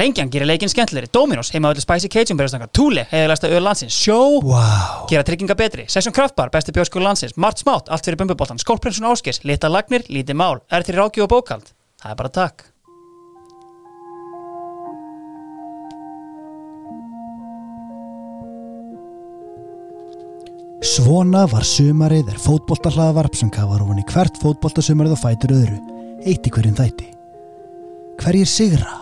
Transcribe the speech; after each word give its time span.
Lengjan 0.00 0.30
gerir 0.32 0.48
leikinn 0.48 0.70
skemmtilegri. 0.72 1.10
Dominos, 1.12 1.50
heima 1.52 1.74
öllu 1.74 1.82
Spicy 1.82 2.08
Cajun 2.08 2.38
berjastanga 2.38 2.70
Thule, 2.72 3.04
heiðilegsta 3.10 3.50
öll 3.52 3.64
landsins. 3.66 3.92
Sjó, 3.92 4.40
Vá. 4.46 5.04
Gera 5.10 5.26
trygginga 5.28 5.56
betri. 5.58 5.84
Session 5.92 6.14
Kraftbar, 6.16 6.48
besti 6.54 6.72
bjórskur 6.72 7.04
landsins. 7.04 7.36
Mart 7.36 7.60
Smátt, 7.60 7.90
allt 7.92 8.06
fyrir 8.08 8.16
bumbuboltan 8.22 8.60
Skólprinsun 8.62 9.10
Áskis, 9.10 9.42
lita 9.44 9.68
lagnir, 9.68 10.06
lítið 10.08 10.38
mál. 10.40 10.62
Er 10.72 10.86
til 10.86 10.96
ráki 10.96 11.20
og 11.20 11.28
bókald? 11.34 11.74
Það 12.00 12.14
er 12.14 12.20
bara 12.22 12.32
takk. 12.32 12.64
Svona 20.80 21.44
var 21.44 21.66
sumarið 21.68 22.32
er 22.32 22.40
fótboltahlaðvarp 22.40 23.36
sem 23.36 23.52
kafar 23.52 23.84
ofan 23.84 24.00
í 24.00 24.06
hvert 24.08 24.40
fótboltasumarið 24.40 25.12
og 25.18 25.22
fætur 25.26 25.52
öðru, 25.58 25.76
eitt 26.24 26.48
í 26.48 26.56
hverjum 26.56 26.78
þætti. 26.78 27.10
Hverjir 28.20 28.48
sigra, 28.48 28.94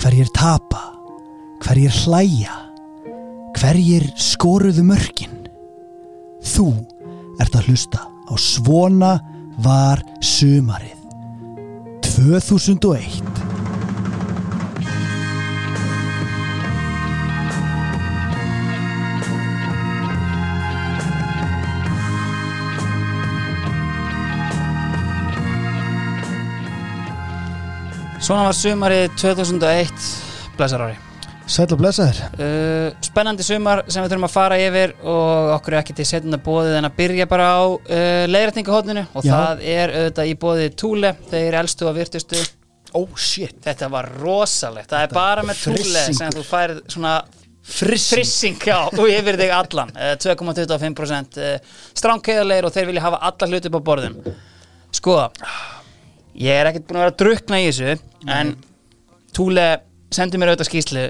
hverjir 0.00 0.28
tapa, 0.36 0.82
hverjir 1.64 1.94
hlæja, 2.04 2.56
hverjir 3.56 4.06
skoruðu 4.20 4.84
mörkin. 4.86 5.32
Þú 6.46 6.68
ert 7.42 7.56
að 7.56 7.70
hlusta 7.70 8.04
á 8.04 8.34
Svona 8.36 9.16
var 9.64 10.02
sumarið. 10.20 10.94
2001. 12.06 13.45
Svona 28.26 28.48
var 28.48 28.56
sumarið 28.58 29.12
2001 29.20 30.06
Blessar 30.56 30.82
ári 30.82 30.96
Sæll 31.46 31.68
og 31.70 31.78
blessaður. 31.78 32.16
uh, 32.42 32.88
Spennandi 33.06 33.44
sumar 33.46 33.84
sem 33.86 34.02
við 34.02 34.10
þurfum 34.10 34.26
að 34.26 34.32
fara 34.34 34.56
yfir 34.58 34.96
og 35.06 35.52
okkur 35.60 35.76
er 35.76 35.78
ekki 35.84 35.94
til 36.00 36.06
setjum 36.08 36.34
að 36.34 36.42
bóðið 36.48 36.78
en 36.80 36.88
að 36.88 36.96
byrja 36.96 37.26
bara 37.30 37.46
á 37.54 37.62
uh, 37.70 38.24
leiðrætningahotninu 38.26 39.04
og 39.12 39.28
Já. 39.28 39.30
það 39.30 39.62
er 39.76 39.94
auðvitað 40.00 40.32
í 40.32 40.34
bóðið 40.42 40.74
Túle 40.82 41.12
þeir 41.30 41.58
elstu 41.60 41.86
og 41.86 41.94
virtustu 42.00 42.42
Oh 42.96 43.12
shit. 43.20 43.58
Þetta 43.62 43.90
var 43.92 44.06
rosalegt, 44.22 44.88
það 44.90 45.02
er 45.04 45.14
bara 45.14 45.42
með 45.46 45.62
Túle 45.68 46.04
sem 46.16 46.34
þú 46.34 46.44
færið 46.48 46.82
svona 46.96 47.14
Frissing. 47.66 48.22
frissing 48.22 48.66
já, 48.70 48.76
og 48.88 49.06
yfir 49.10 49.38
þig 49.38 49.54
allan 49.54 49.90
uh, 49.94 50.12
2,25% 50.22 51.38
uh, 51.42 51.56
stránkeiðarleir 51.98 52.66
og 52.66 52.74
þeir 52.74 52.90
vilja 52.90 53.06
hafa 53.06 53.22
alla 53.30 53.48
hluti 53.52 53.70
upp 53.70 53.78
á 53.78 53.86
borðum 53.92 54.18
sko 54.94 55.16
ég 56.40 56.60
er 56.60 56.70
ekkert 56.70 56.86
búin 56.88 57.00
að 57.00 57.04
vera 57.06 57.14
að 57.14 57.20
drukna 57.24 57.60
í 57.62 57.68
þessu 57.70 57.96
en 58.36 58.56
Túle 59.36 59.66
sendi 60.14 60.38
mér 60.40 60.54
auðvitað 60.54 60.70
skýslu 60.70 61.08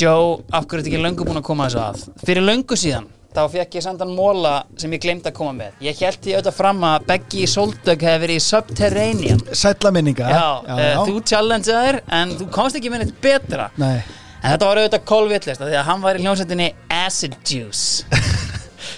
Joe, 0.00 0.38
af 0.52 0.66
hverju 0.68 0.80
er 0.80 0.84
þetta 0.84 0.90
ekki 0.92 1.02
löngu 1.02 1.26
búin 1.26 1.40
að 1.40 1.46
koma 1.46 1.68
þessu 1.68 1.82
að? 1.82 2.06
Fyrir 2.24 2.44
löngu 2.44 2.76
síðan 2.78 3.08
þá 3.34 3.42
fekk 3.50 3.78
ég 3.78 3.84
sendan 3.84 4.12
móla 4.14 4.52
sem 4.78 4.92
ég 4.94 5.02
glemt 5.02 5.24
að 5.26 5.34
koma 5.34 5.54
með. 5.56 5.78
Ég 5.82 6.02
held 6.04 6.20
því 6.22 6.36
auðvitað 6.36 6.58
fram 6.58 6.84
að 6.86 7.06
Beggi 7.08 7.46
Soldögg 7.50 8.04
hefði 8.06 8.20
verið 8.22 8.38
í 8.38 8.44
Subterranean. 8.44 9.42
Sælla 9.50 9.90
minninga. 9.94 10.28
já, 10.30 10.44
uh, 10.62 11.00
þú 11.08 11.16
challengeaðir 11.32 11.98
en 12.20 12.36
þú 12.38 12.48
komst 12.54 12.78
ekki 12.78 12.92
með 12.92 13.04
neitt 13.04 13.18
betra. 13.24 13.70
Nei. 13.80 13.96
En 14.44 14.52
þetta 14.52 14.68
var 14.68 14.82
auðvitað 14.82 15.06
kolvillist 15.08 15.64
því 15.64 15.78
að 15.80 15.86
hann 15.88 16.04
var 16.04 16.20
í 16.20 16.22
hljómsveitinni 16.22 16.70
Acid 16.92 17.36
Juice 17.48 18.04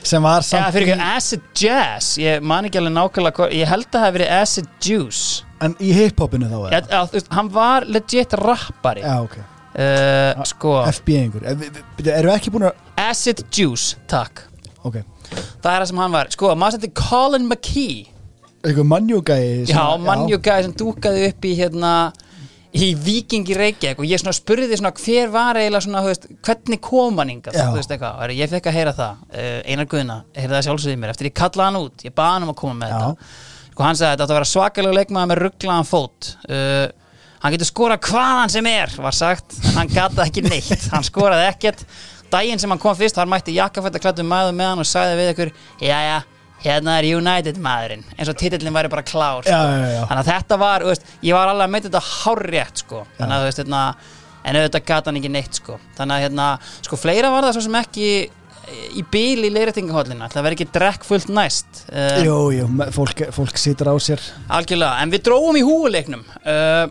Sem 0.07 0.23
var 0.23 0.45
samt 0.47 0.71
fyrir 0.75 0.93
ekki 0.95 1.07
Acid 1.17 1.43
Jazz 1.59 2.13
Ég 2.23 2.45
man 2.47 2.69
ekki 2.69 2.79
alveg 2.81 2.95
nákvæmlega 2.95 3.37
hvað 3.41 3.55
Ég 3.59 3.71
held 3.73 3.87
að 3.89 3.97
það 3.97 4.05
hafi 4.07 4.17
verið 4.19 4.33
Acid 4.37 4.69
Juice. 4.87 5.43
En 5.67 5.75
í 5.83 5.91
hiphopinu 5.97 6.49
þá 6.51 6.57
Já, 6.71 6.81
já, 6.93 7.01
þú 7.11 7.17
veist, 7.19 7.31
Hann 7.35 7.49
var 7.55 7.87
legit 7.89 8.35
rappari. 8.43 9.03
Já, 9.03 9.17
ok. 9.25 9.37
Uh, 9.77 10.45
Sko. 10.49 10.75
FB 10.89 11.09
einhver. 11.21 11.43
Eh, 11.45 11.55
við- 11.61 11.81
við- 11.99 12.13
Erum 12.15 12.31
við 12.31 12.37
ekki 12.39 12.53
búin 12.55 12.69
að 12.71 13.09
Acid 13.11 13.43
Juice, 13.53 13.97
takk. 14.09 14.45
Ok. 14.85 15.03
Það 15.61 15.73
er 15.75 15.81
það 15.83 15.87
sem 15.91 15.99
hann 16.01 16.13
var. 16.15 16.31
Sko, 16.33 16.53
maður 16.57 16.77
sendi 16.79 16.93
Colin 16.97 17.49
McKee. 17.51 18.07
Eitthvað 18.65 18.87
mannjúgæi 18.93 19.67
Já, 19.69 19.83
mannjúgæði 20.01 20.63
sem 20.69 20.73
dúkaði 20.81 21.27
upp 21.29 21.45
í 21.45 21.53
hérna 21.59 21.91
í 22.77 22.89
Vikingi 23.07 23.57
Reykjavík 23.57 24.01
og 24.03 24.09
ég 24.09 24.21
svona 24.21 24.35
spurði 24.37 24.79
svona 24.79 24.93
hver 24.99 25.31
var 25.33 25.59
eiginlega 25.61 25.85
svona, 25.87 26.03
veist, 26.07 26.27
hvernig 26.45 26.81
kom 26.85 27.21
hann 27.23 27.33
og 28.35 28.35
ég 28.37 28.53
fekk 28.53 28.69
að 28.71 28.77
heyra 28.77 28.95
það 28.97 29.23
uh, 29.31 29.59
Einar 29.65 29.89
Guðna, 29.91 30.19
heyrði 30.37 30.57
það 30.57 30.67
sjálfsögði 30.69 31.01
mér. 31.03 31.13
Eftir 31.15 31.31
ég 31.31 31.37
kallaði 31.37 31.67
hann 31.67 31.81
út, 31.81 32.05
ég 32.07 32.17
baði 32.17 32.35
hann 32.35 32.47
um 32.47 32.53
að 32.53 32.59
koma 32.63 32.79
með 32.83 32.93
Já. 32.93 32.99
þetta. 32.99 33.31
Sko 33.71 33.87
hann 33.87 33.99
sagði 33.99 34.09
að 34.09 34.15
þetta 34.15 34.27
átti 34.27 34.35
að 34.35 34.39
vera 34.41 34.51
svakalega 34.53 34.99
leikmaður 35.01 35.33
með 35.33 35.43
rugglaðan 35.45 35.89
fót. 35.91 36.31
Uh, 36.51 36.87
hann 37.43 37.57
getur 37.57 37.71
skorað 37.71 38.07
hvaðan 38.11 38.55
sem 38.57 38.71
er 38.71 38.95
var 39.07 39.17
sagt, 39.17 39.59
hann 39.77 39.91
gataði 39.93 40.29
ekki 40.31 40.47
neitt. 40.47 40.89
Hann 40.93 41.07
skoraði 41.07 41.51
ekkert, 41.51 41.85
daginn 42.33 42.63
sem 42.63 42.73
hann 42.73 42.83
kom 42.83 42.97
fyrst 42.99 43.19
þar 43.19 43.31
mætti 43.31 43.57
jakkafætt 43.57 44.01
að 44.01 44.07
klættu 44.09 44.27
maður 44.27 44.57
með 44.57 44.73
hann 44.73 44.83
og 44.83 44.89
sagði 44.89 45.21
við 45.21 45.35
ykkur, 45.35 45.53
jæja 45.85 46.23
hérna 46.65 46.99
er 47.01 47.09
United 47.19 47.59
maðurinn, 47.63 48.05
eins 48.17 48.31
og 48.33 48.39
titillin 48.41 48.75
væri 48.75 48.91
bara 48.93 49.05
klár 49.07 49.45
sko. 49.45 49.53
Já, 49.53 49.77
já, 49.77 49.91
já. 49.97 50.03
þannig 50.09 50.23
að 50.23 50.31
þetta 50.33 50.61
var, 50.63 50.87
veist, 50.89 51.11
ég 51.23 51.37
var 51.37 51.53
alveg 51.53 51.69
að 51.69 51.75
meita 51.75 51.91
þetta 51.91 52.07
hárrétt 52.13 52.83
sko, 52.85 53.03
þannig 53.19 53.37
að 53.37 53.47
veist, 53.49 53.63
hérna 53.63 53.83
en 54.47 54.59
auðvitað 54.61 54.85
gata 54.87 55.11
hann 55.11 55.21
ekki 55.21 55.31
neitt 55.35 55.61
sko. 55.61 55.79
Þannig 55.97 56.17
að 56.17 56.27
hérna, 56.27 56.49
sko, 56.87 56.99
fleira 57.01 57.31
var 57.35 57.47
það 57.49 57.57
svo 57.57 57.65
sem 57.67 57.79
ekki 57.81 58.11
í 58.99 59.03
bíl 59.13 59.47
í 59.47 59.51
leiðrættingahóllina 59.55 60.29
það 60.33 60.47
verði 60.47 60.59
ekki 60.59 60.75
drekk 60.75 61.07
fullt 61.07 61.33
næst. 61.35 61.83
Uh, 61.87 62.21
Jú, 62.27 62.37
jú, 62.57 62.69
fólk, 62.95 63.27
fólk 63.35 63.61
situr 63.61 63.93
á 63.93 63.97
sér. 64.03 64.23
Algjörlega, 64.59 65.03
en 65.03 65.13
við 65.15 65.27
dróum 65.29 65.59
í 65.59 65.65
húuleiknum 65.67 66.25
uh, 66.43 66.87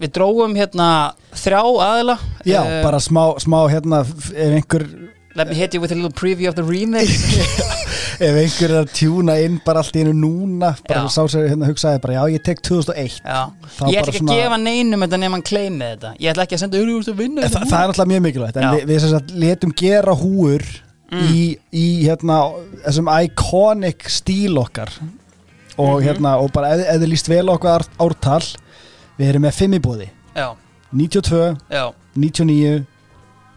við 0.00 0.12
dróum 0.18 0.56
hérna 0.58 0.88
þrjá 1.36 1.62
aðila. 1.86 2.18
Já, 2.44 2.60
uh, 2.60 2.80
bara 2.84 3.00
smá, 3.02 3.22
smá 3.42 3.58
hérna 3.72 4.02
ef 4.04 4.32
einhver 4.60 4.88
let 5.36 5.48
me 5.48 5.54
hit 5.54 5.74
you 5.74 5.80
with 5.82 5.92
a 5.92 5.94
little 5.94 6.10
preview 6.12 6.48
of 6.48 6.54
the 6.56 6.62
remix. 6.64 7.10
Ef 8.16 8.32
einhver 8.40 8.70
er 8.72 8.78
að 8.80 8.92
tjúna 8.96 9.34
inn 9.44 9.58
bara 9.64 9.82
allt 9.82 9.96
í 9.98 10.00
einu 10.00 10.14
núna 10.16 10.70
bara 10.88 11.02
Já. 11.04 11.10
sá 11.12 11.26
sér 11.28 11.50
hérna 11.50 11.66
hugsaði 11.68 12.00
bara 12.00 12.14
já, 12.16 12.22
ég 12.32 12.42
tek 12.46 12.62
2001 12.64 13.18
Já, 13.20 13.40
Þá 13.76 13.82
ég 13.92 13.98
ætla 14.00 14.00
bara 14.00 14.12
ekki 14.12 14.20
svona- 14.22 14.32
að 14.32 14.40
gefa 14.40 14.58
neinum 14.62 15.04
þetta 15.04 15.18
nema 15.20 15.36
hann 15.36 15.44
kleimið 15.50 15.90
þetta. 15.90 16.12
Ég 16.24 16.30
ætla 16.32 16.46
ekki 16.46 16.56
að 16.56 16.62
senda, 16.62 16.80
þú 16.80 16.94
veist 16.96 17.12
að 17.12 17.18
vinna 17.20 17.42
Þa, 17.44 17.50
þetta 17.52 17.68
það 17.74 17.82
er 17.84 17.92
alltaf 17.92 18.08
mjög 18.12 18.22
mikilvægt. 18.28 18.56
En 18.56 18.64
Já. 18.66 18.70
við, 18.76 18.86
við 18.92 19.00
sem 19.04 19.12
sagt 19.12 19.34
letum 19.44 19.74
gera 19.82 20.14
húur 20.22 20.64
í, 21.12 21.42
í 21.76 21.84
hérna 22.06 22.38
þessum 22.86 23.12
iconic 23.20 24.08
stíl 24.16 24.56
okkar. 24.64 24.94
Og 25.76 26.00
hérna 26.06 26.38
og 26.40 26.48
bara 26.56 26.72
ef 26.78 26.96
þið 27.02 27.10
líst 27.12 27.28
vel 27.28 27.44
okkar 27.52 27.84
ártal. 28.00 28.40
Við 29.20 29.28
erum 29.34 29.44
með 29.44 29.58
fimm 29.60 29.76
í 29.76 29.82
bóði 29.84 30.08
Já, 30.36 30.48
92, 30.96 31.52
já, 31.72 31.84
99 32.16 32.86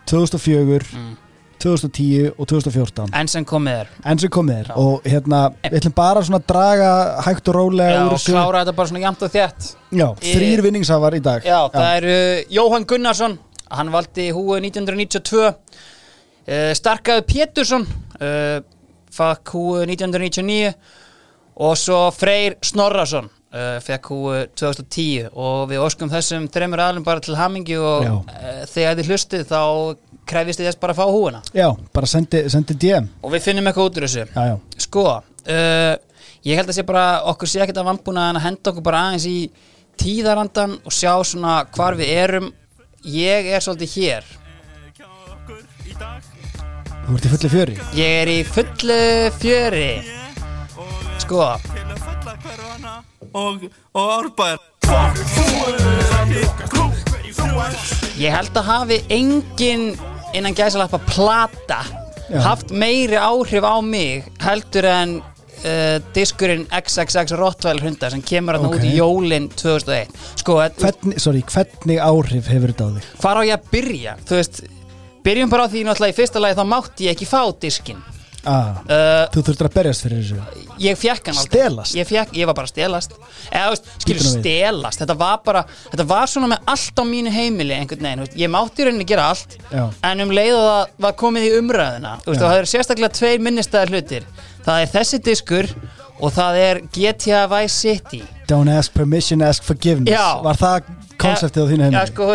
2004 0.10 0.84
Mm. 0.96 1.16
2010 1.64 2.32
og 2.36 2.48
2014 2.50 3.14
enn 3.20 3.30
sem 3.32 3.46
komið 3.48 3.82
er. 3.84 3.92
Enn 4.06 4.22
sem 4.22 4.32
komið 4.34 4.62
er. 4.64 4.72
Já. 4.72 4.76
og 4.80 5.10
hérna 5.10 5.42
við 5.66 5.78
ætlum 5.82 5.96
bara 5.98 6.24
svona 6.26 6.40
að 6.42 6.48
draga 6.54 6.90
hægt 7.28 7.52
og 7.52 7.58
rólega 7.60 7.98
Já, 7.98 8.02
úr 8.06 8.16
og 8.18 8.24
klára 8.26 8.64
þetta 8.64 8.76
bara 8.80 8.92
svona 8.92 9.04
jæmt 9.06 9.26
og 9.28 9.34
þétt. 9.36 9.70
Já, 10.00 10.08
þrýr 10.24 10.64
vinningshafar 10.66 11.18
í 11.18 11.22
dag. 11.26 11.46
Já, 11.46 11.60
það 11.74 11.92
eru 12.00 12.18
Jóhann 12.60 12.88
Gunnarsson 12.90 13.38
Hann 13.70 13.92
valdi 13.94 14.32
húið 14.34 14.64
1992 14.72 15.44
uh, 15.46 16.72
Starkaðu 16.78 17.26
Pétursson 17.30 17.84
uh, 17.86 18.64
Fakk 19.14 19.52
húið 19.54 19.84
1999 19.94 20.72
Og 21.60 21.76
svo 21.78 22.00
Freyr 22.16 22.56
Snorrason 22.66 23.28
uh, 23.30 23.78
Fekk 23.86 24.10
húið 24.14 24.42
2010 24.58 25.30
Og 25.34 25.68
við 25.70 25.84
óskum 25.86 26.10
þessum 26.10 26.48
þreymur 26.50 26.82
aðlum 26.88 27.06
bara 27.06 27.22
til 27.22 27.38
hamingju 27.38 27.80
Og 27.84 28.08
Já. 28.08 28.14
uh, 28.18 28.62
þegar 28.74 28.98
þið 29.02 29.12
hlustið 29.14 29.46
Þá 29.52 29.62
krefjist 30.30 30.62
þið 30.62 30.70
þess 30.70 30.82
bara 30.84 30.96
að 30.96 31.02
fá 31.02 31.16
húina 31.16 31.42
Já, 31.56 31.68
bara 31.96 32.10
sendi, 32.10 32.44
sendi 32.54 32.78
DM 32.80 33.10
Og 33.24 33.34
við 33.34 33.48
finnum 33.48 33.70
eitthvað 33.70 33.90
út 33.90 34.00
úr 34.00 34.08
þessu? 34.08 34.28
Já, 34.30 34.46
já, 34.52 34.56
Sko, 34.86 35.06
uh, 35.20 35.96
ég 36.48 36.60
held 36.62 36.72
að 36.72 36.78
sé 36.78 36.86
bara 36.88 37.08
okkur 37.32 37.52
sé 37.52 37.64
ekkert 37.64 37.82
að 37.82 37.90
vambúna 37.92 38.30
en 38.32 38.40
að 38.40 38.48
henda 38.48 38.74
okkur 38.74 38.86
bara 38.86 39.04
aðeins 39.10 39.28
í 39.30 39.38
tíðarandan 40.00 40.78
og 40.86 40.96
sjá 40.96 41.12
svona 41.28 41.60
hvar 41.76 41.98
við 42.00 42.14
erum. 42.16 42.52
Ég 43.04 43.50
er 43.52 43.64
svolítið 43.64 43.96
hér. 43.96 44.30
Þú 47.10 47.18
ert 47.18 47.26
í 47.26 47.32
fulli 47.34 47.52
fjöri. 47.52 47.76
Ég 47.98 48.16
er 48.22 48.32
í 48.32 48.40
fullu 48.48 49.00
fjöri. 49.40 49.90
Sko, 51.20 51.44
og, 53.34 53.66
og 53.94 54.14
árbær. 54.20 54.60
Ég 58.20 58.34
held 58.36 58.58
að 58.60 58.68
hafi 58.68 59.02
engin 59.14 59.92
innan 60.38 60.56
gæsalappa 60.58 61.00
plata 61.10 61.82
Já. 62.30 62.40
haft 62.46 62.70
meiri 62.72 63.18
áhrif 63.18 63.66
á 63.66 63.76
mig 63.82 64.28
heldur 64.44 64.86
en 64.86 65.16
uh, 65.20 65.98
diskurinn 66.14 66.68
XXX 66.70 67.34
Rottweiler 67.40 67.82
hundar 67.88 68.14
sem 68.14 68.22
kemur 68.22 68.58
þarna 68.60 68.70
Ok. 68.70 68.78
út 68.78 68.86
í 68.86 68.94
jólin 69.00 69.48
2001 69.58 70.14
sko, 70.44 70.60
hvernig, 70.78 71.18
sorry, 71.22 71.42
hvernig 71.50 71.98
áhrif 72.06 72.52
hefur 72.54 72.74
þetta 72.76 72.86
á 72.86 72.90
þig? 73.00 73.10
hvar 73.24 73.42
á 73.42 73.42
ég 73.50 73.56
að 73.58 73.72
byrja 73.74 74.14
þú 74.30 74.38
veist, 74.40 74.62
byrjum 75.26 75.50
bara 75.52 75.66
á 75.66 75.72
því 75.74 75.84
náttúrulega 75.88 76.14
í 76.14 76.20
fyrsta 76.22 76.44
lagi 76.44 76.60
þá 76.62 76.66
mátti 76.70 77.10
ég 77.10 77.18
ekki 77.18 77.30
fá 77.30 77.42
diskinn 77.66 78.04
ah, 78.48 78.80
uh, 78.86 79.26
Þú 79.34 79.44
þurftir 79.50 79.68
að 79.68 79.74
berjast 79.76 80.06
fyrir 80.06 80.22
þessu 80.22 80.68
ég 80.80 81.00
fekk 81.00 81.30
hann 81.32 81.40
aldrei 81.42 81.60
Stelast? 81.60 81.96
ég, 81.98 82.08
fekk, 82.08 82.34
ég 82.40 82.50
var 82.50 82.58
bara 82.58 82.72
stelast 82.72 83.16
eða, 83.52 83.66
veist, 83.74 83.90
skilur, 84.04 84.26
stelast 84.40 85.04
þetta 85.04 85.18
var 85.20 85.42
bara, 85.46 85.64
þetta 85.92 86.06
var 86.08 86.32
svona 86.32 86.52
með 86.54 86.72
allt 86.74 87.02
á 87.02 87.04
mínu 87.10 87.34
heimili 87.36 87.76
veginn, 87.76 88.24
veist, 88.24 88.38
ég 88.40 88.54
mátti 88.54 88.84
í 88.84 88.88
rauninni 88.88 89.08
gera 89.10 89.30
allt 89.34 89.58
Já. 89.74 89.86
en 90.12 90.26
um 90.26 90.32
leið 90.36 90.56
og 90.56 90.68
það 90.70 91.06
var 91.08 91.18
komið 91.24 91.48
í 91.50 91.54
umræðuna 91.60 92.16
þú 92.24 92.34
veist, 92.34 92.42
Já. 92.42 92.48
það 92.48 92.58
eru 92.62 92.72
sérstaklega 92.74 93.18
tveir 93.20 93.44
minnistæðar 93.50 93.94
hlutir 93.96 94.30
það 94.66 94.84
er 94.86 94.94
þessi 94.96 95.22
diskur 95.26 95.72
og 96.20 96.34
það 96.36 96.62
er 96.64 96.82
GTA 96.96 97.46
Vice 97.52 97.76
City 97.76 98.24
Don't 98.50 98.72
ask 98.72 98.94
permission, 98.96 99.44
ask 99.46 99.64
forgiveness 99.64 100.16
Já. 100.16 100.40
Var 100.44 100.58
það 100.58 100.90
konseptið 101.20 101.64
á 101.64 101.68
þínu 101.70 101.84
Já, 101.84 101.90
heimili? 101.90 102.12
sko, 102.14 102.32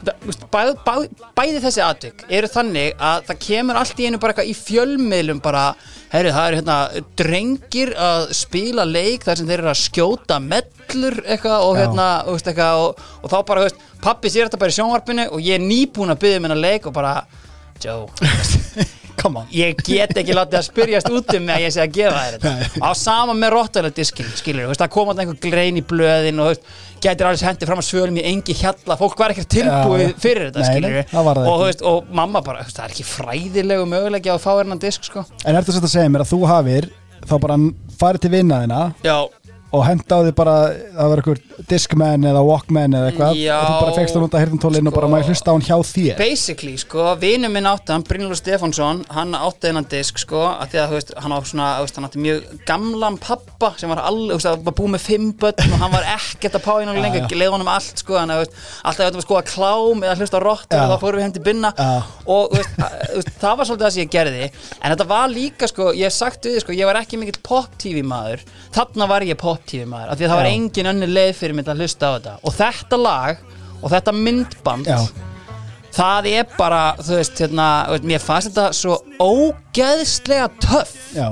þú 0.00 0.06
veist 0.06 0.10
það- 0.10 0.20
þú 0.20 0.26
veist, 0.30 0.44
bæ, 0.50 0.60
bæ, 0.86 1.28
bæði 1.36 1.62
þessi 1.64 1.82
atvik 1.84 2.24
eru 2.28 2.48
þannig 2.54 2.94
að 3.10 3.24
það 3.30 3.40
kemur 3.46 3.76
allt 3.80 4.00
í 4.00 4.06
einu 4.08 4.18
bara 4.22 4.32
eitthvað 4.34 4.50
í 4.50 4.56
fjölmiðlum 4.60 5.40
bara, 5.44 5.64
herri, 6.12 6.30
það 6.36 6.46
eru 6.48 6.60
hérna 6.60 6.78
drengir 7.20 7.92
að 7.96 8.28
spila 8.40 8.84
leik 8.88 9.24
þar 9.28 9.36
sem 9.42 9.46
þeir 9.50 9.58
eru 9.64 9.72
að 9.74 9.82
skjóta 9.84 10.40
mellur 10.40 11.20
eitthvað 11.26 11.66
og 11.68 11.76
hérna, 11.78 12.08
veist, 12.30 12.46
eitthvað 12.52 12.84
og, 12.86 13.04
og 13.22 13.30
þá 13.30 13.38
bara, 13.52 13.66
veist, 13.68 13.76
pappi 14.02 14.28
sér 14.32 14.48
þetta 14.48 14.58
bara 14.64 14.70
í 14.72 14.78
sjónvarpinu 14.78 15.28
og 15.32 15.40
ég 15.44 15.60
er 15.60 15.64
nýbúin 15.66 16.10
að 16.14 16.22
byggja 16.24 16.40
minna 16.46 16.56
leik 16.56 16.86
og 16.86 16.96
bara, 16.96 17.14
on 17.76 18.08
ég 19.54 19.80
get 19.86 20.14
ekki 20.20 20.36
látið 20.36 20.58
að 20.60 20.66
spyrjast 20.68 21.10
út 21.10 21.34
um 21.36 21.50
að 21.54 21.64
ég 21.64 21.74
sé 21.74 21.82
að 21.84 21.96
gefa 21.96 22.22
þér 22.24 22.36
þetta. 22.44 22.84
Á 22.86 22.90
sama 22.98 23.34
með 23.38 23.52
rottalega 23.56 23.96
diskin 23.96 24.30
skilur, 24.38 24.66
þú 24.68 24.72
veist, 24.72 24.84
það 24.84 24.92
koma 24.96 25.16
einhver 25.16 25.40
grein 25.44 25.80
í 25.80 25.84
blöðin 25.90 26.40
og 26.40 26.48
þú 26.48 26.54
veist, 26.54 26.70
gætir 27.00 27.28
alveg 27.28 27.44
hendi 27.48 27.68
fram 27.70 27.80
að 27.82 27.88
svölum 27.88 28.20
í 28.20 28.24
engi 28.30 28.56
hjalla, 28.60 28.96
fólk 29.00 29.20
var 29.20 29.34
ekki 29.34 29.46
tilbúið 29.56 30.14
fyrir 30.20 30.50
þetta, 30.50 30.66
Nei, 30.68 30.80
nei, 30.84 31.04
það 31.10 31.28
var 31.30 31.40
það 31.40 31.50
og, 31.52 31.64
veist, 31.66 31.84
og 31.90 32.10
mamma 32.20 32.42
bara, 32.44 32.64
það 32.68 32.86
er 32.86 32.94
ekki 32.96 33.08
fræðilegu 33.08 33.86
möguleiki 33.88 34.32
á 34.32 34.36
að 34.36 34.42
fá 34.44 34.50
hérna 34.58 34.80
disk, 34.80 35.06
sko. 35.08 35.24
En 35.44 35.56
ertu 35.60 35.76
að 35.76 35.88
segja 35.88 36.12
mér 36.12 36.26
að 36.26 36.32
þú 36.34 36.40
hafir 36.50 36.90
þá 37.28 37.36
bara 37.40 37.56
farið 38.00 38.24
til 38.26 38.32
vinnaðina 38.36 38.82
og 39.70 39.84
henda 39.86 40.18
á 40.18 40.20
því 40.24 40.32
bara 40.36 40.54
það 40.96 41.10
var 41.12 41.22
einhver 41.22 41.42
Discman 41.68 42.24
eða 42.30 42.40
Walkman 42.46 42.94
eða 42.96 43.10
eitthvað 43.10 43.36
Já. 43.40 43.56
og 43.58 43.66
þú 43.68 43.80
bara 43.84 43.94
fegst 43.98 44.14
það 44.16 44.22
nota 44.24 44.40
hirðintólinn 44.42 44.88
og 44.90 44.94
bara 44.94 45.06
Sko. 45.06 45.12
maður 45.14 45.28
hlusta 45.30 45.50
á 45.50 45.54
hann 45.56 45.66
hjá 45.66 45.76
þér 45.90 46.16
basically, 46.20 46.76
sko, 46.80 47.04
vinur 47.20 47.50
minn 47.52 47.68
átti 47.70 47.92
hann, 47.94 48.04
Brynjólfur 48.08 48.38
Stefánsson, 48.40 49.02
hann 49.10 49.34
átti 49.38 49.68
þennan 49.68 49.88
disk, 49.90 50.18
sko, 50.22 50.40
að 50.54 50.72
því 50.72 50.80
að, 50.82 50.88
þú 50.92 50.98
veist, 51.00 51.12
hann 51.20 51.34
á 51.34 51.38
svona, 51.50 51.68
þú 51.80 51.84
veist, 51.86 51.98
hann 52.00 52.08
átti 52.08 52.22
mjög 52.24 52.64
gamlan 52.70 53.18
pappa 53.20 53.72
sem 53.80 53.90
var 53.92 54.02
alveg, 54.06 54.30
þú 54.32 54.38
veist, 54.38 54.48
það 54.50 54.64
var 54.70 54.76
búið 54.80 54.92
með 54.94 55.04
fimm 55.06 55.28
börn 55.40 55.74
og 55.74 55.78
hann 55.84 55.94
var 55.94 56.08
ekkert 56.16 56.58
að 56.60 56.64
pá 56.66 56.72
í 56.80 56.86
náttúrulega 56.88 57.14
lengur, 57.20 57.38
leið 57.42 57.54
honum 57.56 57.72
allt, 57.74 58.02
sko, 58.04 58.18
hann, 58.20 58.32
þú 58.34 58.40
veist, 58.44 58.56
alltaf 58.84 59.04
þetta 59.04 59.20
var 59.20 59.26
sko 59.26 59.38
að 59.40 59.50
klám 59.54 60.04
eða 60.06 60.16
hlusta 60.20 60.40
á 60.40 60.42
rottur 60.46 60.78
Já. 60.78 60.84
og 60.86 60.90
þá 60.94 61.04
fórum 61.04 61.20
við 61.20 61.26
heim 61.26 61.34
til 61.36 61.44
binna 61.50 61.72
Já. 61.76 61.90
og, 62.26 62.50
þú 62.50 62.60
veist, 62.60 62.78
að- 62.80 62.98
þú 63.10 63.20
veist, 63.20 63.32
það 63.40 63.56
var 63.60 63.70
svolítið 63.70 63.86
það 63.86 63.94
sem 63.96 64.04
ég 64.06 64.12
gerði, 64.16 64.50
en 64.80 64.94
þetta 64.94 65.08
var 65.10 65.28
líka, 65.34 65.68
sko, 65.70 65.90
ég 65.96 66.08
hef 66.10 66.16
sagt 66.16 66.44
við 66.46 66.56
þið, 66.56 66.64
sko, 66.64 66.76
ég 66.80 66.90
var 66.90 67.00
ekki 67.00 67.20
mikill 67.20 67.40
pop-tv 67.46 68.02
maður, 68.06 68.44
þarna 68.74 69.08
var 69.10 69.26
ég 69.26 69.38
pop-tv 69.40 69.86
maður, 69.90 70.12
af 70.14 70.18
því 70.20 70.26
að 70.26 70.30
það 70.34 70.40
var 70.40 70.48
Já. 70.50 70.54
engin 70.60 70.90
önnur 70.94 71.12
leið 71.16 71.32
fyrir 71.40 71.49
mig 71.56 71.64
til 71.66 71.74
að 71.74 71.82
hlusta 71.84 72.08
á 72.08 72.12
þetta. 72.16 72.34
Og 72.46 72.54
þetta 72.56 72.98
lag 73.00 73.44
og 73.80 73.90
þetta 73.94 74.12
myndband 74.16 74.88
Já, 74.90 74.98
það 75.96 76.26
er 76.30 76.48
bara, 76.58 76.80
þú 77.00 77.16
veist, 77.18 77.38
hérna, 77.40 77.68
mér 78.06 78.22
fannst 78.22 78.50
þetta 78.52 78.66
svo 78.76 78.98
ógeðslega 79.20 80.50
töff. 80.62 80.92
Já. 81.16 81.30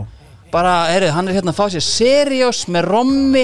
Bara, 0.53 0.77
heyrðu, 0.89 1.11
hann 1.13 1.29
er 1.29 1.37
hérna 1.37 1.53
að 1.53 1.59
fá 1.61 1.67
sér 1.75 1.85
seriós 1.85 2.63
með 2.73 2.87
rommi 2.89 3.43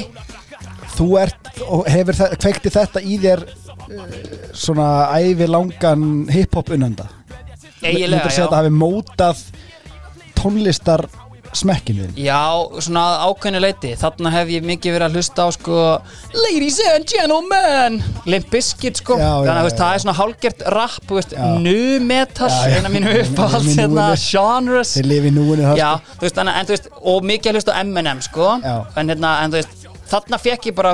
Þú 0.94 1.08
ert 1.20 1.50
og 1.66 1.88
hefur 1.90 2.16
þe- 2.16 2.36
kveikti 2.40 2.70
þetta 2.72 3.00
í 3.04 3.18
þér 3.20 3.42
uh, 3.44 4.04
svona 4.56 4.86
ævi 5.20 5.48
langan 5.50 6.04
hip-hop 6.32 6.70
unnanda 6.76 7.08
eiginlega, 7.84 8.22
Myndir 8.22 8.30
segja 8.30 8.30
að 8.30 8.38
já 8.38 8.46
þetta 8.46 8.60
hafi 8.62 8.72
mótað 8.78 9.42
tónlistar 10.38 11.04
smekkinu 11.58 12.08
Já, 12.18 12.40
svona 12.84 13.04
að 13.10 13.24
ákveðnu 13.28 13.62
leiti 13.62 13.92
Þarna 14.00 14.32
hef 14.34 14.52
ég 14.54 14.66
mikið 14.66 14.96
verið 14.96 15.06
að 15.06 15.18
hlusta 15.18 15.46
á 15.46 15.48
sko 15.56 15.78
Ladies 16.34 16.80
and 16.90 17.08
gentlemen 17.10 18.00
Limp 18.30 18.50
Bizkit 18.52 19.00
sko 19.02 19.18
Já, 19.20 19.24
já, 19.24 19.48
Þannig 19.48 19.60
að 19.60 19.68
veist, 19.68 19.80
það 19.80 19.94
er 19.94 20.04
svona 20.04 20.16
hálgert 20.18 20.66
rap. 20.74 21.14
Nu-metal. 21.64 22.50
Eina 22.68 22.92
mínu 22.92 23.14
uppáhalds 23.22 23.78
hérna, 23.78 24.10
genres 24.20 24.94
núinu 24.98 25.74
Já, 25.78 25.90
veist, 26.20 26.36
þannig, 26.36 26.60
en 26.60 26.70
veist 26.74 26.92
Og 27.00 27.26
mikið 27.26 27.52
að 27.52 27.58
hlusta 27.60 27.74
á 27.74 27.80
M&M 27.84 28.22
sko. 28.24 28.52
En 28.98 29.12
hérna, 29.12 29.38
en 29.46 29.58
Þarna 30.04 30.38
fekk 30.38 30.68
ég 30.68 30.76
bara, 30.76 30.92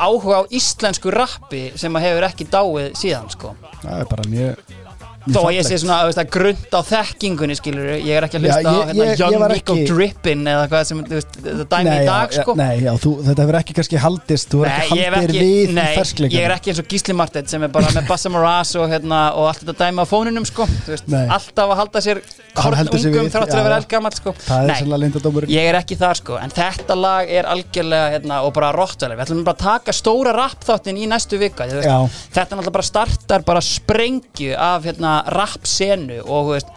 áhuga 0.00 0.40
á 0.40 0.42
íslensku 0.48 1.12
rappi 1.12 1.66
sem 1.78 1.96
að 1.96 2.06
hefur 2.08 2.26
ekki 2.30 2.48
dáið 2.50 2.86
síðan, 2.98 3.28
sko. 3.32 3.52
Það 3.82 3.98
er 3.98 4.08
bara 4.10 4.28
mjög 4.32 4.79
Þó 5.20 5.40
að 5.44 5.52
ég 5.58 5.66
sé 5.68 5.76
svona, 5.82 5.98
veist, 6.08 6.18
að 6.22 6.30
grund 6.32 6.72
á 6.72 6.80
þekkingunni, 6.80 7.56
skilur 7.58 7.88
ég 8.00 8.14
er 8.16 8.24
ekki 8.24 8.38
að 8.38 8.46
Já, 8.46 8.54
hlusta 8.54 8.70
á, 8.70 8.72
ég- 8.72 8.86
hérna, 8.88 9.04
ég- 9.04 9.10
ég 9.10 9.18
Young 9.20 9.38
var 9.42 9.52
Nico 9.52 9.74
ekki- 9.74 9.86
Drippin 9.90 10.44
eða 10.48 10.62
hvað 10.70 10.84
sem, 10.88 11.02
veist, 11.10 11.34
þetta 11.44 11.66
dæmi 11.74 11.90
í 11.92 12.06
dag, 12.06 12.30
já, 12.30 12.40
sko. 12.42 12.54
Nei, 12.56 12.80
já, 12.80 12.92
þú, 12.96 13.12
þetta 13.26 13.44
hefur 13.44 13.58
ekki 13.60 13.74
kannski 13.76 13.98
haldist 14.00 14.48
Þú 14.50 14.62
er 14.64 14.68
Nei, 14.70 14.78
ekki 14.80 14.98
haldir 15.04 15.28
ekki, 15.30 15.42
við 15.44 15.74
nei, 15.76 16.30
ég 16.30 16.44
er 16.46 16.54
ekki 16.56 16.70
eins 16.72 16.80
og 16.80 16.88
Gísli 16.88 17.14
Martet 17.20 17.48
sem 17.52 17.62
er 17.62 17.68
bara 17.68 17.92
með 17.92 18.08
Bassa 18.08 18.32
Maras 18.32 18.74
og, 18.80 18.88
hérna, 18.88 19.20
og 19.36 19.48
allt 19.50 19.60
þetta 19.64 19.76
dæmi 19.84 20.00
á 20.00 20.06
fónunum 20.08 20.46
sko. 20.48 20.66
Veist, 20.88 21.06
Nei. 21.06 21.26
alltaf 21.28 21.68
að 21.68 21.76
halda 21.82 22.00
sér 22.00 22.22
kornungum 22.56 23.28
þráttur 23.30 23.54
já, 23.54 23.60
að 23.60 23.68
vera 23.68 23.76
já. 23.76 23.82
eldgamall 23.84 24.16
sko. 24.16 24.34
Nei, 24.48 25.46
ég 25.52 25.68
er 25.68 25.78
ekki 25.82 25.96
þar 26.00 26.16
sko 26.16 26.38
en 26.40 26.50
þetta 26.56 26.96
lag 26.98 27.28
er 27.30 27.44
algjörlega 27.44 28.08
hérna, 28.16 28.40
og 28.46 28.54
bara 28.56 28.72
rottvælega, 28.72 29.20
við 29.20 29.26
ætlum 29.28 29.44
bara 29.44 29.56
að 29.56 29.64
taka 29.68 29.92
stóra 29.96 30.32
rap 30.34 30.64
þáttin 30.66 30.98
í 30.98 31.06
næstu 31.10 31.38
vika 31.40 31.68
Já. 31.70 31.98
þetta 32.34 32.56
náttúrulega 32.56 32.72
bara 32.78 32.88
startar 32.88 33.44
bara 33.46 33.60
sprengju 33.60 34.56
af 34.56 34.84
hérna, 34.88 35.09
rap 35.36 35.66
senu 35.68 36.20
og 36.26 36.52
veist 36.54 36.76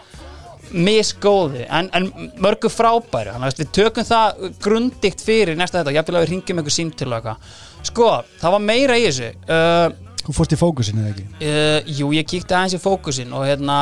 misgóðu, 0.74 1.60
en, 1.68 1.90
en 1.94 2.08
mörgu 2.42 2.70
frábæru. 2.72 3.34
Þannig 3.34 3.52
að 3.52 3.60
við 3.60 3.68
tökum 3.76 4.06
það 4.08 4.46
grundikt 4.64 5.22
fyrir 5.22 5.58
næsta 5.58 5.82
þetta, 5.82 5.92
ég 5.94 6.08
vil 6.08 6.16
að 6.16 6.24
við 6.24 6.32
ringjum 6.32 6.62
einhver 6.62 6.74
og 7.12 7.18
eitthvað, 7.18 7.52
sko, 7.90 8.08
það 8.40 8.56
var 8.56 8.64
meira 8.64 8.98
í 8.98 9.06
þessu 9.06 9.30
uh, 9.44 9.86
Þú 10.24 10.32
fórst 10.32 10.54
í 10.56 10.58
fókusinu 10.58 11.02
eða 11.02 11.10
ekki? 11.12 11.24
Uh, 11.36 11.90
jú, 11.98 12.10
ég 12.16 12.28
kíkti 12.28 12.56
aðeins 12.56 12.78
í 12.78 12.80
fókusin 12.80 13.34
og 13.36 13.44
hérna 13.44 13.78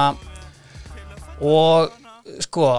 og 1.43 1.93
sko 2.43 2.73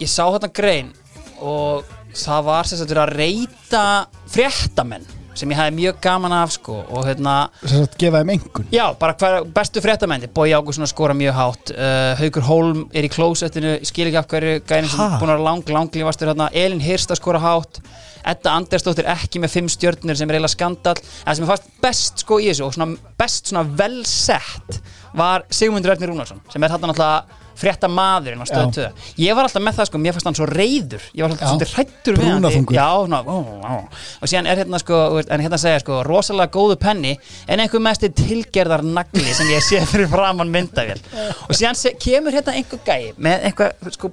ég 0.00 0.08
sá 0.08 0.26
þetta 0.26 0.52
grein 0.56 0.92
og 1.40 1.88
það 2.16 2.44
var 2.48 2.68
verið 2.68 3.02
að 3.02 3.14
reyta 3.16 3.84
fréttamenn 4.28 5.08
sem 5.40 5.52
ég 5.52 5.58
hafði 5.60 5.76
mjög 5.78 6.00
gaman 6.04 6.34
af 6.36 6.54
sko 6.54 6.76
og 6.82 7.08
hérna 7.08 7.36
Þess 7.62 7.78
að 7.78 7.96
gefa 8.02 8.20
þeim 8.20 8.34
engun 8.36 8.68
Já, 8.74 8.84
bara 9.00 9.16
hver 9.20 9.48
bestu 9.56 9.82
fréttamenni 9.84 10.30
Bói 10.34 10.52
Ágússon 10.52 10.86
að 10.86 10.92
skora 10.92 11.16
mjög 11.16 11.36
hátt 11.38 11.72
uh, 11.74 12.12
Haukur 12.20 12.46
Hólm 12.46 12.84
er 12.92 13.08
í 13.08 13.12
klósettinu 13.12 13.78
skil 13.88 14.10
ekki 14.10 14.20
af 14.20 14.30
hverju, 14.30 14.60
gæðin 14.68 14.92
sem 14.92 15.16
búin 15.20 15.34
að 15.34 15.44
lang, 15.46 15.74
langlífastur 15.78 16.32
hérna, 16.32 16.50
Elin 16.52 16.84
Hirst 16.84 17.12
að 17.12 17.22
skora 17.22 17.42
hátt 17.42 17.82
Edda 18.30 18.52
Andersdóttir 18.58 19.08
ekki 19.08 19.40
með 19.40 19.54
fimm 19.56 19.68
stjörnir 19.72 20.18
sem 20.18 20.28
er 20.28 20.36
eiginlega 20.36 20.52
skandal 20.52 20.96
en 21.00 21.36
sem 21.36 21.46
er 21.46 21.50
fast 21.50 21.70
best 21.80 22.24
sko 22.24 22.40
í 22.40 22.50
þessu 22.50 22.66
og 22.66 22.74
svona 22.76 23.14
best 23.20 23.48
svona 23.48 23.64
vel 23.78 24.02
sett 24.08 24.80
var 25.16 25.46
Sigmundur 25.48 25.94
Ernir 25.94 26.12
Rúnarsson 26.12 26.42
sem 26.52 26.62
er 26.62 26.74
þarna 26.74 26.92
náttúrulega 26.92 27.38
frétta 27.60 27.90
maðurinn 27.92 28.42
á 28.42 28.46
stöðu. 28.48 28.90
2 29.16 29.22
ég 29.24 29.36
var 29.36 29.48
alltaf 29.48 29.64
með 29.64 29.78
það 29.78 29.90
sko, 29.90 30.00
mér 30.02 30.16
fannst 30.16 30.30
hann 30.30 30.38
svo 30.38 30.48
reyður 30.50 31.04
ég 31.12 31.24
var 31.24 31.34
alltaf 31.34 31.52
svolítið 31.52 31.74
hrættur 31.76 32.20
við 32.20 32.30
hann 32.30 32.48
já, 32.76 32.88
svona, 33.00 33.20
ó, 33.24 33.36
ó. 33.60 33.76
og 34.20 34.30
síðan 34.32 34.50
er 34.50 34.62
hérna 34.62 34.80
sko, 34.82 35.00
en 35.22 35.44
hérna 35.44 35.60
segja 35.60 35.82
sko, 35.84 36.00
rosalega 36.06 36.52
góðu 36.54 36.78
penni 36.80 37.16
en 37.46 37.62
einhver 37.62 37.82
mesti 37.84 38.10
tilgerðar 38.14 38.84
nagli 38.86 39.34
sem 39.36 39.50
ég 39.52 39.64
sé 39.64 39.80
fyrir 39.88 40.10
framann 40.10 40.52
myndavél. 40.52 41.00
Og 41.48 41.56
síðan 41.56 41.78
se, 41.78 41.94
kemur 42.00 42.34
hérna 42.34 42.56
einhver 42.58 42.80
gæi 42.86 43.12
með 43.20 43.50
einhver 43.50 43.94
sko, 43.96 44.12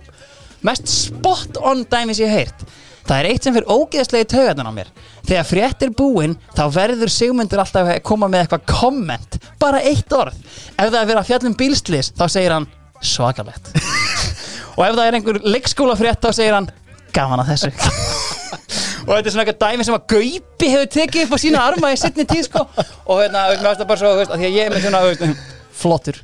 mest 0.68 0.89
spot 0.92 1.60
on 1.62 1.86
dæmi 1.89 2.16
sem 2.18 2.27
ég 2.27 2.34
hef 2.34 2.46
heyrt. 2.48 2.68
Það 3.08 3.22
er 3.22 3.30
eitt 3.30 3.46
sem 3.46 3.56
fyrir 3.56 3.70
ógeðslega 3.72 4.25
í 4.25 4.30
taugarnan 4.34 4.68
á 4.68 4.74
mér. 4.75 4.89
Þegar 5.27 5.46
frétt 5.48 5.84
er 5.86 5.94
búinn 5.96 6.34
þá 6.58 6.63
verður 6.75 7.12
Sigmundur 7.13 7.62
alltaf 7.63 7.92
að 7.94 8.01
koma 8.08 8.27
með 8.32 8.44
eitthvað 8.44 8.66
komment. 8.68 9.38
Bara 9.62 9.80
eitt 9.80 10.12
orð. 10.12 10.36
Ef 10.75 10.92
það 10.92 11.13
er 11.13 11.22
að 11.22 11.30
fjallum 11.30 11.56
bílslis 11.56 12.12
þá 12.18 12.25
segir 12.27 12.56
hann 12.58 12.68
svakalegt. 13.01 13.72
Og 14.77 14.84
ef 14.86 14.94
það 14.98 15.06
er 15.08 15.18
einhver 15.18 15.39
leikskólafrétt 15.44 16.22
þá 16.24 16.32
segir 16.38 16.58
hann 16.58 16.70
gaman 17.16 17.42
að 17.44 17.54
þessu. 17.54 17.72
Og 19.08 19.13
þetta 19.16 19.30
er 19.30 19.34
svona 19.34 19.44
eitthvað 19.46 19.62
dæmi 19.63 19.86
sem 19.88 19.96
að 19.96 20.08
Gaupi 20.12 20.68
hefur 20.74 20.89
tekið 20.98 21.22
upp 21.24 21.34
á 21.34 21.38
sína 21.39 21.62
arma 21.63 21.94
í 21.94 22.00
sittni 22.00 22.25
tíð 22.27 22.44
sko. 22.50 22.66
Og 23.08 23.22
hérna, 23.22 23.46
mér 23.54 23.63
varst 23.63 23.80
það 23.80 23.89
bara 23.94 24.01
svo, 24.01 24.12
veist, 24.20 24.34
að 24.36 24.42
því 24.42 24.50
að 24.50 24.58
ég 24.58 24.63
er 24.68 24.74
með 24.74 24.84
svona 24.84 25.01
veist, 25.06 25.22
flottur. 25.77 26.18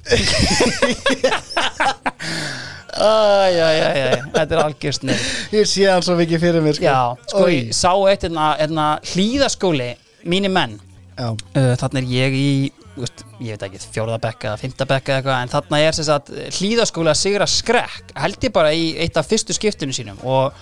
Æjæjæjæj, 2.94 4.18
þetta 4.36 4.54
er 4.54 4.60
algjörst 4.62 5.06
nefn 5.08 5.56
Ég 5.58 5.70
sé 5.70 5.88
hann 5.90 6.04
svo 6.06 6.14
mikið 6.20 6.44
fyrir 6.44 6.62
mér 6.66 6.78
sko. 6.78 6.86
Já, 6.86 7.00
sko 7.32 7.46
Oj. 7.48 7.54
ég 7.56 7.72
sá 7.74 7.92
eitt 8.12 8.28
hérna, 8.28 8.52
hérna 8.60 8.88
hlýðaskóli, 9.14 9.90
mínir 10.30 10.54
menn. 10.54 10.76
Já, 11.18 11.32
uh, 11.32 11.74
Þannig 11.82 12.04
er 12.04 12.14
ég 12.20 12.38
í, 12.38 12.52
veist, 12.96 13.24
ég 13.42 13.56
veit 13.56 13.66
ekki, 13.68 13.82
fjórðabekka 13.94 14.52
eða 14.52 14.62
fymtabekka 14.62 15.14
eða 15.14 15.20
eitthvað 15.22 15.42
En 15.42 15.52
þarna 15.54 15.82
er 15.82 15.98
sem 15.98 16.08
sagt 16.08 16.32
hlýðaskóli 16.60 17.12
að 17.12 17.20
sigra 17.20 17.50
skrekk 17.50 18.14
Held 18.20 18.48
ég 18.48 18.54
bara 18.56 18.74
í 18.76 18.94
eitt 19.02 19.18
af 19.20 19.30
fyrstu 19.30 19.56
skiptinu 19.56 19.96
sínum. 19.96 20.22
Og, 20.22 20.54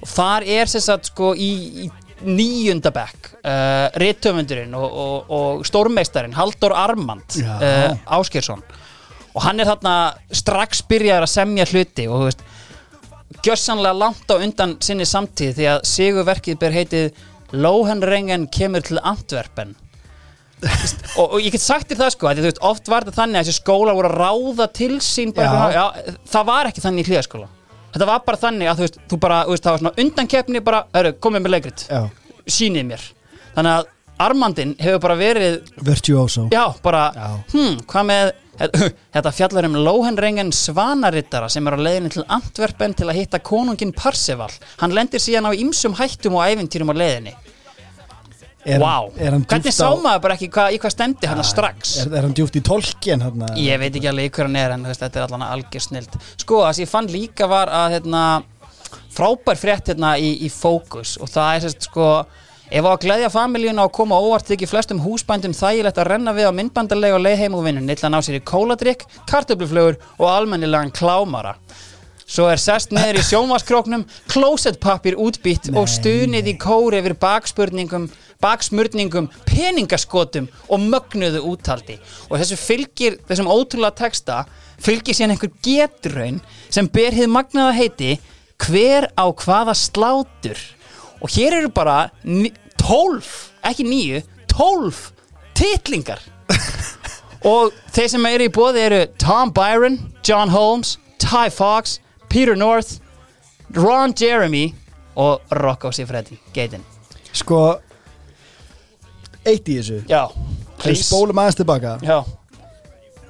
og 0.00 0.08
þar 0.14 0.46
er 0.56 0.70
sem 0.70 0.84
sagt 0.84 1.10
sko 1.10 1.32
í, 1.34 1.50
í 1.84 1.90
níundabekk 2.24 3.32
uh, 3.42 3.90
Rittöfundurinn 4.00 4.74
og, 4.78 4.86
og, 5.04 5.34
og 5.34 5.66
stórmeistarinn 5.68 6.36
Halldór 6.36 6.76
Armand 6.78 7.40
uh, 7.42 7.92
Ásgeirsson. 8.18 8.62
Og 9.34 9.42
hann 9.42 9.58
er 9.60 9.68
þarna 9.68 9.96
strax 10.30 10.84
byrjaður 10.86 11.26
að 11.26 11.32
semja 11.32 11.66
hluti 11.66 12.04
Og 12.06 12.20
þú 12.20 12.28
veist 12.28 12.44
gjössanlega 13.44 13.98
langt 13.98 14.30
á 14.30 14.38
undan 14.38 14.76
sinni 14.84 15.06
samtíð 15.08 15.56
því 15.58 15.70
að 15.72 15.86
sigurverkið 15.90 16.60
ber 16.60 16.76
heitið 16.76 17.24
Lóhenrengen 17.54 18.46
kemur 18.50 18.82
til 18.82 18.98
Antwerpen 19.02 19.74
og, 21.20 21.26
og 21.34 21.36
ég 21.42 21.52
get 21.54 21.62
sagt 21.64 21.90
þér 21.90 22.00
það 22.04 22.14
sko 22.14 22.30
að 22.30 22.42
veist, 22.46 22.62
oft 22.64 22.88
var 22.92 23.04
þetta 23.06 23.18
þannig 23.22 23.40
að 23.40 23.48
þessi 23.48 23.60
skólar 23.62 23.98
voru 23.98 24.10
að 24.10 24.18
ráða 24.22 24.68
til 24.80 24.94
sín 25.04 25.34
bara, 25.36 25.68
Já. 25.72 25.78
já, 25.78 26.16
það 26.34 26.48
var 26.50 26.70
ekki 26.70 26.84
þannig 26.84 27.04
í 27.04 27.12
hlýðaskóla 27.12 27.48
þetta 27.94 28.08
var 28.10 28.22
bara 28.26 28.40
þannig 28.42 28.70
að 28.70 28.78
þú 28.80 28.86
veist, 28.88 29.00
þú 29.10 29.18
bara, 29.22 29.40
veist, 29.48 29.64
það 29.64 29.76
var 29.76 29.82
svona 29.84 30.04
undankeppni 30.04 30.62
bara, 30.66 30.84
öru, 30.98 31.12
komið 31.22 31.44
með 31.44 31.54
leikrit. 31.54 31.84
Já, 31.90 32.00
sýnið 32.50 32.88
mér. 32.88 33.04
Þannig 33.54 33.76
að 33.78 33.92
Armandin 34.24 34.72
hefur 34.78 35.00
bara 35.02 35.14
verið 35.18 35.56
virtuoso 35.82 36.44
já, 36.54 36.62
bara, 36.82 37.04
Já. 37.14 37.28
hm, 37.50 37.78
hvað 37.90 38.08
með 38.10 38.32
þetta 38.54 39.32
fjallar 39.34 39.66
um 39.66 39.78
Lóhenrengen 39.82 40.52
Svanarittara 40.54 41.48
sem 41.50 41.66
er 41.66 41.74
á 41.74 41.78
leiðinni 41.82 42.12
til 42.14 42.22
Antwerpen 42.30 42.94
til 42.94 43.08
að 43.10 43.18
hitta 43.18 43.40
konungin 43.42 43.90
Parseval. 43.94 44.50
Hann 44.78 44.94
lendir 44.94 45.22
síðan 45.22 45.50
á 45.50 45.52
ýmsum 45.58 45.96
hættum 45.98 46.38
og 46.38 46.46
ævintýrum 46.46 46.94
á 46.94 47.00
leiðinni 47.00 47.34
er, 48.64 48.80
Vá, 48.80 49.10
er 49.20 49.34
hann 49.36 49.44
hvernig 49.48 49.74
sá 49.74 49.88
maður 50.00 50.22
bara 50.24 50.36
ekki 50.38 50.48
hva, 50.54 50.68
í 50.72 50.78
hvað 50.80 50.94
stemdi 50.94 51.28
hann 51.30 51.42
strax? 51.46 51.94
er, 52.04 52.14
er 52.18 52.26
hann 52.26 52.36
djúft 52.36 52.56
í 52.58 52.62
tolkien 52.64 53.24
hann 53.24 53.44
Ég 53.60 53.80
veit 53.82 53.92
ekki 53.92 54.10
alveg 54.10 54.32
hver 54.34 54.48
hann 54.48 54.60
er 54.60 54.76
en 54.76 54.86
þetta 54.88 55.20
er 55.20 55.26
allan 55.26 55.46
algjör 55.46 55.84
snild. 55.84 56.16
Sko, 56.40 56.62
það 56.64 56.78
sem 56.78 56.86
ég 56.86 56.92
fann 56.94 57.12
líka 57.12 57.48
var 57.50 57.72
að 57.72 57.98
hérna, 57.98 58.24
frábær 59.14 59.60
frétt 59.60 59.92
hérna 59.92 60.16
í, 60.18 60.32
í 60.46 60.50
fókus. 60.52 61.16
Og 61.20 61.30
það 61.30 61.52
er 61.58 61.64
sérst 61.66 61.88
sko 61.90 62.08
ef 62.74 62.86
á 62.88 62.90
að 62.90 63.02
gleðja 63.04 63.30
familíuna 63.30 63.84
og 63.86 63.92
koma 63.94 64.18
óvart 64.18 64.48
þykir 64.48 64.70
flestum 64.70 65.02
húsbændum 65.04 65.54
þægilegt 65.54 66.00
að 66.00 66.08
renna 66.14 66.32
við 66.34 66.48
á 66.48 66.56
myndbandarlega 66.56 67.18
og 67.18 67.24
leið 67.26 67.42
heim 67.44 67.58
og 67.58 67.66
vinnun 67.66 67.90
til 67.92 68.08
að 68.08 68.14
ná 68.16 68.20
sér 68.24 68.38
í 68.40 68.46
kóladrykk, 68.48 69.04
kartöfluflögur 69.30 70.00
og 70.16 70.30
almennilegan 70.32 70.94
klámara. 70.94 71.58
Svo 72.24 72.46
er 72.48 72.58
sest 72.58 72.94
neður 72.96 73.20
í 73.20 73.24
sjónvaskróknum, 73.28 74.06
klósettpappir 74.32 75.18
útbýtt 75.20 75.68
og 75.76 75.90
stuðnið 75.92 76.54
í 76.54 76.56
kóri 76.58 77.02
yfir 77.02 77.14
bakspurningum, 77.20 78.08
baksmurningum, 78.44 79.30
peningaskotum 79.48 80.50
og 80.68 80.84
mögnuðu 80.84 81.42
úttaldi. 81.54 81.96
Og 82.28 82.38
þessu 82.40 82.60
fylgir, 82.60 83.18
þessum 83.28 83.50
ótrúlega 83.50 84.04
texta, 84.04 84.44
fylgir 84.84 85.16
síðan 85.16 85.34
einhver 85.34 85.52
getraun 85.64 86.40
sem 86.68 86.88
ber 86.92 87.16
hið 87.16 87.32
magnaða 87.32 87.74
heiti 87.78 88.12
hver 88.64 89.08
á 89.16 89.26
hvaða 89.32 89.74
slátur. 89.78 90.60
Og 91.22 91.32
hér 91.32 91.58
eru 91.60 91.72
bara 91.72 92.10
12, 92.24 93.32
ekki 93.64 93.86
9, 93.88 94.22
12 94.52 95.02
titlingar. 95.56 96.20
Og 97.44 97.74
þeir 97.92 98.10
sem 98.12 98.26
eru 98.28 98.48
í 98.48 98.52
bóði 98.52 98.84
eru 98.86 99.00
Tom 99.20 99.52
Byron, 99.54 99.98
John 100.24 100.52
Holmes, 100.52 100.96
Ty 101.20 101.50
Fox, 101.52 101.98
Peter 102.32 102.56
North, 102.56 103.00
Ron 103.76 104.14
Jeremy 104.16 104.70
og 105.20 105.40
Rocco 105.60 105.92
Siffredi, 105.92 106.38
geitin. 106.54 106.84
Sko 107.34 107.78
Eitt 109.44 109.68
í 109.68 109.78
þessu. 109.80 110.00
Já, 110.08 110.22
Við 110.84 110.98
spólum 111.04 111.38
aðeins 111.40 111.58
tilbaka. 111.60 111.94
Já, 112.04 112.18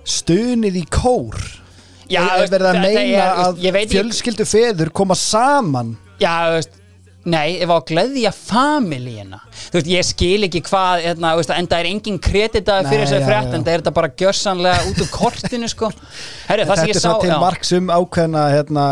Stuðnið 0.05 0.81
í 0.83 0.87
kór 0.93 1.37
já 2.13 2.21
Er 2.21 2.49
verið 2.53 2.67
að 2.69 2.75
þetta 2.77 2.81
meina 2.85 3.21
er, 3.25 3.43
að 3.45 3.93
fjölskyldu 3.95 4.45
feður 4.49 4.91
koma 4.93 5.17
saman. 5.17 5.95
Já, 6.21 6.33
þú 6.51 6.57
veist 6.59 6.81
Nei, 7.25 7.55
ef 7.65 7.71
á 7.73 7.77
að 7.79 7.87
gleðja 7.89 8.31
familíina 8.37 9.39
Þú 9.49 9.79
veist, 9.79 9.87
ég 9.89 10.05
skil 10.05 10.45
ekki 10.45 10.61
hvað 10.67 11.07
hérna, 11.07 11.31
veist, 11.39 11.53
En 11.57 11.69
það 11.71 11.79
er 11.81 11.89
engin 11.89 12.19
kreditaði 12.21 12.91
fyrir 12.91 13.07
þessari 13.07 13.23
já, 13.25 13.29
frétt. 13.31 13.55
En 13.57 13.65
það 13.65 13.73
er 13.73 13.81
þetta 13.81 13.95
bara 13.97 14.11
gjörsanlega 14.21 14.83
út 14.91 15.01
úr 15.01 15.09
kortinu 15.15 15.71
sko. 15.73 15.89
Herri, 16.51 16.67
það 16.69 16.75
Þetta 16.75 16.77
sem 16.83 16.91
ég 16.91 16.99
er 16.99 17.05
svona 17.07 17.23
til 17.25 17.33
já. 17.33 17.39
marks 17.47 17.73
um 17.79 17.89
ákveðna 17.97 18.43
hérna, 18.53 18.85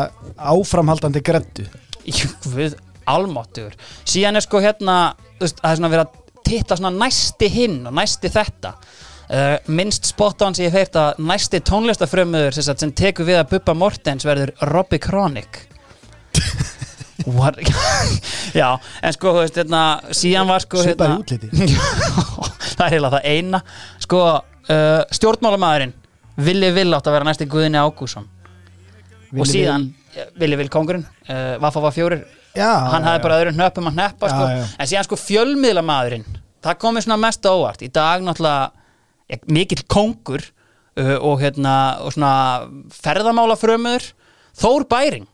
áframhaldandi 0.55 1.25
greddu. 1.29 1.67
Jú, 2.09 2.33
Guð, 2.49 2.79
almáttugur. 3.13 3.77
Síðan 4.09 4.41
er 4.41 4.47
sko 4.49 4.65
hérna 4.65 4.97
veist, 5.37 5.61
það 5.61 5.69
er 5.75 5.83
svona 5.83 5.93
verið 5.93 6.07
að 6.09 6.22
titla 6.53 6.79
svona 6.79 6.93
næsti 6.95 7.49
hinn 7.53 7.81
og 7.89 7.97
næsti 7.99 8.31
þetta. 8.33 8.77
Uh, 9.33 9.57
minnst 9.73 10.11
spot 10.11 10.43
on 10.45 10.55
sem 10.55 10.67
ég 10.67 10.75
hef 10.75 10.83
heyrt 10.83 10.99
að 11.01 11.21
næsti 11.25 11.63
tónlistafrömmuður 11.65 12.59
sem, 12.59 12.77
sem 12.77 12.93
tekur 12.93 13.29
við 13.29 13.41
að 13.41 13.55
Bubba 13.55 13.75
Mortens 13.79 14.29
verður 14.29 14.53
Robbie 14.69 15.01
Kronik. 15.03 15.63
Já, 18.61 18.69
en 19.03 19.15
sko 19.15 19.33
þú 19.33 19.43
veist, 19.45 19.59
hérna, 19.61 19.83
síðan 20.17 20.51
var 20.51 20.65
sko 20.65 20.83
hérna, 20.85 21.19
það 22.77 22.85
er 22.87 22.95
heila 22.97 23.11
það 23.15 23.27
eina. 23.31 23.63
Sko, 24.03 24.21
uh, 24.69 25.01
stjórnmálamæðurinn 25.15 25.95
Willi 26.43 26.71
Vill 26.75 26.93
átt 26.97 27.09
að 27.09 27.19
vera 27.19 27.29
næsti 27.29 27.49
Guðni 27.51 27.81
Ágússon 27.81 28.29
og 29.33 29.49
síðan 29.49 29.91
Willi 30.41 30.57
Vill 30.61 30.71
kongurinn 30.73 31.05
uh, 31.05 31.59
Vaffa 31.61 31.83
var 31.85 31.95
fjórir 31.95 32.25
Já, 32.57 32.71
hann 32.93 33.07
hafði 33.07 33.23
bara 33.25 33.39
öðrum 33.41 33.57
hnöppum 33.57 33.87
að 33.89 33.97
hneppa 33.99 34.29
sko. 34.33 34.49
En 34.77 34.89
síðan 34.91 35.07
sko 35.09 35.17
fjölmiðlamaðurinn 35.21 36.27
það 36.63 36.81
komið 36.85 37.07
svona 37.07 37.21
mest 37.23 37.47
á 37.49 37.53
óvart. 37.53 37.81
Í 37.83 37.89
dag 37.93 38.23
náttúrulega 38.27 39.41
mikill 39.49 39.85
kongur 39.91 40.45
uh, 40.45 41.17
og 41.25 41.41
hérna 41.41 41.77
og 42.05 42.13
svona 42.13 42.33
ferðamála 42.93 43.57
frömmuður 43.61 44.11
Þór 44.61 44.85
Bæring. 44.91 45.25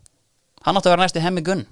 Hann 0.63 0.79
átti 0.79 0.87
að 0.91 0.95
vera 0.95 1.03
næsti 1.09 1.23
hemmi 1.25 1.43
gunn. 1.43 1.65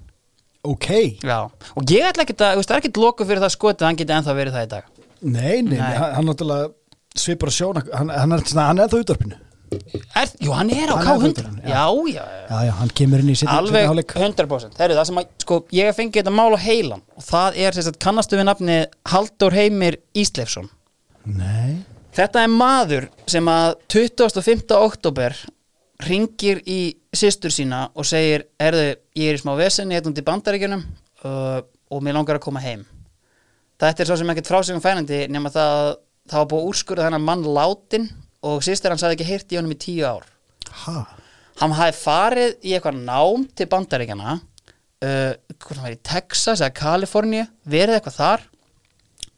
Ok, 0.67 0.87
Já. 1.23 1.47
og 1.47 1.83
ég 1.87 2.03
ætla 2.09 2.25
ekki 2.25 2.35
að, 2.43 2.59
það 2.65 2.73
er 2.75 2.81
ekki 2.81 2.99
loku 2.99 3.23
fyrir 3.27 3.39
það 3.45 3.53
skotið 3.53 3.85
að 3.85 3.87
hann 3.87 3.99
geti 4.01 4.15
ennþá 4.17 4.33
verið 4.35 4.55
það 4.57 4.65
í 4.65 4.69
dag. 4.73 4.87
Nei, 5.21 5.61
nei, 5.63 5.77
Nei. 5.77 5.93
Hann, 5.95 6.27
náttúrulega 6.27 6.73
svipur 7.17 7.47
að 7.53 7.55
sjóna 7.55 7.83
hann, 7.93 8.09
hann 8.11 8.35
er, 8.35 8.43
svona- 8.43 8.65
hann 8.73 9.33
er 9.73 10.21
er, 10.21 10.31
Jú, 10.43 10.53
hann 10.55 10.71
er 10.71 10.93
á 10.93 10.95
Hann 10.95 11.01
er 11.01 11.07
K100 11.07 11.21
fundurinn, 11.25 11.59
já. 11.63 11.83
já, 12.13 12.23
já, 12.49 12.59
já. 12.67 12.71
Hann 12.79 12.93
kemur 12.95 13.23
inn 13.23 13.33
í 13.33 13.35
sitt 13.37 13.51
Alveg 13.51 13.89
hálfleik 13.89 14.15
100% 14.15 14.79
Heru, 14.81 14.97
það 14.97 15.09
sem 15.09 15.19
að, 15.21 15.29
sko, 15.43 15.59
ég 15.75 15.89
hef 15.89 15.99
fengið 15.99 16.21
þetta 16.23 16.35
mál 16.37 16.55
á 16.55 16.59
heilan 16.63 17.03
og 17.17 17.27
það 17.27 17.59
er, 17.65 17.77
sagt, 17.87 17.99
kannastu 18.03 18.39
við 18.39 18.47
nafni 18.49 18.79
Halldór 19.11 19.57
Heimir 19.57 19.99
Ísleifsson? 20.17 20.71
Nei, 21.27 21.83
Þetta 22.17 22.41
er 22.47 22.49
maður 22.49 23.05
sem 23.29 23.45
að 23.51 23.75
25. 23.93 24.73
oktober 24.73 25.35
ringir 26.07 26.63
í 26.65 26.97
systur 27.13 27.53
sína 27.53 27.87
og 27.93 28.07
segir, 28.09 28.47
erðu, 28.61 28.95
ég 29.17 29.33
er 29.33 29.37
í 29.37 29.41
smá 29.41 29.53
vesenni 29.59 29.97
hérna 29.97 30.13
út 30.13 30.21
í 30.21 30.25
bandaríkjunum 30.25 30.81
uh, 31.25 31.59
og 31.61 32.01
mér 32.05 32.17
langar 32.17 32.39
að 32.39 32.45
koma 32.47 32.61
heim. 32.63 32.85
Þetta 33.77 34.03
er 34.03 34.09
svo 34.09 34.17
sem 34.17 34.33
ekkert 34.33 34.49
frásögum 34.49 34.81
fænandi 34.81 35.25
nema 35.29 35.51
það 35.53 35.73
að 35.75 35.91
það 36.27 36.41
var 36.41 36.49
búið 36.51 36.63
að 36.63 36.71
úrskurða 36.71 37.05
þennan 37.07 37.27
mann 37.27 37.45
látin 37.57 38.07
og 38.47 38.63
systir 38.65 38.93
hans 38.93 39.03
hafði 39.05 39.17
ekki 39.19 39.27
heyrt 39.31 39.53
í 39.53 39.57
honum 39.59 39.73
í 39.75 39.79
tíu 39.81 40.05
ár. 40.07 40.25
Ha, 40.85 40.97
hann 41.61 41.75
hafði 41.77 41.97
farið 42.01 42.53
í 42.67 42.75
eitthvað 42.77 43.01
nám 43.07 43.45
til 43.57 43.67
bandaríkjana 43.71 44.35
uh, 44.37 45.33
hvort 45.57 45.75
hann 45.77 45.87
var 45.87 45.95
í 45.97 46.01
Texas 46.11 46.61
eða 46.63 46.73
Kaliforníu 46.77 47.45
verið 47.69 47.99
eitthvað 47.99 48.17
þar. 48.21 48.45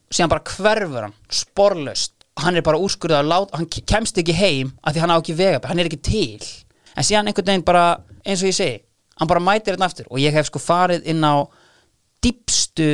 Síðan 0.09 0.31
bara 0.33 0.47
hverfur 0.55 1.05
hann 1.07 1.17
sporlaust. 1.41 2.15
Hann 2.39 2.55
er 2.55 2.63
bara 2.63 2.79
úrskurðað 2.79 3.23
að 3.25 3.29
láta 3.33 3.57
hann 3.59 3.67
ke- 3.69 3.83
kemst 3.89 4.17
ekki 4.21 4.33
heim 4.37 4.69
af 4.83 4.93
því 4.95 5.01
hann 5.03 5.11
á 5.11 5.17
ekki 5.19 5.35
vega 5.37 5.67
hann 5.67 5.79
er 5.83 5.89
ekki 5.89 6.01
til. 6.07 6.45
En 6.95 7.03
síðan 7.05 7.27
einhvern 7.29 7.49
veginn 7.51 7.65
bara 7.67 7.87
eins 8.23 8.41
og 8.43 8.49
ég 8.51 8.55
segi 8.57 8.77
hann 9.19 9.27
bara 9.27 9.43
mætir 9.43 9.75
hérna 9.75 9.89
aftur. 9.89 10.07
Og 10.09 10.21
ég 10.23 10.31
hef 10.33 10.47
sko 10.47 10.61
farið 10.63 11.03
inn 11.11 11.19
á 11.27 11.43
dýpstu 12.23 12.87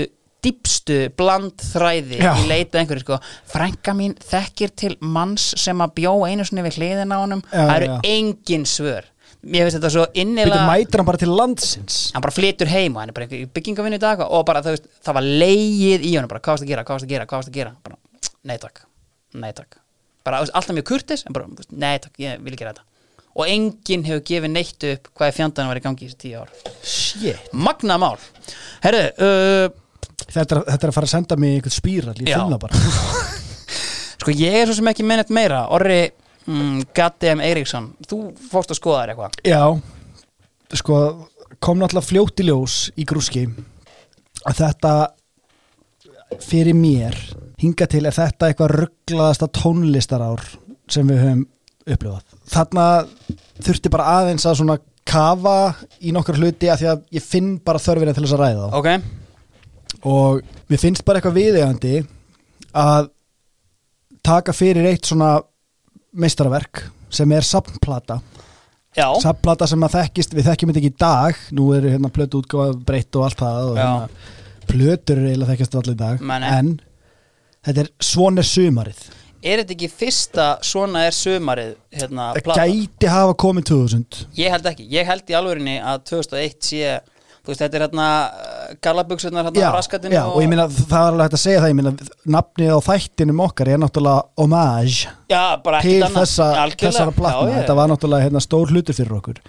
dýpstu 0.46 1.00
blandþræði 1.20 2.22
Já. 2.22 2.32
í 2.38 2.46
leita 2.50 2.78
að 2.78 2.84
einhverju 2.84 3.04
sko. 3.04 3.20
Frænka 3.52 3.96
mín 3.98 4.16
þekkir 4.22 4.74
til 4.78 4.94
manns 5.02 5.52
sem 5.60 5.82
að 5.84 5.98
bjó 6.00 6.16
einu 6.30 6.46
sinni 6.48 6.66
við 6.66 6.80
hliðina 6.80 7.20
á 7.20 7.24
honum. 7.24 7.44
Já, 7.50 7.60
það 7.60 7.76
eru 7.76 7.92
já. 7.92 7.98
engin 8.14 8.66
svör. 8.70 9.12
Mér 9.46 9.68
finnst 9.68 9.78
þetta 9.78 9.92
svo 9.94 10.04
Býtu 10.10 10.22
innilega 10.24 10.64
mætir 10.66 11.02
hann 11.02 11.06
bara 11.08 11.22
til 11.22 11.30
landsins? 11.30 12.00
Hann 12.16 12.24
bara 12.26 12.34
flytur 12.34 12.70
heim 12.72 12.96
og 12.96 13.04
hann 13.04 13.12
er 13.12 13.18
bara 13.18 13.28
í 13.30 13.44
byggingavinnu 13.46 14.00
í 14.00 14.02
dag 14.02 14.24
og 14.26 14.42
bara 14.48 14.64
það, 14.66 14.80
veist, 14.80 14.88
það 15.06 15.18
var 15.20 15.28
leið 15.44 16.08
í 16.10 16.16
honum 16.16 16.32
bara 16.32 16.42
hvað 16.42 16.56
varst 16.56 16.66
að 16.66 16.72
gera, 16.72 16.86
hvað 16.88 16.98
varst 16.98 17.06
að 17.06 17.14
gera, 17.14 17.28
hvað 17.30 17.42
varst 17.44 17.52
að 17.52 17.60
gera? 17.60 17.76
Bara, 17.86 18.00
nei 18.50 18.58
takk, 18.64 18.82
nei 19.38 19.52
takk. 19.54 19.78
Bara 20.26 20.42
þú 20.42 20.48
veist, 20.48 20.56
alltaf 20.58 20.78
mjög 20.80 20.90
kurtis 20.90 21.26
en 21.28 21.38
bara, 21.38 21.52
þú 21.52 21.62
veist, 21.62 21.78
nei 21.86 21.94
takk, 22.02 22.18
ég 22.26 22.42
vil 22.42 22.56
ekki 22.56 22.64
gera 22.64 22.74
þetta. 22.74 22.88
Og 23.36 23.52
enginn 23.52 24.08
hefur 24.08 24.26
gefið 24.32 24.54
neitt 24.56 24.90
upp 24.90 25.10
hvað 25.14 25.30
er 25.30 25.38
fjandan 25.38 25.70
var 25.70 25.78
í 25.78 25.86
gangi 25.86 26.08
í 26.08 26.10
þessi 26.10 26.22
tíu 26.24 26.42
ár. 26.42 26.54
Shit. 26.82 27.50
Magna 27.54 28.00
mál. 28.02 28.16
Herru, 28.82 29.02
uh, 29.20 29.82
Þetta 30.26 30.62
þetta 30.66 30.80
er 30.82 30.92
að 30.92 30.96
fara 30.98 31.08
að 31.10 31.14
senda 31.14 31.38
mig 31.40 31.58
einhvern 31.58 31.76
spýral 31.76 32.16
Ég 32.20 32.32
finna 32.34 32.60
bara. 32.62 32.80
Sko 34.22 34.34
ég 34.34 34.56
er 34.62 34.70
svo 34.70 34.78
sem 34.80 34.90
ekki 34.90 35.06
minnett 35.06 35.30
meira. 35.34 35.66
Orri 35.76 36.00
mm, 36.48 36.88
Gaddem 36.98 37.44
Eiríksson 37.46 37.92
þú 38.10 38.20
fórst 38.50 38.74
að 38.74 38.80
skoða 38.80 39.04
þér 39.04 39.14
eitthvað. 39.14 39.40
Já, 39.46 39.64
sko 40.80 41.00
kom 41.64 41.80
náttúrulega 41.80 42.10
fljótt 42.10 42.42
í 42.42 42.48
ljós 42.50 42.78
í 42.98 43.06
grúski 43.08 43.46
að 44.46 44.62
þetta 44.62 44.94
fyrir 46.42 46.78
mér 46.78 47.16
hinga 47.62 47.88
til 47.90 48.04
er 48.06 48.16
þetta 48.16 48.50
eitthvað 48.50 48.74
rugglaðasta 48.82 49.50
tónlistarár 49.56 50.42
sem 50.92 51.08
við 51.10 51.22
höfum 51.22 51.46
upplifað. 51.86 52.36
Þarna 52.50 52.88
þurfti 53.64 53.92
bara 53.94 54.10
aðeins 54.20 54.46
að 54.50 54.60
svona 54.62 54.80
kafa 55.06 55.58
í 56.02 56.14
nokkur 56.16 56.40
hluti 56.42 56.70
að 56.72 56.82
því 56.82 56.90
að 56.92 57.06
ég 57.16 57.26
finn 57.26 57.54
bara 57.62 57.82
þörfina 57.82 58.16
til 58.16 58.26
þess 58.26 58.36
að 58.36 58.44
ræða 58.44 58.66
þá. 58.66 58.78
Ok, 58.80 58.90
og 60.06 60.42
mér 60.70 60.82
finnst 60.82 61.06
bara 61.08 61.20
eitthvað 61.20 61.40
viðegandi 61.40 61.96
að 62.78 63.10
taka 64.26 64.54
fyrir 64.56 64.88
eitt 64.90 65.06
svona 65.10 65.36
meistaraverk 66.16 66.86
sem 67.14 67.32
er 67.36 67.46
sapnplata 67.46 68.22
Já, 68.96 69.10
Saplata 69.20 69.68
sem 69.68 69.82
að 69.84 69.98
þekkist, 69.98 70.32
við 70.38 70.46
þekkjum 70.48 70.70
þetta 70.72 70.80
ekki 70.80 70.90
í 70.94 71.00
dag. 71.04 71.40
Nú 71.58 71.66
eru 71.76 71.90
hérna 71.92 72.08
plötu 72.16 72.40
útgáfa 72.40 72.78
breytt 72.88 73.18
og 73.20 73.26
allt 73.28 73.42
það 73.42 73.58
og 73.74 73.80
hérna, 73.82 74.30
Plötur 74.70 75.20
eru 75.20 75.28
eiginlega 75.34 75.52
þekkjast 75.52 75.76
allir 75.82 75.96
í 75.98 76.00
dag. 76.00 76.22
Meni. 76.24 76.52
En 76.56 76.70
þetta 77.68 77.84
er 77.84 77.90
svona 78.08 78.40
er 78.40 78.48
sumarið. 78.48 79.02
Er 79.46 79.60
þetta 79.62 79.76
ekki 79.76 79.90
fyrsta 79.92 80.46
svona 80.64 81.04
er 81.10 81.18
sumarið 81.18 81.74
hérna, 81.92 82.30
Það 82.38 82.48
plata? 82.48 82.70
gæti 82.72 83.12
hafa 83.12 83.36
komið 83.44 83.68
2000 83.74 84.22
Ég 84.40 84.56
held 84.56 84.72
ekki, 84.72 84.88
ég 84.96 85.12
held 85.12 85.28
í 85.30 85.38
alvörinni 85.42 85.76
að 85.84 86.00
2001 86.14 86.56
sé, 86.72 86.96
þú 87.46 87.52
veist, 87.52 87.62
þetta 87.62 87.78
er 87.80 87.86
hérna 87.86 88.08
gallabugsunar 88.82 89.48
hérna 89.48 89.62
Já, 89.62 89.70
á 89.70 89.78
raskatinu 89.78 90.20
og 90.26 90.42
ég 90.42 90.52
meina 90.52 90.66
það 90.74 90.98
er 90.98 91.08
alveg 91.12 91.26
hægt 91.28 91.38
að 91.38 91.44
segja 91.46 91.62
það 91.62 91.72
Ég 91.72 91.78
meina 91.80 91.94
nafnið 92.38 92.74
á 92.74 92.80
þættinum 92.90 93.42
okkar 93.46 93.72
er 93.72 93.82
náttúrulega 93.84 94.26
homage 94.42 95.14
Já, 95.30 95.44
til 95.86 95.96
þessa, 96.18 96.50
þessara 96.76 97.16
platna. 97.16 97.50
Já, 97.52 97.58
Þetta 97.62 97.80
var 97.80 97.92
náttúrulega 97.94 98.28
hérna, 98.28 98.44
stór 98.44 98.72
hlutur 98.74 98.98
fyrir 98.98 99.18
okkur. 99.20 99.42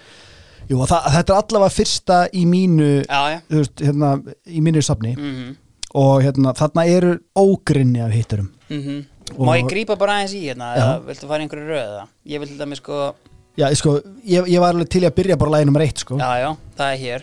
Jú, 0.67 0.81
það, 0.83 1.05
þetta 1.15 1.33
er 1.33 1.41
allavega 1.43 1.75
fyrsta 1.77 2.17
í 2.35 2.43
mínu 2.49 2.91
Já, 3.05 3.21
veist, 3.49 3.81
hérna, 3.81 4.17
í 4.47 4.63
mínu 4.65 4.83
safni. 4.85 5.15
Mm 5.17 5.55
og 5.95 6.23
hérna, 6.25 6.51
þarna 6.57 6.83
eru 6.91 7.13
ógrinni 7.37 8.01
af 8.03 8.11
hitturum 8.11 8.49
-hmm. 8.69 9.05
Og- 9.37 9.45
Má 9.47 9.57
ég 9.59 9.67
grípa 9.67 9.97
bara 9.97 10.13
aðeins 10.13 10.33
í 10.33 10.41
hérna 10.47 10.75
eða 10.75 11.05
viltu 11.05 11.27
fara 11.27 11.43
einhverju 11.43 11.67
röð 11.67 11.87
eða? 11.87 12.07
Ég 12.25 12.39
vil 12.39 12.47
til 12.47 12.57
dæmis 12.57 12.77
sko, 12.77 13.13
Já, 13.57 13.73
sko, 13.75 13.99
ég, 14.25 14.45
ég 14.47 14.59
var 14.59 14.73
alveg 14.73 14.89
til 14.89 15.01
að 15.03 15.15
byrja 15.15 15.37
bara 15.37 15.51
lægi 15.51 15.65
nummer 15.65 15.81
eitt 15.81 15.97
sko. 15.97 16.17
já, 16.17 16.39
já, 16.39 16.57
það 16.77 16.93
er 16.93 16.97
hér 16.97 17.21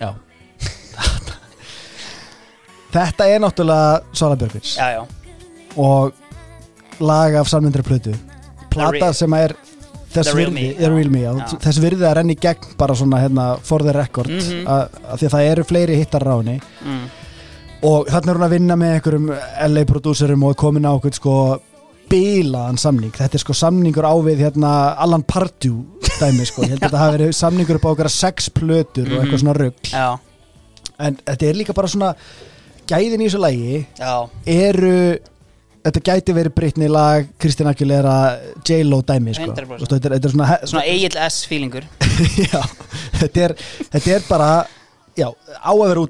Já. 0.00 0.14
Þetta 2.94 3.26
er 3.28 3.40
náttúrulega 3.44 4.02
Sara 4.16 4.36
Björgvins 4.40 4.76
Já, 4.78 4.86
já, 4.96 5.02
og 5.76 6.12
lag 7.04 7.34
af 7.38 7.48
samvindri 7.50 7.82
plötu 7.86 8.14
plata 8.72 8.96
real- 8.96 9.14
sem 9.14 9.34
er 9.38 9.54
þess 10.08 10.30
The 10.30 10.34
Real 10.38 10.50
virði, 10.50 10.54
Me, 10.56 10.74
The 10.78 10.88
Real 10.94 11.10
Me 11.12 11.20
já. 11.22 11.32
já. 11.36 11.58
þess 11.66 11.78
virði 11.84 12.06
að 12.08 12.14
renni 12.18 12.34
í 12.36 12.40
gegn 12.40 12.72
bara 12.80 12.94
svona 12.96 13.20
hérna, 13.22 13.46
for 13.62 13.78
the 13.84 13.92
record 13.92 14.30
Mhm. 14.30 14.64
að, 14.66 14.88
að 15.12 15.18
því 15.20 15.26
að 15.28 15.34
það 15.36 15.50
eru 15.52 15.64
fleiri 15.64 15.96
hittar 16.00 16.24
ráni 16.24 16.56
mm. 16.84 17.04
og 17.82 18.06
þannig 18.08 18.28
er 18.32 18.34
hún 18.40 18.46
að 18.48 18.54
vinna 18.56 18.76
með 18.76 18.94
einhverjum 18.96 19.28
LA 19.68 19.84
prodúserum 19.84 20.42
og 20.44 20.50
er 20.50 20.60
komin 20.64 20.88
á 20.88 20.92
okkur 20.96 21.12
sko 21.14 21.34
bilaðan 22.10 22.78
samning, 22.80 23.12
þetta 23.12 23.34
er 23.38 23.42
sko 23.44 23.52
samningur 23.56 24.06
á 24.08 24.14
við 24.24 24.42
hérna 24.46 24.72
Alan 24.98 25.22
Pardew 25.28 25.82
dæmi 26.18 26.46
sko, 26.48 26.62
ég 26.64 26.74
held 26.74 26.82
að 26.82 26.86
þetta 26.88 27.02
hafi 27.04 27.16
verið 27.18 27.32
samningur 27.38 27.78
upp 27.78 27.88
á 27.88 27.92
okkar 27.94 28.10
sex 28.10 28.48
plötur 28.50 29.06
og 29.12 29.18
eitthvað 29.22 29.38
Mhm. 29.38 29.42
svona 29.44 29.56
rugg 29.58 29.90
já, 29.92 30.18
en 30.98 31.16
þetta 31.26 31.48
er 31.50 31.54
líka 31.54 31.74
bara 31.74 31.88
svona 31.88 32.14
gæðin 32.88 33.20
í 33.22 33.28
þessu 33.28 33.40
lagi 33.40 33.86
já, 33.98 34.28
eru 34.46 35.18
þetta 35.84 36.00
gæti 36.04 36.34
verið 36.34 36.54
Britney 36.54 36.88
lag 36.88 37.28
Kristina 37.38 37.70
Aguilera, 37.72 38.38
J-Lo 38.66 39.00
dæmi 39.02 39.32
sko. 39.34 39.46
100%. 39.52 39.78
Þú 39.78 39.78
veist, 39.78 39.92
þetta, 39.92 40.04
er- 40.10 40.16
þetta 40.18 40.28
er 40.28 40.32
svona, 40.34 40.58
svona 40.66 40.84
Egil 40.84 41.16
S 41.28 41.46
feelingur. 41.48 41.84
Já, 42.52 42.60
þetta 43.22 43.44
er, 43.46 43.54
þetta 43.94 44.10
er 44.16 44.22
bara 44.28 44.50
já, 45.18 45.28
á 45.58 45.70
að 45.72 45.82
vera 45.90 46.04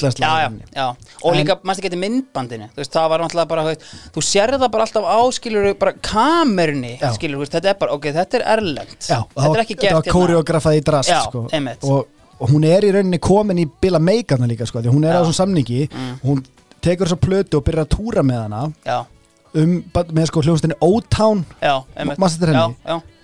já 0.77 0.87
Og 1.25 1.35
líka, 1.35 1.57
mannst 1.65 1.81
ekki 1.81 1.91
þetta 1.91 2.01
myndbandinu? 2.03 2.69
Veist, 2.77 2.93
það 2.95 3.09
var 3.13 3.25
náttúrulega 3.25 3.51
bara, 3.51 3.65
þú 3.65 3.73
veist 3.73 4.13
Þú 4.15 4.25
sérði 4.29 4.61
það 4.63 4.71
bara 4.77 4.87
alltaf 4.87 5.09
á, 5.09 5.19
skilur 5.39 5.71
bara 5.81 5.95
kamerunni, 6.11 6.93
veist, 7.01 7.57
þetta 7.57 7.73
er 7.73 7.81
bara, 7.81 7.97
ok, 7.97 8.11
þetta 8.19 8.41
er 8.41 8.47
erlend 8.55 8.95
Já, 9.01 9.19
Þetta 9.35 9.51
er 9.51 9.65
ekki 9.65 9.75
þetta 9.75 9.89
gert 9.89 9.99
var 9.99 10.07
hérna. 10.07 10.17
koreografað 10.21 10.79
í 10.79 10.87
drast 10.87 11.13
Já, 11.13 11.21
sko. 11.27 11.45
og, 11.89 12.31
og 12.39 12.55
hún 12.55 12.69
er 12.69 12.87
í 12.87 12.95
rauninni 12.95 13.21
komin 13.23 13.65
í 13.65 13.69
bila 13.83 14.01
meikana 14.03 14.49
líka 14.51 14.69
sko, 14.69 14.83
því 14.85 14.95
hún 14.95 15.07
er 15.09 15.17
á 15.17 15.21
Já. 15.21 15.23
þessum 15.25 15.39
samningi. 15.43 15.85
Mm. 15.91 16.17
hún 16.25 16.43
tekur 16.85 17.09
þessa 17.09 17.23
plötu 17.23 17.59
og 17.59 17.65
byrjar 17.67 17.87
að 17.87 17.95
túra 17.97 18.27
með 18.27 18.45
hana. 18.47 19.07
Um, 19.57 19.79
með 20.13 20.27
sko 20.29 20.43
hljómsdeinni 20.45 20.77
O-Town 20.85 21.41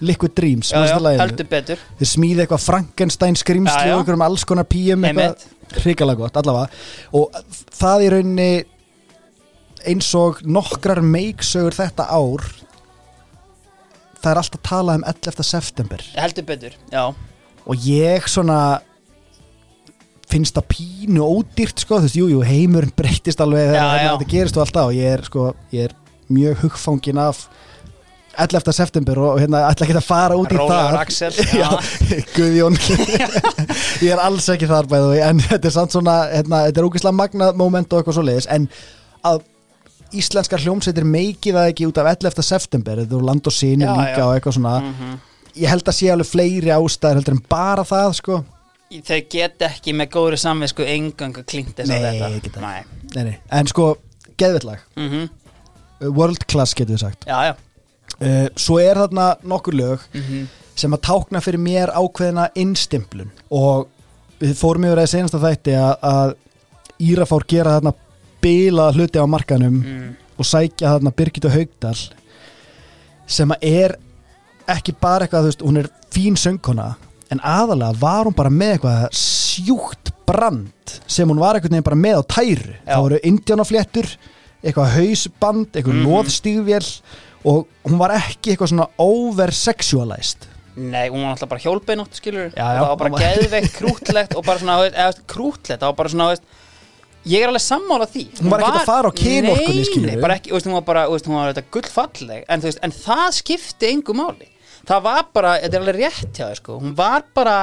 Liquid 0.05 0.33
Dreams, 0.37 0.71
heldur 0.73 1.49
betur. 1.51 1.83
Þeir 2.01 2.09
smíði 2.09 2.45
eitthvað 2.45 2.65
Frankenstein 2.65 3.37
skrimsli 3.37 3.93
og 3.93 4.01
einhverjum 4.01 4.25
alls 4.25 4.45
konar 4.49 4.67
píum 4.69 5.05
Einmitt. 5.05 5.45
Hrikalega 5.83 6.23
gott, 6.23 6.39
allavega. 6.41 6.69
Og 7.19 7.35
það 7.75 8.07
í 8.07 8.13
rauninni 8.15 8.51
eins 9.85 10.09
og 10.17 10.41
nokkrar 10.49 11.03
meiksögur 11.05 11.77
þetta 11.77 12.09
ár 12.09 12.47
það 14.25 14.31
er 14.33 14.41
alltaf 14.41 14.65
talað 14.65 15.01
um 15.01 15.07
11. 15.13 15.45
september. 15.45 16.05
Heldur 16.17 16.47
betur, 16.49 16.77
já. 16.93 17.05
Og 17.65 17.87
ég 17.89 18.29
svona 18.29 18.59
finnst 20.31 20.57
það 20.57 20.71
pínu 20.73 21.27
ódýrt 21.27 21.85
sko, 21.85 22.01
þú 22.01 22.09
veist, 22.09 22.19
jú, 22.19 22.31
jú, 22.33 22.41
heimurinn 22.47 22.95
breytist 22.97 23.43
alveg 23.45 23.75
þegar 23.75 24.01
þetta 24.07 24.31
gerist 24.33 24.59
og 24.59 24.65
alltaf 24.65 24.89
og 24.89 24.97
ég 24.97 25.19
er 25.19 25.23
sko, 25.29 25.45
ég 25.75 25.91
er 25.91 25.95
mjög 26.33 26.65
hugfangin 26.65 27.21
af 27.21 27.45
11. 28.39 28.73
september 28.73 29.19
og 29.19 29.41
hérna 29.41 29.61
ætla 29.71 29.87
ekki 29.87 29.97
að 29.99 30.07
fara 30.07 30.37
út 30.37 30.53
í 30.53 30.59
það 30.59 31.41
já. 31.63 31.69
Guðjón 32.35 32.79
ég 34.05 34.13
er 34.15 34.23
alls 34.23 34.49
ekki 34.55 34.69
þar 34.71 34.89
bæðu 34.91 35.19
en 35.25 35.43
þetta 35.45 35.69
er 35.71 35.75
samt 35.75 35.95
svona, 35.97 36.15
hérna, 36.33 36.65
þetta 36.69 36.81
er 36.83 36.89
ógeðslega 36.89 37.19
magnað 37.19 37.59
moment 37.61 37.93
og 37.93 38.01
eitthvað 38.03 38.19
svo 38.19 38.25
leiðis 38.27 38.49
en 38.55 38.69
að 39.25 39.43
íslenskar 40.15 40.63
hljómsveitir 40.63 41.07
meiki 41.11 41.53
það 41.55 41.71
ekki 41.73 41.87
út 41.91 41.99
af 42.03 42.11
11. 42.15 42.43
september 42.47 43.01
er 43.03 43.15
land 43.29 43.47
og 43.51 43.55
síni 43.57 43.87
líka 43.89 44.21
já. 44.21 44.27
og 44.29 44.35
eitthvað 44.37 44.59
svona 44.59 44.75
Mhm. 44.81 45.15
ég 45.57 45.69
held 45.71 45.87
að 45.89 45.97
sé 45.99 46.11
alveg 46.13 46.27
fleiri 46.31 46.71
ástæður 46.75 47.21
heldur 47.21 47.35
en 47.39 47.45
bara 47.51 47.85
það 47.87 48.13
sko 48.21 48.45
Þeir 48.95 49.23
geta 49.33 49.67
ekki 49.73 49.91
með 49.97 50.09
góðri 50.15 50.37
samvisku 50.39 50.85
engangu 50.87 51.43
klingt 51.43 51.75
þess 51.75 51.91
að 51.91 52.05
þetta. 52.21 52.61
Nei. 52.61 52.83
nei, 53.17 53.25
nei. 53.25 53.39
en 53.51 53.67
sko, 53.67 53.97
geðvillag 54.39 54.79
Mhm. 54.97 55.29
world 56.15 56.47
class 56.47 56.75
getur 56.75 56.95
við 56.95 57.01
sagt 57.01 57.25
Já, 57.27 57.39
já 57.51 57.55
uh, 58.21 58.47
svo 58.57 58.79
er 58.83 59.01
þarna 59.03 59.35
nokkur 59.43 59.75
lög 59.75 60.07
Mhm. 60.15 60.47
sem 60.77 60.93
að 60.93 61.05
tákna 61.07 61.41
fyrir 61.41 61.61
mér 61.63 61.93
ákveðina 61.95 62.49
innstimplun 62.59 63.31
og 63.51 63.89
við 64.41 64.57
fórum 64.59 64.85
yfir 64.89 64.99
að 64.99 65.13
senasta 65.13 65.39
þætti 65.39 65.77
að, 65.79 65.95
að 66.03 66.35
Íra 67.05 67.27
fór 67.27 67.45
gera 67.51 67.77
þarna 67.79 67.93
bila 68.43 68.93
hluti 68.95 69.19
á 69.19 69.27
markanum 69.27 69.81
mm. 69.83 70.11
og 70.39 70.47
sækja 70.47 70.93
þarna 70.95 71.13
Birgitta 71.17 71.51
Haugdal 71.51 71.97
sem 73.27 73.51
að 73.55 73.65
er 73.67 73.97
ekki 74.71 74.95
bara 75.01 75.25
eitthvað, 75.25 75.47
þú 75.47 75.51
veist, 75.51 75.65
hún 75.65 75.81
er 75.81 75.89
fín 76.15 76.37
söngkona 76.39 76.95
en 77.33 77.41
aðalega 77.41 77.99
var 78.01 78.29
hún 78.29 78.37
bara 78.37 78.53
með 78.53 78.77
eitthvað 78.77 79.19
sjúkt 79.19 80.13
brand 80.29 80.95
sem 81.07 81.29
hún 81.29 81.41
var 81.43 81.57
einhvern 81.59 81.75
veginn 81.75 81.87
bara 81.89 82.01
með 82.01 82.21
á 82.21 82.23
tæru 82.35 82.75
Já. 82.75 82.95
það 82.95 83.05
voru 83.07 83.21
indjánafléttur 83.31 84.11
eitthvað 84.65 84.95
hausband, 84.99 85.71
eitthvað 85.75 85.99
mm. 85.99 86.07
loðstígvél 86.09 86.87
og 87.45 87.67
hún 87.85 88.01
var 88.01 88.15
ekki 88.17 88.55
eitthvað 88.55 88.73
svona 88.73 88.89
oversexualized. 89.05 90.51
Nei, 90.75 91.07
hún 91.13 91.23
var 91.23 91.35
alltaf 91.37 91.51
bara 91.53 91.63
hjólbeinótt, 91.63 92.17
skilur 92.19 92.49
Já, 92.51 92.65
og 92.65 92.75
já, 92.75 92.79
það 92.81 92.89
var 92.89 92.97
bara 92.99 93.11
hún 93.13 93.23
geðveikt, 93.23 93.75
krútlegt 93.77 94.33
og 94.35 94.47
bara 94.47 94.59
svona, 94.63 94.79
eða, 94.89 95.13
krútlegt 95.31 95.79
það 95.79 95.91
var 95.93 95.99
bara 96.01 96.11
svona, 96.11 96.27
veist 96.33 96.49
ég 97.25 97.41
er 97.45 97.49
alveg 97.49 97.63
sammála 97.65 98.09
því. 98.11 98.25
Hún 98.41 98.51
var 98.53 98.65
ekkert 98.65 98.81
að 98.83 98.89
fara 98.91 99.09
á 99.09 99.13
kynorkunni, 99.17 99.77
Nei, 99.79 99.87
skilurðu. 99.89 100.11
nei, 100.11 100.23
bara 100.25 100.35
ekki, 100.41 100.51
veist, 100.53 100.67
hún 100.69 100.75
var 100.77 100.85
bara, 100.89 101.05
veist, 101.13 101.29
hún 101.31 101.39
var 101.39 101.53
þetta 101.55 101.71
gullfalleg 101.77 102.43
en, 102.49 102.65
veist, 102.67 102.81
en 102.85 102.93
það 102.97 103.39
skipti 103.39 103.91
engu 103.93 104.17
máli. 104.19 104.51
Það 104.85 105.07
var 105.07 105.23
bara, 105.33 105.55
þetta 105.63 105.79
er 105.79 105.85
alveg 105.87 106.01
rétt 106.03 106.37
hjá 106.37 106.45
þér 106.51 106.61
sko, 106.61 106.77
hún 106.83 106.97
var 106.99 107.25
bara 107.39 107.57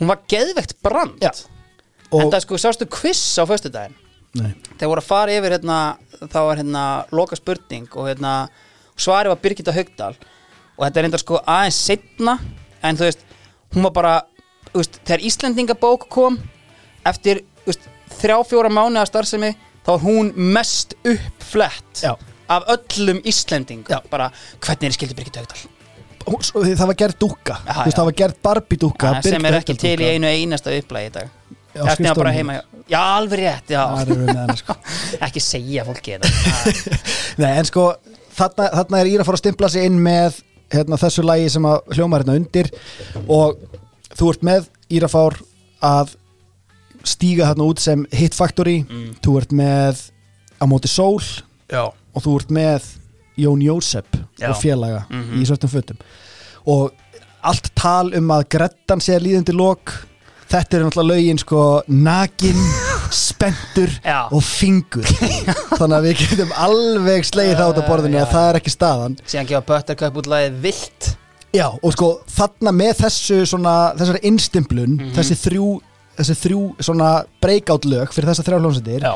hún 0.00 0.10
var 0.10 0.24
geðveikt 0.32 0.74
brand. 0.82 1.20
Já. 1.22 1.30
en 2.08 2.24
og 2.24 2.32
það 2.32 2.44
sko, 2.46 2.58
sástu 2.64 2.88
quiz 2.90 3.20
á 3.36 3.44
föstudaginn? 3.46 3.94
Nei. 4.38 4.52
þeir 4.78 4.90
voru 4.90 5.00
að 5.02 5.08
fara 5.08 5.36
yfir 5.36 5.54
hérna, 5.56 5.76
þá 6.24 6.38
var 6.44 6.58
hérna 6.60 6.82
loka 7.16 7.36
spurning 7.38 7.86
og 7.96 8.08
hérna 8.10 8.32
svari 8.98 9.32
var 9.32 9.40
Birgitta 9.42 9.74
Haugdal 9.74 10.16
og 10.78 10.84
þetta 10.84 11.00
er 11.00 11.06
reyndar 11.06 11.22
sko 11.22 11.40
aðeins 11.44 11.78
setna 11.88 12.36
en 12.82 12.98
þú 12.98 13.06
veist, 13.08 13.24
hún 13.74 13.86
var 13.88 13.94
bara 13.96 14.14
veist, 14.74 15.00
þegar 15.04 15.24
Íslendingabók 15.30 16.08
kom 16.12 16.38
eftir 17.08 17.42
þú 17.62 17.72
veist, 17.72 17.88
þrjá 18.18 18.36
fjóra 18.50 18.72
mánuða 18.72 19.06
starfsemi 19.10 19.54
þá 19.86 19.92
var 19.94 20.04
hún 20.04 20.32
mest 20.36 20.94
uppflett 21.02 22.04
Já. 22.04 22.14
af 22.48 22.68
öllum 22.74 23.22
Íslendingum. 23.24 23.90
Já. 23.90 24.02
bara 24.10 24.30
hvernig 24.60 24.90
er 24.90 24.98
skildi 24.98 25.18
Birgitta 25.18 25.42
Haugdal 25.44 25.68
svo 26.44 26.62
það 26.62 26.90
var 26.90 26.98
gerð 26.98 27.22
Já, 27.24 27.56
Þú 27.64 27.84
veist, 27.84 27.98
það 27.98 28.08
var 28.10 28.16
gerð 28.20 28.40
Barbie 28.42 28.80
dúkka 28.80 29.12
Ja, 29.14 29.22
sem 29.24 29.46
er 29.48 29.58
ekki 29.62 29.76
til 29.80 29.94
í 29.96 30.10
einu 30.12 30.28
einasta 30.28 30.74
upplægi 30.76 31.08
í 31.08 31.14
dag. 31.14 31.30
Eftir 31.78 32.10
að 32.10 32.20
bara 32.20 32.32
heima 32.34 32.58
Já, 32.88 33.00
alveg 33.18 33.42
rétt, 33.42 33.72
já. 33.72 33.82
Er 34.00 34.12
hana 34.32 34.56
sko. 34.56 34.74
Ekki 35.26 35.40
segja 35.44 35.84
fólki 35.84 36.16
þetta. 36.16 36.76
Nei, 37.42 37.50
en 37.60 37.68
sko, 37.68 37.90
þarna, 38.38 38.68
þarna 38.78 39.00
er 39.02 39.10
Íra 39.12 39.24
að 39.24 39.28
fara 39.30 39.38
að 39.38 39.42
stimpla 39.44 39.68
sig 39.72 39.88
inn 39.88 39.98
með 40.04 40.38
hérna, 40.72 40.98
þessu 41.00 41.24
lægi 41.24 41.50
sem 41.56 41.66
að 41.68 41.94
hljóma 41.96 42.18
hérna 42.20 42.36
undir 42.38 42.70
og 43.26 43.58
þú 44.18 44.30
ert 44.34 44.42
með 44.48 44.68
Íra 44.98 45.08
fár 45.12 45.36
að 45.84 46.14
stíga 47.08 47.46
þarna 47.50 47.66
út 47.70 47.80
sem 47.82 48.06
Hit 48.12 48.34
Factory 48.36 48.82
Mm. 48.84 49.14
þú 49.24 49.36
ert 49.40 49.52
með 49.54 50.02
á 50.60 50.64
móti 50.66 50.88
sól 50.90 51.22
Já 51.70 51.84
og 51.88 52.22
þú 52.24 52.36
ert 52.40 52.50
með 52.50 52.82
Jón 53.38 53.60
Jósep 53.62 54.06
Já. 54.40 54.50
og 54.50 54.56
félaga 54.62 55.04
Mhm. 55.10 55.38
í 55.40 55.46
svörtum 55.46 55.70
fötum 55.70 55.96
og 56.66 56.92
allt 57.42 57.70
tal 57.76 58.12
um 58.14 58.28
að 58.34 58.48
Grettan 58.50 59.00
sé 59.00 59.18
líðandi 59.20 59.54
lok 59.54 59.92
þetta 60.50 60.74
er 60.76 60.82
náttúrulega 60.84 61.12
lögin 61.14 61.38
sko 61.38 61.82
nakin, 61.88 62.56
spendur 63.14 63.90
og 64.32 64.42
fingur. 64.44 65.06
Þannig 65.78 65.96
að 65.98 66.06
við 66.08 66.20
getum 66.24 66.52
alveg 66.56 67.24
slegið 67.28 67.56
það 67.60 67.72
út 67.72 67.80
á 67.80 67.88
borðinu 67.88 68.20
að 68.22 68.32
það 68.34 68.48
er 68.52 68.58
ekki 68.60 68.72
staðan. 68.74 69.16
Síðan 69.28 69.48
gefa 69.52 69.64
Buttercup 69.72 70.20
út 70.22 70.30
lagið 70.32 70.58
Vilt. 70.66 71.10
Já, 71.56 71.66
og 71.80 71.92
sko 71.94 72.08
þarna 72.28 72.72
með 72.76 72.98
þessu 73.06 73.38
svona, 73.48 73.74
þessari 73.96 74.20
innstimplun 74.28 74.98
Mhm. 74.98 75.12
þessi 75.16 75.36
þrjú, 75.46 75.68
þessi 76.18 76.34
þrjú 76.42 76.62
svona 76.84 77.12
breakout 77.40 77.86
lög 77.88 78.12
fyrir 78.12 78.28
þessar 78.28 78.44
þrjá 78.50 78.58
hljómsveitir 78.60 79.06
Já, 79.06 79.14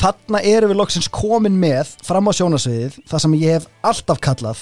þarna 0.00 0.40
erum 0.48 0.70
við 0.72 0.78
loksins 0.80 1.08
komin 1.12 1.58
með 1.60 1.92
fram 2.06 2.24
á 2.24 2.32
sjónasviðið, 2.32 2.96
það 3.10 3.20
sem 3.26 3.34
ég 3.42 3.52
hef 3.58 3.66
alltaf 3.84 4.20
kallað 4.24 4.58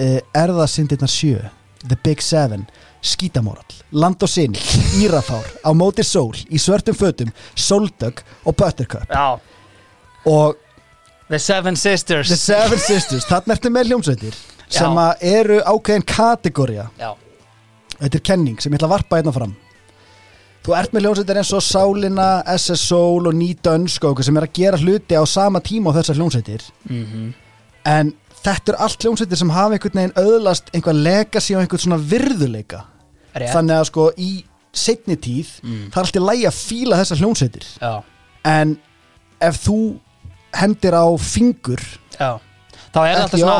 uh, 0.00 0.18
erðasindirnar 0.36 1.08
sjö 1.08 1.40
The 1.88 1.96
Big 2.04 2.20
Seven 2.20 2.66
Skítamórall, 3.00 3.78
Land 3.92 4.22
og 4.22 4.28
Sinni 4.28 4.60
Írafár, 5.00 5.46
á 5.64 5.70
móti 5.72 6.04
sól 6.04 6.36
í 6.50 6.58
svörtum 6.60 6.94
fötum, 6.94 7.30
Soldug 7.54 8.20
og 8.44 8.56
Buttercup. 8.56 9.08
Já. 9.08 9.40
Og 10.26 10.56
The 11.30 11.38
Seven 11.38 11.76
Sisters. 11.76 12.28
The 12.28 12.36
Seven 12.36 12.78
Sisters, 12.78 13.24
þarna 13.24 13.54
ertu 13.56 13.70
með 13.72 13.92
hljómsveitir 13.92 14.36
sem 14.70 15.00
að 15.02 15.24
eru 15.26 15.58
ákveðin 15.66 16.06
kategória 16.06 16.86
Já, 16.98 17.14
Þetta 18.00 18.16
er 18.16 18.24
kenning 18.24 18.62
sem 18.62 18.72
ég 18.72 18.78
ætla 18.80 18.88
að 18.88 18.94
varpa 18.94 19.18
hérna 19.18 19.32
fram. 19.34 19.50
Þú 20.64 20.74
ert 20.76 20.92
með 20.92 21.06
hljómsveitir 21.06 21.38
eins 21.40 21.50
og 21.56 21.64
Sálina, 21.64 22.28
SS 22.52 22.84
Soul 22.90 23.28
og 23.28 23.36
Ný 23.36 23.54
Dönsk 23.64 24.04
og 24.04 24.14
okkur 24.14 24.26
sem 24.28 24.36
er 24.40 24.46
að 24.46 24.56
gera 24.56 24.80
hluti 24.80 25.16
á 25.16 25.24
sama 25.28 25.60
tíma 25.64 25.92
á 25.92 25.96
þessar 26.00 26.20
hljómsveitir. 26.20 26.64
Mhm. 26.88 27.30
En 27.88 28.12
þetta 28.44 28.72
er 28.72 28.80
allt 28.84 29.04
hljómsveitir 29.04 29.40
sem 29.40 29.52
hafa 29.56 29.76
einhvern 29.76 30.00
veginn 30.00 30.18
öðlast 30.20 30.72
einhver 30.74 30.96
legacy 30.96 31.54
og 31.54 31.62
einhvern 31.62 31.84
svona 31.84 32.00
virðuleika 32.00 32.84
Rétt. 33.34 33.52
þannig 33.54 33.76
að 33.80 33.84
sko 33.90 34.10
í 34.18 34.30
setni 34.72 35.16
tíð 35.16 35.48
Mm. 35.62 35.90
það 35.90 35.96
er 35.96 36.04
alltaf 36.04 36.26
lægi 36.30 36.46
að 36.50 36.58
fíla 36.60 37.00
þessar 37.00 37.20
hljómsveitir 37.22 37.66
Já, 37.80 38.02
en 38.44 38.76
ef 39.40 39.58
þú 39.66 39.78
hendir 40.54 40.94
á 40.94 41.06
fingur 41.18 41.82
já 42.18 42.38
Þá 42.90 42.98
er 43.06 43.14
það 43.14 43.22
alltaf 43.22 43.40
svona 43.40 43.54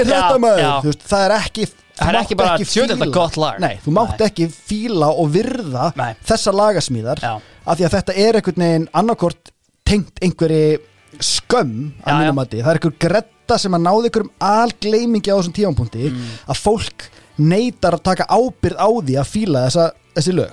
er 0.00 0.06
Já, 0.08 0.14
þetta 0.16 0.38
maður 0.40 0.86
veist, 0.86 1.02
það 1.10 1.24
er 1.26 1.34
ekki 1.38 1.66
Það 1.94 2.08
er 2.10 2.16
ekki 2.18 2.34
bara, 2.38 2.54
ekki 2.56 2.64
"Djöfull, 2.66 2.88
þetta 2.88 2.94
er 2.94 3.06
fíla- 3.06 3.14
gott 3.14 3.36
lag." 3.38 3.58
Nei, 3.62 3.74
þú 3.84 3.92
mátt 3.94 4.18
Nei. 4.18 4.26
ekki 4.28 4.46
fíla 4.50 5.08
og 5.14 5.28
virða 5.30 5.84
Nei. 5.96 6.14
þessa 6.26 6.50
lagasmíðar 6.58 7.20
Já. 7.22 7.34
af 7.66 7.78
því 7.78 7.84
að 7.86 7.94
þetta 7.94 8.16
er 8.24 8.38
einhvern 8.40 8.64
veginn 8.64 8.88
annarkort 8.94 9.52
tengt 9.86 10.18
einhverju 10.24 10.78
skömm 11.20 11.92
að 12.02 12.16
mínum 12.18 12.32
já. 12.32 12.34
mati, 12.34 12.62
það 12.64 12.70
er 12.72 12.80
einhver 12.80 12.98
gretta 13.44 13.58
sem 13.60 13.74
að 13.76 13.82
náði 13.84 14.08
einhverjum 14.08 14.30
algleimingi 14.40 15.32
á 15.32 15.36
þessum 15.36 15.54
tímapunkti 15.56 16.10
Mm. 16.10 16.26
að 16.48 16.60
fólk 16.64 17.08
neytar 17.38 17.94
að 17.96 18.02
taka 18.04 18.26
ábyrð 18.28 18.76
á 18.78 18.88
því 19.04 19.16
að 19.20 19.28
fíla 19.28 19.64
þessa, 19.68 19.90
þessi 20.16 20.32
lög 20.34 20.52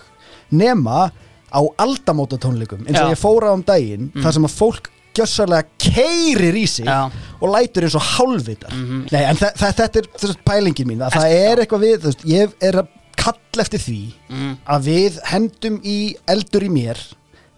nema 0.52 1.12
á 1.52 1.62
aldamóta 1.80 2.38
tónleikum 2.38 2.86
eins 2.88 3.00
og 3.00 3.08
Já. 3.08 3.14
ég 3.14 3.20
fóra 3.20 3.54
um 3.54 3.64
daginn 3.64 4.12
þar 4.16 4.34
sem 4.34 4.44
að 4.46 4.56
fólk 4.58 4.90
gjössalega 5.14 5.68
keirir 5.78 6.56
í 6.56 6.66
sig 6.68 6.86
Já. 6.86 7.10
og 7.42 7.50
lætur 7.50 7.84
eins 7.84 7.96
og 7.96 8.02
hálfvitar 8.02 8.72
Mhm. 8.74 9.08
Nei, 9.12 9.24
en 9.24 9.36
þa 9.38 9.54
þa 9.56 9.74
þetta 9.74 9.96
er 9.98 10.08
þess 10.18 10.38
pælingin 10.46 10.88
mín 10.88 11.00
að 11.06 11.12
það 11.12 11.32
er 11.32 11.58
eitthvað 11.58 11.82
við, 11.86 11.98
veist, 12.04 12.26
ég 12.26 12.54
er 12.62 12.74
að 12.82 12.88
kalla 13.16 13.62
eftir 13.64 13.80
því 13.80 14.14
Mm. 14.30 14.58
að 14.68 14.82
við 14.84 15.20
hendum 15.24 15.80
í 15.84 16.16
eldur 16.28 16.64
í 16.64 16.70
mér 16.70 16.98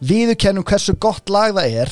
viðurkennum 0.03 0.63
hversu 0.65 0.93
gott 0.99 1.29
lag 1.29 1.53
það 1.53 1.81
er 1.81 1.89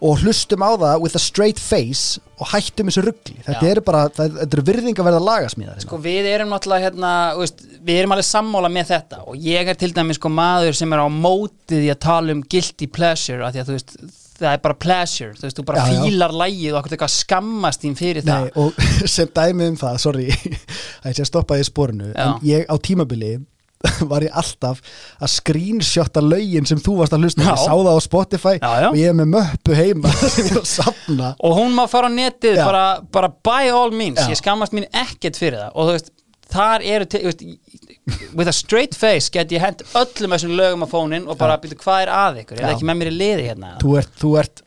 og 0.00 0.22
hlustum 0.22 0.62
á 0.64 0.70
það 0.80 1.02
with 1.04 1.16
a 1.18 1.20
straight 1.22 1.60
face 1.60 2.20
og 2.40 2.48
hættum 2.54 2.88
þessu 2.88 3.02
ruggli 3.04 3.36
þetta 3.44 3.66
Já. 3.66 3.72
er 3.74 3.80
bara, 3.84 4.06
það, 4.16 4.38
þetta 4.38 4.56
er 4.58 4.64
virðing 4.70 5.00
að 5.02 5.08
verða 5.10 5.20
lagasmíðar 5.26 5.82
Sko 5.84 5.98
við 6.00 6.28
erum 6.30 6.54
náttúrulega 6.54 6.86
hérna, 6.88 7.10
veist, 7.36 7.60
við 7.84 8.00
erum 8.00 8.14
alveg 8.16 8.28
sammála 8.30 8.70
með 8.72 8.94
þetta 8.94 9.20
og 9.28 9.44
ég 9.44 9.68
er 9.68 9.78
til 9.80 9.92
dæmis 9.96 10.20
sko 10.20 10.32
maður 10.32 10.78
sem 10.80 10.96
er 10.96 11.04
á 11.04 11.08
mótið 11.12 11.84
í 11.84 11.92
að 11.92 12.00
tala 12.06 12.34
um 12.36 12.42
guilty 12.54 12.88
pleasure 12.88 13.44
að 13.44 13.60
þú 13.68 13.76
veist, 13.76 13.94
það 14.40 14.56
er 14.56 14.64
bara 14.64 14.78
pleasure 14.86 15.36
þú 15.36 15.46
veist, 15.46 15.60
þú 15.60 15.66
bara 15.68 15.84
Já, 15.84 15.92
já. 15.92 16.00
fílar 16.06 16.36
lægið 16.40 16.72
og 16.72 16.80
okkur 16.80 16.96
eitthvað 16.96 17.14
skammast 17.18 17.84
þín 17.84 17.96
fyrir 18.00 18.24
það 18.24 18.48
Nei, 18.48 18.52
og 18.64 18.82
sem 19.18 19.32
dæmi 19.36 19.70
um 19.74 19.78
það, 19.84 20.00
sorry 20.06 20.28
að 21.04 21.10
ég 21.12 21.18
sé 21.20 21.26
að 21.26 21.32
stoppa 21.34 21.60
því 21.60 21.68
sporinu 21.68 22.12
Já. 22.14 22.22
en 22.24 22.46
ég 22.48 22.64
á 22.72 22.74
tímabili 22.80 23.34
var 24.10 24.24
ég 24.26 24.34
alltaf 24.36 24.80
að 25.20 25.32
screenshotta 25.32 26.20
lögin 26.24 26.66
sem 26.68 26.80
þú 26.82 26.98
varst 27.00 27.14
að 27.16 27.24
hlusta 27.24 27.44
Já. 27.44 27.50
ég 27.54 27.62
sá 27.62 27.72
það 27.72 27.90
á 27.96 28.00
Spotify 28.04 28.54
Já, 28.58 28.70
já. 28.84 28.88
og 28.90 28.98
ég 29.00 29.12
er 29.12 29.18
með 29.20 29.30
möppu 29.34 29.76
heima 29.78 30.12
sem 30.20 30.46
ég 30.48 30.54
er 30.54 30.60
að 30.60 30.68
safna. 30.68 31.34
Og 31.40 31.56
hún 31.56 31.76
má 31.78 31.84
fara 31.90 32.10
á 32.10 32.12
netið 32.12 32.60
bara, 32.60 32.84
bara 33.12 33.32
by 33.32 33.70
all 33.72 33.94
means, 33.94 34.20
ég 34.28 34.40
skammast 34.40 34.76
mín 34.76 34.88
ekkert 34.92 35.40
fyrir 35.40 35.62
það. 35.62 35.72
Og 35.74 35.88
þú 35.88 35.96
veist, 35.96 36.12
þar 36.50 36.84
eru 36.92 37.08
veist, 37.24 37.44
with 38.34 38.50
a 38.50 38.54
straight 38.54 38.96
face 38.98 39.30
get 39.32 39.52
ég 39.54 39.62
hent 39.62 39.84
öllum 39.94 40.34
þessum 40.34 40.56
lögum 40.58 40.84
á 40.84 40.88
fónin 40.90 41.28
og 41.30 41.38
bara 41.40 41.58
byrja 41.62 41.78
hvað 41.80 42.02
er 42.06 42.12
að 42.14 42.40
ykkur, 42.42 42.58
er 42.58 42.66
það 42.66 42.72
Já. 42.72 42.76
ekki 42.78 42.88
með 42.90 43.00
mér 43.00 43.10
í 43.12 43.14
liði 43.16 43.46
hérna? 43.46 43.72
Þú 43.82 43.96
ert, 44.00 44.12
þú 44.20 44.32
ert 44.42 44.62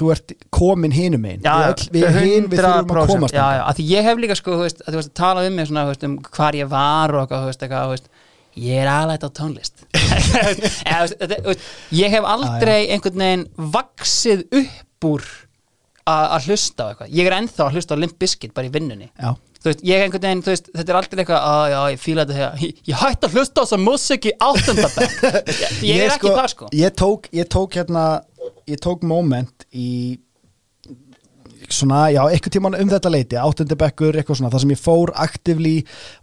þú 0.00 0.06
ert 0.14 0.28
komin 0.56 0.94
hinum 0.96 1.24
einn 1.28 1.42
við, 1.44 1.66
öll- 1.68 1.90
við 1.94 2.04
þurfum 2.16 2.56
að 2.56 2.64
100%. 2.86 3.10
komast 3.12 3.36
já, 3.36 3.44
já, 3.58 3.62
að 3.68 3.74
því 3.80 3.84
ég 3.90 4.02
hef 4.10 4.16
líka 4.24 4.36
sko, 4.40 4.50
þú 4.56 4.64
veist, 4.66 4.80
að 4.86 4.90
þú 4.94 4.98
veist, 5.02 5.12
að 5.12 5.18
tala 5.20 5.38
um 5.46 5.52
mig 5.60 5.66
svona, 5.70 5.84
veist, 5.90 6.04
um 6.08 6.14
hvar 6.30 6.54
ég 6.58 6.66
var 6.72 7.08
og 7.14 7.20
eitthvað, 7.26 7.40
þú 7.44 7.48
veist, 7.52 7.62
eitthvað, 7.66 7.84
þú 7.84 7.92
veist, 7.96 8.08
ég 8.60 8.76
er 8.82 8.88
aðlætt 8.90 9.26
á 9.26 9.30
tónlist. 9.40 9.76
Ég 12.00 12.08
hef 12.14 12.24
aldrei 12.26 12.80
einhvern 12.90 13.20
veginn 13.22 13.44
vaksið 13.76 14.40
upp 14.60 15.00
úr 15.10 15.22
að 16.10 16.46
hlusta 16.48 16.80
á 16.82 16.86
eitthvað, 16.90 17.10
ég 17.14 17.24
er 17.28 17.34
ennþá 17.36 17.62
að 17.68 17.74
hlusta 17.78 17.94
á 17.94 17.96
Limp 18.00 18.16
Bizkit 18.18 18.52
bara 18.56 18.66
í 18.66 18.72
vinnunni. 18.74 19.06
Já. 19.20 19.30
veist, 19.62 19.82
ég 19.86 20.00
einhvern 20.02 20.24
veginn, 20.24 20.40
veist, 20.46 20.66
þetta 20.74 20.90
er 20.94 20.98
aldrei 20.98 21.20
eitthvað 21.22 21.42
að 21.50 21.64
já, 21.70 21.80
ég 21.92 21.98
fíla 22.02 22.22
þetta 22.24 22.36
þegar, 22.38 22.52
ég, 22.64 22.70
ég 22.90 22.96
hætti 23.04 23.24
að 23.28 23.34
hlusta 23.36 23.56
á 23.60 23.62
þessa 23.62 23.78
músik 23.84 24.22
í 24.26 24.32
áttundabæk 24.48 25.10
ég, 25.60 25.70
ég 25.86 25.96
er 26.06 26.10
ekki 26.16 26.32
það 26.34 26.48
sko. 26.54 26.64
ég 26.80 26.90
tók, 26.98 27.22
ég 27.36 27.46
tók 27.52 27.70
hérna 27.78 28.04
ég 28.70 28.78
tók 28.80 29.02
moment 29.06 29.66
í 29.72 30.18
svona, 31.70 32.06
já, 32.10 32.18
eitthvað 32.32 32.54
tíman 32.56 32.74
um 32.80 32.88
þetta 32.90 33.10
leiti 33.12 33.36
áttundabekkur, 33.38 34.16
eitthvað 34.18 34.38
svona, 34.40 34.50
það 34.50 34.62
sem 34.64 34.72
ég 34.72 34.80
fór 34.80 35.10
aktivli, 35.22 35.72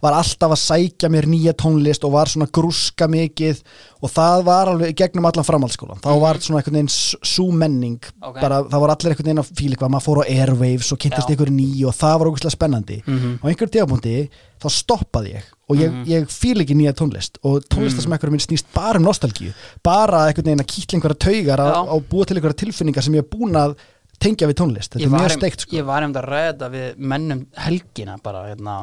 var 0.04 0.16
alltaf 0.18 0.52
að 0.52 0.60
sækja 0.60 1.08
mér 1.14 1.28
nýja 1.30 1.54
tónlist 1.56 2.04
og 2.04 2.12
var 2.16 2.28
svona 2.28 2.48
grúska 2.52 3.08
mikið 3.08 3.62
og 4.04 4.12
það 4.12 4.42
var 4.48 4.70
alveg 4.74 4.96
gegnum 4.98 5.28
allan 5.30 5.46
framhaldsskólan, 5.48 6.02
þá 6.04 6.10
var 6.20 6.40
svona 6.44 6.60
einhvern 6.60 6.80
veginn 6.80 6.92
sú 7.32 7.46
menning, 7.54 8.00
Ok. 8.20 8.40
bara 8.42 8.60
það 8.66 8.80
var 8.84 8.92
allir 8.96 9.14
einhvern 9.14 9.30
veginn 9.30 9.42
að 9.44 9.52
fíla 9.62 9.76
eitthvað, 9.78 9.94
maður 9.94 10.06
fór 10.08 10.20
á 10.20 10.24
Airwaves 10.28 10.92
og 10.92 10.98
kynntist 10.98 11.28
Já. 11.28 11.32
einhverju 11.32 11.56
ný 11.56 11.70
og 11.88 11.94
það 11.96 12.18
var 12.18 12.28
ógustlega 12.32 12.56
spennandi 12.58 12.98
Mhm. 13.06 13.38
á 13.40 13.44
einhverjum 13.48 13.72
tíðapunkti 13.78 14.16
þá 14.60 14.68
stoppaði 14.68 15.34
ég 15.38 15.44
og 15.68 15.76
ég, 15.80 16.00
ég 16.08 16.32
fíl 16.32 16.62
ekki 16.64 16.76
nýja 16.78 16.94
tónlist. 16.96 17.38
Og 17.44 17.60
tónlistasmekkur 17.68 18.32
minn 18.32 18.42
snýst 18.42 18.70
bara 18.74 19.00
um 19.00 19.04
nostalgíu. 19.04 19.52
Bara 19.84 20.24
einhvern 20.28 20.50
veginn 20.50 20.64
að 20.64 20.70
kýtla 20.72 20.98
einhverja 20.98 21.22
taugar 21.26 21.64
og 21.84 22.08
búa 22.08 22.28
til 22.28 22.38
einhverja 22.38 22.62
tilfinningar 22.64 23.04
sem 23.04 23.18
ég 23.18 23.26
er 23.26 23.30
búin 23.30 23.58
að 23.58 23.76
tengja 24.22 24.48
við 24.50 24.58
tónlist, 24.62 24.94
þetta 24.94 25.04
ég 25.04 25.10
er 25.10 25.14
mjög 25.14 25.28
um, 25.28 25.36
steikt 25.36 25.64
sko. 25.64 25.76
ég 25.78 25.86
var 25.86 26.06
um 26.06 26.14
að 26.18 26.26
ræða 26.26 26.70
við 26.72 27.02
mennum 27.12 27.44
helgina 27.66 28.16
bara 28.22 28.48
hérna 28.48 28.80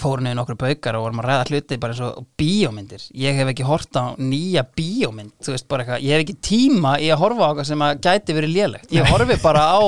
fórum 0.00 0.24
niður 0.26 0.36
nokkru 0.40 0.56
baukar 0.60 0.96
og 0.98 1.04
vorum 1.06 1.20
að 1.22 1.26
ræða 1.30 1.46
hluti 1.50 1.78
bara 1.82 1.94
eins 1.94 2.02
og 2.04 2.26
bíómyndir. 2.40 3.02
Ég 3.16 3.38
hef 3.40 3.50
ekki 3.52 3.66
hort 3.66 3.96
á 3.98 4.04
nýja 4.20 4.62
bíómynd 4.76 5.32
þú 5.42 5.54
veist 5.54 5.68
bara 5.70 5.84
eitthvað, 5.84 6.04
ég 6.06 6.12
hef 6.16 6.24
ekki 6.26 6.36
tíma 6.48 6.92
í 7.00 7.08
að 7.14 7.22
horfa 7.24 7.42
á 7.42 7.48
eitthvað 7.50 7.68
sem 7.70 7.84
að 7.86 8.00
gæti 8.06 8.36
verið 8.36 8.54
lélegt. 8.56 8.92
Ég 8.92 9.10
horfi 9.10 9.38
bara 9.42 9.64
á, 9.72 9.80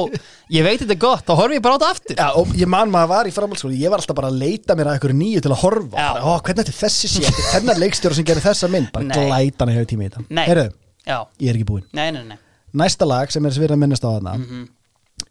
ég 0.58 0.66
veit 0.68 0.82
þetta 0.84 0.98
gott 1.04 1.24
þá 1.28 1.34
horfi 1.42 1.58
ég 1.60 1.64
bara 1.68 1.76
á 1.76 1.78
þetta 1.78 1.92
aftur. 1.94 2.16
Já, 2.18 2.28
og 2.42 2.56
ég 2.58 2.72
man 2.74 2.90
maður 2.94 3.12
var 3.14 3.30
í 3.30 3.36
framhaldsskóli, 3.36 3.78
ég 3.82 3.92
var 3.92 4.02
alltaf 4.02 4.18
bara 4.18 4.32
að 4.32 4.40
leita 4.42 4.76
mér 4.78 4.90
að 4.90 4.98
einhverju 4.98 5.18
nýju 5.20 5.44
til 5.44 5.54
að 5.54 5.62
horfa. 5.62 5.94
Já. 5.94 6.10
bara, 6.16 6.24
ó, 6.24 6.32
hvernig 6.48 6.74
þessi 6.82 7.12
þetta 7.18 7.44
er 7.44 7.48
þennan 7.54 7.82
leikstjóra 7.84 8.18
sem 8.18 8.28
gerir 8.28 8.44
þessa 8.48 8.70
mynd, 8.72 8.92
bara 8.92 9.04
glætan 9.12 9.68
að 9.72 9.78
hefur 9.78 9.90
tíma 9.92 10.08
í 10.08 10.12
þetta. 10.12 10.68
Já, 11.08 11.22
ég 11.40 11.48
er 11.48 11.56
ekki 11.56 11.68
búinn. 11.68 11.86
Nei, 11.96 12.10
nei, 12.12 12.24
nei 12.28 12.36
Næsta 12.76 13.06
lag 13.08 13.30
sem 13.32 13.46
er 13.48 13.54
svirð 13.56 13.72
að 13.76 13.80
minnast 13.80 14.04
á 14.04 14.12
þarna 14.12 14.34
Mhm. 14.36 14.66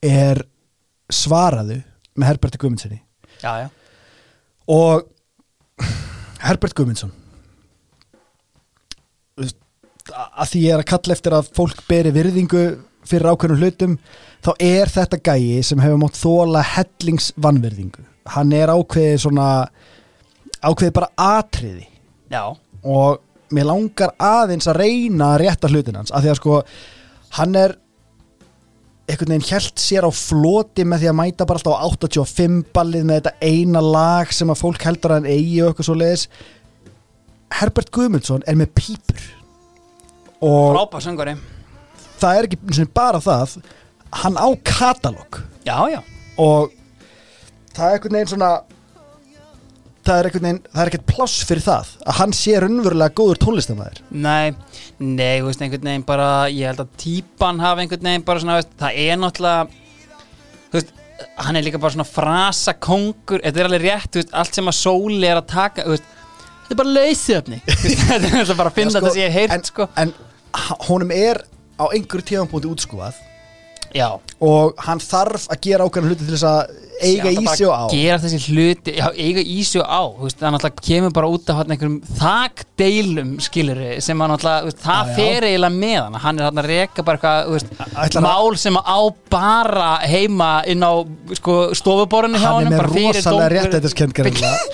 er 0.02 0.42
Svaraðu 1.14 1.84
með 2.18 2.28
já, 3.38 3.52
já, 3.62 3.70
og 4.68 5.08
Herbert 6.44 6.76
a- 10.14 10.42
að 10.44 10.52
því 10.52 10.62
ég 10.64 10.74
er 10.74 10.84
að 10.84 10.90
kalla 10.92 11.16
eftir 11.18 11.36
að 11.36 11.50
fólk 11.58 11.82
beri 11.90 12.12
virðingu 12.16 12.64
fyrir 13.08 13.30
ákveðnum 13.32 13.62
hlutum 13.62 13.98
þá 14.46 14.52
er 14.64 14.92
þetta 14.92 15.20
gæi 15.24 15.64
sem 15.64 15.80
hefur 15.84 16.02
mátt 16.02 16.20
þóla 16.20 16.64
hellingsvannvirðingu 16.76 18.06
hann 18.36 18.54
er 18.56 18.72
ákveðið 18.74 19.22
svona 19.24 19.48
ákveðið 20.64 20.94
bara 20.98 21.10
atriði. 21.22 21.86
Já, 22.32 22.44
og 22.84 23.22
mér 23.56 23.70
langar 23.70 24.12
aðeins 24.20 24.68
að 24.68 24.82
reyna 24.82 25.30
að 25.36 25.42
rétta 25.46 25.70
hlutin 25.72 25.96
hans 25.96 26.12
af 26.12 26.24
því 26.26 26.32
að 26.34 26.40
sko 26.42 26.58
hann 27.38 27.56
er 27.56 27.76
einhvern 29.08 29.32
veginn 29.32 29.48
hjælt 29.48 29.80
sér 29.80 30.08
á 30.08 30.12
floti 30.12 30.84
með 30.84 31.04
því 31.04 31.10
að 31.12 31.18
mæta 31.22 31.48
bara 31.48 31.62
alltaf 31.62 31.80
á 31.80 31.88
85 32.12 32.62
ballið 32.76 33.08
með 33.08 33.20
þetta 33.22 33.52
eina 33.54 33.84
lag 33.84 34.34
sem 34.36 34.52
að 34.52 34.62
fólk 34.62 34.84
heldur 34.84 35.14
að 35.16 35.22
hann 35.22 35.32
eigi 35.32 35.62
og 35.64 35.72
eitthvað 35.72 35.88
svo 35.88 35.98
leiðis 35.98 36.26
Herbert 37.58 37.92
Guðmundsson 37.96 38.44
er 38.44 38.58
með 38.60 38.74
og 40.44 40.76
frábær 40.76 41.06
söngari 41.06 41.36
það 42.20 42.40
er 42.40 42.50
ekki 42.50 42.88
bara 42.94 43.22
það 43.24 43.58
hann 44.24 44.38
á 44.38 44.48
katalóg 44.68 45.40
já, 45.66 45.78
já, 45.92 46.02
og 46.38 46.74
það 47.74 47.88
er 47.88 47.96
einhvern 47.96 48.18
veginn 48.18 48.34
svona 48.34 48.52
það 50.08 50.20
er 50.20 50.30
er 50.48 50.90
ekkert 50.90 51.08
pláss 51.10 51.42
fyrir 51.48 51.64
það 51.66 51.90
að 52.06 52.18
hann 52.20 52.36
sé 52.36 52.56
raunverulega 52.64 53.16
góður 53.18 53.42
tónlistamæður 53.44 54.02
Nei, 54.12 54.54
nei, 55.00 55.40
þú 55.42 55.50
veist, 55.50 55.64
einhvern 55.66 55.90
veginn 55.92 56.06
bara, 56.08 56.30
ég 56.54 56.72
held 56.72 56.84
að 56.86 56.94
típan 57.04 57.62
hafa 57.64 57.84
einhvern 57.84 58.10
veginn 58.10 58.26
bara 58.28 58.44
svona, 58.44 58.58
veist, 58.62 58.72
það 58.80 59.02
er 59.04 59.20
náttúrulega, 59.22 59.68
þú 60.68 60.80
veist, 60.80 60.94
hann 61.48 61.60
er 61.60 61.68
líka 61.68 61.82
bara 61.84 61.98
svona 61.98 62.08
frasa 62.08 62.76
kongur 62.88 63.44
þetta 63.44 63.64
er 63.64 63.70
alveg 63.72 63.86
rétt, 63.88 64.20
veist, 64.22 64.34
allt 64.38 64.60
sem 64.60 64.72
að 64.72 64.80
sóli 64.80 65.28
er 65.28 65.42
að 65.42 65.48
taka, 65.54 65.88
veist, 65.92 66.12
þetta 66.64 66.78
er 66.78 66.82
bara 66.84 66.96
leysefni 67.02 67.62
þetta 68.08 68.34
er 68.44 68.54
bara 68.56 68.72
að 68.72 68.80
finna 68.80 68.94
Já, 68.94 69.00
sko, 69.00 69.06
þetta 69.08 69.16
sé 69.20 69.32
heyrt, 69.38 69.56
en, 69.58 69.70
sko. 69.72 69.90
en 70.04 70.16
honum 70.88 71.16
er 71.16 71.44
á 71.78 71.86
einhverju 71.92 72.32
tíðanbúti 72.32 72.72
útskúfað 72.72 73.20
já, 73.96 74.10
og 74.44 74.84
hann 74.88 75.00
þarf 75.04 75.48
að 75.52 75.64
gera 75.68 75.88
ákveðan 75.88 76.12
hluti 76.12 76.26
til 76.28 76.36
þess 76.36 76.48
að 76.50 76.84
eiga 76.98 77.30
í 77.30 77.44
sig 77.54 77.68
og 77.68 77.74
á. 77.78 77.86
gera 77.92 78.18
þessi 78.22 78.40
hluti, 78.52 78.94
já, 78.98 79.06
eiga 79.14 79.42
í 79.46 79.58
sig 79.66 79.82
og 79.84 79.88
á. 79.90 80.02
Veist, 80.22 80.40
það 80.40 80.54
náttúrulega 80.56 80.86
kemur 80.88 81.14
bara 81.14 81.30
út 81.30 81.52
af 81.52 81.60
hann 81.60 81.74
einhverjum 81.76 81.98
þakdeilum, 82.20 83.34
skilur 83.44 83.82
sem 84.04 84.24
hann 84.24 84.34
þú 84.34 84.54
veist, 84.68 84.82
það 84.82 85.12
Já, 85.12 85.16
fer 85.20 85.48
eiginlega 85.50 85.76
með 85.78 85.98
hann, 86.00 86.18
hann 86.24 86.42
er 86.42 86.48
hann 86.50 86.62
að 86.64 86.70
reka 86.72 87.06
bara 87.08 87.20
eitthvað, 87.20 87.52
veist, 87.54 88.24
mál 88.26 88.58
sem 88.62 88.80
á 88.82 89.00
bara 89.34 89.90
heima 90.10 90.52
inn 90.70 90.86
á 90.86 90.94
sko, 91.38 91.58
stofuborinu 91.78 92.42
hjá 92.42 92.50
Hann 92.56 92.72
með 92.72 92.82
bara 92.82 92.96
fyrir 92.98 93.22
dómur- 93.22 93.70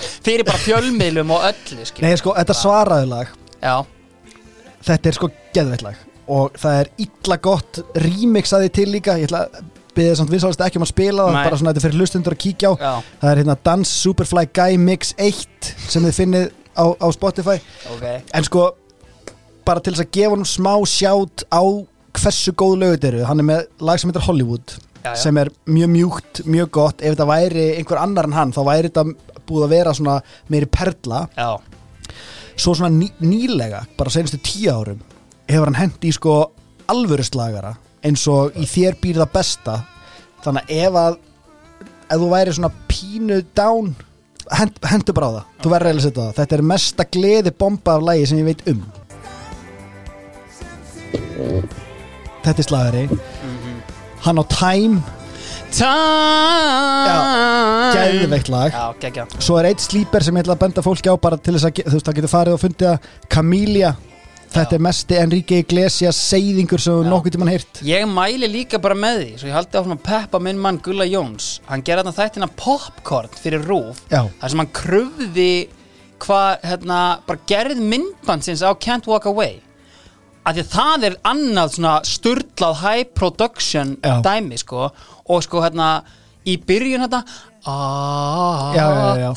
fyrir 0.26 0.48
bara 0.48 0.62
fjölmiðlum 0.64 1.36
og 1.36 1.48
öllu, 1.52 1.84
skilur 1.90 2.08
Nei, 2.08 2.16
sko, 2.20 2.36
þetta 2.40 2.56
svaraði 2.56 3.10
lag. 3.12 3.36
Já, 3.60 3.76
þetta 4.88 5.12
er 5.12 5.20
sko 5.20 5.32
geðveitt 5.54 5.84
lag 5.84 6.02
og 6.28 6.56
það 6.60 6.80
er 6.80 6.90
illa 7.06 7.36
gott 7.44 7.80
remix 8.00 8.52
að 8.56 8.64
því 8.66 8.70
til 8.78 8.86
líka. 8.94 9.16
Ég 9.20 9.28
ætla 9.28 9.44
að 9.48 9.72
byrja 9.94 10.14
samt 10.18 10.32
vinsalist 10.32 10.62
ekki 10.64 10.80
um 10.80 10.86
að 10.86 10.90
spila 10.90 11.26
það 11.28 11.36
Nei. 11.36 11.44
bara 11.46 11.58
svona 11.60 11.72
þetta 11.74 11.84
fyrir 11.86 12.00
hlustundur 12.00 12.34
að 12.34 12.42
kíkja 12.44 12.70
á. 12.70 12.74
Já, 12.74 12.94
það 13.20 13.30
er 13.32 13.40
hérna 13.42 13.56
Dance 13.68 13.92
Superfly 14.00 14.46
Guy 14.58 14.78
Mix 14.82 15.12
1 15.18 15.68
sem 15.92 16.06
þið 16.08 16.16
finnið 16.18 16.48
á, 16.74 16.84
á 16.98 17.06
Spotify. 17.14 17.58
Ok. 17.94 18.06
En 18.34 18.46
sko 18.48 18.64
bara 19.64 19.80
til 19.84 19.94
þess 19.94 20.04
að 20.06 20.10
gefa 20.18 20.32
honum 20.34 20.48
smá 20.48 20.72
sjátt 20.90 21.46
á 21.52 21.62
hversu 22.14 22.54
góð 22.58 22.74
lögut 22.82 23.06
eru. 23.10 23.22
Hann 23.28 23.42
er 23.42 23.48
með 23.52 23.62
lag 23.86 24.00
sem 24.00 24.10
heitir 24.10 24.26
Hollywood 24.26 24.74
Já, 25.04 25.12
já. 25.12 25.14
sem 25.20 25.38
er 25.38 25.50
mjög 25.68 25.90
mjúkt, 25.94 26.42
mjög 26.48 26.70
gott. 26.74 27.00
Ef 27.04 27.14
þetta 27.14 27.28
væri 27.30 27.64
einhver 27.78 28.02
annar 28.02 28.28
en 28.28 28.36
hann 28.36 28.52
þá 28.56 28.60
væri 28.66 28.90
þetta 28.90 29.06
búið 29.44 29.66
að 29.66 29.72
vera 29.76 29.94
svona 29.94 30.18
meiri 30.50 30.68
perla. 30.72 31.24
Já, 31.36 31.50
svo 32.56 32.74
svona 32.74 32.90
ný, 32.94 33.08
nýlega 33.22 33.82
bara 33.98 34.12
senastu 34.14 34.38
tíu 34.42 34.70
árum 34.74 35.00
hefur 35.50 35.68
hann 35.70 35.78
hendi 35.78 36.10
í 36.10 36.16
sko 36.16 36.38
alvöru 36.90 37.24
slagara 37.24 37.74
eins 38.04 38.24
og 38.28 38.56
í 38.60 38.66
þér 38.68 38.98
býr 39.00 39.20
það 39.22 39.30
besta. 39.38 39.78
Þannig 40.44 40.66
að 40.66 40.74
ef 40.76 40.98
að 41.00 41.14
ef 42.04 42.18
þú 42.20 42.28
væri 42.34 42.52
svona 42.56 42.72
pínu 42.90 43.38
down 43.56 43.94
hend, 44.52 44.76
hendur 44.84 45.16
bara 45.16 45.30
á 45.30 45.32
það, 45.38 45.44
þú 45.62 45.72
verður 45.72 45.88
eiginlega 45.90 46.04
að 46.04 46.08
setja 46.08 46.22
það. 46.22 46.36
Þetta 46.40 46.56
er 46.56 46.64
mesta 46.74 47.08
gleði 47.16 47.54
bomba 47.64 47.96
af 47.96 48.06
lægi 48.08 48.30
sem 48.30 48.40
ég 48.42 48.48
veit 48.50 48.62
um. 48.72 48.80
Þetta 52.44 52.58
er 52.58 52.66
slagari. 52.68 53.04
Hann 54.24 54.40
á 54.40 54.44
time. 54.52 54.96
Time. 55.74 57.14
Geðveikt 57.94 58.50
lag. 58.52 58.70
Já, 58.70 58.84
geggja 59.02 59.24
svo 59.42 59.56
er 59.58 59.72
eitt 59.72 59.82
slíper 59.82 60.22
sem 60.22 60.36
ég 60.36 60.44
ætla 60.44 60.54
að 60.54 60.64
benda 60.66 60.84
fólki 60.84 61.10
á 61.10 61.16
bara 61.18 61.38
til 61.40 61.56
þess 61.56 61.66
að 61.66 61.80
þú 61.88 61.96
veist 61.96 62.06
það 62.08 62.18
getur 62.20 62.32
farið 62.32 62.56
og 62.56 62.62
fundið 62.62 62.88
að 62.92 63.08
Camilla 63.32 63.90
þetta 64.54 64.76
er 64.76 64.82
mesti 64.86 65.16
Enrique 65.18 65.58
Iglesias 65.64 66.18
seyðingur 66.30 66.82
sem 66.82 67.00
við 67.00 67.10
nokkuð 67.10 67.34
tímann 67.34 67.50
heyrt 67.50 67.80
Ég 67.86 68.04
mæli 68.10 68.48
líka 68.50 68.78
bara 68.82 68.96
með 68.98 69.20
því 69.20 69.30
Svo 69.40 69.50
ég 69.50 69.56
haldi 69.56 69.78
áfram 69.80 69.96
að 69.96 70.04
peppa 70.06 70.40
minn 70.46 70.60
mann 70.62 70.80
Gulla 70.84 71.06
Jóns 71.08 71.48
Hann 71.66 71.82
gerði 71.86 72.04
þarna 72.04 72.16
þættina 72.20 72.50
popcorn 72.60 73.34
fyrir 73.40 73.66
rúf 73.66 74.02
Já. 74.12 74.22
þar 74.40 74.54
sem 74.54 74.62
hann 74.62 74.72
kröfði 74.78 75.50
hvað, 76.24 76.50
hérna, 76.64 76.98
bara 77.26 77.46
gerð 77.50 77.82
myndbandsins 77.82 78.62
á 78.64 78.70
Can't 78.78 79.08
Walk 79.10 79.26
Away 79.28 79.58
af 80.44 80.52
því 80.54 80.62
að 80.62 80.72
það 80.74 81.04
er 81.08 81.14
annað 81.24 81.70
svona 81.72 81.94
sturlað 82.04 82.80
high 82.82 83.06
production 83.16 83.94
Já. 84.04 84.18
dæmi 84.24 84.58
sko 84.60 84.90
og 85.24 85.44
sko 85.44 85.62
hérna 85.64 85.88
í 86.44 86.58
byrjun 86.60 87.06
hérna. 87.06 87.22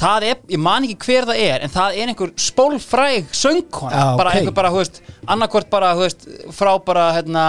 Það 0.02 0.26
er, 0.28 0.40
ég 0.52 0.60
man 0.60 0.84
ekki 0.88 0.98
hver 1.08 1.28
það 1.30 1.42
er 1.48 1.64
en 1.68 1.72
það 1.74 2.00
er 2.02 2.12
einhver 2.12 2.32
spólfræg 2.48 3.30
söngkona, 3.32 4.02
bara 4.20 4.34
einhver 4.36 4.56
bara, 4.58 4.72
hú 4.74 4.82
veist 4.82 5.02
annarkvort 5.28 5.70
bara, 5.72 5.94
hú 5.96 6.04
veist, 6.06 6.28
frá 6.56 6.74
bara 6.84 7.06
hérna, 7.16 7.46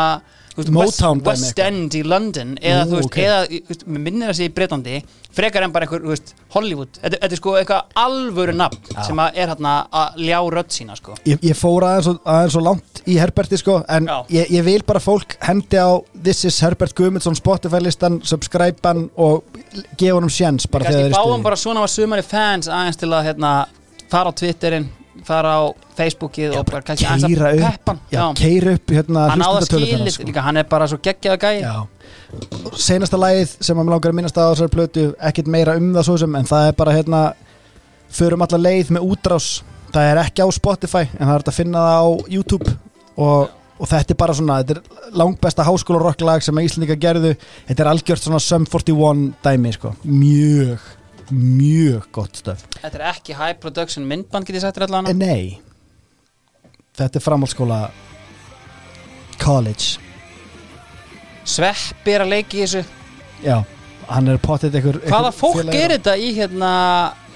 veist, 0.58 0.72
West, 0.74 1.00
Motown 1.00 1.22
dæmi 1.22 1.30
West 1.30 1.62
End 1.64 1.96
í 1.96 2.02
London 2.06 2.56
eða 2.58 2.84
Ú, 2.84 2.98
veist, 2.98 3.08
ok. 3.08 3.18
eða 3.24 3.98
minnir 3.98 4.32
að 4.32 4.38
segja 4.40 4.50
í 4.50 4.54
Breitlandi 4.58 5.00
frekar 5.38 5.64
en 5.64 5.74
bara 5.74 5.86
einhver, 5.86 6.02
veist, 6.08 6.34
Hollywood. 6.54 6.98
Þetta, 6.98 7.20
þetta 7.22 7.36
er 7.36 7.40
sko 7.40 7.54
eitthvað 7.60 7.98
alvöru 8.02 8.54
nafn 8.58 9.02
sem 9.06 9.22
að 9.22 9.38
er 9.38 9.52
hérna 9.52 9.74
að 10.02 10.20
ljá 10.26 10.38
rödd 10.54 10.74
sína 10.74 10.98
sko. 10.98 11.16
Ég, 11.28 11.40
ég 11.46 11.58
fór 11.58 11.86
aðeins 11.88 12.10
og, 12.12 12.20
aðeins 12.26 12.58
og 12.58 12.66
langt 12.66 13.02
í 13.08 13.18
Herberti 13.20 13.60
sko 13.60 13.78
en 13.88 14.10
ég, 14.34 14.50
ég 14.58 14.66
vil 14.66 14.80
bara 14.88 15.02
fólk 15.02 15.38
hendi 15.44 15.80
á 15.80 15.96
This 16.12 16.44
is 16.48 16.58
Herbert 16.64 16.96
Guðmundsson 16.98 17.38
Spotify 17.38 17.80
listan 17.84 18.20
subscribe 18.26 18.82
hann 18.84 19.06
og 19.16 19.46
gefa 19.96 20.16
honum 20.18 20.32
sjens 20.32 20.68
bara 20.68 20.88
þegar 20.88 20.98
kannski 20.98 21.08
þeir 21.08 21.12
eru 21.12 21.18
báðum 21.22 21.46
bara 21.46 21.60
svona 21.60 21.84
var 21.84 21.92
sumari 21.92 22.26
fans 22.26 22.68
aðeins 22.68 23.00
til 23.00 23.12
að 23.12 23.28
hérna, 23.30 23.52
fara 24.10 24.32
á 24.34 24.38
Twitterin 24.40 24.88
fara 25.26 25.54
á 25.58 25.62
Facebookið 25.98 26.56
og 26.58 26.66
bara 26.68 26.82
kannski 26.86 27.06
keira 27.08 27.50
að 27.52 27.62
peppan. 27.64 28.00
Já, 28.12 28.22
keira 28.38 28.74
upp 28.78 28.94
hérna 28.94 29.24
hann 29.32 29.42
áða 29.42 29.60
hlustendatölurnar, 29.60 29.98
skilið, 29.98 30.14
sko. 30.14 30.26
líka 30.30 30.44
hann 30.46 30.60
er 30.60 30.68
bara 30.70 30.88
svo 30.90 30.98
geggjaða 31.02 31.38
gæi. 31.42 31.60
Já. 31.62 31.74
Seinasta 32.78 33.20
lagið 33.20 33.56
sem 33.64 33.78
að 33.78 33.84
mér 33.88 33.94
langar 33.96 34.12
að 34.12 34.18
minnast 34.20 34.38
á 34.38 34.44
þessari 34.46 34.74
plötu 34.74 35.04
ekkert 35.30 35.50
meira 35.52 35.76
um 35.80 35.92
það 35.96 36.08
svo 36.08 36.16
sem 36.22 36.38
en 36.38 36.48
það 36.48 36.70
er 36.70 36.78
bara 36.78 36.96
hérna 36.96 37.22
förum 38.18 38.44
alla 38.46 38.60
leið 38.62 38.92
með 38.96 39.12
útrás. 39.12 39.48
Það 39.92 40.10
er 40.10 40.20
ekki 40.22 40.44
á 40.44 40.48
Spotify 40.52 41.06
en 41.16 41.24
það 41.24 41.34
er 41.38 41.46
að 41.48 41.56
finna 41.56 41.84
það 41.86 42.02
á 42.04 42.08
YouTube. 42.34 42.76
Og, 43.18 43.54
og 43.78 43.88
þetta 43.90 44.14
er 44.14 44.20
bara 44.20 44.36
svona 44.36 44.60
þetta 44.62 44.76
er 44.76 45.16
langbesta 45.18 45.66
háskóla 45.66 46.02
rocklag 46.04 46.44
sem 46.44 46.60
að 46.60 46.68
Íslandika 46.68 46.98
gerðu. 47.00 47.34
Þetta 47.68 47.84
er 47.84 47.90
algjört 47.94 48.24
svona 48.24 48.42
Sum 48.42 48.68
41 48.68 49.24
dæmi 49.44 49.72
sko. 49.74 49.94
Mjög, 50.04 50.84
mjög 51.34 52.06
gott 52.12 52.36
stöf 52.40 52.62
þetta 52.80 52.98
er 52.98 53.06
ekki 53.12 53.34
high 53.38 53.56
production 53.60 54.06
myndband 54.08 54.46
get 54.48 54.56
ég 54.56 54.64
sagt 54.64 54.78
þér 54.78 54.88
allan 54.88 55.10
en 55.12 55.18
nei. 55.18 55.58
Þetta 56.98 57.20
er 57.20 57.22
framhaldsskóla 57.22 57.76
college. 59.38 59.98
Sveppi 61.48 62.14
er 62.16 62.24
að 62.24 62.32
leiki 62.32 62.58
í 62.58 62.64
þessu. 62.64 62.82
Já, 63.44 63.60
hann 64.10 64.28
er 64.32 64.40
potið 64.42 64.74
einhver, 64.80 64.98
hvaða 65.06 65.30
fólk 65.36 65.60
félagar- 65.60 65.78
er 65.84 65.94
þetta 65.94 66.16
í 66.18 66.32
hérna 66.36 66.72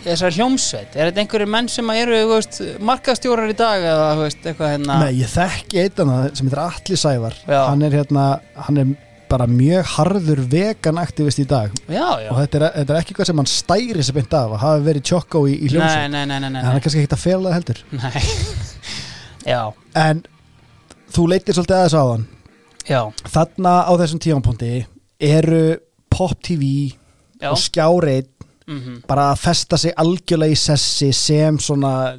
þessari 0.03 0.35
hljómsveit, 0.41 0.97
er 0.97 1.13
þetta 1.13 1.23
einhverju 1.23 1.49
menn 1.55 1.69
sem 1.71 1.91
eru 1.95 2.19
veist, 2.33 2.59
markastjórar 2.83 3.53
í 3.53 3.57
dag 3.57 3.85
eða 3.87 4.09
veist, 4.19 4.43
eitthvað 4.43 4.73
hérna? 4.75 4.99
Nei, 5.05 5.13
ég 5.21 5.31
þekki 5.31 5.79
eitt 5.85 6.03
annað 6.03 6.37
sem 6.37 6.49
heitir 6.51 6.63
Atli 6.65 6.97
Sævar. 6.99 7.39
Hann 7.47 7.83
er 7.87 7.91
hérna, 8.01 8.27
hann 8.67 8.83
er 8.83 8.93
bara 9.33 9.49
mjög 9.49 9.89
harður 9.97 10.43
vegan 10.53 11.01
aktivist 11.01 11.41
í 11.43 11.47
dag. 11.49 11.73
Já, 11.87 12.07
já, 12.21 12.29
og 12.31 12.41
þetta 12.43 12.59
er, 12.59 12.67
þetta 12.77 12.95
er 12.95 13.01
ekki 13.01 13.15
eitthvað 13.15 13.31
sem 13.31 13.41
hann 13.43 13.51
stæri 13.51 14.05
sér 14.05 14.19
beint 14.19 14.37
af 14.37 14.55
að 14.57 14.63
hafa 14.63 14.85
verið 14.87 15.07
tjokko 15.09 15.45
í, 15.49 15.57
í 15.57 15.67
nei, 15.67 15.73
hljómsveit. 15.73 16.13
Nei, 16.13 16.25
nei, 16.27 16.39
nei, 16.39 16.49
nei, 16.49 16.61
en 16.61 16.69
hann 16.69 16.79
er 16.79 16.85
kannski 16.85 17.03
ekkert 17.03 17.17
að 17.17 17.25
fela 17.25 17.55
heldur. 17.57 17.83
Nei. 17.97 18.23
já, 19.53 19.61
en 20.05 20.25
þú 21.17 21.29
leitir 21.33 21.57
svolítið 21.57 21.79
aðeins 21.79 21.97
á 21.97 22.05
hann. 22.13 22.27
Já, 22.83 23.01
þarna 23.37 23.75
á 23.89 23.93
þessum 24.03 24.23
tímapunkti 24.23 24.73
eru 25.23 25.65
Pop 26.13 26.37
TV 26.45 26.67
og 27.49 27.59
skjáreit 27.59 28.29
mm 28.67 29.01
bara 29.09 29.33
að 29.33 29.41
festa 29.43 29.77
sig 29.81 29.95
algjörlega 29.99 30.55
í 30.55 30.59
sessi 30.59 31.09
sem 31.13 31.57
svona 31.61 32.13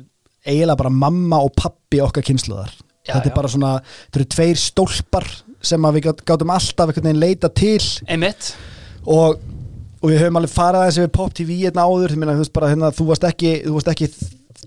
eiginlega 0.44 0.76
bara 0.82 0.92
mamma 0.92 1.40
og 1.46 1.54
pappi 1.56 2.02
okkar 2.04 2.26
kynsluðar 2.28 2.74
þetta 3.08 3.30
er 3.30 3.36
bara 3.36 3.52
svona, 3.52 3.72
þetta 3.80 4.20
eru 4.20 4.28
tveir 4.36 4.60
stólpar 4.60 5.28
sem 5.64 5.88
við 5.96 6.06
gát- 6.10 6.24
gátum 6.28 6.52
alltaf 6.54 6.90
einhvern 6.92 7.08
veginn 7.10 7.22
leita 7.24 7.50
til. 7.50 7.80
Einmitt, 8.12 8.54
og, 9.08 9.40
og 10.02 10.10
við 10.12 10.20
höfum 10.24 10.40
alveg 10.42 10.54
farið 10.54 10.80
aðeins 10.84 10.98
yfir 11.02 11.14
Pop 11.16 11.34
TV 11.38 11.60
hérna 11.64 11.86
áður, 11.88 12.16
meina, 12.20 12.36
þú, 12.38 12.44
veist 12.46 12.54
bara, 12.58 12.72
hérna, 12.74 12.92
þú, 12.96 13.08
varst 13.12 13.28
ekki, 13.30 13.54
þú 13.68 13.76
varst 13.78 13.92
ekki 13.94 14.10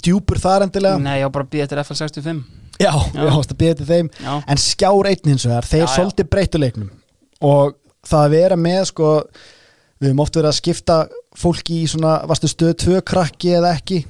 djúpur 0.06 0.40
þar 0.40 0.66
endilega. 0.66 1.00
Nei, 1.02 1.18
ég 1.20 1.28
var 1.28 1.34
bara 1.38 1.46
að 1.48 1.52
býja 1.56 1.66
eftir 1.68 1.82
FL65 1.84 2.40
já, 2.76 2.90
Já. 2.92 2.94
við 3.16 3.30
varst 3.32 3.52
að 3.54 3.60
byrja 3.62 3.76
til 3.82 3.88
þeim. 3.92 4.10
Já, 4.24 4.32
en 4.52 4.60
skjár 4.60 5.10
einn 5.12 5.30
hins 5.32 5.46
vegar, 5.48 5.68
þeir 5.70 5.86
svolítið 5.92 6.30
breytu 6.32 6.60
leiknum. 6.60 6.90
Og 7.44 7.76
það 8.06 8.24
að 8.26 8.34
vera 8.36 8.58
með 8.60 8.82
sko, 8.90 9.12
við 10.00 10.10
höfum 10.10 10.20
oft 10.26 10.36
verið 10.36 10.50
að 10.50 10.58
skipta 10.60 10.98
fólki 11.36 11.82
í 11.82 11.88
svona, 11.92 12.18
varstu 12.28 12.48
stöð 12.52 12.74
tvö 12.84 13.00
krakki 13.04 13.54
eða 13.56 13.74
ekki 13.76 14.02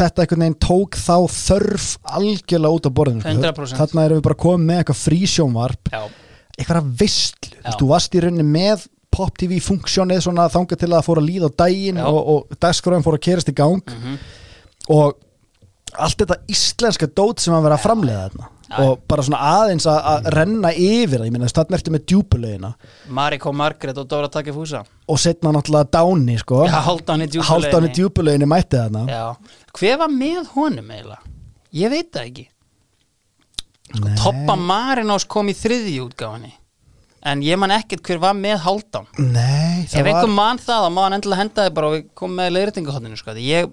þetta 0.00 0.24
einhvern 0.24 0.44
veginn 0.44 0.58
tók 0.66 0.98
þá 1.00 1.16
þörf 1.36 1.88
algjörlega 2.18 2.78
út 2.78 2.88
á 2.88 2.96
borðinu 3.00 3.24
sko. 3.24 3.36
100%. 3.36 3.80
þarna 3.80 4.06
erum 4.08 4.20
við 4.20 4.26
bara 4.28 4.40
komið 4.46 4.66
með 4.70 4.82
eitthvað 4.82 5.02
frísjónvarp 5.04 5.92
eitthvað 6.60 6.90
veistlu, 7.00 7.54
Já. 7.60 7.76
þú 7.78 7.90
varst 7.92 8.16
í 8.16 8.24
rauninni 8.24 8.46
með 8.46 8.88
pop 9.10 9.38
tv 9.40 9.58
funksjónið 9.64 10.26
þangað 10.26 10.78
til 10.80 10.90
að 10.90 10.96
það 10.98 11.06
fór 11.08 11.20
að 11.20 11.28
líða 11.30 11.50
á 11.50 11.58
daginn 11.64 11.98
Já. 12.00 12.06
og, 12.10 12.20
og 12.34 12.60
dagskráin 12.62 13.06
fór 13.06 13.18
að 13.18 13.26
kerast 13.26 13.50
í 13.52 13.56
gang 13.56 13.82
mhm 13.86 14.20
og 14.90 15.18
allt 15.98 16.22
þetta 16.22 16.38
íslenska 16.50 17.08
dót 17.10 17.42
sem 17.42 17.54
að 17.56 17.66
vera 17.68 17.78
að 17.78 17.84
framleiða 17.86 18.24
þarna. 18.28 18.50
Já. 18.70 18.76
og 18.84 19.00
bara 19.10 19.22
svona 19.26 19.38
aðeins 19.42 19.82
að, 19.90 19.96
að 20.06 20.26
renna 20.30 20.70
yfir 20.70 21.24
ég 21.26 21.32
meina 21.34 21.48
þarna 21.50 21.74
ertu 21.74 21.90
með 21.90 22.04
djúpulegina 22.12 22.68
Mariko 23.18 23.50
Margrét 23.50 23.98
og 23.98 24.06
Dóra 24.06 24.28
Takki 24.30 24.54
Fúsa 24.54 24.84
og 25.10 25.18
setna 25.18 25.50
náttúrulega 25.56 25.90
Dáni 25.96 26.36
sko. 26.38 26.60
Djúpuleginni 26.68 27.48
Hálfdáni 27.48 27.90
djúpuleginni 27.96 28.46
mætti 28.46 28.78
þarna. 28.78 29.02
Já, 29.10 29.58
hver 29.74 29.98
var 30.04 30.14
með 30.14 30.54
honum 30.54 30.94
eiginlega? 30.94 31.34
Ég 31.80 31.90
veit 31.90 32.12
það 32.14 32.30
ekki. 32.30 32.46
Nei. 33.98 34.14
Toppa 34.22 34.54
Marinós 34.54 35.26
kom 35.26 35.50
í 35.50 35.56
þriðji 35.58 35.98
útgáfinni 36.04 36.54
en 37.20 37.42
ég 37.44 37.58
man 37.60 37.72
ekkert 37.74 38.06
hver 38.06 38.20
var 38.22 38.36
með 38.38 38.62
Haldán 38.64 39.08
Nei, 39.20 39.82
ef 39.84 39.98
einhver 40.00 40.30
mann 40.32 40.60
það, 40.60 40.86
þá 40.86 40.94
má 40.94 41.00
hann 41.04 41.16
endilega 41.18 41.42
henda 41.42 41.66
þið 41.66 41.74
bara 41.76 41.90
og 41.90 42.06
komum 42.16 42.40
með 42.40 42.54
leiðréttingahotninu 42.56 43.20
sko. 43.20 43.34
Ég, 43.44 43.68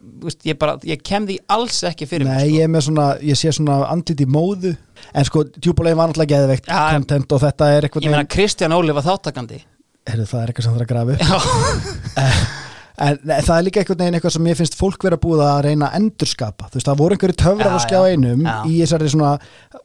ég, 0.50 0.60
bara, 0.60 0.76
ég 0.88 1.06
kem 1.08 1.30
því 1.30 1.40
alls 1.56 1.80
ekki 1.88 2.10
fyrir 2.10 2.28
Nei, 2.28 2.36
mig 2.36 2.52
sko. 2.52 2.60
ég 2.60 2.90
svona, 2.90 3.08
ég 3.24 3.40
sé 3.40 3.54
svona 3.56 3.80
andlit 3.88 4.26
í 4.26 4.28
móðu 4.28 4.76
En 5.14 5.26
sko, 5.28 5.46
djúbulegin 5.56 6.00
var 6.00 6.12
náttúrulega 6.12 6.36
geðveikt 6.36 6.70
Já, 6.70 6.80
content 6.98 7.36
og 7.38 7.44
þetta 7.46 7.72
er 7.76 7.88
eitthvað 7.88 8.08
ég 8.08 8.16
meina 8.16 8.30
Kristján 8.36 8.76
Óli 8.76 8.96
var 8.98 9.06
þáttakandi 9.06 9.62
Heyrðu, 10.08 10.28
það 10.30 10.42
er 10.42 10.52
eitthvað 10.52 10.66
sem 10.66 10.76
það 10.76 10.84
er 10.84 11.00
að. 11.02 11.10
Já, 11.20 12.32
En 12.98 13.18
það 13.22 13.52
er 13.54 13.66
líka 13.68 13.82
einhvern 13.84 14.00
veginn 14.02 14.16
eitthvað 14.18 14.34
sem 14.34 14.48
ég 14.50 14.58
finnst 14.58 14.76
fólk 14.78 15.04
vera 15.06 15.20
búið 15.22 15.42
að 15.46 15.60
reyna 15.68 15.90
að 15.92 15.98
endurskapa. 16.00 16.70
Þú 16.72 16.80
veist, 16.80 16.88
það 16.88 17.02
voru 17.02 17.16
einhverju 17.18 17.36
töfrar 17.38 17.76
á 17.78 17.80
skjá 17.84 17.98
já, 17.98 18.08
einum 18.10 18.42
já. 18.42 18.56
í 18.66 18.80
þessari 18.80 19.12
svona, 19.14 19.34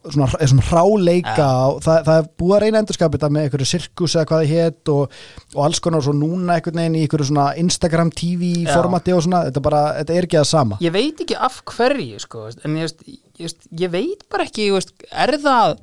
svona, 0.06 0.28
svona 0.38 0.64
hráleika 0.70 1.48
og 1.68 1.82
það, 1.84 1.98
það 2.08 2.20
er 2.22 2.30
búið 2.40 2.56
að 2.56 2.62
reyna 2.64 2.72
að 2.72 2.84
endurskapa 2.86 3.18
þetta 3.18 3.30
með 3.36 3.46
einhverju 3.46 3.68
sirkus 3.68 4.16
eða 4.16 4.28
hvað 4.30 4.44
það 4.44 4.54
hétt 4.56 4.92
og, 4.94 5.20
og 5.52 5.62
alls 5.66 5.82
konar 5.84 6.00
og 6.00 6.08
svo 6.08 6.16
núna 6.16 6.56
einhvern 6.56 6.80
veginn 6.80 6.96
í 6.96 7.04
einhverju 7.04 7.28
svona 7.28 7.46
Instagram 7.60 8.14
TV 8.16 8.50
Já. 8.62 8.72
formati 8.72 9.12
og 9.12 9.24
svona, 9.28 9.44
þetta, 9.50 9.64
bara, 9.68 9.84
þetta 10.00 10.16
er 10.16 10.30
ekki 10.30 10.40
það 10.40 10.50
sama. 10.54 10.80
Ég 10.80 10.96
veit 10.96 11.24
ekki 11.26 11.40
af 11.50 11.62
hverju 11.68 12.24
sko, 12.24 12.48
en 12.64 12.80
ég, 12.80 13.08
ég, 13.44 13.56
ég 13.84 13.92
veit 13.92 14.24
bara 14.32 14.48
ekki 14.48 14.70
ég 14.70 14.92
er 15.12 15.36
það 15.44 15.76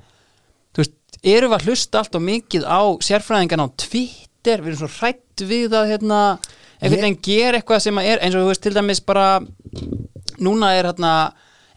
veist, 0.80 0.96
erum 1.22 1.54
við 1.54 1.60
að 1.60 1.68
hlusta 1.70 2.02
allt 2.02 2.18
og 2.18 2.26
mikið 2.26 2.66
á 2.66 2.82
sérfræðingan 3.06 3.66
á 3.66 3.68
Twitter? 3.78 4.64
Við 4.64 4.74
erum 4.74 4.82
svo 4.82 4.90
hrætt 5.00 5.44
við 5.46 5.76
að 5.78 5.94
hérna, 5.94 6.22
einhvern 6.80 7.04
veginn 7.04 7.22
gera 7.24 7.60
eitthvað 7.60 7.84
sem 7.86 8.02
er 8.04 8.24
eins 8.24 8.36
og 8.36 8.46
þú 8.46 8.52
veist 8.52 8.64
til 8.66 8.76
dæmis 8.76 9.02
bara 9.06 9.28
núna 10.40 10.74
er 10.78 10.90
hérna 10.90 11.14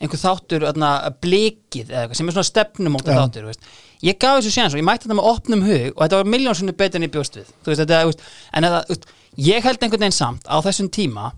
einhver 0.03 0.19
þáttur 0.19 0.67
hérna, 0.67 0.93
blikið 1.23 1.91
eða 1.91 2.05
eitthvað 2.05 2.21
sem 2.21 2.31
er 2.31 2.37
svona 2.37 2.51
stefnumóta 2.51 3.17
þáttur 3.17 3.47
þú 3.47 3.53
veist. 3.53 3.69
ég 4.03 4.19
gaf 4.23 4.41
þessu 4.41 4.55
séns 4.55 4.75
og 4.75 4.83
ég 4.83 4.87
mætti 4.87 5.07
þetta 5.07 5.19
með 5.19 5.31
opnum 5.31 5.63
hug 5.67 5.93
og 5.93 6.03
þetta 6.05 6.21
var 6.23 6.33
miljónsunni 6.35 6.75
betur 6.79 7.01
en 7.01 7.07
ég 7.07 7.15
bjóst 7.15 7.39
við 7.39 7.53
þú 7.53 7.73
veist, 7.73 7.85
þetta, 7.85 8.03
þú 8.03 8.11
veist, 8.13 8.27
en 8.53 8.69
þú 8.69 8.83
veist, 8.91 9.09
ég 9.47 9.69
held 9.69 9.87
einhvern 9.87 10.05
veginn 10.07 10.19
samt 10.19 10.51
á 10.51 10.57
þessum 10.67 10.91
tíma 10.95 11.31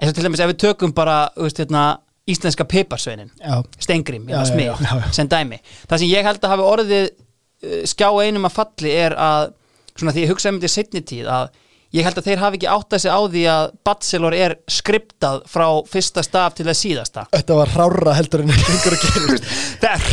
eins 0.00 0.12
og 0.12 0.16
til 0.16 0.26
dæmis 0.26 0.44
ef 0.44 0.52
við 0.52 0.60
tökum 0.64 0.94
bara 0.96 1.16
þú 1.36 1.48
veist, 1.48 1.62
hérna, 1.62 1.84
íslenska 2.30 2.66
piparsveinin 2.68 3.30
Já, 3.40 3.62
Stengrim, 3.80 4.28
smið, 4.28 4.84
sem 5.16 5.28
dæmi. 5.30 5.58
Það 5.88 6.02
sem 6.02 6.12
ég 6.12 6.28
held 6.28 6.44
að 6.44 6.52
hafi 6.54 6.66
orðið 6.66 7.08
uh, 7.08 7.80
skjá 7.88 8.08
einum 8.20 8.46
að 8.48 8.56
falli 8.58 8.92
er 8.94 9.16
að 9.16 9.50
svona 9.94 10.14
því 10.14 10.24
ég 10.24 10.32
hugsa 10.32 10.52
um 10.52 10.60
þetta 10.60 10.70
í 10.70 10.74
setni 10.76 11.02
tíð 11.06 11.30
að 11.32 11.50
ég 11.96 12.06
held 12.06 12.18
að 12.20 12.26
þeir 12.28 12.42
hafi 12.44 12.58
ekki 12.60 12.68
áttað 12.70 13.02
sig 13.02 13.10
á 13.10 13.20
því 13.32 13.42
að 13.50 13.64
Bachelor 13.88 14.36
er 14.38 14.54
skriptað 14.70 15.40
frá 15.50 15.66
fyrsta 15.90 16.22
staf 16.26 16.54
til 16.58 16.68
að 16.70 16.78
síðasta. 16.78 17.24
Þetta 17.34 17.56
var 17.58 17.72
hrára 17.74 18.14
heldur 18.18 18.44
en 18.44 18.52
einhverju 18.54 18.94
að 18.94 19.02
gera 19.08 19.40
það 19.82 19.90
er 19.90 20.06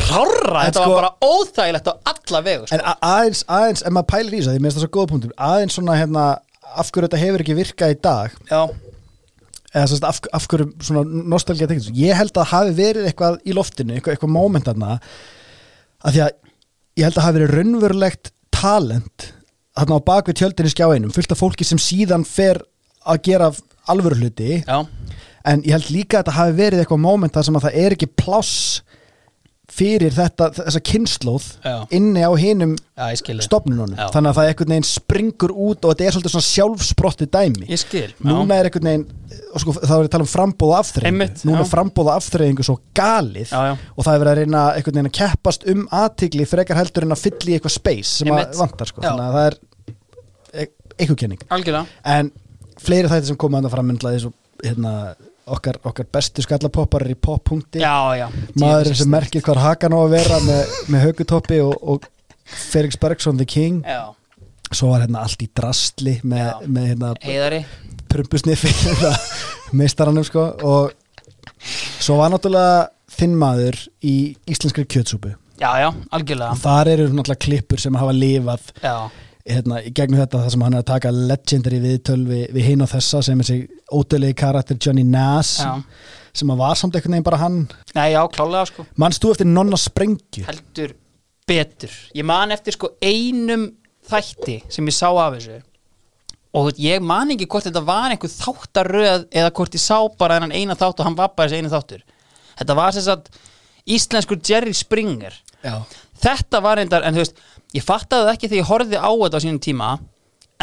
En 0.58 0.72
þetta 0.72 0.82
sko- 0.82 0.90
var 0.90 0.98
bara 0.98 1.14
óþægilegt 1.30 1.92
á 1.92 1.94
alla 2.14 2.42
vegu 2.48 2.66
sko. 2.68 2.76
En 2.80 2.84
aðeins, 3.12 3.44
aðeins, 3.60 3.86
ef 3.86 3.94
maður 3.98 4.10
pælir 4.16 4.40
í 4.40 4.42
því 4.48 4.58
mér 4.58 4.68
finnst 4.72 4.80
það 4.80 4.88
svo 4.88 4.94
góða 4.98 5.12
punktur 5.14 5.38
aðeins 5.52 5.78
svona 5.78 5.98
hérna, 6.00 6.26
af 6.78 6.92
hverju 6.92 7.08
þetta 7.08 7.22
hefur 7.24 7.46
ekki 7.46 7.58
virkað 7.62 7.94
í 7.94 8.00
dag? 8.10 8.36
Já, 8.50 8.62
eða 9.78 9.86
sérst, 9.92 10.08
af, 10.10 10.20
af 10.34 10.48
hverju 10.50 10.70
svona 10.90 11.06
nostalgía 11.36 11.70
tekið 11.70 12.02
ég 12.02 12.18
held 12.18 12.38
að 12.42 12.52
hafi 12.56 12.76
verið 12.78 13.10
eitthvað 13.12 13.38
í 13.46 13.54
loftinu 13.56 13.94
eitthvað, 13.98 14.16
eitthvað 14.18 14.34
moment 14.34 14.66
þarna 14.70 14.98
að 16.08 16.16
því 16.18 16.22
að 16.26 16.32
ég 16.98 17.06
held 17.08 17.20
að 17.22 17.28
hafi 17.28 17.38
verið 17.38 17.56
raunverulegt 17.58 18.32
talent 18.58 19.28
þarna 19.78 20.00
á 20.02 20.08
bakvið 20.10 20.40
tjöldinni 20.42 20.74
skjá 20.74 20.88
einum 20.94 21.14
fullt 21.16 21.34
af 21.36 21.42
fólki 21.42 21.68
sem 21.68 21.82
síðan 21.82 22.26
fer 22.28 22.62
að 23.08 23.22
gera 23.30 23.52
alvöru 23.88 24.20
hluti 24.20 24.62
já, 24.64 24.78
en 25.48 25.64
ég 25.64 25.78
held 25.78 25.92
líka 25.94 26.20
að 26.20 26.26
þetta 26.26 26.38
hafi 26.42 26.58
verið 26.58 26.84
eitthvað 26.84 27.06
moment 27.06 27.38
þar 27.38 27.48
sem 27.48 27.60
að 27.60 27.68
það 27.68 27.80
er 27.84 27.96
ekki 27.98 28.12
pláss 28.20 28.56
fyrir 29.78 30.14
þetta, 30.16 30.48
þessa 30.56 30.80
kynnslóð 30.88 31.46
Já. 31.60 31.74
inni 31.94 32.22
á 32.24 32.32
hinum 32.40 32.74
stopnunum, 33.44 33.98
þannig 34.00 34.30
að 34.32 34.38
það 34.38 34.50
einhvern 34.52 34.72
veginn 34.74 34.88
springur 34.88 35.52
út 35.52 35.84
og 35.84 35.92
þetta 35.92 36.06
er 36.08 36.16
svolítið 36.16 36.34
svona 36.34 36.48
sjálfsprotti 36.48 37.28
dæmi 37.36 37.68
ég 37.68 37.82
skil, 37.82 38.08
núna 38.24 38.56
já, 38.56 38.62
er 38.62 38.70
einhvern 38.70 38.90
veginn 38.90 39.06
og 39.52 39.64
sko, 39.64 39.76
er 39.76 39.92
ég 39.92 40.08
að 40.08 40.12
tala 40.16 40.24
um 40.26 40.32
frambóða 40.32 40.80
Einmitt, 41.04 41.44
núna 41.44 41.60
já. 41.60 41.66
er 41.66 41.72
frambóða 41.74 42.16
afþreyingu 42.22 42.66
svo 42.66 42.78
galið 42.96 43.52
Já, 43.52 43.60
já. 43.68 43.74
og 43.76 44.08
það 44.08 44.14
er 44.14 44.24
verið 44.24 44.32
að 44.32 44.40
reyna 44.42 44.64
einhvern 44.72 45.00
veginn 45.02 45.12
að 45.12 45.18
keppast 45.20 45.68
um 45.74 45.84
aðtigli 46.00 46.48
frekar 46.48 46.80
heldur 46.80 47.08
en 47.10 47.18
að 47.18 47.26
fylla 47.28 47.52
í 47.52 47.58
eitthvað 47.60 47.76
space 47.76 48.14
sem 48.22 48.32
Einmitt. 48.32 48.56
að 48.56 48.64
vantar 48.64 48.94
sko. 48.94 49.04
Já. 49.04 49.10
þannig 49.12 49.28
að 49.28 49.38
það 49.38 49.50
er 49.52 49.60
eitthvað 50.98 51.22
kenning. 51.24 51.46
Algjörlega. 51.54 51.86
En 52.18 52.32
fleiri 52.82 53.10
þætti 53.12 53.32
sem 53.32 53.40
koma 53.40 53.62
að 53.62 53.68
það 53.70 53.76
framöndlaði 53.78 54.22
svo 54.24 54.34
hérna, 54.64 54.94
okkar, 55.48 55.80
okkar 55.88 56.08
bestu 56.18 56.44
skallapoppar 56.46 57.06
í 57.10 57.16
poppunkti 57.16 57.82
maðurinn 57.82 58.98
sem 59.00 59.10
merkir 59.12 59.44
hvað 59.46 59.62
hakan 59.64 59.96
á 59.96 60.00
að 60.02 60.14
vera 60.18 60.40
með, 60.46 60.78
með 60.94 61.06
haugutoppi 61.08 61.60
og, 61.64 61.76
og 61.82 62.08
Felix 62.48 62.98
Bergson 63.00 63.40
the 63.40 63.48
King. 63.48 63.82
Já, 63.86 64.14
svo 64.72 64.92
var 64.92 65.06
hérna 65.06 65.24
allt 65.24 65.42
í 65.44 65.50
drastli 65.56 66.18
með, 66.28 66.68
með 66.68 66.88
hérna 66.92 67.14
heiðari. 67.24 67.62
prumpusniffi 68.12 68.72
meistaranum 69.80 70.26
sko. 70.28 70.50
Og 70.68 70.92
svo 72.04 72.20
var 72.22 72.32
náttúrulega 72.34 72.88
þinn 73.18 73.36
maður 73.40 73.80
í 74.06 74.16
íslenskri 74.50 74.86
kjötsúpu. 74.90 75.34
Já, 75.58 75.72
já, 75.82 75.88
algjörlega. 76.14 76.54
Þar 76.62 76.92
eru 76.94 77.08
náttúrulega 77.10 77.44
klippur 77.48 77.82
sem 77.82 77.96
hafa 77.98 78.14
lifað 78.14 78.68
já, 78.84 78.94
hérna, 79.48 79.80
gegnum 79.96 80.20
þetta 80.22 80.44
þar 80.44 80.54
sem 80.54 80.64
hann 80.66 80.78
er 80.78 80.84
að 80.84 80.92
taka 80.92 81.12
legendary 81.16 81.80
viðtöl 81.84 82.22
við, 82.28 82.46
við 82.56 82.70
hinn 82.72 82.86
og 82.86 82.92
þessa 82.92 83.24
sem 83.26 83.42
er 83.42 83.48
sig 83.48 83.66
ódölegi 83.94 84.38
karakter 84.38 84.80
Johnny 84.84 85.06
Nass 85.08 85.62
já. 85.64 85.72
sem 86.36 86.54
að 86.54 86.62
var 86.62 86.80
samt 86.80 86.98
einhvern 86.98 87.18
veginn 87.18 87.28
bara 87.28 87.42
hann. 87.42 87.60
Nei, 87.96 88.12
já, 88.14 88.22
klálega 88.34 88.68
sko. 88.70 88.88
Mannst 89.00 89.24
þú 89.24 89.34
eftir 89.36 89.50
nonna 89.50 89.80
sprengju? 89.80 90.46
Heldur 90.48 90.96
betur. 91.48 91.96
Ég 92.18 92.28
man 92.28 92.52
eftir 92.56 92.76
sko 92.76 92.92
einum 93.02 93.70
þætti 94.08 94.60
sem 94.72 94.88
ég 94.88 94.96
sá 94.96 95.10
af 95.10 95.38
þessu. 95.38 95.62
Og 96.58 96.80
ég 96.82 97.04
man 97.04 97.32
ekki 97.34 97.48
hvort 97.50 97.68
þetta 97.68 97.84
var 97.86 98.14
einhver 98.14 98.32
þáttaröð 98.34 99.28
eða 99.32 99.52
hvort 99.56 99.76
ég 99.78 99.84
sá 99.84 100.00
bara 100.20 100.40
þennan 100.40 100.56
eina 100.56 100.78
þátt 100.80 101.02
og 101.02 101.08
hann 101.08 101.18
var 101.20 101.34
bara 101.36 101.52
þessi 101.52 101.62
einu 101.62 101.72
þáttur. 101.72 102.04
Þetta 102.58 102.78
var 102.80 102.96
sem 102.96 103.06
sagt 103.06 103.32
íslenskur 103.88 104.40
Jerry 104.44 104.74
Springer. 104.76 105.36
Já, 105.64 105.82
þetta 106.24 106.62
var 106.64 106.80
reyndar, 106.80 107.06
en 107.06 107.16
þú 107.16 107.24
veist 107.24 107.40
ég 107.76 107.84
fattaði 107.86 108.34
ekki 108.34 108.50
þegar 108.50 108.62
ég 108.62 108.70
horfði 108.72 109.02
á 109.02 109.12
þetta 109.12 109.40
á 109.40 109.44
sínum 109.44 109.62
tíma 109.64 109.90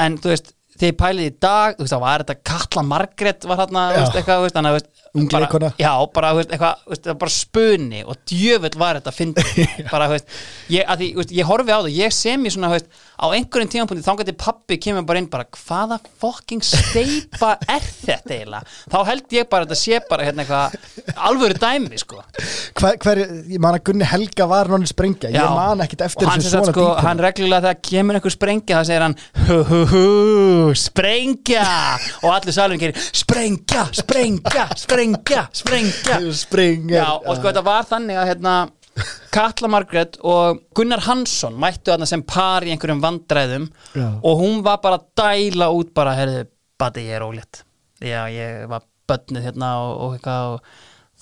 en 0.01 0.17
þú 0.19 0.33
veist, 0.33 0.53
þegar 0.75 0.91
ég 0.93 1.01
pælið 1.03 1.29
í 1.29 1.35
dag 1.45 1.77
þú 1.77 1.85
veist, 1.85 1.95
það 1.95 2.05
var 2.05 2.25
þetta 2.25 2.51
Katla 2.51 2.85
Margrét 2.89 3.49
var 3.49 3.61
veist, 4.01 4.17
eitthvað, 4.19 4.47
þannig 4.57 4.79
að, 4.79 4.89
bara-. 5.15 5.73
Já, 5.79 5.93
bara, 6.15 6.33
veist, 6.35 6.51
eitthvað, 6.51 6.81
veist, 6.91 7.07
bara 7.21 7.33
spuni 7.33 8.01
og 8.03 8.19
djöfull 8.27 8.79
var 8.81 8.99
þetta 8.99 9.13
fyndið 9.15 9.51
bara, 9.93 10.09
þú 10.11 10.17
veist, 10.17 10.33
ég, 10.75 10.87
að 10.91 11.05
því, 11.05 11.27
ég 11.39 11.47
horfi 11.49 11.71
á 11.71 11.79
það 11.79 11.91
ég 11.95 12.15
sem 12.15 12.47
ég 12.49 12.55
svona, 12.55 12.71
á 12.75 13.27
einhverjum 13.31 13.71
tímapunkti 13.71 14.05
þá 14.07 14.19
gæti 14.21 14.35
pappi 14.43 14.79
kemur 14.83 15.07
bara 15.07 15.23
inn 15.23 15.29
bara 15.31 15.47
hvaða 15.55 16.01
fucking 16.23 16.65
steipa 16.67 17.53
er 17.77 17.87
þetta 17.87 18.35
eiginlega, 18.35 18.75
þá 18.91 18.99
held 19.11 19.37
ég 19.39 19.49
bara 19.53 19.69
að 19.69 19.75
þetta 19.75 19.81
sé 19.85 20.03
bara 20.11 20.27
hérna 20.27 20.45
eitthvað 20.45 21.15
alvöru 21.31 21.59
dæmi, 21.63 22.03
sko. 22.03 22.19
Hver, 22.75 22.99
hver, 23.05 23.23
ég 23.55 23.63
man 23.63 23.79
að 23.79 23.85
Gunni 23.87 24.11
Helga 24.11 24.49
var 24.51 24.73
nonni 24.73 24.91
sprengja, 24.91 25.31
Já. 25.31 25.45
ég 25.45 25.55
man 25.55 25.85
ekkit 25.87 26.05
eftir 26.09 26.27
þessu 26.27 26.51
svona 26.57 26.73
sko, 26.73 26.89
detail. 26.91 27.07
hann 27.07 27.23
reglulega 27.23 27.69
þegar 27.69 27.81
kemur 27.91 28.19
einhver 28.19 28.35
sprengja 28.35 28.81
þá 28.81 28.91
segir 28.91 29.07
hann 29.07 29.17
hu 29.47 29.61
hu 29.71 29.81
hu 29.93 30.05
sprengja! 30.79 31.65
Og 32.25 32.31
allir 32.35 32.57
salurinn 32.57 32.83
gerir 32.83 33.09
sprengja, 33.15 33.87
sprengja, 33.95 34.67
sprengja 34.79 35.04
sprengja 35.55 36.19
Springer, 36.35 36.97
Já, 36.97 37.11
og 37.19 37.37
sko 37.37 37.51
þetta 37.51 37.65
var 37.67 37.87
þannig 37.91 38.21
að 38.21 38.31
hérna 38.33 38.55
Katla 39.35 39.69
Margrét 39.73 40.17
og 40.23 40.61
Gunnar 40.77 41.03
Hansson 41.09 41.57
mættu 41.59 41.91
þarna 41.91 42.07
sem 42.07 42.23
par 42.23 42.63
í 42.63 42.71
einhverjum 42.71 43.03
vandræðum 43.03 43.69
Já. 43.95 44.09
og 44.23 44.43
hún 44.43 44.63
var 44.67 44.81
bara 44.85 45.01
að 45.01 45.09
dæla 45.19 45.71
út 45.75 45.91
bara, 45.97 46.15
herðu, 46.15 46.45
bati 46.79 47.07
ég 47.09 47.19
er 47.19 47.27
ólétt. 47.27 47.65
Já, 48.05 48.25
ég 48.31 48.69
var 48.71 48.85
bönnið 49.11 49.49
hérna 49.49 49.71
og, 49.83 49.95
og 50.05 50.15
eitthvað 50.17 50.53
og 50.55 50.69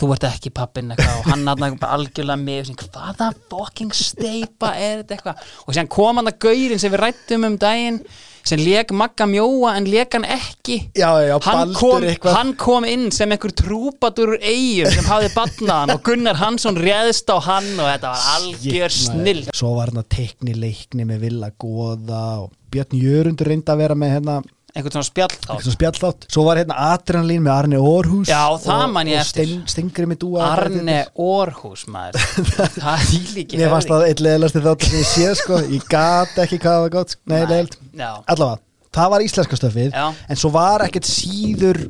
þú 0.03 0.11
ert 0.14 0.27
ekki 0.29 0.53
pappinn 0.55 0.92
eitthvað 0.92 1.21
og 1.21 1.31
hann 1.31 1.49
bara 1.81 1.97
algjörlega 1.97 2.40
með 2.42 2.68
sem, 2.68 2.79
hvaða 2.92 3.31
fucking 3.51 3.97
steipa 3.97 4.75
er 4.77 5.03
þetta 5.03 5.16
eitthvað? 5.16 5.49
Og 5.66 5.77
sem 5.77 5.90
kom 5.97 6.21
hann 6.21 6.31
að 6.31 6.40
gaurinn 6.45 6.83
sem 6.83 6.92
við 6.92 7.05
rættum 7.07 7.49
um 7.49 7.59
daginn 7.61 8.03
sem 8.46 8.61
leik 8.62 8.92
Magga 8.96 9.26
Mjóa 9.31 9.74
en 9.78 9.87
leik 9.90 10.16
hann 10.16 10.26
ekki. 10.26 10.78
Já, 10.98 11.11
já, 11.24 11.37
hann 11.46 11.74
kom, 11.76 12.07
hann 12.26 12.55
kom 12.61 12.87
inn 12.88 13.11
sem 13.14 13.31
einhver 13.35 13.55
trúpadur 13.57 14.35
úr 14.35 14.40
eigum 14.42 14.90
sem 14.92 15.07
hafði 15.09 15.31
batnaðan 15.37 15.94
og 15.96 16.02
Gunnar 16.07 16.40
Hansson 16.40 16.78
réðst 16.81 17.31
á 17.33 17.38
hann 17.42 17.70
og 17.76 17.88
þetta 17.90 18.14
var 18.14 18.26
algjör 18.37 18.96
snill 18.96 19.45
svo 19.53 19.74
var 19.78 19.93
hann 19.93 20.03
að 20.03 20.11
teikni 20.16 20.57
leikni 20.59 21.07
með 21.09 21.26
Villa 21.28 21.53
Góða 21.61 22.24
og 22.47 22.51
Björn 22.72 22.97
Jörundur 22.97 23.51
reyndi 23.53 23.72
að 23.72 23.82
vera 23.84 23.99
með 23.99 24.14
hérna 24.16 24.36
einhvern 24.73 24.95
svona 24.95 25.07
spjall 25.07 25.33
þá 25.35 25.51
eitthvað 25.53 25.75
spjallátt, 25.77 26.27
svo 26.33 26.45
var 26.47 26.61
hérna 26.62 26.77
Adrenalín 26.95 27.45
með 27.45 27.53
Arne 27.55 27.81
Orhus 27.85 28.31
Já, 28.31 28.41
það 28.62 28.85
og, 28.87 28.93
man 28.95 29.11
ég 29.11 29.18
og 29.18 29.25
eftir. 29.27 29.49
Stein, 29.51 29.64
Stengri 29.68 30.09
með 30.09 30.20
Dúa 30.25 30.47
Arne 30.49 30.99
Orhus 31.20 31.85
maður. 31.93 32.20
Það 32.79 32.93
er 32.95 33.33
líki 33.37 33.61
Mér 33.61 33.73
fannst 33.75 33.93
það 33.93 34.07
eitt 34.09 34.23
leðilegasti 34.25 34.62
þátt 34.64 34.87
sem 34.87 34.99
ég 35.03 35.11
sé 35.11 35.33
sko. 35.43 35.59
Ég 35.77 35.89
gat 35.93 36.39
ekki 36.47 36.61
hvað 36.62 36.85
var 36.87 36.95
gott 36.97 37.16
Nei, 37.27 37.43
Nei. 37.43 37.49
leiðilt 37.51 37.77
Já, 37.93 38.11
Allavega, 38.33 38.62
það 38.97 39.12
var 39.16 39.27
íslenska 39.27 39.61
stöfið 39.61 39.99
Já. 39.99 40.07
En 40.33 40.41
svo 40.41 40.53
var 40.57 40.87
ekkert 40.87 41.11
síður 41.11 41.83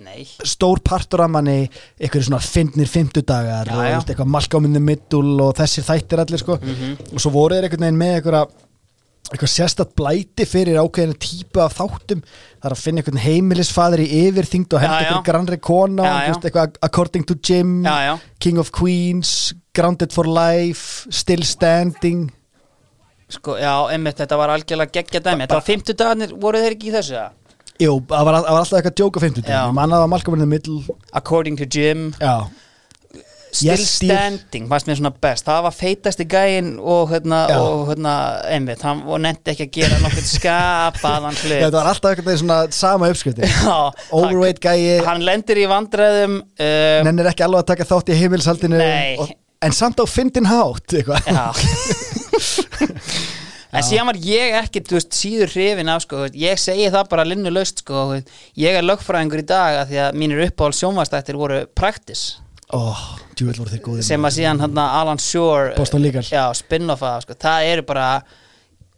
nei. 0.00 0.24
stór 0.48 0.80
partur 0.84 1.26
af 1.26 1.30
manni 1.36 1.58
Eitthvað 2.00 2.26
svona 2.30 2.40
fyndnir 2.40 2.88
Og 2.88 3.84
veist, 3.84 4.08
eitthvað 4.14 4.32
malkáminni 4.32 4.80
middul 4.80 5.36
Og 5.44 5.52
þessir 5.60 5.84
þættir 5.86 6.24
allir 6.24 6.40
sko. 6.40 6.56
Mhm. 6.56 6.96
Og 7.12 7.20
svo 7.20 7.36
voru 7.36 7.58
þeir 7.58 7.68
einhvern 7.68 7.86
veginn 7.90 8.00
með 8.00 8.16
einhverja 8.16 8.44
eitthvað 9.30 9.52
sérstætt 9.52 9.92
blæti 9.98 10.46
fyrir 10.48 10.80
ákveðinu 10.82 11.16
típu 11.22 11.62
af 11.62 11.76
þáttum 11.78 12.22
það 12.24 12.66
er 12.68 12.74
að 12.74 12.82
finna 12.82 13.02
einhvern 13.02 13.22
heimilisfaður 13.22 14.02
í 14.02 14.08
yfirþyngd 14.24 14.74
og 14.74 14.82
henda 14.82 14.98
einhvern 15.04 15.26
grannri 15.28 15.58
kona 15.62 16.10
eitthvað 16.26 16.78
According 16.82 17.26
to 17.28 17.36
Jim 17.38 17.80
Já, 17.86 17.96
já. 18.08 18.12
King 18.42 18.58
of 18.62 18.72
Queens 18.74 19.54
Grounded 19.76 20.12
for 20.12 20.26
Life 20.26 21.10
Still 21.14 21.44
Standing 21.46 22.28
Sko, 23.30 23.54
já, 23.62 23.76
einmitt, 23.94 24.18
þetta 24.18 24.38
var 24.40 24.50
algjörlega 24.56 24.90
geggja 24.98 25.20
dæmi 25.22 25.44
Þetta 25.46 25.60
var 25.60 25.68
50 25.68 26.00
dagarnir, 26.00 26.32
voru 26.42 26.62
þeir 26.64 26.74
ekki 26.74 26.90
í 26.90 26.94
þessu? 26.96 27.14
eða? 27.14 27.28
Jú, 27.80 27.94
það 28.10 28.26
var, 28.26 28.36
það 28.36 28.50
var 28.50 28.58
alltaf 28.58 28.78
eitthvað 28.80 28.96
djóka 28.98 29.22
50 29.22 29.46
Já. 29.46 29.60
ég 29.62 29.76
manna 29.78 30.00
það 30.02 30.10
var 30.10 30.40
the 30.42 30.48
Middle 30.50 30.96
According 31.16 31.56
to 31.60 31.68
Jim 31.70 32.10
Já, 32.18 32.34
Still. 33.50 33.82
Standing, 33.82 34.68
fannst 34.70 34.86
mér 34.86 34.98
svona 35.00 35.10
best. 35.22 35.46
Það 35.48 35.64
var 35.66 35.74
feitasti 35.74 36.26
gæinn 36.30 36.70
og 36.78 37.10
hérna, 37.10 37.40
og 37.58 37.88
hérna, 37.90 38.12
einmitt 38.46 38.84
Hann 38.86 39.02
nefndi 39.24 39.54
ekki 39.54 39.66
að 39.66 39.72
gera 39.74 39.98
nokkuð 40.04 40.28
skapaðan 40.30 41.38
hlut. 41.40 41.56
Þetta 41.56 41.74
var 41.76 41.90
alltaf 41.90 42.14
eitthvað 42.14 42.40
svona 42.44 42.60
sama 42.74 43.10
uppskrifti 43.10 43.50
Overweight 44.20 44.62
gæi, 44.62 45.00
hann, 45.06 45.26
lendir 45.26 45.58
í 45.62 45.66
vandræðum 45.70 46.38
uh, 46.40 47.02
nennir 47.08 47.30
ekki 47.32 47.46
alveg 47.46 47.64
að 47.64 47.70
taka 47.72 47.88
þátt 47.90 48.14
í 48.14 48.20
heimilshaldinu 48.22 48.80
og, 49.24 49.34
En 49.60 49.74
samt 49.76 50.00
á 50.00 50.06
fyndin 50.08 50.48
hátt 50.48 50.94
En 53.70 53.84
síðan 53.86 54.08
var 54.08 54.18
ég 54.24 54.56
ekki, 54.64 54.80
veist, 54.90 55.14
síður 55.14 55.52
hrifin 55.52 55.90
af, 55.92 56.02
sko, 56.02 56.24
ég 56.34 56.58
segi 56.58 56.88
það 56.90 57.10
bara 57.12 57.26
linnulaust, 57.28 57.84
sko, 57.84 58.00
þú 58.08 58.16
veist, 58.16 58.32
ég 58.58 58.78
er 58.78 58.82
lögfræðingur 58.86 59.44
í 59.44 59.46
dag 59.46 59.82
að 59.84 59.92
því 59.92 60.00
að 60.06 60.18
mínir 60.18 60.42
uppáhald 60.48 60.74
sjónvastættir 60.80 61.38
voru 61.38 61.60
practice, 61.78 62.40
Góðir 62.70 64.04
sem 64.06 64.28
að 64.28 64.36
síðan 64.36 64.62
hann 64.64 64.78
Alan 64.84 65.20
Shore, 65.22 65.74
Boston 65.78 66.04
Legal. 66.04 66.22
já, 66.26 66.44
spin-off 66.56 67.02
af, 67.06 67.24
sko, 67.24 67.36
það 67.40 67.72
eru 67.72 67.84
bara 67.88 68.06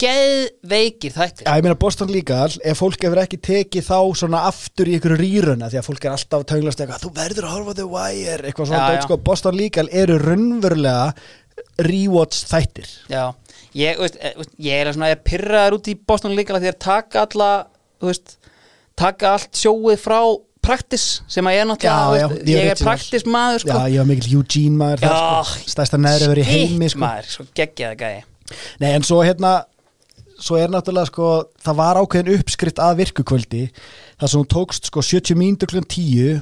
geðveikir 0.02 1.14
þættir, 1.14 1.46
Já, 1.46 1.52
ég 1.56 1.64
meina 1.64 1.78
Boston 1.78 2.10
Legal, 2.10 2.48
ef 2.64 2.80
fólk 2.80 3.04
hefur 3.06 3.20
ekki 3.22 3.38
tekið 3.38 3.86
þá 3.86 3.98
svona 4.18 4.40
aftur 4.48 4.90
í 4.90 4.96
ykkur 4.98 5.14
rýruna 5.20 5.68
því 5.70 5.78
að 5.78 5.86
fólk 5.86 6.06
er 6.08 6.16
alltaf 6.16 6.46
tönglast 6.50 6.82
eitthvað 6.82 7.04
þú 7.04 7.12
verður 7.16 7.46
að 7.46 7.54
horfa 7.56 7.76
The 7.78 7.86
Wire, 7.92 8.40
eitthvað 8.48 8.70
svona 8.72 8.82
Já, 8.82 8.96
dót, 8.96 9.06
sko, 9.06 9.20
Boston 9.30 9.58
Legal 9.60 9.86
eru 10.02 10.18
raunverulega 10.22 11.12
rewatch 11.82 12.46
þættir. 12.50 12.88
Já, 13.12 13.24
ég, 13.78 14.00
veist, 14.00 14.16
eh, 14.20 14.34
veist, 14.38 14.54
ég 14.58 14.80
er 14.80 14.92
svona, 14.92 15.12
ég 15.12 15.22
pyrraður 15.26 15.78
út 15.78 15.90
í 15.92 15.96
Boston 16.06 16.36
því 16.36 16.72
að 16.72 16.78
taka 16.82 17.26
alla, 17.26 17.50
veist, 18.02 18.38
taka 18.98 19.36
allt 19.36 19.52
sjóið 19.56 20.02
frá 20.02 20.20
practice 20.62 21.22
sem 21.30 21.48
að 21.48 21.56
ég 21.56 21.64
er 21.64 21.68
náttúrulega, 21.70 22.12
Já, 22.12 22.20
já, 22.22 22.28
veist, 22.30 22.46
ég 22.46 22.60
er 22.60 22.68
ég 22.68 22.74
er 22.76 22.84
practice 22.84 23.28
maður, 23.28 23.64
sko, 23.64 23.74
Já, 23.74 23.90
ég 23.92 24.02
var 24.02 24.08
mikill 24.12 24.36
Eugene 24.38 24.78
maður 24.78 25.02
sko, 25.02 25.66
stærsta 25.74 26.00
neðri 26.00 26.30
verið 26.32 26.46
í 26.46 26.52
heimi 26.52 26.90
sko. 26.92 27.02
maður, 27.02 27.28
svo 27.34 27.48
geggjaði 27.58 28.00
gæði 28.04 28.22
Nei, 28.82 28.88
en 28.92 29.06
svo 29.06 29.20
hérna 29.24 29.52
svo 30.42 30.58
er 30.58 30.72
náttúrulega 30.72 31.10
sko, 31.10 31.32
það 31.62 31.78
var 31.82 32.00
ákveðin 32.02 32.38
uppskrift 32.38 32.80
að 32.82 33.02
virkukvöldi 33.02 33.66
þar 33.74 34.32
sem 34.32 34.40
hún 34.40 34.50
tókst 34.50 34.90
sko 34.90 35.04
70 35.04 35.38
mínútur 35.38 35.70
klukkan 35.70 35.90
10 35.90 36.40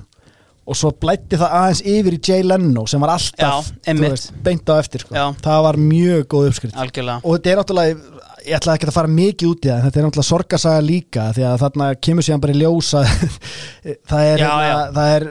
og 0.70 0.78
svo 0.78 0.92
blætti 1.02 1.38
það 1.40 1.54
aðeins 1.58 1.80
yfir 1.88 2.16
í 2.16 2.20
Jay 2.22 2.44
Leno 2.46 2.84
sem 2.90 3.02
var 3.02 3.14
alltaf 3.16 3.70
veist, 3.98 4.30
beint 4.44 4.68
á 4.70 4.74
eftir 4.78 5.02
sko. 5.02 5.14
Já. 5.16 5.24
það 5.42 5.62
var 5.66 5.78
mjög 5.82 6.26
góð 6.30 6.50
uppskrift. 6.50 6.76
Algjörlega. 6.78 7.24
Og 7.24 7.36
þetta 7.36 7.50
er 7.50 7.60
náttúrulega 7.60 8.29
ég 8.47 8.57
ætla 8.61 8.78
ekki 8.78 8.88
að 8.91 8.97
fara 8.97 9.12
mikið 9.12 9.53
út 9.53 9.66
í 9.66 9.70
það 9.70 9.76
en 9.76 9.86
þetta 9.86 10.01
er 10.01 10.07
náttúrulega 10.09 10.30
sorgasaga 10.30 10.86
líka 10.86 11.28
því 11.36 11.47
að 11.51 11.61
þarna 11.64 11.93
kemur 12.09 12.26
síðan 12.26 12.43
bara 12.45 12.57
í 12.57 12.61
ljósa 12.64 13.05
það 14.11 14.26
er, 14.32 14.43
Já, 14.45 14.51
hérna, 14.51 14.66
já. 14.66 14.76
það 14.99 15.14
er 15.18 15.30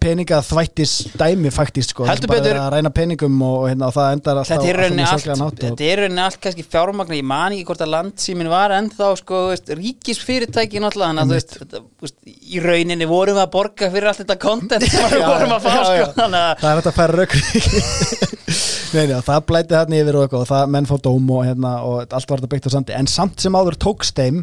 peninga 0.00 0.38
þvættis 0.44 0.92
dæmi 1.20 1.50
faktist 1.52 1.92
sko, 1.92 2.06
Heldur 2.08 2.30
betur. 2.32 2.56
að 2.56 2.70
reyna 2.76 2.92
peningum 2.94 3.34
og, 3.44 3.66
hérna, 3.68 3.90
og 3.90 3.94
það 3.96 4.14
endar 4.16 4.40
alltaf 4.40 4.52
Þetta 4.54 4.70
er 4.70 4.78
rauninni 4.80 5.04
alltaf 5.04 5.42
allt, 5.44 5.60
þetta 5.66 5.88
er 5.90 6.02
allt 6.24 6.40
kannski 6.46 6.64
fjármagna, 6.64 7.18
ég 7.18 7.26
man 7.28 7.56
ekki 7.56 7.66
hvort 7.68 7.84
að 7.84 7.92
landsýmin 7.96 8.50
var 8.52 8.74
ennþá 8.78 9.10
sko, 9.20 9.42
þú 9.44 9.52
veist, 9.52 9.72
ríkisfyrirtæki 9.80 10.80
náttúrulega, 10.80 11.10
þannig 11.12 11.24
að 11.24 11.32
þú 11.32 11.36
veist, 11.36 11.56
þetta, 11.60 11.82
veist, 12.06 12.18
í 12.32 12.64
rauninni 12.64 13.10
vorum 13.10 13.36
við 13.36 13.44
að 13.44 13.52
borga 13.58 13.92
fyrir 13.92 14.12
allt 14.12 14.22
þetta 14.24 14.38
content 14.46 14.88
sem 14.88 15.12
við 15.12 15.26
vorum 15.34 15.56
að 15.58 15.66
fá, 15.68 15.72
sko, 15.76 16.12
það 16.16 16.38
er 16.40 16.80
hægt 16.80 16.92
að 16.94 17.00
færa 17.02 17.20
rauk 17.20 17.36
Nei, 18.90 19.04
já, 19.06 19.20
það 19.22 19.44
blæti 19.46 19.74
þarna 19.76 19.98
yfir 20.00 20.16
og 20.18 20.24
eitthvað 20.24 20.40
og 20.42 20.48
það 20.50 20.70
menn 20.74 20.86
fá 20.90 20.96
dóm 21.04 21.28
og, 21.30 21.44
hérna, 21.46 21.70
og 21.86 21.98
allt 22.02 22.32
var 22.32 22.40
þetta 22.40 22.48
byggt 22.50 22.64
á 22.66 22.74
sandi. 22.74 22.94
En 22.98 23.08
samt 23.10 23.42
sem 23.42 23.54
áður 23.54 23.76
tókst 23.78 24.18
þeim 24.18 24.40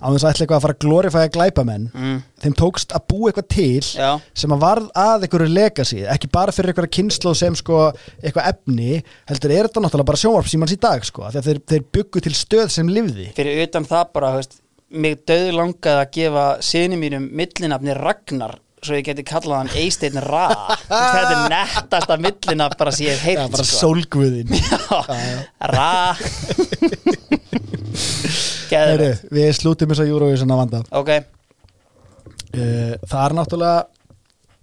á 0.00 0.08
þess 0.08 0.24
að 0.24 0.30
ætla 0.30 0.44
eitthvað 0.44 0.56
að 0.56 0.64
fara 0.64 0.76
að 0.76 0.84
glorifæja 0.84 1.32
glæpamenn 1.34 1.84
mm, 1.90 2.14
þeim 2.40 2.54
tókst 2.56 2.94
að 2.96 3.04
búa 3.12 3.28
eitthvað 3.30 3.48
til 3.52 3.90
Já, 4.00 4.08
sem 4.42 4.54
að 4.56 4.62
varð 4.64 4.88
að 5.02 5.26
einhverju 5.26 5.50
legacy 5.52 6.00
ekki 6.14 6.30
bara 6.32 6.54
fyrir 6.56 6.72
einhverja 6.72 6.94
kynslu 6.96 7.34
sem 7.36 7.58
sko 7.60 7.82
eitthvað 7.90 8.48
efni, 8.54 9.02
heldur 9.28 9.54
er 9.56 9.68
þetta 9.68 9.84
náttúrulega 9.84 10.10
bara 10.12 10.22
sjónvarpsímans 10.22 10.74
í 10.74 10.80
dag 10.80 11.04
sko, 11.04 11.28
þeir, 11.36 11.60
þeir 11.68 11.86
byggu 11.98 12.24
til 12.24 12.34
stöð 12.40 12.72
sem 12.72 12.88
livði 12.88 13.28
fyrir 13.36 13.66
utan 13.66 13.88
það 13.88 14.08
bara, 14.16 14.32
veist, 14.40 14.58
mig 14.90 15.20
döð 15.28 15.52
langaði 15.58 16.00
að 16.00 16.12
gefa 16.16 16.48
sinni 16.64 16.98
mínum 17.00 17.28
millinafni 17.36 18.00
Ragnar 18.00 18.56
svo 18.84 18.96
ég 18.96 19.04
geti 19.10 19.24
kallað 19.28 19.58
hann 19.60 19.70
Eisteinn 19.80 20.20
Ra 20.24 20.46
þetta 20.88 21.30
er 21.34 21.52
nettasta 21.52 22.16
millinafn 22.20 22.78
bara 22.80 22.92
sem 22.96 23.06
ég 23.10 23.20
hef 23.20 23.36
Já, 23.36 23.42
heyrt 23.44 23.54
bara 23.54 23.66
sko. 23.68 23.80
sólguðin 23.84 24.50
Já, 24.56 25.44
Ra. 25.74 25.90
Heyri, 28.70 29.08
Við 29.34 29.48
slútum 29.58 29.90
þess 29.90 30.04
að 30.04 30.12
Eurovision 30.12 30.52
að 30.54 30.60
vanda. 30.62 30.80
Ok, 31.00 31.10
uh, 31.16 32.92
Það 33.10 33.24
er 33.24 33.34
náttúrulega 33.40 33.80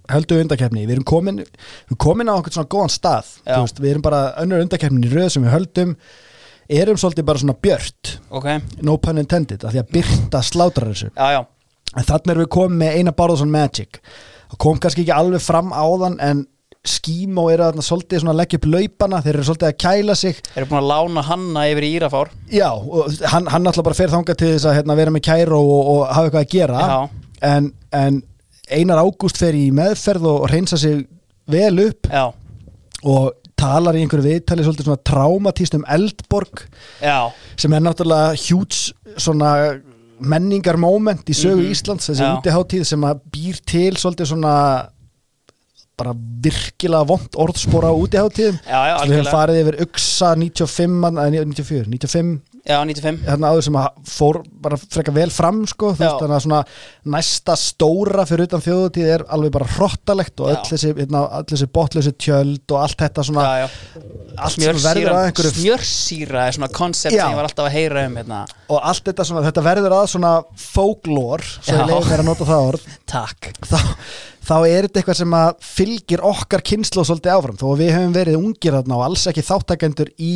höldu 0.08 0.38
undakefni, 0.40 0.86
við 0.88 0.96
erum 0.96 1.08
komin 1.08 1.42
við 1.44 1.98
komin 2.00 2.30
á 2.32 2.38
okkur 2.40 2.56
svona 2.56 2.72
góðan 2.72 2.94
stað. 2.94 3.34
Já. 3.44 3.58
Veist, 3.60 3.82
við 3.84 3.92
erum 3.92 4.06
bara 4.06 4.22
önnur 4.40 4.64
undakefnin 4.64 5.04
í 5.04 5.12
röð 5.12 5.30
sem 5.36 5.44
við 5.44 5.52
höldum. 5.58 5.92
Erum 6.78 7.00
svolítið 7.00 7.28
bara 7.28 7.42
svona 7.44 7.56
björt. 7.64 8.14
Ok, 8.36 8.48
no 8.88 8.96
pun 9.04 9.20
intended, 9.20 9.64
af 9.68 9.76
því 9.76 9.82
að 9.84 9.92
byrta 9.98 10.42
slátrar 10.48 10.92
þessu. 10.94 11.12
Já, 11.16 11.28
já 11.38 11.42
en 11.98 12.08
þannig 12.08 12.34
erum 12.34 12.46
við 12.46 12.54
komin 12.54 12.82
með 12.84 13.00
eina 13.00 13.16
Bárðarsson 13.18 13.54
Magic. 13.54 14.00
Það 14.52 14.62
kom 14.64 14.80
kannski 14.84 15.04
ekki 15.04 15.16
alveg 15.16 15.44
fram 15.44 15.74
áðan 15.76 16.22
en 16.24 16.46
Skímó 16.88 17.50
eru 17.52 17.66
þarna 17.66 17.84
svolítið 17.84 18.30
að 18.32 18.38
leggja 18.40 18.58
upp 18.62 18.68
laupana, 18.72 19.20
þeir 19.26 19.34
eru 19.34 19.46
svolítið 19.50 19.68
að 19.68 19.80
kæla 19.84 20.16
sig. 20.16 20.38
Þeir 20.54 20.62
eru 20.62 20.70
búin 20.70 20.80
að 20.80 20.88
lána 20.88 21.24
hanna 21.28 21.64
yfir 21.68 21.88
Írafár. 21.88 22.32
Já, 22.54 22.70
og 22.72 23.18
hann, 23.34 23.50
hann 23.52 23.68
alltaf 23.68 23.84
bara 23.90 23.98
fer 23.98 24.14
þangað 24.14 24.40
til 24.40 24.52
þess 24.54 24.70
að 24.70 24.78
hérna, 24.78 24.96
vera 25.02 25.12
með 25.12 25.26
kæro 25.28 25.60
og, 25.60 25.90
og 25.92 26.02
hafa 26.06 26.30
eitthvað 26.30 26.46
að 26.46 26.54
gera. 26.54 27.02
En, 27.48 27.68
en 27.92 28.22
Einar 28.72 29.02
Ágúst 29.04 29.40
fer 29.40 29.58
í 29.58 29.66
meðferð 29.76 30.30
og 30.32 30.48
reynsa 30.52 30.80
sig 30.80 31.04
vel 31.52 31.76
upp 31.90 32.08
Já, 32.12 32.26
og 33.08 33.36
talar 33.58 33.98
í 33.98 34.04
einhverju 34.04 34.26
viðtali 34.28 34.66
svolítið 34.66 34.90
svona 34.90 35.04
traumatíst 35.08 35.78
um 35.78 35.86
Eldborg 35.90 36.66
já, 37.02 37.32
sem 37.58 37.74
er 37.74 37.84
náttúrulega 37.84 38.36
hjúts 38.38 38.82
svona 39.18 39.52
menningar 40.20 40.78
moment 40.78 41.30
í 41.30 41.34
sögu 41.38 41.62
Mhm. 41.64 41.72
Íslands 41.72 42.10
þessi 42.10 42.24
útiháttíð 42.38 42.86
sem 42.86 43.02
að 43.02 43.20
býr 43.32 43.60
til 43.66 43.94
svolítið 43.94 44.26
svona 44.32 44.90
bara 45.98 46.14
virkilega 46.14 47.08
vond 47.10 47.34
orðspora 47.42 47.90
á 47.90 47.94
útiháttíðum 47.98 48.60
já, 48.62 48.82
við 48.86 49.00
algjörlega. 49.02 49.32
farið 49.34 49.62
yfir 49.64 49.78
Uxa 49.88 50.36
95 50.38 51.18
eða 51.18 51.32
94, 51.32 51.88
95 51.90 52.42
Já, 52.68 52.82
95 52.84 53.22
hérna 53.24 53.50
áður 53.54 53.64
sem 53.64 53.78
að 53.80 54.00
fór 54.12 54.38
bara 54.66 54.78
freka 54.82 55.14
vel 55.16 55.30
fram 55.32 55.62
sko, 55.70 55.94
veist 55.96 56.18
þannig 56.20 56.36
að 56.36 56.44
svona 56.44 56.60
næsta 57.16 57.54
stóra 57.60 58.26
fyrir 58.28 58.50
utan 58.50 58.64
þjóðutíð 58.66 59.12
er 59.14 59.24
alveg 59.32 59.54
bara 59.56 59.68
hrottalegt 59.78 60.44
og 60.44 60.52
öll 60.52 60.66
þessi, 60.68 60.92
hérna, 60.98 61.22
þessi 61.48 61.68
botlösi 61.78 62.12
tjöld 62.20 62.74
og 62.76 62.82
allt 62.82 63.04
þetta 63.06 63.24
svona 63.30 63.46
Já, 63.48 63.62
já. 63.62 64.02
allt 64.36 64.58
sem 64.58 64.82
verður 64.84 65.14
að 65.14 65.28
einhverju 65.30 65.52
Smjörsýra 65.56 66.42
er 66.44 66.58
svona 66.58 66.70
koncept 66.76 67.16
sem 67.16 67.22
ég 67.24 67.40
var 67.40 67.48
alltaf 67.48 67.70
að 67.70 67.78
heyra 67.78 68.04
um 68.10 68.18
hérna. 68.20 68.40
Og 68.68 68.90
allt 68.92 69.08
þetta 69.08 69.28
svona, 69.30 69.44
þetta 69.48 69.64
verður 69.70 69.96
að 69.98 70.10
svona 70.12 70.32
folklore, 70.68 71.52
svo 71.62 71.78
ég 71.78 71.88
leiði 71.88 72.10
mér 72.12 72.24
að 72.24 72.30
nota 72.34 72.48
það 72.50 72.72
orð. 72.74 72.90
Takk. 73.14 73.50
Þá, 73.64 73.78
þá 74.50 74.58
er 74.58 74.90
þetta 74.90 75.02
eitthvað 75.02 75.20
sem 75.22 75.38
að 75.40 75.54
fylgir 75.70 76.26
okkar 76.34 76.66
kynslu 76.68 77.08
svolítið 77.08 77.38
áfram, 77.38 77.62
þó 77.62 77.70
að 77.72 77.86
við 77.86 77.94
höfum 77.96 78.18
verið 78.18 78.42
ungir 78.42 78.76
þarna 78.76 79.00
og 79.00 79.06
alls 79.08 79.24
ekki 79.32 79.46
þáttakendur 79.48 80.12
í 80.20 80.36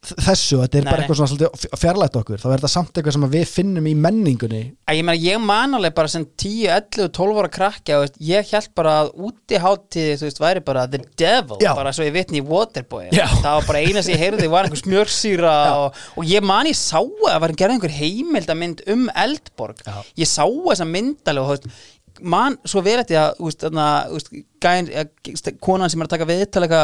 þessu, 0.00 0.62
þetta 0.62 0.78
er 0.78 0.84
Nei, 0.86 0.88
bara 0.88 1.02
eitthvað 1.04 1.18
svona 1.20 1.76
fjarlægt 1.76 2.14
okkur, 2.16 2.40
þá 2.40 2.46
er 2.48 2.54
þetta 2.54 2.68
samt 2.72 2.94
eitthvað 2.96 3.14
sem 3.16 3.24
við 3.34 3.50
finnum 3.50 3.88
í 3.90 3.92
menningunni 4.00 4.60
Ég, 4.88 5.02
meina, 5.04 5.16
ég 5.20 5.42
man 5.44 5.76
alveg 5.76 5.92
bara 5.98 6.08
sem 6.08 6.24
10, 6.24 6.54
11, 6.72 7.10
12 7.18 7.40
ára 7.42 7.50
krakki 7.52 7.98
veist, 8.00 8.16
ég 8.24 8.48
held 8.54 8.70
bara 8.80 8.94
að 9.02 9.10
útiháttíði 9.28 10.14
þú 10.22 10.26
veist, 10.28 10.40
væri 10.40 10.62
bara 10.64 10.86
the 10.88 11.02
devil 11.20 11.60
Já. 11.60 11.74
bara 11.76 11.92
svo 11.92 12.06
ég 12.06 12.14
vitni 12.16 12.40
í 12.40 12.46
Waterboy 12.48 13.10
Já. 13.12 13.26
það 13.28 13.58
var 13.58 13.68
bara 13.68 13.82
eina 13.84 14.02
sem 14.06 14.14
ég 14.14 14.24
heyrði 14.24 14.48
var 14.52 14.68
einhver 14.68 14.80
smjörsýra 14.80 15.54
og, 15.82 15.98
og 16.16 16.30
ég 16.32 16.46
man 16.48 16.70
ég 16.70 16.78
sá 16.80 16.96
að 17.02 17.26
það 17.26 17.44
var 17.44 17.54
gerð 17.60 17.76
einhver 17.76 17.96
heimildamynd 17.98 18.84
um 18.94 19.02
Eldborg 19.24 19.82
Já. 19.84 19.98
ég 20.22 20.30
sá 20.30 20.46
þessa 20.48 20.86
myndalega 20.88 21.44
og 21.44 21.50
þú 21.50 21.58
veist, 21.58 21.90
man 22.20 22.56
svo 22.68 22.80
vel 22.84 22.96
eftir 23.02 23.20
að 23.20 23.44
úst, 23.44 23.60
þarna, 23.66 23.90
úst, 24.16 24.32
gæn, 24.64 24.88
eh, 24.92 25.52
konan 25.60 25.92
sem 25.92 26.00
er 26.00 26.08
að 26.08 26.16
taka 26.16 26.28
viðtalega 26.28 26.80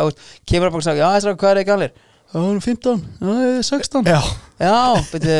kemur 0.48 0.70
upp 0.70 0.78
og 0.78 0.84
sagði, 0.84 1.02
já 1.02 1.10
þessar 1.16 1.40
hvað 1.40 1.54
er 1.54 1.62
ekki 1.62 1.74
allir 1.74 1.96
já, 2.36 2.42
hann 2.42 2.58
er 2.58 2.66
15, 2.66 3.06
já, 3.20 3.30
ég 3.40 3.60
er 3.60 3.64
16 3.70 4.10
Já, 4.10 4.20
Já, 4.60 4.76
beti, 5.12 5.38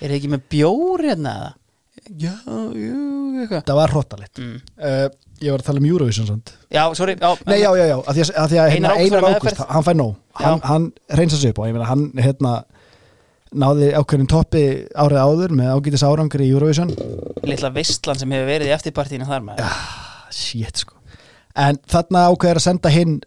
er 0.00 0.10
þið 0.10 0.16
ekki 0.18 0.32
með 0.32 0.42
bjór 0.52 1.06
hérna 1.06 1.36
eða? 1.36 1.52
Já, 2.06 2.34
jú, 2.46 2.98
eitthvað. 3.42 3.62
Það 3.66 3.78
var 3.80 3.94
hróttalegt 3.94 4.38
mm. 4.38 4.58
uh, 4.78 5.06
Ég 5.42 5.52
var 5.52 5.60
að 5.60 5.66
tala 5.66 5.80
um 5.82 5.86
Eurovision 5.88 6.28
samt. 6.28 6.52
Já, 6.72 6.82
sorry 6.96 7.16
já, 7.18 7.28
Nei, 7.44 7.58
já, 7.60 7.68
já, 7.76 7.84
já, 7.90 7.96
að 7.98 8.16
því 8.16 8.22
að, 8.22 8.30
að, 8.30 8.46
því 8.52 8.60
að 8.62 8.70
hérna, 8.72 8.92
Einar 9.02 9.26
Ágúst 9.26 9.60
var 9.60 9.68
hann 9.74 9.84
fær 9.84 9.98
nóg. 9.98 10.14
Hann, 10.40 10.62
hann 10.64 10.86
reynsa 11.18 11.40
sig 11.40 11.52
upp 11.52 11.60
og 11.60 11.68
ég 11.68 11.76
meina 11.76 11.88
hann 11.90 12.06
hérna 12.16 12.52
náði 13.56 13.90
ákveðin 13.96 14.30
toppi 14.30 14.64
árið 14.96 15.20
áður 15.20 15.54
með 15.58 15.72
ágætis 15.74 16.04
árangri 16.06 16.48
í 16.48 16.54
Eurovision. 16.54 16.92
Litla 17.44 17.72
veistlan 17.74 18.20
sem 18.20 18.32
hefur 18.32 18.48
verið 18.48 18.70
í 18.70 18.74
eftirpartíinu 18.76 19.28
þar 19.28 19.44
með 19.50 19.64
shit 20.36 20.84
sko. 20.84 20.96
En 21.56 21.80
þarna 21.88 22.26
ákveður 22.30 22.62
að 22.62 22.66
senda 22.70 22.92
hinn 22.92 23.18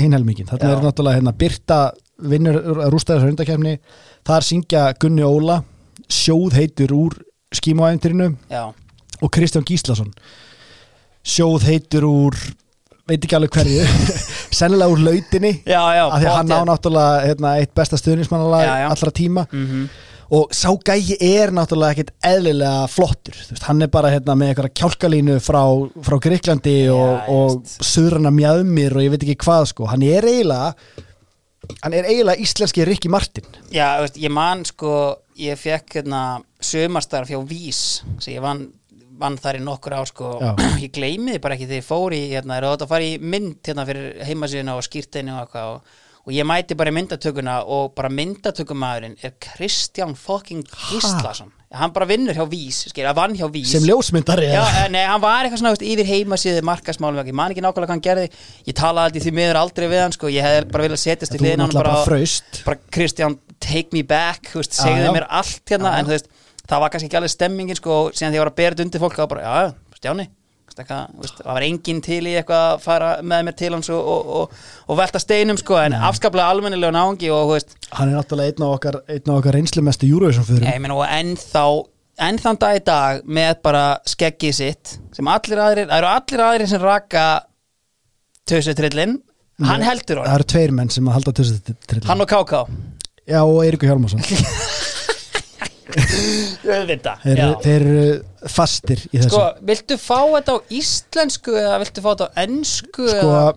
hinn 0.00 0.16
helmingin, 0.16 0.48
þarna 0.48 0.70
Já. 0.70 0.74
er 0.74 0.84
náttúrulega 0.86 1.18
hérna, 1.20 1.34
Birta 1.36 1.80
vinnur 2.18 2.58
rústæðar 2.92 3.26
hundakefni 3.26 3.76
þar 4.26 4.46
syngja 4.46 4.86
Gunni 5.00 5.24
Óla 5.26 5.62
sjóð 6.12 6.58
heitur 6.58 6.94
úr 6.96 7.18
skímaæventurinu 7.52 8.32
já, 8.50 8.72
og 9.20 9.32
Kristján 9.32 9.66
Gíslason 9.68 10.12
sjóð 11.22 11.68
heitur 11.68 12.06
úr 12.08 12.38
veit 13.08 13.22
ekki 13.22 13.36
alveg 13.38 13.56
hverju 13.56 13.88
sennilega 14.58 14.92
úr 14.92 15.02
lautinni 15.08 15.52
af 15.66 16.16
því 16.20 16.30
að 16.30 16.38
hann 16.38 16.54
á 16.54 16.60
náttúrulega 16.68 17.26
hérna, 17.26 17.58
eitt 17.60 17.74
besta 17.74 17.98
stuðnismannalag 18.00 18.72
allra 18.88 19.14
tíma. 19.14 19.46
Mm 19.50 19.86
og 20.32 20.52
sá 20.56 20.70
gæi 20.80 21.18
er 21.20 21.52
náttúrulega 21.52 21.92
ekkert 21.92 22.12
eðlilega 22.24 22.86
flottur, 22.88 23.36
veist, 23.36 23.66
hann 23.66 23.84
er 23.84 23.90
bara 23.92 24.12
hérna, 24.14 24.36
með 24.38 24.52
eitthvað 24.52 24.74
kjálkalínu 24.80 25.38
frá, 25.44 25.60
frá 26.06 26.16
Greiklandi 26.24 26.76
og, 26.92 27.28
og 27.28 27.74
söðrana 27.84 28.32
mjöðmir 28.32 28.96
og 28.96 29.04
ég 29.04 29.12
veit 29.12 29.26
ekki 29.26 29.42
hvað 29.44 29.68
sko, 29.74 29.90
hann 29.90 30.04
er 30.06 30.24
eiginlega 30.24 30.72
hann 31.82 31.96
er 31.96 32.08
eiginlega 32.10 32.42
íslenski 32.42 32.86
Rikki 32.86 33.10
Martin 33.12 33.46
Já, 33.72 34.00
veist, 34.02 34.18
ég 34.20 34.32
man 34.32 34.64
sko 34.68 34.92
ég 35.38 35.58
fekk 35.60 36.00
hérna 36.00 36.22
sömarstarf 36.62 37.30
hjá 37.30 37.40
Vís 37.48 38.02
sem 38.18 38.34
ég 38.34 38.44
vann, 38.44 38.66
vann 39.20 39.38
þar 39.40 39.60
í 39.60 39.64
nokkur 39.64 39.96
ár 40.00 40.10
sko 40.10 40.34
Já. 40.42 40.52
ég 40.84 40.92
gleymiði 40.94 41.42
bara 41.42 41.56
ekki 41.56 41.68
þegar 41.70 41.82
ég 41.82 41.88
fór 41.88 42.16
í 42.16 42.22
hérna, 42.34 42.58
er 42.58 42.68
þetta 42.68 42.88
að 42.88 42.94
fara 42.94 43.08
í 43.08 43.18
mynd 43.22 43.60
hérna 43.66 43.86
fyrir 43.88 44.24
heimasíðuna 44.28 44.78
og 44.78 44.86
skýrteinu 44.88 45.36
og 45.36 45.44
eitthvað 45.44 45.74
og, 45.76 45.98
og 46.22 46.30
ég 46.34 46.46
mæti 46.46 46.76
bara 46.78 46.92
myndatökuna 46.94 47.62
og 47.66 47.96
bara 47.96 48.10
myndatökumæðurinn 48.12 49.16
er 49.26 49.32
Kristján 49.42 50.14
fucking 50.18 50.62
Gíslason. 50.70 51.50
Hann 51.72 51.92
bara 51.94 52.06
vinnur 52.06 52.36
hjá 52.36 52.44
Vís, 52.50 52.82
skil, 52.90 53.06
að 53.08 53.16
vann 53.16 53.34
hjá 53.34 53.46
Vís. 53.50 53.70
Sem 53.72 53.86
ljósmyndari 53.88 54.50
Já, 54.50 54.60
eh, 54.60 54.88
nei, 54.92 55.00
hann 55.08 55.22
var 55.22 55.46
eitthvað 55.46 55.62
svona 55.62 55.72
yfir 55.80 56.10
heimasíðu 56.10 56.62
markasmálum 56.68 57.24
ég 57.24 57.34
man 57.34 57.54
ekki 57.54 57.64
nákvæmlega 57.64 57.88
hvað 57.88 57.94
hann 57.94 58.04
gerði. 58.04 58.26
Ég 58.68 58.76
talaði 58.76 59.08
aldrei 59.08 59.24
því 59.24 59.32
miður 59.38 59.60
aldrei 59.62 59.86
við 59.88 60.02
hann 60.02 60.12
sko. 60.12 60.28
ég 60.28 60.46
hefði 60.46 60.68
bara 60.70 60.84
viljað 60.84 61.02
setjast 61.02 61.34
í 61.34 61.40
honum 61.40 61.64
náttúrulega 61.64 62.04
bara 62.04 62.64
bara, 62.66 62.78
Kristján, 62.92 63.38
take 63.58 63.88
me 63.92 64.02
back 64.02 64.52
veist, 64.52 64.76
já. 64.76 65.12
mér 65.12 65.26
allt 65.30 65.64
hérna. 65.66 65.96
En 65.98 66.12
veist, 66.12 66.28
það 66.68 66.84
var 66.84 66.92
kannski 66.92 67.08
ekki 67.08 67.18
alveg 67.22 67.34
stemmingin 67.34 67.80
sko, 67.80 67.90
og 67.90 68.12
síðan 68.12 68.36
því 68.36 68.38
ég 68.38 68.44
var 68.44 68.52
að 68.52 68.62
þetta 68.62 68.86
undir 68.86 69.02
fólk 69.02 69.16
þá 69.16 69.26
bara, 69.32 69.42
já, 69.42 69.74
Stjáni 69.96 70.28
það 70.78 71.46
var 71.46 71.66
enginn 71.66 72.02
til 72.04 72.20
í 72.26 72.34
eitthvað 72.38 72.66
að 72.72 72.82
fara 72.84 73.10
með 73.22 73.46
mér 73.48 73.56
til 73.58 73.70
hans 73.74 73.90
og, 73.92 74.10
og, 74.14 74.32
og, 74.40 74.60
og 74.88 75.00
velta 75.00 75.22
steinum 75.22 75.60
sko, 75.60 75.78
en 75.82 75.96
afskaplega 75.98 76.50
almennilega 76.54 76.94
náungi 76.96 77.30
og 77.34 77.54
veist, 77.54 77.76
hann 77.92 78.12
er 78.12 78.20
náttúrulega 78.20 78.54
einn 78.54 78.66
af 78.66 78.76
okkar, 78.78 79.00
okkar 79.36 79.58
reynslumestu 79.58 80.10
Eurovision 80.10 80.48
fyrir 80.48 80.68
ennþá 80.68 81.66
ennþann 82.22 82.60
dag 82.60 82.78
í 82.78 82.82
dag 82.86 83.22
með 83.24 83.54
bara 83.64 83.84
skeggið 84.08 84.56
sitt 84.56 84.96
sem 85.16 85.28
allir 85.32 85.62
aðrir, 85.62 85.88
það 85.90 85.98
eru 85.98 86.10
allir 86.12 86.44
aðrir 86.46 86.70
sem 86.70 86.82
raka 86.82 87.26
tösutrillin 88.48 89.18
hann 89.62 89.84
heldur 89.86 90.20
það 90.20 90.26
honum, 90.26 90.36
eru 90.36 90.50
tveir 90.52 90.76
menn 90.76 90.92
sem 90.92 91.08
að 91.08 91.18
halda 91.18 91.36
tössu 91.38 92.06
hann 92.08 92.24
og 92.24 92.30
Káká 92.30 92.64
já 93.28 93.40
og 93.42 93.62
Eiríkur 93.64 93.92
Hjálmarsson 93.92 94.22
auðvita 96.76 97.16
þeir, 97.22 97.42
þeir 97.64 97.74
eru 97.74 98.48
fastir 98.52 99.02
í 99.10 99.18
þessu. 99.18 99.32
Sko, 99.32 99.42
viltu 99.68 99.98
fá 100.00 100.18
þetta 100.20 100.56
á 100.56 100.58
íslensku 100.78 101.54
eða 101.58 101.76
viltu 101.82 102.04
fá 102.04 102.08
þetta 102.12 102.28
á 102.28 102.32
ensku 102.44 103.06
sko 103.10 103.28
eða? 103.28 103.52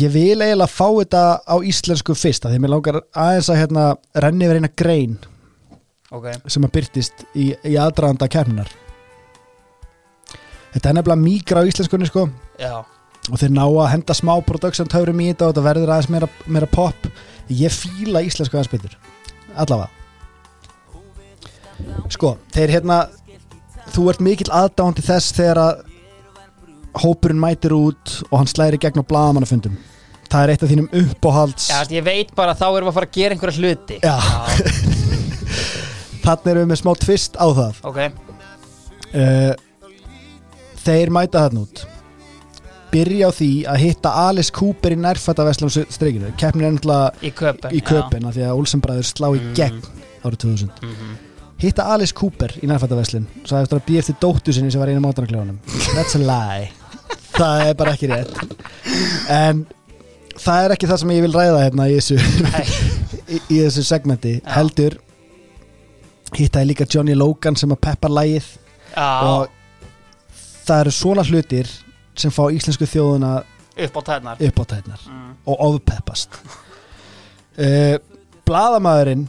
ég 0.00 0.14
vil 0.14 0.40
eiginlega 0.40 0.70
fá 0.70 0.86
þetta 0.86 1.22
á 1.46 1.56
íslensku 1.72 2.16
fyrst 2.18 2.46
af 2.46 2.52
því 2.52 2.60
að 2.60 2.64
mér 2.64 2.74
langar 2.74 3.00
aðeins 3.12 3.52
að 3.52 3.60
hérna 3.62 3.86
renni 4.26 4.48
yfir 4.48 4.60
eina 4.62 4.72
grein 4.82 5.14
ok, 6.10 6.32
sem 6.46 6.66
að 6.66 6.74
byrtist 6.78 7.24
í, 7.34 7.52
í 7.52 7.78
aðdraðanda 7.78 8.30
kemnar 8.30 8.72
þetta 10.76 10.90
er 10.90 10.98
nefnilega 10.98 11.22
mígra 11.22 11.64
á 11.64 11.68
íslenskunni 11.68 12.08
sko. 12.10 12.26
Já, 12.60 12.84
og 13.26 13.40
þeir 13.40 13.54
ná 13.56 13.64
að 13.64 13.90
henda 13.94 14.16
smá 14.16 14.34
production 14.46 14.90
töfrum 14.90 15.22
í 15.24 15.30
þetta 15.32 15.48
og 15.48 15.54
þetta 15.54 15.66
verður 15.66 15.92
aðeins 15.94 16.10
meira, 16.12 16.28
meira 16.46 16.68
pop. 16.70 17.08
Ég 17.50 17.74
fíla 17.74 18.22
íslensku 18.26 18.58
aðeins 18.58 18.72
betur 18.72 18.96
allavega 19.56 19.88
sko, 22.12 22.36
þeir 22.54 22.74
hérna 22.76 23.02
þú 23.94 24.08
ert 24.12 24.24
mikill 24.24 24.52
aðdándi 24.54 25.04
þess 25.06 25.34
þegar 25.36 25.62
að 25.62 25.84
hópurinn 27.02 27.40
mætir 27.40 27.74
út 27.76 28.18
og 28.30 28.38
hann 28.40 28.50
slæri 28.50 28.80
gegn 28.80 29.02
á 29.04 29.08
blaðamannafundum. 29.08 29.76
Það 30.26 30.42
er 30.42 30.52
eitt 30.52 30.62
af 30.64 30.70
þínum 30.72 30.88
uppáhalds 31.00 31.68
já, 31.70 31.76
ég 31.94 32.06
veit 32.06 32.32
bara 32.34 32.56
að 32.56 32.62
þá 32.64 32.66
erum 32.66 32.88
við 32.88 32.90
að 32.90 32.96
fara 32.96 33.08
að 33.08 33.16
gera 33.16 33.36
einhverja 33.36 33.60
hluti. 33.62 33.98
Já. 34.02 34.16
þannig 36.24 36.48
erum 36.52 36.64
við 36.64 36.70
með 36.72 36.80
smá 36.80 36.90
tvist 37.04 37.36
á 37.38 37.46
það. 37.58 37.82
Ok, 37.86 38.00
uh, 39.12 39.52
þeir 40.86 41.14
mæta 41.14 41.44
þarna 41.44 41.66
út. 41.66 41.84
Byrja 42.90 43.28
á 43.28 43.32
því 43.34 43.50
að 43.68 43.80
hitta 43.82 44.14
Alice 44.24 44.54
Cooper 44.54 44.94
í 44.94 44.98
nærfættaveslum 45.02 45.72
streikinu 45.92 46.32
keppnin 46.40 46.68
er 46.68 46.76
náttúrulega 46.76 47.26
í 47.26 47.32
köpen 47.34 47.74
í 47.74 47.82
köpina 47.84 48.30
því 48.32 48.44
að 48.46 48.60
Olsen 48.60 48.82
bræður 48.84 49.08
slá 49.10 49.26
í 49.34 49.40
gegn 49.58 49.82
árið 50.22 50.38
2000 50.46 50.70
mm 50.70 50.94
-hmm. 50.94 51.16
Hitta 51.60 51.86
Alice 51.94 52.14
Cooper 52.16 52.52
í 52.60 52.68
nærfættaveslin 52.68 53.26
svo 53.44 53.60
eftir 53.60 53.78
að 53.78 53.86
býja 53.86 54.02
eftir 54.04 54.18
dóttu 54.20 54.54
sinni 54.54 54.72
sem 54.72 54.82
var 54.82 54.92
einu 54.92 55.02
mátanarkljónum 55.04 55.58
that's 55.94 56.18
a 56.18 56.22
lie. 56.22 56.68
Það 57.36 57.62
er 57.68 57.74
bara 57.76 57.92
ekki 57.92 58.08
rétt. 58.08 58.32
En 59.32 59.66
það 60.40 60.62
er 60.62 60.74
ekki 60.76 60.88
það 60.88 61.00
sem 61.02 61.10
ég 61.12 61.24
vil 61.26 61.34
ræða 61.36 61.64
hérna 61.64 61.88
í 61.90 61.98
þessu 61.98 62.16
í, 63.34 63.40
í 63.40 63.58
þessu 63.60 63.84
segmenti. 63.84 64.38
Já. 64.40 64.52
heldur 64.56 64.98
hittaði 66.36 66.72
líka 66.72 66.86
Johnny 66.90 67.16
Logan 67.16 67.56
sem 67.56 67.72
að 67.72 67.82
peppa 67.86 68.10
lægið 68.10 68.48
já, 68.96 69.08
og 69.24 69.52
það 70.66 70.80
eru 70.80 70.94
svona 70.96 71.24
hlutir 71.28 71.70
sem 72.16 72.32
fá 72.34 72.42
íslensku 72.50 72.88
þjóðuna 72.88 73.36
upp 73.86 73.98
á 74.00 74.02
tætnar 74.08 74.42
upp 74.48 74.60
á 74.60 74.64
tætnar 74.64 75.06
mm. 75.12 75.32
og 75.52 75.64
ofpeppast. 75.68 76.40
Uh, 77.56 77.96
Blaðamaðurinn 78.46 79.26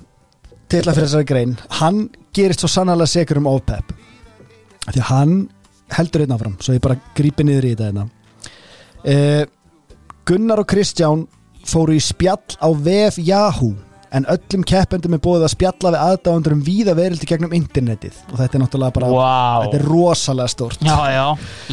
til 0.72 0.84
að 0.84 0.98
fyrir 0.98 1.08
þessari 1.08 1.30
grein. 1.30 1.56
Hann 1.80 2.04
gerist 2.36 2.64
svo 2.64 2.70
sannarlega 2.72 3.14
sekur 3.14 3.40
um 3.42 3.50
ofpepp 3.52 3.94
því 4.88 5.00
að 5.02 5.10
hann 5.12 5.36
heldur 5.96 6.24
einn 6.24 6.36
áfram 6.36 6.56
svo 6.64 6.76
ég 6.76 6.84
bara 6.84 7.00
grípi 7.16 7.46
niður 7.48 7.68
í 7.70 7.74
þetta 7.74 7.90
hérna. 7.90 8.06
uh, 9.08 9.44
Gunnar 10.28 10.62
og 10.64 10.68
Kristján 10.68 11.26
fóru 11.68 11.96
í 11.96 12.02
spjall 12.04 12.58
á 12.60 12.68
vef 12.72 13.20
Yahoo 13.20 13.74
en 14.16 14.28
öllum 14.32 14.64
keppendum 14.68 15.18
er 15.18 15.22
búið 15.24 15.44
að 15.48 15.54
spjalla 15.56 15.92
við 15.92 16.04
aðdáðundur 16.04 16.56
um 16.56 16.62
víða 16.64 16.94
verildi 16.96 17.28
gegnum 17.28 17.52
internetið. 17.56 18.16
Og 18.32 18.38
þetta 18.40 18.56
er 18.56 18.64
náttúrulega 18.64 18.96
bara 18.96 19.10
wow 19.12 19.66
þetta 19.66 19.80
er 19.82 19.88
rosalega 19.88 20.54
stórt. 20.54 20.86
Já, 20.88 20.98
já, 21.12 21.26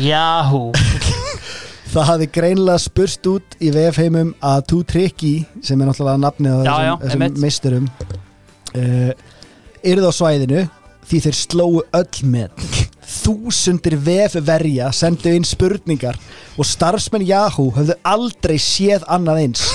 Yahoo. 0.02 0.72
Það 1.94 2.08
hafði 2.08 2.26
greinlega 2.34 2.82
spurst 2.82 3.26
út 3.30 3.54
í 3.62 3.68
VF-heimum 3.70 4.32
að 4.42 4.64
Too 4.72 4.86
Tricky 4.90 5.34
sem 5.62 5.78
er 5.78 5.86
náttúrulega 5.86 6.22
nafnið 6.24 6.64
á 6.66 6.98
þessum, 7.04 7.24
meisturum 7.44 7.86
uh, 8.78 9.12
yrði 9.84 10.10
á 10.10 10.12
svæðinu 10.14 10.64
því 11.04 11.20
þeir 11.26 11.38
slóu 11.38 11.82
öll 11.94 12.28
með 12.32 12.64
þúsundir 13.04 13.96
VF-verja 14.00 14.90
sendu 14.96 15.32
inn 15.36 15.46
spurningar 15.46 16.16
og 16.56 16.68
starfsmenn 16.68 17.26
Yahoo 17.28 17.70
höfðu 17.76 17.98
aldrei 18.08 18.56
séð 18.60 19.04
annað 19.12 19.42
eins. 19.44 19.66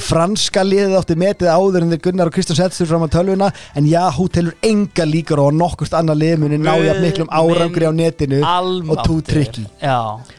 Franska 0.00 0.62
liðið 0.64 0.96
átti 0.96 1.14
metið 1.20 1.50
áður 1.52 1.84
en 1.84 1.92
þeir 1.92 2.02
Gunnar 2.06 2.30
og 2.30 2.34
Kristján 2.34 2.56
settur 2.56 2.88
fram 2.88 3.04
á 3.04 3.08
tölvuna 3.12 3.50
en 3.76 3.88
Yahoo 3.88 4.30
telur 4.32 4.56
enga 4.64 5.04
líkur 5.06 5.42
á 5.44 5.44
að 5.50 5.58
nokkurt 5.60 5.96
annað 5.98 6.22
liðmunni 6.22 6.58
nája 6.62 6.94
Guð 6.96 7.02
miklum 7.04 7.28
árangri 7.28 7.90
á 7.90 7.92
netinu 7.92 8.40
og 8.40 9.02
Tricky 9.28 9.66
já, 9.76 9.98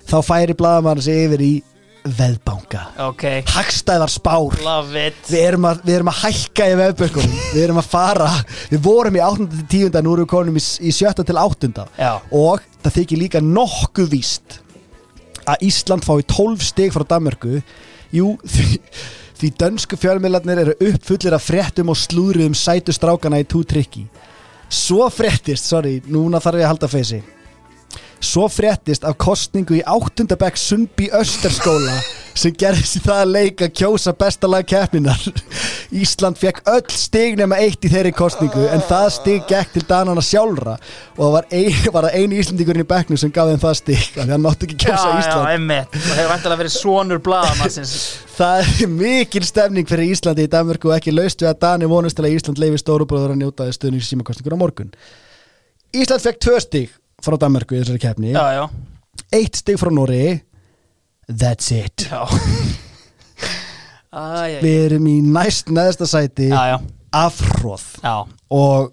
þá 0.09 0.18
færi 0.26 0.57
blaðamann 0.57 1.03
sig 1.05 1.28
yfir 1.28 1.45
í 1.45 1.51
veðbanka 2.03 2.81
ok, 3.07 3.23
hagstæðar 3.51 4.11
spár 4.11 4.57
við 4.57 5.37
erum 5.37 5.67
að, 5.69 5.83
við 5.85 5.95
erum 5.99 6.11
að 6.11 6.19
hækka 6.23 6.67
í 6.71 6.75
veðbökkunum 6.79 7.37
við 7.53 7.61
erum 7.65 7.81
að 7.81 7.89
fara, 7.91 8.29
við 8.71 8.83
vorum 8.87 9.19
í 9.19 9.23
8. 9.25 9.47
til 9.51 9.67
10. 9.91 10.01
nú 10.01 10.15
erum 10.15 10.25
við 10.25 10.31
konum 10.33 10.57
í, 10.57 10.63
í 10.81 10.93
7. 10.95 11.25
til 11.27 11.37
8. 11.37 11.71
já, 11.99 12.11
og 12.17 12.65
það 12.81 12.97
þykir 12.97 13.21
líka 13.21 13.43
nokkuð 13.45 14.13
víst 14.15 14.59
að 15.45 15.67
Ísland 15.69 16.05
fái 16.05 16.21
12 16.25 16.65
stig 16.65 16.95
frá 16.95 17.05
Danmörku 17.13 17.59
jú, 18.15 18.33
því, 18.53 18.79
því 19.41 19.51
dönsku 19.61 19.99
fjölmiðlarnir 20.01 20.63
eru 20.65 20.77
uppfullir 20.91 21.37
af 21.37 21.45
fréttum 21.49 21.93
og 21.93 21.99
slúðruðum 22.01 22.57
sætu 22.57 22.95
strákana 22.95 23.41
í 23.41 23.47
tú 23.49 23.61
trikki 23.67 24.07
svo 24.71 25.05
fréttist, 25.11 25.67
sorry, 25.67 25.99
núna 26.07 26.39
þarf 26.41 26.61
ég 26.61 26.65
að 26.65 26.73
halda 26.73 26.91
feysi 26.91 27.21
svo 28.22 28.47
fréttist 28.51 29.05
af 29.07 29.17
kostningu 29.22 29.80
í 29.80 29.84
áttundabæk 29.86 30.59
Sundby 30.59 31.09
Österskóla 31.17 31.97
sem 32.38 32.53
gerðist 32.55 32.99
í 32.99 33.03
það 33.03 33.22
að 33.26 33.32
leika 33.36 33.67
kjósa 33.76 34.13
besta 34.15 34.47
lag 34.47 34.63
keppninar 34.69 35.19
Ísland 35.91 36.38
fekk 36.39 36.61
öll 36.72 36.93
stig 36.95 37.36
nema 37.36 37.57
eitt 37.59 37.84
í 37.84 37.89
þeirri 37.91 38.13
kostningu 38.15 38.63
en 38.72 38.84
það 38.88 39.07
stig 39.17 39.41
gekk 39.49 39.74
til 39.74 39.84
Danana 39.89 40.22
sjálfra. 40.24 40.78
Og 41.17 41.19
það 41.26 41.34
var, 41.34 41.47
ein, 41.51 41.80
var 41.95 42.07
það 42.07 42.15
eini 42.22 42.38
Íslandingurinn 42.39 42.86
í 42.86 42.88
bekknum 42.88 43.19
sem 43.19 43.34
gaf 43.36 43.49
þeim 43.51 43.59
það 43.65 43.76
stig 43.82 44.05
af 44.05 44.22
því 44.22 44.32
hann 44.32 44.45
mátti 44.45 44.69
ekki 44.69 44.78
Já, 44.78 44.86
kjósa 44.86 45.09
já, 45.09 45.17
Ísland. 45.19 45.49
einmitt. 45.51 45.97
Og 45.99 46.13
hefur 46.15 46.32
vantilega 46.32 46.61
verið 46.61 46.76
sonur 46.78 47.24
blaðamarsins 47.26 47.95
Það 48.38 48.72
er 48.86 48.93
mikil 48.95 49.43
stemning 49.45 49.89
fyrir 49.91 50.13
Íslandi 50.15 50.47
í 50.47 50.53
Danmörku 50.55 50.93
og 50.93 50.95
ekki 50.95 51.11
laust 51.11 51.43
við 51.43 51.51
að 51.51 51.59
Dani 51.65 51.91
vonast 51.91 52.17
til 52.17 52.26
að 52.30 52.38
Ísland 52.38 52.63
leifi 52.63 52.80
stórubróður 52.80 53.36
að 53.36 53.41
njóta 53.43 53.67
stuðnings 53.76 54.07
símakostningur 54.13 54.55
á 54.55 54.61
morgun. 54.63 54.95
Ísland 55.91 56.24
fekk 56.24 56.39
tvö 56.47 56.63
stig 56.63 56.95
frá 57.26 57.38
Danmörku 57.41 57.76
í 57.78 57.82
þessari 57.82 58.01
keppni. 58.03 58.32
Já, 58.36 58.45
já. 58.57 58.63
Eitt 59.38 59.59
stig 59.61 59.78
frá 59.80 59.91
Nóri 59.93 60.24
That's 61.32 61.72
it. 61.72 62.07
Já. 62.11 62.26
Æ, 64.11 64.59
Við 64.59 64.78
erum 64.89 65.05
í 65.07 65.13
næst 65.24 65.69
neðsta 65.72 66.03
sæti 66.09 66.49
Já, 66.51 66.74
já, 66.74 66.78
afhróð 67.15 67.86
já. 68.03 68.15
Og 68.51 68.89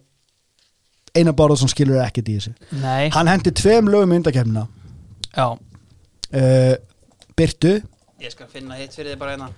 Einar 1.19 1.35
Bárðarsson 1.35 1.71
skilur 1.73 1.99
ekkert 2.05 2.29
í 2.31 2.37
þessu. 2.39 2.53
Nei, 2.79 3.09
Hann 3.17 3.27
hendi 3.27 3.51
tveim 3.59 3.89
lögum 3.91 4.13
í 4.15 4.21
undakefnina 4.21 4.69
já. 5.35 5.49
Uh, 6.29 6.77
Byrtu 7.39 7.81
Ég 8.23 8.31
skal 8.35 8.47
finna 8.53 8.79
hitt 8.79 8.95
fyrir 8.95 9.15
þið 9.17 9.19
bara 9.25 9.35
hérna. 9.35 9.51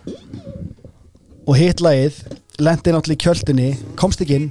Og 1.48 1.56
hitt 1.60 1.80
lagið 1.84 2.22
lendi 2.60 2.92
náttúrulega 2.94 3.18
í 3.18 3.22
kjöldinni 3.26 3.68
komst 4.00 4.20
ekki 4.24 4.36
inn 4.40 4.48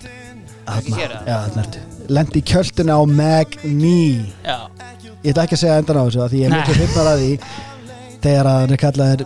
Þarna. 0.77 1.63
lendi 2.09 2.41
í 2.41 2.45
kjöldinni 2.51 2.93
á 2.95 3.01
Magni 3.05 3.99
ég 4.45 5.31
ætla 5.33 5.43
ekki 5.45 5.57
að 5.57 5.63
segja 5.63 5.79
endan 5.81 5.99
á 5.99 6.03
þessu 6.07 6.27
því 6.31 6.39
ég 6.43 6.47
er 6.49 6.55
miklu 6.55 6.77
hrifnar 6.79 7.09
að 7.11 7.19
því 7.23 7.33
þegar 8.23 8.49
að 8.53 8.61
hann 8.63 8.73
er 8.77 8.81
kallaður 8.85 9.25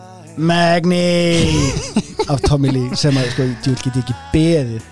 Magni 0.50 1.06
af 2.34 2.42
Tommy 2.48 2.72
Lee 2.74 2.96
sem 2.98 3.18
að 3.22 3.30
sko, 3.36 3.48
djúl 3.66 3.78
get 3.84 3.96
ég 4.00 4.04
ekki 4.04 4.16
beðið 4.34 4.92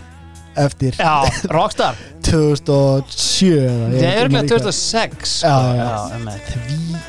eftir 0.61 0.97
já, 0.99 1.13
Rockstar 1.53 1.95
2007 2.31 3.51
eða 3.61 3.87
ég 3.91 4.01
Það 4.01 4.19
er 4.21 4.29
hvað. 4.31 4.49
2006 4.51 5.31
Já, 5.41 5.55
sko. 5.55 5.71
já. 5.77 5.85
já, 5.87 5.99
einmitt. 6.17 6.51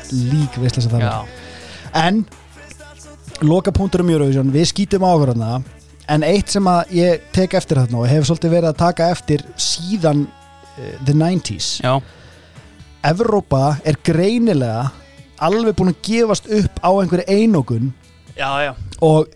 því 0.09 0.23
lík 0.31 0.57
veistlega 0.63 0.85
sem 0.87 0.93
það 0.93 1.03
var 1.03 2.03
en 2.03 2.23
loka 3.43 3.73
punktur 3.75 4.01
um 4.05 4.09
Eurovision 4.13 4.51
við 4.53 4.69
skýtum 4.71 5.03
águr 5.05 5.33
hana 5.35 5.51
en 6.11 6.23
eitt 6.27 6.51
sem 6.51 6.67
að 6.67 6.91
ég 6.97 7.21
tek 7.35 7.53
eftir 7.59 7.79
þarna 7.79 8.01
og 8.03 8.09
hef 8.11 8.25
svolítið 8.27 8.55
verið 8.57 8.69
að 8.73 8.81
taka 8.81 9.09
eftir 9.13 9.43
síðan 9.55 10.25
uh, 10.27 10.89
the 11.05 11.13
90s 11.15 11.77
já, 11.83 11.93
Evrópa 13.03 13.77
er 13.83 13.97
greinilega 14.05 14.89
alveg 15.43 15.75
búin 15.75 15.91
að 15.91 16.01
gefast 16.07 16.45
upp 16.55 16.77
á 16.79 16.89
einhverju 16.91 17.25
einókun 17.27 17.89
já, 18.37 18.49
já. 18.69 18.73
Og 19.03 19.27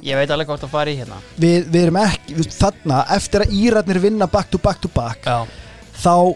Ég 0.00 0.16
veit 0.16 0.30
alveg 0.32 0.48
hvort 0.48 0.62
að 0.64 0.70
fara 0.72 0.88
í 0.88 0.94
hérna. 0.96 1.18
við, 1.36 1.66
við 1.68 1.82
erum 1.82 1.98
ekki 2.00 2.36
við, 2.38 2.46
þarna, 2.56 3.02
eftir 3.12 3.42
að 3.44 3.50
Íratnir 3.52 3.98
vinna 4.00 4.28
back 4.32 4.48
to 4.48 4.56
back 4.62 4.80
to 4.80 4.88
back 4.94 5.26
Já, 5.28 5.44
þá 6.00 6.32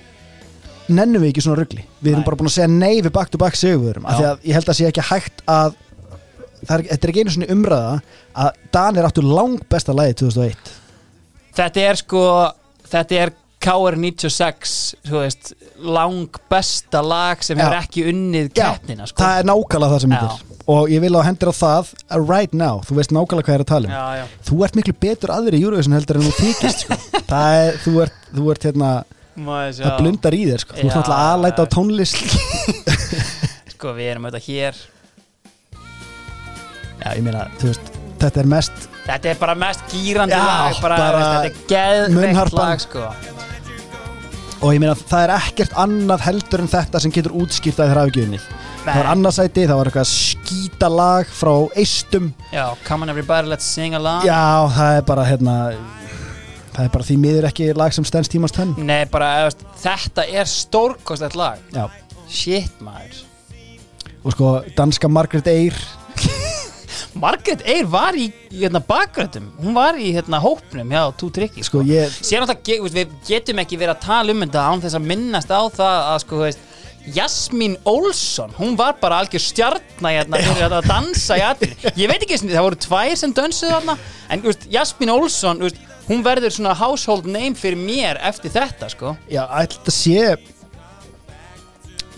nennum 0.92 1.22
við 1.24 1.30
ekki 1.32 1.44
svona 1.46 1.62
ruggli 1.62 1.80
við 2.04 2.10
erum 2.12 2.20
Nei. 2.20 2.26
bara 2.26 2.36
búin 2.42 2.50
að 2.50 2.56
segja 2.58 2.68
nei 2.68 2.98
við 3.00 3.14
back 3.16 3.32
to 3.32 3.40
back 3.40 3.56
segurum 3.56 4.04
af 4.04 4.12
Já. 4.12 4.18
því 4.20 4.26
að 4.28 4.44
ég 4.50 4.58
held 4.58 4.68
að 4.68 4.76
sé 4.76 4.88
ekki 4.90 5.06
hægt 5.08 5.40
að 5.48 5.78
það 6.68 6.74
er, 6.78 6.84
þetta 6.92 7.06
er 7.08 7.12
ekki 7.12 7.24
einu 7.24 7.34
svona 7.36 7.52
umræða 7.54 7.94
að 8.44 8.60
Danir 8.76 9.08
áttu 9.08 9.24
lang 9.26 9.62
besta 9.70 9.94
lagi 9.96 10.18
2001 10.24 10.74
þetta 11.60 11.88
er 11.90 12.00
sko 12.02 12.26
Þetta 12.94 13.16
er 13.24 13.30
KR96 13.64 14.72
Þú 15.08 15.20
veist, 15.22 15.52
lang 15.82 16.36
besta 16.52 17.00
lag 17.02 17.40
sem 17.42 17.58
Já. 17.58 17.64
hefur 17.64 17.78
ekki 17.80 18.04
unnið 18.10 18.50
keppnina 18.54 19.06
sko. 19.08 19.18
það 19.22 19.38
er 19.40 19.48
nákvæmlega 19.48 19.94
það 19.94 20.02
sem 20.04 20.14
þetta 20.14 20.34
er 20.34 20.50
og 20.74 20.88
ég 20.88 21.02
vil 21.04 21.12
á 21.12 21.20
hendur 21.26 21.50
á 21.52 21.54
það 21.56 21.88
uh, 21.92 22.20
right 22.24 22.54
now, 22.56 22.78
þú 22.86 22.96
veist 22.96 23.12
nákvæmlega 23.12 23.44
hvað 23.48 23.52
ég 23.54 23.58
er 23.58 23.64
að 23.64 23.72
tala 23.72 23.88
um 23.88 23.94
Já, 23.96 24.20
já, 24.20 24.24
þú 24.48 24.60
ert 24.64 24.78
miklu 24.78 24.94
betur 25.04 25.32
aðri 25.34 25.58
í 25.60 25.64
Eurovision 25.66 25.96
heldur 25.96 26.20
en 26.20 26.24
þú 26.28 26.32
þykist 26.38 26.84
sko. 26.86 26.98
það 27.32 27.56
er, 27.64 27.76
þú 27.84 27.94
ert, 28.06 28.22
þú 28.38 28.46
ert 28.54 28.68
hérna 28.70 28.92
Maður 29.34 29.72
sjá 29.76 29.84
það 29.84 29.98
blundar 30.00 30.36
í 30.38 30.42
þér 30.48 30.62
sko. 30.64 30.76
þú 30.78 30.84
ert 30.84 30.94
Já. 30.94 30.96
náttúrulega 31.00 31.28
aðlæta 31.34 31.64
á 31.64 31.66
tónlist 31.74 32.16
Sko, 33.74 33.92
við 33.98 34.12
erum 34.14 34.28
auðvitað 34.30 34.48
hér 34.48 34.82
já, 37.00 37.08
ég 37.16 37.22
meina, 37.26 37.46
þú 37.60 37.70
veist, 37.72 37.94
þetta 38.22 38.44
er 38.44 38.50
mest 38.56 38.90
Þetta 39.04 39.28
er 39.28 39.36
bara 39.36 39.54
mest 39.60 39.82
gýrandi 39.92 40.36
lag 40.40 40.78
bara, 40.80 40.96
bara 40.96 41.16
veist, 41.18 41.32
Þetta 41.44 41.48
er 41.48 42.04
geðveikt 42.08 42.54
lag 42.56 42.84
sko. 42.84 43.08
og 44.64 44.70
ég 44.72 44.80
meina, 44.80 44.94
það 44.96 45.26
er 45.26 45.32
ekkert 45.36 45.74
annað 45.76 46.24
heldur 46.24 46.62
en 46.64 46.70
þetta 46.72 47.02
sem 47.04 47.12
getur 47.12 47.34
útskýrt 47.36 47.82
að 47.82 47.90
þér 47.90 48.00
hafi 48.00 48.14
ekki 48.14 48.24
unnið 48.28 48.46
það 48.84 49.00
var 49.00 49.10
annarsæti, 49.14 49.64
það 49.68 49.78
var 49.80 49.90
eitthvað 49.90 50.08
skítalag 50.10 51.28
frá 51.32 51.52
eistum. 51.80 52.30
Já, 52.52 52.64
come 52.84 53.06
on 53.06 53.12
everybody, 53.12 53.48
let's 53.48 53.68
sing 53.68 53.96
along. 53.96 54.24
Já, 54.28 54.68
það 54.76 54.98
er 54.98 55.06
bara 55.08 55.26
hérna 55.28 55.54
það 56.74 56.82
er 56.84 56.92
bara 56.96 57.06
því 57.08 57.16
miður 57.22 57.48
ekki 57.48 57.68
lag 57.78 57.94
sem 57.94 58.06
stendst 58.08 58.32
tímast 58.34 58.58
henn 58.58 58.74
Nei, 58.82 59.04
bara, 59.10 59.30
veist, 59.46 59.62
þetta 59.84 60.26
er 60.26 60.50
stórkostlegt 60.50 61.38
lag. 61.38 61.62
Já, 61.74 61.86
Shit, 62.28 62.72
maður. 62.82 63.20
Og 64.24 64.32
sko, 64.32 64.50
danska 64.76 65.08
Margaret 65.12 65.48
Eyr 65.52 65.76
Margaret 67.20 67.62
Eyr 67.70 67.86
var 67.86 68.16
í, 68.18 68.26
hérna, 68.50 68.80
bakgröndum 68.82 69.44
Hún 69.62 69.74
var 69.76 69.94
í 70.00 70.08
hérna, 70.16 70.40
hópnum 70.42 70.90
hjá 70.90 71.02
Tú 71.20 71.28
Tryggi 71.34 71.62
sko, 71.66 71.82
ég, 71.86 72.10
Sér 72.24 72.42
náttúrulega, 72.42 72.64
ge- 72.66 72.94
við 72.96 73.12
getum 73.28 73.60
ekki 73.62 73.78
verið 73.78 73.94
að 73.94 74.00
tala 74.06 74.34
um 74.34 74.42
þetta 74.42 74.64
án 74.70 74.82
þess 74.82 74.98
að 74.98 75.06
minnast 75.12 75.52
á 75.54 75.60
það 75.76 75.98
að 76.10 76.18
sko, 76.24 76.40
þú 76.40 76.46
veist 76.48 76.70
Jasmín 77.14 77.74
Olsson, 77.84 78.50
hún 78.56 78.78
var 78.80 78.94
bara 78.96 79.18
algjör 79.20 79.42
stjarna 79.44 80.08
hérna 80.14 80.38
fyrir 80.40 80.72
að 80.72 80.86
dansa 80.88 81.36
í 81.36 81.42
aðri 81.44 81.74
Ég 82.00 82.08
veit 82.08 82.22
ekki, 82.24 82.38
það 82.48 82.64
voru 82.64 82.78
tvær 82.80 83.14
sem 83.20 83.34
dönsuðu 83.36 83.74
þarna 83.74 83.96
En 84.32 84.44
veist, 84.46 84.64
Jasmín 84.72 85.12
Olsson, 85.12 85.60
veist, 85.66 85.76
hún 86.08 86.24
verður 86.24 86.54
svona 86.56 86.72
household 86.80 87.28
name 87.28 87.52
fyrir 87.60 87.76
mér 87.80 88.18
eftir 88.24 88.50
þetta, 88.56 88.88
sko. 88.92 89.12
Já, 89.28 89.44
ætla 89.60 89.84
að 89.84 89.94
sé 89.96 90.16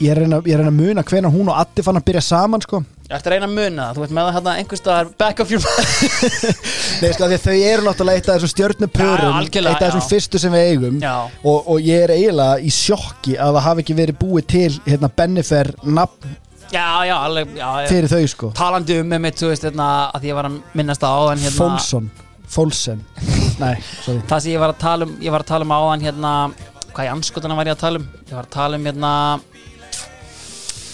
ég 0.01 0.11
er 0.13 0.19
að 0.19 0.23
reyna, 0.27 0.39
ég 0.45 0.55
er 0.55 0.61
að 0.61 0.67
reyna 0.67 0.73
að 0.73 0.81
muna 0.81 1.05
hvenær 1.09 1.33
hún 1.35 1.51
og 1.51 1.59
Addi 1.63 1.83
fann 1.87 1.99
að 1.99 2.07
byrja 2.11 2.23
saman 2.27 2.63
sko 2.65 2.83
Ég 3.07 3.15
ætti 3.15 3.31
að 3.31 3.35
reyna 3.37 3.85
að 3.87 3.95
þú 3.95 4.03
veit 4.03 4.13
með 4.17 4.25
það 4.27 4.35
hérna 4.35 4.53
einhvers 4.59 4.81
staðar 4.81 5.11
back 5.15 5.39
of 5.45 5.51
your 5.53 5.63
Nei, 7.03 7.13
sko, 7.15 7.29
því 7.31 7.37
að 7.37 7.45
þau 7.45 7.53
eru 7.55 7.85
náttúrulega 7.87 8.19
eitt 8.19 8.31
af 8.33 8.35
þessum 8.41 8.51
stjörnupörum 8.51 9.37
eitt 9.45 9.69
af 9.69 9.77
þessum 9.85 10.03
fyrstu 10.09 10.41
sem 10.43 10.57
við 10.57 10.71
eigum. 10.73 10.97
Og, 11.47 11.69
og 11.71 11.87
ég 11.87 12.03
er 12.03 12.15
eiginlega 12.17 12.59
í 12.67 12.73
sjokki 12.75 13.37
að 13.39 13.53
það 13.61 13.67
hafi 13.69 13.85
ekki 13.85 13.97
verið 14.01 14.19
búið 14.25 14.49
til 14.57 14.73
hérna, 14.89 15.13
Bennifer 15.23 15.71
nafn 15.87 16.35
Já, 16.75 17.07
já, 17.07 17.15
alveg, 17.15 17.55
já, 17.55 17.67
fyrir 17.87 18.11
þau 18.11 18.23
sko. 18.35 18.53
Talandi 18.59 18.99
um 18.99 19.13
með 19.15 19.21
mitt, 19.23 19.39
þú 19.39 19.53
veist, 19.53 19.67
hérna, 19.69 19.91
að 20.11 20.27
ég 20.27 20.35
var 20.41 20.49
að 20.51 20.57
minnast 20.75 21.07
á 21.07 21.11
áðan 21.15 21.45
hérna 21.47 21.59
Fólson, 21.61 22.09
Fólsen 22.51 23.05
Nei, 23.63 23.77
sorry. 24.03 24.19
Það 24.27 24.41
sem 24.43 24.57
ég 24.57 24.65
var 24.67 24.75
að 24.75 24.81
tala 24.83 25.07
um, 25.07 25.15
ég 25.23 25.31
var 25.37 25.47
að 25.47 25.53
tala 25.55 25.69
um 25.69 25.77
áðan 25.79 26.03
hérna 26.09 26.33
Hvað 26.91 27.07
í 27.07 27.13
anskotana 27.13 27.55
var 27.55 27.71
ég 27.71 27.77
að 27.77 27.85
tala 27.85 28.01
um? 28.03 28.09
Ég 28.27 28.35
var 28.35 28.49
að 28.49 28.57
tala 28.57 28.81
um 28.81 28.91
hérna 28.91 29.13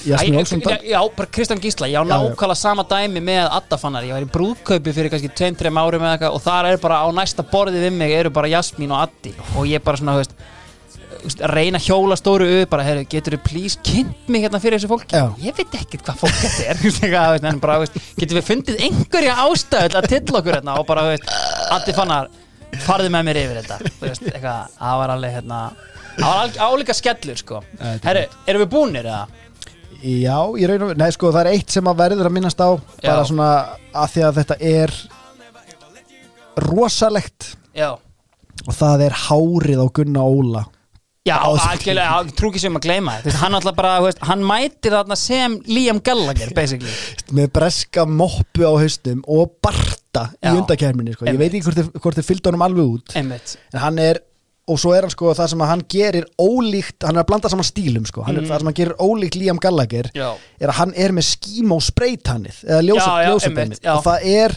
Jasmín 0.07 0.39
Olsson 0.41 0.63
já, 0.65 0.79
já, 0.83 1.01
bara 1.17 1.29
Kristján 1.31 1.61
Gísla 1.63 1.89
Ég 1.91 2.01
á 2.01 2.05
nákvæmlega 2.07 2.57
sama 2.59 2.85
dæmi 2.89 3.23
með 3.23 3.47
Addafannar 3.59 4.07
Ég. 4.07 4.17
Var 4.17 4.27
í 4.27 4.31
brúðkaupi 4.33 4.95
fyrir 4.97 5.13
kannski 5.13 5.31
2-3 5.31 5.71
árum 5.71 6.03
eða 6.03 6.17
eitthvað 6.17 6.39
Og 6.39 6.43
þar 6.43 6.71
er 6.73 6.83
bara 6.83 7.03
á 7.05 7.09
næsta 7.15 7.45
borði 7.47 7.85
við 7.85 7.95
mig 8.01 8.17
Eru 8.17 8.33
bara 8.35 8.51
Jasmín 8.51 8.95
og 8.95 9.05
Addi. 9.05 9.35
Og 9.57 9.69
ég 9.71 9.85
bara 9.85 10.01
svona, 10.01 10.19
að 10.23 11.53
reyna 11.53 11.79
hjóla 11.83 12.17
stóru 12.19 12.47
upp 12.61 12.71
bara, 12.73 12.85
heyrðu, 12.87 13.07
getur 13.11 13.37
þú 13.37 13.41
please 13.47 13.79
kynnt 13.87 14.31
mig 14.33 14.43
hérna 14.45 14.61
fyrir 14.63 14.79
þessu 14.79 14.91
fólki? 14.91 15.15
Já. 15.15 15.29
ég 15.43 15.57
veit 15.57 15.77
ekkert 15.79 16.07
hvað 16.07 16.23
fólk 16.25 16.39
þetta 16.41 16.65
er. 16.73 16.81
Veist, 16.83 17.47
en 17.47 17.61
bara, 17.63 17.79
veist, 17.83 17.99
getur 18.19 18.41
við 18.41 18.49
fundið 18.49 18.83
einhverja 18.89 19.37
til 19.71 20.01
að 20.01 20.09
tilla 20.11 20.41
okkur 20.41 20.59
hérna? 20.59 20.77
Og 20.81 20.89
bara, 20.89 21.07
þú 21.07 21.15
veist, 21.15 21.31
Addi 21.77 21.95
fannar 21.97 22.31
farði 22.83 23.13
með 23.13 23.29
mér 23.29 23.41
yfir 23.45 23.61
þetta. 23.61 23.93
Veist, 24.03 24.27
eitthvað, 24.33 24.75
það 24.81 25.01
var 25.03 25.15
alveg 25.15 25.37
hérna 25.39 25.61
það 26.17 26.41
var 26.41 26.59
álíka 26.69 26.97
skellur, 26.97 27.39
sko. 27.41 27.63
Er 27.79 28.03
herru, 28.09 28.27
erum 28.51 28.65
við 28.65 28.73
búnir, 28.75 29.09
eða? 29.09 29.27
Já, 30.03 30.37
ég 30.59 30.67
raun 30.71 30.83
og 30.89 30.95
Nei, 30.99 31.09
sko, 31.15 31.31
það 31.35 31.45
er 31.47 31.51
eitt 31.57 31.71
sem 31.71 31.87
að 31.91 32.01
verður 32.03 32.29
að 32.31 32.35
minnast 32.37 32.59
á 32.63 32.71
bara 32.75 33.21
Já. 33.23 33.29
svona 33.29 33.49
að 33.95 34.15
því 34.17 34.25
að 34.29 34.39
þetta 34.41 34.57
er 34.73 34.95
rosalegt 36.69 37.53
já 37.77 37.91
og 38.69 38.77
það 38.77 39.05
er 39.09 39.15
hárið 39.27 39.81
á 39.81 39.87
Gunna 39.97 40.23
Óla 40.29 40.65
Já, 41.23 41.37
Á 41.39 41.55
þessu 41.55 41.69
algjörlega, 41.71 42.15
já, 42.27 42.33
trú 42.35 42.49
ekki 42.51 42.61
sem 42.65 42.75
að 42.75 42.83
gleyma 42.83 43.13
það. 43.15 43.21
Þú 43.23 43.29
veist, 43.31 43.39
Hann 43.45 43.55
alltaf 43.55 43.75
bara, 43.79 43.91
þú 44.01 44.07
veist, 44.09 44.23
hann 44.27 44.41
mætir 44.43 44.95
þarna 44.97 45.17
sem 45.21 45.53
Liam 45.71 46.01
Gallagher, 46.03 46.51
basically 46.57 46.95
með 47.39 47.53
breska 47.55 48.05
moppu 48.11 48.65
á 48.67 48.73
haustum 48.75 49.21
og 49.31 49.53
barta 49.63 50.25
í 50.43 50.51
Já. 50.51 50.57
undakefninni 50.59 51.15
sko. 51.15 51.29
ég 51.29 51.31
Einmitt. 51.37 51.45
veit 51.45 51.55
ekki 51.61 51.69
hvort 51.69 51.79
þið, 51.79 51.93
hvort 52.03 52.19
þið 52.19 52.27
fylgd 52.33 52.51
honum 52.51 52.65
alveg 52.67 52.91
út 52.97 53.15
Einmitt 53.23 53.55
en 53.71 53.83
hann 53.85 54.01
er 54.03 54.21
og 54.71 54.79
svo 54.79 54.93
er 54.95 55.03
hann 55.03 55.11
sko 55.11 55.33
það 55.35 55.49
sem 55.51 55.63
að 55.65 55.71
hann 55.73 55.81
gerir 55.91 56.27
ólíkt 56.39 57.03
hann 57.09 57.17
er 57.19 57.25
að 57.25 57.29
blanda 57.33 57.49
saman 57.51 57.67
stílum 57.67 58.05
sko 58.07 58.23
hann 58.23 58.37
er, 58.39 58.45
það 58.47 58.61
sem 58.63 58.69
hann 58.71 58.77
gerir 58.79 58.95
ólíkt 59.03 59.35
Liam 59.41 59.59
Gallagher 59.59 60.07
Mhm. 60.13 60.21
Já. 60.21 60.37
er 60.61 60.69
að 60.69 60.79
hann 60.79 60.93
er 60.95 61.11
með 61.17 61.27
skímó 61.33 61.81
spreytannið 61.83 62.61
eða 62.69 62.83
ljósabennið. 62.87 63.81
Mhm. 63.83 63.97
og 63.97 64.05
það 64.05 64.19
er 64.25 64.57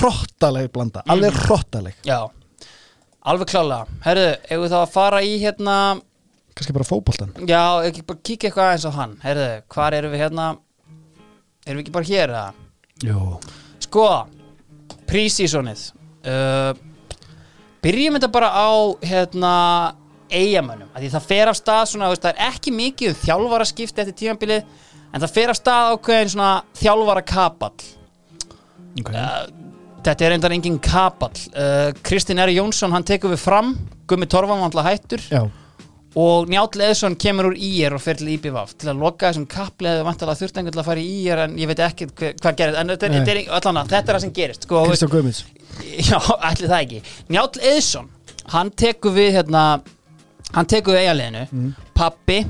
hrottaleg 0.00 0.70
blanda 0.72 1.02
alveg 1.08 1.32
hrottaleg, 1.46 1.94
Já, 2.04 2.28
alveg 3.24 3.46
klálega 3.48 3.86
Herðu, 4.04 4.28
ef 4.50 4.58
við 4.60 4.68
þá 4.74 4.78
að 4.82 4.92
fara 4.92 5.20
í 5.22 5.32
hérna 5.40 5.76
kannski 6.54 6.72
bara 6.76 6.84
fótboltan 6.84 7.32
Já, 7.48 7.62
ekki 7.88 8.02
bara 8.06 8.18
kíkja 8.22 8.50
eitthvað 8.50 8.68
aðeins 8.68 8.84
á 8.84 8.92
hann 8.98 9.16
Herðu, 9.24 9.48
hvar 9.72 9.92
erum 9.96 10.12
við 10.12 10.24
hérna 10.26 10.50
Erum 11.64 11.78
við 11.78 11.84
ekki 11.86 11.92
bara 11.94 12.04
hér, 12.04 12.28
eða? 12.28 13.40
Sko, 13.80 14.06
prísísonið 15.06 15.92
uh, 16.26 16.74
byrjum 17.82 18.18
þetta 18.18 18.30
bara 18.32 18.50
á 18.52 18.70
hérna 19.04 19.54
eigamönnum, 20.32 20.90
því 20.96 21.10
það 21.12 21.26
fer 21.28 21.50
af 21.50 21.58
stað 21.58 21.82
svona, 21.90 22.12
veist, 22.12 22.22
það 22.24 22.38
er 22.38 22.52
ekki 22.52 22.74
mikið 22.76 23.12
um 23.12 23.18
þjálfara 23.20 23.66
skipti 23.68 24.04
eftir 24.04 24.18
tímabilið, 24.22 24.62
en 25.12 25.24
það 25.24 25.34
fer 25.34 25.52
af 25.52 25.58
stað 25.58 25.96
ákveðin 25.96 26.32
svona 26.32 26.52
þjálfara 26.80 27.24
kapall 27.28 27.88
okay. 29.00 29.26
þetta 30.06 30.28
er 30.28 30.36
endar 30.38 30.54
engin 30.56 30.78
kapall. 30.82 31.34
Uh, 31.52 31.90
Kristinn 32.06 32.40
R. 32.42 32.52
Jónsson, 32.54 32.94
hann 32.94 33.04
tekur 33.06 33.34
við 33.34 33.42
fram 33.44 33.74
Gummi 34.08 34.28
Torfam 34.30 34.64
vantla 34.64 34.86
hættur. 34.86 35.24
Já, 35.28 35.44
og 36.18 36.50
Njáll 36.52 36.82
Eðsson 36.84 37.14
kemur 37.16 37.48
úr 37.52 37.54
IR 37.56 37.94
og 37.96 38.02
fer 38.04 38.18
til 38.20 38.28
IBVF 38.34 38.74
til 38.80 38.90
að 38.92 39.00
loka 39.00 39.30
þessum 39.30 39.46
kapli 39.48 39.88
eða 39.88 40.04
vantilega 40.04 40.40
þurft 40.42 40.58
einhvern 40.60 40.74
til 40.74 40.82
að 40.82 40.88
fara 40.90 41.00
í 41.00 41.12
IR 41.22 41.44
en 41.46 41.54
ég 41.60 41.70
veit 41.70 41.80
ekki 41.86 42.08
hvað 42.12 42.58
gerist. 42.58 42.80
En 42.82 42.92
þetta, 42.92 43.22
er- 43.32 43.48
allan, 43.48 43.80
þetta 43.88 44.02
er 44.02 44.18
það 44.18 44.24
sem 44.26 44.34
gerist 44.36 44.66
sko, 44.68 44.82
Kristján 44.90 45.12
Guðmunds 45.14 45.40
já, 46.10 46.18
ætli 46.50 46.68
það 46.68 46.78
ekki. 46.80 47.00
Njáll 47.32 47.62
Eðsson, 47.72 48.10
hann 48.52 48.70
tekur 48.70 49.14
við 49.16 49.32
hérna, 49.38 49.64
hann 50.54 50.66
tekur 50.70 50.96
við 50.96 51.04
eigaliðinu 51.06 51.46
Mm. 51.52 51.72
pappi, 51.94 52.42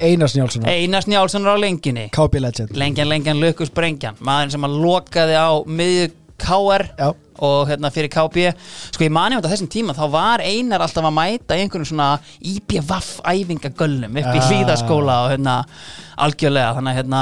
Einars 0.00 0.34
Njálsson 0.36 0.62
Einars 0.70 1.08
Njálsson 1.10 1.42
á 1.42 1.58
lengjunni 1.58 2.04
KB 2.14 2.38
Legend. 2.38 2.76
Lengjan, 2.78 3.08
lengjan, 3.10 3.40
lökus, 3.42 3.70
brengjan 3.74 4.14
maðurinn 4.22 4.52
sem 4.54 4.66
að 4.68 4.76
lokaði 4.84 5.34
á 5.34 5.50
miðju 5.66 6.04
KR 6.38 6.84
Já, 6.94 7.08
og 7.38 7.68
hérna 7.70 7.90
fyrir 7.94 8.10
KB 8.12 8.48
sko 8.94 9.04
ég 9.06 9.12
mani 9.14 9.36
um 9.36 9.42
þetta 9.42 9.52
þessum 9.54 9.70
tíma 9.72 9.94
þá 9.96 10.04
var 10.10 10.42
einar 10.44 10.80
alltaf 10.84 11.04
að 11.08 11.16
mæta 11.18 11.56
einhvern 11.58 11.86
svona 11.88 12.10
IPVAF 12.42 13.20
æfingagöllum 13.24 14.18
upp 14.18 14.34
í 14.34 14.38
Ah. 14.38 14.48
hlýðaskóla 14.50 15.16
og 15.24 15.30
hérna 15.34 15.64
algjörlega 16.18 16.74
þannig 16.74 16.92
að 16.92 16.98
hérna 16.98 17.20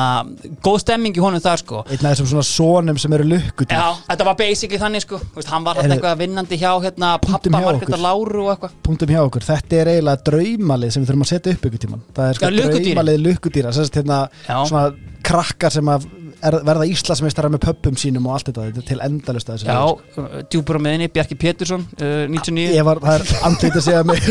góð 0.64 0.78
stemming 0.80 1.16
í 1.18 1.20
honum 1.20 1.40
þar 1.44 1.58
sko. 1.60 1.82
Einn 1.84 2.06
af 2.06 2.14
þessum 2.16 2.28
svona 2.30 2.46
sonum 2.48 2.98
sem 2.98 3.12
eru 3.12 3.26
lukkudýr 3.28 3.76
Já, 3.76 3.90
þetta 4.08 4.24
var 4.24 4.34
basically 4.40 4.78
þannig 4.80 5.04
sko. 5.04 5.18
Þú 5.20 5.36
veist, 5.40 5.50
hann 5.52 5.64
var 5.66 5.76
þetta 5.76 5.98
eitthvað 5.98 6.18
vinnandi 6.22 6.56
hjá 6.62 6.70
hérna 6.80 7.10
pappa 7.20 7.50
Margreta. 7.52 7.98
Láru 8.00 8.46
og 8.46 8.52
eitthvað. 8.54 8.76
Punktum 8.82 9.12
hjá 9.12 9.20
okkur, 9.26 9.44
þetta 9.44 9.76
er 9.82 9.90
eiginlega 9.92 10.24
draumalið 10.30 10.92
sem 10.96 11.04
við 11.04 11.10
þurfum 11.12 11.26
að 11.26 11.32
setja 11.34 11.52
upp 11.58 11.68
ykkur 11.68 11.82
tíman 11.84 12.00
það 12.16 12.30
er 12.30 12.34
sko 12.40 12.46
Já, 12.46 12.56
lukkudýrin. 12.56 12.96
Er, 16.48 16.56
verða 16.66 16.86
Íslandsmeistara 16.90 17.50
með 17.52 17.62
pöppum 17.66 17.98
sínum 18.00 18.26
og 18.28 18.36
allt 18.36 18.50
þetta, 18.50 18.66
þetta 18.68 18.82
er 18.82 18.88
til 18.90 18.98
endalust 19.06 19.50
að 19.50 19.58
þessu 19.58 19.68
Já, 19.68 20.22
uh, 20.22 20.38
djúpur 20.52 20.78
á 20.78 20.80
miðinni, 20.86 21.08
Bjarki 21.12 21.38
Pétursson 21.40 21.84
uh, 21.98 22.24
99 22.32 22.76
ég 22.76 22.86
var, 22.86 23.00
það 23.04 23.18
er 23.18 23.44
andlít 23.48 23.78
að 23.80 23.86
segja 23.86 24.02
mig 24.06 24.26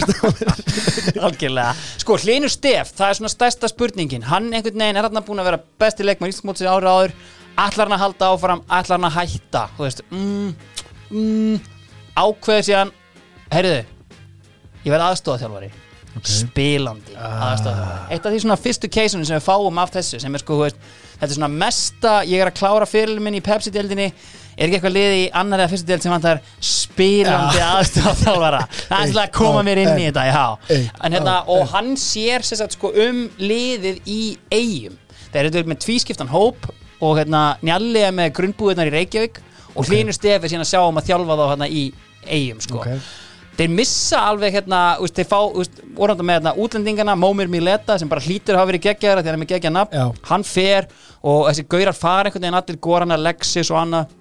Algjörlega. 1.29 1.71
Sko, 2.01 2.17
Hlynur 2.21 2.51
Stef, 2.51 2.91
það 2.97 3.11
er 3.11 3.19
svona 3.19 3.31
stærsta 3.31 3.69
spurningin. 3.71 4.25
Hann 4.27 4.49
einhvern 4.51 4.81
veginn 4.81 4.99
er 4.99 5.07
hann 5.07 5.23
búin 5.27 5.43
að 5.43 5.49
vera 5.51 5.61
besti 5.81 6.05
leikmann 6.05 6.33
Íslandsmótsins 6.33 6.71
ári 6.71 6.91
áður. 6.91 7.15
Ætlar 7.55 7.87
hann 7.87 7.95
að 7.95 8.03
halda 8.03 8.33
áfram, 8.33 8.65
ætlar 8.67 8.99
hann 8.99 9.09
að 9.11 9.17
hætta? 9.21 9.63
Þú 9.77 9.87
veist, 9.87 10.03
mm, 10.11 10.51
mm, 11.13 11.71
Ákveður 12.15 12.69
síðan. 12.69 12.93
Heyrðu, 13.53 13.79
ég 14.83 14.93
verð 14.95 15.09
aðstofað 15.09 15.83
Spilandi 16.23 17.15
Ah. 17.17 18.07
Eitt 18.09 18.25
af 18.25 18.31
því 18.31 18.39
svona 18.45 18.57
fyrstu 18.59 18.87
keisunum 18.91 19.25
sem 19.27 19.37
við 19.39 19.45
fáum 19.45 19.77
af 19.81 19.91
þessu 19.91 20.19
Sem 20.21 20.33
er 20.35 20.39
sko, 20.43 20.57
veist, 20.61 20.77
þetta 21.19 21.29
er 21.31 21.35
svona 21.37 21.51
mesta 21.51 22.13
Ég 22.27 22.41
er 22.41 22.51
að 22.51 22.57
klára 22.59 22.87
fyrirlin 22.89 23.23
minn 23.23 23.37
í 23.39 23.43
Pepsi-deldinni 23.43 24.07
Er 24.55 24.69
ekki 24.69 24.77
eitthvað 24.77 24.95
liði 24.95 25.17
í 25.25 25.31
annar 25.35 25.65
eða 25.65 25.73
fyrstu 25.73 25.89
deld 25.89 26.05
sem 26.05 26.13
vantar 26.13 26.39
spilandi 26.63 27.59
Ja. 27.59 27.73
aðstofað 27.81 28.59
Það 28.87 29.01
er 29.01 29.11
svona 29.11 29.25
að 29.25 29.33
koma 29.35 29.63
mér 29.67 29.81
inn 29.83 29.99
í 29.99 30.05
þetta, 30.07 30.23
já 30.29 30.45
en 31.03 31.17
hérna, 31.17 31.35
og 31.51 31.67
hann 31.73 31.95
sér 31.99 32.45
sagt, 32.47 32.77
sko, 32.77 32.93
um 32.95 33.25
liðið 33.39 33.99
í 34.07 34.21
eigum 34.53 34.95
þeir 35.33 35.49
eru 35.49 35.65
með 35.67 35.81
tvískiptan 35.83 36.31
hóp 36.31 36.69
og 37.03 37.17
hérna, 37.19 37.57
Njalli 37.65 38.05
er 38.07 38.15
með 38.15 38.31
grunnbúðunar 38.39 38.87
í 38.87 38.95
Reykjavík 38.95 39.41
og 39.75 39.81
okay. 39.83 39.89
Hlynur 39.91 40.15
Stefi 40.15 40.47
síðan 40.47 40.63
að 40.63 40.71
sjá 40.71 40.81
um 40.87 40.99
að 41.01 41.09
þjálfa 41.09 41.35
þá 41.35 41.45
hérna 41.51 41.67
í 41.67 41.83
eigum 42.25 42.61
sko. 42.63 42.79
Ok. 42.79 42.87
Þeir 43.55 43.71
missa 43.71 44.21
alveg 44.29 44.55
hérna, 44.57 44.79
úst, 45.03 45.15
þeir 45.15 45.27
fá, 45.29 45.37
úst, 45.55 45.81
orðanda 45.95 46.25
með 46.27 46.39
hérna, 46.39 46.53
útlendingana 46.61 47.15
Mómir 47.19 47.49
Mileta 47.51 47.97
sem 47.99 48.09
bara 48.11 48.23
hlýtur 48.23 48.55
að 48.55 48.61
hafa 48.61 48.71
verið 48.71 48.85
geggjaðara 48.87 49.23
þegar 49.23 49.31
hann 49.31 49.39
er 49.39 49.43
með 49.43 49.51
geggja 49.53 49.71
nafn, 49.73 49.95
Já. 49.95 50.27
hann 50.29 50.45
fer 50.47 50.89
og 51.21 51.47
þessi 51.49 51.67
gaurar 51.71 51.97
fara 51.97 52.29
einhvern 52.29 52.45
veginn 52.45 52.59
allir 52.59 52.81
Goran 52.87 53.15
Alexis 53.15 53.71
og 53.71 53.81
annað. 53.81 54.15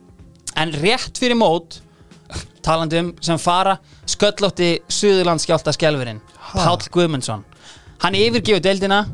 En 0.60 0.74
rétt 0.78 1.18
fyrir 1.18 1.38
mót 1.38 1.80
talandi 2.64 3.00
um 3.02 3.12
sem 3.24 3.40
fara 3.42 3.76
sköllótti 4.08 4.70
Suðurlandskjálta 4.88 5.74
skjálfurinn 5.74 6.22
Páll 6.54 6.90
Guðmundsson. 6.94 7.44
Hann 8.04 8.18
yfirgefur 8.18 8.62
deildina 8.64 9.04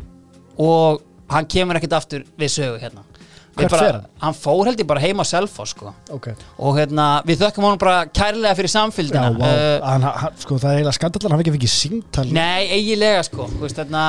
og 0.60 1.00
hann 1.30 1.48
kemur 1.50 1.78
ekkert 1.80 1.96
aftur 2.00 2.26
við 2.38 2.52
sögu 2.58 2.82
hérna 2.82 3.09
Hvert 3.56 3.74
fer 3.74 3.96
hann? 3.96 4.04
hann 4.22 4.36
fór 4.36 4.68
held 4.68 4.80
ég 4.80 4.86
bara 4.88 5.02
heima 5.02 5.24
á 5.24 5.28
Selfoss 5.28 5.74
sko. 5.74 5.90
okay. 6.14 6.36
og 6.58 6.76
hérna, 6.78 7.06
við 7.26 7.42
þökkum 7.42 7.66
honum 7.66 7.80
bara 7.80 8.04
kærlega 8.06 8.54
fyrir 8.58 8.70
Já, 8.70 8.74
samfylgdina 8.76 9.32
vá, 9.34 9.48
hann, 9.84 10.06
hann, 10.06 10.36
sko, 10.40 10.58
það 10.60 10.70
er 10.70 10.78
eiginlega 10.78 10.96
skandallar 10.98 11.34
hann 11.34 11.42
hef 11.42 11.58
ekki 11.58 11.72
símtal. 11.72 12.26
Nei, 12.36 12.68
eiginlega 12.76 13.24
sko. 13.26 13.48
Hérna, 13.64 14.04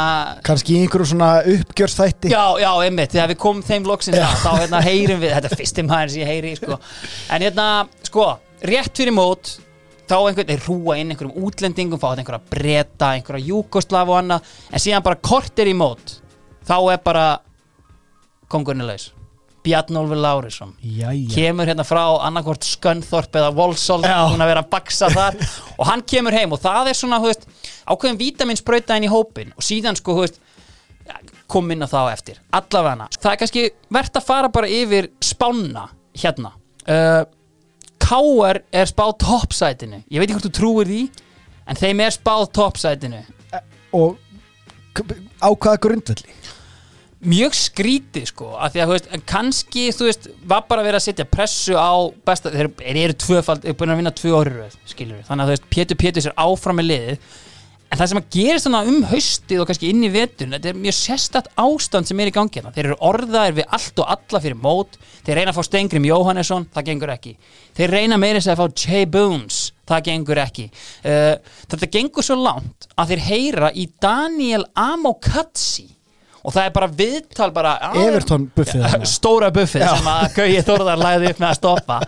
kannski 0.46 0.78
í 0.78 0.84
einhverju 0.86 1.10
svona 1.14 1.32
uppgjörstætti 1.56 2.32
Já, 2.32 2.44
já, 2.62 2.70
einmitt, 2.86 3.16
þegar 3.16 3.34
við 3.34 3.42
komum 3.42 3.66
þeim 3.66 3.90
loksins 3.90 4.22
að, 4.22 4.38
þá 4.46 4.52
hérna 4.60 4.86
heyrum 4.86 5.24
við, 5.24 5.36
þetta 5.38 5.52
er 5.52 5.60
fyrsti 5.64 5.88
maður 5.90 6.14
sem 6.14 6.24
ég 6.24 6.32
heyri 6.36 6.56
sko. 6.60 6.80
en 7.34 7.46
hérna, 7.48 7.68
sko 8.08 8.30
rétt 8.72 8.94
fyrir 9.02 9.16
mót 9.16 9.56
þá 10.12 10.18
einhvern 10.20 10.50
veginn 10.50 10.66
rúa 10.68 10.98
inn 11.00 11.14
einhverjum 11.14 11.48
útlendingum 11.48 12.02
fá 12.02 12.12
þetta 12.12 12.26
einhverja 12.26 12.52
breta, 12.52 13.14
einhverja 13.16 13.48
júkoslav 13.48 14.12
og 14.12 14.20
annað. 14.20 14.52
En 14.70 14.84
síðan 14.84 15.06
bara 15.06 15.22
kortir 15.24 15.72
í 15.72 15.76
mót 15.78 16.18
þá 16.68 16.76
er 16.92 17.02
bara 17.06 17.26
kongurinn 18.52 18.84
er 18.84 18.94
laus 18.94 19.12
Bjarnólfur 19.64 20.18
Lárisson 20.18 20.72
kemur 21.34 21.70
hérna 21.70 21.84
frá 21.86 22.02
annarkvort 22.26 22.66
Skönþorp 22.66 23.36
eða 23.38 23.52
Volsol 23.56 24.02
Já. 24.02 24.16
hún 24.32 24.42
að 24.42 24.50
vera 24.54 24.64
að 24.66 24.70
baksa 24.74 25.10
þar. 25.14 25.38
Og 25.80 25.86
hann 25.90 26.02
kemur 26.08 26.34
heim 26.34 26.56
og 26.56 26.62
það 26.64 26.90
er 26.92 26.98
svona 26.98 27.20
veist, 27.22 27.46
ákveðin 27.86 28.18
vítaminsbrauta 28.22 28.98
inn 28.98 29.06
í 29.06 29.12
hópin 29.12 29.52
og 29.58 29.66
síðan 29.66 29.98
sko 30.00 30.16
veist, 30.22 30.40
kom 31.52 31.70
inn 31.74 31.84
á 31.84 31.90
þá 31.92 32.00
eftir. 32.14 32.40
Allavega 32.56 33.08
það 33.20 33.32
er 33.34 33.40
kannski 33.44 33.66
verðt 33.92 34.18
að 34.22 34.28
fara 34.32 34.50
bara 34.54 34.70
yfir 34.72 35.10
spána 35.22 35.86
hérna. 36.18 36.54
Uh, 36.88 37.24
K.R. 38.02 38.62
er 38.74 38.90
spáð 38.90 39.14
toppsætinu. 39.22 40.02
Ég 40.10 40.20
veit 40.20 40.26
ekki 40.30 40.38
hvort 40.40 40.48
þú 40.50 40.54
trúir 40.58 40.90
því 40.90 41.02
en 41.70 41.78
þeim 41.80 42.02
er 42.08 42.16
spáð 42.16 42.48
toppsætinu. 42.58 43.22
Og 43.96 44.18
k- 44.98 45.06
á 45.44 45.50
hvaða 45.54 45.78
grundvelli 45.86 46.34
mjög 47.22 47.54
skrítið 47.58 48.26
sko 48.32 48.56
af 48.58 48.74
því 48.74 48.82
að 48.82 48.90
þú 48.90 48.96
veist, 48.96 49.12
en 49.14 49.24
kannski 49.30 49.86
þú 49.94 50.08
veist 50.08 50.28
var 50.50 50.66
bara 50.70 50.86
verið 50.86 51.02
að 51.02 51.06
setja 51.06 51.28
pressu 51.30 51.78
á 51.78 51.94
besta, 52.26 52.50
þeir, 52.54 52.72
eru 52.82 53.16
tvöfald, 53.22 53.62
þeir 53.62 53.74
eru 53.74 53.80
búin 53.82 53.94
að 53.94 54.02
vinna 54.02 54.16
tvö 54.18 54.34
orður 54.40 54.76
skilur 54.90 55.20
við, 55.20 55.28
þannig 55.30 55.44
að 55.44 55.52
þú 55.52 55.56
veist, 55.56 55.70
Pétur 55.76 56.00
Pétur 56.02 56.26
sér 56.26 56.38
áfram 56.42 56.82
með 56.82 56.90
liðið, 56.90 57.30
en 57.92 58.00
það 58.00 58.10
sem 58.10 58.22
að 58.22 58.28
gerist 58.34 58.68
þannig 58.68 58.90
um 58.90 59.06
haustið 59.12 59.62
og 59.62 59.70
kannski 59.70 59.92
inn 59.92 60.08
í 60.08 60.12
vetun 60.14 60.56
þetta 60.56 60.72
er 60.72 60.82
mjög 60.82 60.98
sérstætt 60.98 61.52
ástand 61.60 62.10
sem 62.10 62.24
er 62.24 62.32
í 62.32 62.36
gangi 62.36 62.58
hérna. 62.58 62.74
þeir 62.74 62.88
eru 62.88 63.00
orðaðir 63.12 63.58
við 63.60 63.74
allt 63.78 64.02
og 64.02 64.14
alla 64.16 64.42
fyrir 64.46 64.60
mót. 64.64 64.96
Þeir 65.28 65.42
reyna 65.42 65.52
að 65.52 65.58
fá 65.60 65.68
Stengrim 65.68 66.08
Jóhannesson 66.08 66.70
það 66.72 66.88
gengur 66.88 67.12
ekki, 67.12 67.34
þeir 67.78 67.96
reyna 67.98 68.18
meira 68.22 68.40
þess 68.40 68.54
að 68.56 68.62
fá 68.64 68.86
Jay 68.86 69.10
Boons, 69.12 69.58
það 69.92 70.06
gengur 70.08 70.42
ekki. 70.42 70.70
Uh, 71.04 71.36
þetta 71.68 71.92
gengur 71.98 72.26
svo 72.26 72.40
langt 72.40 72.88
að 72.96 73.12
þeir 73.12 73.26
heyra 73.28 73.74
í 73.76 73.90
Daniel 74.02 74.64
Amokatsi 74.72 75.90
og 76.44 76.54
það 76.56 76.66
er 76.66 76.74
bara 76.76 76.88
viðtal 77.02 77.50
bara 77.54 77.74
"Já, 77.82 78.04
Everton 78.08 78.48
buffið 78.58 79.06
stóra 79.06 79.52
buffið 79.54 79.88
sem 79.96 80.08
að 80.14 80.36
Gauji 80.36 80.62
Þórðar 80.70 81.02
læði 81.06 81.30
upp 81.34 81.40
með 81.44 81.50
að 81.52 81.60
stoppa 81.60 82.00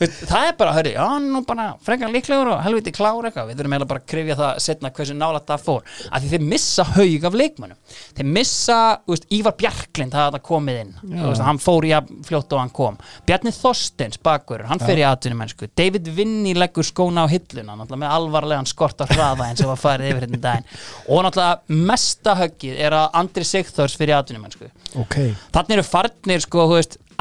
það 0.00 0.46
er 0.48 0.54
bara, 0.58 0.72
hörru, 0.76 0.92
já, 0.94 1.06
nú 1.20 1.42
bara 1.46 1.66
frekar 1.84 2.12
líklegur 2.12 2.52
og 2.54 2.62
helviti 2.64 2.92
klár 2.94 3.26
eitthvað. 3.28 3.50
Við 3.50 3.58
þurfum 3.60 3.74
eiginlega 3.74 3.90
bara 3.90 4.02
að 4.02 4.08
krifja 4.12 4.36
það 4.38 4.60
setna 4.64 4.90
hversu 4.96 5.16
nálægt 5.16 5.48
það 5.50 5.64
fór. 5.66 5.84
Af 6.10 6.22
því 6.22 6.30
þeir 6.34 6.46
missa 6.54 6.86
haug 6.94 7.26
af 7.28 7.36
leikmönnum. 7.40 7.80
Þeir 8.16 8.30
missa, 8.38 8.78
veist, 9.10 9.26
Ívar 9.36 9.56
Bjarklind 9.60 10.14
það 10.16 10.26
hafði 10.26 10.42
komið 10.50 10.80
inn, 10.84 10.94
veist, 11.20 11.44
hann 11.44 11.60
fór 11.62 11.88
í 11.88 11.92
að 11.96 12.12
fljótt 12.28 12.56
og 12.56 12.62
hann 12.62 12.72
kom, 12.80 12.98
Bjarni 13.28 13.52
Þorsteins 13.54 14.20
bakur, 14.24 14.64
hann 14.70 14.82
fer 14.82 15.02
í 15.02 15.06
atvinnumennsku. 15.08 15.68
David 15.76 16.08
Vinni 16.16 16.54
leggur 16.56 16.86
skóna 16.86 17.26
á 17.26 17.32
hilluna 17.32 17.76
náttúrulega 17.76 18.02
með 18.04 18.14
alvarlegan 18.16 18.68
skort 18.70 19.04
á 19.04 19.06
hraða 19.10 19.50
eins 19.50 19.62
og 19.64 19.72
var 19.74 19.80
farið 19.84 20.14
yfir 20.14 20.26
hérna 20.26 20.42
daginn. 20.46 20.68
Og 21.08 21.24
náttúrulega 21.26 21.84
mesta 21.90 22.36
höggið 22.40 22.80
er 22.86 22.96
að 22.96 23.20
Andri 23.20 23.46
Sigþórs 23.46 23.96
fyrir 24.00 24.16
atvinnumennsku. 24.20 24.70
Ok, 25.00 25.18
Þannig 25.54 25.76
eru 25.76 25.86
farnir 25.86 26.42
sko, 26.44 26.66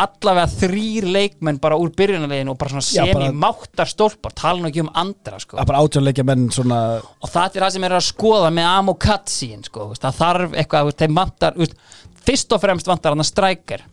allavega 0.04 0.48
þrýr 0.54 1.08
leikmenn 1.14 1.60
bara 1.62 1.78
úr 1.80 1.92
byrjunarlegin 1.98 2.50
og 2.52 2.58
bara 2.62 2.74
svona 2.74 2.86
Já, 2.86 3.04
sem 3.06 3.14
bara- 3.14 3.30
í 3.30 3.36
máttar 3.44 3.90
stólpar, 3.92 4.34
tala 4.36 4.60
nú 4.62 4.70
ekki 4.72 4.84
um 4.86 4.92
andra 4.94 5.40
sko. 5.40 5.58
bara 5.66 5.84
átjónleikja 5.84 6.26
menn 6.26 6.50
svona 6.52 6.80
og 7.02 7.30
það 7.30 7.56
er 7.56 7.62
það 7.66 7.72
sem 7.78 7.84
er 7.90 7.98
að 8.00 8.08
skoða 8.10 8.50
með 8.54 8.72
Amo 8.78 8.94
Katsín 8.96 9.64
sko, 9.66 9.92
það 10.00 10.20
þarf 10.22 10.58
eitthvað, 10.64 10.94
þeim 11.04 11.16
vantar 11.16 11.54
fyrst 12.26 12.52
og 12.54 12.62
fremst 12.62 12.88
vantar 12.88 13.12
hann 13.16 13.24
að 13.24 13.32
strækjar 13.32 13.86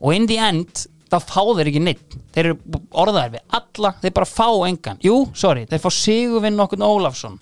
og 0.00 0.14
in 0.14 0.26
the 0.26 0.38
end 0.38 0.86
þá 1.12 1.18
fá 1.20 1.42
þeir 1.56 1.68
ekki 1.68 1.82
neitt 1.84 2.16
þeir 2.32 2.46
eru 2.48 2.80
orðaðir 3.02 3.34
við 3.36 3.42
alla, 3.58 3.90
þeir 4.00 4.14
bara 4.16 4.28
fá 4.28 4.46
engan. 4.68 4.98
Jú, 5.04 5.16
sorry, 5.36 5.66
þeir 5.68 5.82
fá 5.82 5.90
Sigurvinn 5.92 6.62
okkur 6.64 6.80
Ólafsson. 6.86 7.38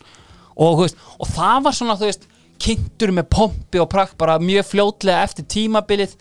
Og, 0.61 0.81
veist, 0.83 0.99
og 1.23 1.29
það 1.31 1.63
var 1.69 1.77
svona, 1.79 1.95
þú 2.01 2.09
veist, 2.09 2.27
kynntur 2.61 3.13
með 3.17 3.29
pompi 3.33 3.81
og 3.81 3.89
prakt 3.93 4.17
bara 4.21 4.41
mjög 4.43 4.67
fljótlega 4.73 5.23
eftir 5.25 5.47
tímabilið 5.49 6.17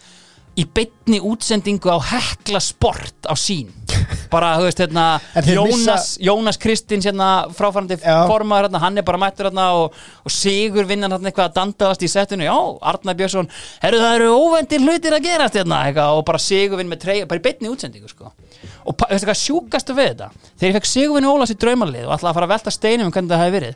í 0.59 0.65
beinni 0.75 1.19
útsendingu 1.23 1.87
á 1.93 1.97
hekla 2.11 2.59
sport 2.63 3.27
á 3.29 3.33
sín 3.39 3.69
bara, 4.29 4.51
þú 4.59 4.65
veist, 4.67 4.79
hérna 4.83 5.03
Jónas, 5.49 5.79
missa- 5.79 6.21
Jónas 6.27 6.59
Kristins 6.61 7.07
hérna, 7.07 7.29
fráfærandi 7.55 7.97
Já. 8.01 8.17
formaður 8.29 8.67
hérna, 8.67 8.81
hann 8.83 8.99
er 9.01 9.05
bara 9.07 9.19
mættur 9.21 9.47
hérna 9.49 9.65
og, 9.79 9.95
og 10.25 10.33
Sigur 10.33 10.85
vinnan 10.89 11.13
hérna 11.15 11.31
eitthvað 11.31 11.49
að 11.49 11.55
dandaðast 11.59 12.05
í 12.05 12.09
settinu 12.11 12.45
já, 12.47 12.53
Arnar 12.91 13.17
Björnsson, 13.19 13.49
herru 13.83 14.01
það 14.03 14.17
eru 14.19 14.29
óvendir 14.35 14.83
hlutir 14.85 15.15
að 15.17 15.25
gerast 15.29 15.57
hérna, 15.59 15.81
eitthvað, 15.87 16.19
og 16.19 16.27
bara 16.29 16.43
Sigur 16.43 16.81
vinn 16.81 16.91
með 16.91 17.01
trey, 17.05 17.23
bara 17.29 17.41
í 17.41 17.45
beinni 17.47 17.71
útsendingu 17.73 18.11
sko. 18.11 18.33
og 18.89 19.01
veistu 19.09 19.29
hvað 19.31 19.41
sjúkastu 19.45 19.95
við 19.97 20.11
þetta 20.13 20.29
þegar 20.59 20.69
ég 20.73 20.77
fekk 20.79 20.91
Sigur 20.93 21.17
vinn 21.19 21.29
Ólas 21.31 21.53
í 21.55 21.57
draumalið 21.61 22.05
og 22.07 22.15
ætlaði 22.17 22.31
að 22.33 22.39
fara 22.39 22.49
að 22.49 22.53
velta 22.57 22.75
steinum 22.75 23.09
um 23.09 23.13
hvernig 23.15 23.33
það 23.33 23.43
hefði 23.45 23.57
verið 23.59 23.75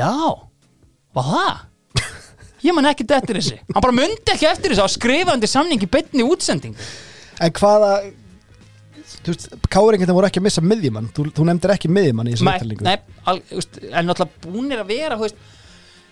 já, 0.00 0.12
var 1.16 1.28
það? 1.32 1.66
Ég 2.66 2.76
man 2.76 2.88
ekki 2.90 3.06
eftir 3.08 3.38
þessi 3.40 3.58
hann 3.60 3.84
bara 3.84 3.96
mundi 3.96 4.34
ekki 4.34 4.48
eftir 4.50 4.74
þessi 4.74 4.84
að 4.84 4.94
skrifa 4.96 5.36
undir 5.36 5.50
samning 5.50 5.82
í 5.82 5.90
beinni 5.90 6.26
útsendingu. 6.26 6.90
En 7.40 7.54
hvaða 7.56 7.92
Þú 9.20 9.32
veist, 9.34 9.48
káringin 9.68 10.10
voru 10.14 10.28
ekki 10.28 10.40
að 10.40 10.44
missa 10.46 10.62
miðjumann. 10.64 11.08
Þú, 11.12 11.26
þú 11.36 11.44
nefndir 11.44 11.72
ekki 11.74 11.88
miðjumann 11.92 12.30
í 12.30 12.34
þessu 12.34 12.46
upptalningu 12.46 12.86
nei, 12.86 12.94
al, 13.28 13.40
úst, 13.58 13.76
en 13.90 14.06
náttúrulega 14.08 14.44
búnir 14.46 14.80
að 14.80 14.92
vera 14.94 15.18
veist, 15.20 15.40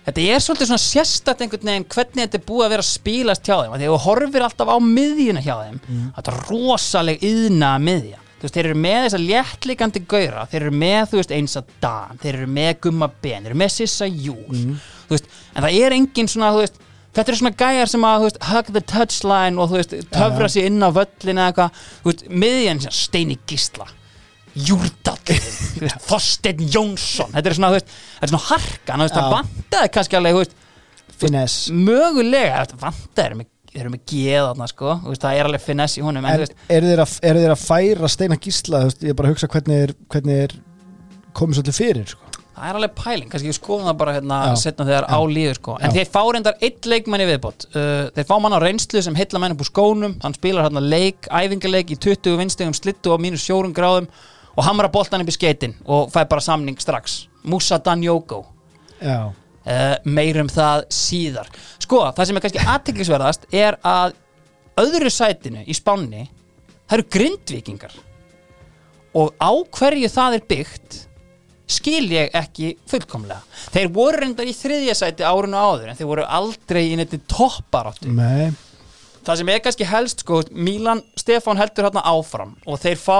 þetta 0.05 0.25
er 0.35 0.43
svolítið 0.45 0.69
svona 0.69 0.83
sérstætt 0.83 1.41
einhvern 1.45 1.71
veginn 1.71 1.87
hvernig 1.95 2.25
þetta 2.27 2.37
er 2.37 2.45
búið 2.51 2.65
að 2.67 2.73
vera 2.75 2.85
að 2.85 2.89
spílast 2.91 3.49
hjá 3.49 3.55
þeim. 3.55 3.73
Að 3.73 3.85
þú 3.87 3.99
horfir 4.05 4.45
alltaf 4.45 4.69
á 4.69 4.77
miðjuna 4.83 5.45
hjá 5.45 5.53
þeim 5.63 5.79
þetta 6.19 6.33
er 6.35 6.39
rosaleg 6.51 7.25
yðna 7.31 7.71
miðja 7.87 8.21
þú 8.39 8.47
veist, 8.47 8.55
þeir 8.55 8.69
eru 8.71 8.79
með 8.79 8.99
þessa 9.05 9.21
léttlikandi 9.23 10.03
gauðra 10.09 10.45
þeir 10.51 10.61
eru 10.65 10.75
með, 10.83 11.01
þú 11.11 11.19
veist, 11.19 11.33
eins 11.35 11.57
að 11.59 11.73
Dan 11.83 12.21
þeir 12.21 12.37
eru 12.39 12.51
með 12.59 12.71
Gumma 12.85 13.09
Ben, 13.19 13.43
þeir 13.43 13.51
eru 13.53 13.59
með 13.59 13.73
Sissa 13.75 14.07
Jús 14.07 14.61
þú 15.09 15.15
veist, 15.17 15.27
en 15.55 15.65
það 15.67 15.79
er 15.83 15.97
engin 15.99 16.31
svona, 16.31 16.53
þú 16.55 16.63
veist 16.65 16.85
Þetta 17.09 17.31
eru 17.31 17.37
svona 17.39 17.57
gæjar 17.57 17.89
sem 17.89 18.03
að, 18.05 18.19
þú 18.21 18.25
veist, 18.27 18.43
hug 18.45 18.67
the 18.75 18.81
touchline 18.85 19.57
og, 19.59 19.71
þú 19.71 19.77
veist, 19.79 19.93
töfra 20.13 20.49
sig 20.53 20.67
inn 20.69 20.77
á 20.85 20.89
völlin 20.93 21.39
eða 21.41 21.47
eitthvað, 21.49 21.79
þú 22.03 22.11
veist, 22.11 22.21
miðjan 22.43 22.81
sem 22.83 22.93
Steini 22.93 23.37
Gísla 23.49 23.87
Júrdall 24.53 25.17
Þorsteinn 26.09 26.61
Jónsson. 26.73 27.33
Þetta 27.33 27.49
er 27.51 27.57
svona, 27.57 27.71
þú 27.73 27.79
veist, 27.79 27.91
þetta 28.13 28.27
er 28.27 28.33
svona 28.33 28.45
harkan 28.45 29.01
þú 29.01 29.07
veist, 29.07 29.17
það 29.17 29.25
Já. 29.25 29.33
vantaði 29.35 29.91
kannski 29.97 30.19
alveg, 30.19 30.37
þú 30.37 30.43
veist 30.43 30.55
Finesse. 31.19 31.73
mögulega, 31.89 32.61
þetta 32.69 33.25
eru 33.25 33.39
með, 33.41 33.49
þeir 33.79 33.85
eru 33.87 33.93
með 33.95 34.01
geð 34.11 34.45
þarna, 34.49 34.65
sko, 34.73 34.95
veist, 35.07 35.23
það 35.23 35.37
er 35.39 35.49
alveg 35.49 35.63
finess 35.63 35.97
í 35.99 36.03
honum, 36.03 36.25
en, 36.27 36.41
En 36.43 36.75
eru 36.75 36.89
þeir, 36.89 37.01
að, 37.05 37.13
eru 37.31 37.43
þeir 37.45 37.53
að 37.55 37.61
færa 37.63 38.09
Steina 38.11 38.37
Gísla 38.43 38.81
veist, 38.89 39.05
Ég 39.05 39.13
er 39.13 39.19
bara 39.19 39.29
að 39.29 39.37
hugsa 39.37 39.49
hvernig 39.53 39.85
er, 39.85 39.93
hvernig 40.11 40.41
er 40.45 40.57
komið 41.39 41.59
svolítið 41.61 41.77
fyrir 41.79 42.09
sko. 42.11 42.25
það 42.59 42.69
er 42.73 42.77
alveg 42.81 42.95
pæling 42.99 43.29
kannski 43.31 43.47
við 43.47 43.55
skoðum 43.55 43.87
það 43.87 43.99
bara 44.01 44.13
hérna 44.17 44.37
setna 44.59 44.85
þegar 44.89 45.05
á 45.07 45.19
líður, 45.31 45.59
sko, 45.61 45.75
en 45.79 45.93
Já. 45.93 45.95
þeir 45.95 46.09
fá 46.11 46.21
reyndar 46.35 46.57
eitt 46.67 46.89
leikmann 46.91 47.23
í 47.23 47.27
viðbót, 47.29 47.67
uh, 47.71 48.09
þeir 48.17 48.27
fá 48.27 48.33
mann 48.43 48.57
á 48.57 48.59
reynslu 48.59 49.03
sem 49.05 49.15
heilla 49.15 49.39
menn 49.39 49.55
upp 49.55 49.63
úr 49.63 49.69
skónum, 49.69 50.17
hann 50.25 50.35
spilar 50.35 50.67
hérna 50.67 50.83
leik, 50.83 51.29
æfingaleik 51.31 51.93
í 51.95 51.99
20 52.03 52.35
vinstegum 52.41 52.75
slittu 52.75 53.15
á 53.15 53.17
mínus 53.21 53.45
sjórum 53.47 53.71
gráðum 53.71 54.09
og 54.59 54.65
hamra 54.67 54.89
boltan 54.91 55.23
upp 55.23 55.31
í 55.31 55.37
skeitin 55.37 55.77
og 55.87 56.11
fæ 56.11 56.25
bara 56.27 56.43
samning 56.43 56.75
strax, 56.83 57.21
Musa 57.47 57.79
Danjoko 57.79 58.41
Já, 58.99 59.31
uh, 59.65 59.95
meir 60.05 60.39
um 60.41 60.49
það 60.51 60.85
síðar. 60.93 61.49
Sko, 61.81 62.03
það 62.15 62.29
sem 62.29 62.39
er 62.39 62.45
kannski 62.45 62.65
aðteklisverðast 62.75 63.47
er 63.55 63.79
að 63.85 64.15
öðru 64.79 65.11
sætinu 65.11 65.65
í 65.67 65.75
spánni 65.75 66.27
það 66.89 66.97
eru 66.97 67.07
grindvikingar 67.15 67.99
og 69.19 69.35
á 69.41 69.51
hverju 69.75 70.09
það 70.13 70.37
er 70.37 70.47
byggt 70.49 70.97
skil 71.69 72.07
ég 72.09 72.33
ekki 72.33 72.73
fullkomlega. 72.89 73.43
Þeir 73.73 73.91
voru 73.93 74.23
reyndar 74.23 74.49
í 74.49 74.55
þriðja 74.57 74.95
sæti 74.97 75.25
árinu 75.27 75.59
áður 75.59 75.91
en 75.91 75.99
þeir 75.99 76.09
voru 76.09 76.25
aldrei 76.25 76.81
í 76.89 76.97
neitt 76.97 77.13
topparáttu 77.29 78.09
nei. 78.09 78.49
Það 79.25 79.41
sem 79.41 79.51
er 79.51 79.61
kannski 79.61 79.85
helst 79.85 80.23
sko, 80.23 80.39
Milan 80.55 81.03
Stefán 81.19 81.59
heldur 81.59 81.85
hérna 81.85 82.05
áfram 82.07 82.55
og 82.65 82.79
þeir 82.81 82.97
fá 82.97 83.19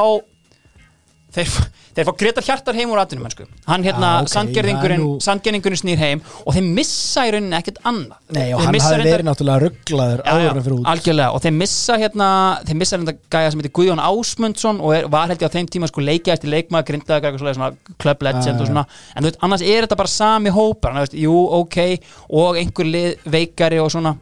þeir, 1.36 1.50
þeir 1.96 2.06
fá 2.08 2.12
Gretar 2.18 2.44
Hjartar 2.48 2.78
heim 2.80 2.90
úr 2.94 3.00
atvinnum 3.02 3.26
mennsku 3.28 3.46
hann 3.70 3.84
hérna, 3.86 4.08
Ah, 4.10 4.22
ok, 4.24 4.30
sandgerðingurinn 4.34 5.00
já, 5.00 5.06
nú- 5.06 5.20
sandgerðingurinn 5.22 5.80
snýr 5.82 6.00
heim 6.02 6.22
og 6.46 6.56
þeir 6.56 6.68
missa 6.80 7.26
í 7.28 7.32
rauninni 7.36 7.58
ekkert 7.60 7.78
annað. 7.86 8.18
Nei, 8.34 8.54
og 8.54 8.60
Þeir 8.62 8.66
hann 8.66 8.76
hafi 8.80 8.96
reyndar- 8.96 9.14
verið 9.14 9.28
náttúrulega 9.30 9.62
rugglaður 9.66 10.24
áður 10.26 10.58
en 10.58 10.64
fyrir 10.64 10.78
út. 10.80 10.86
algjörlega. 10.94 11.34
Og 11.36 11.42
þeir 11.46 11.54
missa 11.60 11.98
hérna 12.02 12.30
þeir 12.66 12.76
missa 12.82 12.98
hérna 12.98 13.16
gæja 13.30 13.52
sem 13.52 13.60
heitir 13.62 13.74
Guðjón 13.80 14.02
Ásmundsson 14.10 14.82
og 14.82 14.94
er, 14.96 15.08
var 15.08 15.28
held 15.28 15.40
ég 15.40 15.50
á 15.50 15.56
þeim 15.58 15.68
tíma 15.70 15.88
sko 15.88 16.02
leikja 16.02 16.34
eftir 16.34 16.50
leikmaður 16.50 16.88
grindaði 16.90 17.22
eitthvað 17.30 17.54
svona 17.56 17.76
club 18.00 18.22
legend 18.24 18.46
já, 18.58 18.62
og 18.62 18.68
svona. 18.68 18.86
En 19.16 19.24
þú 19.24 19.28
veist 19.30 19.40
annars 19.42 19.62
er 19.62 19.86
þetta 19.86 19.98
bara 19.98 20.08
sami 20.08 20.50
hópar 20.50 21.08
jú 21.14 21.36
ok 21.62 22.00
og 22.30 22.56
einhver 22.58 22.86
lið 22.90 23.18
veikari 23.30 23.80
og 23.80 23.92
svona 23.92 24.16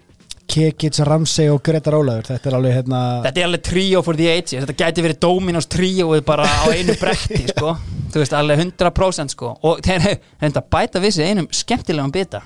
Kekits, 0.47 1.01
Ramsey 1.07 1.49
og 1.51 1.59
Gretar 1.65 1.97
Ólaður 1.97 2.29
Þetta 2.31 2.49
er 2.49 2.55
alveg 2.57 2.75
hérna 2.77 2.99
þetta 3.25 3.41
er 3.41 3.47
alveg 3.49 3.63
tríó 3.67 4.01
for 4.05 4.15
the 4.19 4.29
ages. 4.31 4.63
Þetta 4.63 4.75
gæti 4.79 5.03
verið 5.05 5.19
Dominos 5.25 5.67
tríóið 5.71 6.23
bara 6.27 6.45
á 6.47 6.65
einu 6.71 6.95
bretti 7.01 7.43
sko. 7.53 7.73
Þú 8.13 8.21
veist 8.23 8.35
alveg 8.37 8.61
100% 8.63 9.35
sko. 9.35 9.53
Og 9.67 9.81
þeir 9.85 10.05
hefði 10.07 10.63
bæta 10.71 11.03
við 11.03 11.17
sig 11.17 11.31
einum 11.33 11.49
skemmtilegum 11.51 12.13
bita. 12.15 12.43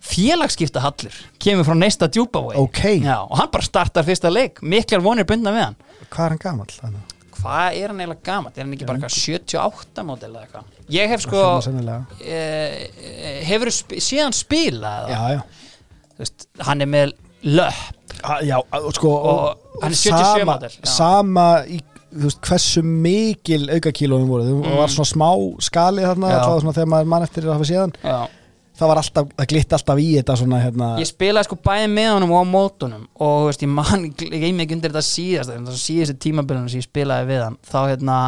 Félagsskipta 0.00 0.80
hallur 0.80 1.16
kemur 1.42 1.66
frá 1.68 1.74
neista 1.76 2.06
djúbavói 2.08 2.54
Ok. 2.56 2.82
Já, 3.04 3.18
og 3.26 3.36
hann 3.36 3.50
bara 3.52 3.66
startar 3.66 4.06
fyrsta 4.06 4.30
leik. 4.32 4.62
Miklar 4.64 5.02
vonir 5.04 5.26
bundna 5.28 5.52
við 5.52 5.66
hann. 5.66 5.80
Hvað 6.08 6.24
er 6.24 6.34
hann 6.36 6.44
gamall? 6.44 6.76
Þannig? 6.76 7.16
hvað 7.40 7.76
er 7.80 7.88
hann 7.88 8.00
eiginlega 8.02 8.24
gamalt 8.26 8.58
er 8.58 8.66
hann 8.66 8.72
ekki 8.76 8.86
bara 8.88 8.98
eitthvað 9.00 9.14
78 9.16 10.02
módel 10.04 10.28
eða 10.34 10.42
eitthvað? 10.44 10.66
Ég 10.92 11.08
hef 11.08 11.22
sko 11.24 11.38
Svona 11.40 11.62
sennilega. 11.64 12.18
e, 12.20 13.40
hefur 13.48 13.70
síðan 13.96 14.36
spilað 14.36 15.08
Já, 15.14 15.20
já. 15.38 15.40
Veist, 16.20 16.46
hann 16.68 16.84
er 16.84 16.90
með 16.90 17.14
löpp. 17.42 17.86
Já, 18.44 18.58
og 18.60 18.90
sko 18.94 19.12
Og 19.16 19.84
hann 19.84 19.94
77 19.96 20.10
sama, 20.34 20.58
sama 20.84 21.44
í, 21.64 21.78
veist, 22.12 22.40
hversu 22.44 22.82
mikil 22.84 23.68
aukakílóðum 23.70 24.28
voru, 24.28 24.48
það 24.66 24.76
var 24.82 24.92
svona 24.92 25.08
smá 25.14 25.28
skali 25.64 26.04
þarna, 26.04 26.34
Mm. 26.34 26.60
Svona 26.60 26.76
þegar 26.76 26.90
maður 26.92 27.10
mann 27.14 27.24
eftir 27.24 27.46
að 27.48 27.54
hafa 27.54 27.68
séðan, 27.70 27.94
það 28.80 28.88
var 28.90 29.00
alltaf 29.00 29.32
það 29.38 29.48
glitt 29.52 29.72
alltaf 29.78 29.98
í 30.02 30.08
þetta 30.18 30.36
svona 30.40 30.60
hérna. 30.60 30.90
Ég 31.00 31.08
spilaði 31.08 31.48
sko 31.48 31.56
bæði 31.64 31.88
með 31.94 32.10
honum 32.14 32.34
og 32.36 32.44
á 32.44 32.52
mótunum 32.52 33.06
og 33.20 33.46
veist, 33.48 33.64
ég 33.64 33.72
man, 33.72 34.04
ekki 34.10 34.76
undir 34.76 34.90
þetta 34.92 35.06
síðast 35.06 35.54
þetta 35.54 35.76
síðast 35.80 36.20
tímabilinu 36.20 36.68
sem 36.68 36.80
ég 36.82 36.88
spilaði 36.90 37.28
við 37.32 37.42
hann 37.46 37.58
þá 37.64 37.80
hérna 37.88 38.18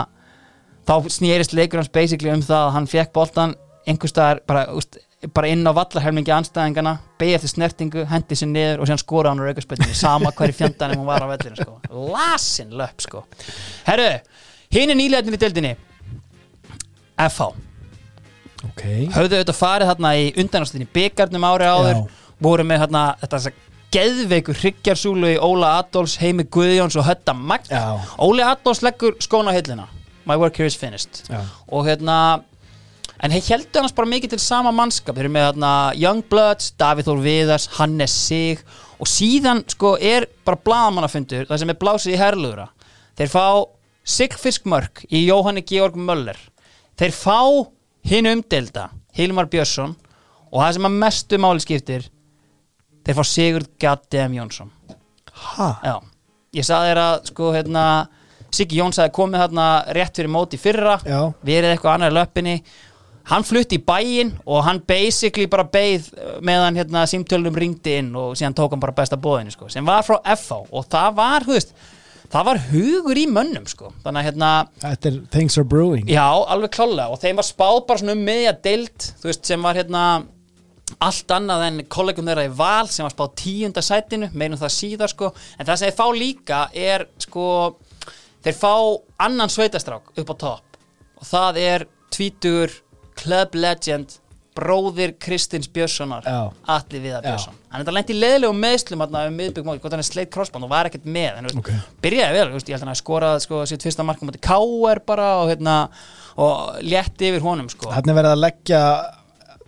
þá 0.89 0.95
snýrist 1.15 1.53
leikur 1.57 1.83
hans 1.83 1.93
basically 1.93 2.33
um 2.33 2.43
það 2.43 2.67
að 2.67 2.73
hann 2.77 2.89
fekk 2.91 3.13
boltan 3.13 3.55
einhvers 3.87 4.13
staðar 4.15 4.41
bara, 4.47 4.67
úst, 4.77 4.99
bara 5.31 5.51
inn 5.53 5.63
á 5.63 5.73
vallahelmingi 5.77 6.33
anstæðingana 6.35 6.97
beigja 7.21 7.39
eftir 7.39 7.53
snertingu, 7.53 8.05
hendi 8.11 8.39
sér 8.39 8.51
niður 8.51 8.83
og 8.83 8.89
síðan 8.89 9.03
skora 9.03 9.31
hann 9.31 9.43
úr 9.43 9.53
aukarspillinu, 9.53 9.95
sama 9.95 10.33
hverju 10.35 10.57
fjandanum 10.59 11.03
hún 11.03 11.07
var 11.07 11.23
á 11.23 11.31
vellinu 11.31 11.59
sko, 11.61 11.77
lasin 12.11 12.73
löp 12.79 13.05
sko. 13.05 13.23
Herru, 13.87 14.09
hinn 14.75 14.91
er 14.91 14.99
nýlegatin 14.99 15.37
í 15.37 15.43
deildinni 15.45 15.75
FH 17.29 17.53
ok, 18.67 18.83
höfðu 19.15 19.39
auðvitað 19.39 19.59
farið 19.59 19.93
þarna 19.93 20.15
í 20.19 20.27
undanástinni 20.43 20.89
byggarnum 20.95 21.47
ári 21.47 21.71
áður 21.71 21.95
Já. 21.95 22.03
voru 22.43 22.67
með 22.67 22.85
þarna 22.87 23.05
þetta 23.23 23.39
þessa 23.39 23.71
geðveiku 23.93 24.55
hryggjarsúlu 24.57 25.35
í 25.35 25.41
Óla 25.43 25.75
Adolfs, 25.83 26.17
Heimi 26.23 26.47
Guðjóns 26.49 26.97
og 26.97 27.05
Hötta 27.05 27.35
Magn. 27.37 27.75
Óli 28.25 28.41
Adolfs 28.47 28.81
leggur 28.83 29.19
skóna 29.21 29.53
á 29.53 29.57
hillina 29.59 29.89
My 30.25 30.37
work 30.39 30.57
here 30.57 30.67
is 30.71 30.77
finished. 30.79 31.25
Já. 31.29 31.43
og 31.69 31.87
hérna 31.87 32.43
en 33.23 33.35
þeir 33.35 33.49
heldur 33.53 33.85
hans 33.85 33.95
bara 33.97 34.11
mikið 34.11 34.35
til 34.35 34.41
sama 34.43 34.73
mannskap. 34.75 35.15
Þeir 35.15 35.29
eru 35.29 35.35
með 35.37 35.47
þarna 35.51 35.73
Youngbloods, 35.99 36.73
Davíð 36.81 37.09
Þór 37.09 37.23
Viðars 37.27 37.69
Hannes 37.79 38.15
Sig. 38.27 38.63
Og 39.03 39.11
síðan 39.11 39.63
sko 39.71 39.97
er 39.99 40.29
bara 40.47 40.61
bladamannafundur 40.63 41.49
það 41.49 41.63
sem 41.63 41.73
er 41.73 41.79
blásið 41.81 42.17
í 42.17 42.21
herlugra 42.21 42.69
þeir 43.19 43.31
fá 43.33 43.47
Sigfisk 44.03 44.67
Mörk 44.67 45.05
í 45.11 45.25
Jóhanni 45.29 45.63
Georg 45.67 45.99
Möller. 45.99 46.39
Þeir 46.99 47.15
fá 47.15 47.39
hinn 48.11 48.31
umdelda 48.31 48.89
Hilmar 49.17 49.51
Björnsson. 49.53 49.95
Og 50.53 50.61
það 50.61 50.75
sem 50.77 50.89
að 50.89 50.99
mestu 51.01 51.39
máli 51.41 51.63
skiptir 51.65 52.09
þeir 53.07 53.19
fá 53.19 53.23
Sigurd 53.27 53.71
Gaddem 53.81 54.35
Jónsson. 54.37 54.73
Já, 55.57 55.95
ég 56.55 56.67
saði 56.67 56.97
að 57.01 57.31
sko 57.31 57.53
hérna 57.55 57.85
Siggi 58.53 58.77
Jóns 58.83 58.99
hafi 59.01 59.15
komið 59.17 59.47
þarna 59.47 59.67
rétt 59.97 60.19
fyrir 60.19 60.33
móti 60.33 60.59
fyrra. 60.61 60.99
Já. 61.09 61.33
verið 61.41 61.73
eitthvað 61.73 61.95
annar 61.95 62.13
löppinni 62.13 62.59
hann 63.31 63.47
flutti 63.47 63.79
í 63.79 63.85
bæinn 63.87 64.35
og 64.45 64.65
hann 64.67 64.83
basically 64.89 65.47
bara 65.51 65.65
beið 65.71 66.11
meðan 66.45 66.79
hérna 66.81 67.05
símtölum 67.11 67.57
ringdi 67.59 67.99
inn 68.01 68.13
og 68.19 68.37
síðan 68.39 68.57
tók 68.59 68.75
hann 68.75 68.83
bara 68.83 68.97
besta 68.97 69.19
bóðinu 69.21 69.55
sko, 69.55 69.71
sem 69.73 69.87
var 69.87 70.07
frá 70.07 70.19
FH 70.35 70.63
og 70.71 70.89
það 70.91 71.19
var, 71.21 71.47
þú 71.47 71.57
veist 71.57 71.75
það 72.33 72.47
var 72.49 72.61
hugur 72.71 73.19
í 73.21 73.25
mönnum 73.31 73.67
sko. 73.69 73.91
Þannig 74.05 74.21
að 74.23 74.29
hérna, 74.31 74.51
þetta 74.83 75.11
er 75.11 75.17
Things 75.35 75.59
are 75.61 75.69
Brewing. 75.69 76.07
Já, 76.09 76.25
alveg 76.25 76.73
klálega. 76.73 77.11
Og 77.13 77.21
þeim 77.21 77.41
var 77.41 77.47
spáð 77.47 77.81
bara 77.89 78.03
svona 78.03 78.17
um 78.17 78.23
miðja 78.27 78.55
deild 78.65 79.09
þú 79.21 79.29
veist, 79.29 79.45
sem 79.49 79.67
var 79.67 79.79
hérna 79.79 80.05
allt 81.03 81.33
annað 81.33 81.67
en 81.69 81.83
kollegum 81.93 82.29
þeirra 82.29 82.47
í 82.49 82.53
val 82.57 82.89
sem 82.93 83.07
var 83.07 83.15
spáð 83.15 83.35
tíunda 83.41 83.85
sætinu, 83.85 84.29
meinum 84.37 84.61
það 84.61 84.75
síðar 84.77 85.13
sko, 85.13 85.33
en 85.57 85.69
það 85.69 85.81
sem 85.81 85.91
þeir 85.91 85.99
fá 86.01 86.07
líka 86.17 86.61
er 86.77 87.07
sko, 87.23 87.47
þeir 88.45 88.59
fá 88.59 88.75
annan 89.29 89.53
sveitastrák 89.53 90.13
upp 90.23 90.33
á 90.33 90.37
topp. 90.47 90.81
Og 91.21 91.29
það 91.29 91.61
er 91.63 91.87
tvítugur 92.13 92.75
club 93.23 93.57
legend 93.59 94.19
bróðir 94.53 95.15
Kristins 95.23 95.69
Björnssonar 95.73 96.27
Já. 96.29 96.51
Atli 96.75 97.01
Viðar. 97.01 97.25
Björnsson 97.25 97.57
hann 97.73 97.81
er 97.81 97.87
þetta 97.87 97.95
lent 97.97 98.13
í 98.13 98.17
leðilegu 98.19 98.57
meðslum 98.59 99.05
þarna 99.05 99.23
um 99.31 99.39
miðbygg 99.41 99.69
móti, 99.69 99.81
hvort 99.81 99.97
hann 99.97 100.03
er 100.03 100.09
sleitt 100.09 100.33
crossband 100.35 100.67
og 100.67 100.73
var 100.75 100.91
ekkert 100.91 101.09
með 101.09 101.39
en, 101.41 101.49
Ok. 101.49 101.63
okay. 101.63 101.81
byrjaði 102.05 102.37
vel, 102.37 102.51
veist, 102.53 102.69
ég 102.69 102.77
held 102.77 102.85
hann 102.85 102.93
að 102.93 103.01
skora 103.01 103.33
sko, 103.41 103.63
sitt 103.71 103.87
fyrsta 103.87 104.05
markum 104.05 104.29
móti 104.29 104.43
K.R. 104.45 105.01
bara 105.09 105.31
og, 105.41 105.49
hérna, 105.55 105.79
og 106.37 106.85
létti 106.85 107.31
yfir 107.31 107.45
honum 107.47 107.73
sko. 107.73 107.89
Þannig 107.95 108.13
er 108.13 108.21
verið 108.21 108.35
að 108.35 108.45
leggja 108.45 108.85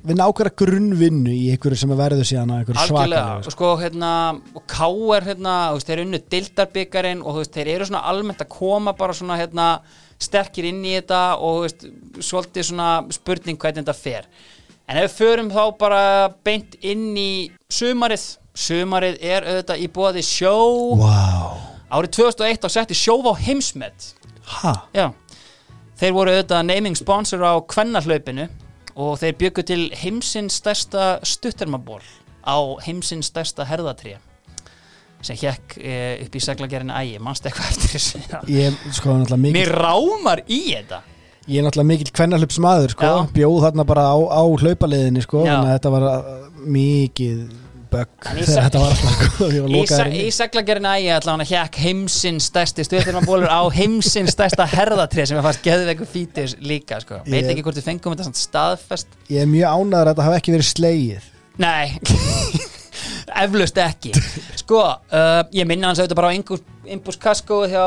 vinna 0.04 0.26
ákveðra 0.28 0.52
grunnvinnu 0.60 1.32
í 1.32 1.46
einhverju 1.54 1.80
sem 1.80 1.92
er 1.94 2.00
verður 2.02 2.28
síðan 2.28 2.52
að 2.52 2.58
einhverju 2.60 2.88
svakalega 2.90 3.36
og 3.40 3.54
sko 3.54 3.70
hérna 3.80 4.10
og 4.52 4.64
K.R. 4.68 5.28
hérna, 5.30 5.54
þeir 5.80 5.96
eru 5.96 6.08
unnu 6.10 6.20
dildarbyggarinn 6.34 7.24
og 7.24 7.40
þeir 7.48 7.70
eru 7.78 7.88
svona 7.88 8.04
almennt 8.12 8.44
að 8.44 8.52
koma 8.52 8.92
bara 8.98 9.16
svona 9.16 9.40
hérna 9.40 9.68
sterkir 10.24 10.68
inn 10.70 10.82
í 10.84 10.94
þetta 10.96 11.20
og 11.44 11.64
veist, 11.64 11.84
svolítið 12.24 12.68
svona 12.70 12.88
spurning 13.14 13.60
hvernig 13.60 13.84
þetta 13.84 13.96
fer. 13.98 14.28
En 14.88 15.00
ef 15.00 15.06
við 15.06 15.18
förum 15.18 15.52
þá 15.52 15.62
bara 15.80 16.00
beint 16.44 16.76
inn 16.84 17.12
í 17.16 17.30
sumarið. 17.72 18.26
Sumarið 18.54 19.16
er 19.24 19.46
auðvitað 19.48 19.80
í 19.82 19.86
bóði 19.90 20.24
sjó. 20.26 20.56
Vá, 21.00 21.56
árið 21.90 22.12
2001 22.20 22.66
á 22.66 22.70
setti 22.70 22.98
sjóf 22.98 23.26
á 23.26 23.34
heimsmet. 23.46 24.10
Þeir 25.98 26.14
voru 26.14 26.34
auðvitað 26.34 26.68
naming 26.68 26.98
sponsor 26.98 27.42
á 27.42 27.54
kvennahlaupinu 27.70 28.46
og 28.94 29.16
þeir 29.22 29.40
byggu 29.40 29.64
til 29.66 29.82
heimsins 29.98 30.60
stærsta 30.60 31.16
stuttermaból 31.26 32.02
á 32.46 32.56
heimsins 32.84 33.32
stærsta 33.32 33.66
herðatré 33.66 34.18
sem 35.24 35.38
hekk 35.40 35.76
e, 35.80 35.96
upp 36.26 36.36
í 36.38 36.42
seglagerinu 36.44 36.94
ægi, 37.00 37.18
mannst 37.24 37.46
eitthvað 37.48 37.72
eftir 37.72 37.96
þessu 37.96 38.22
ég 38.60 38.78
sko 38.94 39.16
náttúrulega 39.18 39.42
mikil 39.46 39.58
Mér 39.58 39.74
rámar 39.80 40.44
í 40.46 40.60
þetta 40.74 41.02
Ég 41.44 41.60
er 41.60 41.66
náttúrulega 41.66 41.90
mikill 41.90 42.12
kvennarhlupsmaður 42.16 42.92
sko, 42.94 43.04
Já. 43.04 43.26
bjóð 43.36 43.58
þarna 43.66 43.84
bara 43.84 44.04
á, 44.08 44.16
á 44.16 44.42
hlaupaliðinni 44.62 45.20
sko, 45.26 45.42
Já. 45.44 45.50
þannig 45.58 45.68
að 45.68 45.76
þetta 45.76 45.90
var 45.92 46.06
uh, 46.08 46.48
mikið 46.72 47.42
bögg 47.94 48.28
En 48.30 48.38
í 48.40 48.46
þegar 48.46 48.54
sa- 48.56 48.62
þetta 48.64 48.80
var 48.80 48.94
alltaf 48.94 49.26
sko, 49.28 49.48
ég 49.52 49.60
var 49.66 49.68
Í, 49.68 49.74
lokaður 49.76 50.00
se 50.00 50.06
inni. 50.08 50.22
í 50.24 50.32
seglagerinu 50.38 50.92
ægi 50.96 51.10
allan 51.18 51.44
að 51.44 51.52
hekk 51.52 51.76
heimsins 51.84 52.48
stærsti 52.48 52.86
stuttermabólur 52.88 53.52
á 53.52 53.60
heimsins 53.76 54.32
stærsta 54.34 54.64
herðatré 54.72 55.28
sem 55.28 55.38
er 55.38 55.44
fast 55.46 55.60
geðveiku 55.68 56.08
fítis 56.10 56.56
líka 56.64 56.98
sko. 57.04 57.20
Veit 57.28 57.42
Ég- 57.44 57.52
ekki 57.52 57.66
hvort 57.68 57.78
við 57.82 57.90
fengum 57.92 58.16
þetta 58.16 58.30
samt 58.30 58.40
staðfest 58.40 59.20
Ég 59.28 59.44
er 59.44 59.52
mjög 59.52 59.76
ánæður 59.76 60.00
að 60.00 60.12
þetta 60.14 60.28
hafi 60.30 60.40
ekki 60.40 60.56
verið 60.56 60.70
slegið 60.72 61.30
Nei 61.60 61.86
Eflaust 63.42 63.78
ekki. 63.82 64.12
Sko, 64.62 64.80
uh, 64.94 65.40
ég 65.54 65.68
minna 65.68 65.90
hans 65.90 66.02
auðvitað 66.02 66.20
bara 66.20 66.30
á 66.30 66.36
Inbús 66.94 67.18
Kasko 67.20 67.64
hjá 67.70 67.84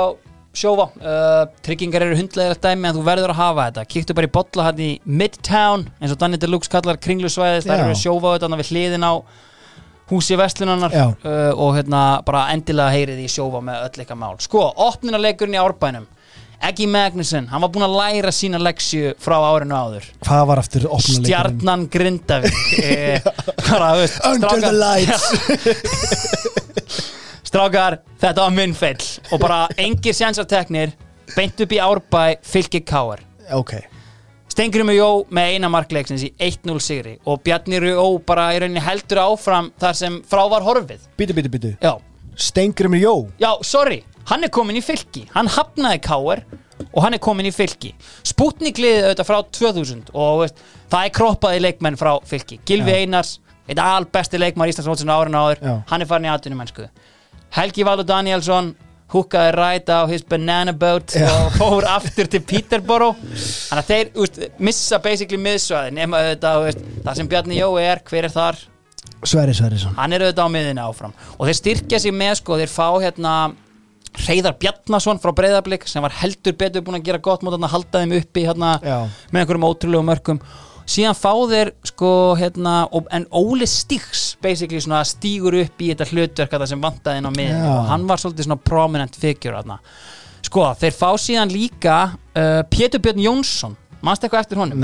Sjófa 0.57 0.87
uh, 0.89 1.43
Tryggingar 1.61 2.01
eru 2.07 2.17
hundlega 2.17 2.55
dæmi 2.57 2.89
en 2.89 2.95
þú 2.97 3.03
verður 3.05 3.33
að 3.33 3.41
hafa 3.41 3.67
þetta. 3.67 3.85
Kíktu 3.93 4.15
bara 4.17 4.29
í 4.29 4.33
bolla 4.33 4.69
hann 4.69 4.81
í 4.81 4.89
Midtown 5.05 5.85
eins 6.01 6.15
og 6.15 6.21
Danny 6.21 6.39
Deluxe 6.41 6.71
kallar 6.73 6.97
kringlusvæðið. 7.03 7.67
Þar 7.67 7.83
eru 7.85 7.99
Sjófa 7.99 8.33
auðvitað 8.33 8.57
við 8.63 8.71
hliðin 8.73 9.05
á 9.05 9.13
húsi 10.07 10.37
vestlunarnar 10.39 10.93
uh, 10.95 11.51
og 11.53 11.75
hérna 11.77 12.01
bara 12.25 12.47
endilega 12.55 12.95
heyrið 12.95 13.23
í 13.25 13.29
Sjófa 13.31 13.61
með 13.63 13.83
öll 13.85 14.01
eitthvað 14.01 14.21
mál. 14.23 14.35
Sko, 14.41 14.63
opnunarleikurinn 14.87 15.57
í 15.57 15.61
árbænum 15.61 16.07
Eggi 16.63 16.87
Magnusson, 16.89 17.45
hann 17.51 17.61
var 17.61 17.69
búinn 17.69 17.85
að 17.85 17.95
læra 17.99 18.31
sína 18.33 18.57
leksju 18.61 19.11
frá 19.21 19.35
árinu 19.45 19.75
áður. 19.77 20.07
Hvað 20.25 20.45
var 20.49 20.61
aftur 20.63 20.87
opnuleikurinn? 20.89 21.27
Stjarnan 21.27 21.83
Grindavík 21.93 22.57
veist, 23.99 24.17
Under 24.25 24.63
the 24.63 24.71
lights. 24.73 25.27
Strákar, 27.47 27.99
þetta 28.19 28.47
var 28.47 28.55
munnfell 28.57 29.05
og 29.31 29.39
bara 29.43 29.59
engir 29.79 30.17
sjansarteknir 30.17 30.95
beint 31.35 31.61
upp 31.63 31.77
í 31.77 31.79
árbæ 31.83 32.23
fylgir 32.43 32.83
káar 32.87 33.21
Ok, 33.55 33.77
Stengrimur 34.51 34.95
Jó 34.97 35.09
með 35.29 35.53
eina 35.53 35.69
markleiksins 35.69 36.23
í 36.25 36.31
1-0 36.41 36.79
sigri. 36.81 37.11
Og 37.29 37.43
Bjarni 37.45 37.77
Jó 37.77 38.07
bara 38.25 38.49
í 38.55 38.59
rauninni 38.63 38.81
heldur 38.81 39.21
áfram 39.21 39.69
þar 39.77 39.93
sem 39.99 40.15
frá 40.25 40.41
var 40.49 40.65
horfið. 40.65 41.03
Bítu, 41.13 41.35
bítu, 41.37 41.51
bítu 41.53 41.71
Já, 41.77 41.93
Stengrimur 42.35 42.97
Jó? 42.97 43.13
Já, 43.37 43.51
sorry, 43.61 44.01
hann 44.31 44.43
er 44.45 44.51
komin 44.53 44.79
í 44.79 44.83
fylki. 44.85 45.25
Hann 45.33 45.49
hafnaði 45.51 46.01
káar 46.05 46.43
og 46.91 47.03
hann 47.03 47.15
er 47.17 47.21
komin 47.23 47.47
í 47.49 47.53
fylki. 47.55 47.93
Sputnik 48.27 48.79
liðið 48.81 49.09
auðvitað 49.09 49.29
frá 49.29 49.39
2000 49.59 50.11
og 50.13 50.41
veist, 50.43 50.63
það 50.91 51.05
er 51.09 51.13
kroppaði 51.17 51.61
leikmenn 51.65 51.99
frá 51.99 52.13
fylki. 52.27 52.59
Gilvi 52.67 52.93
Já. 52.93 53.03
Einars, 53.03 53.37
einn 53.67 53.81
albesti 53.83 54.39
leikmar 54.41 54.71
Íslandsmótsinu 54.71 55.13
árinu 55.15 55.41
áður, 55.41 55.63
Já. 55.63 55.77
hann 55.89 56.03
er 56.03 56.09
farin 56.09 56.27
í 56.29 56.33
atvinnumennsku. 56.33 56.89
Helgi 57.57 57.85
Valur 57.87 58.07
Danielsson 58.07 58.73
húkaði 59.13 59.51
ræta 59.55 60.01
á 60.03 60.09
his 60.11 60.23
banana 60.27 60.73
boat 60.75 61.15
Já. 61.15 61.27
og 61.31 61.53
fór 61.55 61.87
aftur 61.87 62.27
til 62.27 62.43
Peterborough. 62.43 63.19
Þannig 63.31 63.83
að 63.83 63.91
þeir 63.91 64.09
úst, 64.23 64.41
missa 64.59 64.99
basically 65.03 65.39
miðsvæði 65.39 65.93
nema 65.95 66.19
auðvitað 66.25 66.65
úst, 66.71 66.81
það 67.05 67.21
sem 67.21 67.29
Bjarni 67.31 67.61
Jói 67.61 67.85
er, 67.87 68.03
hver 68.09 68.27
er 68.27 68.35
þar? 68.35 68.59
Sverri 69.23 69.55
Sverrisson. 69.55 69.95
Hann 69.97 70.13
er 70.13 70.27
auðvitað 70.27 70.51
á 70.51 70.53
miðinni 70.53 70.83
áfram. 70.83 71.15
Og 71.39 71.47
þeir 71.47 71.57
styrkja 71.61 71.99
sig 72.03 72.13
með 72.13 72.35
sko, 72.41 72.59
þeir 72.59 72.69
fá 72.69 72.87
hérna 73.01 73.33
Hreiðar 74.17 74.55
Bjarnason 74.59 75.19
frá 75.21 75.31
Breiðablík 75.37 75.85
sem 75.89 76.03
var 76.03 76.15
heldur 76.21 76.55
betur 76.57 76.83
búin 76.85 76.99
að 76.99 77.05
gera 77.09 77.21
gott 77.23 77.43
mót 77.45 77.57
að 77.57 77.69
halda 77.73 78.01
þeim 78.03 78.15
uppi 78.17 78.45
hérna, 78.47 78.77
með 79.31 79.43
einhverjum 79.43 79.67
ótrúlegum 79.69 80.09
mörkum. 80.09 80.41
Síðan 80.87 81.17
fá 81.19 81.33
þeir 81.51 81.73
sko 81.85 82.09
hérna, 82.39 82.75
en 83.11 83.25
Óli 83.35 83.67
Stíks 83.67 84.37
stígur 84.39 85.57
upp 85.59 85.81
í 85.83 85.89
þetta 85.91 86.07
hlutverk 86.11 86.55
sem 86.67 86.81
vantaði 86.81 87.19
inn 87.19 87.27
á 87.27 87.31
miðin 87.35 87.57
Já. 87.59 87.71
og 87.73 87.89
hann 87.91 88.05
var 88.07 88.21
svolítið 88.21 88.55
prominent 88.63 89.15
figure 89.15 89.57
hérna. 89.57 89.79
sko 90.41 90.69
þeir 90.79 90.95
fá 90.95 91.09
síðan 91.19 91.51
líka 91.51 91.97
uh, 92.15 92.63
Pétur 92.71 93.03
Björn 93.03 93.19
Jónsson. 93.19 93.75
Mannst 94.01 94.23
eitthvað 94.23 94.45
eftir 94.45 94.59
honum? 94.61 94.83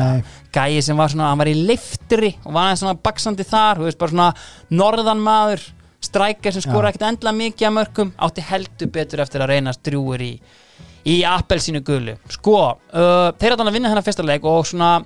Gæi 0.52 0.82
sem 0.82 0.98
var 0.98 1.12
svona, 1.14 1.30
hann 1.30 1.40
var 1.40 1.48
í 1.48 1.56
liftri 1.56 2.34
og 2.44 2.52
var 2.56 2.72
aðeins 2.72 3.00
baksandi 3.06 3.46
þar 3.48 3.80
þú 3.80 3.88
veist 3.88 4.00
bara 4.02 4.12
svona 4.12 4.30
norðanmaður 4.74 5.64
strækjar 6.04 6.56
sem 6.56 6.66
skora 6.66 6.92
ekkert 6.92 7.08
endla 7.10 7.34
mikið 7.36 7.70
að 7.70 7.76
mörgum 7.78 8.14
átti 8.28 8.46
heldur 8.48 8.92
betur 8.94 9.24
eftir 9.24 9.44
að 9.44 9.54
reyna 9.54 9.74
drúur 9.86 10.24
í, 10.24 10.34
í 11.08 11.16
appelsínu 11.28 11.84
gulu. 11.86 12.18
Sko, 12.36 12.58
uh, 12.74 13.30
þeir 13.40 13.54
eru 13.54 13.68
að 13.68 13.78
vinna 13.78 13.92
hennar 13.92 14.06
fyrsta 14.06 14.26
leik 14.28 14.46
og 14.48 14.68
svona 14.68 14.98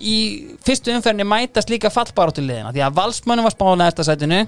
í 0.00 0.18
fyrstu 0.64 0.94
umferðinni 0.94 1.28
mætast 1.28 1.72
líka 1.72 1.92
fallbaróttu 1.92 2.44
liðina 2.44 2.72
því 2.72 2.84
að 2.86 3.00
valsmönnum 3.00 3.46
var 3.48 3.54
spáð 3.54 3.74
næsta 3.80 4.06
sætinu 4.06 4.44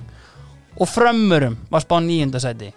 og 0.81 0.89
frömmurum 0.89 1.59
var 1.73 1.85
spáð 1.85 2.07
nýjunda 2.07 2.41
sæti 2.43 2.71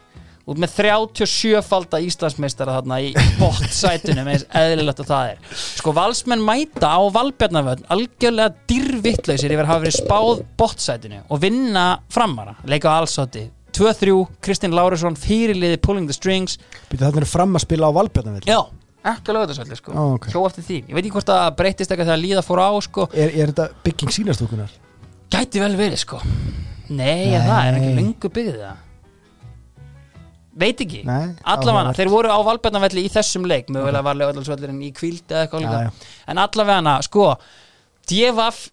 út 0.46 0.60
með 0.62 0.74
37 0.78 1.62
falda 1.66 2.00
Íslandsmeistara 2.06 2.76
þarna 2.78 3.00
í 3.02 3.12
bottsætunum 3.40 4.28
eins 4.30 4.46
eðlilegt 4.54 5.02
og 5.02 5.08
það 5.10 5.32
er 5.32 5.60
sko 5.80 5.94
valsmenn 5.98 6.44
mæta 6.46 6.92
á 6.94 7.02
valbjarnavöld 7.16 7.86
algjörlega 7.96 8.54
dyrvittlausir 8.70 9.56
yfir 9.56 9.66
að 9.66 9.72
hafa 9.74 9.84
verið 9.88 9.98
spáð 9.98 10.44
bottsætinu 10.60 11.24
og 11.34 11.42
vinna 11.42 11.86
framara, 12.14 12.58
leika 12.70 12.94
á 12.94 13.02
allsátti 13.02 13.48
2-3, 13.76 14.14
Kristinn 14.46 14.72
Lárusson 14.78 15.18
fyrirliði 15.20 15.82
Pulling 15.84 16.08
the 16.08 16.16
Strings 16.16 16.60
Býtu 16.92 17.02
þetta 17.04 17.26
er 17.26 17.28
fram 17.28 17.58
að 17.58 17.66
spila 17.66 17.90
á 17.92 17.98
Valbjarnavill 17.98 18.46
já, 18.48 18.62
ekki 19.12 19.34
að 19.34 19.40
lögða 19.40 19.58
þessu 19.58 19.80
sko 19.82 19.92
Ó, 19.98 20.04
ok. 20.16 20.30
hjó 20.32 20.46
eftir 20.48 20.68
því, 20.70 20.78
ég 20.86 20.96
veit 20.96 21.04
ekki 21.04 21.16
hvort 21.18 21.34
það 21.34 21.50
breytist 21.60 21.92
eitthvað 21.92 22.12
þegar 22.14 22.22
líða 22.22 22.46
fór 22.46 22.62
á 22.64 22.70
sko 22.86 23.10
er, 23.12 23.34
er 23.34 23.52
þetta 23.52 23.68
bygging 23.84 24.14
sínastúkunar? 24.16 24.78
Gæti 25.34 25.66
vel 25.66 25.74
verið 25.76 26.06
sko 26.06 26.22
Nei, 26.86 27.34
Nei. 27.34 27.40
það 27.42 27.60
er 27.66 27.78
ekki 27.80 27.90
Nei. 27.90 27.98
lengu 28.00 28.30
byggðið 28.30 28.62
það 28.62 28.85
Veit 30.56 30.80
ekki. 30.86 31.02
Allavega, 31.44 31.92
þeir 31.98 32.10
voru 32.14 32.30
á 32.32 32.40
Valbjarnavelli 32.48 33.04
í 33.04 33.12
þessum 33.12 33.44
leik 33.50 33.68
mögulega 33.74 34.04
var 34.08 34.16
lögðalsvöllurinn 34.22 34.80
í 34.88 34.94
kvíld 34.96 35.28
eða 35.28 35.42
eitthvað 35.48 35.66
líka. 35.66 35.82
já. 35.84 36.08
En 36.32 36.38
allavega, 36.38 36.94
sko 37.04 37.34
Djefaf, 38.08 38.70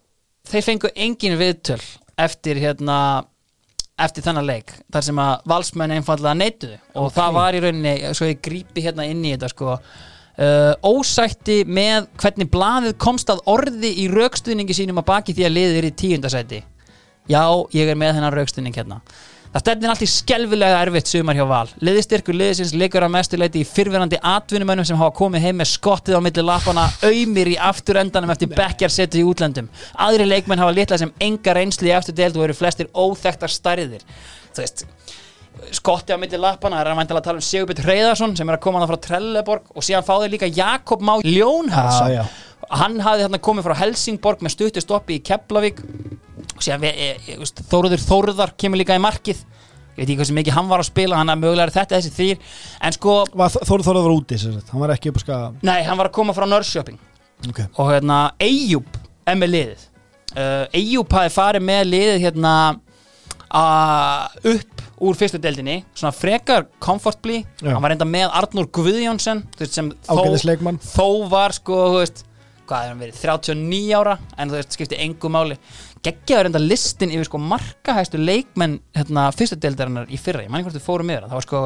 þeir 0.47 0.63
fengu 0.63 0.91
engin 0.95 1.37
viðtöl 1.39 1.81
eftir 2.17 2.59
hérna 2.61 2.97
eftir 3.99 4.23
þennan 4.25 4.47
leik, 4.47 4.71
þar 4.91 5.03
sem 5.05 5.19
að 5.21 5.43
valsmenn 5.45 5.91
einfallega 5.97 6.33
neituðu. 6.37 6.77
Og 6.95 7.05
Ok. 7.07 7.13
það 7.13 7.33
var 7.33 7.53
í 7.53 7.59
rauninni, 7.61 7.93
svo 8.17 8.25
ég 8.25 8.41
grípi 8.41 8.81
hérna 8.81 9.05
inn 9.05 9.21
í 9.23 9.35
þetta 9.35 9.49
sko. 9.49 9.77
Uh, 10.33 10.73
ósætti 10.81 11.59
með 11.69 12.07
hvernig 12.17 12.49
blaðið 12.49 12.95
komst 12.97 13.29
að 13.29 13.43
orði 13.45 13.91
í 14.01 14.07
raukstuðningi 14.09 14.73
sínum 14.73 14.97
að 14.97 15.05
baki 15.11 15.33
því 15.37 15.45
að 15.45 15.53
liðið 15.53 15.77
er 15.77 15.85
í 15.85 15.91
tíundasæti 15.93 16.63
já, 17.29 17.43
ég 17.69 17.87
er 17.91 17.95
með 18.01 18.15
þennan 18.17 18.33
raukstuðning 18.33 18.73
hérna 18.73 18.97
það 19.53 19.61
stefnir 19.63 19.91
allt 19.93 20.03
í 20.03 20.09
skelfilega 20.09 20.79
erfitt 20.83 21.11
sumar 21.11 21.37
hjá 21.37 21.43
val. 21.49 21.67
Liðstyrkur 21.85 22.37
liðsins 22.37 22.73
leikur 22.77 23.05
að 23.05 23.13
mestuleiti 23.13 23.61
í 23.61 23.67
fyrverandi 23.69 24.17
atvinnumönnum 24.19 24.87
sem 24.89 24.97
hafa 24.99 25.13
komið 25.19 25.45
heim 25.47 25.59
með 25.61 25.69
skottið 25.75 26.17
á 26.17 26.21
milli 26.25 26.45
lappana 26.45 26.87
auðmir 27.05 27.53
í 27.53 27.57
afturendanum 27.71 28.33
eftir 28.33 28.49
bekkjarsetu 28.53 29.21
í 29.21 29.27
útlöndum. 29.29 29.69
Aðri 30.01 30.25
leikmenn 30.29 30.63
hafa 30.63 30.73
litla 30.75 30.97
sem 31.01 31.13
enga 31.21 31.53
reynsli 31.57 31.91
í 31.91 31.95
eftir 31.97 32.17
deild 32.17 32.39
og 32.39 32.47
eru 32.47 32.57
flestir 32.57 32.89
óþekktar 32.93 33.53
stærðir. 33.53 34.01
Þú 34.53 34.65
veist 34.65 34.85
skotti 35.77 36.13
á 36.13 36.17
milli 36.17 36.37
lappana, 36.41 36.79
það 36.79 36.87
er 36.87 36.91
að 36.91 36.97
væntalega 36.99 37.21
að 37.21 37.27
tala 37.27 37.39
um 37.39 37.45
Sigurbjörn 37.45 37.85
Hreiðarsson 37.85 38.33
sem 38.37 38.49
er 38.49 38.57
að 38.57 38.63
koma 38.65 38.81
það 38.81 38.89
frá 38.89 39.01
Trelleborg 39.05 39.69
og 39.77 39.85
síðan 39.85 40.05
fá 40.07 40.13
þeir 40.23 40.33
líka 40.33 40.49
Jakob 40.49 41.03
Má 41.05 41.13
Ljónhardsson 41.21 42.09
Já, 42.09 42.23
já. 42.23 42.23
hann 42.81 42.97
hafði 43.05 43.27
þarna 43.27 43.39
komið 43.47 43.67
frá 43.67 43.75
Helsingborg 43.83 44.41
með 44.43 44.55
stuttu 44.55 44.83
stoppi 44.83 45.19
í 45.19 45.23
Keflavík 45.29 45.83
og 46.55 46.63
síðan 46.63 46.83
við, 46.83 46.97
e, 46.97 47.09
e, 47.27 47.37
veist, 47.41 47.63
Þóruður 47.69 48.03
Þóruðar 48.03 48.53
kemur 48.59 48.81
líka 48.81 48.97
í 48.97 49.03
markið. 49.03 49.43
Ég 49.93 49.99
veit 49.99 50.07
ekki 50.07 50.17
hvað 50.17 50.29
sem 50.29 50.37
mikið 50.39 50.55
hann 50.57 50.69
var 50.71 50.81
að 50.81 50.89
spila 50.89 51.17
hann 51.19 51.29
að 51.29 51.41
mögulega 51.43 51.67
er 51.67 51.73
þetta 51.75 51.99
þessi 51.99 52.13
þýr 52.15 52.53
en 52.87 52.95
sko, 52.95 53.17
Þóru 53.29 53.85
Þóru 53.85 54.05
var 54.07 54.13
úti, 54.15 54.39
sagt. 54.41 54.71
hann 54.73 54.81
var 54.81 54.93
ekki 54.95 55.11
upp 55.11 55.19
að 55.19 55.25
skaga. 55.27 55.51
Nei, 55.61 55.79
hann 55.85 55.99
var 55.99 56.09
að 56.09 56.15
koma 56.17 56.33
frá 56.33 56.47
Norrköping 56.49 56.97
okay. 57.49 57.67
og 57.77 57.91
hérna 57.91 58.19
Eyjúb 58.41 58.97
er 59.29 59.37
með 59.37 59.53
liðið. 59.53 59.85
Uh, 60.33 60.65
Eyjúp 60.73 61.13
hafi 61.13 61.33
farið 61.35 61.67
með 61.69 61.83
liðið 61.91 62.23
hérna 62.25 62.53
uh, 63.53 64.25
upp 64.55 64.83
úr 65.03 65.17
fyrstu 65.19 65.37
deildinni. 65.41 65.81
Svona 65.93 66.13
frekar 66.15 66.67
comfortably. 66.81 67.43
Já. 67.61 67.73
hann 67.75 67.83
var 67.83 67.93
reynda 67.93 68.09
með 68.09 68.33
Arnur 68.39 68.69
Guðjónsson 68.73 69.45
sem 69.61 69.93
þó, 70.07 70.23
þó 70.89 71.07
var 71.29 71.53
sko 71.53 71.81
hvað 72.63 72.85
er 72.85 72.93
hann 72.93 73.01
verið, 73.01 73.17
39 73.19 73.97
ára? 73.99 74.17
En 74.39 74.51
þú 74.51 74.59
veist, 74.59 74.75
skipti 74.77 74.99
engu 75.03 75.31
máli 75.31 75.57
geggjaður 76.03 76.49
reynda 76.49 76.61
listin 76.63 77.13
yfir 77.13 77.29
sko 77.29 77.39
markahæstu 77.41 78.19
leikmenn 78.19 78.79
hérna, 78.97 79.29
fyrstu 79.35 79.59
deildarinnar 79.61 80.11
í 80.11 80.19
fyrra, 80.19 80.43
ég 80.43 80.51
manni 80.51 80.67
hvort 80.67 80.77
við 80.77 80.85
fórum 80.85 81.11
yfir 81.13 81.25
það 81.25 81.31
það 81.31 81.39
var 81.39 81.47
sko 81.47 81.63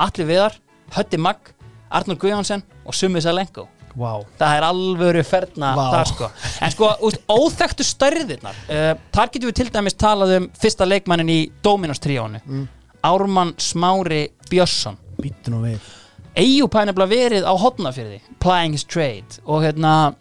Atli 0.00 0.26
Viðar, 0.28 0.56
Hötti 0.94 1.18
Magg 1.20 1.50
Arnur 1.90 2.18
Guðjónsson 2.20 2.62
og 2.86 2.94
Summi 2.94 3.20
Salenko. 3.22 3.66
Vá. 3.98 4.20
Það 4.38 4.56
er 4.56 4.64
alvöru 4.68 5.22
ferna 5.26 5.72
Vá. 5.74 5.86
þar 5.90 6.10
sko. 6.12 6.28
En 6.62 6.74
sko, 6.74 6.90
úst, 7.08 7.22
óþekktu 7.26 7.86
stærðirnar 7.86 8.60
uh, 8.70 8.92
þar 9.10 9.32
getum 9.34 9.50
við 9.50 9.56
til 9.58 9.70
dæmis 9.74 9.98
talað 9.98 10.36
um 10.36 10.46
fyrsta 10.62 10.86
leikmannin 10.86 11.32
í 11.32 11.40
Dominos 11.64 12.02
tríónu 12.02 12.38
mm. 12.44 12.68
Ármann 13.06 13.56
Smári 13.58 14.28
Björnsson. 14.50 15.00
Býttu 15.18 15.54
nú 15.54 15.64
við. 15.64 15.90
Eyjúp 16.38 16.76
hafði 16.76 16.92
nefnilega 16.92 17.16
verið 17.16 17.48
á 17.50 17.54
hotnafyrði 17.58 18.20
plying 18.38 18.76
his 18.78 18.86
trade. 18.86 19.40
Og 19.50 19.64
hérna 19.66 20.14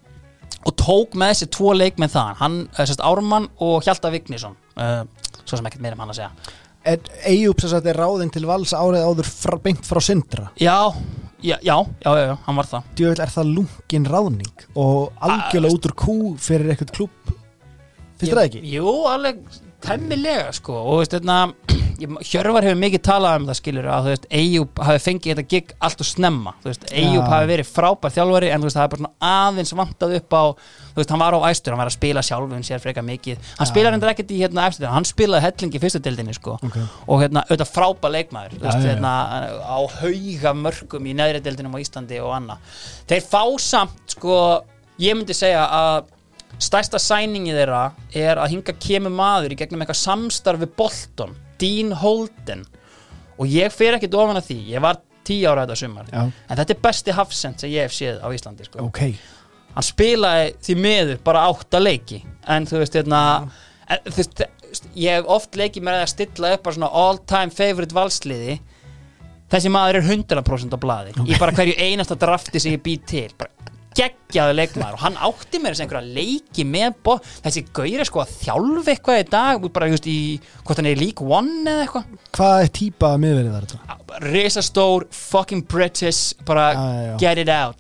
og 0.67 0.75
tók 0.79 1.15
með 1.19 1.33
þessi 1.33 1.47
tvo 1.55 1.73
leikmenn 1.77 2.11
það 2.11 2.33
hann, 2.41 2.57
uh, 2.73 2.81
sérst, 2.83 3.03
Ármann 3.05 3.47
og 3.63 3.83
Hjalta 3.85 4.11
Vignisson. 4.13 4.57
Uh, 4.79 5.03
svo 5.45 5.57
sem 5.59 5.65
ekkert 5.69 5.81
meira 5.85 5.95
um 5.97 6.03
hann 6.05 6.11
að 6.13 6.19
segja. 6.21 6.31
Eyjúb 7.27 7.59
sagt 7.61 7.85
er 7.91 7.97
ráðinn 7.99 8.31
til 8.33 8.45
vals 8.47 8.71
árið 8.73 9.03
áður 9.09 9.27
frá, 9.29 9.57
beint 9.61 9.83
frá 9.85 9.99
Sindra. 10.03 10.45
Já, 10.59 10.77
já, 11.43 11.57
já, 11.61 11.75
já, 12.05 12.11
já, 12.23 12.35
hann 12.45 12.55
var 12.59 12.69
það. 12.71 12.87
Djöfell 12.95 13.23
er 13.25 13.33
það 13.35 13.51
lungin 13.57 14.07
ráðning 14.09 14.63
og 14.79 15.11
algjörlega 15.27 15.75
út 15.75 15.89
úr 15.89 15.95
kú 15.99 16.15
fyrir 16.39 16.71
eitthvað 16.73 16.95
klúb 16.95 17.33
Finnst 18.19 18.33
það 18.35 18.45
ekki? 18.49 18.61
Jú, 18.67 18.93
alveg 19.07 19.37
temmilega 19.85 20.49
sko. 20.55 20.73
Og 20.91 20.97
veist, 21.03 21.13
hérna, 21.15 21.37
ég- 21.71 21.75
Hjörvar 21.99 22.65
hefur 22.67 22.77
mikið 22.79 23.01
talað 23.05 23.35
um 23.39 23.45
það 23.49 23.57
skilur 23.59 23.87
að 23.91 24.05
þú 24.07 24.11
veist, 24.13 24.27
Eyjúb 24.39 24.81
hafi 24.87 25.01
fengið 25.03 25.31
þetta 25.33 25.45
gig 25.53 25.73
allt 25.87 26.03
og 26.03 26.07
snemma, 26.09 26.53
þú 26.63 26.69
veist, 26.71 26.85
Eyjúb 26.91 27.23
Já. 27.23 27.29
hafi 27.33 27.49
verið 27.51 27.69
frábær 27.73 28.13
þjálfari 28.15 28.51
en 28.53 28.61
þú 28.63 28.69
veist, 28.69 28.77
það 28.79 28.85
er 28.87 28.91
bara 28.93 29.01
svona 29.03 29.31
aðeins 29.49 29.73
vantað 29.79 30.15
upp 30.19 30.37
á 30.37 30.43
þú 30.59 30.99
veist, 31.01 31.13
hann 31.15 31.23
var 31.23 31.37
á 31.37 31.39
æstur, 31.49 31.73
hann 31.75 31.81
var 31.83 31.91
að 31.91 31.97
spila 31.97 32.23
sjálfum 32.29 32.63
sér 32.69 32.83
frekar 32.83 33.05
mikið, 33.09 33.41
hann 33.57 33.67
Já. 33.67 33.71
spilaði 33.71 33.93
reyndar 33.95 34.13
ekkert 34.13 34.33
í 34.35 34.39
hérna 34.43 34.67
eftir 34.69 34.93
hann 34.93 35.07
spilaði 35.09 35.45
helling 35.47 35.75
í 35.75 35.81
fyrstu 35.83 36.01
deildinni 36.05 36.35
sko 36.37 36.57
Ok. 36.59 36.77
og 37.07 37.23
hérna, 37.23 37.43
auðvitað 37.49 37.73
frábær 37.73 38.15
leikmaður 38.15 38.55
þú 38.57 38.63
Já, 38.63 38.69
veist, 38.69 38.87
hérna, 38.89 39.13
á 39.59 39.79
hauga 39.99 40.55
mörgum 40.63 41.09
í 41.09 41.17
neðri 41.19 41.43
deildinum 41.45 41.75
á 41.75 41.83
Íslandi 41.83 42.21
og 42.23 42.31
annað 42.37 42.79
þeir 43.09 43.27
fá 43.27 43.43
samt 43.59 44.15
sko 44.15 44.39
ég 44.99 45.15
myndi 45.15 45.35
segja 45.37 45.65
að 45.67 46.15
stærsta 46.59 46.99
sæningi 46.99 47.53
þeirra 47.55 47.83
er 48.17 48.39
að 48.41 48.55
hinga 48.55 48.73
kemur 48.81 49.13
maður 49.15 49.53
í 49.53 49.57
gegnum 49.61 49.83
eitthvað 49.85 49.99
samstarf 50.01 50.59
við 50.59 50.73
Bolton, 50.75 51.35
Dean 51.61 51.93
Holden. 52.01 52.65
Og 53.39 53.47
ég 53.47 53.71
fer 53.73 53.95
ekkit 53.97 54.17
ofan 54.19 54.39
að 54.39 54.49
því. 54.49 54.59
Ég 54.73 54.83
var 54.83 54.99
tíu 55.27 55.49
ára 55.49 55.65
þetta 55.67 55.79
sumar. 55.79 56.07
Já. 56.11 56.21
en 56.25 56.57
þetta 56.57 56.75
er 56.75 56.81
besti 56.83 57.15
hafsend 57.15 57.61
sem 57.61 57.73
ég 57.73 57.87
hef 57.87 57.95
séð 57.95 58.23
á 58.23 58.27
Íslandi 58.33 58.67
sko. 58.67 58.87
Ok. 58.89 59.03
Hann 59.75 59.85
spilaði 59.85 60.53
því 60.65 60.77
miður 60.81 61.19
bara 61.23 61.45
átta 61.49 61.81
leiki. 61.81 62.23
En 62.49 62.65
þú 62.69 62.81
veist 62.81 62.97
hérna 62.97 63.21
en, 63.87 64.01
þú 64.09 64.17
veist, 64.17 64.43
ég 64.97 65.19
hef 65.19 65.29
oft 65.29 65.59
leikið 65.59 65.85
mér 65.85 66.01
að 66.01 66.11
stilla 66.15 66.55
upp 66.57 66.69
all 66.89 67.21
time 67.29 67.53
favorite 67.53 67.95
valsliði. 67.95 68.59
Þessi 69.49 69.71
maður 69.73 69.97
er 69.97 70.09
100% 70.13 70.75
á 70.77 70.79
blaði. 70.81 71.13
Í 71.25 71.37
bara 71.41 71.53
hverju 71.57 71.73
einasta 71.81 72.17
drafti 72.19 72.61
sem 72.61 72.75
ég 72.75 72.83
bý 72.85 72.99
til. 73.01 73.29
Bara 73.37 73.49
geggjaðu 73.97 74.55
leikmaður 74.55 74.97
og 74.97 75.03
hann 75.03 75.17
átti 75.29 75.59
mér 75.59 75.73
þess 75.73 75.81
að 75.81 75.85
einhverja 75.87 76.15
leiki 76.19 76.65
með 76.69 76.97
bo 77.05 77.15
þessi 77.41 77.63
gaur 77.73 78.03
er 78.03 78.09
sko 78.09 78.21
að 78.23 78.33
þjálfa 78.43 78.93
eitthvað 78.93 79.21
í 79.21 79.27
dag 79.33 79.69
bara 79.73 79.89
just 79.91 80.09
í, 80.09 80.17
hvort 80.63 80.81
hann 80.81 80.89
er 80.91 80.99
í 80.99 81.01
League 81.03 81.25
One 81.25 81.63
eða 81.65 81.85
eitthvað 81.87 82.11
Hvað 82.37 82.65
er 82.65 82.73
típa 82.79 83.13
að 83.15 83.23
miðverið 83.25 83.55
var 83.55 83.67
þetta? 83.69 83.97
risastór, 84.19 85.05
fucking 85.13 85.65
British 85.69 86.33
bara 86.45 86.71
já. 86.73 87.17
get 87.21 87.37
it 87.37 87.49
out 87.49 87.77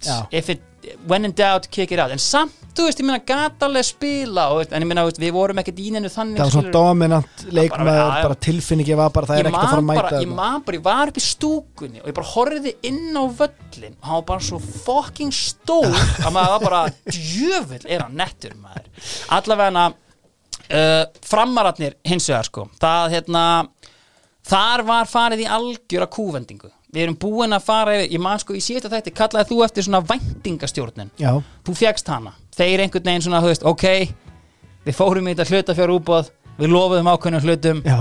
it, 0.53 0.61
when 1.07 1.25
in 1.25 1.33
doubt, 1.35 1.69
kick 1.71 1.91
it 1.91 1.99
out 1.99 2.11
en 2.11 2.21
samt, 2.21 2.53
þú 2.79 2.87
veist, 2.87 3.01
ég 3.01 3.07
meina, 3.07 3.21
gata 3.27 3.67
alveg 3.67 3.87
spila 3.87 4.45
og, 4.55 4.63
en 4.71 4.85
ég 4.85 4.89
meina, 4.89 5.05
við 5.21 5.33
vorum 5.35 5.61
ekkert 5.61 5.81
í 5.83 5.89
neinu 5.93 6.11
þannig 6.13 6.39
Það 6.39 6.47
var 6.47 6.55
svona 6.55 6.73
dominant 6.75 7.43
leikmaður, 7.49 7.99
já. 7.99 8.23
bara 8.27 8.37
tilfinningi 8.47 8.97
var 8.99 9.13
bara 9.15 9.29
það 9.29 9.41
er 9.41 9.49
ekkert 9.49 9.61
að 9.61 9.73
fara 9.73 9.83
að 9.83 9.89
mæta 9.89 10.03
bara, 10.05 10.21
ég 10.23 10.33
man 10.39 10.65
bara, 10.67 10.79
ég 10.79 10.85
var 10.87 11.13
upp 11.13 11.19
í 11.19 11.25
stúkunni 11.25 12.03
og 12.03 12.09
ég 12.11 12.17
bara 12.19 12.31
horfði 12.33 12.75
inn 12.89 13.19
á 13.19 13.23
völlin 13.41 13.97
og 13.99 14.09
hann 14.09 14.19
var 14.21 14.27
bara 14.31 14.47
svo 14.49 14.61
fucking 14.63 15.35
stór 15.35 15.89
að 16.25 16.31
maður 16.35 16.55
var 16.55 16.65
bara, 16.67 16.81
djöfull 17.09 17.83
er 17.85 18.05
hann 18.05 18.17
nettur 18.19 18.55
maður. 18.59 18.89
Allavega 19.39 19.85
uh, 19.89 21.03
framararnir 21.25 21.99
hins 22.07 22.29
vegar 22.31 22.49
sko. 22.49 22.67
Það 22.81 23.15
hérna 23.17 23.45
þar 24.49 24.85
var 24.87 25.09
farið 25.09 25.45
í 25.45 25.49
algjöra 25.59 26.09
kúvendingu 26.11 26.71
við 26.93 27.03
erum 27.05 27.19
búin 27.21 27.53
að 27.53 27.67
fara 27.67 27.97
yfir, 27.97 28.13
ég 28.15 28.23
man 28.23 28.41
sko 28.41 28.55
í 28.57 28.63
síðasta 28.63 28.91
þætti 28.95 29.13
kallaði 29.17 29.51
þú 29.51 29.59
eftir 29.65 29.85
svona 29.85 30.01
væntingastjórnin. 30.09 31.11
Já, 31.21 31.31
þú 31.65 31.75
fjagst 31.77 32.09
hana. 32.09 32.33
Þeir 32.57 32.85
einhvern 32.85 33.11
veginn 33.11 33.27
svona, 33.27 33.43
veist, 33.45 33.67
ok 33.67 33.85
við 34.87 34.97
fórum 34.97 35.27
í 35.27 35.35
þetta 35.35 35.53
hlutafjár 35.53 35.93
útbóð 35.97 36.33
við 36.59 36.73
lofuðum 36.73 37.11
ákveðnum 37.11 37.45
hlutum. 37.45 37.81
Já, 37.87 37.99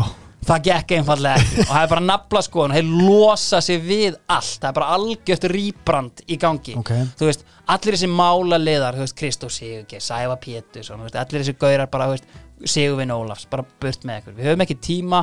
það 0.48 0.64
gekk 0.68 0.94
einfallega 0.98 1.42
og 1.42 1.70
það 1.70 1.82
er 1.82 1.92
bara 1.92 2.04
nafla 2.06 2.42
skoðun 2.46 2.74
og 2.74 2.78
þeir 2.78 2.92
losa 3.08 3.60
sig 3.64 3.82
við 3.84 4.16
allt. 4.26 4.56
Það 4.62 4.68
er 4.70 4.78
bara 4.78 4.90
algjört 4.96 5.46
rýbrand 5.52 6.24
í 6.26 6.38
gangi. 6.40 6.76
Ok. 6.80 6.94
þú 7.18 7.28
veist, 7.28 7.44
allir 7.74 7.98
þessi 7.98 8.10
mála 8.12 8.60
liðar 8.62 8.98
þú 8.98 9.04
veist, 9.04 9.18
Kristó 9.18 9.52
Sigurgeir, 9.52 10.04
Sæva 10.04 10.38
Pétus 10.40 10.88
og, 10.88 10.98
þú 10.98 11.08
veist, 11.08 11.20
allir 11.22 11.44
þessi 11.44 11.58
gaurar 11.60 11.92
bara, 11.92 12.08
þú 12.08 12.16
veist, 12.16 12.40
Sigurvin 12.74 13.14
Ólafs 13.14 13.46
bara 13.50 13.66
burt 13.82 14.08
með 14.08 14.22
ykkur, 14.22 14.38
við 14.38 14.50
höfum 14.50 14.66
ekki 14.66 14.78
tíma 14.88 15.22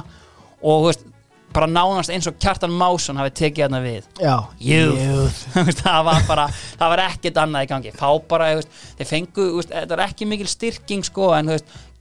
og 0.61 0.85
þú 0.85 0.89
veist, 0.91 1.07
bara 1.55 1.71
nánast 1.71 2.11
eins 2.13 2.27
og 2.29 2.37
Kjartan 2.41 2.73
Másson 2.75 3.19
hafi 3.19 3.33
tekið 3.41 3.65
hérna 3.65 3.81
við. 3.83 4.07
Já 4.19 4.35
Youth. 4.59 5.43
Veist, 5.55 5.83
það 5.83 6.07
var 6.09 6.23
bara 6.29 6.47
það 6.53 6.95
var 6.95 7.03
ekkert 7.09 7.43
annað 7.43 7.67
í 7.67 7.69
gangi. 7.73 7.93
Fá 7.95 8.07
bara, 8.29 8.53
þeir 8.99 9.11
fengu, 9.11 9.51
þetta 9.65 9.97
er 9.97 10.07
ekki 10.07 10.29
mikil 10.29 10.49
styrking 10.51 11.05
sko, 11.07 11.31
en 11.37 11.53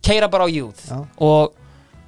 keira 0.04 0.30
bara 0.32 0.46
á 0.46 0.48
youth. 0.52 0.88
Já. 0.90 1.04
og 1.24 1.60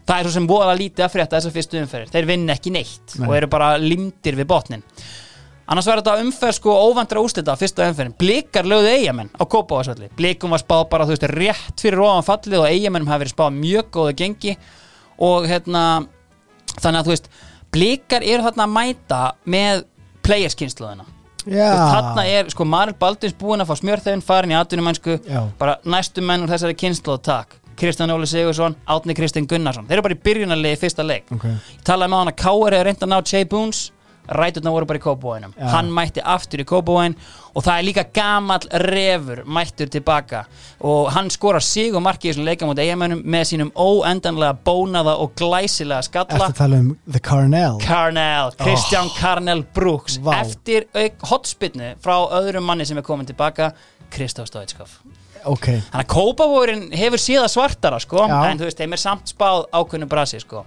það 0.07 0.19
er 0.19 0.27
svo 0.29 0.35
sem 0.37 0.49
voða 0.49 0.75
lítið 0.79 1.07
að 1.07 1.15
frétta 1.17 1.39
þessar 1.39 1.55
fyrstu 1.55 1.79
umferðir, 1.83 2.11
þeir 2.15 2.29
vinna 2.29 2.55
ekki 2.55 2.73
neitt 2.75 3.17
Nei. 3.19 3.29
og 3.29 3.37
eru 3.39 3.49
bara 3.51 3.71
limdir 3.83 4.39
við 4.39 4.49
botnin. 4.51 4.85
Annars 5.67 5.89
verður 5.89 6.05
þetta 6.05 6.23
umferð 6.23 6.55
sko 6.61 6.75
óvandra 6.79 7.23
úslita 7.27 7.57
fyrsta 7.59 7.89
umferðin, 7.91 8.15
blikar 8.21 8.69
lögðu 8.71 8.93
eigamenn 8.93 9.33
á 9.35 9.43
Kópavásvalli, 9.43 10.13
blikum 10.15 10.55
var 10.55 10.63
spáð 10.63 10.85
bara 10.93 11.09
þú 11.09 11.17
veist, 11.17 11.27
rétt 11.33 11.83
fyrir 11.83 12.05
ofan 12.07 12.27
fallið 12.29 12.61
og 12.61 12.69
eigamennum 12.71 13.11
hafi 13.11 13.25
verið 13.25 13.35
spáð 13.35 13.57
mjög 13.57 13.89
góða 13.97 14.13
gengi. 14.21 14.55
Og 15.27 15.49
hérna 15.49 15.83
þannig 16.81 17.01
að 17.01 17.09
þú 17.09 17.15
veist, 17.15 17.29
blikar 17.75 18.25
eru 18.25 18.47
þarna 18.47 18.67
að 18.67 18.75
mæta 18.77 19.21
með 19.45 19.85
playerskynsluðina 20.27 21.07
Já, 21.47 21.71
þarna 21.71 22.25
er 22.27 22.49
sko 22.51 22.65
Maril 22.67 22.97
Baldins 22.99 23.37
búin 23.39 23.63
að 23.63 23.71
fá 23.71 23.79
smjörþegin 23.79 24.25
farin 24.27 24.51
í 24.51 24.57
atvinnumænsku 24.59 25.21
bara 25.61 25.77
næstu 25.87 26.25
menn 26.25 26.43
úr 26.43 26.51
þessari 26.51 26.75
kynsluð 26.79 27.21
takk. 27.23 27.55
Kristján 27.77 28.11
Óli 28.11 28.27
Sigursson, 28.27 28.75
Átni 28.89 29.15
Kristinn 29.15 29.47
Gunnarsson. 29.47 29.85
Þeir 29.85 29.99
eru 29.99 30.05
bara 30.07 30.17
í 30.17 30.23
byrjunarliði 30.25 30.79
í 30.79 30.81
fyrsta 30.81 31.05
leik. 31.05 31.27
Ok. 31.37 31.45
ég 31.45 31.83
talaði 31.85 32.13
með 32.13 32.23
hann 32.23 32.31
að 32.33 32.39
Káur 32.41 32.73
hefur 32.73 32.89
reynd 32.89 33.05
að 33.05 33.11
ná 33.13 33.17
Jay 33.21 33.45
Boons 33.45 33.83
ræturna 34.29 34.73
voru 34.75 34.87
bara 34.89 34.99
í 34.99 35.03
Kópavóinum 35.05 35.53
Já. 35.57 35.67
hann 35.75 35.91
mætti 35.95 36.23
aftur 36.25 36.63
í 36.63 36.67
Kópavóin 36.69 37.17
og 37.57 37.65
það 37.65 37.79
er 37.79 37.87
líka 37.87 38.05
gamall 38.15 38.67
refur 38.83 39.43
mættur 39.47 39.91
tilbaka 39.93 40.45
og 40.81 41.11
hann 41.15 41.31
skorar 41.31 41.65
sig 41.65 41.95
og 41.95 42.03
marki 42.05 42.29
í 42.29 42.33
þessum 42.33 42.49
leika 42.49 42.69
mútið 42.69 42.85
eigamönnum 42.87 43.23
með 43.25 43.45
sínum 43.53 43.73
óendanlega 43.75 44.59
bónaða 44.67 45.17
og 45.23 45.35
glæsilega 45.39 46.03
skalla 46.03 46.37
Ertu 46.41 46.49
að 46.51 46.59
tala 46.63 46.81
um 46.83 46.91
The 47.11 47.21
Carnell 47.21 47.79
Carnell, 47.85 48.55
Kristján 48.61 49.13
Carnell 49.19 49.65
Brooks 49.75 50.19
Vá. 50.19 50.41
eftir 50.43 50.89
hotspinnu 51.31 51.95
frá 52.03 52.17
öðrum 52.41 52.67
manni 52.67 52.87
sem 52.89 52.99
er 52.99 53.07
komin 53.07 53.29
tilbaka 53.29 53.73
Kristof 54.11 54.51
Stoichkov 54.51 54.99
Ok, 55.47 55.67
þannig 55.69 56.01
að 56.01 56.09
Kópavórin 56.11 56.81
hefur 56.97 57.23
síða 57.23 57.47
svartara 57.51 58.01
sko, 58.03 58.25
Já. 58.27 58.39
en 58.51 58.59
þú 58.59 58.67
veist, 58.67 58.81
þeim 58.81 58.97
er 58.97 58.99
samt 58.99 59.31
spáð 59.31 59.69
ákveðnu 59.71 60.09
brasi 60.11 60.41
sko. 60.43 60.65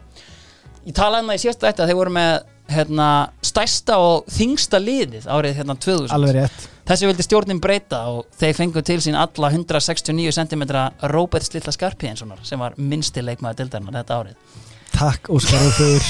ég 0.86 0.96
talaði 0.96 1.26
um 1.26 1.32
það 1.34 1.40
í 1.40 1.42
síðasta 1.44 1.68
þetta 1.68 1.84
að 1.84 1.90
þeir 1.92 1.98
voru 2.00 2.14
með 2.16 2.32
hérna, 2.70 3.08
stærsta 3.46 3.98
og 4.02 4.28
þingsta 4.34 4.80
liðið 4.82 5.28
árið 5.30 5.60
hérna 5.62 5.76
2000 5.80 6.14
alveg 6.16 6.36
rétt. 6.38 6.68
Þessi 6.90 7.06
vildi 7.10 7.26
stjórnin 7.26 7.62
breyta 7.62 8.02
og 8.10 8.26
þeir 8.40 8.56
fengu 8.58 8.82
til 8.86 8.98
sín 9.04 9.18
alla 9.20 9.52
169 9.54 10.34
cm 10.40 10.66
Róbert 11.14 11.46
Slilla 11.46 11.74
Skarpiðinssonar 11.76 12.42
sem 12.48 12.62
var 12.62 12.78
minnsti 12.82 13.22
leikmaður 13.22 13.62
dildarinnar 13.62 14.00
þetta 14.02 14.20
árið. 14.24 14.60
Takk 14.96 15.30
Óskar 15.30 15.70
fyrir 15.78 16.08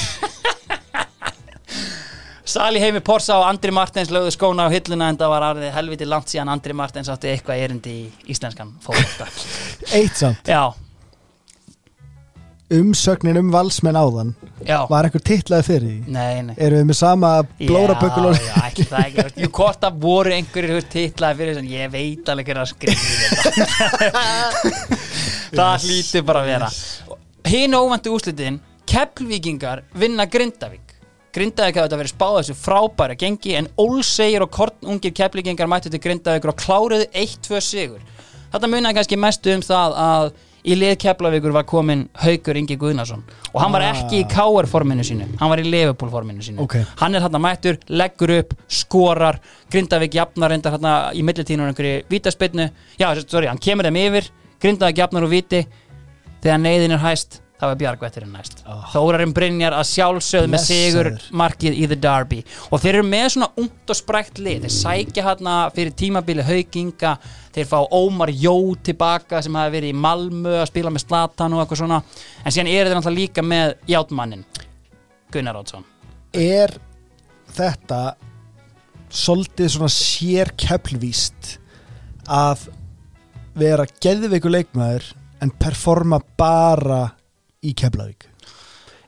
Sali 2.50 2.80
Heimi 2.82 3.00
Porsa 3.04 3.36
og 3.38 3.44
Andri 3.46 3.70
Martins 3.70 4.10
lögðu 4.10 4.32
skóna 4.34 4.66
á 4.66 4.72
hilluna 4.72 5.10
en 5.12 5.18
það 5.20 5.32
var 5.34 5.44
árið 5.52 5.74
helviti 5.76 6.08
langt 6.08 6.32
síðan 6.32 6.50
Andri 6.50 6.74
Martins 6.74 7.10
átti 7.12 7.30
eitthvað 7.30 7.62
erindi 7.62 7.92
í 7.92 8.32
íslenskan 8.32 8.72
fólkta 8.82 9.28
Eitt 9.94 10.16
samt, 10.18 10.48
Já, 10.48 10.72
umsögnin 12.74 13.38
um 13.40 13.50
valsmenn 13.52 13.98
áðan 13.98 14.32
já. 14.66 14.84
Var 14.90 15.08
einhver 15.08 15.22
titlaði 15.24 15.66
fyrir 15.66 15.86
því? 15.86 16.12
Nei, 16.14 16.42
nei. 16.46 16.54
Erum 16.56 16.82
við 16.82 16.88
með 16.90 16.98
sama 17.00 17.30
blórabökul 17.58 18.26
og 18.30 18.36
Já, 18.38 18.44
já, 18.46 18.64
ekki. 18.68 18.86
Það 18.90 19.06
ekki 19.24 19.44
Jú, 19.44 19.50
hvort 19.58 19.86
að 19.88 19.98
voru 20.04 20.34
einhverjir 20.36 20.88
titlaði 20.92 21.40
fyrir 21.40 21.60
að 21.62 21.72
ég 21.74 21.92
veit 21.94 22.30
alveg 22.32 22.50
hvernig 22.50 22.64
að 22.64 22.72
skrifa 22.74 23.02
þetta. 23.34 24.50
Það 25.60 25.86
hlýtur 25.86 26.26
bara 26.28 26.44
að 26.44 26.52
vera. 26.52 26.68
Hinn 27.50 27.74
óvæntu 27.74 28.14
úslitin 28.14 28.60
Keflvíkingar 28.90 29.84
vinna 29.98 30.26
Grindavík. 30.30 30.94
Grindavík 31.34 31.76
hafði 31.78 31.86
þetta 31.86 31.98
verið 32.00 32.12
spáð 32.14 32.36
þessu 32.40 32.56
frábæra 32.58 33.16
gengi 33.18 33.52
en 33.58 33.68
Olsegir 33.78 34.42
og 34.42 34.50
kortungir 34.54 35.14
Keflvíkingar 35.14 35.70
mættu 35.70 35.90
til 35.92 36.02
Grindavíkur 36.02 36.52
og 36.52 36.58
kláruðu 36.58 37.06
1-2 37.14 37.60
sigur. 37.62 38.00
Þetta 38.50 38.70
munaði 38.70 38.98
kannski 38.98 39.18
mestu 39.18 39.54
um 39.54 39.62
það 39.62 39.94
að 40.04 40.30
í 40.64 40.74
lið 40.76 40.96
Keflavíkur 41.02 41.52
var 41.52 41.64
komin 41.64 42.08
Haugur 42.22 42.56
Ingi 42.56 42.76
Guðnason. 42.76 43.22
Og 43.54 43.60
hann 43.62 43.72
var 43.72 43.82
Ah. 43.82 43.92
ekki 43.94 44.20
í 44.24 44.28
KR 44.28 44.66
forminu 44.66 45.02
sínu, 45.02 45.26
hann 45.38 45.48
var 45.50 45.58
í 45.58 45.64
Liverpool 45.70 46.10
forminu 46.10 46.40
sínu. 46.42 46.60
Ok. 46.60 46.76
hann 47.00 47.14
er 47.14 47.20
hérna 47.20 47.40
mættur, 47.40 47.78
leggur 47.88 48.30
upp 48.38 48.54
skorar, 48.68 49.38
Grindavík 49.70 50.12
jafnar 50.14 50.50
reyndar 50.50 50.72
hérna 50.78 51.12
í 51.14 51.22
millitíðinu 51.22 51.66
einhverju 51.68 52.04
vítaspinnu 52.10 52.70
já, 52.98 53.14
sorry, 53.28 53.46
hann 53.46 53.58
kemur 53.58 53.84
þeim 53.84 53.96
yfir. 53.96 54.30
Grindavík 54.60 54.96
jafnar 54.98 55.22
úr 55.22 55.30
víti. 55.30 55.66
Þegar 56.42 56.58
neyðin 56.60 56.92
er 56.92 56.98
hæst 56.98 57.40
þá 57.60 57.66
er 57.68 57.78
Bjargvætturinn 57.82 58.32
næst. 58.34 58.62
Oh. 58.64 58.80
Þórarinn 58.94 59.34
Brynjar 59.36 59.76
að 59.76 59.86
sjálfsögð 59.90 60.48
með 60.54 60.64
sigur 60.64 61.12
markið 61.42 61.76
í 61.76 61.84
The 61.90 62.00
Derby. 62.00 62.40
Og 62.70 62.82
þeir 62.82 63.00
eru 63.00 63.06
með 63.10 63.28
svona 63.36 63.50
ungt 63.60 63.92
og 63.92 64.00
sprækt 64.00 64.40
lið. 64.40 64.64
Þeir 64.64 64.76
sækja 64.78 65.26
hérna 65.28 65.58
fyrir 65.76 65.94
tímabili 66.00 66.46
hauginga, 66.48 67.14
þeir 67.54 67.70
fá 67.70 67.78
Ómar 67.84 68.32
Jó 68.32 68.56
tilbaka 68.82 69.44
sem 69.44 69.60
hafi 69.60 69.76
verið 69.76 69.94
í 69.94 70.00
Malmö 70.08 70.56
að 70.62 70.68
spila 70.72 70.94
með 70.94 71.06
Slatan 71.06 71.54
og 71.54 71.62
eitthvað 71.64 71.84
svona. 71.84 72.02
En 72.42 72.54
síðan 72.54 72.72
eru 72.72 72.88
þeir 72.88 72.98
náttúrulega 72.98 73.20
líka 73.20 73.46
með 73.46 73.76
Játmannin 73.90 74.44
Gunnar 75.30 75.60
Ótsson 75.60 75.86
er 76.36 76.72
þetta 77.50 78.14
svolítið 79.10 79.72
svona 79.74 79.90
sér 79.90 80.52
keflvíst 80.58 81.56
að 82.30 82.68
vera 83.58 83.86
geðveiku 84.02 84.50
leikmaður 84.52 85.08
en 85.42 85.50
performa 85.58 86.20
bara 86.38 87.08
í 87.64 87.74
Keflavík. 87.76 88.28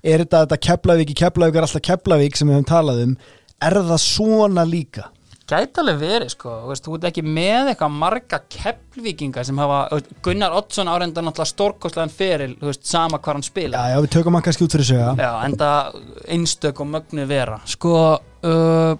Er 0.02 0.24
þetta 0.24 0.44
þetta 0.44 0.60
Keflavík 0.66 1.14
í 1.14 1.18
Keflavík 1.22 1.58
er 1.58 1.66
alltaf 1.66 1.84
Keflavík 1.86 2.38
sem 2.38 2.50
við 2.50 2.58
höfum 2.58 2.70
talað 2.72 3.02
um. 3.06 3.16
Er 3.62 3.78
það 3.78 4.00
svona 4.02 4.64
líka? 4.66 5.08
Gæti 5.52 5.82
alveg 5.82 5.98
verið 6.00 6.30
sko, 6.32 6.52
þú 6.62 6.70
veist, 6.70 6.84
þú 6.86 6.94
ert 6.96 7.06
ekki 7.10 7.22
með 7.26 7.72
eitthvað 7.72 7.96
marga 7.98 8.38
keppvíkinga 8.54 9.42
sem 9.44 9.58
hafa, 9.60 9.98
Gunnar 10.24 10.54
Oddsson 10.56 10.88
árenda 10.88 11.24
náttúrulega 11.24 11.50
stórkostlegan 11.50 12.12
feril, 12.14 12.54
þú 12.60 12.70
veist, 12.70 12.84
sama 12.88 13.18
hvað 13.18 13.36
hann 13.36 13.44
spila 13.46 13.80
já, 13.82 13.92
já, 13.92 13.98
við 14.04 14.12
tökum 14.14 14.38
hann 14.38 14.46
kannski 14.46 14.64
út 14.68 14.76
fyrir 14.76 14.88
sig 14.88 15.02
Já, 15.18 15.30
enda 15.44 15.70
einstök 16.30 16.80
og 16.80 16.88
mögnu 16.94 17.26
vera. 17.28 17.58
Sko, 17.68 17.96
uh, 18.46 18.94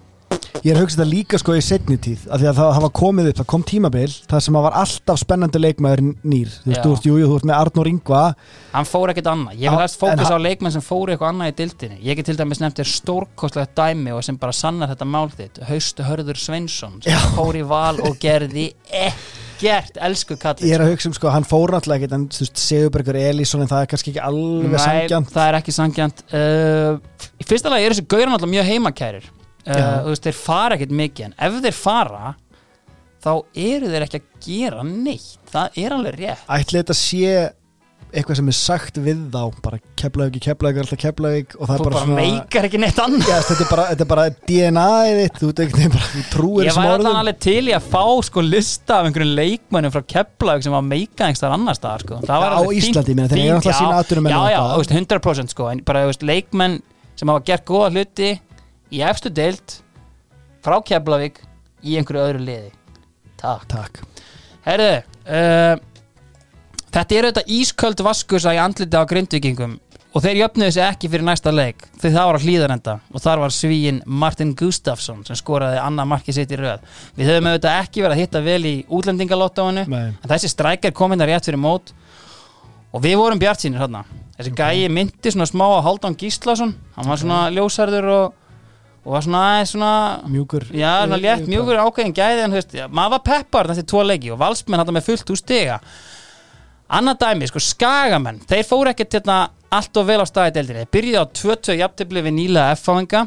ég 0.63 0.71
er 0.71 0.77
að 0.77 0.83
hugsa 0.85 0.99
þetta 0.99 1.09
líka 1.09 1.39
sko 1.41 1.55
í 1.57 1.61
setni 1.63 1.97
tíð 2.01 2.23
af 2.31 2.39
því 2.39 2.47
að 2.49 2.59
það 2.59 2.69
hafa 2.77 2.89
komið 2.99 3.29
upp, 3.29 3.37
það 3.41 3.47
kom 3.53 3.63
tímabil 3.67 4.07
það 4.31 4.43
sem 4.45 4.57
að 4.59 4.65
var 4.67 4.77
alltaf 4.83 5.19
spennandi 5.19 5.61
leikmaður 5.61 6.03
nýr. 6.23 6.53
Þú 6.63 6.71
veist, 6.71 6.83
þú 6.83 6.93
veist, 6.93 7.07
jú, 7.09 7.17
þú 7.23 7.33
veist 7.35 7.47
með 7.49 7.57
Arnór 7.59 7.89
Ingva. 7.91 8.21
Hann 8.73 8.87
fór 8.89 9.13
ekkert 9.13 9.29
annað. 9.33 9.59
Ég 9.59 9.73
vil 9.73 9.83
helst 9.83 9.99
fókus 10.01 10.31
á 10.31 10.37
leikmenn 10.39 10.75
sem 10.75 10.85
fóru 10.85 11.13
eitthvað 11.13 11.33
annað 11.33 11.51
í 11.51 11.57
dildinni 11.59 11.99
Ég 12.07 12.19
get 12.19 12.29
til 12.29 12.37
dæmis 12.39 12.63
nefnt 12.63 12.79
þér 12.79 12.91
stórkostlegt 12.93 13.75
dæmi 13.77 14.15
og 14.15 14.23
sem 14.25 14.39
bara 14.39 14.55
sannar 14.55 14.93
þetta 14.93 15.09
mál 15.09 15.27
þitt. 15.33 15.61
Haustu 15.67 16.07
Hörður 16.07 16.39
Sveinsson 16.39 16.97
sem 17.03 17.13
Já. 17.13 17.19
fór 17.35 17.59
í 17.59 17.65
val 17.67 17.99
og 18.01 18.17
gerði 18.23 18.69
ekkert, 18.93 19.99
elsku 20.07 20.39
kallið 20.39 20.71
Ég 20.71 20.77
er 20.79 20.85
að 20.85 20.93
hugsa 20.93 21.11
um 21.11 21.15
sko, 21.17 21.29
hann 21.33 21.45
fór 21.47 21.75
náttúrulega 21.75 22.03
ekkert 22.03 22.17
en 22.17 22.25
þú 22.33 22.43
veist, 22.45 22.63
Sigurbergur 22.63 23.19
Elísson 23.19 23.63
en 23.63 23.71
það 23.71 23.85
er 23.85 23.91
kannski 23.93 24.13
ekki 24.13 24.25
alveg 24.25 24.81
sangjant 24.81 25.31
það 25.35 25.47
er 25.51 25.59
ekki 25.59 25.75
sangjant 25.75 26.25
uh, 26.33 26.91
Í 27.39 27.47
fyrsta 27.47 27.71
lagi 27.71 27.87
er 27.87 27.95
þessi 27.95 28.07
gauran 28.11 28.35
alltaf 28.35 28.51
mjög 28.51 28.69
heimakærir 28.71 29.29
uh, 29.67 29.73
Já. 29.73 29.89
veist, 30.09 30.27
þeir 30.27 30.39
fara 30.39 30.77
ekkert 30.77 30.95
mikið 31.03 31.29
en 31.29 31.35
ef 31.47 31.59
þeir 31.65 31.77
fara 31.79 32.35
þá 33.23 33.33
eru 33.55 33.91
þeir 33.91 34.05
ekki 34.07 34.19
að 34.21 34.31
gera 34.43 34.85
neitt. 34.87 35.35
Það 35.53 35.83
er 35.83 35.97
alveg 35.97 36.17
rétt. 36.19 36.47
Ætli 36.51 36.81
þetta 36.81 36.97
sé 36.97 37.35
eitthvað 38.13 38.37
sem 38.37 38.49
er 38.51 38.55
sagt 38.55 38.97
við 39.01 39.21
þá 39.33 39.61
bara 39.65 39.79
Keflavík, 39.97 40.35
Keflavík, 40.45 40.79
alltaf 40.83 40.99
Keflavík 41.01 41.55
og 41.57 41.65
það 41.65 41.73
er 41.73 41.81
bara, 41.81 41.87
bara 41.87 42.03
svona 42.03 42.17
meikar 42.19 42.67
ekki 42.67 42.81
neitt 42.83 42.99
annað. 43.01 43.31
Já, 43.31 43.37
þetta 43.47 43.65
er 43.65 43.71
bara, 43.71 43.85
þetta 43.89 44.05
er 44.05 44.09
bara 44.11 44.25
DNA-ið 44.51 45.21
þitt 45.21 45.39
þú, 45.41 45.49
ekki, 45.63 45.87
bara, 45.95 46.23
trúir 46.35 46.67
Ég 46.67 46.77
allan 46.77 46.93
orðum 46.99 47.19
alveg 47.23 47.39
til 47.47 47.63
í 47.63 47.73
að 47.73 47.89
fá 47.95 48.03
sko 48.27 48.45
lista 48.45 48.99
af 48.99 49.09
einhverjum 49.09 49.33
leikmönnum 49.39 49.95
frá 49.95 50.05
Keflavík 50.13 50.67
sem 50.67 50.77
var 50.77 50.85
meika 50.85 51.25
einhverstaðar 51.25 51.57
annar 51.57 51.79
staðar 51.79 52.05
sko. 52.05 52.21
Það 52.27 52.45
var 52.45 52.53
Já, 52.53 52.59
á 52.61 52.61
Íslandi, 52.77 53.15
ég 53.15 53.19
meina, 53.19 53.33
þeir 53.33 53.41
eiga 53.41 53.49
fínt, 53.49 53.57
náttúrulega 53.57 53.79
sína 53.81 54.01
atvinnumenn 54.03 54.35
Já, 54.35 54.41
já, 54.53 54.61
veist, 54.77 54.97
100% 54.99 55.55
sko, 55.57 55.69
en 55.73 55.85
bara 55.89 56.07
veist, 56.11 56.27
leikmenn 56.29 56.81
sem 57.17 57.33
hafa 57.33 57.45
gert 57.49 57.65
góða 57.69 57.89
hluti 57.95 58.33
í 58.93 59.01
efstu 59.05 59.31
deild 59.33 59.79
frá 60.63 60.77
Keflavík 60.85 61.41
í 61.83 61.97
einhverju 61.99 62.27
öðru 62.27 62.43
liði. 62.45 62.69
Takk. 63.41 63.65
Takk. 63.71 64.03
Herðu, 64.63 64.91
uh, 65.27 65.73
þetta 66.93 67.17
er 67.17 67.27
auðvitað 67.27 67.55
ísköld 67.57 68.03
vaskusa 68.05 68.53
í 68.55 68.61
andliti 68.61 68.95
á 68.95 69.03
grindvikingum 69.09 69.79
og 70.13 70.21
þeir 70.21 70.43
jöfnuðu 70.43 70.75
sig 70.75 70.85
ekki 70.85 71.09
fyrir 71.09 71.25
næsta 71.25 71.51
leik. 71.51 71.87
Því 71.99 72.11
það 72.13 72.27
var 72.29 72.37
á 72.37 72.43
hlýðarenda 72.45 72.95
og 73.09 73.23
þar 73.23 73.43
var 73.43 73.55
svíin 73.55 74.01
Martin 74.05 74.53
Gustafsson 74.55 75.23
sem 75.27 75.39
skoraði 75.39 75.81
annað 75.81 76.11
markið 76.13 76.37
sitt 76.37 76.53
í 76.53 76.59
röð. 76.61 76.83
Við 77.17 77.31
höfum 77.31 77.49
auðvitað 77.49 77.79
ekki 77.81 78.05
verið 78.05 78.15
að 78.15 78.21
hitta 78.21 78.43
vel 78.45 78.61
í 78.69 78.75
útlendingalottáinu 78.93 79.87
Nei. 79.89 80.13
en 80.13 80.29
þessi 80.29 80.53
strækjar 80.53 80.93
kom 80.95 81.15
inn 81.15 81.25
að 81.25 81.33
rétt 81.33 81.49
fyrir 81.49 81.61
mót. 81.61 81.95
Og 82.93 83.01
við 83.01 83.17
vorum 83.17 83.41
bjart 83.41 83.65
sínir 83.65 83.81
hérna 83.81 84.05
þessi 84.37 84.53
gæi 84.57 84.89
myndi 84.93 85.33
svona 85.33 85.49
smá 85.49 85.65
á 85.65 85.85
Haldán 85.85 86.17
Gíslason. 86.17 86.75
Hann 86.95 87.09
var 87.09 87.21
svona 87.21 87.47
ljósarður 87.53 88.09
og, 88.13 88.39
og 89.03 89.15
var 89.17 89.25
svona 89.25 89.43
aðeins 89.51 89.73
svona 89.75 89.93
Mjúkur. 90.31 90.65
Já, 90.71 91.03
svona 91.03 91.19
létt, 91.19 91.47
mjúkur 91.51 91.81
ákveðin 91.83 92.15
gæði 92.15 92.45
en 92.45 92.53
þú 92.55 92.59
veist, 92.59 92.75
já, 92.79 92.87
maður 92.87 93.15
var 93.17 93.23
peppar 93.27 93.71
þessi 93.71 93.85
tvo 93.91 94.03
leiki 94.07 94.31
og 94.31 94.39
valsmenn 94.39 94.79
þetta 94.83 94.95
með 94.95 95.07
fullt 95.09 95.33
úr 95.33 95.39
stiga 95.41 95.79
Annað 96.93 97.19
dæmi, 97.23 97.47
sko, 97.49 97.61
skagamenn 97.63 98.41
þeir 98.47 98.65
fóru 98.69 98.91
ekkert 98.91 99.17
hérna 99.17 99.37
allt 99.73 99.97
og 99.97 100.05
vel 100.05 100.19
á 100.21 100.25
staði 100.29 100.53
deildinni, 100.57 100.83
þeir 100.83 100.93
byrjuði 100.93 101.21
á 101.23 101.25
22 101.33 101.77
jafntefli 101.79 102.21
við 102.21 102.35
nýlega 102.37 102.75
F-fáinga. 102.77 103.23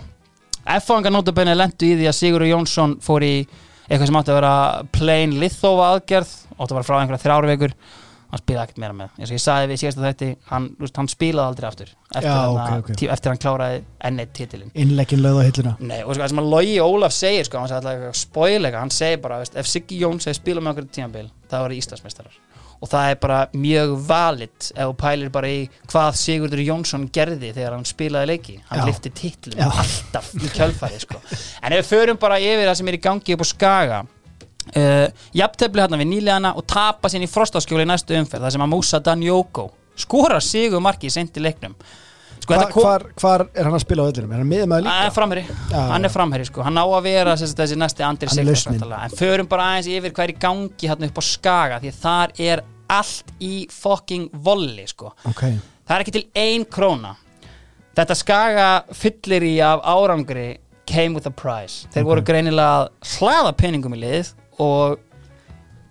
F-fáinga 0.76 1.10
notabenni 1.10 1.56
lendu 1.56 1.88
í 1.88 1.96
því 1.98 2.06
að 2.06 2.16
Sigurður 2.20 2.52
Jónsson 2.52 2.96
fór 3.02 3.26
í 3.26 3.32
eitthvað 3.86 4.06
sem 4.10 4.18
átti 4.20 4.32
að 4.32 4.38
vera 4.38 4.52
plain 4.94 5.34
lithofa 5.40 5.88
aðgerð 5.94 6.34
átti 6.56 6.68
að 6.68 6.76
vera 6.76 6.86
frá 6.86 6.96
einhverja 7.00 7.22
þrjár 7.24 7.48
vikur 7.50 7.74
hann 8.30 8.40
spilaði 8.42 8.64
ekkert 8.66 8.80
meira 8.82 8.96
með. 8.96 9.10
Eins 9.18 9.30
og 9.30 9.36
ég 9.36 9.42
sagði 9.44 9.68
við 9.72 9.80
síðast 9.82 10.00
að 10.00 10.06
þetta 10.10 10.28
hann, 10.50 10.68
hann 10.96 11.08
spilaði 11.12 11.50
aldrei 11.52 11.68
aftur. 11.70 11.92
Eftir, 12.14 12.30
Já, 12.30 12.34
hann, 12.36 12.56
ok, 12.56 12.90
ok. 12.90 12.96
tí- 13.00 13.10
eftir 13.12 13.32
hann 13.32 13.42
kláraði 13.42 13.82
enneitt 14.10 14.32
titilinn. 14.36 14.70
Innleggin 14.74 15.22
lögð 15.22 15.40
á 15.40 15.46
hilluna. 15.48 15.76
Nei, 15.80 16.00
og 16.02 16.14
sko, 16.14 16.22
það 16.22 16.28
sem 16.34 16.42
að 16.42 16.50
Logi 16.54 16.76
Ólaf 16.82 17.12
segir 17.16 17.44
sko, 17.48 17.58
hann 17.62 17.68
segir 17.68 17.82
alltaf 17.82 18.16
spoilega, 18.22 18.80
hann 18.82 18.90
segir 18.90 19.20
bara 19.22 19.38
veist, 19.42 19.56
ef 19.56 19.66
Siggi 19.70 20.00
Jóns 20.02 20.26
hefði 20.26 20.40
spilað 20.40 20.66
með 20.66 20.74
okkur 20.76 20.90
tímabil 20.98 21.30
það 21.50 21.60
var 21.66 21.76
Íslandsmeistarar. 21.76 22.42
Og 22.76 22.90
það 22.92 23.10
er 23.10 23.14
bara 23.16 23.36
mjög 23.56 23.92
valid 24.04 24.66
ef 24.76 24.82
þú 24.90 24.94
pælir 25.00 25.30
bara 25.32 25.48
í 25.48 25.62
hvað 25.88 26.18
Sigurður 26.20 26.60
Jónsson 26.66 27.06
gerði 27.08 27.54
þegar 27.56 27.72
hann 27.72 27.86
spilaði 27.88 28.26
leiki. 28.28 28.56
Hann 28.68 28.82
lifti 28.84 29.12
titlum 29.16 29.62
alltaf 29.64 30.28
í 30.36 30.50
kjölfæri 30.52 31.00
sko. 31.00 31.16
en 31.62 31.72
ef 31.72 31.80
við 31.80 31.88
förum 31.88 32.18
bara 32.20 32.36
yfir 32.38 32.68
það 32.68 32.76
sem 32.76 32.88
er 32.92 32.98
í 32.98 33.00
gangi 33.00 33.32
upp 33.32 33.40
á 33.40 33.48
Skaga 33.48 34.02
uh, 34.74 35.06
jafntefli 35.36 35.82
hérna 35.84 36.00
við 36.00 36.10
nýlegana 36.14 36.54
og 36.58 36.66
tapa 36.70 37.08
sín 37.12 37.22
í 37.26 37.30
frostaskjóli 37.30 37.86
í 37.86 37.90
næstu 37.92 38.16
umferð 38.18 38.46
það 38.48 38.56
sem 38.56 38.64
að 38.66 38.72
Musa 38.74 39.00
Danjoko 39.00 39.68
skora 39.96 40.40
sigur 40.44 40.82
marki 40.84 41.08
í 41.08 41.14
sendi 41.14 41.40
leiknum 41.40 41.74
sko, 42.42 42.52
Hva, 42.52 42.58
þetta 42.60 42.72
kom- 42.74 42.84
hvar, 42.84 43.04
hvar 43.22 43.44
er 43.54 43.64
hann 43.64 43.74
að 43.78 43.84
spila 43.86 44.04
á 44.04 44.06
vellinum? 44.10 44.32
Er 44.32 44.42
hann 44.42 44.50
með 44.50 44.64
er 44.76 44.82
líka? 44.86 45.12
framherri, 45.16 45.44
Já, 45.72 45.80
hann 45.92 46.04
er 46.04 46.12
framherri 46.12 46.44
sko. 46.46 46.62
hann 46.62 46.76
á 46.78 46.84
að 46.84 47.02
vera 47.08 47.36
sagt, 47.36 47.56
þessi 47.58 47.76
næsti 47.80 48.02
er 48.42 48.44
lausnin. 48.44 48.78
væntanlega. 48.80 49.04
en 49.04 49.10
förum 49.18 49.48
bara 49.48 49.62
aðeins 49.72 49.88
yfir 49.88 50.12
hvað 50.12 50.24
er 50.28 50.34
í 50.34 50.38
gangi 50.38 50.88
hérna 50.90 51.06
upp 51.10 51.18
á 51.18 51.24
Skaga 51.24 51.80
því 51.80 51.92
þar 52.02 52.34
er 52.38 52.62
allt 52.88 53.32
í 53.42 53.66
fucking 53.72 54.28
volli 54.32 54.84
sko. 54.86 55.12
Ok, 55.26 55.40
það 55.88 55.96
er 55.96 56.04
ekki 56.04 56.12
til 56.12 56.24
ein 56.36 56.64
króna 56.64 57.16
þetta 57.96 58.14
Skaga 58.14 58.68
fyllir 58.92 59.42
í 59.42 59.54
af 59.64 59.80
árangri 59.82 60.58
came 60.86 61.14
with 61.16 61.26
a 61.26 61.30
price 61.34 61.88
þeir 61.90 62.04
Ok. 62.04 62.10
voru 62.12 62.22
greinilega 62.22 62.84
að 62.84 62.90
hlaða 63.16 63.56
peningum 63.56 63.94
í 63.96 64.00
lið 64.04 64.34
og 64.62 64.98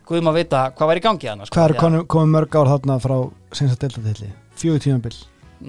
guðum 0.06 0.30
að 0.32 0.38
vita 0.42 0.64
hvað 0.78 0.92
var 0.92 1.00
í 1.00 1.04
gangi 1.06 1.30
þannig 1.30 1.50
sko. 1.50 1.56
hvað 1.58 1.70
er 1.70 1.80
komið, 1.82 2.04
komið 2.14 2.34
mörg 2.36 2.58
ár 2.60 2.72
þarna 2.74 2.98
frá 3.04 3.16
senst 3.52 3.76
að 3.76 3.82
delta 3.86 4.04
tilli? 4.10 4.32
Fjögur 4.56 4.84
tímabil, 4.86 5.16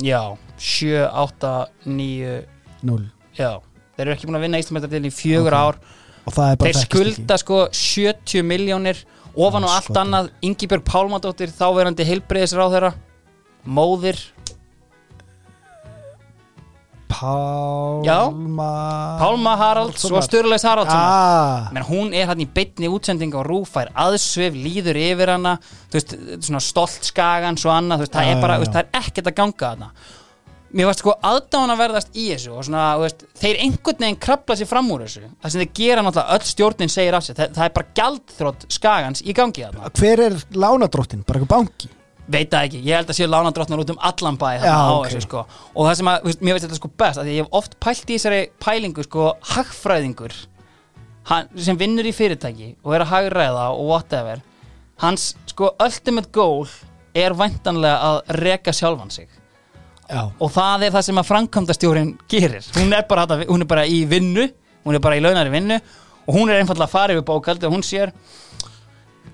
já, 0.07 0.21
7, 0.59 1.05
8, 1.25 1.53
9 1.85 2.35
0 2.87 3.05
já, 3.39 3.51
þeir 3.97 4.05
eru 4.07 4.15
ekki 4.17 4.29
búin 4.29 4.39
að 4.41 4.45
vinna 4.47 4.61
Íslandmestartilin 4.63 5.11
í 5.11 5.15
fjögur 5.15 5.57
Ok. 5.57 5.63
ár. 5.67 5.79
Og 6.27 6.35
það 6.35 6.51
er 6.53 6.57
bara 6.61 6.71
þeir 6.73 6.85
skulda 6.85 7.37
sko 7.39 7.59
70 7.71 8.43
miljónir 8.43 9.03
ofan 9.37 9.65
og 9.65 9.71
allt 9.71 9.99
annað. 10.01 10.31
Ingibjörg 10.43 10.83
Pálmadóttir 10.89 11.53
þáverandi 11.55 12.07
heilbreyðisráð 12.09 12.73
þeirra 12.75 12.93
móðir 13.67 14.19
Pálma 17.11 18.71
Pálma 19.21 19.55
Haralds 19.61 20.05
og 20.11 20.19
Sturleis 20.27 20.67
Haraldsson 20.67 20.99
ah, 20.99 21.71
menn 21.75 21.87
hún 21.87 22.13
er 22.17 22.29
hann 22.31 22.43
í 22.43 22.49
beinni 22.51 22.91
útsending 22.91 23.35
á 23.35 23.41
rúfær 23.47 23.93
aðsvif, 23.95 24.57
líður 24.59 24.99
yfir 25.01 25.35
hana 25.37 25.57
þú 25.63 25.99
veist, 25.99 26.15
svona 26.49 26.63
stolt 26.65 27.07
skagans 27.07 27.67
og 27.67 27.75
annað, 27.77 28.03
þú 28.03 28.07
veist, 28.07 28.17
það 28.19 28.31
er 28.31 28.45
bara, 28.45 28.61
veist, 28.63 28.75
það 28.77 28.85
er 28.85 29.03
ekkert 29.03 29.31
að 29.31 29.37
ganga 29.41 29.67
þarna. 29.67 29.91
Mér 30.77 30.89
varst 30.91 31.01
sko 31.01 31.15
aðdáðan 31.25 31.73
að 31.73 31.79
verðast 31.81 32.17
í 32.19 32.25
þessu 32.33 32.53
og 32.53 32.65
svona, 32.67 32.87
þú 32.99 33.05
veist, 33.07 33.23
þeir 33.41 33.61
einhvern 33.65 34.03
veginn 34.03 34.19
krabla 34.27 34.57
sér 34.59 34.69
fram 34.69 34.91
úr 34.93 35.05
þessu, 35.07 35.29
það 35.41 35.55
sem 35.55 35.63
þeir 35.63 35.71
gera 35.79 36.03
náttúrulega 36.05 36.37
öll 36.37 36.51
stjórnin 36.51 36.93
segir 36.93 37.17
af 37.17 37.25
sér, 37.25 37.39
það, 37.39 37.55
það 37.57 37.69
er 37.69 37.77
bara 37.79 37.95
gjaldþrótt 38.01 38.67
skagans 38.77 39.23
í 39.23 39.37
gangi 39.37 39.65
þarna. 39.65 39.93
Hver 40.01 40.25
er 40.27 40.37
lánadróttin? 40.59 41.23
Bara 41.25 41.41
eitthvað 41.41 41.55
banki? 41.55 41.93
Veit 42.27 42.51
það 42.51 42.67
ekki, 42.67 42.83
ég 42.87 42.99
held 42.99 43.13
að 43.13 43.19
séu 43.19 43.29
lánadrottnar 43.31 43.83
út 43.83 43.93
um 43.95 44.03
allan 44.11 44.39
bæ 44.41 44.49
Já, 44.59 44.73
á 44.75 44.91
ok. 44.97 45.07
þessu 45.07 45.23
sko. 45.27 45.45
Og 45.75 45.87
það 45.89 45.97
sem 46.01 46.11
að, 46.13 46.27
veist, 46.27 46.43
mér 46.43 46.57
veist 46.57 46.67
þetta 46.67 46.81
sko 46.81 46.91
best 47.03 47.23
að 47.23 47.31
ég 47.31 47.41
hef 47.43 47.57
oft 47.61 47.79
pælt 47.83 48.11
í 48.11 48.19
þessari 48.19 48.43
pælingu 48.63 49.07
sko 49.07 49.31
hagfræðingur 49.53 50.35
hann, 51.31 51.49
sem 51.69 51.79
vinnur 51.79 52.09
í 52.09 52.15
fyrirtæki 52.17 52.75
og 52.83 52.97
er 52.97 53.07
að 53.07 53.13
hagræða 53.15 53.71
og 53.77 53.89
whatever 53.93 54.45
hans 55.03 55.33
sko 55.53 55.73
ultimate 55.83 56.33
goal 56.35 56.67
er 57.17 57.35
væntanlega 57.37 57.97
að 58.11 58.37
reka 58.43 58.75
sjálfan 58.77 59.11
sig. 59.13 59.29
Já, 60.07 60.29
og 60.29 60.51
það 60.55 60.87
er 60.87 60.93
það 60.95 61.09
sem 61.09 61.19
að 61.19 61.29
framkvæmdastjórin 61.31 62.13
gerir. 62.31 62.67
Hún 62.77 62.93
er 62.95 63.07
bara, 63.09 63.27
hún 63.49 63.65
er 63.65 63.69
bara 63.71 63.87
í 63.89 64.05
vinnu 64.07 64.45
hún 64.87 64.95
er 64.95 65.03
bara 65.03 65.19
í 65.19 65.23
launari 65.23 65.51
vinnu 65.51 65.79
og 66.27 66.35
hún 66.35 66.51
er 66.51 66.61
einfallega 66.61 66.87
að 66.87 66.95
fara 66.95 67.15
yfir 67.17 67.27
bókaldi 67.27 67.67
og 67.67 67.75
hún 67.75 67.85
sér 67.87 68.13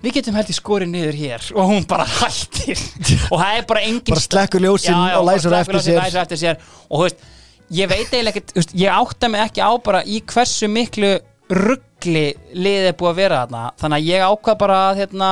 við 0.03 0.17
getum 0.19 0.39
held 0.39 0.51
í 0.51 0.57
skori 0.57 0.89
niður 0.91 1.19
hér 1.19 1.49
og 1.55 1.69
hún 1.71 1.87
bara 1.89 2.07
hættir 2.09 2.81
og 3.33 3.37
það 3.39 3.59
er 3.59 3.69
bara 3.69 3.85
engin 3.87 4.15
bara 4.15 4.25
slekkur 4.25 4.65
ljósin 4.65 4.93
Já, 4.95 5.13
já, 5.13 5.19
og 5.19 5.29
læsur 5.29 5.57
eftir 5.59 6.21
eftir 6.23 6.41
sér. 6.41 6.61
Og 6.91 6.99
þú 6.99 7.07
veist, 7.07 7.27
ég 7.73 7.91
veit 7.93 8.09
eiginlega 8.11 8.43
ekkert 8.43 8.75
ég 8.77 8.97
átta 8.97 9.31
mig 9.33 9.45
ekki 9.47 9.65
á 9.65 9.71
bara 9.85 10.03
í 10.05 10.21
hversu 10.33 10.69
miklu 10.71 11.15
ruggli 11.53 12.27
liðið 12.55 12.91
er 12.91 12.97
búið 12.99 13.13
að 13.13 13.21
vera 13.21 13.43
þarna. 13.43 13.65
Þannig 13.81 13.99
að 13.99 14.09
ég 14.09 14.27
ákvað 14.31 14.59
bara 14.63 14.79
að 14.89 15.03
hérna, 15.03 15.31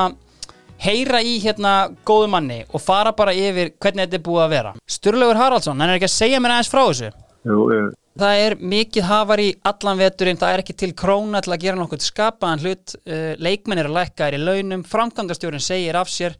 heyra 0.80 1.22
í 1.24 1.38
hérna 1.42 1.74
góðu 2.08 2.28
manni 2.32 2.60
og 2.68 2.82
fara 2.84 3.12
bara 3.16 3.34
yfir 3.36 3.72
hvernig 3.80 4.06
þetta 4.06 4.20
er 4.20 4.26
búið 4.28 4.44
að 4.44 4.54
vera. 4.54 4.74
Sturlaugur 4.90 5.40
Haraldsson, 5.40 5.80
hann 5.80 5.92
er 5.92 5.98
ekki 6.00 6.10
að 6.10 6.16
segja 6.16 6.40
mér 6.42 6.56
aðeins 6.56 6.72
frá 6.72 6.82
þessu. 6.84 7.10
Jú, 7.48 7.58
jú. 7.72 7.88
Það 8.18 8.40
er 8.44 8.56
mikið 8.58 9.04
hafar 9.06 9.38
í 9.38 9.50
allan 9.70 10.00
veturinn, 10.00 10.38
það 10.40 10.54
er 10.56 10.62
ekki 10.64 10.74
til 10.82 10.90
króna 10.98 11.40
til 11.44 11.52
að 11.54 11.62
gera 11.62 11.78
nokkuð 11.78 12.02
skapaðan 12.02 12.64
hlut, 12.64 12.96
uh, 13.06 13.34
leikmenn 13.38 13.78
er 13.78 13.86
að 13.90 13.98
lækka 14.00 14.26
er 14.26 14.38
í 14.38 14.42
launum, 14.42 14.82
framkvæmdastjórinn 14.90 15.62
segir 15.62 15.94
af 16.00 16.10
sér, 16.10 16.34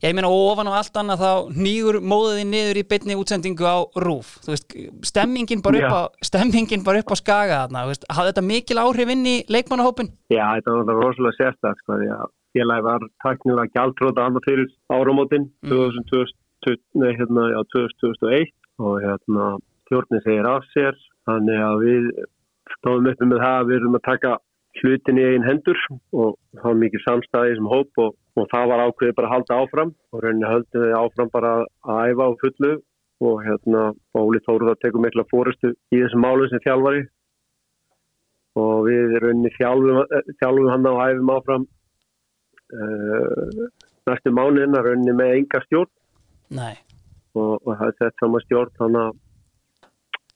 ég 0.00 0.14
meina 0.16 0.30
ofan 0.32 0.70
á 0.72 0.80
allt 0.80 0.96
annað 0.96 1.20
þá 1.20 1.60
nýgur 1.60 1.98
móðiði 2.00 2.46
niður 2.48 2.80
í 2.80 2.86
beinni 2.88 3.18
útsendingu 3.20 3.68
á 3.68 3.84
rúf, 4.00 4.38
þú 4.46 4.54
veist, 4.54 4.76
stemmingin 5.10 5.60
bara 5.60 5.82
upp 5.84 5.92
á, 5.92 6.02
stemmingin 6.24 6.86
bara 6.86 7.02
upp 7.04 7.12
á 7.12 7.16
skaga 7.20 7.58
þarna, 7.66 7.84
þú 7.84 7.92
veist, 7.92 8.08
hafði 8.08 8.32
þetta 8.32 8.46
mikil 8.48 8.80
áhrif 8.80 9.12
inn 9.12 9.28
í 9.28 9.36
leikmannahópin? 9.52 10.08
Já, 10.32 10.46
þetta 10.56 10.78
var 10.88 11.02
rosalega 11.04 11.36
sérstætt 11.36 11.84
sko, 11.84 12.00
því 12.00 12.08
að 12.16 12.32
félagi 12.56 12.86
var 12.88 13.04
taknilega 13.26 13.74
gjaldróta 13.76 14.24
annað 14.24 14.48
fyrir 14.48 14.72
áramótin 14.88 15.50
Mm. 15.60 15.68
2020, 15.68 16.80
nei, 16.96 17.12
hérna, 17.20 17.44
já, 17.52 17.60
2001 17.76 18.56
og 18.80 18.96
hérna 19.04 19.52
stjórnin 19.84 20.24
segir 20.24 20.48
af 20.48 20.64
sér 20.72 20.96
þannig 21.30 21.64
að 21.66 21.82
við 21.86 22.06
stóðum 22.76 23.10
uppi 23.10 23.28
með 23.30 23.42
það 23.44 23.58
að 23.58 23.68
við 23.70 23.78
erum 23.80 23.98
að 23.98 24.06
taka 24.06 24.36
hlutin 24.80 25.18
í 25.18 25.24
einn 25.26 25.46
hendur 25.46 25.80
og 25.90 26.36
það 26.56 26.66
var 26.66 26.78
mikið 26.82 27.04
samstæði 27.04 27.56
sem 27.58 27.70
hóp 27.70 28.02
og, 28.04 28.12
og 28.38 28.46
það 28.52 28.68
var 28.70 28.82
ákveðið 28.86 29.16
bara 29.18 29.30
að 29.30 29.34
halda 29.34 29.58
áfram. 29.62 29.94
Og 30.12 30.22
rauninni 30.24 30.50
höldum 30.50 30.84
við 30.84 30.96
áfram 31.00 31.32
bara 31.34 31.52
að 31.84 32.12
æfa 32.12 32.28
á 32.28 32.30
fullu 32.42 32.72
og 33.20 33.42
hérna 33.44 33.82
Óli 34.16 34.40
Þóruða 34.46 34.76
tekur 34.80 35.04
mikla 35.04 35.26
fórustu 35.32 35.74
í 35.92 36.02
þessum 36.02 36.24
málum 36.24 36.50
sem 36.50 36.62
þjálfari. 36.64 37.02
Og 38.60 38.76
við 38.86 39.16
rauninni 39.24 39.52
þjálfum, 39.56 40.00
þjálfum 40.40 40.70
hann 40.72 40.90
og 40.90 41.02
æfum 41.04 41.34
áfram 41.34 41.66
uh, 42.74 43.66
næstu 44.08 44.32
mánuðina 44.34 44.84
rauninni 44.86 45.16
með 45.18 45.34
enga 45.40 45.62
stjórn. 45.66 45.92
Nei, 46.50 46.74
og, 47.38 47.60
og 47.62 47.74
það 47.76 47.90
er 47.90 47.98
sett 47.98 48.22
saman 48.22 48.42
stjórn 48.46 48.72
þannig 48.78 49.04
að 49.04 49.18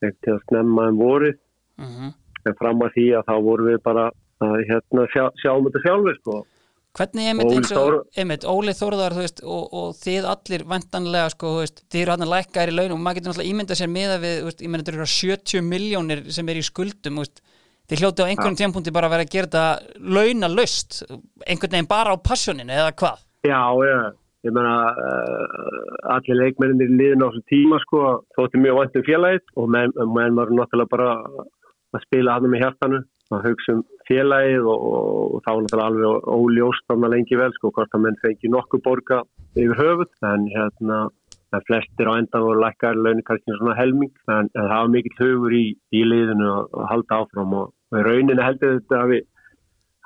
ekkert 0.03 0.35
að 0.35 0.45
snemma 0.49 0.91
en 0.91 1.01
vorið. 1.01 1.41
Mm 1.79 2.13
en 2.49 2.59
fram 2.59 2.83
að 2.85 2.99
því 2.99 3.07
að 3.19 3.31
þá 3.31 3.35
vorum 3.47 3.71
við 3.71 3.81
bara 3.85 4.11
að 4.45 4.59
hérna, 4.69 5.07
sjá, 5.13 5.25
sjáum 5.41 5.69
þetta 5.69 5.83
sjálfur 5.85 6.19
sko. 6.19 6.43
Hvernig 6.95 7.27
einmitt 7.27 7.51
eins 7.51 7.73
og, 7.75 7.97
einmitt, 8.15 8.45
Óli 8.47 8.75
Þórðar, 8.79 9.17
veist, 9.19 9.41
og, 9.43 9.65
og 9.75 9.97
þið 9.99 10.29
allir 10.31 10.65
vantanlega, 10.71 11.33
sko, 11.33 11.57
veist, 11.59 11.83
þið 11.91 12.05
eru 12.05 12.15
hann 12.15 12.27
að 12.27 12.33
lækka 12.37 12.63
er 12.63 12.71
í 12.71 12.77
launum 12.77 13.01
og 13.01 13.03
maður 13.03 13.19
getur 13.19 13.33
náttúrulega 13.33 13.55
ímyndað 13.55 13.81
sér 13.81 13.91
miða 13.91 14.19
við, 14.23 14.37
veist, 14.47 14.63
ég 14.63 14.71
meina, 14.71 14.85
þetta 14.85 14.95
eru 14.95 15.09
70 15.15 15.67
miljónir 15.73 16.23
sem 16.37 16.53
er 16.53 16.61
í 16.61 16.65
skuldum, 16.69 17.19
þið 17.91 18.05
hljóti 18.05 18.23
á 18.23 18.31
einhvern 18.31 18.61
tímpúndi 18.61 18.95
bara 18.95 19.11
að 19.11 19.17
vera 19.17 19.27
að 19.27 19.35
gera 19.35 19.51
þetta 19.51 20.05
launalaust, 20.15 21.01
einhvern 21.49 21.75
veginn 21.75 21.91
bara 21.91 22.15
á 22.15 22.17
passjóninu 22.31 22.79
eða 22.79 22.95
hvað? 23.03 23.27
Já, 23.45 23.59
já, 23.89 23.99
ég 24.45 24.55
meina 24.55 24.75
uh, 24.93 25.89
allir 26.17 26.41
leikmenninir 26.41 26.93
liðin 26.93 27.25
á 27.25 27.29
þessum 27.29 27.49
tíma 27.53 27.81
sko, 27.85 28.05
þótti 28.37 28.61
mjög 28.61 28.79
vænt 28.81 29.01
um 29.01 29.09
félagið 29.09 29.51
og 29.57 29.75
menn, 29.77 29.97
menn 30.19 30.39
var 30.39 30.53
náttúrulega 30.53 30.93
bara 30.93 31.11
að 31.95 32.07
spila 32.07 32.37
hann 32.37 32.51
með 32.53 32.65
hjartanu. 32.67 33.03
Að 33.33 33.47
hugsa 33.49 33.73
um 33.73 33.83
félagið 34.05 34.67
og, 34.69 34.83
og, 34.85 35.21
og 35.35 35.45
þá 35.45 35.51
var 35.51 35.63
náttúrulega 35.65 35.91
alveg 35.91 36.33
óljóst 36.37 36.87
þannig 36.91 37.15
lengi 37.15 37.41
vel 37.41 37.53
sko, 37.57 37.73
hvort 37.73 37.97
að 37.97 38.05
menn 38.05 38.21
fengi 38.23 38.53
nokkuð 38.53 38.85
borga 38.85 39.21
yfir 39.57 39.81
höfuð. 39.81 40.11
En 40.29 40.49
hérna 40.53 40.99
en 41.55 41.65
flestir 41.69 42.09
á 42.11 42.13
endan 42.19 42.45
voru 42.45 42.63
lækkar 42.63 42.99
launir 42.99 43.25
kannski 43.27 43.55
svona 43.55 43.77
helming 43.79 44.13
en, 44.29 44.49
en 44.59 44.69
það 44.71 44.81
var 44.81 44.93
mikill 44.95 45.21
hugur 45.21 45.55
í, 45.55 45.65
í 45.95 46.03
liðinu 46.03 46.49
að, 46.51 46.65
að 46.81 46.89
halda 46.93 47.21
áfram 47.23 47.55
og, 47.61 47.73
og 47.93 48.01
í 48.01 48.05
rauninni 48.09 48.47
heldur 48.47 48.79
þetta 48.79 49.01
að 49.01 49.13
við 49.13 49.29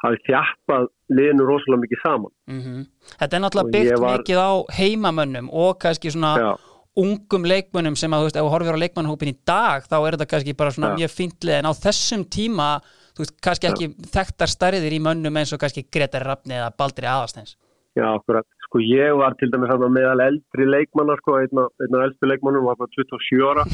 hafi 0.04 0.20
þjappað 0.28 0.86
liðinu 1.18 1.46
rosalega 1.48 1.82
mikið 1.84 2.02
saman 2.04 2.32
Mm 2.48 2.86
Þetta 3.18 3.36
er 3.36 3.42
náttúrulega 3.44 3.74
byggt 3.76 4.00
var- 4.04 4.18
mikið 4.18 4.38
á 4.38 4.50
heimamönnum 4.78 5.48
og 5.52 5.78
kannski 5.82 6.12
svona 6.12 6.32
Já. 6.38 6.50
ungum 6.98 7.44
leikmönnum 7.44 7.96
sem 7.96 8.10
að, 8.10 8.18
þú 8.20 8.26
veist, 8.28 8.36
ef 8.36 8.42
þú 8.42 8.52
horfir 8.54 8.74
á 8.78 8.82
leikmannhópin 8.84 9.32
í 9.32 9.36
dag, 9.46 9.82
þá 9.88 9.96
er 10.06 10.16
þetta 10.16 10.30
kannski 10.32 10.56
bara 10.56 10.70
svona 10.70 10.90
Já. 10.92 10.96
mjög 11.02 11.12
fíntlið, 11.18 11.58
en 11.58 11.70
á 11.70 11.72
þessum 11.78 12.24
tíma 12.28 12.68
þú 13.14 13.24
veist, 13.24 13.34
kannski 13.42 13.66
ekki 13.70 13.86
þekktar 14.14 14.50
stærðir 14.54 14.92
í 14.94 15.00
mönnum 15.02 15.36
eins 15.38 15.52
og 15.52 15.58
kannski 15.62 15.86
Gretari 15.90 16.24
Rafni 16.26 16.54
eða 16.54 16.70
Baldri 16.76 17.06
Aðarsteins. 17.06 17.56
Já, 17.96 18.06
akkurat. 18.14 18.46
Sko 18.68 18.78
ég 18.84 19.16
var 19.16 19.34
til 19.40 19.48
dæmis 19.50 19.70
meðal 19.90 20.20
eldri 20.20 20.66
leikmanna, 20.68 21.16
sko, 21.18 21.38
einn 21.40 21.58
af 21.64 22.04
eldri 22.04 22.28
leikmannum 22.30 22.66
var 22.68 22.76
bara 22.76 22.90
27 22.94 23.42
ára 23.48 23.64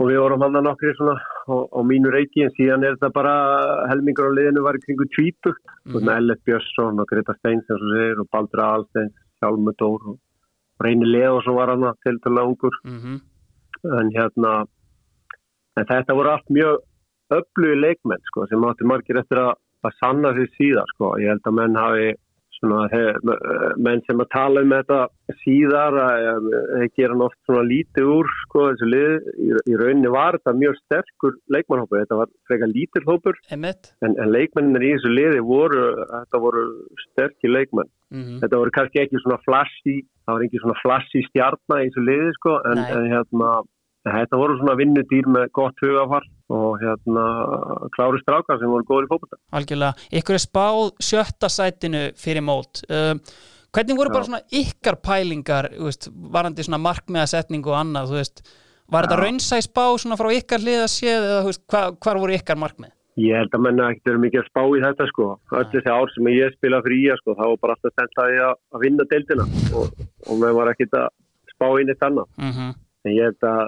og 0.00 0.08
við 0.08 0.20
vorum 0.22 0.42
hann 0.46 0.56
að 0.56 0.66
nokkri 0.66 0.94
svona 0.96 1.16
á, 1.20 1.80
mínu 1.84 2.12
reiki 2.14 2.46
en 2.46 2.54
síðan 2.56 2.86
er 2.86 2.96
þetta 2.96 3.12
bara 3.12 3.34
helmingur 3.90 4.30
á 4.32 4.36
liðinu 4.38 4.64
var 4.64 4.78
í 4.78 4.84
kringu 4.84 5.06
tvítugt. 5.12 5.64
Mm 5.84 5.92
-hmm. 5.92 6.12
Ellert 6.16 6.44
Björnsson 6.48 7.00
og 7.00 7.08
Greta 7.10 7.34
Steins 7.38 7.68
eins 7.68 8.18
og 8.22 8.28
Baldur 8.32 8.64
Alsteins, 8.64 9.16
Hjálmur 9.40 9.76
Dór 9.78 10.00
og 10.12 10.16
Reyni 10.80 11.04
Leó 11.04 11.42
sem 11.44 11.54
var 11.54 11.68
hann 11.68 11.84
til 12.04 12.16
dæla 12.24 12.48
ungur 12.48 12.74
Mm 12.84 13.20
en 13.84 14.10
hérna 14.12 14.66
en 15.78 15.86
þetta 15.88 16.16
voru 16.16 16.32
allt 16.34 16.50
mjög 16.52 16.80
öflugi 17.36 17.76
leikmenn 17.80 18.24
sko 18.28 18.46
sem 18.50 18.64
átti 18.68 18.88
margir 18.88 19.20
eftir 19.20 19.40
að, 19.40 19.52
að 19.86 19.96
sanna 20.00 20.32
því 20.36 20.46
síðar 20.56 20.92
sko. 20.94 21.14
Ég 21.22 21.32
held 21.32 21.46
að 21.46 21.56
menn 21.58 21.78
hafi 21.78 22.08
svona 22.60 22.86
menn 23.80 24.02
sem 24.06 24.20
að 24.20 24.30
tala 24.34 24.64
um 24.64 24.74
þetta 24.74 25.00
síðar 25.40 25.96
gera 26.96 27.16
nátt 27.16 27.36
svona 27.48 27.64
lítið 27.66 28.10
úr 28.12 28.30
sko 28.44 28.66
þessu 28.70 28.90
lið 28.90 29.30
í, 29.36 29.48
í 29.72 29.78
rauninni 29.80 30.12
var 30.12 30.38
þetta 30.38 30.56
mjög 30.60 30.78
sterkur 30.82 31.38
leikmannhópur 31.54 32.02
þetta 32.02 32.20
var 32.20 32.32
frekar 32.50 32.72
lítill 32.72 33.06
hópur. 33.08 33.40
En, 34.04 34.16
en 34.16 34.32
leikmennir 34.34 34.84
í 34.84 34.94
þessu 34.96 35.14
liði 35.14 35.44
voru 35.46 35.86
þetta 36.04 36.42
voru 36.44 36.66
sterkir 37.08 37.56
leikmenn. 37.56 37.90
Mm 38.10 38.40
þetta 38.40 38.58
voru 38.58 38.72
kannski 38.74 39.00
ekki 39.04 39.20
svona 39.22 39.38
flashy 39.46 40.00
það 40.26 40.36
var 40.36 40.44
ekki 40.46 40.62
svona 40.62 40.80
flashy 40.80 41.22
stjarnar 41.28 41.84
í 41.84 41.90
þessu 41.90 42.06
liði 42.06 42.32
sko 42.38 42.56
en, 42.70 42.80
en 42.82 43.06
hérna 43.10 43.50
þetta 44.06 44.40
voru 44.40 44.56
svona 44.58 44.76
vinnudýr 44.78 45.28
með 45.28 45.50
gott 45.56 45.82
hugafar 45.84 46.26
og 46.50 46.80
hérna 46.80 47.24
klári 47.96 48.20
strákar 48.22 48.60
sem 48.60 48.70
voru 48.72 48.86
góður 48.88 49.06
í 49.06 49.10
fókbalta 49.10 49.40
Algjörlega. 49.58 50.06
Ykkur 50.20 50.38
er 50.38 50.44
spáð 50.44 50.84
sjötta 51.04 51.50
sætinu 51.52 52.06
fyrir 52.18 52.44
mót. 52.46 52.82
Uh, 52.88 53.12
hvernig 53.74 53.98
voru 54.00 54.10
Já. 54.10 54.14
bara 54.16 54.28
svona 54.28 54.42
ykkar 54.62 55.00
pælingar, 55.04 55.70
veist, 55.76 56.08
varandi 56.10 56.66
svona 56.66 56.80
markmiðasetning 56.86 57.66
og 57.68 57.76
annað, 57.82 58.14
þú 58.14 58.18
veist, 58.20 58.42
var 58.90 59.06
þetta 59.06 59.20
Já. 59.20 59.24
raunsæ 59.26 59.60
spá 59.68 59.84
svona 60.00 60.18
frá 60.20 60.32
ykkar 60.38 60.64
séð 60.88 61.20
eða, 61.20 61.44
veist, 61.50 61.66
hva, 61.70 61.84
hvar 62.00 62.24
voru 62.24 62.38
ykkar 62.38 62.60
markmið? 62.60 62.96
ég 63.20 63.36
held 63.36 63.52
að 63.52 63.64
menna 63.66 63.88
ekkert 63.90 64.06
verið 64.06 64.22
mikið 64.24 64.40
að 64.40 64.46
spá 64.48 64.60
í 64.64 64.82
þetta 64.84 65.06
sko 65.10 65.24
öll 65.58 65.64
þessi 65.72 65.90
ár 65.92 66.12
sem 66.14 66.28
ég 66.30 66.54
spila 66.54 66.78
fyrir 66.84 67.00
ía 67.10 67.16
sko 67.18 67.34
þá 67.36 67.42
var 67.42 67.58
bara 67.64 67.74
alltaf 67.76 67.92
stend 67.92 68.20
að 68.22 68.30
ég 68.36 68.84
vinna 68.84 69.06
deildina 69.10 69.46
og, 69.76 70.04
og 70.30 70.38
með 70.40 70.54
var 70.56 70.70
ekkert 70.72 70.96
að 71.00 71.08
spá 71.50 71.66
inn 71.82 71.92
eitt 71.92 72.06
annað 72.06 72.30
Mm 72.38 72.70
en 73.04 73.14
ég 73.16 73.30
held 73.30 73.46
að 73.48 73.60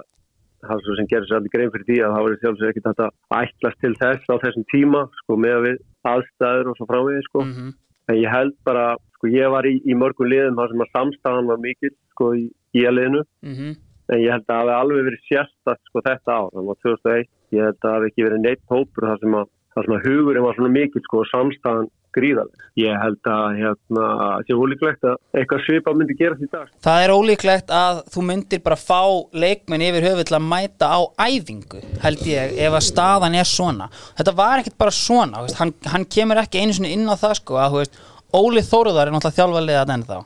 það 0.63 0.75
er 0.77 0.85
svo 0.87 0.97
sem 0.99 1.11
gerir 1.11 1.29
sér 1.29 1.39
allir 1.39 1.55
grein 1.55 1.73
fyrir 1.75 1.89
því 1.91 2.01
að 2.01 2.15
það 2.15 2.27
var 2.27 2.41
sjálfsög 2.43 2.73
ekkert 2.73 2.91
hægt 2.91 3.05
að 3.07 3.39
ætlast 3.43 3.81
til 3.85 3.95
þess 4.03 4.33
á 4.33 4.35
þessum 4.45 4.67
tíma 4.73 5.05
sko 5.21 5.39
með 5.45 5.59
við 5.67 5.79
aðstæður 6.13 6.73
og 6.73 6.77
svo 6.79 6.89
frávið 6.91 7.23
sko. 7.29 7.47
-hmm. 7.47 7.71
en 8.09 8.19
ég 8.19 8.35
held 8.37 8.57
bara, 8.65 8.85
sko 9.17 9.33
ég 9.33 9.55
var 9.55 9.67
í, 9.67 9.75
í 9.85 9.95
mörgum 9.95 10.31
liðum 10.31 10.59
þar 10.59 10.75
sem 10.75 10.85
að 10.85 10.93
samstæðan 10.97 11.51
var 11.53 11.65
mikil 11.67 11.95
sko 12.15 12.35
í, 12.39 12.45
í 12.75 12.87
að 12.87 12.97
liðinu. 12.99 13.25
Mm 13.43 13.75
en 14.13 14.21
ég 14.21 14.33
held 14.33 14.45
að 14.45 14.51
það 14.51 14.61
hafi 14.61 14.75
alveg 14.77 15.07
verið 15.09 15.27
sérstakt 15.29 15.89
sko 15.89 16.03
þetta 16.05 16.37
ár, 16.37 16.49
það 16.53 16.69
var 16.69 16.79
2001 16.85 17.29
ég 17.53 17.67
held 17.67 17.77
að 17.77 17.85
það 17.85 17.95
hafi 17.97 18.11
ekki 18.11 18.27
verið 18.27 18.43
neitt 18.43 18.65
hópur 18.73 19.09
þar 19.09 19.21
sem 19.23 19.37
að 19.39 19.51
þar 19.75 19.89
sem 19.89 19.97
að 19.99 20.07
hugurinn 20.09 20.47
var 20.47 20.57
svona 20.59 20.73
mikil 20.77 21.03
sko 21.07 21.23
og 21.23 21.29
samstæðan 21.33 21.91
gríðaleg. 22.13 22.65
Ég 22.77 22.97
held 23.01 23.29
að 23.33 23.45
hérna, 23.57 24.07
sé 24.45 24.53
ólíklegt 24.57 25.07
að 25.09 25.15
eitthvað 25.41 25.63
svipa 25.65 25.95
myndi 25.97 26.17
gerast 26.19 26.45
í 26.45 26.49
dag. 26.53 26.69
Það 26.85 27.05
er 27.07 27.13
ólíklegt 27.17 27.73
að 27.73 28.03
þú 28.13 28.25
myndir 28.29 28.61
bara 28.67 28.77
fá 28.77 29.01
leikmenn 29.33 29.85
yfir 29.87 30.07
höfuð 30.11 30.27
til 30.29 30.37
að 30.37 30.45
mæta 30.51 30.91
á 30.93 31.01
æfingu, 31.25 31.81
held 32.05 32.27
ég, 32.29 32.53
ef 32.67 32.77
að 32.77 32.85
staðan 32.91 33.39
er 33.41 33.49
svona. 33.49 33.89
Þetta 34.21 34.37
var 34.43 34.61
ekkert 34.61 34.77
bara 34.85 34.93
svona, 34.97 35.47
hann, 35.57 35.73
hann 35.89 36.05
kemur 36.05 36.43
ekki 36.45 36.61
einu 36.61 36.77
sinni 36.77 36.93
inn 36.93 37.09
á 37.09 37.17
það 37.17 37.39
sko 37.41 37.57
að, 37.63 37.73
þú 37.73 37.81
veist, 37.83 38.01
Óli 38.33 38.63
Þóruðar 38.65 39.09
er 39.09 39.13
náttúrulega 39.17 39.39
þjálfarlega 39.41 39.97
ennþá. 39.97 40.21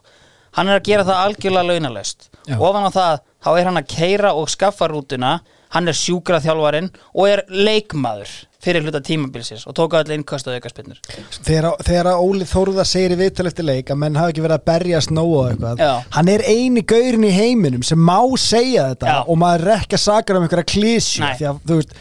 hann 0.57 0.69
er 0.71 0.79
að 0.79 0.87
gera 0.89 1.05
það 1.05 1.23
algjörlega 1.23 1.69
launalaust 1.69 2.29
Já. 2.49 2.55
ofan 2.59 2.87
á 2.87 2.91
það, 2.95 3.17
þá 3.45 3.51
er 3.61 3.67
hann 3.69 3.81
að 3.81 3.89
keira 3.93 4.31
og 4.35 4.47
skaffa 4.49 4.87
rútuna 4.89 5.33
hann 5.75 5.89
er 5.91 5.97
sjúkrað 5.99 6.47
þjálfarinn 6.47 6.91
og 7.15 7.29
er 7.31 7.43
leikmaður 7.51 8.33
fyrir 8.67 8.83
hluta 8.83 9.01
tímabilsins 9.05 9.67
og 9.69 9.77
tók 9.79 9.95
allir 9.99 10.17
innkast 10.19 10.49
og 10.51 10.57
aukaspinnur 10.57 10.99
þegar, 11.47 11.69
þegar 11.87 12.11
Óli 12.19 12.47
Þórða 12.49 12.87
segir 12.89 13.15
í 13.15 13.21
viðtal 13.21 13.47
eftir 13.51 13.67
leik 13.69 13.93
að 13.93 14.01
menn 14.03 14.19
hafi 14.19 14.35
ekki 14.35 14.45
verið 14.47 14.59
að 14.59 14.67
berjast 14.71 15.15
nógu 15.15 15.37
og 15.43 15.51
eitthvað 15.53 15.83
Já. 15.85 15.93
hann 16.17 16.33
er 16.33 16.45
eini 16.47 16.83
gaurin 16.83 17.29
í 17.29 17.33
heiminum 17.35 17.87
sem 17.87 18.01
má 18.01 18.19
segja 18.41 18.89
þetta 18.93 19.13
Já. 19.13 19.19
og 19.23 19.41
maður 19.43 19.69
er 19.69 19.81
ekki 19.81 19.99
að 19.99 20.05
sakra 20.07 20.41
um 20.41 20.47
einhverja 20.47 20.71
klísju 20.73 21.25
Nei. 21.27 21.35
því 21.39 21.51
að 21.51 21.61
þú 21.71 21.81
veist 21.81 21.97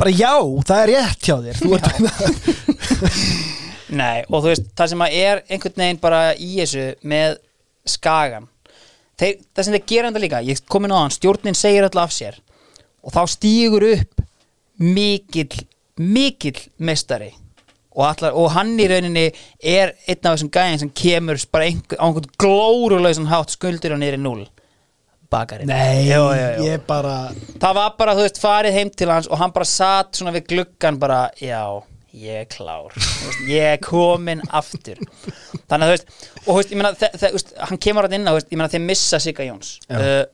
bara 0.00 0.12
já, 0.14 0.34
það 0.68 0.82
er 0.82 0.92
rétt 0.94 1.26
hjá 1.26 1.36
þér 1.44 1.56
ert 1.76 1.88
Nei, 4.00 4.22
og 4.30 4.44
þú 4.44 4.52
veist, 4.52 4.68
það 4.78 4.92
sem 4.92 5.02
að 5.02 5.16
er 5.18 5.40
einhvern 5.50 5.82
veginn 5.82 5.98
bara 6.02 6.20
í 6.38 6.50
þessu 6.60 6.84
með 7.10 7.40
skagan 7.90 8.46
þeir, 9.18 9.40
það 9.56 9.66
sem 9.66 9.76
þeir 9.76 9.88
gera 9.92 10.10
þetta 10.12 10.22
líka, 10.22 10.42
ég 10.46 10.62
komin 10.70 10.94
á 10.94 11.02
hann 11.02 11.14
stjórnin 11.14 11.58
segir 11.58 11.86
alltaf 11.86 12.06
af 12.06 12.14
sér 12.14 12.38
og 13.04 13.14
þá 13.14 13.20
stígur 13.32 13.86
upp 13.94 14.24
mikill, 14.80 15.62
mikill 16.00 16.60
mestari 16.78 17.30
og, 17.90 18.04
allar, 18.06 18.36
og 18.38 18.52
hann 18.54 18.76
í 18.80 18.86
rauninni 18.88 19.26
er 19.60 19.94
einn 20.06 20.22
af 20.30 20.36
þessum 20.36 20.52
gæðin 20.54 20.80
sem 20.84 20.92
kemur 20.94 21.40
bara 21.52 21.66
einhver, 21.68 21.98
á 21.98 22.04
einhvern 22.06 22.30
glóruleysan 22.40 23.28
hátt 23.30 23.52
skuldur 23.56 23.96
og 23.96 24.04
í 24.06 24.10
núl 24.20 24.44
bakarinn. 25.30 25.70
Nei, 25.70 26.08
Jú, 26.08 26.22
jú, 26.34 26.46
jú. 26.58 26.66
ég 26.66 26.82
bara 26.88 27.30
það 27.62 27.76
var 27.78 27.94
bara, 27.98 28.16
þú 28.18 28.24
veist, 28.26 28.40
farið 28.42 28.78
heim 28.78 28.90
til 28.90 29.10
hans 29.12 29.28
og 29.30 29.38
hann 29.38 29.52
bara 29.54 29.68
satt 29.68 30.18
svona 30.18 30.34
við 30.34 30.48
gluggan 30.54 30.98
bara, 31.02 31.20
já, 31.38 31.62
ég 32.16 32.40
er 32.44 32.48
klár. 32.50 32.94
Veist, 32.96 33.44
ég 33.50 33.68
er 33.76 33.82
komin 33.84 34.42
aftur. 34.48 34.98
Þannig 35.70 35.84
að 35.84 35.86
þú 35.86 35.92
veist 35.94 36.10
og 36.40 36.48
þú 36.50 36.56
veist, 36.56 36.74
ég 36.74 37.36
veist, 37.36 37.54
hann 37.68 37.82
kemur 37.86 38.08
hann 38.08 38.18
inn 38.18 38.26
á, 38.26 38.32
þú 38.32 38.40
veist, 38.40 38.50
ég 38.50 38.58
meina, 38.62 38.72
þeir 38.74 38.84
missa 38.88 39.22
Sigga 39.22 39.46
Jóns. 39.46 39.76
Uh, 39.90 40.24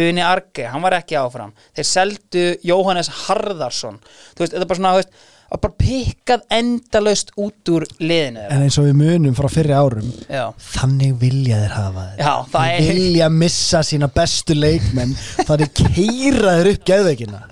Uni, 0.00 0.24
Arge, 0.26 0.66
hann 0.72 0.82
var 0.82 0.98
ekki 0.98 1.18
áfram. 1.20 1.52
Þeir 1.76 1.86
seldu 1.86 2.48
Jóhannes 2.66 3.12
Harðarsson. 3.24 4.00
Þú 4.34 4.42
veist, 4.42 4.56
þetta 4.56 4.64
er 4.64 4.70
bara 4.72 4.80
svona, 4.80 4.92
þú 4.96 5.02
veist 5.04 5.30
að 5.54 5.60
bara 5.62 5.76
pikkað 5.78 6.44
endalaust 6.56 7.32
út 7.38 7.70
úr 7.70 7.84
liðinu 8.00 8.46
en 8.48 8.64
eins 8.64 8.78
og 8.80 8.88
við 8.88 8.96
munum 8.98 9.36
frá 9.38 9.46
fyrri 9.52 9.76
árum 9.76 10.08
já, 10.26 10.48
þannig 10.72 11.12
vilja 11.20 11.60
þeir 11.60 11.74
hafa 11.76 12.06
þeir 12.08 12.22
já, 12.24 12.32
það 12.54 12.70
Þeir 12.70 12.88
er 12.88 12.98
vilja 12.98 13.28
missa 13.34 13.82
sína 13.86 14.08
bestu 14.16 14.56
leikmenn 14.58 15.14
það 15.44 15.66
er 15.66 15.72
keira 15.82 16.56
þeir 16.58 16.70
upp 16.72 16.88
geðveikina. 16.90 17.44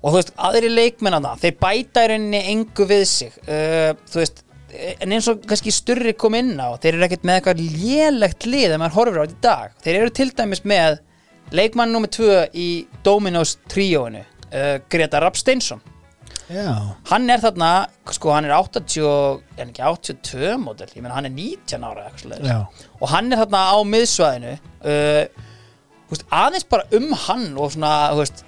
Og 0.00 0.12
þú 0.12 0.16
veist, 0.16 0.30
aðri 0.48 0.70
leikmenn 0.72 1.18
að 1.18 1.26
það 1.28 1.42
þeir 1.44 1.58
bæta 1.64 2.04
í 2.04 2.08
rauninni 2.10 2.40
engu 2.54 2.86
við 2.88 3.02
sig. 3.10 3.34
Uh, 3.44 3.90
þú 4.08 4.20
veist, 4.22 4.42
en 4.70 5.12
eins 5.12 5.28
og 5.28 5.42
kannski 5.44 5.74
styrri 5.74 6.14
kom 6.16 6.36
inn 6.38 6.54
á, 6.56 6.72
þeir 6.80 6.94
eru 6.94 7.06
ekkert 7.06 7.26
með 7.28 7.40
eitthvað 7.40 7.60
lélegt 7.74 8.46
lið 8.48 8.74
að 8.74 8.80
maður 8.80 8.96
horfir 8.96 9.20
á 9.20 9.24
þetta 9.24 9.36
í 9.36 9.44
dag. 9.44 9.74
Þeir 9.84 9.98
eru 9.98 10.14
til 10.16 10.28
dæmis 10.38 10.64
með 10.64 11.00
leikmann 11.56 11.92
nummer 11.94 12.10
2 12.12 12.50
í 12.54 12.68
Dominos 13.06 13.56
tríóinu, 13.70 14.22
uh, 14.50 14.76
Greta 14.90 15.20
Rapp 15.22 15.38
Steinsson 15.38 15.82
já, 16.50 16.70
hann 17.10 17.30
er 17.30 17.42
þarna, 17.42 17.70
sko 18.10 18.32
hann 18.34 18.48
er 18.48 18.54
80, 18.56 19.42
en 19.58 19.70
ekki 19.70 19.84
82 19.86 20.56
módel, 20.62 20.90
ég 20.94 21.04
meina 21.04 21.16
hann 21.18 21.30
er 21.30 21.34
19 21.36 21.86
ára 21.86 22.08
og 23.00 23.06
hann 23.12 23.30
er 23.32 23.44
þarna 23.44 23.62
á 23.74 23.78
miðsvæðinu 23.86 24.56
uh, 24.56 25.46
veist, 26.10 26.26
aðeins 26.30 26.66
bara 26.70 26.88
um 26.96 27.12
hann 27.26 27.46
og 27.56 27.74
svona, 27.74 27.94
þú 28.14 28.24
veist 28.24 28.44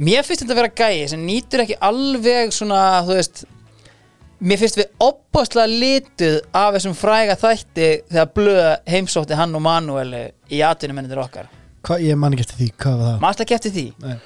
mér 0.00 0.26
finnst 0.26 0.44
þetta 0.44 0.56
að 0.56 0.62
vera 0.62 0.74
gæi 0.82 1.08
sem 1.12 1.24
nýtur 1.26 1.64
ekki 1.64 1.78
alveg 1.90 2.54
svona, 2.54 2.82
þú 3.06 3.16
veist 3.18 3.44
mér 4.40 4.60
finnst 4.60 4.78
við 4.80 4.92
opbáslega 5.04 5.68
lituð 5.68 6.36
af 6.56 6.74
þessum 6.76 6.96
fræga 6.96 7.36
þætti 7.38 7.88
þegar 8.08 8.34
blöð 8.36 8.68
heimsótti 8.88 9.38
hann 9.38 9.56
og 9.58 9.64
Manueli 9.66 10.26
í 10.50 10.62
atvinnumennir 10.64 11.20
okkar 11.20 11.50
Hva, 11.86 11.96
ég 12.04 12.16
man 12.20 12.34
ekki 12.36 12.44
eftir 12.46 12.60
því, 12.64 12.68
hvað 12.82 13.00
var 13.00 13.08
það? 13.14 13.18
maður 13.24 13.46
ekki 13.46 13.58
eftir 13.60 13.72
því 13.78 13.86
Nei. 14.04 14.18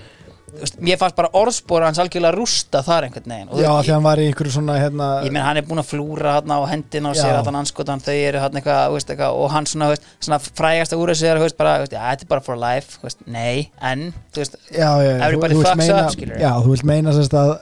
Þú 0.55 0.61
veist, 0.63 0.77
mér 0.87 0.99
fannst 1.01 1.17
bara 1.19 1.29
orðspora 1.35 1.87
hans 1.89 1.99
algjörlega 1.99 2.31
rústa 2.37 2.79
þar 2.87 3.09
einhvern 3.09 3.25
veginn 3.33 3.49
Og 3.51 3.57
þú 3.59 3.63
Já, 3.65 3.71
veist, 3.75 3.87
því 3.89 3.93
hann 3.97 4.05
var 4.05 4.21
í 4.23 4.27
einhverju 4.31 4.53
svona 4.55 4.77
hérna, 4.79 5.09
ég 5.27 5.33
meina 5.35 5.47
hann 5.49 5.59
er 5.59 5.65
búinn 5.67 5.83
að 5.83 5.89
flúra 5.89 6.35
hann 6.37 6.53
á 6.55 6.59
hendina 6.71 7.11
og 7.11 7.17
Já. 7.19 7.23
sér 7.25 7.39
allan 7.41 7.59
anskotan 7.59 8.03
þau 8.05 8.13
eru 8.15 8.43
hann 8.45 8.61
eitthvað, 8.61 8.85
þú 8.87 8.95
veist, 9.01 9.11
eitthvað 9.11 9.41
og 9.43 9.51
hann 9.51 9.67
svona, 9.67 9.89
þú 9.91 9.97
veist, 9.97 10.07
svona 10.29 10.39
frægasta 10.47 11.01
úr 11.03 11.11
þessu 11.11 11.27
er 11.33 11.41
þú 11.43 11.47
veist, 11.49 11.59
bara, 11.59 11.73
þú 11.81 11.87
veist, 11.89 11.97
já, 11.99 12.03
þetta 12.13 12.27
er 12.29 12.31
bara 12.37 12.47
for 12.47 12.61
life 12.63 13.01
þú 13.01 13.09
veist, 13.09 13.27
nei, 13.35 13.57
en, 13.91 14.07
þú 14.31 14.45
veist 14.45 14.55
já, 14.71 14.79
já, 14.79 15.11
já, 15.11 15.19
Everybody 15.27 15.59
vilt 15.59 15.67
fucks 15.73 15.83
meina, 15.83 15.99
up, 16.07 16.15
skilurðu. 16.15 16.41
Já, 16.47 16.53
þú 16.63 16.75
vilt 16.77 16.89
meina 16.95 17.17
sérst 17.19 17.35
að 17.43 17.55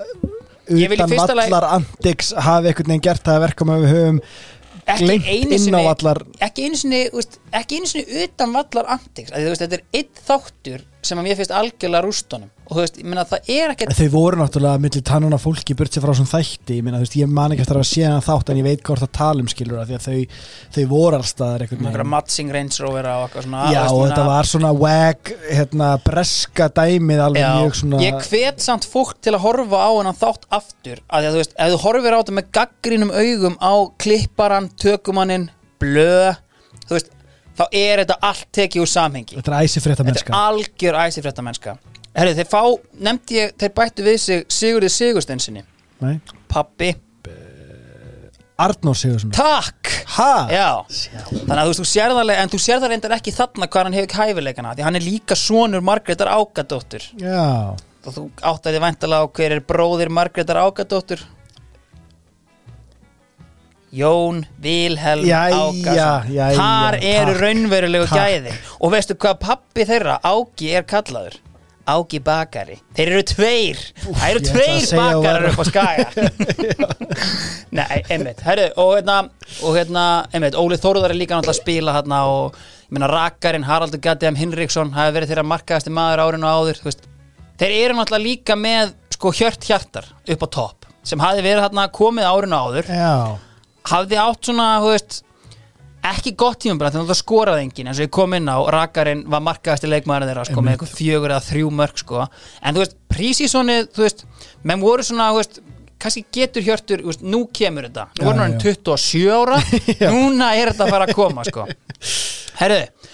Ég 0.73 0.89
vil 0.93 0.97
í 0.97 1.01
utan 1.01 1.11
fyrsta 1.17 1.35
lagi- 1.41 1.49
vallar 1.51 1.71
antiks 1.81 2.35
hafi 2.37 2.69
einhvern 2.75 2.93
veginn 2.93 3.07
gert 3.09 3.25
það 3.25 3.39
að 3.41 3.45
verka 3.49 3.65
með 3.73 3.81
við 3.87 3.95
höfum 3.97 4.21
ekki 4.87 5.19
einu 5.37 5.59
sinni 5.59 5.83
ekki 6.43 6.67
einu 6.67 6.81
sinni, 6.81 7.03
þú 7.11 7.21
veist, 7.21 7.39
ekki 7.61 7.79
einu 7.79 7.91
sinni 7.91 8.25
utan 8.27 8.57
vallar 8.57 8.91
antiks, 8.97 9.35
þetta 9.35 9.79
er 9.79 9.85
einn 10.01 10.25
þáttur 10.27 10.87
sem 11.03 11.19
að 11.19 11.27
mér 11.27 11.39
finnst 11.39 11.53
algjörlega 11.55 12.05
rústunum. 12.05 12.51
Og 12.63 12.77
þú 12.77 12.81
veist, 12.85 12.97
ég 13.03 13.07
meina 13.11 13.25
það 13.29 13.49
er 13.53 13.73
ekkert 13.73 13.97
Þau 13.99 14.09
voru 14.13 14.37
náttúrulega 14.39 14.81
millir 14.81 15.03
tannuna 15.05 15.39
fólki 15.43 15.75
burt 15.77 15.93
sér 15.93 16.05
frá 16.05 16.13
svona 16.17 16.31
þætti, 16.31 16.77
ég 16.79 16.85
meina, 16.87 16.97
þú 17.01 17.05
veist, 17.05 17.17
ég 17.19 17.29
man 17.37 17.53
ekki 17.53 17.65
eftir 17.67 17.81
að 17.81 17.89
sé 17.91 18.05
hann 18.07 18.25
þátt 18.25 18.53
en 18.53 18.61
ég 18.61 18.67
veit 18.69 18.85
hvort 18.87 19.05
að 19.05 19.11
tala 19.19 19.43
um 19.43 19.51
skilur 19.51 19.81
að 19.83 19.91
því 19.91 19.97
að 19.99 20.05
þau, 20.07 20.21
þau 20.77 20.85
voru 20.93 21.19
allstaðar 21.19 21.65
veginn. 21.67 22.13
matching 22.15 22.49
Range 22.55 22.77
Rover 22.87 23.05
og 23.11 23.27
eitthvað 23.27 23.45
svona 23.49 23.61
Já, 23.67 23.83
veist, 23.83 23.93
og 23.93 24.03
þetta 24.07 24.25
var 24.31 24.45
svona 24.53 24.73
wag, 24.79 25.33
hérna, 25.51 25.89
breska 26.07 26.65
dæmið 26.79 27.21
alveg 27.27 27.43
Já, 27.43 27.51
mjög 27.59 27.75
svona 27.83 28.03
ég 28.07 28.15
hvet 28.31 28.59
samt 28.63 28.85
fólk 28.89 29.19
til 29.21 29.35
að 29.37 29.45
horfa 29.45 29.79
á 29.83 29.91
hennan 29.99 30.21
þátt 30.23 30.45
aftur 30.49 30.99
að 31.09 31.19
því 31.19 31.27
að 31.27 31.33
þú 31.35 31.43
veist, 31.43 31.57
ef 31.59 31.69
þú 31.75 31.79
horfir 31.85 32.15
á 32.15 32.21
þetta 32.23 32.39
með 32.39 32.49
þá 37.59 37.65
er 37.69 38.03
þetta 38.03 38.19
allt 38.29 38.47
tekið 38.59 38.85
úr 38.85 38.91
samhengi. 38.91 39.39
Þetta 39.39 39.53
er 39.53 39.67
æsifrétta 39.67 40.03
þetta 40.03 40.09
mennska 40.11 40.33
er 40.33 40.41
algjör 40.41 41.01
æsifrétta 41.07 41.47
mennska 41.47 41.77
Herri, 42.13 42.35
þeir 42.37 42.49
fá, 42.53 42.61
nefndi 43.09 43.39
ég, 43.39 43.55
þeir 43.61 43.73
bættu 43.79 44.05
við 44.05 44.19
sig 44.21 44.45
Sigurði 44.53 44.91
Sigursteinsinni 44.93 45.65
Nei. 46.03 46.19
pappi, 46.51 46.91
Arnór 48.61 48.97
Sigursson 48.99 49.33
takk! 49.35 49.91
Ha? 50.13 50.33
Já, 50.53 50.69
þannig 51.31 51.61
að 51.63 51.71
þú 51.71 51.77
þú 51.79 51.87
sér 51.89 52.13
það 52.13 52.33
en 52.37 52.53
þú 52.53 52.59
sér 52.61 52.83
það 52.83 52.93
reyndar 52.93 53.15
ekki 53.17 53.33
þarna 53.33 53.69
hvað 53.73 53.89
hann 53.89 53.97
hefur 53.97 54.19
hæfileikana 54.21 54.75
því 54.77 54.85
hann 54.87 54.99
er 54.99 55.07
líka 55.07 55.39
sonur 55.39 55.85
Margrétar 55.85 56.29
Ágadóttur. 56.29 57.07
Já, 57.17 57.73
og 57.73 58.17
þú 58.17 58.27
áttaði 58.53 58.83
væntalega 58.83 59.25
á 59.25 59.33
hver 59.39 59.57
er 59.57 59.65
bróðir 59.65 60.13
Margrétar 60.13 60.61
Ágadóttur 60.61 61.25
Jón 63.93 64.47
Vilhelm 64.63 65.27
jæja, 65.29 66.23
Þar 66.57 66.97
eru 67.05 67.35
raunverulegu 67.37 68.07
gæði 68.09 68.55
og 68.81 68.93
veistu 68.95 69.17
hvað 69.21 69.41
pappi 69.43 69.85
þeirra 69.85 70.15
Ági 70.25 70.71
er 70.79 70.87
kallaður? 70.89 71.37
Ági 71.83 72.21
Bakari. 72.23 72.77
Þeir 72.95 73.11
eru 73.11 73.23
tveir. 73.27 73.81
Það 74.05 74.25
eru 74.29 74.43
tveir 74.47 74.85
bakarar 74.97 75.47
upp 75.51 75.61
á 75.61 75.65
skaga. 75.67 76.05
Nei, 77.79 77.99
einmitt. 78.07 78.41
Herru, 78.47 78.69
og 78.79 78.93
hérna, 78.95 79.17
og 79.67 79.77
hérna 79.77 80.07
einmitt, 80.31 80.57
Óli 80.57 80.79
Þórðar 80.79 81.11
er 81.11 81.19
líka 81.19 81.35
náttúrulega 81.35 81.57
að 81.57 81.61
spila 81.61 81.97
hérna 81.99 82.23
og 82.31 82.57
ég 82.63 82.95
meina 82.95 83.11
Rakarinn, 83.11 83.67
Haraldur 83.67 84.01
Gatiam 84.05 84.39
Hinriksson 84.39 84.95
hafi 84.95 85.19
verið 85.19 85.35
þeirra 85.35 85.49
markaðasti 85.53 85.93
maður 85.93 86.25
árinu 86.29 86.49
áður 86.55 86.81
þú 86.81 86.91
veist. 86.93 87.09
þeir 87.59 87.79
eru 87.83 87.99
náttúrulega 87.99 88.29
líka 88.31 88.57
með 88.57 88.95
sko 89.19 89.37
hjört 89.37 89.67
hjartar 89.67 90.13
upp 90.23 90.47
á 90.47 90.49
topp 90.55 90.93
sem 91.03 91.21
hafi 91.21 91.43
verið 91.43 91.67
hérna 91.67 91.91
komið 91.91 92.31
árinu 92.31 92.63
áður. 92.63 92.95
Já 92.95 93.52
hafði 93.91 94.19
átt 94.23 94.49
svona, 94.49 94.69
þú 94.83 94.91
veist 94.93 95.21
ekki 96.03 96.33
gott 96.39 96.59
tímabræð, 96.63 96.97
þannig 96.97 97.07
að 97.07 97.13
það 97.13 97.21
skoraði 97.21 97.65
enginn. 97.67 97.91
Eins 97.91 98.01
og 98.01 98.07
ég 98.07 98.15
kom 98.15 98.35
inn 98.35 98.51
á, 98.51 98.59
Rakarinn 98.75 99.23
var 99.31 99.45
markaðasti 99.47 99.91
leikmaður 99.91 100.31
þeirra, 100.31 100.47
sko, 100.49 100.65
með 100.65 100.75
eitthvað 100.75 100.97
fjögur 100.99 101.35
eða 101.35 101.45
þrjú 101.47 101.69
mörg, 101.79 102.01
sko, 102.03 102.25
en 102.59 102.75
þú 102.75 102.83
veist 102.83 102.97
prísísonið, 103.13 103.87
þú 103.95 104.05
veist, 104.07 104.25
menn 104.67 104.83
voru 104.83 105.07
svona 105.07 105.29
þú 105.31 105.39
veist, 105.39 105.61
kannski 106.03 106.25
getur 106.35 106.67
hjörtur, 106.67 107.05
þú 107.05 107.13
veist, 107.13 107.23
nú 107.23 107.45
kemur 107.55 107.87
þetta, 107.87 108.09
nú 108.19 108.27
voru 108.27 108.43
hann 108.43 108.57
já. 108.57 108.65
27 108.67 109.37
ára. 109.37 109.61
Núna 110.17 110.51
er 110.59 110.73
þetta 110.73 110.89
að 110.89 110.95
fara 110.97 111.07
að 111.07 111.15
koma, 111.21 111.47
sko. 111.47 111.69
Herruðu, 112.61 113.13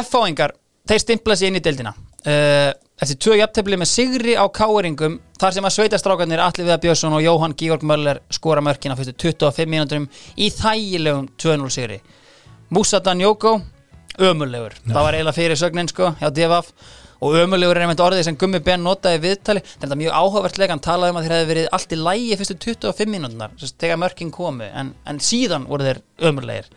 F-fáingar 0.00 0.56
þeir 0.90 1.04
stimpla 1.04 1.38
sér 1.38 1.52
inn 1.52 1.60
í 1.60 1.64
deildina. 1.64 1.94
Uh, 2.24 2.72
eftir 3.04 3.20
tvö 3.20 3.38
jafntefli 3.38 3.78
með 3.78 3.90
sigri 3.90 4.34
á 4.34 4.44
káeringum 4.48 5.20
þar 5.44 5.52
sem 5.52 5.66
að 5.68 5.72
sveitastrákarnir 5.74 6.40
Atli 6.40 6.64
Viðar 6.64 6.78
Björnsson 6.80 7.14
og 7.18 7.20
Jóhann 7.20 7.54
Georg 7.60 7.82
Möller 7.84 8.22
skora 8.32 8.62
mörkina 8.64 8.94
fyrstu 8.96 9.12
25 9.26 9.68
mínúturum 9.68 10.06
í 10.40 10.46
þægilegum 10.48 11.26
2-0 11.36 11.72
sigri. 11.74 11.98
Musa 12.72 13.02
Danjoko 13.04 13.58
ömulegur, 14.24 14.72
það 14.86 15.04
var 15.04 15.18
eiginlega 15.18 15.36
fyrir 15.36 15.60
sögnin 15.60 15.90
sko 15.90 16.14
hjá 16.16 16.30
DFF 16.32 16.70
og 17.24 17.36
ömulegur 17.40 17.78
er 17.78 17.86
einmitt 17.86 18.02
orðið 18.04 18.26
sem 18.26 18.36
Gummi 18.40 18.60
Ben 18.64 18.82
notaði 18.84 19.20
viðtali. 19.22 19.62
Þetta 19.80 19.94
er 19.94 20.00
mjög 20.00 20.16
áhugavert 20.18 20.58
leik, 20.60 20.72
hann 20.74 20.82
talaði 20.84 21.14
um 21.14 21.18
að 21.20 21.26
þeir 21.26 21.34
hefði 21.36 21.48
verið 21.50 21.68
allt 21.78 21.94
í 21.94 21.98
lægi 22.00 22.38
fyrstu 22.40 22.56
25 22.66 23.12
mínútunar 23.14 23.54
þegar 23.84 24.00
mörkin 24.02 24.32
komu, 24.34 24.66
en, 24.68 24.92
en 25.08 25.20
síðan 25.24 25.64
voru 25.70 25.86
þeir 25.88 26.02
ömulegir, 26.28 26.68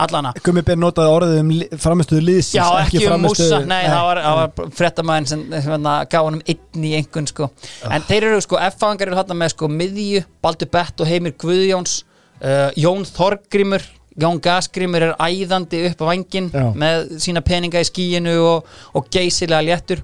allana 0.00 0.32
Gummi 0.46 0.62
Ben 0.66 0.80
notaði 0.80 1.12
orðið 1.16 1.40
um 1.42 1.50
framistuðu 1.82 2.22
liðsins 2.24 2.56
Já, 2.56 2.66
ekki, 2.84 3.02
um 3.02 3.10
frammistöðu- 3.10 3.58
Musa, 3.58 3.60
nei, 3.68 3.82
það 3.90 4.06
var, 4.08 4.22
var 4.40 4.70
frettamæðin 4.78 5.28
sem 5.32 5.44
hérna, 5.52 5.96
gaf 6.14 6.28
honum 6.28 6.42
einn 6.46 6.86
í 6.86 6.94
einhvern 7.00 7.28
sko. 7.30 7.50
en 7.90 8.06
þeir 8.08 8.30
eru 8.30 8.40
sko, 8.46 8.60
F-fangar 8.70 9.10
eru 9.10 9.18
hérna 9.18 9.36
með 9.42 9.52
sko 9.56 9.68
miðju, 9.72 10.24
Baldur 10.44 10.70
Bett 10.72 11.02
og 11.04 11.10
Heimir 11.10 11.34
Guðjóns 11.42 11.98
uh, 12.40 12.70
Jón 12.78 13.04
Þorgrímur 13.10 13.84
Jón 14.16 14.38
Gasgrimur 14.40 15.02
er 15.10 15.14
æðandi 15.20 15.82
upp 15.90 16.00
á 16.00 16.06
vangin 16.08 16.46
Já. 16.52 16.66
með 16.72 17.10
sína 17.20 17.42
peninga 17.44 17.82
í 17.84 17.88
skíinu 17.88 18.36
og, 18.40 18.70
og 18.96 19.10
geysilega 19.12 19.60
léttur 19.66 20.00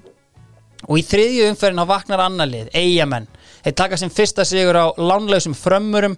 og 0.89 0.99
í 0.99 1.05
þriðju 1.07 1.49
umferðin 1.53 1.81
þá 1.81 1.89
vaknar 1.93 2.21
annar 2.27 2.51
lið, 2.51 2.69
eigamenn 2.77 3.29
þeir 3.63 3.77
taka 3.79 3.97
sem 4.01 4.11
fyrsta 4.13 4.45
sigur 4.45 4.77
á 4.77 4.87
lánlausum 4.99 5.55
frömmurum 5.57 6.17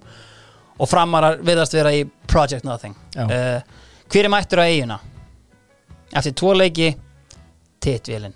og 0.80 0.88
framarar 0.90 1.38
viðast 1.44 1.76
vera 1.76 1.92
í 1.94 2.02
Project 2.26 2.64
Nothing 2.66 2.96
uh, 3.20 3.60
hver 4.10 4.24
er 4.26 4.32
mættur 4.32 4.64
á 4.64 4.66
eiguna? 4.66 4.98
eftir 6.14 6.34
tvo 6.38 6.54
leiki 6.56 6.94
Titvélin 7.84 8.34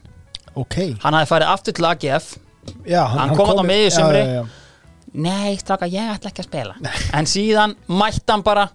ok 0.58 0.76
hann 1.02 1.16
hafði 1.18 1.30
farið 1.32 1.52
aftur 1.54 1.76
til 1.78 1.88
AGF 1.88 2.30
já, 2.86 3.02
Hann 3.16 3.34
kom 3.34 3.48
þarna 3.48 3.64
á 3.64 3.70
miðju 3.72 3.88
já, 3.90 3.94
sumri. 3.96 4.22
já, 4.22 4.38
já. 4.38 4.46
Nei, 5.18 5.54
stráka, 5.56 5.86
ég 5.88 6.10
ætla 6.12 6.28
ekki 6.28 6.42
að 6.44 6.48
spila 6.50 6.94
En 7.16 7.26
síðan 7.26 7.72
mætti 7.88 8.28
hann 8.28 8.42
bara 8.44 8.66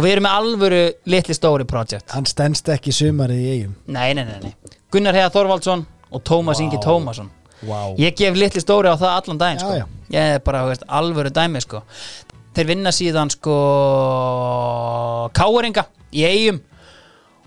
Og 0.00 0.06
við 0.06 0.14
erum 0.14 0.24
með 0.24 0.36
alvöru 0.38 0.76
litli 1.12 1.34
stóri 1.36 1.66
project. 1.68 2.06
Hann 2.14 2.24
stendst 2.28 2.70
ekki 2.72 2.92
sumarið 2.96 3.40
í 3.42 3.50
eigum 3.52 3.74
Nei, 3.92 4.14
nei, 4.16 4.24
nei, 4.24 4.38
nei. 4.46 4.78
Gunnar 4.90 5.12
Heiða 5.18 5.32
Þorvaldsson 5.34 5.82
og 6.10 6.22
Tómas 6.24 6.62
Ingi 6.64 6.80
Tómasson. 6.80 7.28
Wow. 7.68 7.92
Ég 8.00 8.16
gef 8.16 8.38
litli 8.40 8.62
stóri 8.64 8.88
á 8.88 8.96
það 8.96 9.12
allan 9.18 9.40
daginn 9.42 9.60
Já, 9.60 9.66
sko. 9.66 9.76
já. 9.76 9.86
Ég 10.16 10.32
er 10.38 10.42
bara, 10.46 10.62
veist, 10.70 10.86
alvöru 10.88 11.28
dæmi 11.36 11.60
sko. 11.60 11.82
Þeir 12.56 12.70
vinna 12.72 12.90
síðan 12.96 13.30
sko 13.34 13.58
Káringa 15.36 15.84
í 16.16 16.24
eigum 16.26 16.62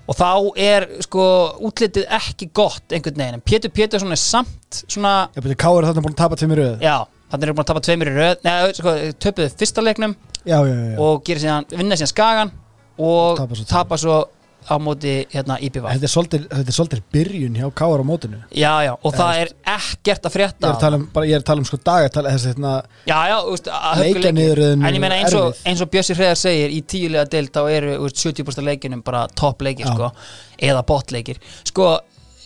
og 0.04 0.18
þá 0.20 0.30
er 0.60 0.86
sko 1.04 1.26
útlitið 1.64 2.06
ekki 2.20 2.50
gott 2.56 2.94
einhvern 2.94 3.18
veginn. 3.18 3.40
En 3.40 3.44
Pétur 3.44 3.72
Pétursson 3.74 4.14
er 4.14 4.20
samt 4.20 4.84
svona 4.86 5.16
ég 5.34 5.42
beti 5.46 5.58
Káur 5.64 5.82
er 5.82 5.90
þarna 5.90 6.04
búin 6.06 6.16
að 6.16 6.22
tapa 6.22 6.40
tveimur 6.40 6.60
röð 6.62 6.84
Já, 6.86 6.98
þannig 7.34 7.50
eru 7.50 7.58
búin 7.58 7.66
að 7.66 7.72
tapa 7.72 7.84
tveimur 7.88 8.12
í 8.12 8.16
röð 8.20 8.46
Nei, 8.46 8.54
sko, 8.78 8.94
töpuðu 9.26 9.50
fyrsta 9.58 9.84
leiknum 9.84 10.16
já, 10.46 10.58
já, 10.62 10.74
já, 10.78 10.96
og 11.02 11.26
gerir 11.26 11.44
síðan, 11.44 11.68
vinna 11.74 11.98
síðan 12.00 12.14
skagan 12.14 12.56
og 13.02 13.42
Tapa 13.42 13.58
svo 13.58 13.68
tapa 13.68 13.98
svo 13.98 14.22
á 14.64 14.76
móti 14.80 15.14
hérna 15.34 15.58
IPV 15.60 15.88
þetta 15.90 16.08
er 16.08 16.12
svolítið, 16.12 16.44
er 16.70 16.76
byrjun 17.12 17.58
hjá 17.60 17.66
Káur 17.76 18.04
á 18.04 18.06
mótinu. 18.08 18.40
Já, 18.56 18.72
já, 18.86 18.94
og 18.96 19.16
það 19.16 19.40
er 19.42 19.52
ekkert 19.74 20.30
að 20.30 20.30
ég 20.30 20.36
frétta 20.38 20.70
er 20.70 20.78
að 20.78 20.84
tala 20.86 21.00
um, 21.00 21.04
bara, 21.16 21.28
ég 21.28 21.36
er 21.36 21.44
að 21.44 21.50
tala 21.50 21.64
um 21.64 21.68
sko 21.68 21.80
þessi 22.30 22.54
hérna 22.54 22.72
Já, 23.10 23.18
já, 23.32 23.36
hugguleiki 23.44 24.14
Leikjaniðurröðin 24.14 24.88
En 24.88 24.98
ég 24.98 25.04
meina 25.04 25.20
eins 25.20 25.36
og, 25.36 25.60
og 25.84 25.92
Bjössi 25.92 26.16
Hreðar 26.16 26.40
segir 26.40 26.72
í 26.72 26.80
tíulega 26.94 27.28
deild 27.34 27.52
þá 27.56 27.62
eru 27.74 27.98
veist, 28.06 28.24
70% 28.24 28.68
leikinum 28.70 29.04
bara 29.04 29.26
toppleikir 29.28 29.90
sko, 29.92 30.14
eða 30.64 30.86
botleikir 30.88 31.42
sko, 31.68 31.98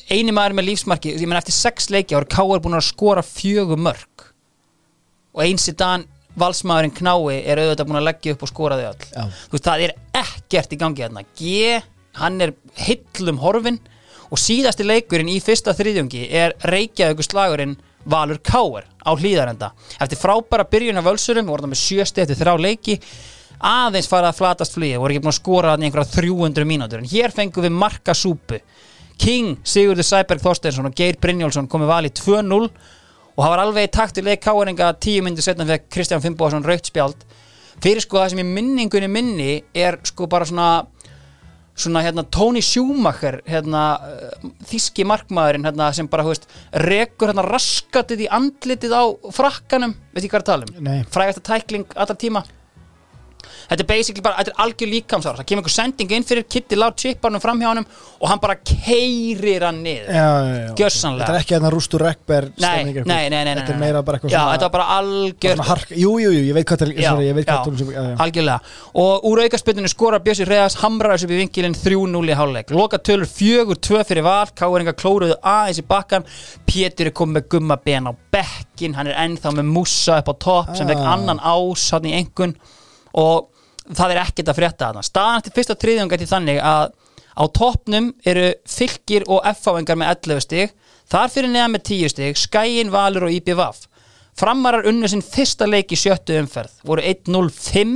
eini 0.10 0.34
maður 0.34 0.58
með 0.58 0.72
lífsmarki 0.72 1.14
ég 1.14 1.28
meina 1.28 1.44
eftir 1.44 1.58
sex 1.58 1.92
leiki 1.94 2.18
ára 2.18 2.30
K.R. 2.34 2.64
búin 2.64 2.80
að 2.80 2.88
skora 2.90 3.26
fjögur 3.26 3.78
mörg 3.78 4.17
og 5.38 5.44
eins 5.46 5.68
í 5.70 5.76
dan 5.78 6.06
valsmaðurinn 6.38 6.96
Knái 6.98 7.38
er 7.40 7.62
auðvitað 7.62 7.90
búin 7.90 8.00
að 8.02 8.08
leggja 8.10 8.34
upp 8.36 8.44
og 8.46 8.52
skora 8.52 8.78
þau 8.78 8.88
öll. 8.90 9.06
Já. 9.14 9.24
þú 9.48 9.56
veist, 9.56 9.70
það 9.70 9.86
er 9.86 9.94
ekkert 10.22 10.74
í 10.74 10.82
gangi 10.82 11.06
hérna 11.06 11.24
G, 11.38 11.78
hann 12.18 12.42
er 12.42 12.54
hillum 12.82 13.40
horfin 13.42 13.80
og 14.28 14.42
síðasti 14.42 14.86
leikurinn 14.86 15.32
í 15.32 15.40
fyrsta 15.42 15.74
þriðjungi 15.78 16.28
er 16.36 16.58
Reykjavíkur 16.68 17.26
slagurinn 17.26 17.78
Valur 18.08 18.40
Káer 18.44 18.86
á 19.04 19.12
hlýðarenda 19.18 19.72
eftir 20.04 20.20
frábæra 20.20 20.68
byrjun 20.68 21.00
af 21.00 21.08
völsurum 21.08 21.48
við 21.48 21.54
vorum 21.54 21.68
það 21.68 21.74
með 21.74 21.82
sjösti 21.82 22.24
eftir 22.24 22.40
þrjá 22.40 22.54
leiki 22.64 23.00
aðeins 23.58 24.10
farið 24.10 24.30
að 24.32 24.38
flatast 24.38 24.76
flýja 24.78 25.00
voru 25.02 25.16
ekki 25.16 25.24
búin 25.24 25.34
að 25.34 25.40
skora 25.40 25.74
þarna 25.74 25.88
í 25.88 25.90
einhverja 25.90 26.14
300 26.14 26.68
mínútur. 26.70 27.02
En 27.02 27.10
hér 27.10 27.34
fengum 27.34 27.66
við 27.66 27.74
marka 27.74 28.14
súpu. 28.14 28.60
King, 29.18 29.56
Sigurður 29.66 30.06
Sæberg 30.06 30.44
Þorsteinsson 30.44 30.90
og 30.92 30.98
Geir 30.98 31.18
Brynjólfsson 31.22 31.70
komið 31.72 31.90
val 31.90 32.06
í 32.06 32.14
2-0 32.14 32.68
og 33.38 33.44
það 33.44 33.54
var 33.54 33.64
alveg 33.64 33.88
í 33.88 33.94
takt 33.94 34.18
í 34.18 34.26
leik 34.26 34.42
Káeringa 34.44 34.92
tíu 34.98 35.24
myndir 35.26 35.46
setna 35.46 35.68
fekk 35.70 35.88
Kristján 35.94 36.24
Fimboðsson 36.24 36.66
raukt 36.66 36.90
spjald 36.90 37.26
fyrir 37.84 38.02
sko 38.02 38.18
það 38.20 38.34
sem 38.34 38.42
í 38.42 38.48
minningunni 38.50 39.10
minni 39.12 39.52
er 39.78 40.00
sko 40.10 40.26
bara 40.32 40.48
svona 40.50 40.70
svona 41.78 42.02
hérna 42.02 42.24
Tony 42.34 42.64
Schumacher 42.66 43.40
hérna 43.46 43.84
uh, 44.02 44.52
þíski 44.66 45.06
markmaðurinn 45.06 45.68
hérna 45.70 45.92
sem 45.94 46.10
bara, 46.10 46.26
hú 46.26 46.34
veist, 46.34 46.48
rekur 46.88 47.30
hérna 47.30 47.46
raskatið 47.46 48.26
í 48.26 48.30
andlitið 48.34 48.96
á 48.98 49.04
frakkanum 49.36 49.94
veit 50.16 50.26
ég 50.26 50.32
hvað 50.34 50.40
er 50.40 50.46
að 50.46 50.50
tala 50.50 50.70
um? 50.70 50.80
Nei. 50.88 51.04
Frægasta 51.14 51.46
tækling 51.52 51.86
allra 51.94 52.18
tíma 52.18 52.42
Þetta 53.68 53.84
er 53.84 53.88
basically 53.90 54.24
bara, 54.24 54.40
þetta 54.40 54.54
er 54.54 54.62
algjör 54.64 54.92
líkamsára 54.94 55.42
það 55.42 55.48
kemur 55.50 55.64
einhver 55.64 55.76
sending 55.76 56.12
inn 56.16 56.24
fyrir 56.28 56.46
Kitty 56.48 56.78
Lár 56.80 56.94
chipparnum 56.96 57.42
fram 57.44 57.60
hjá 57.60 57.68
honum 57.74 57.88
og 58.22 58.30
hann 58.32 58.40
bara 58.40 58.56
keirir 58.64 59.66
hann 59.68 59.82
niður. 59.84 60.08
Gjörsamlega. 60.78 61.26
þetta 61.28 61.36
er 61.36 61.42
ekki 61.42 61.58
Rekber 62.08 62.48
nei, 62.56 62.84
nei, 62.88 63.28
nei, 63.30 63.42
nei, 63.44 63.54
þetta 63.60 63.74
er 63.74 63.80
meira 63.82 64.04
bara 64.08 64.20
eitthvað 64.20 64.32
Já, 64.32 64.40
svona, 64.40 64.54
þetta 64.56 64.68
var 64.68 64.74
bara 64.78 64.88
algjör 64.98 65.64
hark, 65.68 65.92
jú, 65.92 66.14
jú, 66.24 66.32
ég 66.38 66.56
veit 66.56 66.68
hvað 66.70 66.80
þetta 66.80 66.88
er 66.88 66.94
er 68.08 68.22
algjörlega. 68.24 68.60
Og 69.04 69.28
úr 69.32 69.44
aukaspytinu 69.46 69.92
skorar 69.92 70.24
Bjössi 70.24 70.48
Reyðas 70.48 70.78
hamrar 70.84 71.16
þessu 71.16 71.28
upp 71.28 71.36
í 71.36 71.42
vinkilinn 71.42 71.76
3-0 71.78 72.32
í 72.32 72.38
hálfleik. 72.40 72.72
Loka 72.78 73.02
tölur 73.04 73.28
4-2 73.30 74.04
fyrir 74.08 74.26
val 74.28 74.48
Káeringa 74.58 74.96
klóruðu 74.98 75.38
aðeins 75.44 75.82
í 75.82 75.86
bakkan 75.88 76.26
Pétur 76.68 77.10
er 77.12 77.16
komið 77.18 77.42
með 77.42 77.50
gumma 77.52 77.78
ben 77.84 78.08
á 78.08 78.14
bekkin 78.34 78.96
hann 78.98 79.12
er 79.12 79.20
ennþá 79.26 79.54
með 79.60 79.70
mússa 79.76 80.20
upp 80.22 80.32
á 80.32 80.36
topp 80.40 80.74
sem 80.78 80.88
fekk 80.90 81.04
Ah. 81.04 81.14
annan 81.18 81.40
ás 81.40 81.92
hann 81.92 82.08
í 82.08 82.14
engun 82.18 82.56
og 83.18 83.50
það 83.96 84.14
er 84.14 84.22
ekkert 84.24 84.52
að 84.52 84.60
frétta 84.60 84.88
þarna. 84.88 85.06
Staðan 85.06 85.46
til 85.46 85.54
fyrsta 85.56 85.76
triðjum 85.80 86.12
gæti 86.12 86.30
þannig 86.30 86.62
að 86.64 86.96
á 87.38 87.44
toppnum 87.54 88.10
eru 88.26 88.48
fylgir 88.68 89.28
og 89.30 89.46
F-fáingar 89.54 90.00
með 90.00 90.16
11 90.16 90.44
stig 90.48 90.74
þar 91.08 91.30
fyrir 91.32 91.54
neðan 91.54 91.76
með 91.76 91.84
10 91.92 92.14
stig 92.16 92.40
Skæin, 92.42 92.90
Valur 92.92 93.28
og 93.28 93.36
IBVF 93.36 93.86
Framarar 94.38 94.86
unnu 94.90 95.10
sinn 95.10 95.24
fyrsta 95.26 95.66
leik 95.66 95.94
í 95.94 95.98
sjöttu 95.98 96.36
umferð 96.38 96.82
voru 96.86 97.02
1-0-5 97.02 97.94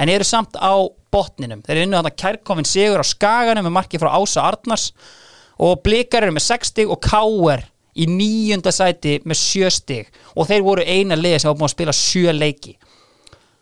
en 0.00 0.12
eru 0.12 0.26
samt 0.28 0.56
á 0.60 0.76
botninum. 1.12 1.62
Þeir 1.64 1.76
eru 1.76 1.86
unnu 1.88 1.98
þarna 1.98 2.12
kærkominn 2.22 2.68
sigur 2.68 3.00
á 3.00 3.06
skaganum 3.06 3.64
með 3.64 3.76
marki 3.78 4.00
frá 4.00 4.12
Ása 4.12 4.44
Arnars 4.44 4.90
og 5.60 5.80
blikar 5.84 6.26
eru 6.26 6.36
með 6.36 6.46
6 6.50 6.72
stig 6.72 6.92
og 6.92 7.00
Káer 7.04 7.64
í 7.96 8.06
níunda 8.08 8.72
sæti 8.72 9.18
með 9.24 9.40
7 9.40 9.72
stig. 9.72 10.12
Og 10.36 10.48
þeir 10.50 10.66
voru 10.68 10.84
eina 10.84 11.16
liði 11.16 11.40
sem 11.40 11.50
var 11.50 11.56
búin 11.56 11.70
að 11.70 11.74
spila 11.74 11.96
7 11.96 12.36
leiki. 12.36 12.76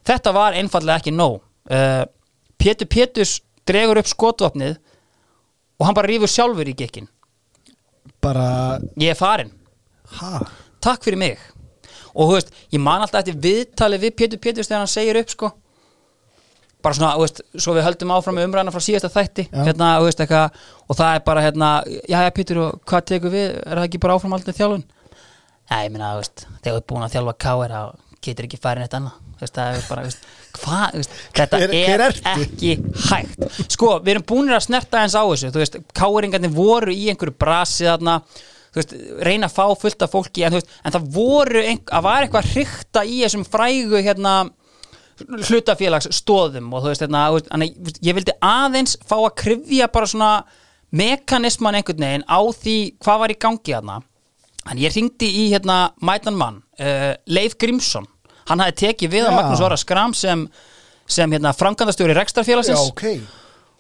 Þetta 0.09 0.35
var 0.35 0.59
einfallega 0.59 0.99
ekki 0.99 1.15
nóg 1.15 1.39
uh, 1.71 2.05
Pétur 2.59 2.91
Péturs 2.91 3.39
dregur 3.69 4.01
upp 4.01 4.09
skotvapnið 4.11 4.77
og 5.79 5.87
hann 5.87 5.97
bara 5.97 6.11
rífur 6.11 6.31
sjálfur 6.31 6.69
í 6.69 6.77
gekkin 6.77 7.09
bara, 8.21 8.79
ég 8.99 9.13
er 9.13 9.19
farin, 9.19 9.53
ha? 10.19 10.43
Takk 10.83 11.05
fyrir 11.07 11.21
mig. 11.21 11.39
Og 12.15 12.29
þú 12.31 12.35
veist, 12.37 12.53
ég 12.75 12.83
man 12.83 13.03
alltaf 13.05 13.23
eftir 13.23 13.39
viðtali 13.43 13.99
við 14.03 14.15
Pétur 14.19 14.41
Péturs 14.43 14.71
þegar 14.71 14.85
hann 14.85 14.91
segir 14.91 15.19
upp 15.21 15.33
sko. 15.33 15.51
Bara 16.83 16.95
svona, 16.95 17.13
þú 17.19 17.25
veist, 17.25 17.43
svo 17.59 17.75
við 17.77 17.87
höldum 17.87 18.13
áfram 18.15 18.39
með 18.39 18.49
umræðina 18.49 18.75
frá 18.75 18.83
síðasta 18.83 19.11
þætti 19.13 19.49
hérna, 19.53 19.91
veist, 20.05 20.23
eitthvað, 20.23 20.59
og 20.87 20.99
það 20.99 21.15
er 21.17 21.25
bara 21.27 21.45
hérna, 21.45 21.71
já, 21.99 22.19
já, 22.25 22.31
Pétur, 22.35 22.63
og 22.65 22.83
hvað 22.89 23.07
tekur 23.13 23.35
við? 23.35 23.49
Er 23.59 23.81
það 23.81 23.89
ekki 23.89 24.03
bara 24.05 24.19
áfram 24.19 24.37
aldrei 24.39 24.57
þjálfun? 24.57 24.85
Nei, 25.69 25.81
ég 25.85 25.95
meina, 25.95 26.13
þú 26.15 26.23
veist, 26.23 26.45
þegar 26.49 26.69
þú 26.69 26.77
ert 26.81 26.91
búin 26.93 27.07
að 27.07 27.17
þjálfa 27.17 27.37
K.R. 27.45 27.75
þá 27.75 28.21
getur 28.29 28.49
ekki 28.49 28.63
farin 28.63 28.87
eitt 28.87 28.99
annað. 28.99 29.19
Þú 29.35 29.45
veist, 29.45 29.59
það 29.59 29.81
er 29.81 29.89
bara, 29.91 30.05
þú 30.07 30.13
veist, 30.13 30.31
hvað, 30.63 30.99
þetta 31.39 31.61
Hver- 31.63 31.73
hver 31.75 32.05
er 32.09 32.19
ekki 32.35 32.75
hægt. 33.09 33.49
Sko, 33.73 33.95
við 34.05 34.15
erum 34.17 34.27
búinir 34.29 34.57
að 34.59 34.67
snerta 34.69 35.03
eins 35.05 35.17
á 35.19 35.23
þessu 35.25 35.51
Þú 35.55 35.63
veist, 35.63 35.81
K.R.ingarnir 35.97 36.55
voru 36.55 36.93
í 36.95 37.09
einhverju 37.13 37.37
brasi 37.41 37.89
þarna 37.89 38.19
Þú 38.69 38.81
veist, 38.83 38.95
reyna 39.25 39.49
að 39.49 39.55
fá 39.57 39.65
fullt 39.81 40.03
af 40.05 40.13
fólki 40.13 40.45
En, 40.45 40.53
þú 40.53 40.61
veist, 40.61 40.73
en 40.85 40.95
það 40.99 41.07
voru, 41.17 41.63
að 41.65 42.07
var 42.09 42.27
eitthvað 42.27 42.51
hrykta 42.53 43.05
í 43.09 43.21
þessum 43.25 43.47
frægu, 43.49 44.03
hérna 44.05 44.35
hlutafélagsstoðum 45.49 46.69
og 46.77 46.85
þú 46.85 46.93
veist, 46.93 47.03
hérna, 47.05 47.23
veist, 47.35 48.01
ég 48.07 48.17
vildi 48.19 48.35
aðeins 48.45 48.97
fá 49.09 49.17
að 49.19 49.33
krifja 49.41 49.89
bara 49.93 50.09
svona 50.11 50.33
mekanisman 50.95 51.79
einhvern 51.79 52.05
veginn 52.05 52.27
á 52.29 52.39
því 52.55 52.77
hvað 53.05 53.19
var 53.25 53.35
í 53.35 53.39
gangi 53.43 53.75
þarna. 53.75 53.99
En 54.69 54.81
ég 54.83 54.95
ringdi 54.95 55.29
í 55.43 55.49
hérna 55.53 55.79
mætan 56.05 56.37
mann 56.39 56.61
uh, 56.81 57.13
Leif 57.31 57.57
Grímsson 57.61 58.07
hann 58.49 58.63
hafði 58.65 58.77
tekið 58.85 59.13
við 59.15 59.23
Já. 59.25 59.29
að 59.31 59.37
Magnús 59.39 59.63
Vara 59.65 59.79
Skram 59.81 60.15
sem, 60.17 60.47
sem 61.07 61.33
hérna 61.37 61.53
framkvæmdastjóri 61.57 62.15
já, 62.17 62.21
rekstrarfélagsins 62.23 62.87
ok 62.91 63.05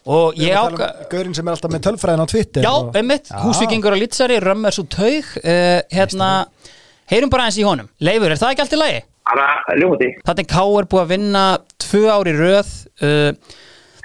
og 0.09 0.39
Ég 0.41 0.55
er 0.55 0.57
tala 0.57 0.89
um 0.89 1.09
Gaurinn 1.13 1.35
sem 1.37 1.49
er 1.49 1.53
alltaf 1.57 1.73
með 1.75 1.83
tölfræðin 1.89 2.23
á 2.25 2.27
Twitter 2.31 2.65
Já, 2.65 2.71
og- 2.73 2.97
einmitt, 2.97 3.29
Já. 3.29 3.43
húsvíkingur 3.45 3.93
á 3.93 3.99
Litsari, 4.01 4.39
Römmur 4.41 4.73
svo 4.73 4.87
taug 4.89 5.33
uh, 5.43 5.81
hérna, 5.93 6.29
heyrum 7.11 7.31
bara 7.33 7.49
eins 7.49 7.59
í 7.61 7.67
honum 7.67 7.89
Leifur, 8.01 8.31
er 8.33 8.41
það 8.41 8.55
ekki 8.55 8.65
allt 8.65 8.77
í 8.77 8.81
lagi? 8.81 9.01
Bara 9.29 9.77
ljóti. 9.77 10.07
Þannig 10.25 10.47
K 10.49 10.63
er 10.81 10.87
búið 10.89 11.03
að 11.03 11.11
vinna 11.13 11.43
tvö 11.85 12.05
ári 12.15 12.33
röð 12.39 12.71
uh, 13.05 13.33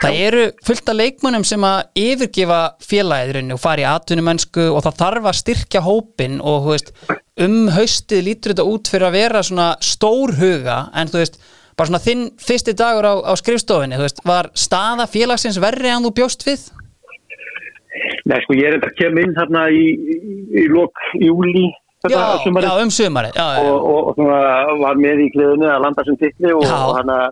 Það 0.04 0.20
eru 0.20 0.44
fullt 0.68 0.90
af 0.92 0.98
leikmönnum 1.00 1.46
sem 1.48 1.64
að 1.64 2.02
yfirgefa 2.02 2.60
rauninni 2.84 3.56
og 3.56 3.62
fara 3.64 3.84
í 3.84 3.88
atvinnumönsku 3.88 4.66
og 4.74 4.84
það 4.84 4.98
þarf 5.00 5.28
að 5.30 5.38
styrkja 5.40 5.82
hópin 5.86 6.40
og 6.44 6.68
veist, 6.68 6.92
um 7.40 7.70
haustið 7.72 8.26
lítur 8.28 8.54
þetta 8.54 8.66
út 8.68 8.92
fyrir 8.92 9.08
að 9.08 9.16
vera 9.16 9.44
svona 9.48 9.68
stór 9.80 10.36
huga 10.42 10.80
en 10.94 11.12
þú 11.12 11.22
veist, 11.22 11.40
bara 11.78 11.90
svona 11.90 12.04
þinn 12.04 12.26
fyrsti 12.36 12.76
dagur 12.78 13.08
á, 13.08 13.14
á 13.24 13.34
skrifstofinni, 13.40 13.96
þú 13.96 14.08
veist, 14.08 14.20
var 14.28 14.50
staða 14.60 15.08
félagsins 15.08 15.62
verri 15.64 15.94
en 15.94 16.04
þú 16.04 16.12
bjóst 16.20 16.44
við? 16.48 16.66
Nei, 18.28 18.40
sko, 18.44 18.58
ég 18.58 18.68
er 18.68 18.78
enda 18.78 18.90
að 18.90 19.00
kemur 19.00 19.24
inn 19.24 19.38
þarna 19.38 19.64
í, 19.72 19.86
í, 19.88 20.18
í 20.64 20.68
lok 20.72 21.00
júli 21.22 21.70
Já, 22.04 22.18
þetta 22.18 22.44
sumarið 22.44 22.68
já, 22.68 22.84
um 22.84 22.90
sumarið 22.92 23.38
já, 23.40 23.46
já, 23.56 23.64
og, 23.64 23.86
og, 23.88 24.00
og 24.10 24.18
svona 24.18 24.40
var 24.82 24.98
með 25.00 25.22
í 25.24 25.28
kliðinu 25.32 25.70
að 25.72 25.84
landa 25.86 26.04
sem 26.04 26.18
Já. 26.68 26.76
og 26.76 26.98
hann 26.98 27.12
að 27.14 27.30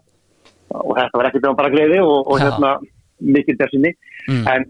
og 0.73 0.93
þetta 0.97 1.17
var 1.21 1.29
ekkert 1.29 1.47
bara 1.57 1.73
greiði 1.73 1.99
og, 2.03 2.27
og 2.31 2.39
hérna 2.41 2.75
mikil 3.21 3.57
dersinni 3.59 3.93
Mm. 4.29 4.43
en 4.47 4.65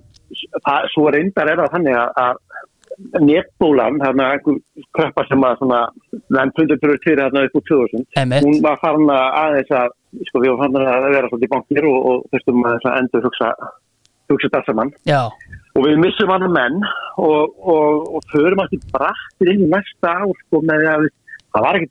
það, 0.63 0.85
svo 0.93 1.09
reyndar 1.11 1.49
er 1.51 1.57
það 1.59 1.73
þannig 1.73 1.95
að, 1.97 2.37
netbólan, 3.19 3.97
þarna 3.99 4.27
einhver 4.35 4.57
kreppa 4.95 5.23
sem 5.27 5.43
að 5.43 5.57
fundur 6.55 6.79
fyrir 6.79 6.99
fyrir 7.03 7.21
þarna 7.25 7.43
upp 7.47 7.57
úr 7.59 7.65
2000 7.69 8.05
Emmett. 8.21 8.45
hún 8.45 8.61
var 8.63 8.77
farin 8.83 9.11
að 9.11 9.37
aðeins 9.41 9.73
að 9.81 9.95
sko 10.29 10.41
við 10.43 10.53
varum 10.53 10.61
farin 10.77 10.91
að 10.93 11.07
vera 11.15 11.29
svolítið 11.31 11.47
í 11.47 11.53
bankir 11.55 11.87
og, 11.91 11.97
og 12.11 12.25
þurftum 12.31 12.65
að 12.71 12.87
endur 13.01 13.25
hugsa 13.27 13.49
hugsa 14.31 14.47
þetta 14.51 14.63
saman 14.69 14.93
Já, 15.11 15.21
og 15.75 15.81
við 15.87 15.99
missum 16.03 16.31
hann 16.31 16.47
menn 16.55 16.79
og, 17.17 17.55
og, 17.59 18.07
og 18.15 18.27
förum 18.31 18.63
alltaf 18.63 18.87
brattir 18.95 19.51
inn 19.55 19.65
í 19.67 19.71
næsta 19.71 20.15
ár 20.23 20.31
sko 20.45 20.63
með 20.67 20.87
að 20.95 21.05
við- 21.07 21.17
það 21.51 21.65
var 21.67 21.79
ekki, 21.79 21.89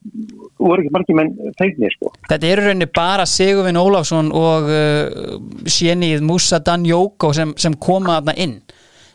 voru 0.60 0.82
ekki 0.84 0.92
margir 0.94 1.18
menn 1.18 1.32
fegnir 1.58 1.92
sko. 1.96 2.12
þetta 2.30 2.48
eru 2.52 2.64
rauninni 2.68 2.88
bara 2.96 3.26
Sigurvin 3.28 3.76
Ólafsson 3.80 4.30
og 4.32 4.70
uh, 4.70 5.34
sénið 5.68 6.22
Musa 6.24 6.58
Dan 6.64 6.86
Jóko 6.88 7.32
sem, 7.36 7.52
sem 7.60 7.74
koma 7.76 8.20
þarna 8.20 8.36
inn 8.40 8.56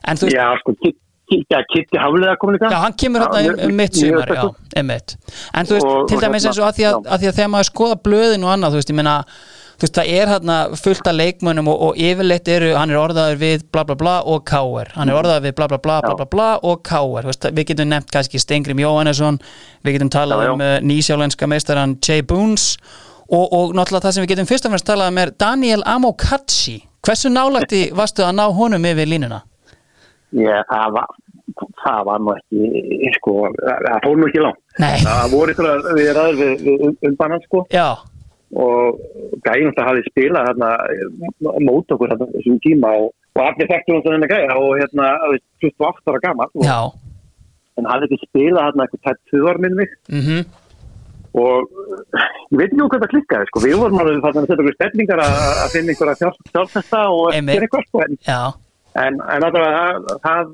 en 0.05 0.21
þú 0.21 0.29
veist, 0.29 0.37
Já, 0.37 0.51
sko, 0.61 0.75
Kit- 0.83 1.01
Kit- 1.25 1.47
já, 1.49 1.57
Kitty 1.73 1.97
Haflega 1.97 2.35
komin 2.37 2.59
dag 2.61 2.69
Já, 2.75 2.77
hann 2.83 2.93
kemur 3.01 3.23
hérna 3.25 3.55
um, 3.55 3.69
um 3.71 3.75
mitt 3.81 3.95
sumar, 3.97 4.29
já, 4.29 4.41
spenntur. 4.45 4.55
einmitt 4.77 5.15
En 5.57 5.65
þú 5.65 5.79
veist, 5.79 5.85
Og- 5.89 6.07
til 6.11 6.19
dæmis 6.21 6.45
hérna, 6.45 6.51
eins 6.51 6.59
og 6.61 6.67
að 6.69 6.75
því 6.77 6.85
að, 6.91 6.97
að 7.15 7.23
því 7.23 7.29
að 7.31 7.37
þegar 7.39 7.53
maður 7.55 7.69
skoða 7.71 7.97
blöðin 8.05 8.45
og 8.45 8.51
annað, 8.53 8.75
þú 8.75 8.81
veist, 8.83 8.91
ég 8.93 8.99
meina 9.01 9.15
þú 9.75 9.85
veist, 9.85 9.95
það 9.97 10.11
er 10.15 10.31
hérna 10.33 10.57
fullt 10.79 11.09
af 11.09 11.17
leikmönnum 11.17 11.69
og, 11.71 11.81
og 11.87 11.99
yfirleitt 11.99 12.51
eru, 12.51 12.71
hann 12.77 12.93
er 12.93 12.99
orðaður 13.01 13.39
við 13.41 13.65
bla 13.75 13.83
bla 13.87 13.97
bla 13.99 14.15
og 14.31 14.45
káer, 14.47 14.91
hann 14.95 15.11
er 15.11 15.19
orðaður 15.19 15.47
við 15.47 15.55
bla 15.59 15.67
bla 15.71 15.79
bla 15.87 15.97
bla 16.05 16.15
bla 16.21 16.29
bla 16.35 16.49
og 16.63 16.83
káer, 16.87 17.27
við 17.51 17.71
getum 17.71 17.91
nefnt 17.91 18.13
kannski 18.13 18.41
Stengrim 18.41 18.79
Jóhannesson, 18.83 19.41
við 19.85 19.97
getum 19.97 20.13
talað 20.13 20.45
Já, 20.45 20.47
já. 20.47 20.53
um 20.53 20.65
uh, 20.65 20.77
nýsjálenska 20.91 21.49
meistaran 21.51 21.97
Jay 21.99 22.23
Boons 22.23 22.75
og, 23.29 23.45
og 23.49 23.75
náttúrulega 23.75 24.07
það 24.07 24.17
sem 24.17 24.25
við 24.25 24.33
getum 24.35 24.49
fyrst 24.49 24.67
og 24.67 24.75
fremst 24.75 24.87
talað 24.87 25.11
um 25.11 25.21
er 25.23 25.33
Daniel 25.39 25.85
Amokachi. 25.89 26.79
Hversu 27.05 27.29
nálægti 27.29 27.83
varstu 27.93 28.23
að 28.25 28.39
ná 28.39 28.47
honum 28.53 28.85
yfir 28.89 29.09
línuna? 29.09 29.43
Já, 30.33 30.63
það 30.69 30.97
var 30.97 31.13
það 31.85 32.01
var 32.09 32.23
nú 32.23 32.33
ekki 32.35 33.11
sko, 33.19 33.35
það 33.61 33.99
fór 34.03 34.19
nú 34.19 34.27
ekki 34.29 34.43
langt. 34.43 34.61
Nei, 34.81 34.97
það 35.03 35.35
voru 35.35 35.53
ykkur 35.53 35.69
við 35.95 36.11
ræður 36.17 36.39
við, 36.41 36.65
við 36.65 37.09
umbannan 37.09 37.43
sko. 37.45 37.63
Já, 37.71 37.87
og 38.55 38.99
gæjum 39.45 39.71
þetta 39.71 39.85
hafði 39.89 40.03
spilað 40.09 40.49
hérna 40.49 40.69
mót 41.65 41.91
okkur 41.95 42.11
hérna 42.13 42.27
þessum 42.35 42.59
tíma 42.63 42.91
og, 43.01 43.09
og 43.35 43.41
allir 43.43 43.67
þekktum 43.71 43.97
hann 43.97 44.05
þennan 44.05 44.31
gæja 44.31 44.59
og 44.59 44.69
hérna 44.79 45.09
þú 45.23 45.31
veist, 45.33 45.47
28 45.65 46.13
ára 46.13 46.21
gammal 46.23 46.53
en 47.75 47.89
hann 47.89 48.05
hefði 48.05 48.15
ekki 48.15 48.29
spilað 48.29 48.69
hérna 48.69 48.85
eitthvað 48.85 49.03
tætt 49.09 49.21
tvöðar 49.31 49.59
minn 49.63 49.75
mig. 49.81 49.97
Mhm. 50.11 50.45
Og 51.35 51.67
uh, 51.67 52.27
ég 52.53 52.59
veit 52.61 52.69
ekki 52.69 52.85
hvað 52.85 53.01
það 53.03 53.11
klikkaði 53.11 53.47
sko. 53.49 53.63
við 53.65 53.75
vorum 53.81 53.99
alveg 53.99 54.21
þarna 54.23 54.41
að 54.41 54.45
setja 54.47 54.63
okkur 54.63 54.77
stefningar 54.77 55.21
að 55.25 55.33
að 55.65 55.73
finna 55.73 55.91
einhverja 55.91 56.19
sjálf- 56.21 56.53
sjálfsesta 56.53 57.01
og 57.11 57.25
gera 57.35 57.65
eitthvað 57.67 57.89
sko. 57.89 58.03
en, 58.05 58.15
en, 59.03 59.17
en 59.35 59.47
það, 60.23 60.53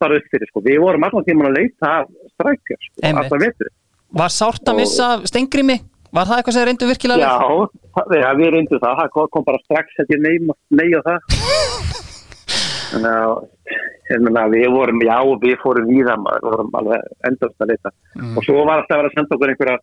bara 0.00 0.16
upp 0.16 0.30
fyrir 0.32 0.48
sko. 0.48 0.64
við 0.64 0.80
vorum 0.80 1.04
allan 1.04 1.26
tíman 1.28 1.50
að 1.50 1.58
leita 1.60 1.92
af 1.98 2.08
strækjar 2.32 2.80
sko, 2.86 3.04
alltaf 3.12 3.44
vetur. 3.44 3.72
Var 4.22 4.32
sárt 4.32 4.72
að 4.72 4.80
missa 4.80 5.10
Stengrimi? 5.28 5.76
Var 6.16 6.24
það 6.28 6.38
eitthvað 6.40 6.56
sem 6.56 6.66
reyndu 6.68 6.88
virkilega 6.88 7.20
já, 7.20 7.34
það, 7.98 8.14
já, 8.16 8.28
við 8.38 8.50
reyndum 8.54 8.80
það. 8.84 9.00
Það 9.00 9.28
kom- 9.34 9.46
bara 9.48 9.60
strax 9.64 10.00
að 10.00 10.14
ég 10.14 10.20
nei, 10.24 10.88
á 10.96 11.00
það. 11.08 11.18
Þannig 14.08 14.38
að 14.40 14.54
við 14.56 14.68
vorum, 14.72 15.02
já, 15.04 15.16
við 15.42 15.56
fórum 15.60 15.90
í 15.92 15.98
það 16.06 16.24
við 16.24 16.46
vorum 16.48 16.70
alveg 16.80 17.00
endast 17.28 17.60
að 17.60 17.72
leita. 17.74 17.92
Mm. 18.16 18.34
og 18.38 18.46
svo 18.46 18.62
var 18.64 18.80
alltaf 18.80 18.96
að 18.96 19.02
vera 19.02 19.10
að 19.10 19.16
senda 19.18 19.36
okkur 19.36 19.52
einhverja 19.52 19.78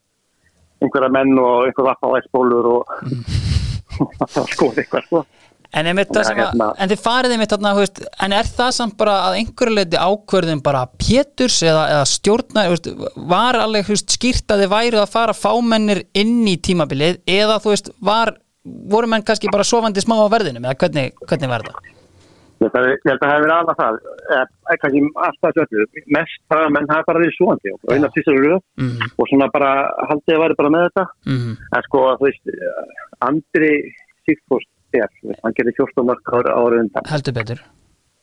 einhverja 0.82 1.12
menn 1.14 1.34
og 1.40 1.68
einhver 1.68 1.88
vatn 1.92 2.10
á 2.10 2.18
æsbólur 2.20 2.72
og 2.74 2.82
það 3.96 4.40
var 4.40 4.54
skoð 4.56 4.82
eitthvað 4.82 5.06
sko 5.06 5.22
En, 5.76 5.86
hérna. 5.92 6.68
en 6.80 6.90
þið 6.90 7.02
farið 7.04 7.34
einmitt 7.36 7.52
þarna, 7.52 7.72
veist, 7.76 7.98
en 8.24 8.32
er 8.38 8.48
það 8.48 8.70
samt 8.78 8.96
bara 8.98 9.16
að 9.28 9.40
einhverju 9.42 9.74
leiti 9.76 10.00
ákvörðin 10.00 10.62
bara 10.64 10.86
Péturs 11.02 11.58
eða, 11.68 11.82
eða 11.98 12.06
stjórna, 12.08 12.64
þú 12.70 12.76
veist, 12.76 12.88
var 13.34 13.60
alveg 13.60 13.90
veist, 13.92 14.16
skýrt 14.16 14.54
að 14.56 14.64
þið 14.64 14.72
væru 14.72 15.02
að 15.04 15.12
fara 15.18 15.36
fámennir 15.36 16.06
inn 16.16 16.46
í 16.48 16.56
tímabilið 16.64 17.20
eða 17.28 17.58
þú 17.60 17.74
veist, 17.74 17.92
var, 18.00 18.32
voru 18.64 19.10
menn 19.12 19.26
kannski 19.28 19.52
bara 19.52 19.68
sofandi 19.68 20.00
smá 20.06 20.16
á 20.16 20.32
verðinum 20.32 20.64
eða 20.64 20.80
hvernig, 20.86 21.12
hvernig 21.28 21.52
var 21.52 21.68
það? 21.68 21.92
Ég 22.64 22.72
held 22.72 23.10
að 23.12 23.20
það 23.20 23.32
hefur 23.34 23.44
verið 23.44 23.56
alveg 23.60 23.80
það, 23.82 23.98
eða 24.32 24.78
kannski 24.82 25.02
alltaf 25.28 25.58
þessu, 25.58 25.86
mest 26.16 26.38
það 26.50 26.62
að 26.64 26.72
menn 26.78 26.88
hafa 26.94 27.08
bara 27.10 27.20
verið 27.26 27.36
svoandi 27.36 27.74
og 27.76 27.92
eina 27.92 28.10
fyrsta 28.16 28.32
röð 28.38 28.62
Mhm. 28.80 29.10
og 29.20 29.28
svona 29.28 29.50
bara 29.52 29.74
haldið 30.08 30.38
að 30.38 30.42
væri 30.46 30.56
bara 30.62 30.72
með 30.78 30.86
þetta. 30.88 31.06
Mm 31.28 31.52
En 31.76 31.84
sko, 31.90 32.06
þú 32.16 32.30
veist, 32.30 32.56
Andri 33.28 33.74
Sigfús 34.26 34.64
veist, 35.02 35.42
hann 35.44 35.58
gerði 35.58 35.74
14 35.80 36.08
mörg 36.10 36.32
ára 36.36 36.80
undan. 36.82 37.10
Heldur 37.12 37.36
betur. 37.36 37.66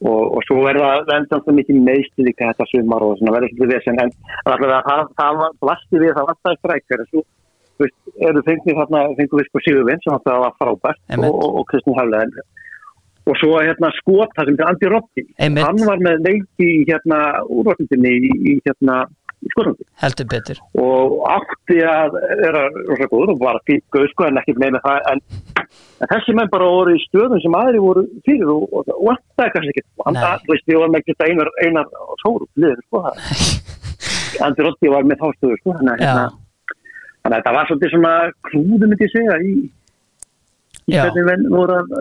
Og, 0.02 0.22
og 0.34 0.42
svo 0.48 0.64
er 0.66 0.80
það 0.82 1.04
vendan 1.12 1.42
svo 1.44 1.52
mikið 1.54 1.84
meðstu 1.86 2.24
líka 2.26 2.48
þetta 2.48 2.66
sumar 2.72 3.04
og 3.06 3.12
svona 3.20 3.36
verður 3.36 3.52
svolítið 3.52 3.76
vesen 3.76 4.00
en 4.02 4.10
allavega 4.50 4.80
það, 4.88 5.02
það 5.20 5.38
var 5.42 5.52
blasti 5.62 6.00
við 6.02 6.16
það 6.16 6.26
var 6.30 6.38
það 6.40 6.56
strækjar 6.58 7.04
en 7.04 7.10
svo, 7.10 7.22
þú 7.76 7.84
veist, 7.84 8.00
eru 8.30 8.42
fengið 8.48 8.80
þarna, 8.80 9.02
fengið 9.20 9.38
við 9.38 9.46
sko 9.50 9.62
Sigurvinn 9.62 10.02
sem 10.02 10.24
það 10.26 10.42
var 10.42 10.56
frábært 10.58 11.14
og, 11.20 11.38
og, 11.46 11.62
Kristinn 11.70 11.98
Hafleðin 12.00 12.34
og 13.22 13.38
svo 13.38 13.52
hérna 13.60 13.92
skot 14.00 14.34
það 14.34 14.50
sem 14.50 14.58
er 14.58 14.72
Andi 14.72 14.90
Rotti 14.90 15.24
hann 15.38 15.84
var 15.86 16.02
með 16.02 16.26
leiki 16.26 16.70
hérna 16.88 17.20
úrvartindinni 17.46 18.16
í, 18.18 18.32
í 18.42 18.56
hérna 18.66 19.04
skorandi. 19.50 19.86
Heldur 20.02 20.28
betur. 20.30 20.60
Og 20.80 21.16
átti 21.30 21.78
að 21.86 22.16
vera 22.42 22.62
rosa 22.90 23.08
góður 23.10 23.34
og 23.34 23.42
var 23.42 23.58
fýtt 23.68 23.84
gauð 23.94 24.08
sko 24.12 24.28
en 24.28 24.40
ekki 24.40 24.54
með 24.60 24.76
með 24.76 24.86
það 24.86 25.10
en, 25.12 25.22
en 26.02 26.12
þessi 26.12 26.36
menn 26.38 26.52
bara 26.52 26.70
voru 26.70 26.94
í 26.96 27.02
stöðum 27.06 27.42
sem 27.42 27.58
aðri 27.58 27.82
voru 27.82 28.04
fyrir 28.26 28.54
og, 28.54 28.64
og, 28.70 28.92
og 28.94 29.20
það 29.36 29.46
er 29.46 29.52
kannski 29.56 29.74
ekki 29.74 29.84
Nei. 29.86 30.22
að, 30.22 30.46
þú 30.46 30.54
veist, 30.54 30.66
við 30.70 30.80
vorum 30.80 30.98
ekki 31.00 31.16
einar, 31.26 31.52
einar 31.66 31.92
sóru 32.22 32.48
liður 32.54 32.82
sko 32.86 33.04
það 33.06 33.22
Andi 34.46 34.66
Rotti 34.66 34.90
var 34.92 35.06
með 35.06 35.22
þá 35.22 35.28
stöðu 35.36 35.60
sko 35.60 35.76
þannig 35.78 35.92
að 35.92 36.02
hérna, 36.06 36.26
þannig 37.22 37.36
að 37.36 37.38
þetta 37.38 37.54
var 37.58 37.70
svolítið 37.70 37.94
svona 37.94 38.16
klúðu 38.48 38.90
myndi 38.90 39.06
ég 39.06 39.14
segja 39.14 39.38
í, 39.42 39.54
í 40.88 40.98
hvernig 40.98 41.28
menn 41.28 41.48
voru 41.52 41.78
að, 41.82 41.96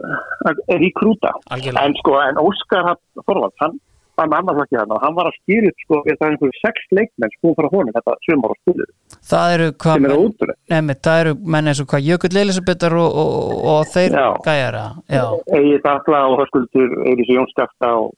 að, 0.47 0.61
að 0.67 0.83
ríkrúta 0.85 1.33
algjörlega. 1.51 1.87
En 1.87 1.97
sko 1.99 2.19
en 2.23 2.41
Óskar 2.41 2.93
Þorvald 3.25 3.57
hann 3.63 3.79
annað 4.21 4.57
flokki 4.59 4.77
þarna 4.77 4.95
og 4.97 5.03
hann 5.05 5.15
var 5.17 5.29
að 5.29 5.37
skýra 5.39 5.69
upp 5.71 5.83
sko 5.85 5.99
við 6.07 6.17
það 6.19 6.31
einhverju 6.31 6.57
sex 6.59 6.87
leikmenn 6.97 7.33
sko 7.37 7.53
frá 7.57 7.69
honum 7.71 7.95
þetta 7.97 8.15
sumar 8.27 8.53
og 8.55 8.59
stuður 8.61 8.89
Það 9.31 9.53
eru 9.55 9.67
hvað 9.83 9.95
er 9.95 10.81
menn- 10.81 11.01
það 11.07 11.21
eru 11.23 11.33
menn 11.55 11.71
eins 11.71 11.81
og 11.83 11.89
hvað 11.91 12.07
Jökull 12.09 12.41
Elisabethar 12.43 12.97
og, 13.01 13.15
og, 13.23 13.55
og 13.73 13.87
þeir 13.93 14.17
Já. 14.17 14.27
gæjara 14.47 14.85
Egið 15.11 15.81
Dalla 15.87 16.21
og 16.27 16.37
Hörskuldur, 16.41 16.93
Eiris 17.07 17.31
Jónskafta 17.31 17.93
og 18.01 18.11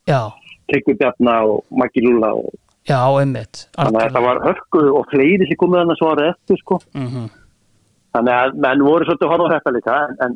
Tryggvi 0.72 0.98
Bjarna 1.00 1.38
og 1.46 1.64
Maggi 1.72 2.04
Lúla 2.06 2.34
og 2.40 2.52
já, 2.88 3.00
einmitt 3.20 3.68
þannig 3.78 4.00
að 4.00 4.08
þetta 4.10 4.26
var 4.28 4.44
hörku 4.48 4.84
og 4.98 5.08
fleiri 5.12 5.48
sem 5.48 5.60
komið 5.60 5.84
þannig 5.84 5.96
að 5.96 6.02
svara 6.04 6.30
eftir 6.34 6.60
sko. 6.64 6.80
Mm 6.98 7.30
þannig 8.14 8.34
að 8.38 8.58
menn 8.62 8.84
voru 8.86 9.06
svolítið 9.08 9.32
á 9.34 9.54
þetta 9.56 9.72
líka 9.74 9.94
en, 10.06 10.12
en 10.22 10.34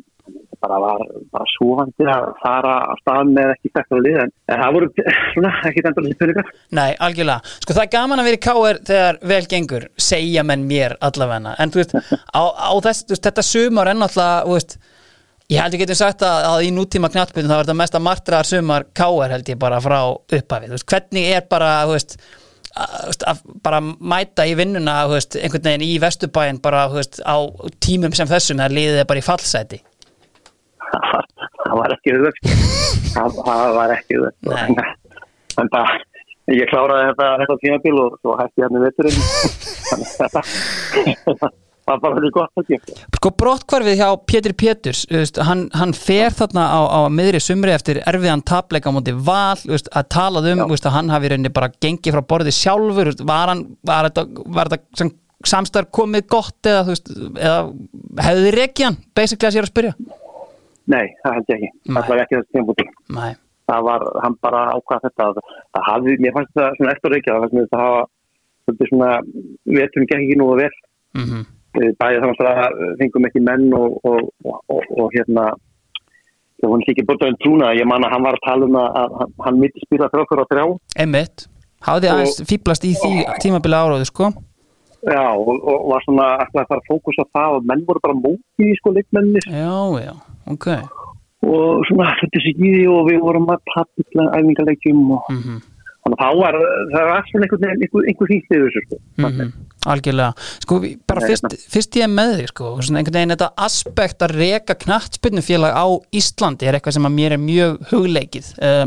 bara 0.62 0.78
var 0.82 1.02
bara 1.32 1.46
svovandi 1.54 2.06
að 2.08 2.28
fara 2.42 2.74
að 2.90 3.00
stað 3.02 3.32
með 3.36 3.52
ekki 3.54 3.72
þetta 3.76 4.00
lið 4.04 4.18
en, 4.24 4.32
það 4.50 4.74
voru 4.76 4.90
svona 5.32 5.52
ekki 5.70 5.84
endur 5.90 6.08
peningar 6.20 6.52
Nei, 6.78 6.90
algjörlega. 7.06 7.54
Sko 7.62 7.76
það 7.76 7.84
er 7.84 7.92
gaman 7.94 8.22
að 8.22 8.28
vera 8.28 8.38
í 8.38 8.42
KR 8.46 8.80
þegar 8.90 9.20
vel 9.32 9.40
gengur, 9.52 9.88
segja 10.08 10.44
menn 10.46 10.66
mér 10.68 10.96
allavegna. 11.04 11.54
En 11.62 11.72
þú 11.72 11.82
veist, 11.82 11.94
á, 11.96 12.42
á 12.42 12.72
þess, 12.84 13.06
veist, 13.12 13.24
þetta 13.28 13.46
sumar 13.46 13.92
þú 13.92 14.56
veist, 14.56 14.76
ég 15.48 15.62
held 15.62 15.76
ég 15.76 15.84
getum 15.84 15.98
sagt 15.98 16.24
að, 16.26 16.48
að 16.50 16.66
í 16.66 16.74
nútíma 16.76 17.10
knattbyrjun 17.12 17.48
það 17.50 17.60
var 17.60 17.68
þetta 17.68 17.80
mesta 17.82 18.02
martraðar 18.04 18.50
sumar 18.50 18.88
KR 18.98 19.34
held 19.36 19.48
ég 19.54 19.60
bara 19.60 19.80
frá 19.84 19.98
upphafið. 20.12 20.74
Veist, 20.76 20.88
hvernig 20.90 21.30
er 21.32 21.46
bara, 21.50 21.72
þú 21.88 21.96
veist, 21.96 22.18
að, 22.76 23.22
að 23.32 23.44
bara 23.64 23.80
mæta 23.82 24.46
í 24.48 24.56
vinnuna, 24.58 25.00
einhvern 25.08 25.70
veginn 25.70 25.86
í 25.86 25.94
Vesturbæin 26.02 26.60
bara, 26.64 26.88
á 26.92 27.36
tímum 27.84 28.14
sem 28.16 28.28
þessum, 28.30 28.60
það 28.60 28.76
liðið 28.76 29.06
bara 29.08 29.22
í 29.22 29.28
fallseti. 29.28 29.82
Það 30.92 31.76
var, 31.80 31.94
ekki 31.96 32.14
auðvöld 32.16 32.42
það, 33.14 33.40
var 33.78 33.94
ekki 33.96 34.18
auðvöld 34.18 34.82
en 35.58 35.72
það 35.74 35.96
ég 36.54 36.68
kláraði 36.70 37.08
þetta, 37.10 37.30
þetta 37.42 37.56
tímabil 37.62 37.96
og 38.02 38.18
svo 38.22 38.36
hætti 38.38 38.62
ég 38.62 38.68
hann 38.68 38.78
í 38.78 38.84
veturinn. 38.86 39.24
Þannig 39.88 40.08
að 40.08 40.36
þetta 41.28 41.50
var 41.88 42.00
bara 42.02 42.18
verið 42.18 42.34
gott 42.36 42.60
að 42.60 42.72
gera 42.72 43.06
Sko 43.18 43.32
brottkvarfið 43.42 44.00
hjá 44.00 44.08
Pétur 44.28 44.54
Péturs 44.60 45.04
hann, 45.48 45.66
hann 45.76 45.94
fer 45.96 46.34
þarna 46.36 46.66
á, 46.68 46.80
á 46.84 47.00
miðri 47.12 47.40
sumri 47.42 47.72
eftir 47.74 48.02
erfiðan 48.04 48.44
tapleika 48.48 48.92
móti 48.94 49.14
val 49.14 49.56
veist, 49.64 49.88
að 49.92 50.10
talað 50.14 50.50
um 50.52 50.64
veist, 50.72 50.88
að 50.88 50.96
hann 50.98 51.12
hafi 51.14 51.32
rauninni 51.32 51.54
bara 51.54 51.72
gengið 51.80 52.16
frá 52.16 52.26
borðið 52.34 52.58
sjálfur 52.58 53.12
veist, 53.12 53.24
var, 53.28 53.54
hann, 53.54 53.64
var 53.88 54.10
þetta, 54.10 54.26
var 54.58 54.72
þetta 54.72 55.10
samstarf 55.48 55.92
komið 55.94 56.28
gott 56.32 56.68
eða, 56.68 56.96
eða 57.38 57.60
hefði 58.26 58.56
þið 58.58 58.84
hann 58.84 59.02
basically 59.16 59.48
að 59.48 59.56
sér 59.56 59.68
að 59.68 59.72
spyrja 59.72 59.96
nei, 60.88 61.04
það 61.22 61.36
held 61.36 61.52
ég 61.52 61.58
ekki, 61.58 61.70
Nei. 61.88 61.94
það 61.98 62.08
var 62.12 62.22
ekki 62.24 62.36
þessi 62.38 62.54
tímabúti 62.56 62.86
Nei, 63.18 63.32
það 63.68 63.86
var, 63.88 64.06
hann 64.24 64.36
bara 64.44 64.62
ákvað 64.76 65.04
þetta 65.06 65.28
það 65.36 65.86
hafði, 65.88 66.16
mér 66.24 66.34
fannst 66.36 66.54
þetta 66.56 66.78
svona 66.78 66.94
eftir 66.96 67.14
reykja 67.14 67.36
það 67.36 67.44
fannst 67.44 67.60
þetta 67.60 67.82
hafa 67.84 68.02
svolítið 68.68 68.90
svona, 68.92 69.12
veturinn 69.78 70.10
gekk 70.10 70.24
ekki 70.24 70.40
nú 70.40 70.50
vel. 70.58 70.74
Mm 71.16 71.46
eh, 71.78 71.92
bæði 72.00 72.20
þannig 72.24 72.44
að 72.48 72.82
fengum 73.00 73.28
ekki 73.28 73.44
menn 73.44 73.66
og, 73.76 73.98
og, 74.08 74.20
og, 74.44 74.82
og, 74.88 75.06
hérna 75.14 75.44
það 76.58 76.72
var 76.72 76.84
ekki 76.90 77.06
búin 77.06 77.38
trúna 77.42 77.72
ég 77.76 77.86
man 77.86 78.04
að 78.04 78.14
hann 78.16 78.26
var 78.26 78.38
að 78.38 78.46
tala 78.46 78.66
um 78.66 78.78
að, 78.80 78.98
að 79.02 79.32
hann- 79.46 79.60
mitt 79.62 79.76
spila 79.84 80.08
þrjókur 80.12 80.42
á 80.42 80.50
þrjá. 80.50 80.64
Einmitt, 81.04 81.46
hafði 81.86 82.12
aðeins 82.12 82.40
fýblast 82.48 82.84
í 82.88 82.94
því 82.98 83.12
tímabili 83.44 83.78
áráðu 83.78 84.08
sko 84.10 84.32
já, 85.06 85.24
og, 85.34 85.54
og 85.62 85.88
var 85.92 86.04
svona 86.06 86.28
ætlaði 86.44 86.64
að 86.64 86.70
fara 86.72 86.82
að 86.82 86.88
fókusa 86.90 87.26
það 87.36 87.56
og 87.58 87.68
menn 87.70 87.84
voru 87.88 88.04
bara 88.04 88.18
móti 88.18 88.70
sko 88.80 88.94
leikmennir 88.96 89.46
Já, 89.46 89.78
já, 90.02 90.14
ok. 90.54 90.68
Og 91.48 91.84
svona 91.86 92.14
þetta 92.18 92.42
í 92.42 92.54
því 92.58 92.72
og 92.92 93.02
við 93.08 93.20
vorum 93.22 93.50
að 93.54 93.62
tapja 93.74 94.30
æfingaleikjum 94.40 95.04
og 95.16 95.34
mm 95.34 95.58
þannig 96.08 96.18
að 96.18 96.28
þá 96.28 96.42
var 96.42 96.58
það 96.92 97.08
var 97.08 97.26
svona 97.28 97.46
einhvern 97.46 97.64
veginn 97.64 97.84
einhver, 97.84 98.06
einhver 98.10 98.32
í 98.32 98.38
þessu 98.48 98.82
sko. 98.84 99.00
Mhm, 99.18 99.52
Algjörlega, 99.88 100.32
sko 100.64 100.78
bara 101.06 101.22
fyrst, 101.22 101.54
fyrst 101.70 101.96
ég 102.00 102.10
með 102.10 102.32
þig 102.40 102.50
sko, 102.50 102.72
svona 102.82 103.00
einhvern 103.00 103.18
veginn 103.18 103.34
þetta 103.36 103.50
aspekt 103.68 104.24
að 104.26 104.34
reka 104.40 104.76
knattspyrnufélag 104.82 105.76
á 105.78 105.86
Íslandi 106.18 106.66
er 106.66 106.78
eitthvað 106.78 106.98
sem 106.98 107.08
að 107.08 107.14
mér 107.14 107.36
er 107.36 107.42
mjög 107.42 107.78
hugleikið. 107.92 108.50
Uh, 108.58 108.84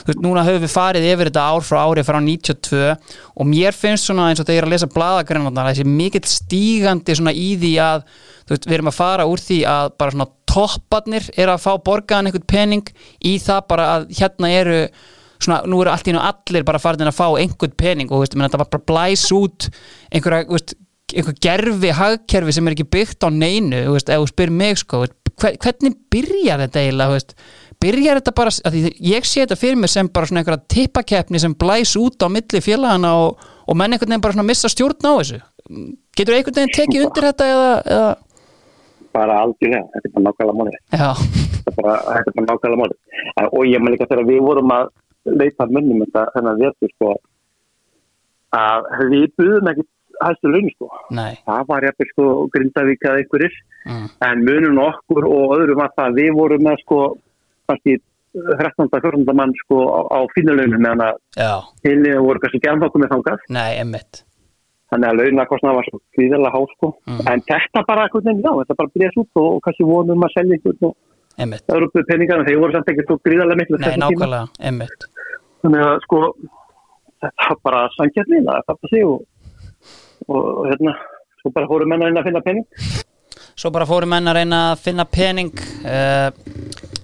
þú 0.00 0.10
veist, 0.10 0.24
núna 0.24 0.46
höfum 0.48 0.64
við 0.64 0.74
farið 0.74 1.10
yfir 1.10 1.30
þetta 1.30 1.46
ár 1.52 1.66
frá 1.66 1.82
ári 1.84 2.06
frá 2.06 2.18
92 2.24 2.82
og 2.90 3.50
mér 3.50 3.76
finnst 3.76 4.08
svona 4.08 4.30
eins 4.30 4.40
og 4.40 4.48
þegar 4.48 4.56
ég 4.56 4.64
er 4.64 4.70
að 4.70 4.74
lesa 4.74 4.90
blaðagreinar 4.96 5.70
þessi 5.70 5.86
mikill 5.86 6.26
stígandi 6.26 7.20
svona 7.20 7.36
í 7.36 7.52
því 7.60 7.76
að 7.84 8.04
þú 8.50 8.56
veist, 8.56 8.66
við 8.66 8.78
erum 8.78 8.90
að 8.90 8.98
fara 8.98 9.28
úr 9.30 9.44
því 9.44 9.62
að 9.70 9.94
bara 10.00 10.16
svona 10.16 10.30
topparnir 10.50 11.30
er 11.38 11.52
að 11.52 11.62
fá 11.62 11.72
borgaðan 11.84 12.30
einhvern 12.30 12.48
pening 12.50 12.92
í 13.22 13.36
það 13.42 13.66
bara 13.70 13.88
að 13.94 14.06
hérna 14.18 14.50
eru 14.56 14.78
svona, 15.40 15.62
nú 15.68 15.80
eru 15.82 15.92
allt 15.92 16.10
í 16.10 16.14
nú 16.14 16.22
allir 16.22 16.66
bara 16.68 16.82
farin 16.82 17.08
að 17.10 17.16
fá 17.18 17.26
einhvern 17.40 17.76
pening 17.80 18.12
og 18.12 18.24
veist, 18.24 18.36
menn, 18.36 18.48
þetta 18.48 18.62
var 18.62 18.70
bara 18.74 18.88
blæs 18.92 19.26
út 19.36 19.70
einhverja, 20.12 20.46
veist, 20.50 20.76
einhver 21.10 21.38
gerfi 21.42 21.94
hagkerfi 21.96 22.54
sem 22.56 22.68
er 22.68 22.76
ekki 22.76 22.90
byggt 22.96 23.26
á 23.26 23.28
neinu 23.32 23.82
veist, 23.94 24.12
ef 24.12 24.22
þú 24.22 24.30
spyr 24.30 24.54
mig 24.54 24.82
sko 24.82 25.04
hvernig 25.40 25.96
byrjar 26.12 26.60
þetta 26.66 26.82
eiginlega 26.84 27.18
byrjar 27.80 28.20
þetta 28.20 28.34
bara, 28.36 28.52
því 28.52 28.92
ég 29.08 29.26
sé 29.28 29.44
þetta 29.44 29.58
fyrir 29.58 29.78
mig 29.80 29.92
sem 29.92 30.08
bara 30.12 30.28
svona 30.28 30.42
einhverja 30.42 30.66
tippakeppni 30.74 31.40
sem 31.40 31.54
blæs 31.56 31.94
út 32.00 32.20
á 32.20 32.28
milli 32.32 32.60
félagana 32.64 33.14
og, 33.22 33.46
og 33.64 33.78
menn 33.78 33.94
einhvern 33.94 34.12
veginn 34.12 34.24
bara 34.26 34.36
svona 34.36 34.48
missa 34.50 34.70
stjórn 34.72 35.08
á 35.08 35.12
þessu. 35.16 35.40
Getur 36.18 36.36
einhvern 36.36 36.58
veginn 36.58 36.74
tekið 36.76 37.06
undir 37.06 37.28
þetta 37.30 37.48
eða, 37.54 37.70
eða? 37.96 38.10
Bara 39.16 39.38
algjörlega, 39.46 39.86
þetta 39.94 40.10
er 40.10 40.12
bara 40.16 40.26
nákvæmlega 40.28 40.80
já, 41.00 41.08
þetta 41.64 41.72
er 41.72 41.78
bara, 41.80 42.50
nákvæmlega 42.50 42.98
En- 43.40 43.48
og 43.50 43.64
ég 43.66 43.80
maður 43.80 43.96
líka 43.96 44.10
þegar 44.10 44.28
við 44.28 44.44
vorum 44.44 44.74
að 44.76 44.92
leita 45.38 45.66
að 45.66 45.74
mönnum 45.76 46.04
þetta 46.04 46.26
þennan 46.34 46.60
vetur 46.64 46.92
sko 46.96 47.14
að 48.60 48.92
við 49.12 49.26
buðum 49.38 49.72
ekki 49.72 49.86
hæstu 50.20 50.52
laun 50.52 50.70
sko 50.74 50.88
nei 51.16 51.32
það 51.46 51.66
var 51.70 51.88
jafnvel 51.88 52.08
sko 52.12 52.28
Grindavík 52.54 53.04
eða 53.08 53.22
einhverjir 53.22 53.58
mm. 53.86 54.06
en 54.28 54.46
munum 54.48 54.80
okkur 54.84 55.28
og 55.30 55.56
öðrum 55.58 55.84
að 55.84 55.98
það 56.00 56.16
við 56.20 56.32
vorum 56.38 56.64
með 56.66 56.80
sko 56.84 57.02
kannski 57.70 57.98
13. 58.30 58.90
14. 58.94 59.34
mann 59.34 59.54
sko 59.64 59.78
á, 59.90 60.00
á 60.06 60.18
fínuleunum 60.34 60.82
meðan 60.82 61.06
að 61.08 61.70
hinni 61.86 62.12
voru 62.22 62.42
kannski 62.42 62.62
gerðan 62.62 62.86
okkur 62.86 63.04
með 63.04 63.14
þangað 63.16 63.46
nei, 63.56 63.70
emmitt 63.82 64.24
þannig 64.90 65.08
að 65.10 65.20
launakostna 65.20 65.76
var 65.76 65.86
svo 65.86 66.00
kvíðilega 66.16 66.52
há 66.54 66.60
sko 66.74 66.88
Mhm. 67.06 67.26
en 67.30 67.42
þetta 67.46 67.84
bara, 67.86 68.08
veginn, 68.12 68.42
já, 68.42 68.52
þetta 68.60 68.76
bara 68.80 68.94
blés 68.94 69.16
út 69.16 69.30
og, 69.34 69.48
og 69.54 69.62
kannski 69.66 69.86
vonum 69.86 70.26
að 70.26 70.34
selja 70.36 70.58
einhvern 70.58 70.90
og 70.90 70.96
eru 71.40 72.04
peningar 72.08 72.40
en 72.40 72.46
þeir 72.46 72.60
voru 72.60 72.72
samt 72.74 72.90
ekki 72.92 73.06
svo 73.06 73.18
gríðarlega 73.24 73.60
miklu 73.62 73.78
nei, 73.80 73.96
nákvæmlega 74.02 74.46
emmitt 74.70 75.06
þannig 75.64 75.86
að 75.86 75.94
sko 76.06 76.22
þetta 77.20 77.46
var 77.48 77.60
bara 77.68 77.84
sangjarnin 77.96 78.48
að 78.48 78.66
þetta 78.70 78.90
sig 78.92 79.06
og, 79.06 79.22
og, 80.26 80.42
og 80.42 80.66
hérna 80.70 80.96
svo 81.40 81.52
bara 81.54 81.70
fóru 81.70 81.88
menna 81.88 82.10
inn 82.10 82.20
að 82.20 82.28
finna 82.30 82.44
pening. 82.44 82.66
Svo 83.60 83.68
bara 83.74 83.84
fóru 83.88 84.08
menn 84.08 84.28
að 84.30 84.38
reyna 84.38 84.58
að 84.70 84.82
finna 84.86 85.04
pening 85.04 85.50
uh, 85.84 86.30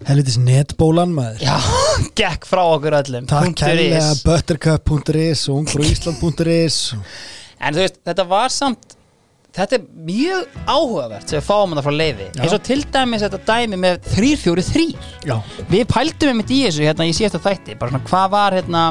Helvitis 0.07 0.39
netbólan 0.41 1.13
maður. 1.13 1.43
Já, 1.45 1.57
gekk 2.21 2.47
frá 2.49 2.63
okkur 2.65 2.97
öllum. 3.03 3.27
Takk 3.29 3.57
kærlega 3.61 3.99
is. 4.01 4.23
buttercup.is 4.25 5.47
og 5.51 5.63
ungfrúísland.is 5.63 6.79
En 7.57 7.77
þú 7.77 7.83
veist, 7.83 8.01
þetta 8.07 8.27
var 8.31 8.53
samt 8.55 8.96
Þetta 9.57 9.79
er 9.79 9.85
mjög 10.07 10.57
áhugavert 10.69 11.31
sem 11.33 11.39
við 11.41 11.47
fáum 11.47 11.71
þetta 11.73 11.85
frá 11.87 11.95
leiði 11.97 12.27
eins 12.37 12.53
og 12.59 12.65
til 12.67 12.81
dæmis 12.93 13.23
þetta 13.25 13.39
dæmi 13.49 13.79
með 13.81 14.11
3-4-3 14.13 14.83
Já, 15.31 15.37
Við 15.71 15.87
pældum 15.95 16.33
einmitt 16.35 16.53
í 16.53 16.59
þessu 16.67 16.85
hérna 16.85 17.07
í 17.09 17.15
síðasta 17.17 17.41
þætti 17.47 17.79
bara 17.81 17.95
svona 17.95 18.11
hvað 18.11 18.27
var 18.37 18.57
hérna 18.61 18.83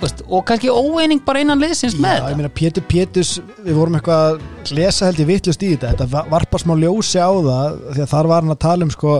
veist, 0.00 0.22
og 0.30 0.44
kannski 0.48 0.70
óeining 0.72 1.20
bara 1.26 1.42
innan 1.42 1.60
liðsins 1.60 1.96
Já, 1.98 2.00
með 2.04 2.14
ég 2.14 2.22
þetta 2.24 2.38
meina 2.40 2.52
Pétur 2.60 2.86
Pétus, 2.88 3.32
við 3.66 3.76
vorum 3.76 3.98
eitthvað 3.98 4.38
að 4.38 4.74
lesa 4.78 5.08
held 5.10 5.22
ég 5.24 5.28
vittlust 5.34 5.64
í 5.66 5.72
þetta, 5.74 5.90
þetta 5.94 6.06
va- 6.14 6.26
varpar 6.36 6.62
smá 6.62 6.76
ljósi 6.80 7.18
á 7.20 7.28
það, 7.28 7.80
því 7.96 8.04
að 8.06 8.12
þar 8.14 8.30
var 8.30 8.44
hann 8.46 8.54
að 8.54 8.62
tala 8.64 8.86
um 8.86 8.92
sko, 8.94 9.16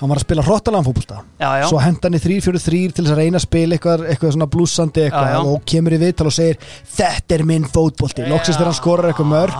hann 0.00 0.08
var 0.10 0.18
að 0.20 0.24
spila 0.26 0.44
hrottalanfótbolta 0.46 1.18
Já, 1.40 1.48
já. 1.60 1.64
svo 1.70 1.80
henda 1.84 2.08
hann 2.08 2.16
í 2.16 2.22
3-4-3 2.24 2.80
til 2.96 3.04
þess 3.04 3.12
að 3.14 3.20
reyna 3.20 3.40
að 3.40 3.46
spila 3.46 3.76
eitthvað, 3.76 4.04
eitthvað 4.14 4.34
svona 4.36 4.50
blúsandi 4.54 5.04
eitthvað 5.06 5.30
Já, 5.30 5.34
já. 5.36 5.40
og 5.54 5.64
kemur 5.74 5.96
í 5.96 6.00
viðtal 6.04 6.28
og 6.30 6.36
segir 6.36 6.60
þetta 6.96 7.36
er 7.38 7.44
minn 7.52 7.66
fótbolti, 7.68 8.26
loksist 8.30 8.56
þegar 8.58 8.70
hann 8.72 8.78
skorar 8.80 9.10
eitthvað 9.12 9.32
mörg 9.34 9.58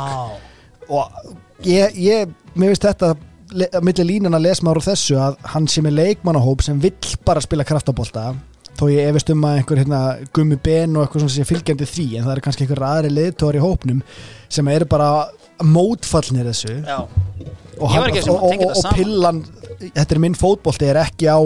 og 0.91 1.35
ég, 1.69 1.99
ég 2.01 2.31
mér 2.57 2.73
finnst 2.73 2.87
þetta 2.89 3.13
le- 3.61 3.71
á 3.71 3.81
milli 3.85 4.07
línan 4.15 4.37
að 4.39 4.47
lesa 4.49 4.65
maður 4.67 4.81
úr 4.83 4.89
þessu 4.91 5.19
að 5.21 5.37
hann 5.55 5.69
sé 5.71 5.83
með 5.85 5.99
leikmannahóp 6.01 6.65
sem 6.67 6.81
vill 6.83 6.97
bara 7.27 7.43
spila 7.45 7.67
kraftabólta 7.69 8.31
þó 8.81 8.85
ég 8.89 9.11
efist 9.11 9.29
um 9.35 9.43
að 9.45 9.59
einhver 9.61 9.81
hérna, 9.83 10.01
gummi 10.33 10.57
ben 10.65 10.95
og 10.97 11.05
eitthvað 11.05 11.27
svona 11.27 11.35
sé 11.37 11.45
fylgjandi 11.45 11.89
því 11.91 12.07
en 12.17 12.25
það 12.25 12.33
eru 12.37 12.45
kannski 12.47 12.65
einhver 12.65 12.85
aðri 12.89 13.11
liðtóðar 13.13 13.59
í 13.59 13.65
hópnum 13.67 13.99
sem 14.49 14.71
eru 14.73 14.87
bara 14.89 15.11
mótfallnir 15.67 16.51
þessu. 16.51 16.77
Já. 16.87 17.01
og, 17.81 17.97
að 17.97 18.21
og, 18.29 18.45
og, 18.45 18.65
og 18.71 18.95
pillan 18.95 19.45
þetta 19.81 20.17
er 20.17 20.21
minn 20.21 20.37
fótbolti 20.37 20.89
er 20.91 20.99
ekki 21.01 21.31
á 21.33 21.41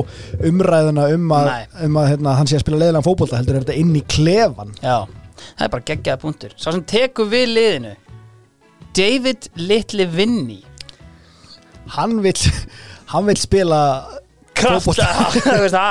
umræðuna 0.45 1.09
um 1.15 1.35
að, 1.37 1.51
um 1.87 1.99
að 2.01 2.09
hérna, 2.13 2.37
hann 2.39 2.51
sé 2.51 2.59
að 2.59 2.65
spila 2.65 2.81
leiðilega 2.83 3.07
fótbolta 3.07 3.39
heldur 3.39 3.59
er 3.59 3.67
þetta 3.67 3.77
inn 3.79 3.93
í 3.95 4.03
klefan 4.11 4.73
Já, 4.81 5.05
það 5.45 5.67
er 5.67 5.73
bara 5.77 5.87
geggjaða 5.93 6.23
punktur. 6.25 6.57
Sá 6.59 6.71
sem 6.73 6.83
tekur 6.91 7.31
við 7.31 7.47
liðinu 7.53 7.95
David 8.95 9.49
Little 9.59 10.09
Vinny 10.11 10.61
hann 11.95 12.19
vill 12.25 12.39
hann 13.13 13.29
vill 13.29 13.39
spila 13.41 13.81
Krafta 14.55 15.07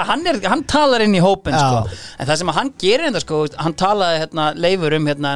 hann, 0.10 0.24
er, 0.30 0.40
hann 0.48 0.64
talar 0.70 1.04
inn 1.06 1.16
í 1.18 1.22
hópin 1.24 1.56
sko. 1.58 1.82
En 2.18 2.30
það 2.30 2.40
sem 2.42 2.54
hann 2.58 2.72
gerir 2.80 3.10
þetta 3.10 3.24
sko, 3.26 3.42
Hann 3.60 3.76
talaði 3.80 4.22
hérna, 4.24 4.48
leifur 4.56 4.96
um 4.98 5.10
hérna, 5.12 5.34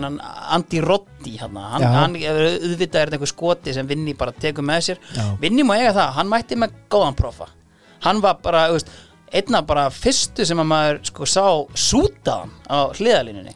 Andy 0.55 0.81
Roddy 0.83 1.35
hérna. 1.41 1.65
hann, 1.75 1.87
hann, 1.97 2.15
auðvitað 2.17 3.01
er 3.01 3.17
einhver 3.17 3.31
skoti 3.33 3.75
sem 3.75 3.89
Vinny 3.89 4.15
bara 4.17 4.35
tekur 4.35 4.65
með 4.65 4.85
sér. 4.91 5.03
Já. 5.17 5.27
Vinny 5.41 5.67
má 5.67 5.75
eiga 5.77 5.93
það, 5.97 6.15
hann 6.21 6.31
mætti 6.31 6.59
með 6.59 6.79
góðan 6.93 7.19
profa 7.19 7.51
Hann 8.05 8.21
var 8.21 8.37
bara, 8.43 8.67
veist 8.71 8.91
einna 9.33 9.61
bara 9.67 9.89
fyrstu 9.91 10.45
sem 10.47 10.59
að 10.61 10.69
maður 10.69 10.99
sko 11.09 11.27
sá 11.27 11.45
sútaðan 11.75 12.53
á 12.71 12.79
hliðalínunni 12.95 13.53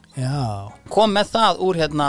kom 0.91 1.13
með 1.15 1.31
það 1.31 1.61
úr 1.67 1.79
hérna 1.79 2.07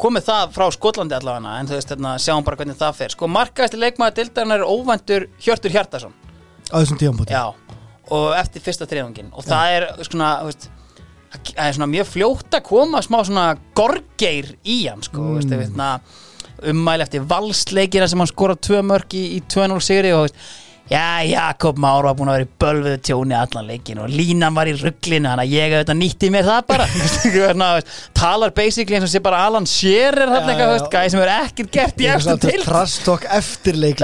kom 0.00 0.16
með 0.18 0.26
það 0.28 0.52
frá 0.56 0.66
Skotlandi 0.74 1.16
allavega 1.16 1.54
en 1.60 1.70
þú 1.70 1.78
veist 1.78 1.94
hérna 1.94 2.16
sjáum 2.20 2.44
bara 2.44 2.58
hvernig 2.60 2.76
það 2.76 2.98
fer. 2.98 3.14
Sko 3.14 3.30
markaðasti 3.30 3.80
leikmaður 3.80 4.18
dildarinnar 4.18 4.64
er 4.64 4.68
óvæntur 4.68 5.28
Hjörtur 5.40 5.72
Hjartarsson 5.72 6.16
á 6.74 6.76
þessum 6.82 7.00
tíðanbúti 7.00 7.36
já 7.36 7.44
og 8.12 8.34
eftir 8.36 8.64
fyrsta 8.64 8.88
triðungin 8.88 9.30
og 9.32 9.46
það 9.46 9.76
er 9.78 9.86
svona 10.04 10.30
þú 10.42 10.50
veist, 10.50 10.66
það 11.54 11.64
er 11.66 11.76
svona 11.78 11.90
mjög 11.94 12.10
fljótt 12.10 12.58
að 12.58 12.66
koma 12.68 13.00
smá 13.04 13.18
svona 13.24 13.46
gorgeir 13.76 14.50
í 14.60 14.82
hann 14.88 15.04
sko 15.06 15.22
mm. 15.22 15.38
veist, 15.38 15.54
veist, 15.62 15.78
na, 15.78 15.94
ummæli 16.70 17.06
eftir 17.06 17.24
valsleikina 17.30 18.08
sem 18.10 18.20
hann 18.20 18.30
skora 18.30 18.58
tvö 18.58 18.82
mörg 18.86 19.16
í, 19.16 19.24
í 19.38 19.40
2-0 19.48 19.80
sigri 19.84 20.12
og 20.16 20.26
veist, 20.26 20.44
Já, 20.90 21.24
Jakob 21.24 21.78
Már 21.80 22.04
var 22.04 22.12
búin 22.12 22.28
að 22.28 22.34
vera 22.36 22.44
í 22.44 22.48
bölvuðu 22.60 22.98
tjóni 23.08 23.32
allan 23.38 23.68
leikin 23.70 24.02
og 24.04 24.10
línan 24.12 24.52
var 24.52 24.68
í 24.68 24.74
rugglinu 24.76 25.30
þannig 25.30 25.46
að 25.46 25.54
ég 25.54 25.72
auðvitað 25.78 25.96
nýtti 25.96 26.28
mér 26.34 26.44
það 26.44 26.66
bara. 26.68 26.88
Hérna, 27.34 27.68
veist, 27.78 27.94
talar 28.18 28.52
basically 28.52 28.98
eins 28.98 29.06
og 29.06 29.12
sé 29.14 29.22
bara 29.24 29.40
Alan 29.46 29.64
Shearer 29.70 30.28
þarna 30.28 30.52
eitthvað, 30.52 30.84
gæði 30.92 31.14
sem 31.14 31.24
er 31.24 31.32
ekkert 31.38 31.72
gert 31.78 32.04
í 32.04 32.10
eftir 32.12 32.42
til 32.44 32.60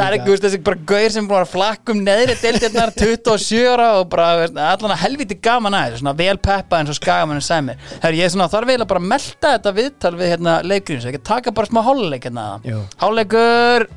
Það 0.00 0.08
er 0.08 0.18
ekki, 0.22 0.40
þessi 0.46 0.62
bara 0.70 0.82
gauðir 0.94 1.16
sem 1.18 1.30
að 1.42 1.46
flakkum 1.52 2.02
neðri 2.08 2.38
deildirnar 2.40 2.96
27 3.04 3.62
ára 3.74 3.92
og 4.00 4.08
bara 4.16 4.32
veist, 4.40 4.60
allan 4.72 4.96
að 4.96 5.02
helviti 5.04 5.40
gaman 5.44 5.76
aðeins 5.82 6.00
svona 6.00 6.16
vel 6.16 6.38
peppa 6.40 6.80
eins 6.80 6.94
og 6.94 6.96
skagamann 6.96 7.44
sæmir. 7.44 7.80
Herri, 8.00 8.24
ég 8.24 8.30
er 8.30 8.32
svona, 8.32 8.48
þarf 8.48 8.72
eiginlega 8.72 8.94
bara 8.94 9.04
að 9.04 9.10
melta 9.12 9.54
þetta 9.58 9.76
viðtal 9.82 10.16
við 10.16 10.32
hérna 10.32 10.60
leikurinn, 10.64 11.04
svo 11.04 11.12
ekki 11.12 11.26
taka 11.28 11.52
bara 11.52 11.68
smá 11.68 11.84
háluleik 11.84 12.30
hérna. 12.30 12.52
Háluleikur 13.04 13.90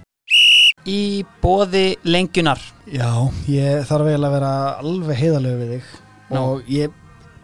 í 0.89 1.23
bóði 1.43 1.85
lengjunar 2.07 2.61
Já, 2.91 3.09
ég 3.47 3.85
þarf 3.87 4.09
eiginlega 4.09 4.29
að 4.29 4.35
vera 4.37 4.51
alveg 4.83 5.19
heiðalegu 5.21 5.59
við 5.61 5.69
þig. 5.77 5.91
Nú. 6.33 6.39
og 6.41 6.69
ég, 6.71 6.91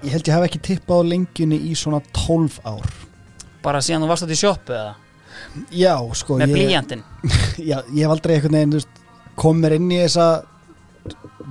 ég 0.04 0.14
held 0.16 0.28
ég 0.28 0.36
hafi 0.36 0.50
ekki 0.50 0.62
tippað 0.70 1.04
á 1.06 1.10
lengjunni 1.14 1.60
í 1.70 1.76
svona 1.78 2.00
12 2.16 2.60
ár. 2.68 2.90
Bara 3.64 3.82
síðan 3.84 4.06
þú 4.06 4.10
varst 4.12 4.26
átt 4.28 4.34
í 4.36 4.40
sjoppu 4.40 4.76
eða? 4.76 4.96
Já, 5.72 5.94
sko 6.20 6.38
með 6.40 6.52
ég, 6.52 6.56
blíjantinn 6.58 7.04
já, 7.70 7.78
ég 7.96 8.04
hef 8.04 8.12
aldrei 8.14 8.36
einhvern 8.36 8.58
veginn 8.60 8.76
veist, 8.76 9.02
kom 9.40 9.62
mér 9.64 9.78
inn 9.78 9.92
í 9.92 10.00
þessa 10.02 10.28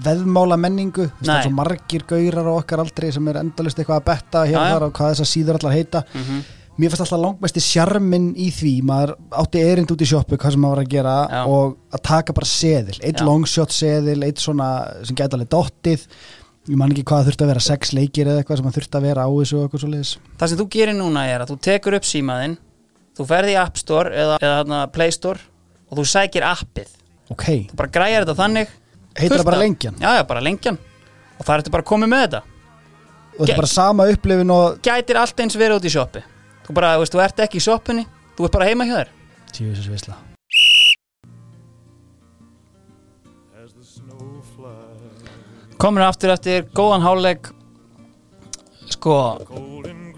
veðmála 0.05 0.59
menningu 0.61 1.09
það 1.19 1.33
er 1.35 1.47
svo 1.47 1.55
margir 1.57 2.05
gaurar 2.09 2.51
á 2.51 2.53
okkar 2.61 2.83
aldrei 2.85 3.09
sem 3.15 3.31
er 3.33 3.41
endalist 3.41 3.81
eitthvað 3.81 4.03
að 4.03 4.07
betta 4.11 4.43
hér 4.47 4.59
og 4.61 4.69
þar 4.75 4.87
og 4.87 4.93
hvað 4.99 5.15
þessar 5.15 5.31
síður 5.33 5.59
allar 5.59 5.75
heita. 5.79 6.03
Mhm. 6.15 6.43
Mér 6.79 6.93
fannst 6.93 7.03
alltaf 7.03 7.21
langmesti 7.23 7.63
sjarminn 7.63 8.29
í 8.39 8.49
því 8.55 8.73
maður 8.87 9.15
átti 9.43 9.63
erind 9.67 9.91
út 9.91 10.03
í 10.05 10.07
sjoppu 10.09 10.39
hvað 10.39 10.55
sem 10.55 10.63
maður 10.63 10.77
var 10.77 10.83
að 10.85 10.93
gera 10.93 11.15
Já. 11.27 11.41
og 11.51 11.75
að 11.97 12.03
taka 12.07 12.35
bara 12.37 12.49
seðil. 12.49 12.99
Eitt 13.03 13.23
longshot 13.27 13.75
seðil, 13.75 14.21
eitt 14.27 14.43
svona 14.43 14.69
sem 15.03 15.19
gæti 15.19 15.35
alveg 15.39 15.51
dottið. 15.55 16.05
Ég 16.69 16.79
man 16.79 16.93
ekki 16.93 17.05
hvað 17.09 17.23
það 17.23 17.31
þurfti 17.31 17.45
að 17.47 17.51
vera 17.53 17.65
sex 17.65 17.93
leikir 17.97 18.29
eða 18.31 18.43
eitthvað 18.43 18.61
sem 18.61 18.69
það 18.69 18.79
þurfti 18.79 18.99
að 18.99 19.07
vera 19.09 19.25
á 19.27 19.31
þessu 19.33 19.57
og 19.57 19.63
eitthvað 19.65 19.83
svo 19.83 19.89
leiðis 19.89 20.11
Það 20.37 20.51
sem 20.51 20.59
þú 20.61 20.67
gerir 20.75 20.97
núna 20.99 21.23
er 21.25 21.45
að 21.45 21.53
þú 21.55 21.57
tekur 21.65 21.97
upp 21.97 22.09
símaðinn 22.09 22.57
þú 23.17 23.27
ferði 23.31 23.55
í 23.55 23.59
App 23.63 23.81
Store 23.81 24.13
eða, 24.13 24.37
eða 24.45 24.83
Play 24.93 25.15
Store 25.17 25.41
og 25.89 25.99
þú 25.99 26.07
sækir 26.13 26.47
appið. 26.47 26.93
Ok, 27.33 27.47
þú 27.73 27.81
bara 27.81 27.93
græjar 27.99 28.27
þetta 28.27 28.39
þannig. 28.45 28.79
Heitir 29.19 29.41
það 29.41 29.49
bara 29.49 29.63
lengjan? 29.65 29.99
Já, 29.99 30.11
já, 30.21 30.23
bara 30.29 30.45
lengjan. 30.45 30.79
Og 31.39 31.47
það 31.49 31.55
ertu 31.57 31.73
bara 31.75 31.89
komið 31.89 32.13
með 32.13 32.27
þetta. 32.27 32.43
Og 33.39 33.41
þetta 33.41 33.55
er 33.55 33.63
bara 33.63 33.73
sama 33.73 34.11
upplifin 34.13 34.53
og 34.53 34.83
gætir 34.85 35.19
allt 35.19 35.41
eins 35.43 35.57
verið 35.59 35.81
út 35.81 35.89
í 35.89 35.95
sjoppi 35.95 36.23
þú 36.69 36.77
bara, 36.77 36.95
þú 36.97 37.05
veist, 37.05 37.17
þú 37.17 37.25
ert 37.25 37.45
ekki 37.47 37.59
í 37.59 37.65
sjoppunni 37.65 38.07
þú 38.37 38.47
ert 38.47 38.59
bara 38.59 38.69
heima 38.69 38.87
hjá 38.87 38.97
þér. 39.01 39.15
Tjóðis 39.57 39.89
visla 39.91 40.19
Komur 45.79 46.03
aftur 46.03 46.33
eftir 46.35 46.67
góðan 46.75 47.05
háleg 47.05 47.49
sko 48.91 49.15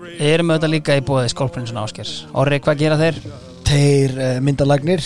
við 0.00 0.30
erum 0.30 0.52
auðvitað 0.54 0.72
líka 0.72 0.96
í 0.96 1.02
bóði 1.04 1.30
skólprinsun 1.32 1.80
áskers 1.82 2.12
Orri, 2.32 2.60
hvað 2.64 2.80
gera 2.80 2.96
þeir? 3.00 3.18
þeir 3.68 4.14
uh, 4.16 4.36
myndalagnir 4.42 5.04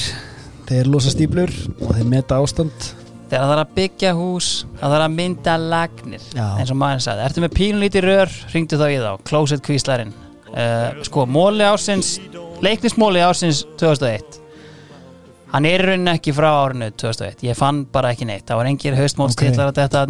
þeir 0.68 0.88
losa 0.88 1.10
stíplur 1.12 1.50
og 1.82 1.90
þeir 1.92 2.06
meta 2.08 2.38
ástand. 2.40 2.86
Þegar 3.28 3.42
það 3.44 3.52
er 3.54 3.60
að 3.64 3.72
byggja 3.76 4.12
hús 4.16 4.50
það 4.78 4.94
þarf 4.94 5.04
að 5.04 5.16
mynda 5.18 5.56
lagnir 5.60 6.28
Já. 6.30 6.46
eins 6.60 6.72
og 6.72 6.78
maður 6.80 7.02
sagði, 7.04 7.26
ertu 7.26 7.44
með 7.44 7.56
pínlítið 7.58 8.06
rör? 8.06 8.36
Ringdu 8.54 8.78
þá 8.80 8.86
í 8.88 9.00
þá, 9.02 9.10
closet 9.28 9.64
kvíslarinn 9.66 10.14
uh, 10.54 11.02
sko, 11.06 11.26
móli 11.26 11.66
ásins 11.66 12.16
leiknismóli 12.64 13.22
ásins 13.24 13.64
2001 13.80 14.40
hann 15.54 15.68
er 15.68 15.84
í 15.84 15.86
rauninni 15.90 16.14
ekki 16.16 16.34
frá 16.34 16.48
árinu 16.64 16.88
2001, 16.98 17.44
ég 17.46 17.58
fann 17.58 17.84
bara 17.94 18.10
ekki 18.10 18.26
neitt. 18.26 18.42
Það 18.48 18.58
var 18.58 18.68
engir 18.72 18.96
haustmótstitlar 18.98 19.70
að 19.70 19.76
þetta 19.84 20.00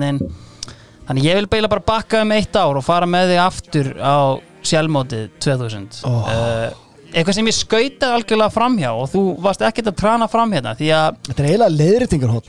þannig 1.09 1.27
ég 1.29 1.39
vil 1.41 1.51
beila 1.53 1.69
bara 1.69 1.85
bakka 1.85 2.23
um 2.25 2.33
eitt 2.35 2.57
ár 2.57 2.79
og 2.79 2.85
fara 2.87 3.09
með 3.09 3.35
þig 3.35 3.43
aftur 3.43 3.91
á 4.01 4.41
sjálfmótið 4.65 5.27
2000 5.45 6.01
Ó. 6.09 6.13
uh, 6.13 6.71
eitthvað 7.13 7.37
sem 7.37 7.51
ég 7.51 7.57
skautaði 7.59 8.19
algjörlega 8.19 8.55
framhjá 8.55 8.91
og 8.97 9.11
þú 9.13 9.25
varst 9.45 9.65
ekkert 9.69 9.93
að 9.93 9.99
trana 10.01 10.29
fram 10.33 10.55
hérna 10.57 10.73
því 10.79 10.91
að 10.97 11.19
þetta 11.29 11.43
er 11.43 11.49
eiginlega 11.51 11.79
leiðritingarhótt 11.83 12.49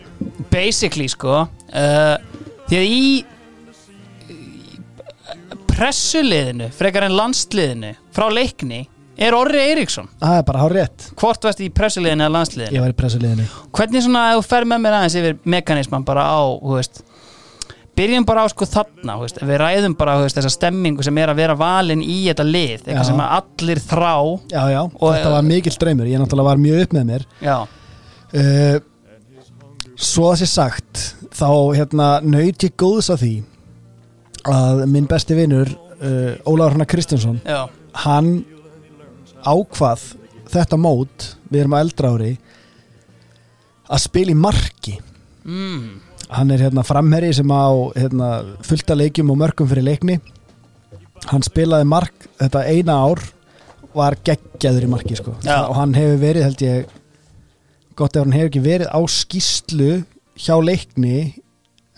basically 0.53 1.09
sko 1.11 1.41
uh, 1.43 2.15
því 2.69 2.79
að 2.79 2.93
í 2.95 3.09
pressuliðinu 5.75 6.69
frekar 6.75 7.05
en 7.07 7.15
landsliðinu 7.17 7.93
frá 8.15 8.29
leikni 8.31 8.85
er 9.15 9.35
Orri 9.35 9.61
Eiríksson. 9.63 10.07
Það 10.19 10.37
er 10.39 10.45
bara 10.47 10.61
hár 10.63 10.73
rétt. 10.75 11.09
Hvort 11.19 11.45
varst 11.47 11.61
í 11.63 11.69
pressuliðinu 11.71 12.25
eða 12.25 12.33
landsliðinu? 12.35 12.75
Ég 12.75 12.83
var 12.83 12.93
í 12.93 12.97
pressuliðinu. 12.99 13.45
Hvernig 13.75 14.03
svona 14.03 14.23
ef 14.33 14.39
þú 14.41 14.47
fer 14.49 14.67
með 14.71 14.81
mér 14.85 14.97
aðeins 14.99 15.17
yfir 15.21 15.37
mekanisman 15.55 16.07
bara 16.07 16.25
á 16.27 16.39
þú 16.43 16.77
veist 16.77 17.03
byrjum 17.95 18.25
bara 18.27 18.43
á 18.43 18.47
sko 18.51 18.67
þarna 18.67 19.15
þú 19.15 19.23
veist, 19.23 19.37
við 19.47 19.59
ræðum 19.61 19.93
bara 19.95 20.17
þú 20.19 20.25
veist, 20.25 20.39
þessa 20.39 20.51
stemmingu 20.51 21.05
sem 21.07 21.19
er 21.21 21.31
að 21.31 21.39
vera 21.39 21.55
valin 21.59 22.03
í 22.03 22.17
þetta 22.25 22.43
lið 22.47 22.73
eitthvað 22.81 22.99
Já. 22.99 23.07
sem 23.07 23.23
að 23.23 23.35
allir 23.37 23.81
þrá. 23.85 24.13
Já 24.51 24.63
já, 24.73 24.81
Og, 24.83 25.07
þetta 25.15 25.31
var 25.35 25.47
mikill 25.47 25.77
draumur 25.79 26.11
ég 26.11 26.19
náttúrulega 26.19 26.49
var 26.49 26.63
mjög 26.65 26.83
upp 26.83 26.95
með 26.97 27.07
mér. 27.13 27.25
Já, 27.39 27.57
uh, 28.35 28.77
svo 29.95 30.31
það 30.33 30.41
sé 30.43 30.49
sagt 30.51 31.03
þá 31.35 31.47
hérna 31.77 32.09
naut 32.23 32.67
ég 32.67 32.75
góðs 32.75 33.11
af 33.15 33.23
því 33.23 33.35
að 34.51 34.83
minn 34.91 35.07
besti 35.09 35.37
vinur 35.37 35.69
uh, 35.69 36.35
Ólafur 36.45 36.75
Hanna 36.75 36.87
Kristjánsson 36.89 37.39
já, 37.45 37.65
hann 38.05 38.31
ákvað 39.45 40.03
þetta 40.51 40.77
mót 40.79 41.31
við 41.49 41.63
erum 41.63 41.77
á 41.77 41.83
eldra 41.83 42.11
ári 42.15 42.33
að 43.85 44.01
spila 44.01 44.33
í 44.33 44.37
marki. 44.37 44.95
Mm, 45.45 45.99
hann 46.33 46.53
er 46.53 46.63
hérna 46.65 46.85
framherri 46.85 47.31
sem 47.37 47.51
á 47.53 47.69
hérna, 47.93 48.29
fullta 48.65 48.97
leikjum 48.97 49.29
og 49.33 49.39
mörgum 49.43 49.69
fyrir 49.69 49.85
leikni. 49.85 50.17
Hann 51.29 51.45
spilaði 51.45 51.87
mark 51.89 52.27
þetta 52.41 52.65
eina 52.65 52.97
ár 53.05 53.21
var 53.95 54.17
geggjaður 54.25 54.87
í 54.87 54.91
marki 54.91 55.17
sko. 55.19 55.35
Og 55.45 55.75
hann 55.77 55.95
hefur 55.97 56.21
verið 56.21 56.47
held 56.49 56.65
ég 56.65 56.95
gott 57.95 58.17
ef 58.17 58.25
hann 58.25 58.35
hefur 58.35 58.51
ekki 58.51 58.65
verið 58.65 58.91
á 58.91 58.99
skýslu 59.07 59.91
hjá 60.35 60.55
leikni 60.59 61.17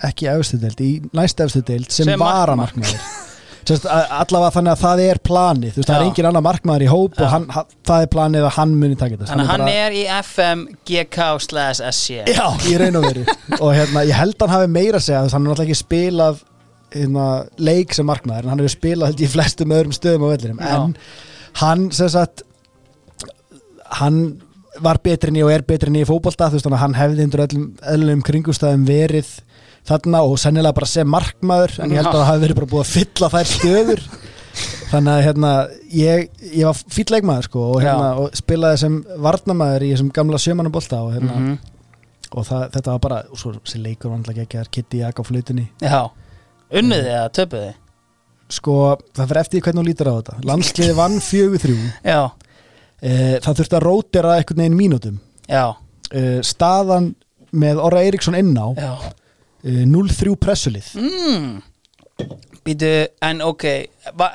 ekki 0.04 0.28
efstu 0.30 0.58
deild, 0.62 0.82
í 0.82 0.92
næst 1.18 1.40
efstu 1.42 1.62
deild 1.66 1.90
sem, 1.90 2.04
Sem 2.06 2.12
sem 2.14 2.20
markmaður. 2.20 2.38
varamarkmaður 2.44 3.26
allavega 3.68 4.52
þannig 4.56 4.72
að 4.72 4.80
það 4.80 5.00
er 5.04 5.18
planið. 5.28 5.72
Þú 5.76 5.80
veist, 5.82 5.90
það 5.90 5.98
er 5.98 6.06
engin 6.08 6.28
annar 6.30 6.44
markmaður 6.46 6.84
í 6.86 6.88
hóp 6.88 7.18
Já. 7.18 7.24
og 7.26 7.32
hann, 7.34 7.48
hann, 7.52 7.66
það 7.90 8.02
er 8.06 8.12
planið 8.14 8.46
að 8.48 8.54
hann 8.56 8.76
muni 8.80 8.96
taka 8.96 9.16
þetta. 9.18 9.28
Þannig 9.28 9.44
að 9.44 9.52
hann 9.52 9.64
bara- 9.66 9.74
er 9.82 9.92
í 9.92 10.04
FM 10.22 10.62
GK 10.88 11.18
slash 11.44 11.82
SC 11.92 12.22
Já, 12.32 12.46
í 12.72 12.78
raun 12.80 12.96
og 12.96 13.04
veru. 13.10 13.26
Og 13.60 13.74
hérna, 13.76 14.06
ég 14.08 14.16
held 14.16 14.36
hann 14.40 14.50
hafi 14.54 14.68
meira 14.72 15.02
að 15.02 15.04
segja 15.10 15.24
þess 15.26 15.34
að 15.34 15.36
hann 15.36 15.48
er 15.48 15.52
náttúrulega 15.52 15.68
ekki 15.68 15.82
spilað 15.84 16.40
hérna, 16.96 17.26
leik 17.60 17.94
sem 17.94 18.06
markmaður 18.08 18.44
en 18.48 18.50
hann 18.54 18.60
hefur 18.64 18.76
spilað 18.78 19.12
ég, 19.18 19.26
í 19.28 19.32
flestum 19.36 19.76
öðrum 19.76 19.98
stöðum 20.00 20.24
á 20.24 20.30
vellinum. 20.32 20.62
En 20.64 20.96
hann 21.60 21.92
sem 21.92 22.08
sagt 22.16 22.44
hann 24.00 24.22
var 24.84 25.00
betri 25.04 25.30
en 25.32 25.40
ég 25.40 25.46
og 25.48 25.52
er 25.54 25.64
betri 25.68 25.90
en 25.92 25.96
ég 26.00 26.06
í 26.06 26.10
fótbolta 26.10 26.50
þú 26.52 26.60
veist 26.60 26.70
hann 26.84 26.94
hefði 26.98 27.24
undir 27.28 27.44
öllum, 27.48 27.68
öllum 27.94 28.22
kringumstæðum 28.28 28.86
verið 28.88 29.30
þarna 29.88 30.22
og 30.28 30.36
sennilega 30.42 30.76
bara 30.76 30.90
sem 30.92 31.08
markmaður 31.08 31.78
en 31.84 31.92
ég 31.94 32.02
held 32.02 32.10
að 32.12 32.18
það 32.20 32.30
hafi 32.32 32.44
verið 32.46 32.60
bara 32.60 32.70
búið 32.74 32.84
að 32.84 32.92
fylla 32.98 33.30
þær 33.36 33.52
stöður. 33.54 34.02
Þannig 34.92 35.12
að 35.14 35.24
hérna 35.28 35.50
ég, 35.94 36.22
ég 36.56 36.66
var 36.66 36.78
fýll 36.96 37.12
leikmaður 37.14 37.46
sko 37.50 37.64
og, 37.74 37.82
hérna, 37.84 38.08
og 38.24 38.38
spilaði 38.40 38.80
sem 38.82 38.96
varnamaður 39.22 39.84
í 39.86 39.90
þessum 39.94 40.12
gamla 40.16 40.40
sjömannabolta 40.42 41.02
og 41.06 41.12
hérna 41.16 41.36
Mhm. 41.38 41.58
og 42.34 42.44
það, 42.48 42.64
þetta 42.74 42.92
var 42.96 43.00
bara, 43.00 43.18
og 43.32 43.38
svo 43.40 43.52
þessi 43.56 43.80
leikur 43.84 44.12
alltaf 44.16 44.40
ekki 44.44 44.58
að 44.60 44.72
Kitty 44.72 44.98
Jak 45.04 45.20
á 45.20 45.24
flutinni. 45.28 45.68
Já, 45.80 46.02
unnuði 46.72 47.12
eða 47.14 47.30
töpuði 47.38 47.74
sko, 48.50 48.74
það 49.16 49.28
fyrir 49.30 49.42
eftir 49.44 49.62
hvernig 49.64 49.82
hún 49.84 49.88
lítur 49.92 50.10
á 50.12 50.16
þetta. 50.18 50.36
Landsliði 50.48 50.94
vann 50.98 51.18
fjögur 51.24 51.64
þrjú. 51.64 51.78
Já, 52.04 52.20
það 53.02 53.60
þurfti 53.62 53.78
að 53.78 53.86
rótera 53.86 54.36
einhvern 54.40 54.62
veginn 54.64 54.78
mínútum. 54.80 55.20
Já, 55.48 55.76
e, 56.12 56.42
staðan 56.44 57.12
með 57.54 57.80
Orra 57.84 58.02
Eiríksson 58.04 58.36
inná 58.36 58.74
já. 58.78 58.92
e, 59.64 59.86
0-3 59.86 60.36
pressulið. 60.36 60.92
Mm. 60.98 61.62
Býtu, 62.66 62.90
en 63.22 63.42
ok 63.46 63.64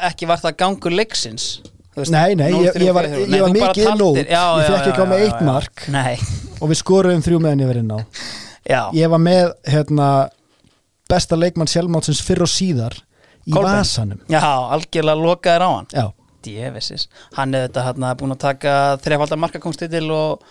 ekki 0.09 0.27
var 0.31 0.39
það 0.41 0.57
gangur 0.63 0.95
leiksins? 0.95 1.61
Nei, 2.09 2.33
nei, 2.39 2.49
ég- 2.53 2.73
0-3, 2.73 2.87
ég 2.87 2.95
var- 2.95 3.05
4-3. 3.05 3.27
ég 3.29 3.41
var 3.43 3.49
bara 3.53 3.73
mikið 3.73 3.85
já, 3.85 3.93
Ég 4.17 4.29
já, 4.31 4.77
ekki 4.79 5.03
á 5.03 5.07
já, 5.07 5.19
eitt 5.27 5.43
mark. 5.45 5.89
Nei, 5.89 6.15
og 6.61 6.71
við 6.71 6.79
skoruðum 6.81 7.23
þrjú 7.27 7.41
meðan 7.43 7.61
ég 7.61 7.69
verið 7.69 7.83
inn 7.85 7.93
á. 7.93 8.01
Já, 8.65 8.91
ég 8.95 9.11
var 9.11 9.19
með 9.19 9.53
hérna, 9.67 10.29
besta 11.11 11.37
leikmann 11.37 11.67
sjálfmátsins 11.69 12.23
fyrr 12.23 12.41
og 12.47 12.49
síðar 12.49 12.95
í 13.47 13.53
Kolbeinn. 13.53 13.83
vasanum. 13.83 14.21
Já, 14.31 14.41
algjörlega 14.41 15.21
lokaðir 15.21 15.61
á 15.61 15.71
hann. 15.77 15.87
Já, 15.93 16.13
Djevisis, 16.45 17.09
hann 17.37 17.57
er 17.57 17.69
þetta 17.69 17.87
hérna 17.89 18.13
búin 18.21 18.35
að 18.35 18.43
taka 18.45 18.77
þrefaldar 19.05 19.41
markakongstitil 19.43 20.07
og, 20.15 20.47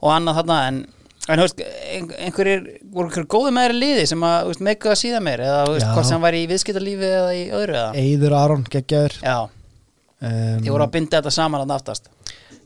og 0.00 0.12
annað 0.14 0.40
þarna 0.40 0.58
en, 0.68 0.80
en 1.28 1.42
veist, 1.44 1.62
ein, 1.90 2.08
einhverjir 2.28 2.64
voru 2.84 3.08
einhverjir 3.08 3.30
góði 3.36 3.54
meðri 3.58 3.78
liði 3.80 4.06
sem 4.12 4.26
að 4.28 4.50
veist, 4.50 4.64
meika 4.70 4.92
að 4.94 5.00
síða 5.02 5.22
meir 5.24 5.44
eða 5.44 5.62
veist, 5.70 5.90
hvort 5.92 6.10
sem 6.10 6.24
var 6.24 6.38
í 6.38 6.44
viðskiptalífi 6.52 7.12
eða 7.20 7.36
í 7.36 7.44
öðru 7.50 7.78
eða? 7.80 8.04
Eiður 8.04 8.38
Aron 8.40 8.66
geggjaður. 8.72 9.20
Um, 10.24 10.60
þið 10.62 10.70
voru 10.72 10.86
að 10.86 10.94
binda 10.94 11.18
þetta 11.20 11.34
saman 11.34 11.64
að 11.66 11.74
aftast 11.74 12.13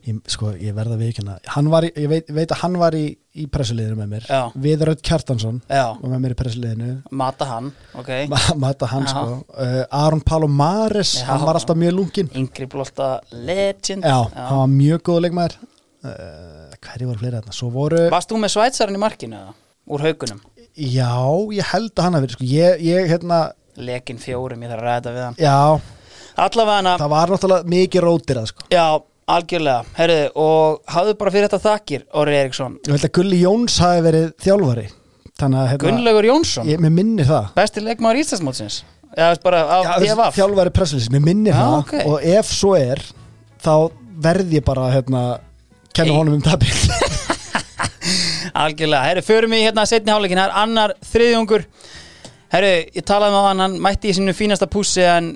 ég, 0.07 0.19
sko, 0.31 0.51
ég 0.59 0.73
verða 0.77 0.97
að 1.31 1.49
hann 1.55 1.69
í- 1.87 1.91
ég 1.97 2.07
veit, 2.11 2.29
veit 2.35 2.51
að 2.55 2.61
hann 2.63 2.77
var 2.81 2.95
í, 2.97 3.03
í 3.35 3.45
pressuliðinu 3.51 3.97
með 3.99 4.09
mér. 4.13 4.27
Já. 4.29 4.41
Viðrödd 4.65 5.01
Kjartansson 5.05 5.61
Já, 5.69 5.85
var 5.99 6.09
með 6.13 6.21
mér 6.25 6.35
í 6.35 6.39
pressuliðinu. 6.39 6.89
Mata 7.11 7.45
hann, 7.49 7.71
ok. 7.99 8.11
Mata 8.63 8.89
hann 8.93 9.07
Já. 9.07 9.11
sko. 9.13 9.43
Uh, 9.53 9.83
Aron 10.03 10.21
Palomares, 10.21 11.15
hann 11.27 11.43
var 11.45 11.59
alltaf 11.59 11.77
mjög 11.79 11.95
lungin 11.99 12.31
Yngri 12.35 12.67
blóta 12.71 13.19
legend. 13.31 14.03
Já, 14.07 14.19
hann 14.35 14.61
var 14.63 14.71
mjög 14.75 15.03
góð 15.11 15.21
leikmaður. 15.27 15.57
Uh, 15.99 16.71
Hverju 16.79 17.09
voru 17.09 17.19
fleiri 17.19 17.35
þarna? 17.41 17.53
Svo 17.55 17.67
voru, 17.73 18.05
Varst 18.13 18.29
þú 18.31 18.37
með 18.39 18.53
Svætsarinn 18.55 18.95
í 18.95 19.01
markinu 19.03 19.35
eða? 19.35 19.53
Úr 19.89 20.03
haugunum? 20.05 20.39
já, 20.79 21.11
ég 21.51 21.65
held 21.73 21.91
að 21.97 22.05
hann 22.05 22.15
hafi 22.15 22.23
verið 22.27 22.35
sko, 22.37 22.45
ég, 22.47 22.83
ég 22.87 23.09
hérna 23.11 23.39
Lekin 23.79 24.19
fjórum, 24.21 24.61
ég 24.63 24.71
þarf 24.71 24.79
að 24.83 24.87
ræða 24.87 25.11
við 25.15 25.23
hann. 25.25 25.35
Já, 25.39 25.57
Allavega 26.39 26.75
hana, 26.79 26.93
það 27.01 27.11
var 27.11 27.31
náttúrulega 27.33 27.71
mikið 27.73 28.03
rótir 28.05 28.39
að 28.39 28.47
sko. 28.53 28.65
Já, 28.71 28.85
algjörlega. 29.35 29.83
Herriði, 29.97 30.29
og 30.41 30.79
hafðu 30.93 31.17
bara 31.19 31.33
fyrir 31.35 31.49
þetta 31.49 31.61
þakkir 31.65 32.05
Orri 32.21 32.37
Eriksson. 32.39 32.79
Ég 32.87 32.95
held 32.95 33.07
að 33.09 33.13
Gulli 33.19 33.41
Jóns 33.43 33.77
hafi 33.83 34.05
verið 34.05 34.31
þjálfari. 34.45 34.87
Að 35.39 35.53
hérna, 35.55 35.77
Gunnlaugur 35.79 36.25
Jónsson, 36.27 36.67
ég, 36.67 36.81
mér 36.83 36.91
minnir 36.91 37.27
það. 37.29 37.45
Besti 37.55 37.83
leikmaður 37.85 38.19
Íslandsmótsins? 38.25 38.81
Já, 39.15 39.29
DFF 39.39 40.35
þjálfari 40.35 40.73
pressulis, 40.75 41.07
mér 41.13 41.23
minnir 41.23 41.55
Já, 41.55 41.61
það. 41.61 41.77
ok. 41.79 41.93
og 42.11 42.25
ef 42.27 42.51
svo 42.51 42.73
er 42.77 42.99
þá 43.63 43.71
verð 44.21 44.53
ég 44.57 44.65
bara 44.67 44.89
hérna, 44.93 45.21
kenna 45.95 46.11
Ei. 46.11 46.17
honum 46.19 46.35
um 46.37 46.43
tapir 46.43 46.75
Algjörlega, 48.59 49.05
herri, 49.07 49.23
förum 49.23 49.55
við 49.55 49.65
hérna 49.69 49.85
setni 49.87 50.11
hálfleikin, 50.11 50.41
það 50.41 50.49
er 50.51 50.59
annar 50.61 50.93
þriðjungur. 51.09 51.65
Herri, 52.51 52.71
ég 52.97 53.05
talaði 53.07 53.35
með 53.35 53.47
hann, 53.47 53.63
hann 53.63 53.77
mætti 53.85 54.11
í 54.11 54.15
sinu 54.17 54.33
fínasta 54.35 54.67
pússi 54.69 55.05
en 55.05 55.33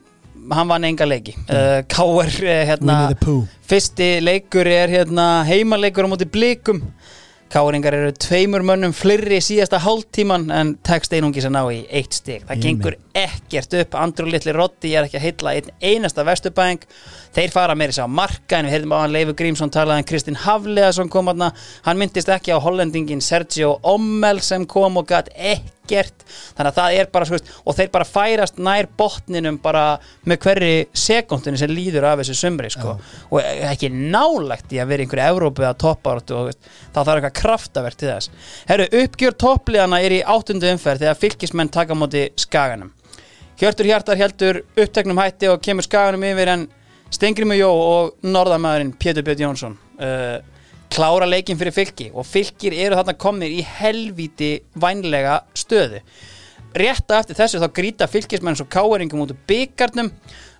hann 0.51 0.71
vann 0.71 0.87
enga 0.89 1.07
leiki 1.07 1.35
uh, 1.47 1.81
K.R. 1.87 2.31
eh, 2.43 2.63
hérna, 2.67 2.99
Winnie 2.99 3.15
the 3.15 3.25
Pooh. 3.25 3.43
fyrsti 3.69 4.09
leikur 4.23 4.67
er 4.67 4.91
hérna, 4.91 5.27
heimaleikur 5.47 6.07
á 6.07 6.11
móti 6.11 6.29
blikum 6.29 6.83
Káringar 7.53 7.93
eru 7.93 8.13
tveimur 8.17 8.63
mönnum 8.65 8.95
flirri 8.97 9.37
síðasta 9.43 9.77
hálftíman 9.83 10.47
en 10.49 10.71
tekst 10.81 11.13
einungis 11.13 11.45
að 11.45 11.53
ná 11.53 11.59
í 11.69 11.83
eitt 11.93 12.15
stig. 12.17 12.47
Það 12.49 12.63
gengur 12.63 12.95
ekkert 13.13 13.75
upp, 13.77 13.97
Andrew 14.01 14.31
Little 14.31 14.55
Roddi 14.57 14.95
er 14.97 15.05
ekki 15.05 15.19
að 15.19 15.25
heilla 15.27 15.53
einn 15.59 15.69
einasta 15.77 16.25
vesturbæng 16.25 16.87
þeir 17.33 17.53
fara 17.53 17.75
meiri 17.77 17.95
sá 17.95 18.05
marka 18.09 18.59
en 18.59 18.67
við 18.67 18.77
heyrðum 18.77 18.95
á 18.95 19.03
hann 19.03 19.13
Leifur 19.13 19.37
Grímsson 19.37 19.73
talaði 19.73 20.03
en 20.03 20.09
Kristinn 20.09 20.39
Hafleðarsson 20.43 21.11
kom 21.11 21.31
hann 21.31 21.49
hann 21.49 21.99
myndist 21.99 22.31
ekki 22.31 22.53
á 22.53 22.61
hollendingin 22.61 23.23
Sergio 23.23 23.77
Ommel 23.93 24.41
sem 24.45 24.67
kom 24.69 24.99
og 25.01 25.07
gætt 25.09 25.31
ekkert. 25.33 26.23
Þannig 26.55 26.69
að 26.69 26.77
það 26.77 26.97
er 26.99 27.09
bara 27.13 27.27
veist, 27.33 27.49
og 27.65 27.77
þeir 27.77 27.89
bara 27.93 28.07
færast 28.07 28.59
nær 28.61 28.87
botninum 28.97 29.57
bara 29.63 29.83
með 30.29 30.39
hverri 30.45 30.71
sekundinu 30.95 31.59
sem 31.59 31.73
líður 31.73 32.07
af 32.11 32.21
þessu 32.21 32.37
sumri 32.39 32.71
sko. 32.73 32.95
og 33.29 33.39
ekki 33.41 33.89
nálægt 33.91 34.73
í 34.73 34.81
að 34.81 34.93
vera 34.93 35.05
einhverju 35.05 35.27
Evrópu 35.33 35.67
að 35.67 35.79
toppa 35.83 36.17
og 36.21 36.49
veist, 36.49 36.69
þá 36.93 36.99
þarf 37.01 37.15
eitthvað 37.15 37.37
kraftavert 37.41 37.99
til 37.99 38.11
þess. 38.11 38.31
Herru, 38.69 38.87
uppgjör 39.03 39.37
toppliðana 39.45 40.01
er 40.03 40.19
í 40.19 40.23
áttundu 40.23 40.69
umferð 40.71 41.05
þegar 41.05 41.19
fylgismenn 41.19 41.73
taka 41.73 41.97
á 41.97 41.99
móti 41.99 42.29
skaganum. 42.39 42.93
Hjörtur 43.59 43.85
Hjartar 43.85 44.17
heldur 44.17 44.63
uppteknum 44.75 45.19
hætti 45.21 45.51
og 45.51 45.61
kemur 45.63 45.85
skaganum 45.85 46.23
yfir 46.25 46.49
en 46.55 46.65
Stengrimu 47.13 47.57
Jó 47.57 47.69
og 47.69 48.25
norðamæðurinn 48.25 48.95
Pétur 48.97 49.25
Björn 49.25 49.43
Jónsson 49.45 49.75
uh, 50.01 50.39
klára 50.93 51.27
leikin 51.29 51.59
fyrir 51.59 51.75
fylki. 51.75 52.09
Og 52.13 52.25
fylkir 52.27 52.75
eru 52.85 52.97
þarna 52.97 53.17
komnir 53.19 53.53
í 53.53 53.61
helvíti 53.65 54.55
vænlega 54.79 55.41
stöðu. 55.57 56.01
Rétta 56.73 57.19
eftir 57.21 57.37
þessu 57.37 57.61
þá 57.61 57.69
grýta 57.75 58.09
fylkismenn 58.09 58.57
svo 58.57 58.65
káeringum 58.71 59.21
út 59.25 59.33
úr 59.35 59.41
byggarnum 59.49 60.09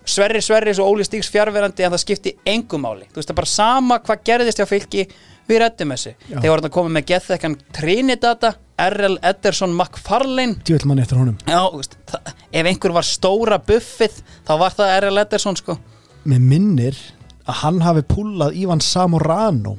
Sverri 0.06 0.42
Sverris 0.44 0.78
og 0.78 0.92
Óli 0.92 1.06
Stíks 1.06 1.30
fjárverandi 1.32 1.82
en 1.82 1.94
það 1.94 2.02
skipti 2.04 2.34
engum 2.46 2.84
máli. 2.84 3.08
Þú 3.10 3.18
veist 3.18 3.30
það 3.30 3.38
bara 3.40 3.50
sama 3.50 3.98
hvað 4.04 4.26
gerðist 4.28 4.60
hjá 4.60 4.68
fylki 4.68 5.06
við 5.48 5.62
rættum 5.62 5.94
þessu. 5.94 6.12
Þeir 6.28 6.52
voru 6.52 6.68
að 6.68 6.74
koma 6.76 6.92
með 6.92 7.08
gethekkan 7.08 7.56
Trinidada 7.74 8.52
R.L. 8.84 9.16
Ederson 9.24 9.74
McFarlane. 9.74 10.60
Djöfull 10.66 10.90
mann 10.90 11.02
eftir 11.02 11.18
honum. 11.18 11.40
Já, 11.48 11.62
veist, 11.72 11.96
það, 12.10 12.30
ef 12.52 12.70
einhver 12.70 12.94
var 12.94 13.08
stóra 13.08 13.58
buffið 13.72 14.20
þá 14.44 14.54
var 14.60 14.78
það 14.78 14.94
R.L. 15.00 15.24
Ederson 15.24 15.58
sko 15.58 15.78
Mér 16.24 16.40
minnir 16.40 17.00
að 17.44 17.60
hann 17.60 17.82
hafi 17.84 18.04
púlað 18.08 18.56
Ivan 18.56 18.80
Samorano. 18.80 19.76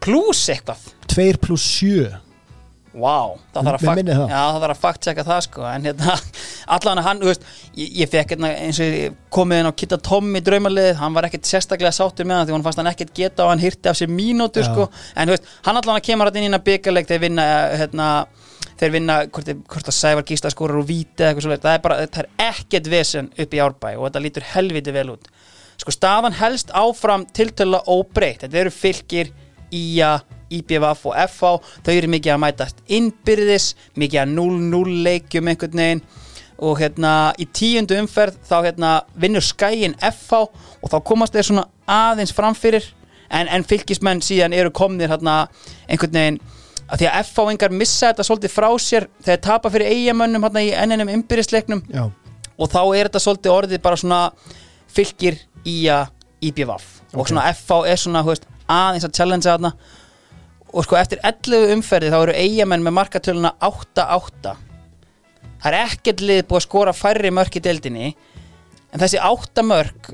Pluss 0.00 0.46
eitthvað. 0.48 0.86
2 1.12 1.36
pluss 1.42 1.66
7 1.80 2.28
Vá, 2.98 3.36
það 3.52 3.66
þarf 3.68 3.76
að 3.76 3.84
fakt 3.84 4.08
að 4.72 4.80
fakt 4.80 5.04
checka 5.04 5.24
það 5.26 5.40
sko 5.44 5.64
En 5.68 5.84
hérna, 5.86 6.14
allan 6.74 7.00
hann, 7.04 7.20
þú 7.20 7.28
veist 7.30 7.44
Ég, 7.76 7.92
ég 8.00 8.10
fekk 8.10 8.32
hérna 8.34 8.50
eins 8.64 8.80
og 8.82 8.96
ég 8.96 9.18
komið 9.34 9.60
inn 9.62 9.68
á 9.70 9.78
Kitta 9.78 9.98
Tom 10.08 10.30
í 10.38 10.42
draumalið 10.44 10.90
Hann 10.98 11.14
var 11.16 11.28
ekkert 11.28 11.48
sérstaklega 11.48 11.92
sáttur 11.94 12.28
með 12.28 12.40
það 12.40 12.48
Því 12.48 12.56
hann 12.56 12.66
fannst 12.66 12.82
hann 12.82 12.90
ekkert 12.90 13.14
geta 13.18 13.44
og 13.46 13.52
hann 13.52 13.62
hýrti 13.62 13.92
af 13.92 13.98
sér 14.00 14.10
mínútur 14.10 14.64
Já. 14.64 14.70
sko 14.72 14.88
En 15.14 15.34
veist, 15.34 15.46
hann 15.68 15.78
allan 15.78 16.00
að 16.00 16.06
kemur 16.08 16.30
hann 16.30 16.40
inn 16.40 16.46
í 16.46 16.48
hérna 16.48 16.62
byggarleik 16.70 17.10
Þeir 17.10 17.24
vinna, 17.26 17.48
hérna 17.82 18.08
Þeir 18.78 18.94
vinna, 18.94 19.18
hvort, 19.28 19.52
hvort 19.68 19.92
að 19.92 19.98
Sævar 19.98 20.26
Gísla 20.26 20.54
skorar 20.54 20.80
og 20.80 20.88
víti 20.88 21.22
eða 21.22 21.34
eitthvað 21.34 21.46
svo 21.46 21.60
Það 21.60 21.76
er 21.76 21.84
bara, 21.84 22.00
það 22.08 22.24
er 22.24 22.32
ekkert 22.48 22.90
vesen 22.94 23.30
upp 23.36 23.54
í 23.54 23.62
árbæ 23.62 23.92
Og 23.98 24.08
þetta 24.08 24.24
lítur 24.24 24.48
helviti 24.54 24.96
vel 24.96 25.10
út 25.18 25.28
Sko, 25.78 25.94
staðan 25.94 26.34
helst 26.34 26.72
áfram 26.74 27.26
tiltöla 27.34 27.80
óbreytt. 27.86 28.42
Þetta 28.44 28.60
eru 28.64 28.74
fylgir, 28.74 29.30
ía, 29.74 30.18
IBVF 30.50 31.04
og 31.10 31.16
FH 31.28 31.50
þau 31.84 31.92
eru 31.92 32.10
mikið 32.10 32.34
að 32.34 32.42
mætast 32.42 32.78
innbyrðis 32.88 33.72
mikið 34.00 34.22
að 34.22 34.34
0-0 34.38 34.94
leikjum 35.06 35.50
einhvern 35.52 35.82
veginn. 35.82 36.04
Og 36.58 36.80
hérna 36.80 37.12
í 37.38 37.46
tíundu 37.54 37.98
umferð 38.00 38.40
þá 38.48 38.56
hérna 38.64 38.92
vinnur 39.14 39.44
skæin 39.44 39.94
FH 40.02 40.40
og 40.82 40.90
þá 40.90 40.98
komast 41.06 41.36
þeir 41.36 41.46
svona 41.46 41.68
aðeins 41.86 42.34
framfyrir 42.34 42.88
en, 43.30 43.46
en 43.46 43.66
fylgismenn 43.68 44.24
síðan 44.24 44.56
eru 44.56 44.72
komnir 44.74 45.12
hérna 45.12 45.44
einhvern 45.86 46.16
veginn 46.16 46.40
að 46.88 47.02
því 47.02 47.08
að 47.10 47.18
FH-ingar 47.28 47.74
missa 47.76 48.10
þetta 48.10 48.24
svolítið 48.26 48.54
frá 48.54 48.68
sér 48.80 49.06
þegar 49.20 49.42
tapa 49.44 49.70
fyrir 49.70 49.92
eigamönnum 49.92 50.46
hérna 50.48 50.64
í 50.64 50.72
ennenum 50.72 51.12
innbyrðisleiknum. 51.12 51.84
Já, 51.92 52.08
og 52.56 52.72
þá 52.72 52.80
er 52.96 53.10
þetta 53.10 53.22
svolítið 53.22 53.54
orðið 53.54 53.82
bara 53.84 54.00
svona 54.00 54.22
fylgir 54.88 55.36
í 55.66 55.78
að 55.90 56.10
IBVF 56.48 56.86
og 57.14 57.20
Ok. 57.24 57.28
svona 57.32 57.48
FH 57.50 57.80
er 57.88 57.96
svona 57.96 58.24
veist, 58.24 58.46
aðeins 58.68 59.04
að 59.08 59.16
challengea 59.16 59.56
þarna. 59.56 59.72
Og 60.72 60.84
sko 60.84 60.96
eftir 61.00 61.18
11 61.24 61.72
umferði 61.72 62.10
þá 62.12 62.18
eru 62.22 62.32
eigamenn 62.36 62.84
með 62.84 62.98
markatöluna 63.00 63.54
8-8 63.64 64.56
það 65.62 65.72
er 65.72 65.78
ekkert 65.86 66.20
lið 66.20 66.42
búið 66.48 66.60
að 66.60 66.66
skora 66.68 66.92
færri 66.96 67.30
mörk 67.34 67.56
í 67.58 67.62
deildinni 67.64 68.10
en 68.88 69.02
þessi 69.02 69.18
8 69.20 69.64
mörk 69.66 70.12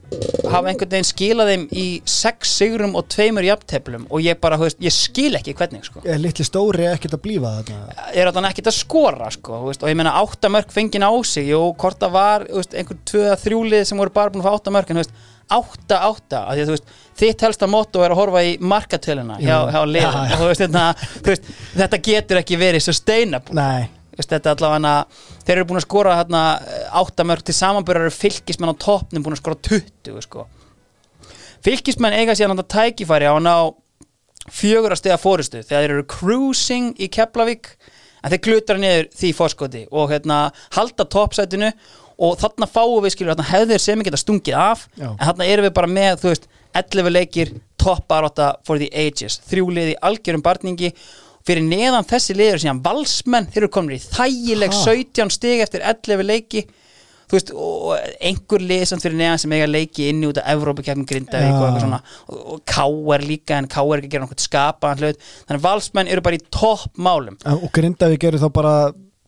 hafa 0.50 0.70
einhvern 0.70 0.90
veginn 0.90 1.06
skilað 1.06 1.50
þeim 1.52 1.66
í 1.78 1.84
6 2.10 2.54
sigrum 2.58 2.96
og 2.98 3.06
2 3.12 3.44
jafnteflum. 3.46 4.06
Og 4.10 4.24
ég 4.24 4.40
bara, 4.42 4.58
veist, 4.58 4.80
ég 4.82 4.94
skil 4.94 5.36
ekki 5.38 5.54
hvernig 5.54 5.86
sko. 5.86 6.02
Er 6.04 6.18
litli 6.18 6.46
stóri 6.46 6.88
ekkert 6.90 7.14
að 7.14 7.22
blífa 7.26 7.52
þetta 7.60 8.08
er 8.14 8.32
hann 8.34 8.48
ekkert 8.50 8.72
að 8.72 8.78
skora 8.80 9.30
sko, 9.34 9.60
veist, 9.68 9.84
og 9.84 9.92
ég 9.92 9.98
meina 9.98 10.16
áttamörk 10.18 10.74
fengin 10.74 11.06
á 11.06 11.12
sig 11.26 11.52
og 11.54 11.76
hvort 11.78 12.02
það 12.02 12.16
var 12.16 12.48
veist, 12.50 12.74
einhver 12.74 12.98
tvö 13.06 13.28
að 13.30 13.44
þrjúlið 13.46 13.86
sem 13.90 14.02
voru 14.02 14.14
bara 14.14 14.34
búin 14.34 14.42
að 14.42 14.50
fá 14.50 14.58
áttamörk 14.58 14.90
en 14.90 14.98
þú 14.98 15.04
veist, 15.04 15.14
átta 15.52 15.98
átta 16.08 16.44
að 16.48 16.56
því 16.56 16.62
að 16.62 16.70
þú 16.70 16.76
veist, 16.76 16.94
þitt 17.20 17.44
helsta 17.46 17.68
motto 17.70 18.04
er 18.04 18.14
að 18.14 18.20
horfa 18.22 18.44
í 18.46 18.54
markatöluna 18.60 19.36
hjá, 19.40 19.56
hjá 19.74 19.80
og 19.82 20.32
þú 20.40 20.48
veist, 20.48 20.64
þetta, 20.64 21.36
þetta 21.74 22.00
getur 22.08 22.40
ekki 22.40 22.58
verið 22.60 22.86
sustainable. 22.86 23.56
Nei, 23.58 23.88
þetta 24.16 24.40
er 24.40 24.50
allavega 24.56 24.96
þeir 25.44 25.56
eru 25.56 25.68
búin 25.70 25.80
að 25.80 25.86
skora 25.86 26.18
hérna, 26.20 26.42
áttamörk 27.02 27.46
til 27.46 27.56
samanbyrjar 27.56 28.08
eru 28.08 28.16
fylgismenn 28.16 28.74
á 28.74 28.82
toppnum 28.84 29.24
búin 29.24 29.36
að 29.36 29.42
skora 29.42 29.60
20 29.70 30.20
sko. 30.24 30.46
fylgismenn 31.64 32.16
eiga 32.16 32.36
síðan 32.36 32.56
þetta 32.58 32.78
tækifæri 32.78 33.28
á 33.28 33.34
að 33.34 33.44
ná 33.44 33.56
fjögur 34.52 34.92
að 34.92 35.00
stiga 35.00 35.20
fórustu 35.20 35.62
þegar 35.62 35.84
þeir 35.84 35.94
eru 35.94 36.06
cruising 36.14 36.96
í 37.00 37.08
Keflavík 37.12 37.70
en 38.24 38.32
þeir 38.32 38.42
glutra 38.44 38.76
niður 38.80 39.10
því 39.16 39.30
fórskoti 39.36 39.84
og 39.92 40.12
hérna, 40.12 40.38
halda 40.76 41.06
toppsætinu 41.08 41.70
og 42.18 42.36
þarna 42.40 42.68
fáum 42.70 43.00
við 43.04 43.14
skilur 43.16 43.34
þarna 43.34 43.48
hefðir 43.50 43.82
sem 43.82 43.98
ekki 44.00 44.10
geta 44.10 44.22
stungið 44.22 44.58
af 44.60 44.86
Já. 44.98 45.08
en 45.10 45.24
þarna 45.26 45.48
erum 45.50 45.68
við 45.68 45.74
bara 45.80 45.90
með 45.90 46.20
þú 46.22 46.32
veist 46.32 46.48
11 46.74 47.12
leikir 47.14 47.52
topparóta 47.80 48.52
for 48.66 48.78
the 48.82 48.88
ages 48.94 49.40
þrjú 49.50 49.68
lið 49.76 49.92
í 49.94 49.98
algjörum 50.08 50.42
barningi 50.44 50.92
fyrir 51.44 51.66
neðan 51.66 52.06
þessi 52.08 52.36
liður 52.38 52.62
síðan 52.62 52.80
valsmenn 52.84 53.50
þeir 53.52 53.64
eru 53.66 53.74
komin 53.74 53.98
í 53.98 54.00
þægileg 54.04 54.72
Ha. 54.72 54.80
17 54.94 55.34
stig 55.34 55.60
eftir 55.66 55.84
11 55.84 56.24
leiki 56.24 56.64
þú 57.24 57.36
veist, 57.38 57.50
og 57.56 57.92
einhver 58.20 58.62
lið 58.64 58.82
samt 58.88 59.04
fyrir 59.04 59.16
neðan 59.16 59.40
sem 59.40 59.52
eiga 59.56 59.68
leiki 59.68 60.08
inni 60.12 60.28
út 60.28 60.38
af 60.40 60.48
Evrópakefnum 60.54 61.06
Grindavík 61.08 61.54
og 61.56 61.62
eitthvað 61.66 61.84
svona 61.86 62.00
og, 62.28 62.58
K.R. 62.68 63.24
líka 63.28 63.58
en 63.60 63.68
K.R. 63.72 64.00
ekki 64.02 64.10
gera 64.12 64.24
nokkuð 64.26 64.44
skapaðan 64.44 65.00
hlut 65.02 65.22
þannig 65.48 65.58
að 65.60 65.64
valsmenn 65.68 66.10
eru 66.12 66.24
bara 66.26 66.38
í 66.38 66.42
topp 66.52 67.00
málum 67.00 67.38
og 67.54 67.64
Grindavík 67.76 68.26
eru 68.28 68.40
þá 68.42 68.48
bara 68.60 68.74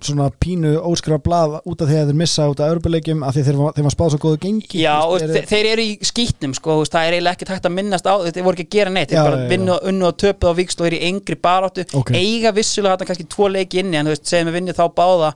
svona 0.06 0.26
pínu 0.42 0.72
óskrifa 0.88 1.18
blað 1.24 1.56
út 1.66 1.82
af 1.84 1.90
því 1.90 1.96
að 2.00 2.10
þeir 2.10 2.18
missa 2.20 2.46
út 2.52 2.60
af 2.62 2.72
örbuleikjum 2.74 3.24
af 3.26 3.34
því 3.36 3.44
þeir, 3.46 3.58
þeir 3.76 3.86
var 3.86 3.94
spáð 3.94 4.12
svo 4.14 4.20
góðu 4.22 4.40
gengi 4.44 4.80
Já, 4.82 4.94
veist, 5.10 5.26
þeir, 5.34 5.48
þeir 5.50 5.68
eru 5.72 5.84
í 5.86 5.92
skýtnum 6.10 6.54
sko, 6.56 6.76
það 6.86 7.08
er 7.08 7.16
eiginlega 7.16 7.36
ekki 7.38 7.48
tægt 7.50 7.68
að 7.68 7.74
minnast 7.76 8.08
á 8.08 8.14
þeir 8.26 8.46
voru 8.46 8.56
ekki 8.60 8.66
að 8.68 8.76
gera 8.76 8.94
neitt, 8.96 9.10
þeir 9.12 9.18
Já, 9.20 9.26
bara 9.28 9.50
vinnu 9.52 9.74
og 9.76 9.88
unnu 9.92 10.08
og 10.10 10.18
töpuð 10.22 10.52
á 10.52 10.58
víksl 10.60 10.82
og 10.82 10.88
eru 10.90 11.00
í 11.00 11.10
yngri 11.10 11.38
baráttu 11.48 11.86
Ok. 12.00 12.12
eiga 12.16 12.54
vissulega 12.56 12.96
þetta 12.96 13.10
kannski 13.10 13.28
tvo 13.36 13.50
leiki 13.52 13.82
inni 13.82 14.00
en 14.00 14.08
þú 14.08 14.14
veist, 14.14 14.26
segjum 14.30 14.50
við 14.52 14.58
vinnið 14.60 14.80
þá 14.80 14.84
báða 14.96 15.30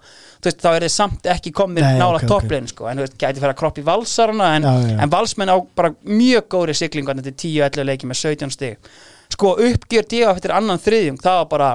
veist, 0.44 0.62
þá 0.62 0.70
er 0.72 0.86
þeir 0.86 0.94
samt 0.96 1.30
ekki 1.34 1.54
Nei, 1.70 1.98
nála 2.00 2.16
ok, 2.16 2.24
ok. 2.24 2.30
topplegin 2.32 2.70
sko, 2.70 2.88
en 2.90 3.00
þú 3.00 3.06
veist, 3.06 3.18
gæti 3.20 3.44
að 3.44 3.56
kroppa 3.60 3.82
í 3.82 3.86
valsarana 3.86 4.54
en, 4.56 4.66
Já, 4.66 4.72
já, 4.90 4.96
en 5.04 5.12
valsmenn 5.12 5.52
á 5.52 5.56
bara 5.76 5.92
mjög 6.04 6.48
góri 6.52 6.74
siglingu 6.76 7.14
til 7.20 7.34
10-11 7.34 7.84
leiki 7.88 8.08
með 8.08 8.20
17 8.24 8.54
stig 8.54 8.90
sko, 9.30 9.54
uppgjör 9.60 10.08
díða 10.10 10.34
eftir 10.34 10.54
annan 10.56 10.80
þriðjung, 10.82 11.20
það 11.22 11.38
var 11.42 11.48
bara 11.52 11.70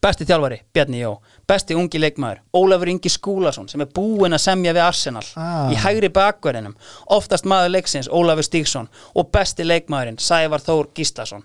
besti 0.00 0.24
þjálfari, 0.24 0.60
Bjarni 0.74 1.00
Jó. 1.02 1.12
Besti 1.48 1.74
ungi 1.76 1.98
leikmaður, 2.00 2.38
Ólafur 2.56 2.88
Ingi 2.88 3.10
Skúlason 3.12 3.68
sem 3.68 3.80
er 3.84 3.90
búinn 3.94 4.32
að 4.34 4.40
semja 4.44 4.72
við 4.72 4.84
Arsenal 4.86 5.24
Ah. 5.36 5.70
í 5.72 5.76
hægri 5.76 6.08
bakverðinum 6.08 6.74
oftast 7.10 7.44
maður 7.44 7.74
leiksins, 7.76 8.08
Ólafur 8.08 8.42
Stígsson 8.46 8.88
og 9.14 9.30
besti 9.32 9.64
leikmaðurinn, 9.66 10.18
Sævar 10.18 10.60
Þór 10.60 10.88
Gíslason. 10.94 11.42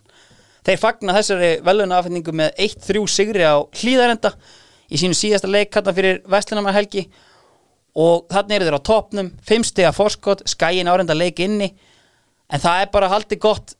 Þeir 0.65 0.77
fagna 0.81 1.13
þessari 1.13 1.61
velunafendingu 1.63 2.31
með 2.35 2.51
1-3 2.57 3.07
sigri 3.07 3.43
á 3.47 3.55
hlýðarenda 3.71 4.33
í 4.91 4.97
sínu 4.97 5.15
síðasta 5.15 5.47
leik 5.51 5.71
kalla 5.71 5.93
fyrir 5.93 6.21
Vestlunamar 6.27 6.73
helgi 6.73 7.07
og 7.97 8.27
þannig 8.29 8.55
eru 8.59 8.65
þeir 8.69 8.77
á 8.79 8.87
topnum 8.89 9.31
5 9.47 9.63
stiga 9.71 9.91
forskot, 9.95 10.43
skæin 10.45 10.87
árenda 10.91 11.15
leik 11.17 11.39
inni 11.39 11.71
en 12.49 12.59
það 12.59 12.81
er 12.81 12.91
bara 12.93 13.09
haldið 13.09 13.39
gott 13.43 13.73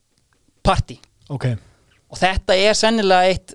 party 0.64 0.98
ok, 1.30 1.46
og 2.10 2.18
þetta 2.20 2.56
er 2.56 2.74
sennilega 2.76 3.30
eitt 3.30 3.54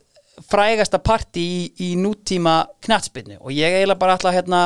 frægasta 0.50 1.00
party 1.04 1.44
í, 1.44 1.58
í 1.86 1.90
nútíma 2.00 2.64
knatsbyrnu 2.86 3.40
og 3.40 3.54
ég 3.54 3.76
eiginlega 3.78 4.00
bara 4.02 4.18
ætla 4.18 4.32
að 4.32 4.40
hérna, 4.40 4.62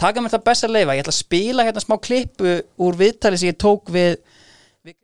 taka 0.00 0.22
mér 0.22 0.32
það 0.32 0.46
best 0.48 0.66
að 0.66 0.74
leifa 0.76 0.96
ég 0.96 1.04
ætla 1.04 1.14
að 1.14 1.20
spila 1.20 1.66
hérna 1.68 1.84
smá 1.84 1.96
klippu 2.02 2.54
úr 2.86 2.98
viðtali 3.00 3.40
sem 3.40 3.52
ég 3.52 3.58
tók 3.60 3.92
við 3.92 4.16
við, 4.82 4.96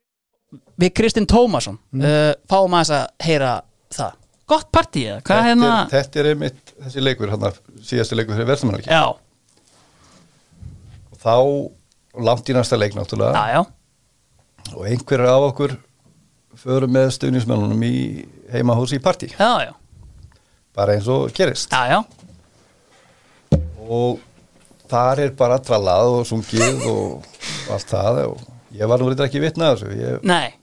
við 0.80 0.94
Kristinn 0.96 1.28
Tómasson. 1.28 1.78
Uh, 1.92 2.32
fáum 2.50 2.76
aðeins 2.78 2.94
að 2.96 3.26
heyra 3.28 3.54
það. 3.94 4.18
Gott 4.48 4.70
party 4.72 5.02
eða, 5.04 5.20
þetta, 5.20 5.40
hérna? 5.44 5.72
þetta 5.92 6.20
er 6.22 6.30
einmitt 6.30 6.70
þessi 6.78 7.02
leikur, 7.04 7.32
hann 7.34 7.58
síðasti 7.84 8.16
leikur 8.16 8.38
fyrir 8.38 8.48
verðsamann 8.48 8.78
og 11.12 11.18
þá 11.20 11.34
langt 12.24 12.48
í 12.48 12.56
næsta 12.56 12.78
leik 12.78 12.96
náttúrulega. 12.96 13.36
Já, 13.36 13.58
já, 13.58 14.72
og 14.72 14.86
einhverjir 14.88 15.28
af 15.28 15.46
okkur 15.50 15.76
förum 16.58 16.94
með 16.96 17.12
stuðnismennunum 17.18 17.84
í 17.86 17.94
heimahús 18.52 18.94
í 18.96 19.02
partí. 19.02 19.28
Já, 19.34 19.68
já, 19.68 19.72
bara 20.78 20.94
eins 20.94 21.08
og 21.10 21.32
gerist. 21.34 21.74
Já, 21.74 21.98
já. 21.98 21.98
og 23.88 24.20
þar 24.88 25.24
er 25.24 25.34
bara 25.36 25.58
trallað 25.64 26.14
og 26.14 26.24
sungið 26.28 26.86
og 26.88 27.28
allt 27.74 27.90
það 27.90 28.22
og 28.28 28.46
ég 28.76 28.88
var 28.88 29.00
nú 29.00 29.10
reyndar 29.10 29.28
ekki 29.28 29.42
vitna 29.42 29.72
að 29.72 29.82
þessu. 29.82 29.98
Ég 29.98 30.26
Nei, 30.28 30.54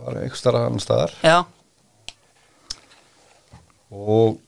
var 0.00 0.20
einhver 0.22 0.40
starf 0.40 0.60
annar 0.62 0.84
staðar. 0.84 1.14
Já, 1.26 1.38
og 3.88 4.38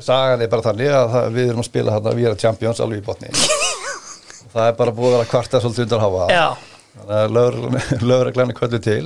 sagan 0.00 0.42
er 0.42 0.50
bara 0.50 0.64
þannig 0.64 0.92
að 0.94 1.08
það, 1.14 1.30
við 1.36 1.48
erum 1.48 1.62
að 1.62 1.68
spila 1.68 1.94
þarna 1.96 2.16
við 2.16 2.28
erum 2.30 2.40
champions 2.40 2.82
alveg 2.82 3.02
í 3.02 3.06
botni. 3.06 3.30
Og 3.30 4.52
það 4.54 4.66
er 4.66 4.76
bara 4.78 4.96
búið 4.96 5.16
að 5.18 5.30
kvarta 5.32 5.62
svolítið 5.62 5.86
undan 5.88 6.04
hafa 6.04 6.28
þannig 6.90 7.16
að 7.16 8.06
lögreglan 8.10 8.52
er 8.52 8.58
kvöldu 8.58 8.80
til. 8.84 9.04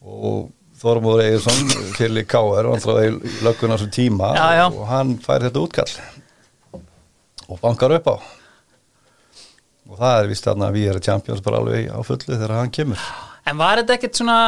Og 0.00 0.50
Þormóður 0.80 1.26
Egirsson 1.26 2.18
í 2.20 2.24
K.R. 2.24 2.66
og 2.66 2.74
hann 2.74 2.84
þráði 2.84 3.32
lögguna 3.44 3.78
sem 3.80 3.90
tíma 3.92 4.32
Já, 4.36 4.46
já. 4.56 4.66
og 4.70 4.84
hann 4.88 5.14
fær 5.20 5.44
þetta 5.44 5.64
útkall 5.64 5.90
og 7.50 7.60
bankar 7.60 7.96
upp 7.98 8.08
á 8.08 8.16
og 9.90 9.98
það 9.98 10.20
er 10.20 10.28
vist 10.30 10.46
að 10.46 10.66
við 10.76 10.92
erum 10.92 11.04
champions 11.04 11.42
bara 11.44 11.60
alveg 11.60 11.90
á 11.90 11.98
fullu 12.06 12.36
þegar 12.36 12.56
hann 12.60 12.74
kemur 12.74 13.08
en 13.50 13.58
var 13.60 13.82
þetta 13.82 13.98
ekkert 13.98 14.20
svona 14.22 14.38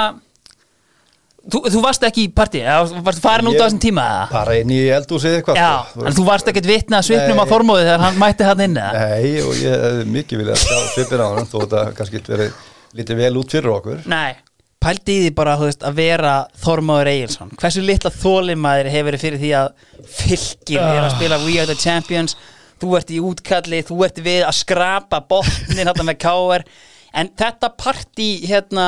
Þú, 1.42 1.58
þú 1.74 1.80
varst 1.82 2.04
ekki 2.06 2.28
í 2.28 2.30
partí, 2.30 2.60
eða 2.62 3.00
varst 3.02 3.18
farin 3.18 3.48
út 3.50 3.56
á 3.58 3.66
þessum 3.66 3.80
tíma 3.82 4.02
bara 4.30 4.52
inn 4.60 4.70
í 4.70 4.76
eldúsið 4.94 5.40
eitthvað 5.40 5.56
Já, 5.58 5.70
sko. 5.88 6.04
en 6.06 6.14
þú 6.14 6.26
varst 6.28 6.50
ekkert 6.52 6.68
vitna 6.70 7.00
að 7.00 7.08
svipnum 7.08 7.40
á 7.42 7.50
Þormóði 7.50 7.86
þegar 7.88 8.04
hann 8.04 8.20
mætti 8.20 8.46
hann 8.46 8.62
inn? 8.68 8.76
Nei, 8.78 9.32
og 9.42 9.58
ég 9.58 9.74
hefði 9.74 10.04
mikið 10.14 10.42
viljað 10.44 10.60
sjá 10.62 10.76
svipin 10.92 11.24
á 11.26 11.26
hann 11.32 11.50
þó 11.50 11.56
þetta 11.64 11.82
kannski 11.98 12.22
verið 12.28 12.60
lítið 13.00 13.20
vel 13.24 13.32
út 13.42 13.56
fyrir 13.56 13.74
okkur 13.74 14.06
Nei, 14.12 14.38
pældi 14.82 15.14
í 15.14 15.20
því 15.26 15.34
bara 15.38 15.54
veist, 15.60 15.84
að 15.86 15.98
vera 16.00 16.32
Þormóður 16.62 17.12
Egilson 17.12 17.52
hversu 17.60 17.84
litla 17.84 18.12
þólimaður 18.14 18.90
hefur 18.92 19.08
verið 19.10 19.24
fyrir 19.26 19.42
því 19.42 19.52
að 19.60 19.70
fylgir 20.18 20.82
er 20.82 21.00
að 21.04 21.14
spila 21.16 21.40
We 21.44 21.56
Are 21.62 21.70
The 21.70 21.78
Champions? 21.78 22.36
Þú 22.82 22.96
ert 22.98 23.12
í 23.14 23.20
útkalli, 23.22 23.82
þú 23.86 24.00
ert 24.08 24.18
við 24.24 24.42
að 24.42 24.58
skrapa 24.58 25.22
botnin 25.30 25.86
hérna 25.86 26.06
með 26.08 26.18
káar 26.24 26.66
en 27.14 27.30
þetta 27.38 27.70
partí 27.78 28.30
hérna 28.48 28.86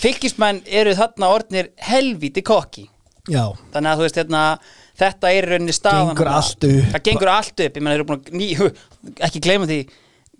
fylgismenn 0.00 0.62
eru 0.64 0.94
þarna 0.96 1.28
orðnir 1.34 1.70
helvíti 1.84 2.44
kokki. 2.46 2.86
Já, 3.26 3.50
þannig 3.74 3.90
að 3.90 3.98
þú 3.98 4.06
veist 4.06 4.18
hérna 4.20 4.42
þetta 4.96 5.30
er 5.34 5.48
rauninni 5.50 5.74
staðan 5.74 6.12
Gengur 6.14 6.30
það 6.94 7.00
gengur 7.08 7.32
allt 7.32 7.62
upp, 7.64 7.80
að 7.82 8.28
ný, 8.38 8.50
ekki 9.26 9.42
gleyma 9.44 9.68
því 9.68 9.80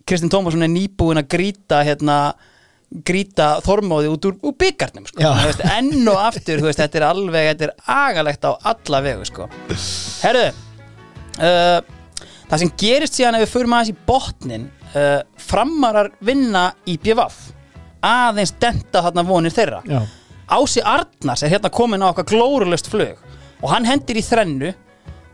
Kristinn 0.06 0.30
Tómasson 0.30 0.62
er 0.62 0.70
nýbúin 0.70 1.18
að 1.18 1.32
grýta 1.34 1.80
hérna 1.86 2.18
grýta 3.06 3.56
þormóði 3.66 4.10
út 4.12 4.28
úr, 4.28 4.36
úr 4.46 4.54
byggarnum 4.58 5.06
sko. 5.08 5.22
Enn 5.74 6.06
og 6.08 6.20
aftur 6.22 6.62
veist, 6.64 6.78
þetta 6.80 7.00
er 7.00 7.06
alveg, 7.08 7.48
þetta 7.50 7.68
er 7.68 7.74
agalegt 7.96 8.46
á 8.46 8.52
alla 8.72 9.02
vegu 9.04 9.26
sko. 9.26 9.48
herðu 10.22 10.46
uh, 11.42 11.80
það 12.46 12.62
sem 12.62 12.72
gerist 12.78 13.18
síðan 13.18 13.38
ef 13.40 13.46
við 13.46 13.52
förum 13.56 13.76
aðeins 13.76 13.92
í 13.92 13.98
botnin 14.06 14.68
uh, 14.94 15.20
framarar 15.40 16.12
vinna 16.24 16.68
í 16.86 16.96
BVF 17.02 17.42
aðeins 18.06 18.54
denta 18.62 19.02
þarna 19.02 19.24
vonir 19.26 19.54
þeirra. 19.54 19.82
Já, 19.88 20.00
Ási 20.56 20.82
Arnars 20.86 21.42
er 21.42 21.50
hérna 21.50 21.72
komin 21.74 22.04
á 22.06 22.12
okkar 22.12 22.28
glórulöst 22.30 22.86
flug 22.92 23.18
og 23.62 23.70
hann 23.72 23.88
hendir 23.88 24.20
í 24.20 24.22
þrennu 24.22 24.70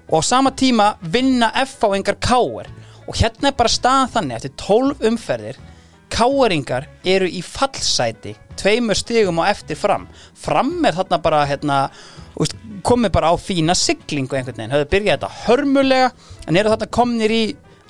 og 0.09 0.15
á 0.16 0.20
sama 0.24 0.55
tíma 0.57 0.95
vinna 1.05 1.51
F 1.66 1.83
á 1.85 1.93
engar 1.93 2.16
káer 2.16 2.70
og 3.03 3.19
hérna 3.19 3.51
er 3.51 3.59
bara 3.59 3.73
staðan 3.73 4.12
þannig 4.15 4.39
eftir 4.39 4.55
12 4.62 5.05
umferðir 5.11 5.61
káeringar 6.12 6.86
eru 7.09 7.28
í 7.28 7.40
fallsæti 7.44 8.34
tveimur 8.60 8.98
stigum 8.98 9.40
á 9.40 9.48
eftir 9.51 9.78
fram. 9.78 10.06
Fram 10.39 10.74
er 10.84 10.97
þarna 10.97 11.18
bara 11.24 11.44
hérna, 11.48 11.78
komið 12.84 13.14
bara 13.14 13.32
á 13.32 13.36
fína 13.40 13.76
siglingu 13.78 14.36
einhvern 14.36 14.59
veginn, 14.59 14.74
höfðu 14.74 14.90
byrjað 14.93 15.16
þetta 15.16 15.47
hörmulega 15.47 16.10
en 16.47 16.59
eru 16.60 16.74
þarna 16.74 16.90
komnir 16.98 17.32
í 17.32 17.43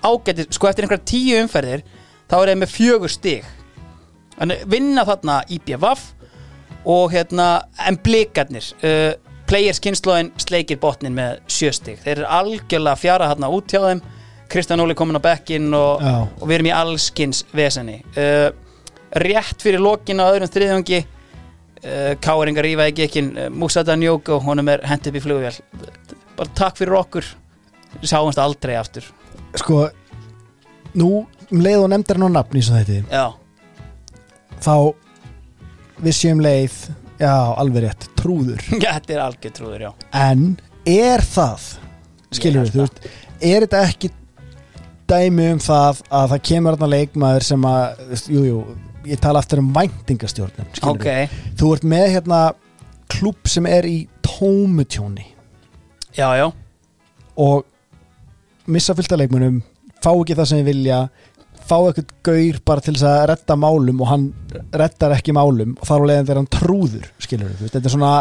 ágæti 0.03 0.47
sko 0.51 0.70
eftir 0.70 0.86
einhverja 0.86 1.11
tíu 1.11 1.43
umferðir 1.43 1.85
þá 2.31 2.36
er 2.39 2.53
þeir 2.53 2.62
með 2.62 2.74
fjögur 2.77 3.12
stig. 3.12 3.51
Þannig 4.39 4.65
vinna 4.70 5.05
þarna 5.07 5.43
IPVaf 5.53 6.07
og 6.89 7.12
hérna 7.12 7.49
en 7.86 7.99
blikarnir 8.03 8.73
uh, 8.82 9.12
players 9.47 9.82
kynnslóðin 9.82 10.32
sleikir 10.40 10.81
botnin 10.82 11.15
með 11.15 11.43
sjöstig 11.51 12.01
þeir 12.03 12.23
eru 12.23 12.28
algjörlega 12.39 12.99
fjara 12.99 13.28
þarna 13.32 13.51
út 13.53 13.74
hjá 13.74 13.82
þeim 13.85 14.03
Kristján 14.53 14.83
Óli 14.85 14.95
komin 14.99 15.16
á 15.16 15.23
bekkin 15.24 15.70
og, 15.77 16.03
og 16.03 16.45
við 16.45 16.59
erum 16.59 16.69
í 16.69 16.74
allskins 16.77 17.43
vesenni 17.57 18.03
uh, 18.20 18.51
rétt 19.23 19.65
fyrir 19.65 19.81
lokin 19.81 20.20
á 20.20 20.29
öðrum 20.29 20.51
þriðjungi 20.53 21.01
uh, 21.03 22.12
Káringar 22.20 22.66
rífa 22.66 22.89
ekki 22.91 23.07
ekki 23.07 23.24
uh, 23.31 23.47
Musata 23.53 23.97
Njóko, 23.97 24.41
honum 24.45 24.69
er 24.73 24.85
hent 24.89 25.09
upp 25.09 25.16
í 25.16 25.23
flugvél. 25.24 25.55
Bara 26.37 26.57
takk 26.57 26.79
fyrir 26.81 26.99
okkur. 27.01 27.29
Sjáumst 28.03 28.41
aldrei 28.41 28.77
aftur. 28.81 29.09
Sko 29.61 29.87
Nú, 30.97 31.23
um 31.49 31.62
leið 31.65 31.87
og 31.87 31.89
nefndar 31.89 32.19
nú 32.20 32.29
nafn 32.29 32.59
í 32.61 32.62
svo 32.65 32.77
þetta 32.77 32.99
já, 33.09 33.23
þá 34.61 34.74
við 36.05 36.16
séum 36.19 36.43
leið 36.45 36.74
já, 37.16 37.33
alveg 37.33 37.87
rétt, 37.87 38.09
trúður. 38.19 38.61
Þetta 38.83 39.15
er 39.15 39.23
algjör 39.24 39.55
trúður, 39.57 39.85
já. 39.87 39.91
En 40.12 40.43
er 40.85 41.24
það 41.24 41.70
skilur 42.37 42.66
Ég 42.66 42.66
við, 42.66 42.74
þú 42.74 42.85
veist 42.85 43.01
er 43.43 43.65
þetta 43.65 43.81
ekki 43.89 44.11
dæmi 45.13 45.51
um 45.55 45.61
það 45.63 46.03
að 46.09 46.33
það 46.33 46.45
kemur 46.51 46.77
þarna 46.77 46.91
leikmaður 46.97 47.47
sem 47.47 47.69
að, 47.69 48.03
veist, 48.11 48.31
jú, 48.33 48.63
ég 49.09 49.23
tala 49.23 49.43
aftur 49.43 49.63
um 49.63 49.73
væntingastjórnum 49.77 50.71
skilur 50.77 50.97
ok, 50.97 51.39
þú 51.61 51.73
ert 51.77 51.89
með 51.95 52.07
hérna 52.17 52.41
klubb 53.13 53.51
sem 53.51 53.67
er 53.69 53.87
í 53.89 53.99
tómutjóni. 54.25 55.27
Já, 56.17 56.29
já. 56.39 56.47
Og 57.41 57.65
missa 58.71 58.95
fullt 58.97 59.13
af 59.13 59.21
leikmunum 59.21 59.61
fá 60.03 60.11
ekki 60.13 60.37
það 60.39 60.49
sem 60.51 60.63
við 60.63 60.71
vilja 60.73 61.03
fá 61.63 61.77
eitthvað 61.79 62.15
gaur 62.27 62.59
bara 62.67 62.83
til 62.85 62.95
þess 62.97 63.07
að 63.09 63.21
redda 63.31 63.57
málum 63.59 64.03
og 64.03 64.11
hann 64.11 64.25
reddar 64.75 65.15
ekki 65.17 65.35
málum 65.37 65.77
og 65.79 65.87
þar 65.89 66.05
á 66.05 66.09
leiðin 66.11 66.27
þegar 66.27 66.41
hann 66.41 66.53
trúður 66.57 67.07
skilur 67.23 67.53
við, 67.53 67.71
þetta 67.71 67.89
er 67.89 67.95
svona 67.95 68.13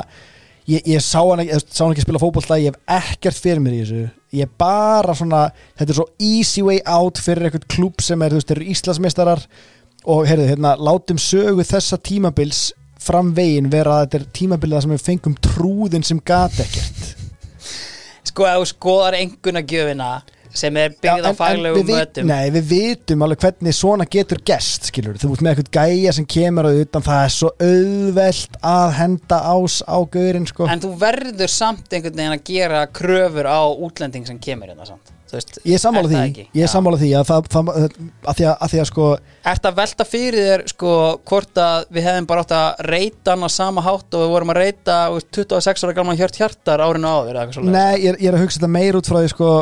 ég, 0.69 0.83
ég 0.85 1.03
sá, 1.03 1.19
hann 1.23 1.41
ekki, 1.43 1.61
sá 1.65 1.83
hann 1.83 1.95
ekki 1.95 2.05
spila 2.05 2.21
fótbolta 2.21 2.59
ég 2.61 2.75
hef 2.75 2.99
ekkert 3.01 3.41
fyrir 3.41 3.63
mér 3.63 3.77
í 3.77 3.81
þessu 3.81 4.03
ég 4.31 4.47
er 4.47 4.51
bara 4.59 5.15
svona, 5.17 5.45
þetta 5.79 5.91
er 5.91 5.99
svo 5.99 6.07
easy 6.19 6.63
way 6.65 6.81
out 6.87 7.19
fyrir 7.21 7.49
eitthvað 7.49 7.67
klúb 7.71 8.03
sem 8.03 8.21
er, 8.21 8.33
þú 8.33 8.41
veist, 8.41 8.53
eru 8.55 8.67
Íslandsmeistarar 8.73 9.45
og 10.11 10.27
heyrðu, 10.29 10.47
hérna, 10.53 10.75
látum 10.79 11.19
sögu 11.21 11.65
þessa 11.67 11.99
tímabils 12.01 12.69
fram 13.01 13.31
veginn 13.37 13.71
vera 13.71 13.99
að 13.99 14.05
þetta 14.05 14.19
er 14.19 14.27
tímabilið 14.37 14.77
þar 14.77 14.85
sem 14.85 14.93
við 14.95 15.07
fengum 15.07 15.37
trúðin 15.47 16.05
sem 16.05 16.21
gat 16.25 16.59
ekkert. 16.61 17.09
Sko 18.31 18.45
ef 18.47 18.61
þú 18.61 18.69
skoðar 18.69 19.17
enguna 19.19 19.63
gjöfina 19.67 20.11
sem 20.53 20.77
er 20.77 20.95
byggð 21.01 21.27
á 21.27 21.31
vit- 21.75 21.91
mötum 21.91 22.27
Nei, 22.31 22.49
við 22.55 22.65
vitum 22.71 23.23
alveg 23.25 23.39
hvernig 23.45 23.77
svona 23.77 24.07
getur 24.11 24.41
gest 24.45 24.89
skilur, 24.91 25.15
þú 25.21 25.31
ert 25.35 25.45
með 25.45 25.53
eitthvað 25.55 25.71
gæja 25.79 26.13
sem 26.17 26.25
kemur 26.25 26.69
að 26.69 26.81
utan, 26.85 27.05
það 27.07 27.23
er 27.23 27.33
svo 27.37 27.53
auðvelt 27.69 28.59
að 28.73 28.91
henda 28.99 29.39
ás 29.53 29.79
á 29.87 29.97
gaurin 30.11 30.47
sko. 30.49 30.67
En 30.67 30.83
þú 30.83 30.91
verður 31.01 31.51
samt 31.51 31.87
einhvern 31.93 32.19
veginn 32.19 32.37
að 32.37 32.45
gera 32.51 32.85
kröfur 32.87 33.47
á 33.47 33.61
útlending 33.71 34.27
sem 34.27 34.39
kemur 34.41 34.71
hérna 34.71 34.87
samt. 34.87 35.11
Veist, 35.31 35.61
ég 35.63 35.77
er 35.77 35.79
sammála 35.79 36.09
er 36.09 36.11
því, 36.11 36.17
það 36.19 36.57
ég 36.59 36.65
er 36.65 36.71
sammála 36.71 36.97
því 36.99 37.09
að, 37.15 37.29
það, 37.29 37.45
það, 37.53 37.69
að, 37.71 38.33
því 38.35 38.45
að, 38.49 38.55
að 38.65 38.71
því 38.73 38.79
að 38.81 38.87
sko 38.89 39.05
Ertu 39.51 39.69
að 39.69 39.77
velta 39.77 40.07
fyrir 40.07 40.47
þér 40.49 40.63
sko 40.73 40.95
hvort 41.31 41.61
að 41.63 41.85
við 41.95 42.07
hefðum 42.09 42.27
bara 42.27 42.43
átt 42.43 42.51
að 42.57 42.81
reyta 42.91 43.31
hann 43.31 43.47
á 43.47 43.49
sama 43.55 43.83
hátt 43.85 44.17
og 44.17 44.25
við 44.25 44.33
vorum 44.33 44.51
að 44.51 44.59
reyta 44.59 44.97
þú 45.07 45.15
veist, 45.21 45.29
26 45.39 45.85
ára 45.87 45.95
gamla 46.01 46.17
hjört 46.19 46.41
hjartar 46.41 46.83
árinu 46.83 47.07
áður 47.13 47.31
eða 47.31 47.45
eitthvað 47.45 47.57
svo 47.61 47.63
Nei, 47.77 47.95
ég 48.03 48.09
er, 48.11 48.19
ég 48.19 48.27
er 48.33 48.37
að 48.37 48.43
hugsa 48.43 48.59
þetta 48.59 48.71
meir 48.75 48.99
út 48.99 49.07
frá 49.07 49.21
því 49.21 49.31
sko 49.31 49.53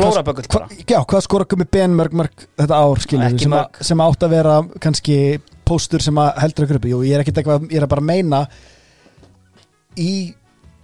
Blóraböggull 0.00 0.48
bara 0.52 0.68
Já, 0.88 0.98
hvað 1.04 1.24
skora 1.26 1.44
komið 1.50 1.70
Ben 1.76 1.94
mörg 1.96 2.44
þetta 2.58 2.80
ár 2.80 3.00
skilur 3.04 3.38
sem, 3.38 3.52
að- 3.60 3.80
sem 3.90 4.00
átt 4.06 4.26
að 4.26 4.34
vera 4.34 4.56
kannski 4.80 5.16
póstur 5.68 6.02
sem 6.02 6.14
að 6.18 6.38
heldur 6.42 6.66
ykkur 6.66 6.80
uppi 6.80 6.92
Jú, 6.94 7.00
ég 7.06 7.14
er 7.18 7.24
ekki 7.24 7.32
eitthvað, 7.36 7.68
ég 7.70 7.76
er 7.80 7.86
að 7.86 7.92
bara 7.94 8.06
meina 8.10 8.42
í 10.00 10.34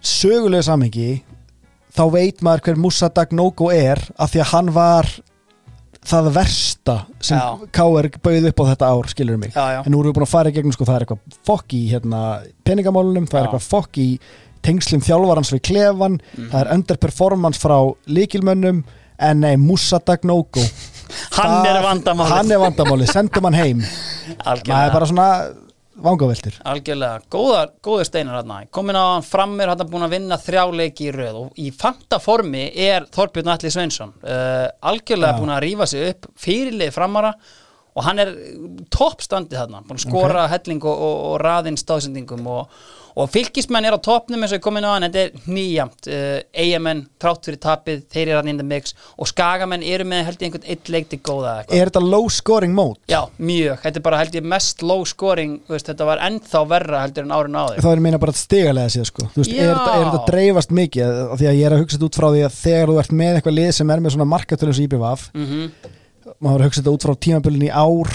sögulegu 0.03 0.63
samhengi 0.67 1.09
þá 1.97 2.03
veit 2.13 2.43
maður 2.45 2.65
hver 2.67 2.77
Musa 2.81 3.09
Dagnóko 3.09 3.71
er 3.73 4.01
af 4.21 4.31
því 4.33 4.41
að 4.43 4.51
hann 4.53 4.73
var 4.75 5.09
það 6.07 6.27
versta 6.37 6.93
sem. 7.19 7.39
K.R. 7.75 8.07
bauð 8.23 8.45
upp 8.51 8.61
á 8.63 8.65
þetta 8.69 8.89
ár, 8.93 9.07
skilur 9.11 9.39
mig 9.41 9.51
Já, 9.55 9.63
já. 9.75 9.79
en 9.83 9.91
nú 9.91 9.99
erum 9.99 10.13
við 10.13 10.19
búin 10.19 10.27
að 10.27 10.31
fara 10.35 10.51
í 10.51 10.55
gegnum 10.55 10.75
sko, 10.75 10.85
það 10.87 10.95
er 10.99 11.05
eitthvað 11.07 11.39
fokk 11.49 11.73
í 11.75 11.81
hérna, 11.91 12.21
peningamálunum, 12.63 13.25
það 13.27 13.39
er 13.39 13.43
Já. 13.43 13.47
eitthvað 13.49 13.67
fokk 13.73 13.99
í 13.99 14.07
tengslum 14.67 15.03
þjálfarans 15.03 15.51
við 15.55 15.61
klefan 15.67 16.15
Mhm. 16.21 16.47
það 16.53 16.61
er 16.61 16.71
underperformance 16.77 17.59
frá 17.59 17.77
líkilmönnum 18.07 18.83
en 19.19 19.39
nei, 19.43 19.55
Musa 19.57 19.99
Dagnóko 19.99 20.63
Hann 21.37 21.65
er 21.65 21.79
vandamálið. 21.85 22.33
hann 22.33 22.51
er 22.51 22.59
vandamáli, 22.59 23.07
sendum 23.07 23.47
hann 23.47 23.55
heim. 23.57 23.79
Maður 23.79 24.41
er 24.41 24.51
Algjörlega 24.51 24.93
bara 24.93 25.07
svona 25.07 25.27
vangaveltur. 26.03 26.57
Algjörlega, 26.67 27.21
góðar, 27.33 27.71
góður 27.83 28.07
steinar 28.09 28.37
hérna 28.41 28.59
komin 28.73 28.97
á 28.99 29.15
hann 29.15 29.25
framir, 29.25 29.71
hann 29.71 29.89
búin 29.89 30.05
að 30.05 30.17
vinna 30.17 30.37
þrjá 30.41 30.63
leiki 30.81 31.07
í 31.07 31.13
röð 31.15 31.39
og 31.41 31.61
í 31.61 31.71
fanta 31.73 32.19
formi 32.21 32.67
er 32.75 33.07
Þorbjörn 33.13 33.53
Atli 33.53 33.71
Sveinsson 33.73 34.13
uh, 34.21 34.67
algjörlega 34.91 35.33
Já. 35.33 35.39
búin 35.39 35.55
að 35.55 35.63
rífa 35.65 35.89
sig 35.89 36.11
upp 36.11 36.29
fyrirlið 36.37 36.93
framara 36.93 37.33
og 37.97 38.05
hann 38.05 38.21
er 38.21 38.35
toppstandið 38.93 39.63
þarna, 39.63 39.81
búin 39.87 39.97
að 39.97 40.05
skora 40.05 40.45
helling 40.51 40.83
og, 40.85 41.01
og, 41.07 41.17
og 41.31 41.39
raðinn 41.41 41.79
stáðsendingum 41.81 42.45
og, 42.53 42.77
og 43.17 43.29
fylgismenn 43.33 43.87
er 43.89 43.95
á 43.97 43.99
toppnum 44.03 44.43
eins 44.45 44.53
og 44.53 44.59
ég 44.59 44.63
komin 44.65 44.85
á 44.85 44.91
hann, 44.93 45.05
þetta 45.07 45.23
er 45.25 45.49
nýjamt. 45.49 46.07
Uh, 46.07 46.37
eigamenn, 46.53 47.01
trátt 47.21 47.47
fyrir 47.49 47.59
tapið 47.63 48.03
þeir 48.13 48.23
eru 48.27 48.37
hann 48.39 48.51
in 48.53 48.59
the 48.61 48.67
mix. 48.67 48.93
Og 49.17 49.29
skagamenn 49.31 49.83
eru 49.85 50.05
með 50.07 50.23
held 50.29 50.43
ég 50.43 50.47
einhvern 50.51 50.69
eitt 50.75 50.91
leik 50.93 51.09
til 51.11 51.19
góða 51.25 51.55
eitthvað. 51.61 51.79
Er 51.81 51.91
þetta 51.91 52.03
low 52.05 52.29
scoring 52.33 52.75
mode? 52.77 53.01
Já, 53.11 53.19
mjög, 53.41 53.81
þetta 53.83 54.01
er 54.01 54.05
bara 54.07 54.21
held 54.21 54.37
ég 54.39 54.47
mest 54.55 54.85
low 54.85 55.03
scoring, 55.09 55.57
veist, 55.71 55.89
þetta 55.91 56.07
var 56.11 56.23
ennþá 56.29 56.63
verra 56.69 57.03
heldur 57.05 57.27
en 57.27 57.35
árin 57.37 57.59
áður. 57.59 57.83
Þá 57.83 57.91
er 57.91 58.01
ég 58.01 58.05
meina 58.07 58.21
bara 58.21 58.37
stigalega 58.37 58.93
séð 58.93 59.09
sko. 59.11 59.27
Þú 59.33 59.43
veist, 59.43 59.53
Já. 59.57 59.63
er, 59.65 59.75
þetta- 59.75 59.97
er 59.97 60.09
þetta 60.11 60.31
dreifast 60.31 60.75
mikið? 60.81 61.21
Af 61.33 61.41
því 61.41 61.51
að 61.51 61.59
ég 61.61 61.65
er 61.71 61.77
að 61.77 61.83
hugsa 61.85 61.97
þetta 61.97 62.09
út 62.11 62.19
frá 62.21 62.27
því 62.31 62.43
að 62.47 62.57
þegar 62.61 62.91
þú 62.93 62.99
ert 63.03 63.15
með 63.23 63.37
eitthvað 63.39 63.57
lið 63.57 63.71
sem 63.81 63.95
er 63.95 64.03
með 64.03 64.15
svona 64.17 64.31
markatölu 64.37 64.75
sem 64.77 64.87
IBVF 64.87 65.29
mm 65.33 65.71
maður 66.43 66.59
er 66.59 66.63
að 66.63 66.67
hugsa 66.67 66.81
þetta 66.83 66.93
út 66.93 67.05
frá 67.07 67.15
tímabilin 67.23 67.67
í 67.67 67.71
ár 67.71 68.09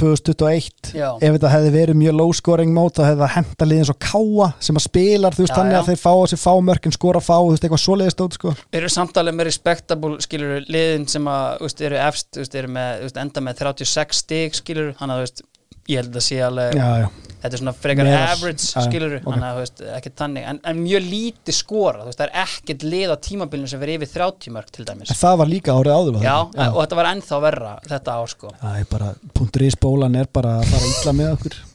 2021 0.00 0.92
Já. 0.96 1.08
ef 1.18 1.36
þetta 1.36 1.52
hefði 1.52 1.72
verið 1.76 1.98
mjög 2.00 2.16
low 2.18 2.32
scoring 2.36 2.72
mót 2.74 2.98
þá 2.98 3.04
hefði 3.08 3.22
það 3.22 3.34
henda 3.36 3.68
liðin 3.68 3.88
svo 3.90 3.96
káa 4.02 4.48
sem 4.62 4.80
að 4.80 4.86
spilar 4.86 5.36
þú 5.36 5.44
veist 5.44 5.56
þannig 5.56 5.78
að 5.78 5.90
þeir 5.90 6.02
fá 6.02 6.12
á 6.12 6.24
sig 6.32 6.42
fá 6.42 6.52
mörkin 6.68 6.96
skora 6.96 7.22
fá 7.22 7.34
þú 7.36 7.52
veist 7.52 7.66
eitthvað 7.66 7.84
svoleiðist 7.84 8.18
stótt 8.18 8.38
sko 8.38 8.54
Eru 8.72 8.90
samtalið 8.92 9.38
með 9.38 9.48
respektabúl, 9.50 10.12
skilur 10.24 10.66
liðin 10.66 11.08
sem 11.10 11.26
að, 11.30 11.48
veist, 11.64 11.84
eru 11.84 12.00
efst, 12.02 12.30
veist, 12.40 12.58
eru 12.58 12.72
með, 12.72 13.06
veist, 13.06 13.22
enda 13.22 13.44
með 13.44 13.62
36 13.64 14.22
stig, 14.24 14.58
skilur 14.58 14.92
þannig 14.98 15.14
að, 15.14 15.22
þú 15.22 15.26
veist, 15.26 15.44
ég 15.90 15.98
held 16.02 16.16
að 16.16 16.26
sé 16.28 16.40
alveg 16.46 16.78
já 16.78 16.88
já 17.02 17.08
þetta 17.42 17.56
er 17.56 17.58
svona 17.58 17.72
frekar 17.74 18.06
Meðal- 18.06 18.28
average, 18.36 18.62
já, 18.68 18.74
já, 18.76 18.82
skilur 18.86 19.14
ok. 19.16 19.24
þannig 19.24 19.46
að, 19.48 19.56
þú 19.56 19.62
veist, 19.64 19.80
ekki 19.96 20.10
tannig, 20.20 20.44
en, 20.46 20.60
en 20.70 20.76
mjög 20.78 21.08
lítið 21.08 21.56
skora, 21.56 22.04
þú 22.04 22.10
veist, 22.12 22.20
það 22.20 22.28
er 22.28 22.44
ekkert 22.44 22.84
lið 22.86 23.10
á 23.10 23.16
tímabilinu 23.26 23.70
sem 23.72 23.82
verið 23.82 23.96
yfir 23.98 24.12
30 24.12 24.54
mörg 24.54 24.70
til 24.76 24.86
dæmis 24.86 25.10
en 25.10 25.18
það 25.18 25.40
var 25.40 25.50
líka 25.50 25.74
árið 25.74 25.96
áður 25.96 26.20
Já, 26.22 26.36
ekki? 26.46 26.68
og 26.68 26.78
þetta 26.84 27.00
var 27.00 27.10
ennþá 27.10 27.40
verra 27.42 27.72
þetta 27.88 28.14
ár, 28.14 28.30
sko 28.30 28.52
Það 28.60 28.78
er 28.78 28.86
bara, 28.94 29.10
punktur 29.34 29.66
í 29.66 29.72
spólan 29.74 30.18
er 30.22 30.30
bara 30.38 30.54
að 30.60 30.70
fara 30.70 30.92
illa 30.92 31.16
með 31.18 31.34
okkur 31.34 31.58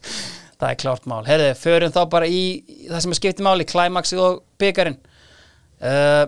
Það 0.58 0.72
er 0.72 0.78
klárt 0.82 1.04
mál. 1.06 1.20
Herðu, 1.28 1.50
förum 1.60 1.92
þá 1.94 2.00
bara 2.10 2.28
í 2.34 2.42
það 2.88 3.02
sem 3.04 3.12
er 3.14 3.18
skiptið 3.20 3.46
máli, 3.46 3.66
klæmaksið 3.70 4.22
og 4.26 4.40
byggarinn. 4.58 4.96
Uh, 5.78 6.24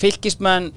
fylgismenn, 0.00 0.72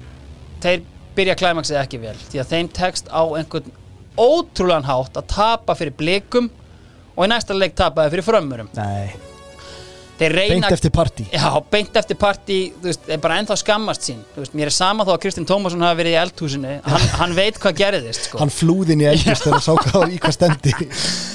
þeir 0.62 0.84
byrja 1.16 1.34
klæmaksið 1.40 1.80
ekki 1.80 1.98
vel, 2.04 2.14
því 2.30 2.38
að 2.38 2.52
þeim 2.52 2.70
tekst 2.78 3.10
á 3.10 3.22
einhvern 3.34 3.74
ótrúlegan 4.18 4.86
hátt 4.86 5.18
að 5.18 5.28
tapa 5.32 5.76
fyrir 5.78 5.94
blikum 5.96 6.50
og 7.16 7.26
í 7.26 7.28
næsta 7.30 7.56
leik 7.56 7.76
tapaði 7.76 8.14
fyrir 8.14 8.26
frömmurum. 8.26 8.70
Nei, 8.76 9.12
reyna... 10.22 10.54
beint 10.54 10.76
eftir 10.76 10.92
partí. 10.94 11.26
Já, 11.32 11.46
beint 11.72 11.96
eftir 11.98 12.18
partí, 12.20 12.58
þú 12.78 12.90
veist, 12.90 13.08
er 13.10 13.20
bara 13.22 13.38
ennþá 13.40 13.56
skammast 13.60 14.06
sín. 14.08 14.22
Veist, 14.36 14.56
mér 14.58 14.70
er 14.70 14.76
sama 14.76 15.06
þó 15.08 15.14
að 15.16 15.20
Kristinn 15.24 15.48
Tómasson 15.48 15.84
hafi 15.84 16.00
verið 16.02 16.16
í 16.16 16.20
eldhúsinu, 16.22 16.76
hann, 16.86 17.06
hann 17.20 17.36
veit 17.36 17.58
hvað 17.62 17.78
gerðist, 17.80 18.28
sko. 18.28 18.40
Hann 18.42 18.52
flúðin 18.52 19.04
í 19.04 19.08
eldist 19.10 19.46
þegar 19.46 19.58
hann 19.58 19.66
sá 19.66 19.90
hvað 19.90 20.16
í 20.16 20.20
hvað 20.22 20.36
stendi. 20.38 20.74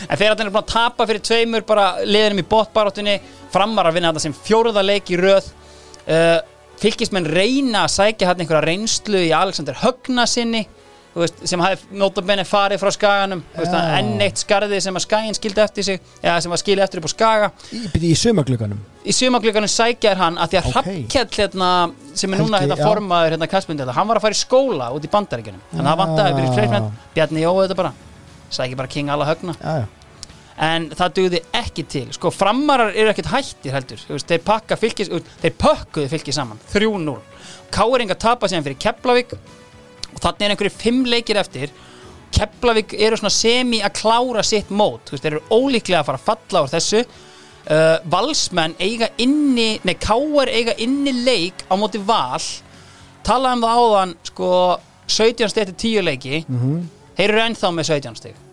En 0.07 0.15
þegar 0.15 0.37
hann 0.37 0.45
er 0.45 0.53
búin 0.53 0.63
að 0.63 0.71
tapa 0.71 1.07
fyrir 1.09 1.23
tveimur 1.27 1.63
bara 1.67 1.87
liðinum 2.07 2.39
í 2.39 2.47
botbaráttunni 2.47 3.17
framar 3.51 3.89
að 3.89 3.97
vinna 3.97 4.13
þetta 4.13 4.23
sem 4.23 4.35
fjóruða 4.37 4.85
leik 4.85 5.09
í 5.11 5.17
röð. 5.19 5.49
Uh, 6.07 6.37
fylgismenn 6.79 7.27
reyna 7.27 7.81
að 7.83 7.95
sækja 7.97 8.29
hann 8.29 8.39
einhverja 8.39 8.63
reynslu 8.63 9.25
í 9.27 9.33
Alexander 9.35 9.75
Högna 9.81 10.23
sinni 10.29 10.61
þú 10.63 10.76
veist, 11.23 11.41
sem 11.49 11.63
hafi 11.63 11.97
notabenni 11.97 12.45
farið 12.47 12.83
frá 12.83 12.91
skaganum 12.93 13.41
veist, 13.55 13.73
enn 13.99 14.21
eitt 14.25 14.43
skarði 14.43 14.81
sem 14.83 14.99
að 14.99 15.05
skagin 15.07 15.37
skildi 15.37 15.63
eftir 15.63 15.87
sig 15.87 15.99
eða 16.21 16.37
sem 16.43 16.53
var 16.53 16.61
skilið 16.61 16.85
eftir 16.85 17.01
upp 17.01 17.09
á 17.09 17.13
skaga. 17.15 17.49
Í, 17.71 17.83
byrju, 17.93 18.13
í 18.13 18.21
sumaglugganum 18.21 18.85
í 19.07 19.15
sumaglökanum 19.15 19.71
sækja 19.71 20.13
er 20.13 20.21
hann 20.21 20.39
að 20.41 20.53
því 20.53 20.59
að 20.59 20.65
Ok. 20.67 20.71
okay. 20.71 20.95
Hrafnkell 20.97 21.37
hérna, 21.37 21.69
sem 22.13 22.33
er 22.33 22.41
núna 22.41 22.61
Helgi, 22.61 22.73
hérna 22.73 22.89
formaður 22.89 23.35
hérna 23.35 23.49
kastmyndi 23.51 23.87
hann 23.97 24.09
var 24.09 24.19
að 24.19 24.25
fara 24.25 24.37
í 24.37 24.41
skóla 24.41 24.89
út 24.95 25.05
í 25.05 25.11
bandaríkjunum. 25.11 25.61
Þannig 25.71 25.85
að 25.85 25.93
það 25.93 26.01
vantaði 26.01 26.47
Já. 26.47 26.55
fleiri 26.57 26.81
Bjarni 27.15 27.45
Jói 27.45 27.61
þetta 27.61 27.77
bara. 27.81 27.93
Sækja 28.49 28.79
bara 28.79 28.91
King 28.91 29.09
alla 29.09 29.27
Högna. 29.27 29.55
Já, 29.61 29.83
já. 29.83 29.87
En 30.57 30.89
það 30.89 31.13
dugði 31.13 31.41
ekki 31.53 31.83
til. 31.85 32.07
Sko 32.15 32.31
framarar 32.33 32.95
eru 32.95 33.11
ekkert 33.11 33.29
hættir 33.29 33.75
heldur. 33.75 33.99
Þeir 34.07 34.41
pakka 34.43 34.77
fylgis 34.79 35.11
þeir 35.41 35.53
pökkuðu 35.53 36.09
fylgis 36.09 36.39
saman. 36.39 36.59
3-0 36.73 37.19
Káringa 37.71 38.15
tapa 38.15 38.47
síðan 38.47 38.65
fyrir 38.65 38.79
Keflavík 38.79 39.35
og 40.17 40.23
þannig 40.23 40.47
er 40.47 40.55
einhverju 40.55 40.73
fimm 40.73 41.05
leikir 41.05 41.39
eftir. 41.39 41.73
Keflavík 42.33 42.95
eru 42.97 43.17
svona 43.19 43.33
semi 43.33 43.79
að 43.85 43.99
klára 44.01 44.43
sitt 44.45 44.71
mót. 44.73 45.05
Þú 45.07 45.15
veist, 45.15 45.25
þeir 45.25 45.37
eru 45.37 45.43
ólíklega 45.53 46.01
að 46.01 46.09
fara 46.09 46.21
að 46.21 46.27
falla 46.27 46.63
úr 46.65 46.73
þessu. 46.73 47.03
Uh, 47.67 47.97
Valsmenn 48.07 48.77
eiga 48.79 49.09
inni 49.19 49.73
nei, 49.83 49.95
Káar 49.99 50.47
eiga 50.47 50.75
inni 50.79 51.13
leik 51.25 51.65
á 51.67 51.73
móti 51.79 52.01
Val. 52.03 52.43
Talaðum 53.27 53.63
það 53.65 53.81
áðan 53.83 54.13
sko 54.29 54.49
17 55.07 55.51
stið 55.51 55.63
eftir 55.65 55.79
10 56.01 56.07
leiki. 56.07 56.43
Þeir 57.17 57.29
eru 57.33 57.43
ennþá 57.45 57.73
með 57.75 57.89
17 57.93 58.19
stig. 58.21 58.43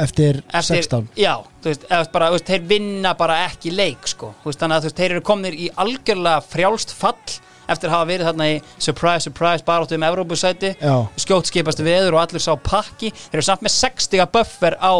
Eftir, 0.00 0.38
eftir, 0.54 0.78
16 0.86 1.08
já, 1.18 1.32
þú 1.60 1.66
veist, 1.66 1.86
bara, 2.12 2.28
þú 2.30 2.36
veist, 2.36 2.46
þeir 2.46 2.66
vinna 2.70 3.10
bara 3.18 3.40
ekki 3.48 3.72
leik 3.74 4.06
sko. 4.08 4.30
Þú 4.40 4.52
veist, 4.52 4.60
þannig 4.62 4.76
að 4.76 4.84
þú 4.84 4.88
veist, 4.88 5.00
þeir 5.00 5.14
eru 5.16 5.24
komnir 5.26 5.56
í 5.58 5.66
algjörlega 5.82 6.44
frjálst 6.46 6.94
fall 6.96 7.40
eftir 7.70 7.90
að 7.90 7.96
hafa 7.96 8.08
verið 8.10 8.28
þarna 8.30 8.48
í 8.50 8.54
surprise, 8.76 9.24
surprise 9.28 9.66
baráttu 9.66 9.96
um 9.98 10.06
Evrópusæti. 10.08 10.74
Skjótt 11.20 11.50
skipast 11.50 11.82
veður 11.86 12.16
og 12.18 12.24
allir 12.24 12.42
sá 12.42 12.52
pakki. 12.56 13.12
Þeir 13.30 13.40
eru 13.40 13.46
samt 13.46 13.66
með 13.66 13.76
60 13.78 14.26
buffer 14.34 14.78
á 14.80 14.94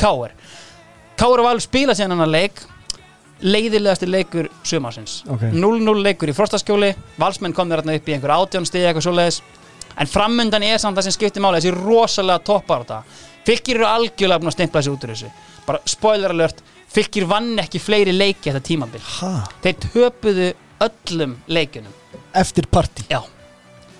Káar 0.00 0.36
Káar 1.18 1.42
var 1.44 1.52
alveg 1.52 1.66
spila 1.66 1.94
síðan 1.94 2.16
hann 2.18 2.32
leik. 2.32 2.62
Leiðilegasti 3.42 4.06
leikur 4.06 4.48
sumarsins. 4.66 5.20
Ok. 5.30 5.48
0-0 5.50 6.02
leikur 6.02 6.30
í 6.30 6.34
frostaskjóli. 6.36 6.92
Valsmenn 7.18 7.54
kom 7.54 7.70
þér 7.70 7.82
þarna 7.82 7.98
upp 7.98 8.08
í 8.08 8.14
einhver 8.16 8.34
átjón 8.36 8.66
stig 8.66 8.86
eitthvað 8.86 9.06
svoleiðis. 9.08 9.40
En 10.00 10.08
framundan 10.08 10.64
er 10.64 10.80
samt 10.80 10.96
það 10.96 11.08
sem 11.08 11.16
skiptir 11.18 11.44
máli 11.44 11.60
þessi 11.60 11.74
rosalega 11.76 12.42
toppar 12.46 12.86
þetta 12.86 13.02
fylgir 13.46 13.80
eru 13.80 13.88
algjörlega 13.88 14.42
búin 14.42 14.52
að 14.52 14.56
stimpla 14.56 14.82
þessu 14.82 14.94
út 14.94 15.06
úr 15.06 15.14
þessu. 15.14 15.32
Bara 15.66 15.82
spoiler 15.90 16.34
alert 16.34 16.62
fylgir 16.92 17.26
vann 17.30 17.54
ekki 17.62 17.80
fleiri 17.82 18.14
leiki 18.14 18.50
þetta 18.50 18.66
tímabil. 18.66 19.02
Ha, 19.18 19.32
þeir 19.64 19.80
töpuðu 19.88 20.52
öllum 20.86 21.36
leikunum 21.50 22.01
Eftir 22.34 22.68
partí, 22.72 23.04
já. 23.10 23.20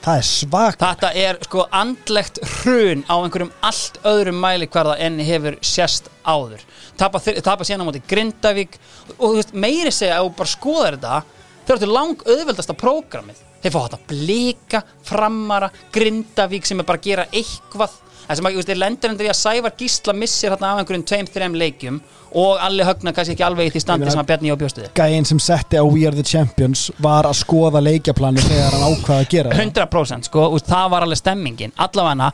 Það 0.03 0.19
er 0.19 0.27
svak 0.27 0.79
Þetta 0.81 1.11
er 1.15 1.37
sko 1.47 1.65
andlegt 1.79 2.41
hrun 2.57 3.05
á 3.07 3.15
einhverjum 3.23 3.53
allt 3.63 4.01
öðrum 4.09 4.41
mæli 4.43 4.67
hverða 4.67 4.97
en 4.99 5.21
hefur 5.23 5.59
sérst 5.63 6.09
áður. 6.27 6.65
Tapa, 6.99 7.21
tapa 7.23 7.67
síðan 7.67 7.85
á 7.85 7.89
móti 7.89 8.03
Grindavík. 8.11 8.75
Og 9.21 9.23
þú 9.29 9.37
veist, 9.37 9.55
meiri 9.55 9.93
segja 9.95 10.19
að 10.19 10.27
þú 10.27 10.35
bara 10.41 10.55
skoðar 10.57 10.99
þetta 10.99 11.23
þau 11.69 11.77
eru 11.77 11.93
lang 11.93 12.25
auðveldasta 12.27 12.77
prógramið. 12.79 13.45
Þeir 13.63 13.75
fá 13.77 13.81
þetta 13.85 14.01
blika, 14.11 14.83
framara 15.07 15.71
Grindavík 15.95 16.67
sem 16.67 16.83
er 16.83 16.89
bara 16.89 16.99
að 16.99 17.07
gera 17.07 17.29
eitthvað 17.31 17.95
það 18.27 18.39
sem 18.39 18.49
að, 18.49 18.55
þú 18.55 18.61
veist, 18.61 18.71
þeir 18.71 18.81
lendur 18.81 19.13
endur 19.13 19.29
í 19.29 19.31
að 19.33 19.39
Sævar 19.39 19.75
Gísla 19.79 20.15
missir 20.17 20.53
hérna 20.55 20.73
af 20.73 20.83
einhverjum 20.83 21.05
tveim, 21.11 21.29
þreim 21.35 21.59
leikjum 21.59 22.01
og 22.33 22.63
allir 22.65 22.89
högna 22.89 23.13
kannski 23.13 23.35
ekki 23.37 23.45
alveg 23.45 23.69
í 23.69 23.73
því 23.75 23.81
Ég 23.81 23.85
standi 23.85 24.11
sem 24.13 24.23
að 24.23 24.29
Bjarni 24.31 24.49
Jó 24.49 24.57
bjóstuði 24.61 24.91
Gæinn 24.97 25.29
sem 25.29 25.41
setti 25.43 25.77
á 25.77 25.85
We 25.85 26.07
Are 26.09 26.17
The 26.17 26.25
Champions 26.25 26.87
var 27.03 27.29
að 27.29 27.39
skoða 27.43 27.83
leikjaplanu 27.85 28.45
þegar 28.47 28.77
hann 28.77 28.87
ákvaða 28.89 29.19
að 29.21 29.31
gera 29.35 29.53
það. 29.53 29.65
100% 29.67 30.31
sko, 30.31 30.49
og 30.49 30.65
það 30.65 30.91
var 30.95 31.07
alveg 31.07 31.21
stemmingin. 31.21 31.75
Allavega 31.77 32.31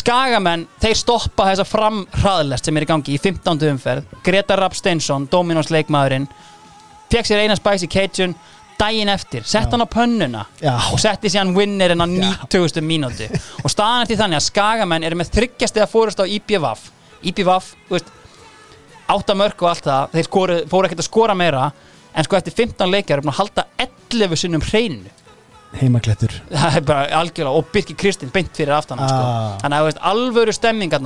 skagamenn, 0.00 0.68
þeir 0.82 0.98
stoppa 0.98 1.48
þessa 1.48 1.66
framhraðlest 1.66 2.68
sem 2.68 2.76
er 2.78 2.86
í 2.86 2.90
gangi 2.90 3.16
í 3.16 3.18
15. 3.18 3.64
umferð. 3.72 4.12
Gretar 4.26 4.62
Rapp 4.62 4.76
Steinsson, 4.78 5.26
Dominos 5.30 5.70
leikmaðurinn 5.74 6.28
fekk 7.10 7.26
sér 7.26 7.42
eina 7.44 7.56
spæsi 7.58 7.88
Cajun 7.90 8.36
daginn 8.80 9.12
eftir, 9.12 9.44
sett 9.46 9.70
hann 9.72 9.84
á 9.84 9.88
pönnuna 9.90 10.46
Já. 10.62 10.72
og 10.92 11.00
setti 11.02 11.30
síðan 11.32 11.52
winnerinn 11.56 12.00
á 12.00 12.06
90. 12.08 12.80
mínúti 12.86 13.28
og 13.64 13.72
staðan 13.72 14.06
eftir 14.06 14.20
þannig 14.22 14.40
að 14.40 14.46
skagamenn 14.48 15.06
eru 15.06 15.20
með 15.20 15.34
þryggjast 15.36 15.78
eða 15.78 15.90
fórust 15.90 16.22
á 16.22 16.24
IPVAF 16.24 16.88
IPVAF, 17.30 17.74
þú 17.88 17.98
veist 17.98 18.12
áttamörk 19.10 19.62
og 19.64 19.72
allt 19.72 19.86
það, 19.86 20.12
þeir 20.16 20.30
fóru 20.70 20.88
ekkert 20.88 21.02
að 21.02 21.08
skora 21.08 21.36
meira 21.36 21.70
en 22.14 22.26
sko 22.26 22.38
eftir 22.38 22.56
15 22.56 22.90
leikjar 22.90 23.18
er 23.18 23.24
búin 23.24 23.34
að 23.34 23.40
halda 23.42 23.66
11 23.84 24.40
sinnum 24.40 24.64
hreinu 24.64 25.10
Heimaklettur. 25.78 26.32
Það 26.50 26.76
er 26.80 26.84
bara 26.86 27.18
algjörlega 27.20 27.60
og 27.60 27.68
Birki 27.70 27.94
Kristinn 27.98 28.32
beint 28.34 28.50
fyrir 28.56 28.74
aftan 28.74 28.98
sko. 28.98 29.18
Ah. 29.20 29.52
þannig 29.62 29.84
að 29.92 30.00
alvöru 30.10 30.54
stemming 30.54 30.96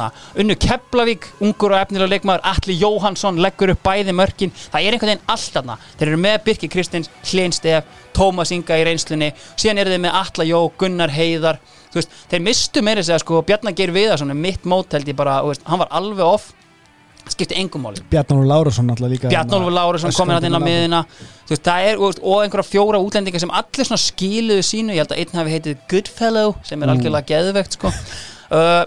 unnu 0.40 0.56
Keflavík, 0.56 1.28
ungur 1.44 1.74
og 1.74 1.82
efnilega 1.82 2.14
leikmaður 2.14 2.46
Atli 2.48 2.78
Jóhansson 2.80 3.42
leggur 3.44 3.74
upp 3.74 3.82
bæði 3.84 4.16
mörkin. 4.16 4.54
Það 4.72 4.80
er 4.80 4.96
einhvern 4.96 5.12
veginn 5.12 5.28
allt 5.34 5.52
þarna. 5.58 5.78
Þeir 5.98 6.08
eru 6.08 6.22
með 6.24 6.40
Birki 6.48 6.72
Kristins, 6.72 7.12
Hlein 7.28 7.52
Stef 7.52 7.84
Tómas 8.16 8.54
Inga 8.54 8.80
í 8.80 8.88
reynslunni, 8.88 9.32
síðan 9.58 9.82
eru 9.82 9.92
þeir 9.92 10.04
með 10.06 10.18
Atla 10.22 10.48
Jó, 10.48 10.58
Gunnar 10.80 11.12
Heiðar. 11.12 11.60
Veist, 11.94 12.10
þeir 12.30 12.42
mistu 12.42 12.82
meira 12.82 13.04
segja 13.04 13.20
sko 13.22 13.44
Bjarnar 13.46 13.76
Geir 13.76 13.92
Viðarsson 13.94 14.32
er 14.32 14.38
mitt 14.38 14.64
mót 14.66 14.96
held 14.96 15.06
ég 15.06 15.18
bara, 15.18 15.42
veist, 15.46 15.62
hann 15.68 15.82
var 15.82 15.92
alveg 15.94 16.24
off 16.26 16.52
skipti 17.32 17.56
engum 17.58 17.84
máli. 17.86 18.02
Bjarnólfur 18.10 18.48
Lárusson 18.48 18.90
alltaf 18.92 19.10
líka 19.10 19.30
Bjarnólfur 19.32 19.74
Lárusson 19.74 20.12
komin 20.16 20.36
hann 20.36 20.48
inn 20.48 20.58
á 20.58 20.62
miðina 20.62 21.02
veist, 21.48 21.64
það 21.64 21.88
er, 21.88 22.02
og, 22.02 22.20
og 22.20 22.44
einhverja 22.44 22.68
fjóra 22.68 23.00
útlendingar 23.02 23.42
sem 23.42 23.54
allir 23.54 24.02
skiluðu 24.04 24.66
sínu. 24.66 24.94
Ég 24.94 25.04
held 25.04 25.14
að 25.14 25.22
einn 25.22 25.40
hafi 25.40 25.54
heitið 25.56 25.86
Goodfellow 25.90 26.54
sem 26.66 26.82
er 26.84 26.92
algjörlega 26.92 27.30
geðvegt 27.32 27.78
sko. 27.78 27.92
uh, 28.52 28.84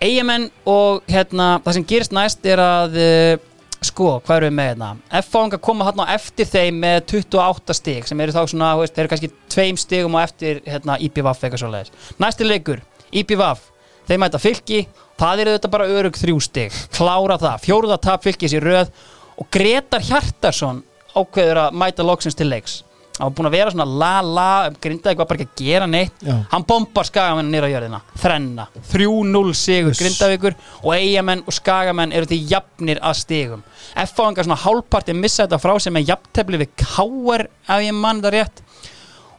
Eyjamenn 0.00 0.48
og 0.70 1.06
hérna, 1.10 1.52
það 1.64 1.78
sem 1.78 1.86
gerist 1.92 2.16
næst 2.16 2.46
er 2.48 2.62
að 2.64 2.98
uh, 2.98 3.46
sko, 3.84 4.14
hvað 4.24 4.36
eru 4.36 4.48
við 4.48 4.56
með 4.56 4.70
hérna? 4.70 4.90
F-fáinga 5.20 5.60
koma 5.62 5.86
hérna 5.88 6.06
á 6.08 6.14
eftir 6.16 6.48
þeim 6.48 6.80
með 6.82 6.98
28 7.12 7.76
stig 7.76 8.08
sem 8.08 8.22
eru 8.24 8.34
þá 8.34 8.40
svona, 8.52 8.70
veist, 8.80 8.94
þeir 8.96 9.04
eru 9.04 9.12
kannski 9.14 9.30
tveim 9.52 9.78
stigum 9.80 10.16
á 10.16 10.20
eftir 10.24 10.62
hérna 10.66 10.98
IPVAF 11.00 11.44
eitthvað 11.44 11.62
svo 11.62 11.70
leiðis 11.72 12.16
næsti 12.20 12.48
leikur, 12.48 12.82
IPVAF 13.22 13.68
þeir 14.10 14.20
mæta 14.24 14.42
fylki, 14.42 14.82
það 15.20 15.44
eru 15.44 15.56
þetta 15.56 15.70
bara 15.70 15.88
örug 15.94 16.18
þrjú 16.18 16.42
stig, 16.42 16.76
klára 16.96 17.38
það, 17.38 17.64
fjóruða 17.68 17.98
tap 18.02 18.26
fylkis 18.26 18.56
í 18.56 18.62
röð. 18.62 18.92
Og 19.40 19.48
Gretar 19.54 20.02
Hjartarsson 20.04 20.82
ákveður 21.16 21.64
að 21.64 21.76
mæta 21.80 22.04
loksins 22.06 22.36
til 22.36 22.50
leiks. 22.50 22.80
Hann 23.20 23.28
var 23.28 23.34
búin 23.36 23.48
að 23.50 23.54
vera 23.58 23.72
svona 23.74 23.84
la 24.00 24.10
la 24.24 24.50
grindaði 24.80 25.12
eitthvað 25.12 25.28
bara 25.28 25.40
ekki 25.42 25.48
að 25.50 25.62
gera 25.66 25.86
neitt. 25.90 26.22
Já. 26.24 26.34
hann 26.52 26.64
bombar 26.64 27.04
skagamenn 27.04 27.50
nýra 27.52 27.68
á 27.68 27.72
jörðina. 27.74 27.98
Þrenna, 28.22 28.64
3-0 28.92 29.52
sigur 29.60 29.92
Uss. 29.92 30.00
grindavíkur 30.00 30.56
og 30.80 30.94
eigamenn 30.94 31.42
og 31.44 31.52
skagamenn 31.52 32.14
eru 32.16 32.30
því 32.30 32.38
jafnir 32.54 33.02
að 33.04 33.18
stigum. 33.20 33.66
F-fáingar 34.06 34.48
svona 34.48 34.60
hálfparti 34.62 35.16
missa 35.18 35.44
þetta 35.44 35.60
frá 35.60 35.74
sem 35.84 36.00
er 36.00 36.08
jafntefli 36.08 36.62
við 36.62 36.72
K.R. 36.80 37.46
ef 37.68 37.84
ég 37.84 37.98
mann 37.98 38.24
það 38.24 38.36
rétt. 38.38 38.64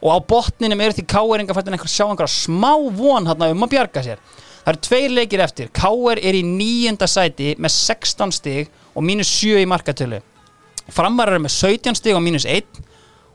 Og 0.01 0.13
á 0.13 0.17
botninum 0.29 0.85
eru 0.85 0.97
því 0.99 1.07
K.R.inga 1.15 1.57
fættin 1.57 1.77
einhver 1.77 1.89
sjá 1.89 2.05
einhverja 2.05 2.35
smá 2.35 2.71
von 3.01 3.29
hann 3.31 3.49
um 3.49 3.65
að 3.65 3.73
bjarga 3.73 4.05
sér 4.05 4.21
það 4.71 4.77
eru 4.77 4.85
tveir 4.87 5.15
leikir 5.15 5.43
eftir 5.43 5.71
K.R. 5.75 6.19
er 6.21 6.37
í 6.37 6.43
níunda 6.45 7.07
sæti 7.09 7.55
með 7.59 7.73
16 7.75 8.31
stig 8.37 8.69
og 8.95 9.03
mínus 9.03 9.31
7 9.41 9.59
í 9.61 9.67
markatölu 9.69 10.21
framarar 10.91 11.35
eru 11.37 11.45
með 11.45 11.55
17 11.57 11.99
stig 11.99 12.15
og 12.15 12.23
mínus 12.23 12.45
1 12.49 12.81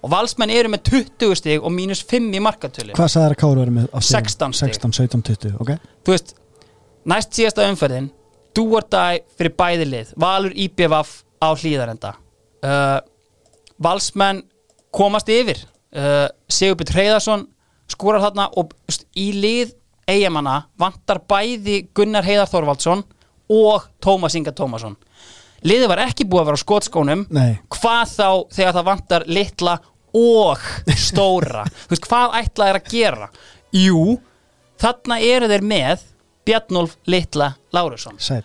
og 0.05 0.13
valsmenn 0.13 0.53
eru 0.55 0.71
með 0.73 0.91
20 0.91 1.39
stig 1.41 1.63
og 1.63 1.73
mínus 1.75 2.03
5 2.07 2.33
í 2.37 2.43
markatölu 2.43 2.97
Hvað 2.97 3.13
að 3.33 3.41
Káru 3.41 3.63
verið 3.63 3.77
með? 3.79 3.89
á 3.93 3.99
stigum? 4.01 4.29
16 4.31 4.57
stig. 4.57 4.75
16, 4.77 4.97
17, 5.01 5.25
20, 5.31 5.57
ok 5.61 5.73
þú 6.07 6.15
veist, 6.15 6.35
næst 7.05 7.37
síðasta 7.37 7.69
umferðin 7.71 8.11
die 8.57 9.25
fyrir 9.37 9.57
bæði 9.59 9.89
lið 9.91 10.13
Valur 10.17 10.55
IPVF 10.57 11.17
á 11.45 11.49
hlýðarenda 11.53 12.15
uh, 12.65 13.01
Valsmenn 13.83 14.45
komast 14.97 15.29
yfir 15.29 15.61
uh, 15.61 16.29
Sigurbjörn 16.49 16.97
Hreiðarsson 16.97 17.45
skorar 17.93 18.25
þarna 18.25 18.49
og 18.57 18.73
í 19.15 19.29
lið 19.37 19.75
eigamanna 20.11 20.57
vantar 20.78 21.20
bæði 21.28 21.87
Gunnar 21.97 22.27
Heiðar 22.27 22.51
Þorvaldsson 22.51 23.05
og 23.53 23.87
Tómas 24.03 24.37
Inga 24.39 24.55
Tómasson. 24.57 24.97
Liðið 25.66 25.91
var 25.91 26.03
ekki 26.05 26.27
búið 26.28 26.43
að 26.43 26.49
vera 26.51 26.61
á 26.61 26.65
skotskónum. 26.65 27.24
Nei. 27.33 27.59
hvað 27.73 28.12
þá 28.12 28.28
þegar 28.55 28.77
það 28.77 28.89
vantar 28.91 29.27
litla 29.31 29.78
og 30.16 30.66
stóra? 30.99 31.65
Þú 31.87 31.95
veist, 31.95 32.07
hvað 32.11 32.37
ætla 32.43 32.70
er 32.70 32.81
að 32.81 32.93
gera? 32.93 33.31
Jú, 33.74 34.05
þarna 34.81 35.19
eru 35.24 35.51
þeir 35.51 35.66
með 35.66 36.07
Bjarnolf 36.47 36.95
Litla 37.11 37.51
Lárusson. 37.74 38.20
Sæl 38.23 38.45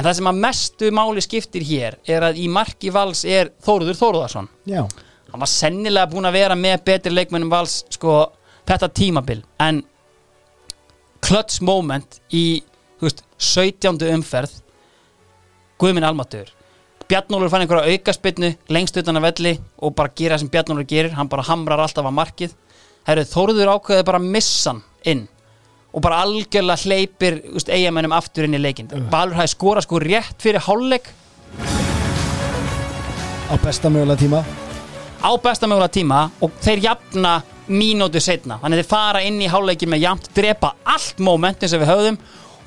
en 0.00 0.06
það 0.06 0.16
sem 0.16 0.28
að 0.30 0.40
mestu 0.40 0.90
máli 0.96 1.22
skiptir 1.24 1.64
hér 1.66 1.96
er 2.08 2.24
að 2.30 2.38
í 2.40 2.46
marki 2.52 2.92
vals 2.94 3.24
er 3.28 3.50
Þóruður 3.64 3.98
Þóruðarsson 3.98 4.46
Já, 4.70 4.84
hann 5.32 5.42
var 5.42 5.50
sennilega 5.50 6.08
búin 6.08 6.28
að 6.28 6.38
vera 6.38 6.56
með 6.56 6.84
betri 6.86 7.12
leikmennum 7.12 7.50
vals 7.52 7.82
sko 7.92 8.22
þetta 8.70 8.88
tímabil. 8.94 9.40
En 9.60 9.82
clutch 11.24 11.60
moment 11.62 12.20
í 12.32 12.62
veist, 13.00 13.24
17. 13.38 14.00
umferð. 14.14 14.56
Guðminn 15.80 16.04
Almatur 16.04 16.50
Bjarnólfur 17.10 17.50
fann 17.50 17.64
einhverja 17.64 17.96
aukaspinnu 17.96 18.52
lengst 18.70 18.98
utan 19.00 19.18
að 19.18 19.24
velli 19.24 19.52
og 19.82 19.94
bara 19.98 20.12
gera 20.14 20.36
það 20.36 20.44
sem 20.44 20.50
Bjarnólfur 20.52 20.86
gerir. 20.92 21.14
Hann 21.16 21.30
bara 21.32 21.42
hamrar 21.48 21.82
alltaf 21.82 22.06
að 22.06 22.14
markið. 22.14 22.52
Herru, 23.08 23.24
Þóruður 23.26 23.72
ákveði 23.72 24.04
bara 24.06 24.20
að 24.20 24.28
missa 24.36 24.70
hann 24.70 24.82
inn 25.10 25.24
og 25.90 26.04
bara 26.04 26.20
algjörlega 26.22 26.84
hleypir 26.84 27.40
eigamennum 27.66 28.14
aftur 28.14 28.46
inn 28.46 28.54
í 28.54 28.60
leikinn. 28.62 28.92
Valur 29.10 29.40
hafði 29.40 29.54
skorað 29.56 29.88
sko 29.88 29.98
rétt 30.04 30.44
fyrir 30.44 30.62
hálfleik. 30.62 31.10
Á 33.50 33.54
besta 33.58 33.90
mögulega 33.90 34.20
tíma. 34.20 34.44
Á 35.18 35.30
besta 35.42 35.66
mögulega 35.66 35.96
tíma 35.96 36.20
og 36.38 36.54
þeir 36.62 36.84
jafna 36.84 37.40
mínútu 37.70 38.20
setna 38.22 38.58
þannig 38.62 38.80
að 38.80 38.82
þeir 38.82 38.90
fara 38.90 39.22
inn 39.26 39.40
í 39.40 39.48
hálfleikin 39.50 39.92
með 39.92 40.04
jafnt 40.04 40.30
drepa 40.36 40.74
allt 40.84 41.22
momentin 41.22 41.70
sem 41.70 41.82
við 41.82 41.92
höfðum 41.92 42.18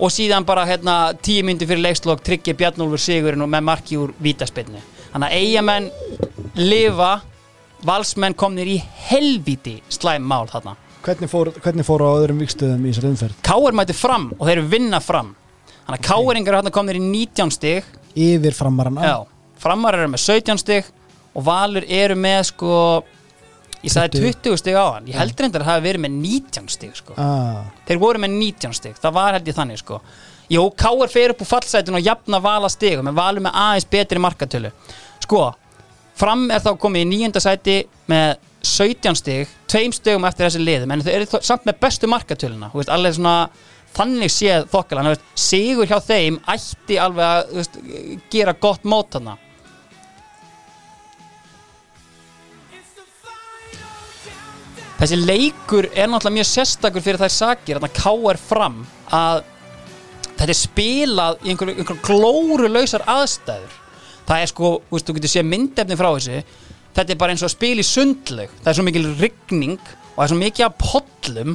og 0.04 0.12
síðan 0.12 0.48
bara 0.48 0.66
hérna 0.68 0.96
tíu 1.22 1.44
myndi 1.46 1.68
fyrir 1.70 1.84
leikslokk 1.86 2.24
tryggja 2.26 2.56
Bjarnólfur 2.58 3.02
Sigurinn 3.02 3.46
og 3.46 3.52
með 3.52 3.68
marki 3.70 4.00
úr 4.00 4.16
vítaspinnu 4.24 4.82
þannig 5.12 5.30
að 5.30 5.38
eigamenn 5.44 5.92
lifa 6.58 7.14
valsmenn 7.86 8.36
komnir 8.38 8.70
í 8.70 8.80
helvíti 9.10 9.78
slæm 9.92 10.26
mál 10.28 10.48
þarna. 10.52 10.76
Hvernig 11.04 11.32
fór, 11.32 11.52
hvernig 11.60 11.88
fór 11.88 12.06
á 12.08 12.10
öðrum 12.16 12.40
vikstöðum 12.40 12.86
í 12.86 12.94
þessari 12.94 13.12
umferð? 13.12 13.40
Káir 13.44 13.76
mæti 13.76 13.96
fram 13.98 14.30
og 14.38 14.48
þeir 14.48 14.62
vinna 14.72 15.02
fram. 15.04 15.34
Þannig 15.84 15.98
að 15.98 16.06
Káiringar 16.08 16.58
hérna 16.60 16.74
komnir 16.74 17.00
í 17.00 17.04
19 17.04 17.52
stig. 17.52 17.90
Yfir 18.16 18.56
framarana 18.56 19.04
Já, 19.04 19.18
framar 19.60 19.98
eru 20.00 20.14
með 20.14 20.24
17 20.24 20.62
stig 20.62 20.88
og 21.34 21.44
Valur 21.48 21.84
eru 21.90 22.16
með 22.16 22.44
sko 22.54 22.78
ég 23.84 23.92
sagði 23.92 24.22
20 24.24 24.60
stig 24.62 24.78
á 24.80 24.86
hann 24.96 25.10
ég 25.10 25.18
heldur 25.20 25.48
endur 25.48 25.64
að 25.64 25.70
það 25.70 25.78
hafi 25.78 25.88
verið 25.88 26.04
með 26.06 26.14
19 26.20 26.70
stig 26.72 26.94
sko. 27.00 27.16
ah, 27.20 27.66
þeir 27.88 28.00
voru 28.04 28.22
með 28.24 28.38
19 28.38 28.78
stig, 28.80 28.96
það 29.02 29.18
var 29.18 29.38
held 29.38 29.50
ég 29.52 29.58
þannig 29.58 29.82
sko. 29.82 30.00
Jú, 30.52 30.64
Káur 30.78 31.12
fer 31.12 31.34
upp 31.34 31.44
úr 31.44 31.50
fallsætun 31.50 31.98
og 31.98 32.04
jafna 32.04 32.40
vala 32.44 32.70
stigum, 32.72 33.08
en 33.10 33.16
Valur 33.18 33.44
með 33.46 33.56
aðeins 33.58 33.88
betri 33.90 34.22
markatölu. 34.22 34.72
Sko, 35.24 35.46
fram 36.20 36.50
er 36.52 36.64
þá 36.64 36.74
komið 36.80 37.06
í 37.06 37.10
nýjönda 37.12 37.42
sæti 37.44 37.78
með 38.12 38.36
17 38.64 39.20
stig, 39.20 39.54
tveim 39.72 39.96
stigum 39.96 40.28
eftir 40.28 40.48
þessi 40.48 40.64
liðum, 40.64 40.94
en 40.94 41.04
þau 41.04 41.14
eru 41.14 41.40
samt 41.44 41.66
með 41.68 41.80
bestu 41.84 42.10
markatöluna, 42.12 42.72
veist, 42.76 42.92
alveg 42.92 43.16
svona 43.18 43.38
þannig 43.94 44.32
séð 44.34 44.68
veist, 44.74 45.26
sigur 45.38 45.90
hjá 45.90 46.00
þeim 46.02 46.40
ætti 46.50 47.00
alveg 47.00 47.26
að 47.28 47.58
veist, 47.60 47.80
gera 48.34 48.56
gott 48.58 48.88
mót 48.88 49.12
þarna 49.14 49.38
Þessi 55.04 55.18
leikur 55.20 55.90
er 55.92 56.08
náttúrulega 56.08 56.38
mjög 56.38 56.48
sérstakur 56.48 57.04
fyrir 57.04 57.20
þær 57.20 57.34
sakir 57.36 57.80
að 57.82 57.90
K.R. 57.98 58.38
fram 58.40 58.78
að 59.12 59.42
þetta 60.38 60.46
er 60.54 60.56
spilað 60.56 61.42
í 61.44 61.52
einhver, 61.52 61.74
einhver 61.74 62.00
glóru 62.06 62.70
lausar 62.72 63.04
aðstæður 63.12 63.74
það 64.24 64.38
er 64.46 64.52
sko, 64.54 64.70
veist, 64.94 65.10
þú 65.10 65.18
getur 65.18 65.34
séð 65.34 65.50
myndefni 65.50 65.98
frá 66.00 66.08
þessu 66.16 66.40
þetta 66.96 67.06
er 67.12 67.20
bara 67.20 67.36
eins 67.36 67.44
og 67.44 67.50
að 67.50 67.56
spila 67.58 67.84
í 67.84 67.90
sundlaug 67.90 68.56
það 68.62 68.72
er 68.72 68.80
svo 68.80 68.88
mikil 68.88 69.04
rigning 69.20 69.76
og 69.84 70.16
það 70.16 70.24
er 70.24 70.32
svo 70.32 70.40
mikið 70.40 70.68
af 70.70 70.80
pollum 70.86 71.54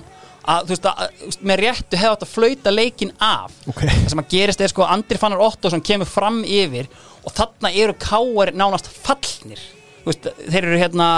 að, 0.49 0.69
þú 0.69 0.75
veist, 0.75 0.91
að, 0.93 1.27
með 1.49 1.61
réttu 1.65 2.03
hefði 2.03 2.13
átt 2.13 2.29
að 2.29 2.33
flauta 2.35 2.77
leikin 2.77 3.17
af 3.17 3.59
Ok. 3.65 3.83
það 3.87 4.13
sem 4.13 4.25
að 4.27 4.31
gerist 4.37 4.65
er 4.65 4.73
sko 4.75 4.85
að 4.85 4.95
Andri 4.99 5.23
Fannar 5.25 5.45
Ottosson 5.49 5.85
kemur 5.89 6.13
fram 6.13 6.43
yfir 6.45 6.93
og 7.25 7.33
þarna 7.33 7.73
eru 7.73 7.97
K.R. 7.97 8.53
nánast 8.53 8.93
fallnir 8.93 9.65
veist, 10.05 10.29
þeir 10.45 10.65
eru 10.67 10.81
hérna 10.85 11.11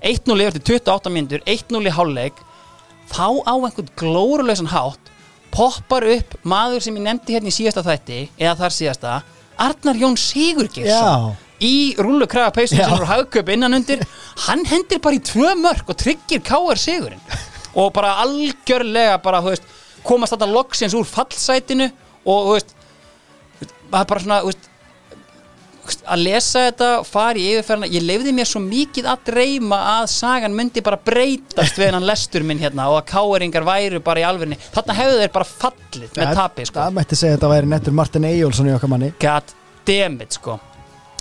1-0 0.00 0.46
yfir 0.46 0.58
til 0.60 0.78
28 0.80 1.12
mínútur 1.12 1.44
1-0 1.44 1.86
í 1.86 1.94
hálfleik 1.96 2.40
þá 3.10 3.26
á 3.44 3.54
einhvern 3.54 3.90
glóruleysan 4.00 4.70
hátt 4.72 5.10
poppar 5.50 6.06
upp 6.06 6.36
maður 6.46 6.84
sem 6.84 6.96
ég 6.96 7.04
nefndi 7.04 7.36
hérna 7.36 7.50
í 7.50 7.54
síðasta 7.54 7.84
þætti 7.86 8.20
eða 8.38 8.56
þar 8.62 8.76
síðasta 8.76 9.14
Arnar 9.60 9.98
Jón 9.98 10.16
Sigurgeirsson 10.16 11.34
Já. 11.34 11.34
í 11.66 11.74
rúlu 11.98 12.28
kraga 12.30 12.54
peysum 12.54 12.78
sem 12.78 12.94
eru 12.94 13.08
hagköp 13.10 13.50
innan 13.52 13.76
undir 13.76 14.04
hann 14.46 14.62
hendir 14.70 15.02
bara 15.02 15.18
í 15.18 15.24
tvö 15.26 15.52
mörg 15.60 15.90
og 15.90 15.98
tryggir 16.00 16.40
K.R. 16.46 16.78
Sigurinn 16.80 17.20
og 17.74 17.92
bara 17.94 18.16
algjörlega 18.22 19.18
bara, 19.22 19.42
veist, 19.44 19.66
komast 20.06 20.34
þetta 20.34 20.48
loksins 20.50 20.96
úr 20.96 21.06
fallsætinu 21.06 21.90
og 22.24 22.46
þú 22.46 22.54
veist, 22.56 22.72
það 23.90 24.00
er 24.00 24.08
bara 24.14 24.24
svona 24.24 24.40
þú 24.44 24.52
veist, 24.52 24.69
veist, 25.90 26.04
að 26.06 26.22
lesa 26.24 26.62
þetta 26.68 26.88
fara 27.08 27.40
í 27.40 27.46
yfirferðina, 27.54 27.90
ég 27.90 28.06
lefði 28.06 28.34
mér 28.36 28.48
svo 28.48 28.62
mikið 28.64 29.10
að 29.10 29.26
dreyma 29.30 29.80
að 29.96 30.06
sagan 30.14 30.56
myndi 30.56 30.84
bara 30.86 31.00
breytast 31.10 31.78
við 31.78 31.90
hennan 31.90 32.06
lestur 32.08 32.46
minn 32.46 32.62
hérna 32.62 32.88
og 32.92 33.00
að 33.00 33.10
káeringar 33.10 33.66
væru 33.68 34.02
bara 34.04 34.22
í 34.22 34.26
alvörni 34.28 34.58
þarna 34.70 34.98
hefðu 35.00 35.20
þeir 35.22 35.34
bara 35.36 35.50
fallið 35.50 36.18
með 36.18 36.32
tapi 36.40 36.66
sko. 36.68 36.80
Það 36.80 36.96
mætti 36.98 37.20
segja 37.20 37.34
að 37.34 37.38
þetta 37.38 37.52
væri 37.54 37.70
nettur 37.74 37.96
Martin 38.00 38.28
Eyjólfsson 38.30 38.70
í 38.70 38.74
okkar 38.76 38.92
manni. 38.94 39.12
God 39.20 39.54
damn 39.88 40.20
it 40.24 40.38
sko. 40.38 40.58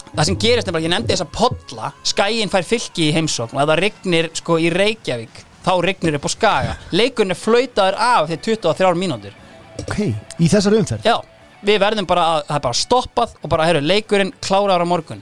Það 0.10 0.26
sem 0.26 0.40
gerist 0.42 0.70
er 0.70 0.74
bara, 0.74 0.86
ég 0.86 0.94
nefndi 0.94 1.14
þessa 1.14 1.30
podla 1.30 1.92
skæin 2.08 2.50
fær 2.50 2.66
fylki 2.66 3.10
í 3.10 3.14
heimsókn 3.14 3.60
og 3.60 3.68
það 3.70 3.82
rignir 3.84 4.30
sko 4.38 4.58
í 4.58 4.72
Reykjavík 4.74 5.44
þá 5.66 5.74
rignir 5.86 6.18
upp 6.18 6.26
á 6.26 6.32
skaga. 6.34 6.78
Leikurinn 6.96 7.36
er 7.36 7.38
flautaður 7.38 8.00
af 8.02 8.32
þegar 8.32 8.46
23 8.48 8.96
mínútur. 8.98 9.36
Ok, 9.84 10.00
í 10.42 10.50
þessari 10.50 10.80
umferð? 10.82 11.06
Já, 11.06 11.20
við 11.66 11.82
verðum 11.84 12.08
bara 12.10 12.28
að 12.36 12.40
það 12.48 12.56
er 12.56 12.64
bara 12.68 12.80
stoppað 12.80 13.36
og 13.42 13.52
bara, 13.52 13.68
herru, 13.68 13.82
leikurinn 13.84 14.32
klárar 14.44 14.84
á 14.84 14.88
morgun. 14.88 15.22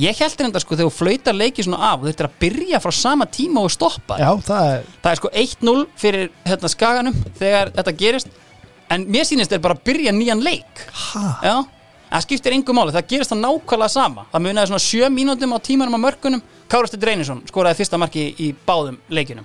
Ég 0.00 0.16
held 0.16 0.38
þetta 0.38 0.62
sko 0.62 0.76
þegar 0.76 0.88
þú 0.88 0.94
flautar 0.96 1.36
leikið 1.36 1.66
svona 1.66 1.90
af 1.90 1.98
og 1.98 2.06
þú 2.06 2.08
þurftir 2.08 2.28
að 2.28 2.38
byrja 2.40 2.80
frá 2.80 2.92
sama 2.96 3.26
tíma 3.28 3.64
og 3.66 3.74
stoppa. 3.74 4.16
Já, 4.20 4.30
það 4.46 4.70
er 4.70 4.86
það 5.02 5.10
er 5.10 5.20
sko 5.20 5.32
1-0 5.42 5.82
fyrir 6.00 6.30
hérna, 6.46 6.70
skaganum 6.72 7.18
þegar 7.40 7.72
þetta 7.76 7.94
gerist 8.00 8.32
en 8.92 9.04
mér 9.12 9.28
sýnist 9.28 9.52
þeir 9.52 9.62
bara 9.66 9.76
að 9.76 9.84
byrja 9.90 10.14
nýjan 10.16 10.44
leik. 10.44 10.84
Ha? 11.02 11.26
Já, 11.44 11.54
það 12.08 12.24
skiptir 12.24 12.56
engu 12.56 12.76
máli, 12.76 12.94
það 12.96 13.12
gerist 13.12 13.34
það 13.34 13.42
nákvæmlega 13.44 13.92
sama. 13.92 14.24
Það 14.32 14.44
munaði 14.46 14.72
svona 14.72 14.86
sjö 14.86 15.12
mínútum 15.12 15.52
á 15.52 15.58
tímanum 15.68 16.00
á 16.00 16.04
mörkunum 16.06 16.42
Kárasti 16.72 16.96
Dreynisson 16.96 17.44
skoraði 17.50 17.82
fyrsta 17.82 18.00
marki 18.00 18.30
í 18.40 18.52
báðum 18.64 18.96
leikinum 19.12 19.44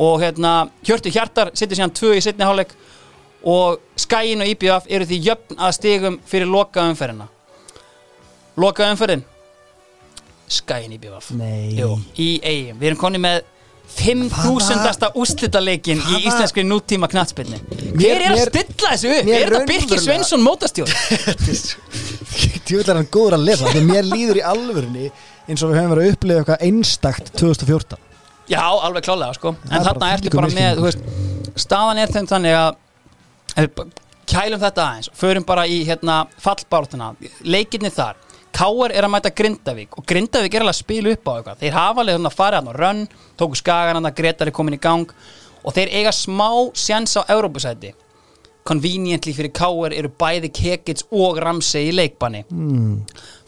og 0.00 0.20
hérna 0.22 0.70
Hjörtu 0.86 1.10
Hjartar 1.10 1.50
sittir 1.50 1.80
síðan 1.80 1.94
tvö 1.98 2.14
í 2.14 2.22
setni 2.22 2.46
hálfleik 2.46 2.76
og 3.44 3.80
Skæin 4.00 4.40
og 4.44 4.48
IBF 4.52 4.88
eru 4.88 5.06
því 5.08 5.18
jöfn 5.28 5.56
að 5.60 5.76
stigum 5.78 6.18
fyrir 6.28 6.48
loka 6.50 6.84
umferðina 6.90 7.28
loka 8.60 8.88
umferðin 8.92 9.22
Skæin 10.50 10.92
IBF. 10.96 11.30
Jú, 11.78 11.92
í 12.18 12.28
eigin, 12.42 12.76
við 12.80 12.88
erum 12.90 12.98
konni 12.98 13.20
með 13.22 13.42
5000. 13.90 15.10
úrslitaleikin 15.18 15.98
í 15.98 16.20
íslenskri 16.26 16.62
nútíma 16.66 17.08
knattspilni 17.10 17.58
Mér- 17.60 17.96
Hver 17.98 18.24
er 18.26 18.34
að 18.34 18.42
stilla 18.48 18.92
þessu 18.94 19.10
upp? 19.14 19.30
Er 19.30 19.50
þetta 19.50 19.66
Birkir 19.70 20.02
Sveinsson 20.02 20.44
mótastjórn? 20.44 20.92
Tjóðlega 22.66 22.98
hann 23.00 23.08
góður 23.10 23.38
að 23.38 23.46
lesa 23.48 23.70
Þegar 23.72 23.88
mér 23.88 24.06
líður 24.10 24.38
í 24.40 24.44
alvörunni 24.46 25.08
eins 25.50 25.64
og 25.64 25.72
við 25.72 25.80
höfum 25.80 25.94
verið 25.94 26.04
að 26.06 26.14
upplifa 26.14 26.42
eitthvað 26.44 26.64
einstakt 26.68 27.32
2014 27.40 28.06
Já, 28.50 28.62
alveg 28.62 29.06
klálega 29.06 29.34
sko 29.38 29.54
En 29.70 29.76
er 29.80 29.86
þarna 29.88 30.12
ertu 30.16 30.34
bara 30.36 30.52
með, 30.54 30.78
þú 30.78 30.86
veist 30.86 31.58
Staðan 31.66 32.02
er 32.04 32.14
þannig 32.14 32.54
að 32.60 32.78
Kælum 34.30 34.60
þetta 34.62 34.86
aðeins 34.86 35.10
Förum 35.18 35.46
bara 35.46 35.66
í 35.66 35.80
hérna 35.88 36.22
fallbártuna 36.42 37.12
Leikirni 37.42 37.90
þar. 37.94 38.18
Káar 38.54 38.94
er 38.94 39.06
að 39.06 39.14
mæta 39.14 39.34
Grindavík 39.34 39.98
Og 39.98 40.06
Grindavík 40.06 40.54
er 40.54 40.64
alveg 40.64 40.76
að 40.76 40.82
spila 40.82 41.14
upp 41.14 41.30
á 41.30 41.32
eitthvað. 41.36 41.62
Þeir 41.62 41.78
hafa 41.78 42.04
alveg 42.04 42.18
þannig 42.18 42.32
að 42.32 42.38
fara 42.42 42.60
hann 42.60 42.70
á 42.70 42.74
rönn 42.78 43.02
Tóku 43.40 43.58
skagan 43.58 43.98
hann 43.98 44.10
að 44.10 44.18
Gretar 44.20 44.50
er 44.50 44.56
komin 44.56 44.78
í 44.78 44.82
gang 44.82 45.16
Og 45.64 45.74
þeir 45.76 45.92
eiga 46.00 46.14
smá 46.14 46.48
sjans 46.78 47.18
á 47.18 47.22
Európusæti 47.30 47.94
Conveniently 48.66 49.32
fyrir 49.34 49.52
Káar 49.56 49.94
eru 49.96 50.10
bæði 50.20 50.50
Kekits 50.54 51.06
og 51.10 51.38
Ramsey 51.40 51.88
í 51.88 51.94
leikbanni. 51.96 52.42
Mm. 52.52 53.00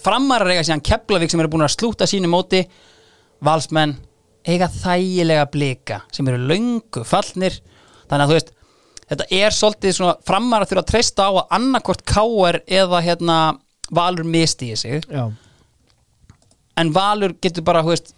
Framarar 0.02 0.50
eiga 0.50 0.64
síðan 0.64 0.84
Keflavík 0.84 1.32
sem 1.32 1.42
eru 1.42 1.52
búin 1.52 1.66
að 1.66 1.74
slúta 1.76 2.08
sínu 2.08 2.30
móti. 2.32 2.62
Valsmenn 3.44 3.98
eiga 4.48 4.70
þægilega 4.72 5.44
blika 5.52 6.00
sem 6.14 6.26
eru 6.30 6.40
löngu 6.48 7.04
fallnir. 7.06 7.60
Þannig 8.08 8.24
að 8.24 8.32
þú 8.32 8.38
veist 8.38 8.52
þetta 9.12 9.28
er 9.38 9.56
svolítið 9.56 9.96
svona 9.98 10.16
framar 10.26 10.64
að 10.64 10.72
þurfa 10.72 10.84
að 10.86 10.90
treysta 10.92 11.28
á 11.28 11.30
að 11.30 11.54
annarkvort 11.58 12.04
káar 12.08 12.60
eða 12.66 13.04
hérna 13.04 13.38
Valur 13.92 14.24
misti 14.24 14.70
í 14.72 14.76
sig. 14.80 15.04
Já, 15.12 15.26
en 16.80 16.92
Valur 16.94 17.34
getur 17.42 17.64
bara, 17.66 17.82
veist 17.84 18.14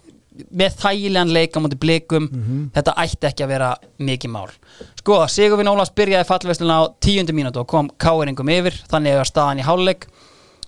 með 0.51 0.75
þægilegan 0.81 1.31
leik 1.31 1.55
á 1.55 1.63
móti 1.63 1.77
blikum 1.79 2.25
þetta 2.75 2.93
ætti 2.99 3.27
ekki 3.29 3.45
að 3.45 3.51
vera 3.53 3.69
mikið 4.03 4.31
mál. 4.33 4.49
Sko, 4.99 5.21
Sigurvin 5.31 5.69
Ólafs 5.71 5.93
byrjaði 5.95 6.27
fallvesluna 6.27 6.79
á 6.79 6.83
tíundu 6.99 7.35
mínútu 7.35 7.61
og 7.61 7.67
kom 7.71 7.89
káeringum 7.97 8.51
yfir 8.51 8.75
þannig 8.91 9.21
að 9.21 9.29
staðan 9.31 9.61
í 9.63 9.67
hálfleik. 9.67 10.07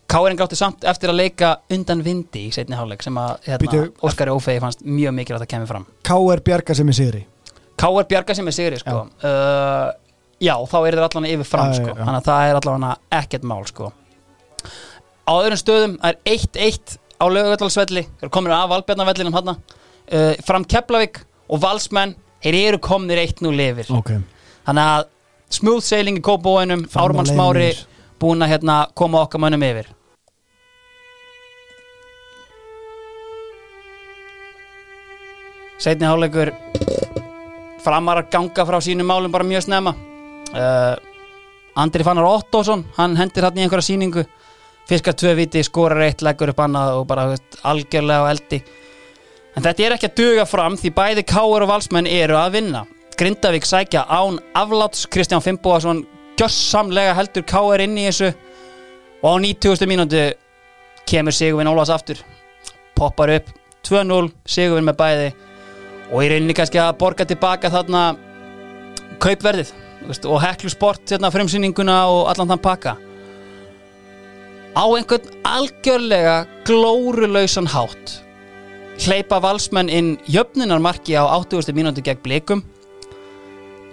Káering 0.07 0.39
átti 0.39 0.55
samt 0.55 0.85
eftir 0.87 1.11
að 1.11 1.19
leika 1.19 1.49
undan 1.75 1.99
vindi 2.03 2.45
í 2.47 2.51
setni 2.55 2.77
hálfleik 2.79 3.03
sem 3.03 3.17
að 3.19 3.43
hérna, 3.49 3.81
Óskari 4.07 4.31
Ófegi 4.31 4.61
fannst 4.63 4.85
mjög 4.87 5.17
mikilvægt 5.17 5.43
að 5.49 5.51
kemur 5.51 5.67
fram. 5.67 5.87
K.R. 6.07 6.43
Bjarga 6.47 6.75
sem 6.79 6.87
er 6.87 6.95
sigri. 6.95 7.23
K.R. 7.75 8.07
Bjarga 8.07 8.35
sem 8.39 8.47
er 8.47 8.55
sigri 8.55 8.79
sko. 8.79 9.01
uh, 9.03 9.91
já, 10.43 10.53
þá 10.69 10.77
er 10.79 10.97
þeir 10.97 11.05
allan 11.07 11.27
yfir 11.29 11.47
fram 11.47 11.73
sko. 11.73 11.95
þannig 11.97 12.19
að 12.19 12.29
það 12.29 12.49
er 12.49 12.59
allan 12.61 12.87
ekkert 13.19 13.47
mál 13.47 13.65
sko. 13.69 13.91
á 15.27 15.31
öðrum 15.33 15.61
stöðum 15.61 15.97
er 16.05 16.19
1-1 16.25 16.97
á 17.17 17.25
lögvöldalsvelli 17.25 18.05
þeir 18.05 18.27
eru 18.27 18.33
komin 18.33 18.53
af 18.55 18.69
Valbjarnavellinum 18.71 19.37
hann 19.37 19.53
uh, 19.55 20.33
fram 20.45 20.65
Keflavík 20.65 21.23
og 21.49 21.61
Valsmenn 21.63 22.15
þeir 22.43 22.59
eru 22.67 22.81
komnir 22.83 23.21
1-0 23.23 23.53
lifir 23.57 23.91
Ok, 23.97 24.13
þannig 24.67 24.93
að 24.93 25.05
smooth 25.57 25.85
sailing 25.85 26.19
í 26.19 26.25
kópbóinum 26.25 26.85
Fram 26.91 27.01
á 27.01 27.05
Ármann 27.07 27.29
leiðinni 27.29 27.37
Smári 27.37 27.69
yfir. 27.71 27.85
búin 28.19 28.43
að 28.43 28.51
hérna, 28.55 28.75
koma 28.97 29.21
okkar 29.23 29.41
mönnum 29.41 29.63
yfir. 29.63 29.93
Seinni 35.77 36.07
hálfleikur 36.09 36.51
framar 37.85 38.23
að 38.23 38.31
ganga 38.33 38.65
frá 38.65 38.79
sínum 38.81 39.07
málum 39.07 39.31
bara 39.31 39.45
mjög 39.45 39.67
snemma 39.67 39.93
uh, 40.53 40.95
Andri 41.77 42.03
Fannar 42.03 42.25
Ottosson 42.25 42.85
hann 42.97 43.15
hendir 43.19 43.45
hann 43.45 43.57
í 43.57 43.63
einhverja 43.65 43.91
sýningu. 43.91 44.25
Fiskar 44.87 45.13
tvö 45.19 45.33
viti, 45.35 45.61
skorar 45.67 45.99
eitt, 46.05 46.23
leggur 46.23 46.53
upp 46.53 46.61
annað 46.63 47.01
og 47.01 47.07
bara 47.09 47.27
veist, 47.33 47.57
algjörlega 47.67 48.23
á 48.23 48.31
eldi. 48.31 48.61
En 49.57 49.65
þetta 49.65 49.83
er 49.83 49.95
ekki 49.97 50.07
að 50.07 50.19
duga 50.21 50.45
fram 50.47 50.77
því 50.79 50.93
bæði 50.95 51.25
Káur 51.27 51.65
og 51.65 51.71
Valsmenn 51.73 52.07
eru 52.09 52.37
að 52.39 52.59
vinna. 52.59 52.85
Grindavík 53.17 53.65
sækja 53.67 54.05
án 54.07 54.39
afláts. 54.55 55.07
Kristján 55.11 55.43
Fimboðarsson 55.43 56.03
gjössamlega 56.39 57.15
heldur 57.17 57.45
Káur 57.49 57.83
inn 57.83 57.97
í 57.97 58.05
þessu. 58.07 58.31
Og 59.21 59.33
á 59.33 59.35
90. 59.43 59.89
mínútu 59.89 60.23
kemur 61.09 61.35
Sigurvin 61.35 61.69
Ólafs 61.69 61.91
aftur. 61.93 62.21
Poppar 62.95 63.33
upp. 63.39 63.51
2-0 63.85 64.31
Sigurvin 64.45 64.87
með 64.87 64.99
bæði. 65.01 65.27
Og 66.13 66.23
í 66.23 66.31
rauninni 66.31 66.55
kannski 66.55 66.79
að 66.79 66.95
borga 67.01 67.27
tilbaka 67.27 67.73
þarna 67.73 68.05
kaupverðið 69.19 69.73
veist, 70.07 70.25
og 70.25 70.41
heklu 70.41 70.71
sport 70.71 71.11
hérna, 71.11 71.31
frumsýninguna 71.33 71.97
og 72.11 72.31
allan 72.31 72.53
þann 72.53 72.63
pakka 72.63 72.95
á 74.77 74.83
einhvern 74.85 75.29
algjörlega 75.47 76.37
glórulausan 76.67 77.69
hátt 77.73 78.17
hleypa 79.05 79.39
valsmenn 79.41 79.89
inn 79.89 80.11
jöfnunarmarki 80.29 81.17
á 81.17 81.25
80. 81.25 81.73
mínútu 81.73 82.03
gegn 82.05 82.21
blikum 82.23 82.63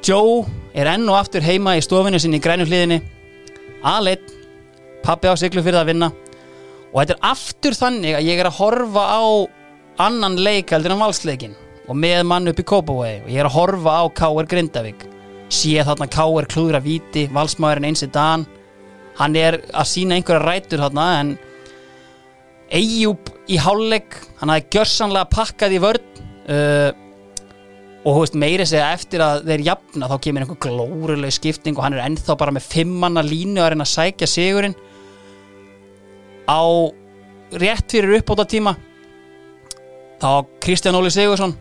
Joe 0.04 0.44
er 0.76 0.90
enn 0.92 1.08
og 1.08 1.16
aftur 1.16 1.44
heima 1.44 1.78
í 1.78 1.84
stofinu 1.84 2.20
sinni 2.20 2.40
í 2.40 2.44
grænu 2.44 2.66
hliðinni 2.68 3.00
aðleitt 3.84 4.32
pappi 5.04 5.32
á 5.32 5.34
siglu 5.40 5.64
fyrir 5.64 5.80
að 5.80 5.92
vinna 5.92 6.10
og 6.92 7.00
þetta 7.00 7.16
er 7.16 7.26
aftur 7.32 7.76
þannig 7.78 8.18
að 8.18 8.28
ég 8.28 8.40
er 8.42 8.50
að 8.50 8.58
horfa 8.60 9.04
á 9.08 9.24
annan 10.04 10.36
leik 10.36 10.72
heldur 10.74 10.94
en 10.94 11.04
valsleikin 11.04 11.56
og 11.88 11.96
með 11.96 12.22
mann 12.28 12.48
upp 12.50 12.60
í 12.60 12.66
Kópavói 12.68 13.24
og 13.24 13.32
ég 13.32 13.40
er 13.40 13.48
að 13.48 13.56
horfa 13.56 13.98
á 14.00 14.04
K.R. 14.20 14.48
Grindavík 14.48 15.08
sé 15.52 15.84
þarna 15.84 16.08
K.R. 16.10 16.48
klúðra 16.50 16.80
víti 16.84 17.26
valsmaðurinn 17.32 17.90
einsi 17.90 18.08
dan 18.12 18.46
hann 19.18 19.36
er 19.38 19.60
að 19.72 19.90
sína 19.90 20.18
einhverja 20.18 20.42
rætur 20.42 20.82
þarna 20.84 21.08
en 21.20 21.34
Eyjúb 22.74 23.28
í 23.52 23.58
hálfleik 23.60 24.16
hann 24.40 24.50
hafði 24.50 24.70
gjörsanlega 24.72 25.30
pakkað 25.30 25.74
í 25.76 25.80
vörn 25.84 26.22
uh, 26.50 26.90
og 28.04 28.20
veist 28.20 28.36
meiri 28.40 28.64
segja 28.68 28.88
eftir 28.92 29.22
að 29.24 29.44
þeir 29.48 29.66
jafna 29.68 30.08
þá 30.10 30.16
kemur 30.26 30.44
einhver 30.44 30.60
glóruleg 30.64 31.32
skipting 31.32 31.76
og 31.78 31.84
hann 31.86 31.96
er 31.96 32.04
ennþá 32.04 32.36
bara 32.40 32.54
með 32.56 32.66
fimmanna 32.72 33.22
línu 33.24 33.62
að 33.62 33.70
reyna 33.72 33.86
að 33.86 33.92
sækja 33.92 34.28
sigurinn 34.28 34.76
á 36.48 36.60
rétt 37.60 37.94
fyrir 37.94 38.18
uppbóta 38.18 38.44
tíma 38.48 38.74
þá 40.20 40.44
Kristján 40.64 40.98
Óli 40.98 41.12
Sigursson 41.12 41.54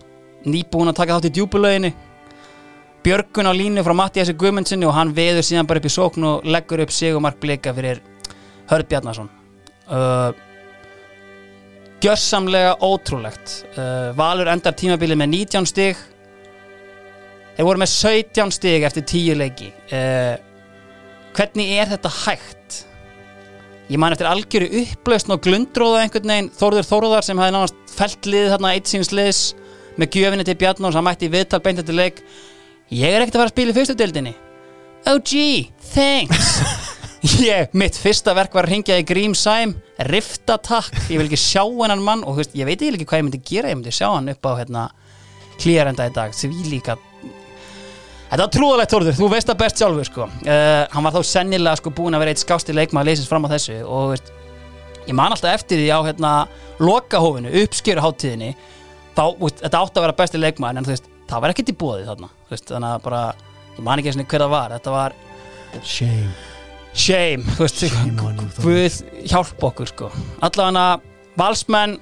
nýbúin 0.47 0.91
að 0.91 0.99
taka 0.99 1.19
þátt 1.19 1.30
í 1.30 1.35
djúbulöginni 1.38 1.93
Björgun 3.04 3.50
á 3.52 3.52
línu 3.52 3.84
frá 3.84 3.92
Mattiasi 4.00 4.32
Guðmundsinni 4.40 4.88
og 4.88 4.96
hann 4.96 5.12
veður 5.16 5.44
síðan 5.44 5.68
bara 5.68 5.82
upp 5.82 5.88
í 5.90 5.92
sókn 5.92 6.24
og 6.24 6.46
leggur 6.48 6.80
upp 6.86 6.92
sigumark 6.96 7.36
blika 7.42 7.74
fyrir 7.76 8.00
Hörð 8.70 8.88
Bjarnason. 8.94 9.28
Uh, 9.92 10.32
gjörsamlega 12.04 12.78
ótrúlegt. 12.80 13.58
Uh, 13.76 14.14
Valur 14.16 14.48
endar 14.54 14.76
tímabilið 14.80 15.20
með 15.20 15.34
19 15.34 15.68
stig. 15.68 16.00
Þeir 17.58 17.68
voru 17.68 17.84
með 17.84 17.92
17 17.92 18.56
stig 18.56 18.88
eftir 18.88 19.06
10 19.12 19.40
leiki. 19.42 19.70
Uh, 19.92 20.40
hvernig 21.36 21.76
er 21.76 21.92
þetta 21.92 22.14
hægt? 22.24 22.80
Ég 23.92 24.00
man 24.00 24.16
eftir 24.16 24.32
algjöru 24.32 24.72
upplausn 24.80 25.36
og 25.36 25.44
glundróða 25.44 26.06
einhvern 26.06 26.32
veginn. 26.32 26.50
Þórður 26.56 26.88
Þórðar 26.88 27.28
sem 27.28 27.44
hefði 27.44 27.58
nánast 27.58 27.94
felt 28.00 28.32
liðið 28.32 28.56
þarna 28.56 28.74
eitt 28.78 28.96
síns 28.96 29.12
liðs 29.12 29.44
með 30.00 30.16
gjöfinni 30.16 30.48
til 30.48 30.56
Bjarnóns 30.58 30.96
hann 30.98 31.06
mætti 31.06 31.28
viðtal 31.30 31.60
beint 31.62 31.84
eftir 31.84 32.00
leik 32.00 32.24
ég 32.91 33.07
er 33.14 33.22
ekkert 33.23 33.38
að 33.38 33.43
fara 33.43 33.51
að 33.51 33.55
spila 33.55 33.72
í 33.72 33.77
fyrstu 33.77 33.95
deildinni. 33.99 34.34
Oh 35.07 35.19
gee, 35.19 35.69
thanks. 35.93 36.57
Ég, 37.39 37.69
mitt 37.72 37.95
fyrsta 37.95 38.34
verk 38.35 38.51
var 38.51 38.65
að 38.68 38.73
ringja 38.73 38.97
í 38.99 39.03
Grím 39.07 39.31
Sæm 39.31 39.77
riftatakk, 40.11 40.91
ég 41.07 41.22
vil 41.22 41.30
ekki 41.30 41.39
sjá 41.39 41.61
hennan 41.64 42.01
mann 42.03 42.23
og 42.27 42.35
veist, 42.41 42.51
ég 42.60 42.68
veit 42.68 42.81
ekki 42.84 43.05
hvað 43.07 43.22
ég 43.22 43.26
myndi 43.30 43.39
gera. 43.47 43.69
Ég 43.72 43.77
myndi 43.80 43.93
sjá 43.95 44.10
hann 44.11 44.27
upp 44.34 44.43
á 44.43 44.51
hérna 44.60 44.84
klíjarenda 45.61 46.10
í 46.10 46.11
dag, 46.15 46.35
því 46.35 46.65
líka 46.68 46.97
Þetta 48.34 48.41
var 48.47 48.51
trúðalegt 48.55 48.93
Þórður, 48.95 49.15
þú 49.19 49.27
veist 49.30 49.49
það 49.51 49.57
best 49.61 49.80
sjálfur 49.80 50.07
sko. 50.10 50.26
uh, 50.26 50.84
Hann 50.89 51.05
var 51.05 51.14
þá 51.14 51.30
sennilega 51.30 51.77
sko 51.77 51.91
búin 51.93 52.18
að 52.18 52.23
vera 52.23 52.34
eitt 52.34 52.41
skásti 52.41 52.73
leikmaður 52.73 53.11
leysins 53.11 53.30
fram 53.30 53.45
á 53.45 53.53
þessu 53.53 53.76
og 53.85 54.07
veist, 54.15 54.31
ég 55.05 55.14
man 55.14 55.35
alltaf 55.35 55.53
eftir 55.53 55.84
því 55.84 55.89
á 55.93 55.99
hérna 56.07 56.31
lokahófinu, 56.81 57.51
uppskjöru 57.61 58.01
háttíðinni 58.01 58.55
þá, 59.14 59.23
veist, 59.38 59.61
þetta 59.61 59.84
átti 59.84 60.01
að 60.01 60.07
vera 60.07 60.18
besti 60.23 60.41
leikmaður 60.41 60.81
en 60.81 60.88
þú 60.89 60.95
veist, 60.95 61.12
það 61.34 61.43
var 61.43 61.53
ekkert 61.53 61.73
í 61.73 61.77
bóði 61.84 62.07
þarna 62.07 62.31
veist, 62.51 62.69
þannig 62.69 62.89
að 62.89 63.05
bara, 63.07 63.22
ég 63.73 63.85
man 63.88 64.01
ekki 64.01 64.11
eins 64.11 64.22
og 64.22 64.27
hver 64.30 64.45
það 64.45 64.53
var 64.53 64.76
þetta 64.77 64.95
var 64.95 65.15
shame 65.81 66.34
shame, 66.93 67.57
veist, 67.57 67.84
Shame. 67.89 68.47
Guð 68.61 68.99
hjálp 69.26 69.68
okkur 69.69 69.89
sko. 69.89 70.10
allavega 70.45 71.01
valsmenn 71.39 71.97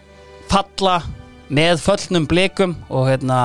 falla 0.52 1.00
með 1.52 1.80
föllnum 1.84 2.28
blikum 2.28 2.76
og 2.92 3.08
hérna 3.08 3.40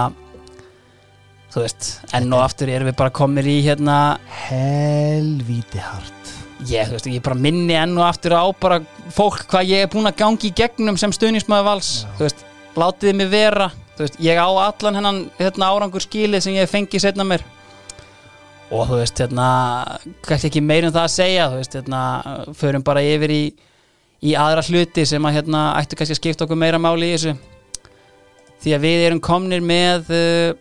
þú 1.55 1.63
veist, 1.63 1.93
enn 2.17 2.35
og 2.35 2.43
aftur 2.43 2.71
erum 2.71 2.91
við 2.91 2.99
bara 2.99 3.15
komir 3.15 3.47
í 3.49 3.61
hérna 3.65 4.19
Helvíti 4.47 5.81
hart 5.83 6.35
ég, 6.67 6.89
þú 6.89 6.97
veist, 6.97 7.09
ég 7.15 7.25
bara 7.25 7.39
minni 7.39 7.79
enn 7.79 7.95
og 7.99 8.09
aftur 8.09 8.35
á 8.35 8.45
bara 8.59 8.83
fólk 9.15 9.47
hvað 9.51 9.71
ég 9.71 9.87
er 9.87 9.91
búin 9.93 10.11
að 10.11 10.19
gangi 10.19 10.51
í 10.51 10.55
gegnum 10.57 10.99
sem 11.01 11.15
stuðnismæður 11.15 11.69
vals 11.71 11.91
þú 12.19 12.27
veist, 12.27 12.47
látiði 12.77 13.19
mig 13.23 13.31
vera 13.33 13.71
veist, 14.05 14.19
ég 14.23 14.39
á 14.41 14.49
allan 14.49 14.99
hennan 14.99 15.21
hérna, 15.39 15.71
árangur 15.73 16.05
skilið 16.05 16.45
sem 16.45 16.57
ég 16.57 16.71
fengi 16.71 17.01
setna 17.03 17.27
mér. 17.27 17.45
Og 18.71 18.87
þú 18.89 19.01
veist, 19.01 19.23
hérna 19.23 19.49
kannski 20.27 20.51
ekki 20.51 20.65
meir 20.65 20.89
um 20.89 20.95
það 20.95 21.07
að 21.07 21.15
segja 21.17 21.49
þú 21.53 21.61
veist, 21.63 21.79
hérna, 21.79 22.03
förum 22.59 22.87
bara 22.87 23.05
yfir 23.05 23.35
í 23.35 23.43
í 24.27 24.33
aðra 24.33 24.65
hluti 24.65 25.05
sem 25.07 25.27
að 25.29 25.37
hérna 25.37 25.67
ættu 25.77 25.99
kannski 25.99 26.17
að 26.17 26.23
skipta 26.23 26.47
okkur 26.47 26.59
meira 26.59 26.81
máli 26.81 27.13
í 27.13 27.17
þessu. 27.19 27.37
Því 28.65 28.73
að 28.75 28.87
við 28.89 29.05
erum 29.11 29.21
komnir 29.23 29.61
með 29.63 30.09
uh, 30.17 30.57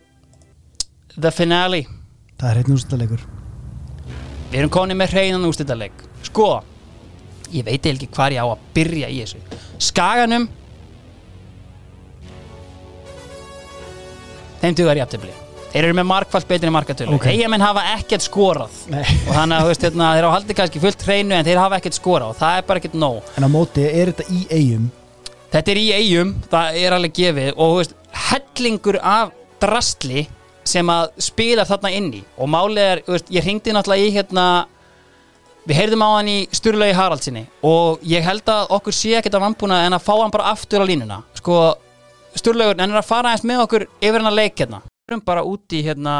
the 1.16 1.32
finale. 1.34 1.86
Það 2.36 2.52
er 2.52 2.62
einn 2.62 2.76
úrstæðleikur 2.76 3.26
við 4.56 4.62
erum 4.62 4.72
komnir 4.72 4.95
með 4.95 5.16
hreinan 5.16 5.45
úrstættaleg 5.49 6.03
sko, 6.24 6.49
ég 7.52 7.66
veit 7.68 7.86
ekki 7.90 8.07
hvar 8.16 8.32
ég 8.32 8.40
á 8.40 8.48
að 8.48 8.62
byrja 8.76 9.10
í 9.12 9.18
þessu. 9.20 9.41
Skaganum 9.84 10.45
þeim 14.61 14.77
dugar 14.77 15.02
jafntefli 15.03 15.34
þeir 15.76 15.90
eru 15.90 15.95
með 15.98 16.06
markfall 16.07 16.45
betri 16.48 16.69
markatölu. 16.72 17.18
Ok. 17.18 17.26
okay. 17.26 17.36
eigamenn 17.36 17.64
hafa 17.65 17.82
ekkert 17.98 18.23
skorað. 18.23 18.76
Nei. 18.88 19.02
og 19.03 19.34
þannig 19.36 19.57
að 19.57 19.65
veist, 19.68 19.82
hérna, 19.84 20.11
þeir 20.15 20.27
hafa 20.27 20.36
haldið 20.38 20.57
kannski 20.61 20.82
fullt 20.86 21.03
hreinu 21.03 21.36
en 21.36 21.48
þeir 21.48 21.60
hafa 21.60 21.80
ekkert 21.82 21.98
skorað 21.98 22.32
og 22.32 22.38
það 22.40 22.60
er 22.60 22.69
bara 22.69 22.82
ekkert 22.82 22.95
nóg. 23.02 23.34
En 23.36 23.44
á 23.44 23.49
móti 23.52 23.84
er 23.84 24.14
þetta 24.14 24.27
í 24.32 24.45
eigum 24.56 24.86
Þetta 25.56 25.72
er 25.72 25.80
í 25.80 25.86
eigum, 25.95 26.32
það 26.52 26.77
er 26.82 26.94
alveg 26.98 27.14
gefið. 27.15 27.49
Og 27.64 27.77
veist, 27.77 27.94
hellingur 28.30 28.98
af 28.99 29.30
drastli 29.64 30.26
sem 30.68 30.90
að 30.91 31.14
spila 31.23 31.64
þarna 31.69 31.91
inn 31.95 32.10
í. 32.18 32.22
Og 32.41 32.49
málið 32.52 32.82
er, 32.84 33.02
veist, 33.07 33.30
ég 33.32 33.45
hringdi 33.45 33.76
náttúrulega 33.76 34.03
í 34.10 34.15
hérna 34.18 34.45
við 35.65 35.80
heyrðum 35.80 36.03
á 36.03 36.10
hann 36.18 36.32
í 36.34 36.38
Sturlaugi 36.52 36.98
Haraldsinni. 36.98 37.45
Og 37.64 38.03
ég 38.03 38.26
held 38.26 38.52
að 38.52 38.76
okkur 38.76 38.98
sé 38.98 39.15
ekkert 39.22 39.38
að 39.40 39.45
vambúna 39.45 39.80
en 39.86 39.95
að 39.95 40.03
fá 40.03 40.11
hann 40.18 40.34
bara 40.34 40.52
aftur 40.52 40.84
á 40.84 40.90
línuna. 40.90 41.22
Sko, 41.40 41.61
Sturlaugur, 42.36 42.76
en 42.80 42.91
er 42.91 42.99
að 42.99 43.07
fara 43.07 43.32
eins 43.32 43.45
með 43.48 43.64
okkur 43.66 43.88
yfir 44.02 44.20
hann 44.20 44.32
að 44.32 44.40
leik 44.41 44.60
hérna 44.60 44.82
við 44.86 45.14
erum 45.14 45.26
bara 45.26 45.45
út 45.45 45.76
í 45.76 45.82
hérna 45.86 46.16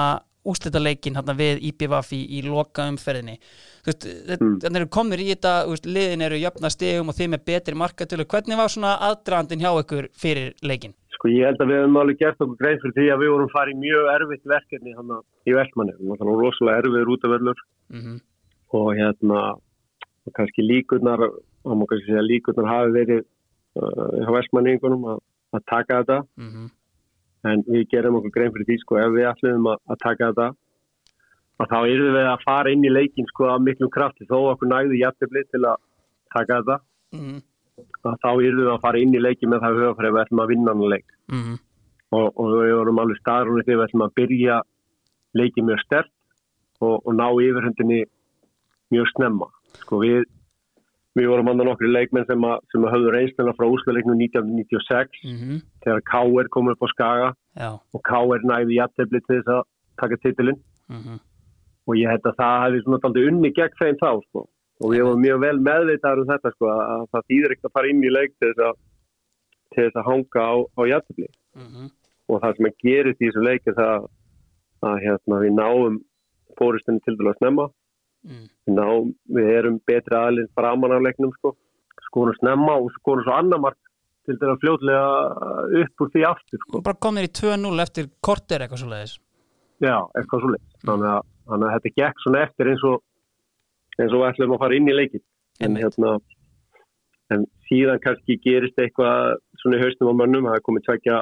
úslita 0.46 0.80
leikin 0.80 1.16
hérna 1.18 1.34
við 1.38 1.64
IPVF 1.72 2.12
í, 2.14 2.22
í 2.38 2.42
loka 2.46 2.86
umferðinni 2.90 3.40
þú 3.86 3.90
veist, 3.90 4.06
mm. 4.36 4.54
þannig 4.64 4.82
eru 4.82 4.92
komnir 4.94 5.24
í 5.24 5.32
þetta 5.32 5.54
þú 5.66 5.74
veist, 5.74 5.90
liðin 5.98 6.26
eru 6.28 6.42
jöfna 6.42 6.72
stegum 6.74 7.10
og 7.10 7.18
þeim 7.18 7.38
er 7.38 7.44
betri 7.50 7.78
markatölu, 7.82 8.28
hvernig 8.30 8.62
var 8.62 8.72
svona 8.74 8.94
aðdraðandinn 9.10 9.66
hjá 9.66 9.72
ykkur 9.82 10.10
fyrir 10.14 10.54
leikin? 10.62 10.96
Sko 11.16 11.32
ég 11.32 11.48
held 11.50 11.62
að 11.64 11.72
við 11.72 11.82
hefum 11.82 12.00
alveg 12.02 12.22
gert 12.22 12.42
okkur 12.44 12.60
grein 12.60 12.82
fyrir 12.84 12.96
því 12.98 13.06
að 13.14 13.22
við 13.24 13.34
vorum 13.34 13.52
farið 13.54 13.76
í 13.76 13.82
mjög 13.84 14.10
erfitt 14.14 14.50
verkefni 14.52 14.96
hann 14.98 15.14
í 15.48 15.56
Vestmanni. 15.56 15.94
Það 16.02 16.26
var 16.30 16.42
rosalega 16.44 16.82
erfiður 16.84 17.14
útavörlur 17.16 17.64
Mm 17.86 18.02
-hmm. 18.02 18.18
og 18.74 18.88
hérna 18.98 19.40
og 20.26 20.34
kannski 20.34 20.62
líkurnar, 20.66 21.22
þá 21.62 21.72
má 21.78 21.86
kannski 21.86 22.08
segja 22.10 22.22
að 22.24 22.30
líkurnar 22.32 22.72
hafi 22.72 22.92
verið 22.96 23.22
uh, 23.78 24.10
hjá 24.26 24.32
Vestmanningunum 24.38 25.04
að, 25.12 25.20
að 25.60 25.66
taka 25.72 26.02
þetta 26.02 26.20
Mm 26.38 26.52
-hmm. 26.52 26.68
en 27.50 27.64
við 27.68 27.90
gerum 27.94 28.20
okkur 28.20 28.36
grein 28.36 28.54
fyrir 28.54 28.68
því 28.70 28.78
sko 28.82 29.00
ef 29.00 29.12
við 29.16 29.30
ætlum 29.32 29.68
að, 29.72 29.80
að 29.92 29.98
taka 30.06 30.30
þetta 30.30 30.48
að 31.60 31.68
þá 31.72 31.80
erum 31.94 32.16
við 32.18 32.28
að 32.34 32.46
fara 32.46 32.72
inn 32.72 32.86
í 32.86 32.96
leikin 33.00 33.28
sko 33.32 33.44
að 33.54 33.66
miklum 33.68 33.92
krafti 33.98 34.30
þó 34.32 34.38
okkur 34.52 34.68
nægði 34.68 35.02
jættibli 35.04 35.44
til 35.52 35.64
að 35.66 35.78
taka 36.36 36.62
þetta 36.62 36.78
Mm 37.14 37.42
að 37.76 38.18
þá 38.24 38.30
erum 38.32 38.62
við 38.62 38.72
að 38.72 38.84
fara 38.84 39.02
inn 39.02 39.16
í 39.16 39.22
leikin 39.22 39.52
með 39.52 39.64
það 39.64 39.80
höfafræði 39.82 40.16
við 40.16 40.22
ætlum 40.24 40.44
að 40.44 40.52
vinna 40.52 40.74
hann 40.74 40.92
leik 40.94 41.08
-hmm. 41.32 41.58
og, 42.18 42.28
og 42.40 42.52
við 42.54 42.76
vorum 42.80 43.02
alveg 43.04 43.20
staðrunni 43.22 43.66
þegar 43.66 43.80
við 43.80 43.88
ætlum 43.88 44.06
að 44.06 44.16
byrja 44.20 44.60
leikið 45.36 45.68
mjög 45.70 45.82
stert 45.84 46.12
og, 46.80 46.96
og 47.06 47.12
ná 47.16 47.28
yfirhundinni 47.48 48.02
mjög 48.94 49.12
snemma. 49.12 49.48
Sko 49.82 50.00
við, 50.04 50.24
við 51.16 51.30
vorum 51.32 51.48
andan 51.52 51.70
okkur 51.72 51.88
leikmenn 51.92 52.26
sem, 52.28 52.42
að, 52.44 52.58
sem 52.72 52.84
að 52.86 52.94
höfðu 52.96 53.12
reynsluna 53.16 53.54
frá 53.58 53.66
úsleiknum 53.72 54.18
1996 54.20 55.22
Mm 55.24 55.38
-hmm. 55.40 55.62
þegar 55.86 56.02
K.R. 56.12 56.48
kom 56.52 56.68
upp 56.72 56.82
á 56.84 56.88
Skaga 56.92 57.30
Já. 57.58 57.70
og 57.94 58.02
K.R. 58.10 58.42
næði 58.52 58.80
jættefli 58.80 59.22
til 59.28 59.38
þess 59.40 59.48
að 59.56 59.64
taka 60.02 60.18
titilinn 60.24 60.60
Mm 60.90 61.02
-hmm. 61.02 61.18
og 61.88 61.94
ég 61.96 62.10
held 62.12 62.26
að 62.30 62.36
það 62.42 62.64
hefði 62.66 62.82
svona 62.84 63.00
aldrei 63.04 63.28
unni 63.30 63.52
gegn 63.52 63.80
þeim 63.80 63.98
þá 64.04 64.12
sko. 64.28 64.42
og 64.84 64.92
við 64.92 65.04
vorum 65.06 65.22
mjög 65.24 65.40
vel 65.40 65.60
meðvitaður 65.60 66.22
um 66.22 66.32
þetta 66.34 66.50
sko, 66.52 66.66
að 66.68 67.06
það 67.12 67.28
þýðir 67.30 67.52
ekkert 67.52 67.66
að 67.70 67.76
fara 67.76 67.90
inn 67.90 68.04
í 68.04 68.12
leik 68.18 68.32
til 68.40 68.50
þess 68.52 68.64
að, 68.68 68.74
til 69.72 69.84
þess 69.86 69.96
að 70.00 70.08
hanga 70.10 70.42
á, 70.52 70.54
á 70.80 70.82
jættefli 70.92 71.28
Mm 71.56 71.68
-hmm. 71.72 71.88
og 72.30 72.42
það 72.42 72.56
sem 72.56 72.66
að 72.66 72.78
gerist 72.84 73.22
í 73.22 73.26
þessu 73.28 73.44
leik 73.50 73.64
er 73.68 73.74
það 73.82 74.08
að 74.90 74.98
hérna, 75.06 75.36
við 75.44 75.54
náum 75.62 75.96
fórustinni 76.60 77.00
til 77.06 77.16
dælu 77.18 77.30
að 77.32 77.38
snemma 77.40 77.66
Mm. 78.26 78.46
við, 78.66 78.74
náum, 78.80 79.10
við 79.38 79.50
erum 79.60 79.80
betri 79.86 80.18
aðlinn 80.18 80.52
framan 80.58 80.96
á 80.98 81.00
leiknum 81.00 81.34
sko. 81.38 81.56
skorum 82.08 82.36
snemma 82.40 82.78
og 82.82 82.92
skorum 83.00 83.24
svo 83.26 83.34
annar 83.38 83.60
mark 83.60 83.78
til 84.26 84.38
dælu 84.42 84.54
að 84.56 84.62
fljótlega 84.64 85.08
upp 85.84 86.02
úr 86.02 86.10
því 86.14 86.24
aftur 86.26 86.60
sko. 86.64 86.82
Bara 86.82 86.98
komnir 87.06 87.28
í 87.28 87.32
2-0 87.40 87.82
eftir 87.84 88.10
korter 88.22 88.62
eitthvað 88.66 88.82
svo 88.82 88.90
leiðis. 88.90 89.20
já, 89.84 89.98
eitthvað 90.18 90.42
svo 90.42 90.50
leik 90.56 90.68
þannig 90.86 91.10
að, 91.12 91.22
þannig 91.50 91.68
að 91.68 91.74
þetta 91.76 91.96
gekk 92.02 92.24
svona 92.24 92.42
eftir 92.48 92.72
eins 92.72 92.84
og 92.84 93.04
eins 94.00 94.14
og 94.14 94.20
við 94.22 94.30
ætlum 94.30 94.56
að 94.56 94.64
fara 94.64 94.76
inn 94.76 94.90
í 94.90 94.96
leikin 94.96 95.24
en 95.62 95.76
hérna 95.76 96.20
en 97.34 97.46
síðan 97.70 98.02
kannski 98.04 98.38
gerist 98.44 98.78
eitthvað 98.80 99.38
svona 99.62 99.78
í 99.78 99.84
haustum 99.84 100.12
á 100.12 100.20
mönnum, 100.20 100.48
það 100.50 100.58
er 100.60 100.66
komið 100.68 100.86
tvekja 100.88 101.18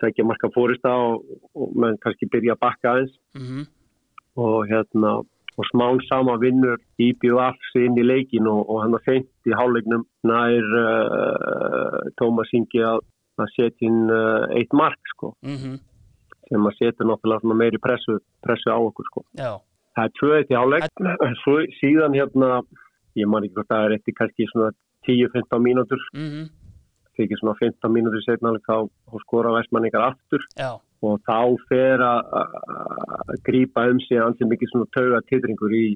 tvekja 0.00 0.24
marka 0.28 0.50
fórista 0.54 0.92
og, 0.94 1.24
og 1.54 1.74
menn 1.74 1.98
kannski 2.02 2.28
byrja 2.30 2.54
að 2.56 2.62
bakka 2.64 2.92
aðeins 2.92 3.14
Mm 3.34 3.44
-hmm. 3.46 3.66
og 4.36 4.66
hérna 4.70 5.12
og 5.58 5.66
smán 5.72 6.00
sama 6.06 6.38
vinnur 6.38 6.78
sig 7.72 7.88
inn 7.88 7.98
í 7.98 8.06
leikin 8.06 8.46
og, 8.46 8.64
og 8.70 8.82
hann 8.84 8.94
var 8.94 9.04
feint 9.06 9.50
í 9.50 9.56
háleiknum 9.58 10.06
nær 10.30 10.68
uh, 10.84 11.98
Tómas 12.20 12.52
Ingi 12.54 12.84
að, 12.86 13.02
að 13.42 13.54
setja 13.56 13.88
inn 13.90 14.06
uh, 14.06 14.46
eitt 14.54 14.72
mark 14.72 15.14
sko 15.16 15.34
Mm 15.42 15.78
sem 16.48 16.66
að 16.66 16.76
setja 16.78 17.04
náttúrulega 17.04 17.44
meiri 17.60 17.78
pressu, 17.78 18.18
pressu 18.40 18.72
á 18.72 18.78
okkur 18.80 19.04
sko. 19.10 19.24
Já. 19.36 19.60
Það 19.96 20.06
er 20.06 20.12
tvö 20.18 20.30
eitt 20.38 20.52
í 20.52 20.56
svo 21.42 21.56
síðan 21.80 22.16
hérna 22.16 22.62
ég 23.18 23.28
man 23.28 23.44
ekki 23.44 23.58
hvort 23.58 23.72
það 23.72 23.84
er 23.84 23.96
eftir 23.98 24.16
kannski 24.18 24.48
svona 24.52 24.70
10-15 25.08 25.64
mínútur 25.64 26.00
Mm 26.14 26.28
-hmm. 26.30 26.44
þegar 27.16 27.40
svona 27.40 27.56
15 27.60 27.92
mínútur 27.92 28.22
setna 28.24 28.52
þá 28.68 28.88
skora 29.24 29.56
vestmanningar 29.58 30.08
aftur 30.10 30.40
Já. 30.56 30.80
Og 31.02 31.20
þá 31.28 31.38
fer 31.70 32.02
að 32.02 33.38
grípa 33.46 33.86
um 33.90 34.00
sig 34.06 34.18
ansið 34.22 34.50
mikið 34.52 34.72
svona 34.72 34.88
tauga 34.96 35.20
titringur 35.30 35.74
í, 35.78 35.86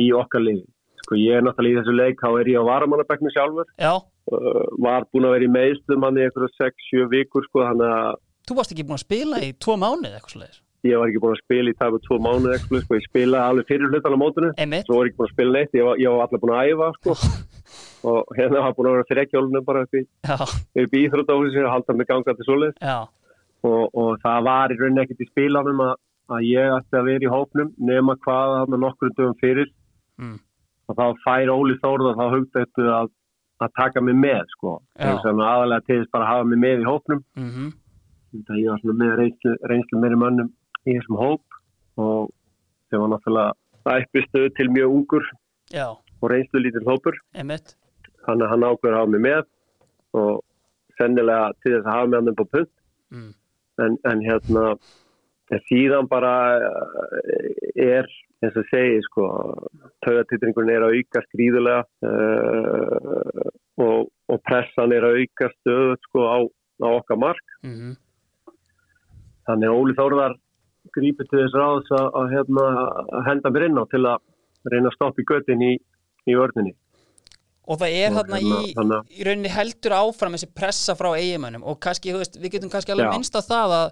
í 0.00 0.08
okkar 0.14 0.44
liði. 0.44 0.66
Sko 1.04 1.18
ég 1.20 1.36
er 1.36 1.44
náttúrulega 1.44 1.74
í 1.74 1.78
þessu 1.82 1.94
leik, 1.98 2.20
þá 2.22 2.28
er 2.40 2.50
ég 2.54 2.60
á 2.64 2.68
varamannabæknu 2.70 3.32
sjálfur, 3.34 3.66
Já. 3.82 3.92
uh, 4.00 4.60
var 4.80 5.04
búin 5.12 5.26
að 5.28 5.34
vera 5.36 5.48
í 5.48 5.54
meðslum 5.56 6.06
hann 6.06 6.20
í 6.20 6.24
einhverja 6.24 6.70
6-7 6.70 7.08
vikur 7.12 7.44
sko, 7.50 7.64
þannig 7.66 7.90
að 7.96 8.20
Þú 8.44 8.56
varst 8.58 8.72
ekki 8.74 8.84
búin 8.84 8.98
að 8.98 9.04
spila 9.06 9.38
í 9.40 9.50
tvo 9.56 9.74
mánuð 9.80 10.14
eitthvað 10.14 10.32
svo 10.34 10.40
leiðis. 10.44 10.60
ég 10.84 10.98
var 11.00 11.08
ekki 11.08 11.20
búin 11.24 11.32
að 11.34 11.42
spila 11.44 11.72
í 11.72 11.76
tæpa 11.80 12.00
tvo 12.04 12.16
mánuð 12.24 12.54
eitthvað, 12.54 12.82
sko, 12.84 12.96
ég 12.98 13.04
spilaði 13.08 13.44
alveg 13.50 13.68
fyrir 13.72 13.92
hlutan 13.92 14.16
á 14.16 14.18
mótinu, 14.20 14.50
Einmitt. 14.60 14.84
svo 14.88 14.98
var 14.98 15.04
ég 15.08 15.12
ekki 15.12 15.20
búin 15.20 15.28
að 15.30 15.34
spila 15.34 15.54
neitt, 15.58 15.76
ég 15.78 15.84
var, 15.88 16.00
ég 16.04 16.12
var 16.12 16.26
allar 16.28 16.42
búin 16.44 16.54
að 16.54 16.72
æfa 16.72 16.88
sko, 16.98 17.16
og 18.14 18.34
hérna 18.36 18.64
var 18.66 18.74
búin 18.76 18.88
að 18.90 18.96
vera 18.98 19.08
þrekkjólunum 19.12 19.64
bara 19.68 19.84
upp 19.86 19.96
í, 19.96 20.02
í 20.04 21.04
íþrótahúsi 21.06 21.64
og 21.64 21.72
halda 21.72 21.96
mig 22.00 22.08
gangandi 22.12 22.44
svoleið. 22.48 22.74
Já. 22.84 22.98
Og, 23.64 23.90
og 23.94 24.18
það 24.24 24.42
var 24.48 24.72
í 24.74 24.78
rauninni 24.80 25.02
ekkert 25.04 25.20
í 25.24 25.28
spilanum 25.30 25.80
að, 25.84 25.94
að 26.36 26.46
ég 26.48 26.72
ætti 26.78 26.98
að 27.00 27.06
vera 27.10 27.26
í 27.28 27.32
hópnum 27.34 27.70
nema 27.90 28.16
hvað 28.24 28.54
þarna 28.58 28.80
nokkur 28.86 29.14
dögum 29.18 29.38
fyrir 29.40 29.70
Mm. 30.18 30.36
og 30.88 30.94
þá 30.96 31.04
fær 31.24 31.50
Óli 31.50 31.74
Þórða 31.82 32.12
þá 32.14 32.24
hugdættu 32.30 32.84
að, 32.94 33.08
að 33.64 33.70
taka 33.80 34.00
mig 34.00 34.14
með 34.14 34.44
sko, 34.52 34.76
Já. 35.00 35.16
sem 35.24 35.40
aðalega 35.42 35.82
þess 35.88 36.10
bara 36.12 36.24
að 36.24 36.30
hafa 36.30 36.44
mig 36.52 36.58
með 36.62 36.82
í 36.84 36.86
hópnum 36.86 37.22
Mm 37.36 37.48
-hmm. 37.50 37.72
það 38.46 38.60
ég 38.62 38.70
var 38.70 38.78
svona 38.82 38.98
með 39.02 39.16
reynslu, 39.18 39.54
reynslu 39.72 39.98
meiri 40.04 40.16
mönnum 40.22 40.52
í 40.86 40.94
þessum 40.94 41.18
hóp 41.18 41.42
og 41.98 42.30
sem 42.90 43.00
var 43.00 43.08
náttúrulega 43.08 43.52
æppistuð 43.98 44.46
til 44.56 44.68
mjög 44.70 44.94
ungur 45.00 45.24
Já. 45.74 45.86
og 46.22 46.30
reynslu 46.30 46.60
lítil 46.62 46.86
hópur 46.86 47.14
Einmitt. 47.34 47.74
þannig 48.26 48.44
að 48.46 48.50
hann 48.54 48.62
ákveður 48.70 48.94
að 48.94 49.00
hafa 49.02 49.10
mig 49.10 49.20
með 49.20 49.42
og 50.14 50.44
sennilega 50.98 51.52
til 51.62 51.72
þess 51.74 51.86
að 51.86 51.92
hafa 51.96 52.06
mig 52.06 52.20
hann 52.22 52.34
på 52.36 52.44
punt 52.54 52.70
Mm. 53.10 53.32
En, 53.82 53.96
en 54.10 54.22
hérna 54.24 54.66
en 55.52 55.60
síðan 55.68 56.08
bara 56.08 56.34
eh, 56.58 57.98
er 57.98 58.08
eins 58.44 58.56
og 58.60 58.68
segi 58.70 59.00
sko 59.06 59.26
taugatitringurinn 60.04 60.74
er 60.74 60.86
að 60.86 60.98
auka 60.98 61.22
skrýðulega 61.26 61.82
uh, 62.08 63.50
og, 63.80 64.10
og 64.28 64.40
pressan 64.44 64.92
er 64.96 65.06
að 65.06 65.20
auka 65.22 65.50
stöðut 65.54 66.08
sko 66.08 66.26
á, 66.28 66.36
á 66.84 66.88
okkar 66.92 67.20
mark 67.20 67.44
Mm 67.64 67.74
-hmm. 67.74 67.92
þannig 69.46 69.68
að 69.68 69.76
Óli 69.80 69.94
Þórðar 69.96 70.34
grípið 70.92 71.28
til 71.30 71.38
þess 71.40 71.56
ráðs 71.56 71.90
að, 71.96 72.08
að, 72.20 72.26
hérna, 72.34 72.64
að 73.16 73.26
henda 73.28 73.50
mér 73.50 73.64
inn 73.66 73.80
á 73.80 73.84
til 73.88 74.04
að 74.04 74.18
reyna 74.72 74.88
að 74.88 74.96
stoppa 74.96 75.22
í 75.22 75.28
göttin 75.30 75.62
í, 75.62 75.72
í 76.28 76.36
vörninni 76.36 76.74
Og 77.64 77.78
það 77.80 77.94
er 77.96 78.12
þarna 78.12 78.40
í, 78.44 78.48
í 79.16 79.24
rauninni 79.24 79.52
heldur 79.52 79.94
áfram 79.96 80.34
þessi 80.36 80.50
pressa 80.52 80.96
frá 80.98 81.14
eiginmönnum. 81.16 81.62
Og 81.64 81.78
kannski, 81.80 82.12
veist, 82.12 82.36
við 82.36 82.58
getum 82.58 82.72
kannski 82.72 82.92
alveg 82.92 83.14
minnst 83.14 83.36
á 83.36 83.40
það 83.40 83.76
að 83.78 83.86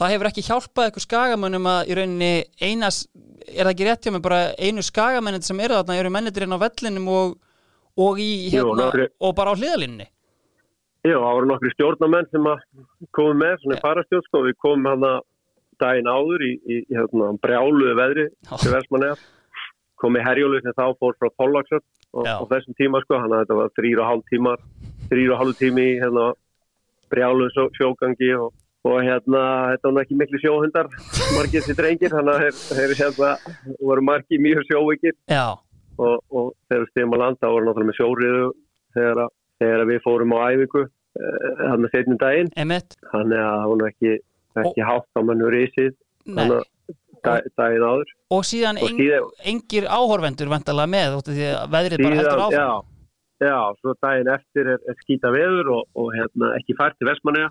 það 0.00 0.12
hefur 0.14 0.28
ekki 0.30 0.44
hjálpað 0.46 0.88
ykkur 0.90 1.04
skagamönnum 1.04 1.68
að 1.70 1.90
í 1.92 1.96
rauninni 1.98 2.30
einas, 2.64 3.02
er 3.46 3.66
það 3.66 3.72
ekki 3.74 3.88
rétt 3.88 4.06
hjá 4.06 4.14
mig 4.14 4.24
bara 4.24 4.40
einu 4.58 4.84
skagamennir 4.86 5.44
sem 5.46 5.60
eru 5.62 5.78
þarna 5.78 5.98
eru 6.00 6.12
menniturinn 6.14 6.56
á 6.56 6.64
vellinum 6.64 7.10
og, 7.12 7.36
og 8.00 8.22
í 8.22 8.30
Jú, 8.48 8.56
hérna, 8.56 8.86
nokkri- 8.86 9.10
og 9.20 9.36
bara 9.38 9.54
á 9.54 9.58
hliðalínni 9.58 10.08
Já, 11.02 11.16
það 11.18 11.34
voru 11.36 11.50
nokkri 11.50 11.72
stjórnamenn 11.74 12.28
sem 12.30 12.48
komum 13.10 13.40
með, 13.42 13.56
svona 13.62 13.78
Já. 13.78 13.82
farastjórn 13.82 14.26
sko, 14.28 14.42
við 14.46 14.58
komum 14.62 14.90
hann 14.90 15.06
að 15.08 15.20
daginn 15.82 16.10
áður 16.10 16.44
í, 16.46 16.52
í, 16.62 16.76
hérna, 16.94 17.32
brjáluðu 17.42 17.96
veðri 17.98 18.26
komið 20.02 20.24
herjólu 20.26 20.60
sem 20.62 20.74
þá 20.78 20.86
fór 20.98 21.18
frá 21.18 21.28
Pollaksöp 21.38 21.84
og, 22.12 22.26
og 22.42 22.48
þessum 22.52 22.76
tíma 22.78 23.00
sko, 23.04 23.18
hann 23.22 23.32
að 23.36 23.44
þetta 23.44 23.58
var 23.60 23.70
þrýr 23.78 24.00
og 24.02 24.08
hálf 24.10 24.24
tímar 24.32 24.64
þrýr 25.12 25.32
og 25.34 25.40
hálf 25.42 25.58
tími 25.60 25.84
í 25.92 26.00
hérna, 26.02 26.26
brjáluðu 27.12 27.50
sjó, 27.56 27.64
sjógangi 27.78 28.30
og, 28.38 28.52
og 28.88 28.96
hérna, 29.04 29.42
þetta 29.74 29.92
var 29.96 30.04
ekki 30.06 30.18
miklu 30.22 30.40
sjóhundar 30.42 30.88
margir 31.36 31.60
þessi 31.60 31.76
drengir, 31.78 32.14
þannig 32.16 32.48
að 32.48 32.62
þeir, 32.72 32.94
hérna, 33.02 33.30
voru 33.80 34.06
margir 34.08 34.42
mjög 34.44 34.64
sjóvikir 34.70 35.16
Já, 35.32 35.44
og, 35.98 36.16
og 36.32 36.52
þegar 36.68 36.84
við 36.86 36.90
stegum 36.94 37.16
að 37.18 37.24
landa 37.26 37.52
voru 37.54 37.68
náttúrulega 37.68 37.92
með 37.92 38.00
sjóriðu 38.00 38.50
þegar, 38.96 39.22
að- 39.26 39.34
þegar 39.62 39.86
við 39.92 40.02
fórum 40.06 40.32
á 40.34 40.38
æfingu 40.52 40.84
hann 41.12 41.82
með 41.84 41.90
setjum 41.92 42.16
daginn. 42.22 42.48
Þannig 43.12 43.40
að 43.44 43.56
það 43.60 43.72
var 43.72 43.82
ekki, 43.90 44.12
ekki 44.62 44.84
hátt 44.88 45.10
á 45.12 45.20
mannu 45.28 45.50
risið. 45.52 45.90
Nei. 46.24 46.34
þannig 46.38 46.54
að 46.56 46.64
dag, 47.24 47.42
daginn 47.58 47.84
áður. 47.86 48.10
Og 48.30 48.42
síðan 48.48 48.80
Og 48.82 48.88
eng, 48.90 48.98
síðan- 48.98 49.30
engir 49.52 49.84
áhorvendur 49.88 50.48
vantalega 50.52 50.88
með 50.96 51.16
af 51.18 51.22
því 51.28 51.46
að 51.52 51.70
veðrið 51.76 52.02
bara 52.02 52.16
heldur 52.20 52.42
áfram. 52.46 52.58
já, 52.58 53.48
já, 53.48 53.58
svo 53.80 53.94
daginn 54.02 54.32
eftir 54.36 54.66
er, 54.74 54.80
er 54.88 54.96
skýta 55.04 55.32
veður 55.34 55.72
og, 55.78 55.82
og 55.96 56.12
hérna, 56.16 56.52
ekki 56.58 56.76
fært 56.78 56.98
til 56.98 57.08
Vestmanniða 57.10 57.50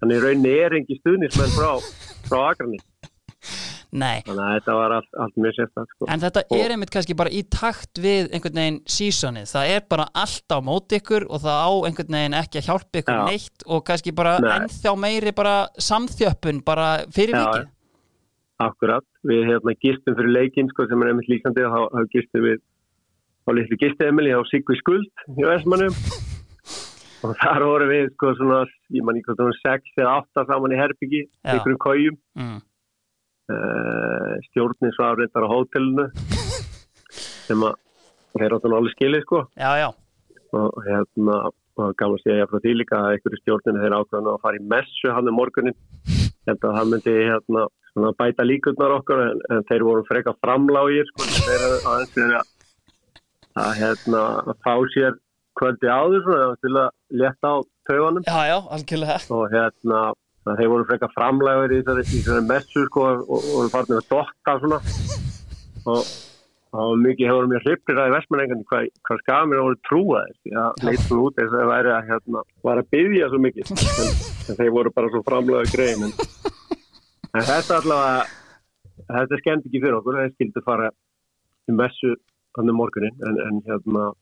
þannig 0.00 0.22
rauninni 0.24 0.54
er 0.64 0.76
engi 0.78 0.96
stuðnismenn 1.00 1.52
frá, 1.56 1.72
frá 2.28 2.38
Akrani 2.52 2.78
Nei, 3.90 4.20
þannig 4.22 4.44
að 4.46 4.52
þetta 4.54 4.74
var 4.78 4.92
allt, 4.94 5.08
allt 5.18 5.38
mjög 5.42 5.54
sérstætt 5.58 5.88
sko. 5.90 6.06
en 6.14 6.20
þetta 6.22 6.42
Og- 6.50 6.58
er 6.62 6.70
einmitt 6.70 6.90
kannski 6.94 7.16
bara 7.18 7.30
í 7.34 7.42
takt 7.50 7.98
við 7.98 8.28
einhvern 8.30 8.54
veginn 8.60 8.78
sísonið, 8.86 9.48
það 9.50 9.72
er 9.74 9.80
bara 9.90 10.06
allt 10.14 10.46
á 10.54 10.58
móti 10.62 11.00
ykkur 11.00 11.26
og 11.28 11.40
það 11.42 11.58
á 11.58 11.70
einhvern 11.88 12.14
veginn 12.14 12.36
ekki 12.38 12.60
að 12.60 12.68
hjálpa 12.68 13.00
ykkur 13.02 13.18
Já. 13.18 13.24
neitt 13.26 13.64
og 13.66 13.84
kannski 13.84 14.14
bara 14.14 14.38
Nei. 14.38 14.52
ennþá 14.60 14.94
meiri 14.96 15.32
bara 15.34 15.56
samþjöppun 15.74 16.62
bara 16.64 17.04
fyrir 17.10 17.34
vikið 17.34 17.66
Akkurat, 18.60 19.04
við 19.24 19.46
hérna 19.48 19.72
gistum 19.80 20.16
fyrir 20.18 20.34
leikinn 20.34 20.68
sko, 20.68 20.84
sem 20.88 21.00
er 21.00 21.12
einmitt 21.12 21.30
líkandi 21.32 21.62
og 21.64 21.94
þá, 21.94 22.00
gistum 22.12 22.44
við 22.44 22.58
á 22.60 23.50
litlu 23.56 23.78
gisteemili 23.80 24.34
á 24.36 24.40
Sigvi 24.50 24.76
Skuld 24.76 25.24
í 25.32 25.46
Vestmannum 25.48 25.94
og 27.24 27.32
þar 27.40 27.64
voru 27.64 27.86
við 27.88 28.10
sko 28.14 28.34
svona, 28.36 28.58
ég 28.92 29.06
man 29.06 29.16
ekki 29.16 29.30
hvað 29.30 29.40
það 29.40 29.48
var 29.48 29.60
sex 29.62 29.96
eða 29.96 30.16
átta 30.18 30.44
saman 30.50 30.76
í 30.76 30.80
herbyggi, 30.80 31.22
Já. 31.24 31.54
einhverjum 31.54 31.80
kójum 31.86 32.20
mm. 32.36 32.60
uh, 33.54 34.34
stjórnin 34.50 34.94
svo 34.96 35.08
afreyndar 35.08 35.48
á 35.48 35.52
hótelinu 35.54 36.06
sem 37.48 37.64
að 37.64 37.80
þeir 38.36 38.58
áttu 38.58 38.70
nú 38.70 38.78
alveg 38.78 38.94
skilið 38.94 39.24
sko. 39.24 39.44
Já, 39.56 39.72
já, 39.80 39.88
og 40.60 40.80
hérna 40.84 41.42
og 41.80 41.94
gaman 41.96 42.18
að 42.18 42.24
segja 42.26 42.48
frá 42.50 42.60
því 42.60 42.72
líka 42.76 42.98
að 42.98 43.14
einhverju 43.14 43.40
stjórninu 43.40 43.82
þeir 43.84 43.94
ákvæðan 43.96 44.34
að 44.34 44.42
fara 44.44 44.60
í 44.60 44.66
messu 44.68 45.14
hann 45.16 45.30
um 45.30 45.38
morgunin 45.40 45.76
held 46.48 46.64
að 46.64 46.78
það 46.78 46.90
myndi 46.94 47.16
hérna 47.18 47.66
bæta 48.20 48.46
líkurnar 48.46 48.96
okkur 49.00 49.24
en, 49.24 49.42
en 49.50 49.66
þeir 49.68 49.84
voru 49.88 50.06
freka 50.08 50.36
framlágir 50.38 51.08
sko 51.10 51.26
þeir 51.26 51.66
aðeins 51.66 52.16
að 52.40 52.56
að 53.60 53.70
hérna 53.80 54.24
að 54.46 54.56
fá 54.62 54.74
sér 54.94 55.16
kvöldi 55.58 55.90
áður 55.90 56.24
svona 56.24 56.50
til 56.62 56.74
að 56.78 56.90
leta 57.22 57.50
á 57.50 57.56
tauganum 57.90 58.24
já, 58.28 58.38
já, 58.46 58.58
og 59.34 59.46
hérna 59.50 60.02
þeir 60.56 60.70
voru 60.72 60.86
freka 60.88 61.10
framlægur 61.12 61.74
í 61.74 61.82
þessari, 61.84 62.42
messu 62.48 62.86
sko 62.88 63.06
og 63.20 63.46
voru 63.50 63.72
farin 63.72 63.98
að 63.98 64.06
svona. 64.62 64.78
Og 65.90 66.12
og 66.70 66.92
mikið 67.02 67.30
hefur 67.30 67.48
mér 67.50 67.64
hryppir 67.64 67.98
að 67.98 68.10
í 68.10 68.14
vestmenningandi 68.14 68.66
hvað, 68.70 68.88
hvað 69.06 69.22
skafið 69.24 69.50
mér 69.50 69.60
að 69.60 69.66
voru 69.66 69.80
trúa 69.88 70.20
þess 70.26 70.84
leit 70.86 71.04
svo 71.06 71.22
út 71.26 71.38
þess 71.38 71.50
að 71.50 71.62
það 71.62 71.70
væri 71.72 71.92
að 71.94 72.10
hérna, 72.10 72.42
var 72.68 72.82
að 72.82 72.90
byggja 72.94 73.30
svo 73.30 73.40
mikið 73.46 73.72
en, 74.04 74.12
en 74.46 74.60
þeir 74.60 74.74
voru 74.76 74.92
bara 74.94 75.10
svo 75.10 75.22
framlega 75.26 75.72
grein 75.74 76.06
en, 76.06 76.14
en 77.34 77.48
þetta 77.50 77.80
allavega 77.80 78.22
þetta 79.10 79.40
skemmt 79.42 79.66
ekki 79.66 79.82
fyrir 79.82 79.98
okkur 79.98 80.20
þeir 80.20 80.34
skildi 80.36 80.64
fara 80.66 80.92
í 81.66 81.76
messu 81.80 82.14
hann 82.58 82.70
um 82.70 82.78
morgunin 82.78 83.26
en, 83.26 83.42
en 83.48 83.60
hérna 83.66 84.12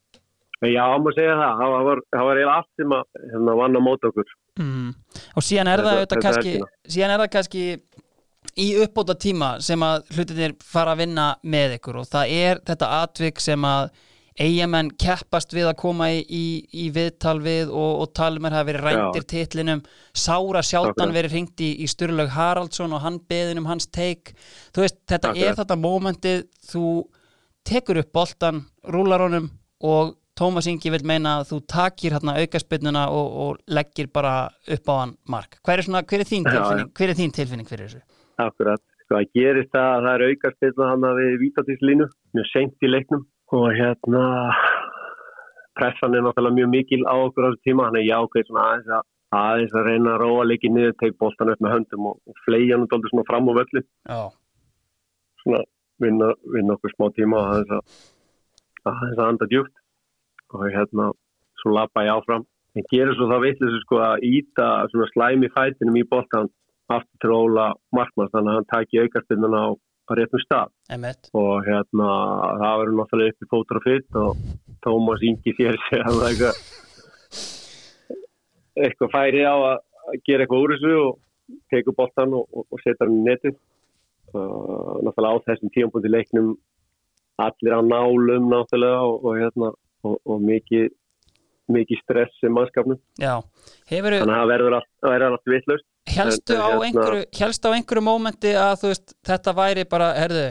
já, 0.66 0.83
maður 0.99 1.16
segja 1.19 1.37
það, 1.39 1.61
það 1.61 1.89
var, 1.89 2.03
það 2.16 2.29
var 2.29 2.43
allt 2.57 2.70
sem 2.81 2.95
að 2.97 3.05
hérna, 3.31 3.57
vann 3.61 3.79
á 3.79 3.81
mót 3.85 4.07
okkur. 4.09 4.37
Mm. 4.59 4.89
og 5.39 5.45
síðan 5.47 5.69
er 5.70 5.85
það 5.85 5.93
auðvitað 5.93 6.16
þetta 6.16 6.23
kannski 6.25 6.55
síðan 6.91 7.12
er 7.15 7.20
það 7.23 7.29
kannski 7.37 7.65
í 8.57 8.69
uppbóta 8.83 9.16
tíma 9.19 9.57
sem 9.65 9.83
að 9.85 10.05
hlutinir 10.15 10.55
fara 10.65 10.95
að 10.95 11.05
vinna 11.05 11.31
með 11.43 11.79
ykkur 11.79 12.03
og 12.03 12.09
það 12.11 12.37
er 12.39 12.62
þetta 12.66 12.93
atvik 13.03 13.43
sem 13.43 13.66
að 13.69 13.91
eigamenn 14.39 14.93
keppast 14.95 15.53
við 15.55 15.66
að 15.66 15.79
koma 15.81 16.09
í, 16.15 16.20
í, 16.23 16.45
í 16.70 16.87
viðtal 16.95 17.41
við 17.43 17.73
og, 17.73 18.05
og 18.05 18.12
talum 18.15 18.47
er 18.47 18.55
hafa 18.55 18.69
verið 18.69 18.85
rændir 18.87 19.27
titlinum 19.27 19.83
Sára 20.15 20.62
sjálfdan 20.62 21.09
Akkurat. 21.09 21.16
verið 21.16 21.35
hringt 21.35 21.65
í, 21.65 21.73
í 21.83 21.89
Sturlaug 21.91 22.31
Haraldsson 22.37 22.95
og 22.95 23.03
hann 23.03 23.19
beðin 23.31 23.62
um 23.62 23.66
hans 23.70 23.89
teik 23.91 24.37
þú 24.75 24.85
veist, 24.85 25.01
þetta 25.11 25.33
er 25.35 25.41
Akkurat. 25.41 25.61
þetta 25.62 25.79
mómentið 25.83 26.45
þú 26.70 26.85
tekur 27.69 28.01
upp 28.05 28.15
boltan, 28.15 28.62
rúlar 28.87 29.27
honum 29.27 29.51
og 29.85 30.15
Tómas 30.39 30.69
Ingi 30.70 30.93
vil 30.95 31.03
meina 31.03 31.41
að 31.41 31.49
þú 31.49 31.57
takir 31.66 32.15
hérna 32.15 32.37
aukaspinnuna 32.39 33.09
og, 33.11 33.39
og 33.43 33.75
leggir 33.75 34.07
bara 34.15 34.47
upp 34.47 34.93
á 34.93 34.95
hann 35.01 35.16
mark. 35.27 35.59
Hver 35.66 35.81
er, 35.81 35.89
svona, 35.89 36.05
hver 36.07 36.23
er 36.23 36.29
þín 36.31 36.47
tilfinning? 36.47 36.93
Hver 36.95 37.11
er 37.11 37.19
þín 37.19 37.35
tilfinning 37.35 37.66
fyrir 37.66 37.89
þessu? 37.91 38.05
Akkurat. 38.39 38.82
Sko 39.05 39.19
að 39.19 39.31
gerist 39.35 39.70
það 39.74 39.89
að 39.93 40.05
það 40.06 40.15
er 40.15 40.24
aukast 40.28 40.59
þetta 40.62 40.89
hann 40.93 41.06
að 41.09 41.20
við 41.23 41.36
vítatíslínu 41.43 42.06
mjög 42.36 42.51
seint 42.52 42.85
í 42.86 42.90
leiknum. 42.90 43.23
Og 43.56 43.70
hérna 43.73 44.24
pressan 45.78 46.16
er 46.16 46.27
náttúrulega 46.27 46.59
mjög 46.59 46.69
mikil 46.74 47.01
á 47.09 47.15
okkur 47.16 47.47
á 47.47 47.48
þessu 47.48 47.65
tíma. 47.66 47.86
Hann 47.89 47.98
er 48.01 48.06
jákveð 48.09 48.51
svona 48.51 48.66
aðeins 48.66 48.93
að, 48.98 49.09
aðeins 49.39 49.79
að 49.79 49.88
reyna 49.88 50.13
að 50.14 50.21
róa 50.24 50.45
leikið 50.51 50.74
niður, 50.74 50.95
teik 51.01 51.16
boltan 51.22 51.53
upp 51.54 51.64
með 51.64 51.74
höndum 51.77 52.11
og, 52.11 52.21
og 52.29 52.43
fleia 52.45 52.77
hann 52.77 52.87
dálítið 52.90 53.14
svona 53.14 53.29
fram 53.30 53.51
á 53.51 53.53
völlu 53.59 53.82
Já, 53.85 54.21
svona 55.43 55.63
vinna, 56.04 56.30
vinna 56.54 56.77
okkur 56.77 56.95
smá 56.95 57.09
tíma 57.16 57.40
og 57.40 57.51
aðeins 57.54 57.74
að, 57.79 57.96
aðeins 58.93 59.19
að 59.19 59.27
anda 59.27 59.51
djúpt. 59.51 59.74
Og 60.54 60.69
hérna 60.72 61.11
svo 61.63 61.74
lappa 61.74 62.06
ég 62.06 62.14
áfram. 62.14 62.46
En 62.77 62.87
gerir 62.93 63.16
svo 63.16 63.27
það 63.32 63.45
vitlis 63.48 63.82
sko 63.82 63.98
að 64.04 64.24
íta 64.29 64.69
svona 64.93 65.09
slæmi 65.14 65.51
fætinum 65.56 65.98
í 65.98 66.06
boltan 66.09 66.53
aftur 66.97 67.23
til 67.23 67.35
Óla 67.37 67.69
Markmanns 67.95 68.33
þannig 68.33 68.53
að 68.53 68.59
hann 68.59 68.73
taki 68.73 69.03
aukastinnuna 69.03 69.61
á, 69.69 69.69
réttum 70.19 70.41
stað 70.41 70.73
emmett. 70.95 71.31
og 71.37 71.67
hérna 71.69 72.09
það 72.63 72.79
verður 72.81 72.99
náttúrulega 72.99 73.35
upp 73.35 73.45
í 73.45 73.51
fótur 73.53 73.81
og 73.81 73.87
fyrt 73.87 74.21
og 74.23 74.31
Tómas 74.87 75.25
Ingi 75.29 75.53
sér 75.59 75.77
sig 75.89 76.01
að 76.01 76.21
það 76.21 76.29
eitthvað 76.29 76.61
eitthvað 78.79 79.15
færi 79.17 79.43
á 79.45 79.57
að 79.57 79.77
gera 80.25 80.45
eitthvað 80.47 80.63
úr 80.65 80.75
þessu 80.75 80.95
og 81.03 81.19
tekur 81.73 81.97
boltan 81.99 82.37
og, 82.39 82.47
og, 82.53 82.65
og 82.73 82.81
setja 82.85 83.05
hann 83.05 83.19
í 83.19 83.27
netið 83.27 83.55
uh, 84.33 84.97
náttúrulega 85.05 85.35
á 85.37 85.45
þessum 85.51 85.75
tíumpunkti 85.75 86.13
leiknum 86.13 86.55
allir 87.39 87.77
á 87.77 87.81
nálum 87.85 88.49
náttúrulega 88.49 89.05
og, 89.05 89.29
og 89.29 89.39
hérna 89.43 89.73
og, 90.09 90.17
og 90.25 90.43
mikið 90.45 90.89
mikið 91.72 92.03
stress 92.03 92.43
sem 92.43 92.55
mannskapnum. 92.55 93.01
Þannig 93.21 94.35
að 94.35 94.35
það 94.35 94.53
verður 94.53 94.77
allt, 94.79 94.90
það 95.03 95.14
verður 95.14 95.37
allt 95.37 95.53
vitlaust. 95.55 95.88
Helstu 96.09 96.56
en 96.56 96.63
á 96.64 96.71
einhverju 96.88 97.24
helstu 97.37 97.69
á 97.69 97.77
einhverju 97.77 98.05
mómenti 98.05 98.53
að 98.56 98.85
veist 98.87 99.16
þetta 99.29 99.56
væri 99.59 99.85
bara, 99.88 100.13
herðu, 100.16 100.47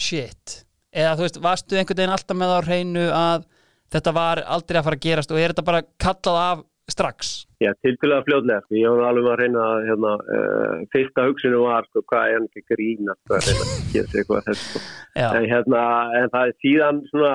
shit? 0.00 0.60
Eða 0.94 1.16
þú 1.18 1.26
veist, 1.26 1.40
varstu 1.44 1.76
einhvern 1.76 2.00
veginn 2.00 2.14
alltaf 2.14 2.38
með 2.38 2.54
á 2.54 2.60
hreinu 2.64 3.08
að 3.12 3.48
þetta 3.94 4.14
var 4.16 4.40
aldrei 4.56 4.78
að 4.80 4.86
fara 4.86 4.98
að 5.00 5.04
gerast 5.08 5.34
og 5.34 5.40
er 5.40 5.52
þetta 5.52 5.66
bara 5.66 5.82
kallað 6.00 6.40
af 6.44 6.62
strax? 6.90 7.32
Já, 7.62 7.70
tilfélaga 7.84 8.24
fljóðlega, 8.26 8.64
ég 8.76 8.92
var 8.92 9.06
alveg 9.08 9.30
að 9.32 9.38
reyna 9.40 9.62
að 9.64 9.86
hérna, 9.88 10.12
uh, 10.36 10.82
fyrsta 10.92 11.24
hugsunum 11.28 11.64
var 11.64 11.86
sko, 11.88 12.02
hvað 12.10 12.26
er 12.26 12.36
hann 12.36 12.48
ekki 12.50 12.62
að 12.64 12.74
grína 12.74 13.16
sko, 13.16 13.38
að 13.38 13.48
reyna 13.48 13.64
að 13.64 13.94
gera 13.94 14.10
sér 14.10 14.20
eitthvað 14.20 14.48
þess 14.48 14.64
sko. 14.66 14.82
En, 15.24 15.46
hérna, 15.52 15.84
en 16.20 16.32
það 16.34 16.50
er 16.50 16.56
síðan 16.64 17.00
svona 17.08 17.32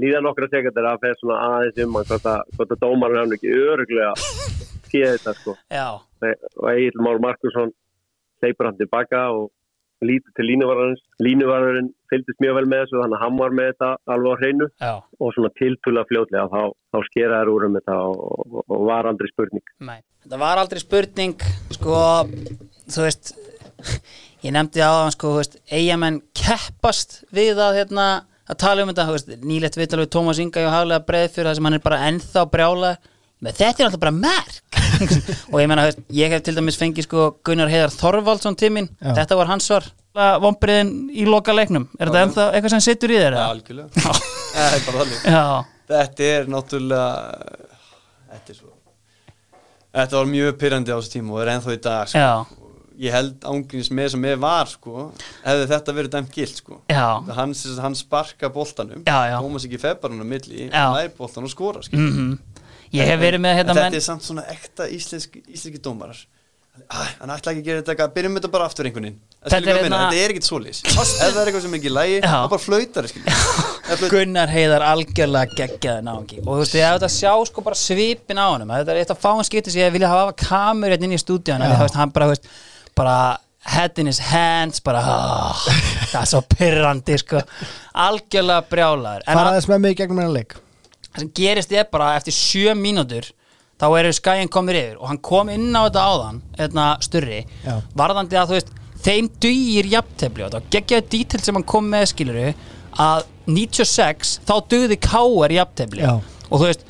líðan 0.00 0.26
nokkra 0.26 0.48
sekundir 0.52 0.86
að 0.86 1.04
fer 1.04 1.16
svona 1.18 1.38
aðeins 1.46 1.80
um 1.84 1.96
hvort 1.98 2.26
að, 2.30 2.76
dómarinn 2.82 3.22
hann 3.22 3.36
ekki 3.36 3.54
öruglega 3.56 4.12
sé 4.90 5.04
þetta 5.04 5.36
sko. 5.40 5.56
Og 6.60 6.68
Egil 6.74 7.00
Már 7.00 7.20
Markusson 7.22 7.72
leipur 8.44 8.68
hann 8.68 8.78
tilbaka 8.78 9.30
og 9.32 9.48
lítur 10.04 10.32
til 10.36 10.46
línuvarðarins 10.48 11.02
línuvarðarinn 11.20 11.90
fylgdist 12.12 12.40
mjög 12.40 12.56
vel 12.58 12.68
með 12.68 12.84
þessu 12.84 13.00
þannig 13.02 13.16
að 13.18 13.24
hann 13.24 13.40
var 13.40 13.56
með 13.56 13.68
þetta 13.70 13.90
alveg 14.14 14.32
á 14.32 14.40
hreinu. 14.40 14.68
Já, 14.80 14.92
og 15.20 15.34
svona 15.36 15.50
tiltúlega 15.60 16.08
fljóðlega 16.08 16.46
þá, 16.52 16.62
þá 16.92 16.98
skera 17.08 17.40
þær 17.40 17.52
úr 17.54 17.66
um 17.66 17.76
þetta 17.78 17.98
og, 18.06 18.22
og, 18.30 18.62
og 18.64 18.86
var 18.88 19.10
aldrei 19.10 19.32
spurning. 19.32 19.74
Nei. 19.90 20.00
Þetta 20.20 20.40
var 20.40 20.60
aldrei 20.60 20.82
spurning, 20.82 21.44
sko 21.72 22.00
þú 22.92 23.04
veist 23.06 23.30
ég 24.44 24.52
nefndi 24.56 24.84
á 24.84 24.92
hann, 24.92 25.14
sko, 25.14 25.34
þú 25.34 25.40
veist 25.40 25.60
eigamenn 25.72 26.20
keppast 26.36 27.22
við 27.36 27.60
að 27.60 27.80
hérna 27.80 28.08
að 28.50 28.58
tala 28.64 28.84
um 28.84 28.90
þetta, 28.92 29.38
nýlegt 29.46 29.78
viðtal 29.78 30.02
við 30.02 30.10
Tómas 30.16 30.40
Inga 30.42 30.66
og 30.66 30.74
haflega 30.74 31.06
breið 31.08 31.30
fyrir 31.36 31.48
það 31.50 31.56
sem 31.58 31.68
hann 31.68 31.78
er 31.78 31.84
bara 31.86 32.02
ennþá 32.08 32.44
brjála, 32.50 32.90
með 33.40 33.56
þetta 33.60 33.82
er 33.82 33.88
alltaf 33.88 34.02
bara 34.02 34.16
merk. 34.16 34.60
Og 35.52 35.62
ég 35.62 35.70
veist, 35.70 36.02
ég 36.12 36.34
hef 36.34 36.42
til 36.44 36.56
dæmis 36.58 36.76
fengið 36.76 37.06
sko 37.06 37.30
Gunnar 37.46 37.70
Heiðar 37.72 37.94
Þorvaldsson 37.94 38.58
tíminn, 38.60 38.90
Já. 39.00 39.14
þetta 39.22 39.38
var 39.40 39.48
hans 39.48 39.70
svar. 39.70 39.86
Vombriðin 40.42 40.90
í 41.14 41.24
loka 41.28 41.54
leiknum. 41.54 41.86
Er 41.96 42.10
þetta 42.10 42.24
ennþá 42.26 42.46
eitthvað 42.50 42.74
sem 42.74 42.82
sittur 42.84 43.14
í 43.14 43.20
þér? 43.22 43.36
Já, 43.38 43.44
algjörlega. 43.54 43.88
Þetta 45.90 46.26
er 46.26 46.50
náttúrulega 46.50 47.06
Þetta 48.30 48.52
er 48.52 48.58
svo 48.58 48.68
Þetta 49.90 50.16
var 50.20 50.28
mjög 50.30 50.58
pyrrandi 50.60 50.92
á 50.94 50.98
þessu 51.00 51.12
tíma 51.16 51.34
og 51.34 51.40
er 51.42 51.52
ennþá 51.56 51.74
í 51.74 51.80
dag 51.82 52.10
sko. 52.10 52.59
Ég 53.00 53.14
held 53.14 53.44
ángríns 53.48 53.88
með 53.96 54.10
sem 54.14 54.26
ég 54.28 54.40
var 54.42 54.68
sko, 54.68 55.06
hefði 55.44 55.68
þetta 55.70 55.94
verið 55.96 56.14
dæmt 56.16 56.34
gilt 56.34 56.58
sko. 56.60 56.80
Hann, 56.90 57.54
sem 57.56 57.70
sagt, 57.72 57.82
hann 57.84 57.96
sparka 57.96 58.50
já. 59.30 59.36
Tómas 59.40 59.64
ekki 59.68 59.80
febbarinn 59.80 60.20
á 60.20 60.26
milli 60.28 60.66
Já. 60.68 60.84
nær 60.92 61.08
boltan 61.16 61.46
og 61.48 61.52
skora 61.54 61.80
hef 63.06 63.22
verið 63.22 63.40
með 63.40 63.54
En 63.54 63.58
hérna 63.60 63.72
þetta 63.78 63.86
menn 63.86 63.96
er 64.00 64.04
samt 64.04 64.26
svona 64.26 64.44
ekta 64.50 64.88
íslensk, 64.90 65.40
íslenski 65.46 65.80
dómarar. 65.82 66.20
Hann 66.90 67.30
ætla 67.34 67.52
ekki 67.52 67.60
að 67.60 67.66
gera 67.66 67.80
þetta 67.80 67.92
eitthvað 67.92 68.12
byrjum 68.14 68.36
þetta 68.38 68.50
bara 68.54 68.66
aftur 68.70 68.86
einhvern 68.88 69.06
veginn. 69.06 69.18
Þetta 69.40 69.56
er 69.58 69.66
er, 69.70 69.78
hérna- 69.84 69.98
þetta 70.00 70.20
er 70.24 70.32
ekkert 70.34 70.46
svoleiðis. 70.46 70.80
Ef 70.86 71.18
það 71.20 71.40
er 71.40 71.50
eitthvað 71.50 71.64
sem 71.64 71.76
ekki 71.78 71.90
í 71.90 71.92
lægi 71.96 72.20
þá 72.24 72.36
bara 72.52 72.62
flautar 72.62 73.08
Gunnar 74.12 74.52
heiðar 74.54 74.84
algjörlega 74.86 75.56
geggjaði 75.58 76.04
náðungi 76.06 76.40
og 76.44 76.50
þú 76.50 76.58
veist, 76.62 76.76
ég 76.78 76.86
hef 76.86 76.96
þetta 76.96 77.08
að 77.10 77.16
sjá 77.16 77.32
sko 77.50 77.64
bara 77.66 77.78
svipin 77.80 78.38
á 78.40 78.46
honum. 78.52 78.70
Þetta 78.78 78.94
er 78.94 79.00
eitt 79.02 79.14
af 79.14 79.22
fáin 79.22 79.46
skipti 79.48 79.74
sem 79.74 79.82
ég 79.82 79.94
vilja 79.96 80.10
hafa 80.12 80.36
kamerun 80.44 81.06
inn 81.08 81.16
í 81.16 81.20
stúdíun, 81.20 81.64
hann 81.98 82.14
bara, 82.14 82.30
þú 82.30 82.36
veist, 82.36 82.50
bara 82.98 83.38
head 83.70 83.98
in 84.00 84.08
his 84.08 84.18
hands 84.30 84.80
bara, 84.80 85.02
oh, 85.04 85.66
það 86.10 86.22
er 86.22 86.30
svo 86.30 86.40
pyrrandi 86.48 87.18
sko, 87.20 87.42
algjörlega 88.06 88.64
brjálaður 88.70 89.26
en 89.26 89.38
fara 89.40 89.52
þess 89.58 89.68
með 89.70 89.82
mig 89.84 89.98
gegnum 89.98 90.22
hennar 90.22 90.38
leik 90.38 90.56
það 91.10 91.22
sem 91.24 91.32
gerist 91.36 91.74
er 91.76 91.86
bara 91.92 92.14
eftir 92.16 92.34
sjö 92.36 92.74
mínútur 92.78 93.28
þá 93.80 93.86
eru 93.98 94.12
skæin 94.16 94.50
komir 94.52 94.78
yfir 94.80 94.98
og 95.00 95.08
hann 95.10 95.20
kom 95.24 95.50
inn 95.52 95.70
á 95.76 95.84
þetta 95.88 96.06
áðan 96.08 96.40
hérna 96.58 96.86
styrri, 97.04 97.42
Já. 97.64 97.74
varðandi 97.96 98.40
að 98.40 98.50
þú 98.50 98.58
veist 98.58 98.72
þeim 99.00 99.30
dugir 99.40 99.88
jafntefli 99.94 100.44
og 100.44 100.52
þetta 100.52 100.74
geggjaði 100.76 101.08
dítil 101.14 101.40
sem 101.44 101.56
hann 101.56 101.68
kom 101.68 101.88
með 101.88 102.10
skiluru 102.12 102.48
að 103.00 103.28
96 103.50 104.34
þá 104.48 104.54
dugði 104.72 104.98
káar 105.00 105.54
jafntefli 105.56 106.04
Já. 106.04 106.16
og 106.18 106.56
þú 106.56 106.64
veist 106.66 106.88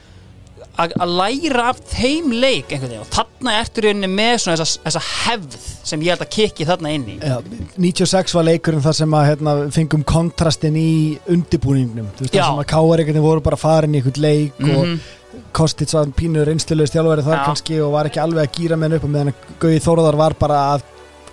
að 0.78 0.92
að 1.00 1.14
læra 1.20 1.64
af 1.70 1.80
þeim 1.90 2.30
leik 2.32 2.70
einhvern 2.72 2.90
veginn. 2.92 3.02
Og 3.04 3.10
þarna 3.14 3.54
ertur 3.60 3.84
rauninni 3.88 4.08
með 4.12 4.34
svona 4.44 4.56
þessa, 4.60 4.80
þessa 4.86 5.02
hefð 5.26 5.56
sem 5.90 6.00
ég 6.06 6.14
held 6.14 6.24
að 6.26 6.30
kikki 6.36 6.66
þarna 6.68 6.92
inn 6.94 7.06
í. 7.10 7.16
Já, 7.20 7.38
96 7.76 8.34
var 8.38 8.44
leikurinn 8.48 8.84
þar 8.84 8.98
sem 9.00 9.16
að 9.20 9.26
hérna, 9.30 9.54
fengum 9.74 10.04
kontrastin 10.04 10.76
í 10.80 10.90
undibúningnum 11.28 12.06
þú 12.16 12.26
veist, 12.26 12.34
þar 12.36 12.46
sem 12.52 12.62
að 12.64 12.68
káar 12.74 13.02
einhvern 13.02 13.14
veginn 13.16 13.26
voru 13.28 13.40
bara 13.50 13.56
farin 13.60 13.94
í 13.94 14.00
einhvern 14.02 14.22
leik 14.22 14.60
Mhm. 14.60 14.76
og 14.76 15.16
Kostits 15.54 15.94
var 15.94 16.06
pínur 16.14 16.48
einstöluðist 16.50 16.94
þjálfari 16.94 17.22
þar 17.22 17.36
Já. 17.38 17.44
kannski 17.46 17.76
og 17.82 17.92
var 17.92 18.06
ekki 18.08 18.20
alveg 18.22 18.48
að 18.48 18.54
gýra 18.58 18.76
menn 18.78 18.92
upp 18.96 19.04
og 19.04 19.10
meðan 19.10 19.28
að 19.32 19.44
Gauði 19.60 19.80
Þórðar 19.84 20.16
var 20.16 20.34
bara 20.34 20.58
að 20.74 20.82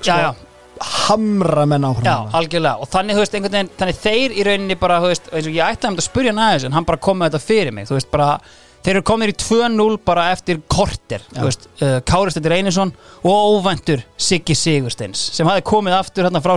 sko, 0.02 0.12
já, 0.22 0.36
hamra 1.08 1.66
menn 1.66 1.86
áfram 1.88 2.06
já, 2.06 2.16
algjörlega. 2.38 2.78
Og 2.84 2.90
þannig, 2.92 3.18
veist, 3.18 3.34
veginn, 3.34 3.70
þannig 3.80 3.98
þeir 4.04 4.36
í 4.38 4.46
rauninni 4.46 4.78
bara, 4.80 5.00
veist, 5.02 5.30
eins 5.34 5.48
og 5.50 5.54
ég 5.58 5.66
ætlaði 5.66 5.90
um 5.90 5.96
þetta 5.98 6.04
að 6.06 6.10
spurja 6.12 6.34
aðeins 6.38 6.66
en 6.70 6.78
hann 6.78 6.86
bara 6.86 7.02
kom 7.08 7.18
með 7.22 7.32
þetta 7.32 7.46
fyrir 7.48 7.74
mig, 7.74 7.88
þú 7.90 7.98
veist, 7.98 8.12
bara 8.14 8.30
þeir 8.88 8.96
eru 8.96 9.04
komnir 9.04 9.34
í 9.34 9.36
2-0 9.36 9.98
bara 10.08 10.30
eftir 10.32 10.62
korter, 10.72 11.24
uh, 11.36 11.98
Kári 12.08 12.32
Stendur 12.32 12.54
Einarsson 12.56 12.94
og 13.20 13.58
óvæntur 13.58 14.00
Siggi 14.16 14.56
Sigursteins 14.56 15.20
sem 15.36 15.48
hafi 15.50 15.64
komið 15.68 15.98
aftur 15.98 16.28
hérna 16.28 16.40
frá 16.44 16.54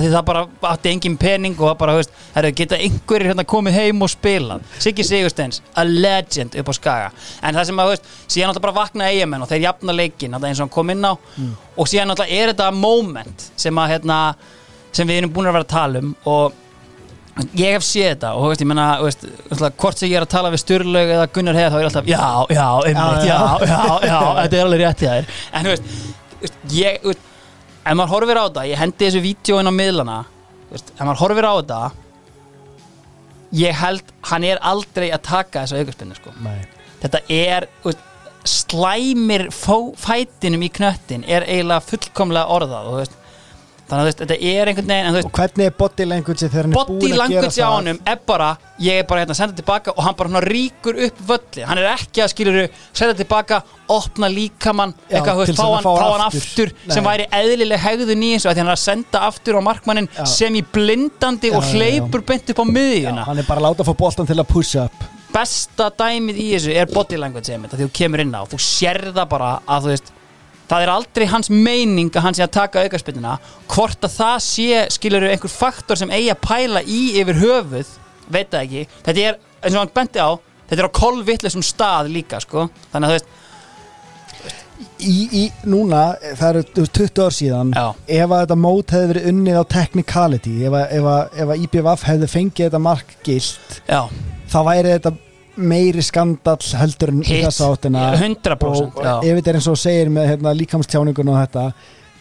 að 0.00 0.06
því 0.08 0.10
það 0.16 0.24
bara 0.32 0.42
átti 0.72 0.90
engin 0.90 1.18
pening 1.20 1.54
og 1.60 1.68
það 1.68 1.76
bara, 1.84 1.94
veist, 2.00 2.16
herru, 2.34 2.50
geta 2.58 2.80
einhverjir 2.82 3.30
hérna 3.30 3.44
komið 3.52 3.78
heim 3.78 4.02
og 4.02 4.10
spilað? 4.10 4.64
Siggi 4.82 5.06
Sigursteins, 5.06 5.60
a 5.78 5.84
legend 5.86 6.58
upp 6.58 6.72
á 6.72 6.74
skaga. 6.74 7.12
En 7.38 7.54
það 7.54 7.68
sem 7.70 7.82
að, 7.84 7.92
veist, 7.92 8.08
síðan 8.26 8.50
náttúrulega 8.50 8.64
bara 8.66 8.78
vakna 8.80 9.10
eigamenn 9.12 9.44
og 9.44 9.52
þeir 9.52 9.62
jafna 9.68 9.94
leikin, 9.94 10.34
þetta 10.34 10.50
eins 10.50 10.58
og 10.58 10.66
hann 10.66 10.74
kom 10.74 10.90
inn 10.90 11.06
á. 11.06 11.14
Og 11.76 11.90
síðan 11.90 12.10
náttúrulega 12.10 12.40
er 12.40 12.52
þetta 12.52 12.72
moment 12.74 13.46
sem 13.54 13.78
að, 13.78 13.94
hérna, 13.94 14.18
sem 14.90 15.06
við 15.06 15.22
erum 15.22 15.34
búin 15.36 15.50
að 15.52 15.58
vera 15.60 15.68
að 15.68 15.72
tala 15.76 16.02
um 16.02 16.10
og 16.34 16.58
ég 17.58 17.74
hef 17.76 17.84
séð 17.86 18.08
þetta 18.10 18.32
og 18.36 18.50
veist, 18.50 18.62
ég 18.64 18.68
menna 18.70 18.86
veist, 19.02 19.24
hvort 19.80 20.00
sem 20.00 20.10
ég 20.10 20.18
er 20.18 20.26
að 20.26 20.32
tala 20.34 20.50
við 20.52 20.62
Sturlaug 20.64 21.12
eða 21.16 21.26
Gunnar 21.34 21.58
Heiðar 21.58 21.72
þá 21.72 21.78
er 21.78 21.82
ég 21.82 21.88
alltaf 21.90 22.10
já, 22.10 22.24
já, 22.56 22.66
einmitt, 22.90 23.24
já, 23.28 23.38
Já, 23.40 23.70
já, 23.70 23.80
já, 24.10 24.18
þetta 24.40 24.58
er 24.58 24.64
alveg 24.66 24.82
rétt 24.84 25.04
í 25.04 25.10
þær 25.10 25.32
en 25.52 25.68
þú 25.68 25.74
veist, 25.74 26.60
ég 26.76 27.08
ef 27.10 27.96
maður 27.96 28.12
horfir 28.14 28.40
á 28.40 28.44
þetta, 28.44 28.66
ég 28.70 28.82
hendi 28.82 29.06
þessu 29.06 29.24
vídeo 29.24 29.60
inn 29.60 29.70
á 29.70 29.74
miðlana, 29.74 30.18
ef 30.74 31.00
maður 31.00 31.22
horfir 31.24 31.48
á 31.48 31.54
þetta 31.60 31.80
ég 33.60 33.80
held, 33.80 34.12
hann 34.30 34.46
er 34.46 34.60
aldrei 34.72 35.08
að 35.10 35.24
taka 35.26 35.64
þessu 35.64 35.80
aukarspinnu, 35.80 36.18
sko. 36.20 36.34
Nei. 36.44 36.60
þetta 37.02 37.22
er 37.34 37.66
veist, 37.86 38.06
slæmir 38.48 39.48
fætinum 39.52 40.62
í 40.64 40.70
knöttin 40.72 41.26
er 41.28 41.44
eiginlega 41.44 41.84
fullkomlega 41.84 42.54
orðað 42.54 42.86
og 42.88 42.94
þú 42.94 43.00
veist 43.02 43.16
þannig 43.90 44.06
að 44.06 44.20
þetta 44.20 44.36
er 44.50 44.70
einhvern 44.70 44.90
veginn 44.92 45.16
veist, 45.16 45.28
og 45.28 45.36
hvernig 45.38 45.68
er 45.68 45.74
body 45.80 46.06
language 46.06 46.46
þegar 46.46 46.68
hann 46.68 46.72
er 46.72 46.78
body 46.78 46.96
búin 47.00 47.04
að 47.04 47.10
gera 47.10 47.20
language 47.24 47.50
á 47.50 47.60
það 47.60 47.74
honum 47.74 48.00
er 48.12 48.22
bara, 48.30 48.48
ég 48.86 49.00
er 49.00 49.06
bara 49.10 49.24
hérna 49.24 49.36
að 49.36 49.40
senda 49.40 49.58
tilbaka 49.60 49.94
og 49.96 50.06
hann 50.06 50.16
bara 50.20 50.42
ríkur 50.46 51.00
upp 51.06 51.22
völli 51.30 51.66
hann 51.68 51.82
er 51.82 51.90
ekki 51.92 52.24
að 52.24 52.32
skiluru, 52.34 52.64
senda 52.92 53.18
tilbaka 53.18 53.60
opna 53.90 54.30
líkamann, 54.30 54.94
eitthvað, 55.10 55.42
veist, 55.42 55.58
fá 55.58 55.66
að 55.66 55.74
hann, 55.74 55.86
fá 55.86 55.90
hann 55.90 56.12
hann 56.14 56.26
aftur. 56.28 56.70
aftur 56.70 56.94
sem 56.94 57.02
Nei. 57.02 57.08
væri 57.10 57.28
eðlileg 57.40 57.84
hegðun 57.84 58.26
í 58.26 58.32
þessu 58.36 58.50
að 58.50 58.54
því 58.54 58.62
hann 58.62 58.70
er 58.70 58.76
að 58.76 58.84
senda 58.84 59.24
aftur 59.26 59.58
á 59.58 59.62
markmannin 59.66 60.10
Já. 60.14 60.24
sem 60.30 60.60
í 60.60 60.62
blindandi 60.76 61.50
Já, 61.50 61.56
og 61.58 61.72
hleypur 61.74 62.26
beint 62.28 62.52
upp 62.54 62.62
á 62.62 62.66
miðjuna 62.70 63.26
hann 63.26 63.42
er 63.42 63.48
bara 63.48 63.64
að 63.64 63.66
láta 63.70 63.84
að 63.84 63.90
fá 63.90 63.98
boltan 64.04 64.30
til 64.30 64.38
að 64.38 64.48
push 64.52 64.78
up 64.78 65.10
besta 65.34 65.90
dæmið 65.94 66.38
í 66.42 66.46
þessu 66.54 66.72
er 66.74 66.88
body 66.90 67.18
language 67.20 67.54
að 67.54 67.74
því 67.74 67.84
þú 67.86 67.92
kemur 68.00 68.22
inn 68.24 68.34
á, 68.34 68.42
þú 68.50 68.58
sér 68.62 69.02
það 69.10 69.28
bara 69.30 69.52
að 69.66 69.86
þú 69.86 69.94
veist 69.94 70.14
það 70.70 70.84
er 70.84 70.92
aldrei 70.94 71.26
hans 71.30 71.50
meining 71.50 72.12
að 72.14 72.26
hann 72.26 72.38
sé 72.38 72.44
að 72.46 72.54
taka 72.56 72.84
aukarspillina 72.86 73.36
hvort 73.72 74.06
að 74.06 74.16
það 74.20 74.36
sé 74.46 74.84
skilur 74.94 75.26
einhver 75.28 75.52
faktor 75.52 75.98
sem 75.98 76.12
eigi 76.14 76.30
að 76.32 76.42
pæla 76.46 76.84
í 76.86 77.00
yfir 77.20 77.42
höfuð, 77.42 77.92
veit 78.30 78.52
það 78.52 78.62
ekki. 78.62 78.86
Þetta 79.08 79.26
er, 79.26 79.38
eins 79.60 79.74
og 79.74 79.82
hann 79.82 79.94
benti 79.98 80.22
á 80.22 80.30
þetta 80.70 80.80
er 80.84 80.88
á 80.88 80.98
kolvitlisum 81.00 81.66
stað 81.66 82.10
líka 82.14 82.40
sko. 82.42 82.68
Þannig 82.92 83.08
að 83.08 83.14
þú 83.14 83.18
veist, 83.18 83.36
í, 85.00 85.16
í 85.40 85.44
núna, 85.68 86.04
það 86.38 86.46
eru 86.50 86.86
20 86.88 87.24
ár 87.24 87.34
síðan 87.34 87.72
Já. 87.76 87.86
ef 88.20 88.30
að 88.30 88.44
þetta 88.44 88.58
mót 88.60 88.94
hefði 88.94 89.10
verið 89.12 89.26
unnið 89.32 89.58
á 89.60 89.64
technicality 89.74 90.54
ef 90.68 90.76
að, 90.76 90.94
ef 90.98 91.08
að, 91.14 91.34
ef 91.42 91.52
að 91.54 91.64
IBVF 91.66 92.06
hefði 92.08 92.30
fengið 92.34 92.68
þetta 92.68 92.82
mark 92.84 93.16
gilt 93.26 93.80
þá 93.90 94.58
væri 94.70 94.94
þetta 94.94 95.12
meiri 95.60 96.02
skandall 96.04 96.60
heldur 96.80 97.12
en 97.14 97.22
í 97.22 97.28
Hitt. 97.30 97.46
þessa 97.48 97.70
áttina. 97.74 98.04
100% 98.18 99.00
og 99.00 99.24
ef 99.24 99.40
þetta 99.40 99.54
er 99.54 99.60
eins 99.60 99.70
og 99.72 99.80
segir 99.80 100.12
með 100.12 100.30
hérna, 100.34 100.54
líkamstjáningun 100.58 101.32
og 101.34 101.40
þetta 101.44 101.70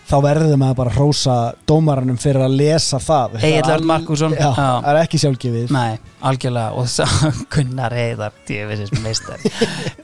þá 0.09 0.15
verður 0.25 0.55
maður 0.57 0.77
bara 0.79 0.89
að 0.89 0.95
hrósa 0.97 1.33
dómaranum 1.69 2.15
fyrir 2.17 2.41
að 2.41 2.55
lesa 2.57 2.97
það. 2.97 3.35
Er 3.45 3.59
Örn 3.61 3.75
al- 3.75 3.83
Markússon. 3.91 4.33
Það 4.33 4.87
er 4.89 4.97
ekki 5.03 5.19
sjálfgefið. 5.21 5.67
Nei, 5.75 5.99
algjörlega. 6.25 6.71
Og 6.81 6.87
það 6.89 7.37
Gunnar 7.53 7.93
Heiðar, 7.93 8.33
djöfisins 8.47 9.03
meistar 9.03 9.43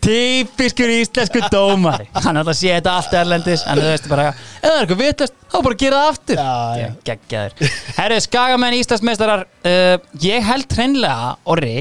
Típiskur 0.06 0.94
íslensku 1.00 1.42
dómari. 1.50 2.06
Hann 2.22 2.38
ætla 2.38 2.54
að 2.54 2.60
sé 2.62 2.70
þetta 2.76 2.94
allt 3.00 3.18
erlendis. 3.18 3.66
En 3.66 3.82
þú 3.82 3.90
veist 3.96 4.10
bara, 4.12 4.28
ef 4.30 4.62
það 4.62 4.76
er 4.76 4.86
eitthvað 4.86 5.02
vitast 5.02 5.38
þá 5.50 5.58
bara 5.66 5.80
gera 5.82 6.04
það 6.04 6.14
aftur. 6.14 6.44
Já, 6.46 6.86
já. 6.86 7.44
Herru, 7.98 8.22
skagamenn 8.30 8.78
íslensmeistarar 8.78 9.48
uh, 9.66 9.98
Ég 10.22 10.46
held 10.54 10.78
hreinlega, 10.78 11.34
Orri 11.50 11.78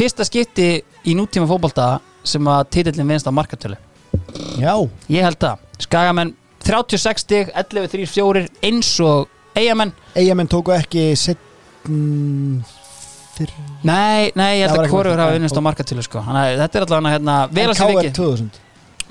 Fyrsta 0.00 0.24
skipti 0.24 0.66
í 0.80 1.12
nútíma 1.12 1.44
fótbolta 1.44 1.98
sem 2.24 2.46
að 2.48 2.60
titillin 2.72 3.10
vinst 3.10 3.26
á 3.28 3.32
markatölu. 3.36 3.76
Já, 4.56 4.72
Ég 5.12 5.26
held 5.26 5.36
það. 5.36 5.64
Skagamenn 5.84 6.30
36 6.64 7.20
stig, 7.20 7.50
11-3-4 7.52 8.46
eins 8.64 8.94
og 9.04 9.28
eigamenn 9.52 9.92
eigamenn 10.14 10.48
tóku 10.48 10.72
ekki 10.72 11.10
setn 11.20 12.62
fyrr. 13.36 13.52
Nei, 13.84 14.30
nei, 14.40 14.62
ég 14.62 14.70
held 14.70 14.86
að 14.86 14.88
hvorur 14.94 15.20
hafa 15.20 15.34
nei, 15.34 15.36
vinnist 15.36 15.56
á 15.56 15.60
ok. 15.60 15.66
markatölu 15.68 16.06
sko. 16.06 16.24
Þannig 16.24 16.48
að 16.48 16.62
þetta 16.62 16.80
er 16.80 16.86
allavega 16.86 17.12
hérna 17.18 17.36
En 17.50 17.74
KR 17.74 17.92
vikið 17.92 18.16
2000 18.22 18.50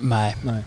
Nei, 0.10 0.34
Nei, 0.42 0.60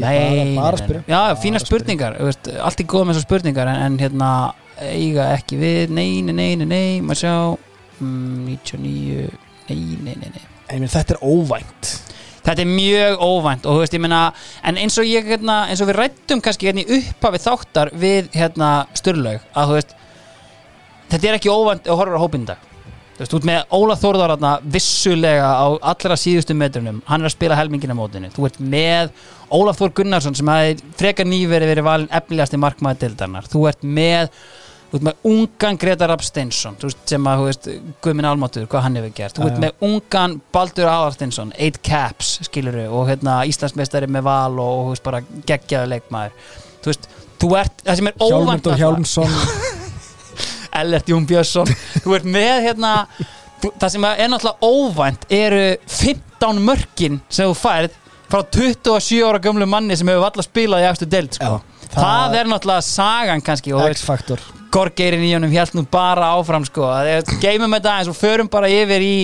nei, 0.00 0.56
bara, 0.56 0.82
bara 0.90 1.04
Já, 1.06 1.20
fína 1.38 1.62
spurningar 1.62 2.18
veist, 2.18 2.50
Allt 2.50 2.82
er 2.82 2.90
góð 2.90 3.06
með 3.06 3.20
þessar 3.20 3.28
spurningar 3.28 3.70
en, 3.70 3.80
en 3.86 4.02
hérna 4.02 4.32
eiga 4.82 5.30
ekki 5.36 5.62
við 5.62 5.94
Nei, 5.94 6.08
nei, 6.26 6.56
nei, 6.66 6.98
Maður 7.04 7.22
sjá 7.22 7.34
99 8.00 9.46
Nei, 9.66 9.96
nei, 9.98 10.14
nei, 10.14 10.30
nei. 10.30 10.44
Ég 10.70 10.78
meina, 10.78 10.90
Þetta 10.92 11.16
er 11.16 11.22
óvænt. 11.26 11.88
Þetta 12.46 12.62
er 12.62 12.68
mjög 12.70 13.22
óvænt 13.26 13.64
og 13.66 13.80
veist, 13.80 13.96
meina 13.98 14.20
en 14.62 14.78
eins 14.78 14.94
og 15.02 15.08
ég, 15.08 15.26
hérna, 15.26 15.64
eins 15.66 15.80
og 15.82 15.88
við 15.90 15.98
rættum 15.98 16.42
kannski 16.44 16.68
hérna 16.68 16.84
í 16.84 17.00
upphafi 17.00 17.40
þáttar 17.42 17.90
við 17.98 18.28
hérna 18.36 18.68
Sturlaug, 18.94 19.42
að 19.58 19.72
veist 19.74 19.96
þetta 21.10 21.26
er 21.26 21.38
ekki 21.40 21.50
óvænt 21.50 21.90
að 21.90 21.98
horfa 21.98 22.20
á 22.20 22.22
hópinn 22.22 22.46
í 22.46 22.50
dag. 22.52 22.62
Þú 23.16 23.24
veist, 23.24 23.34
út 23.38 23.48
með 23.48 23.74
Óla 23.74 23.96
Þórðar 23.98 24.34
hérna 24.34 24.52
vissulega 24.76 25.48
á 25.56 25.66
allra 25.90 26.18
síðustu 26.20 26.54
metrunum 26.54 27.00
hann 27.08 27.24
er 27.24 27.30
að 27.30 27.34
spila 27.34 27.58
helmingina 27.58 27.96
mótinu. 27.98 28.30
Þú 28.30 28.46
ert 28.46 28.60
með 28.60 29.10
Ólaf 29.50 29.80
Þór 29.80 29.96
Gunnarsson 29.98 30.38
sem 30.38 30.52
hafi 30.52 30.76
frekar 31.00 31.26
nýveri 31.26 31.70
verið 31.72 31.88
valin 31.88 32.14
efnilegasti 32.14 32.60
markmaði 32.62 33.02
dildarnar, 33.06 33.50
þú 33.50 33.66
ert 33.72 33.82
með 33.82 34.30
þú 34.90 34.98
ert 34.98 35.06
með 35.08 35.28
ungan 35.30 35.78
Gretar 35.82 36.10
Rapp 36.12 36.22
Steinsson 36.24 36.76
sem 36.80 37.26
að, 37.26 37.40
þú 37.42 37.46
veist, 37.48 37.68
Guðminn 38.04 38.28
Almátur 38.30 38.68
hvað 38.70 38.84
hann 38.86 38.98
hefur 39.00 39.14
gert, 39.18 39.38
þú 39.40 39.48
ert 39.50 39.60
með 39.64 39.86
ungan 39.88 40.36
Baldur 40.54 40.90
Aðarstinsson, 40.90 41.52
8 41.58 41.82
caps 41.86 42.36
skiluru, 42.46 42.86
og 42.94 43.08
hérna 43.10 43.40
Íslandsmeistari 43.50 44.08
með 44.10 44.26
val 44.28 44.54
og, 44.62 44.66
og 44.66 44.84
þú 44.86 44.92
veist, 44.94 45.06
bara 45.08 45.22
geggjaðu 45.50 45.90
leikmaður. 45.94 46.36
Þú 46.84 46.92
veist, 46.92 47.08
þú 47.42 47.50
ert, 47.60 47.82
það 47.86 48.00
sem 48.00 48.10
er 48.12 48.20
óvænt 48.22 48.30
Hjálmundur 48.36 48.78
Hjálmsson. 48.82 49.38
Ellert 50.80 51.08
Jón 51.08 51.26
Björnsson. 51.28 51.70
Þú 52.04 52.16
ert 52.18 52.26
með 52.28 52.66
hérna 52.68 52.90
þú, 53.62 53.70
það 53.80 53.92
sem 53.94 54.06
er 54.08 54.28
náttúrulega 54.32 54.70
óvænt 54.70 55.24
eru 55.32 55.62
15 55.88 56.60
mörkin 56.66 57.20
sem 57.32 57.48
þú 57.48 57.56
færð 57.58 57.96
frá 58.26 58.42
27 58.42 59.22
ára 59.24 59.40
gömlu 59.42 59.68
manni 59.70 59.96
sem 59.96 60.08
hefur 60.10 60.26
alltaf 60.28 60.48
spilað 60.48 60.84
í 60.84 60.88
eftir 60.90 61.10
deild 61.10 61.36
sko. 61.38 61.58
Það, 61.86 61.96
það- 62.02 62.36
er 62.40 62.50
náttúrulega 62.50 62.84
sagan 62.84 63.42
kannski 63.46 63.72
og 63.76 63.86
X-faktor 63.94 64.42
Gorgeirin 64.76 65.24
í 65.24 65.32
honum 65.32 65.52
hjælt 65.52 65.74
nú 65.76 65.86
bara 65.90 66.34
áfram 66.36 66.66
sko. 66.68 66.84
Geymum 67.40 67.72
þetta 67.78 67.94
aðeins 67.94 68.12
og 68.12 68.18
förum 68.18 68.50
bara 68.52 68.68
yfir 68.72 69.04
í 69.04 69.16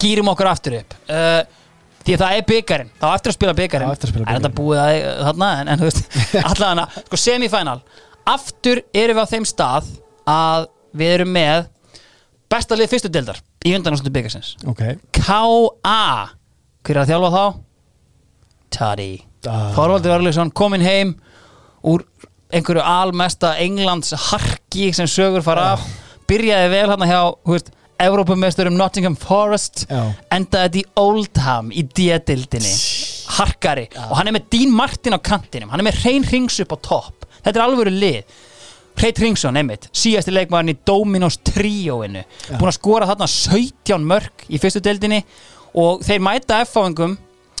gýrum 0.00 0.32
okkur 0.32 0.48
aftur 0.50 0.78
upp 0.80 0.96
uh, 1.12 1.42
því 2.06 2.14
að 2.16 2.22
það 2.22 2.38
er 2.38 2.46
byggarinn 2.50 2.90
það 3.00 3.12
á 3.12 3.16
eftir 3.16 3.32
að 3.32 3.36
spila 3.36 3.54
spila 3.56 4.24
en 4.26 4.38
þetta 4.38 4.50
búið 4.56 4.80
að 4.82 4.96
þarna 5.28 5.50
en, 5.60 5.70
en 5.72 5.84
allavega 6.50 7.04
sko 7.06 7.20
semifinal 7.20 7.78
aftur 8.26 8.82
erum 8.94 9.18
við 9.20 9.22
á 9.22 9.32
þeim 9.34 9.46
stað 9.46 9.92
að 10.30 10.66
við 10.96 11.14
erum 11.18 11.32
með 11.36 11.68
besta 12.50 12.78
lið 12.78 12.90
fyrstu 12.94 13.12
deildar 13.12 13.38
í 13.66 13.76
undanástundu 13.78 14.14
byggarsins 14.14 14.56
Ok 14.70 14.82
K.A. 15.14 16.02
hver 16.82 16.96
er 16.96 17.02
að 17.02 17.12
þjálfa 17.12 17.32
þá? 17.36 17.44
Tari 18.76 19.10
Ah. 19.46 19.70
Þorvaldur 19.76 20.16
Örlíksson 20.16 20.50
kominn 20.50 20.82
heim 20.82 21.12
úr 21.86 22.02
einhverju 22.54 22.82
almesta 22.84 23.54
Englands 23.62 24.12
harki 24.30 24.92
sem 24.94 25.08
sögur 25.10 25.44
fara 25.46 25.72
af. 25.74 25.86
Byrjaði 26.26 26.70
vel 26.72 26.88
hann 26.92 27.06
hjá 27.08 27.20
þú 27.44 27.54
veist, 27.56 27.72
Evrópumesturum 28.02 28.74
Nottingham 28.76 29.14
Forest 29.16 29.86
Já. 29.88 30.02
endaði 30.34 30.66
þetta 30.66 30.80
í 30.80 30.84
Oldham 31.00 31.70
í 31.72 31.84
D-dildinni 31.96 32.72
harkari. 33.38 33.86
Og 34.10 34.18
hann 34.18 34.28
er 34.28 34.36
með 34.36 34.50
Dean 34.52 34.74
Martin 34.74 35.16
á 35.16 35.20
kantinum. 35.24 35.70
Hann 35.72 35.80
er 35.80 35.88
með 35.88 36.02
Hrein 36.02 36.26
Rings 36.28 36.58
upp 36.60 36.74
á 36.76 36.78
topp. 36.84 37.24
Þetta 37.40 37.56
er 37.56 37.64
alvöru 37.64 37.94
lið. 37.94 38.36
Hreit 38.96 39.18
Ringsson, 39.20 39.56
einmitt, 39.60 39.90
síðasti 39.92 40.32
leikmaðurinn 40.32 40.72
í 40.72 40.78
Dominos 40.88 41.36
tríóinu, 41.44 42.22
búin 42.56 42.70
að 42.70 42.76
skora 42.78 43.08
þarna 43.10 43.26
17 43.28 44.06
mörg 44.08 44.46
í 44.48 44.60
fyrstu 44.62 44.80
deildinni. 44.84 45.18
Og 45.76 46.00
þeir 46.06 46.22
mæta 46.24 46.62
F-fáingum 46.64 47.18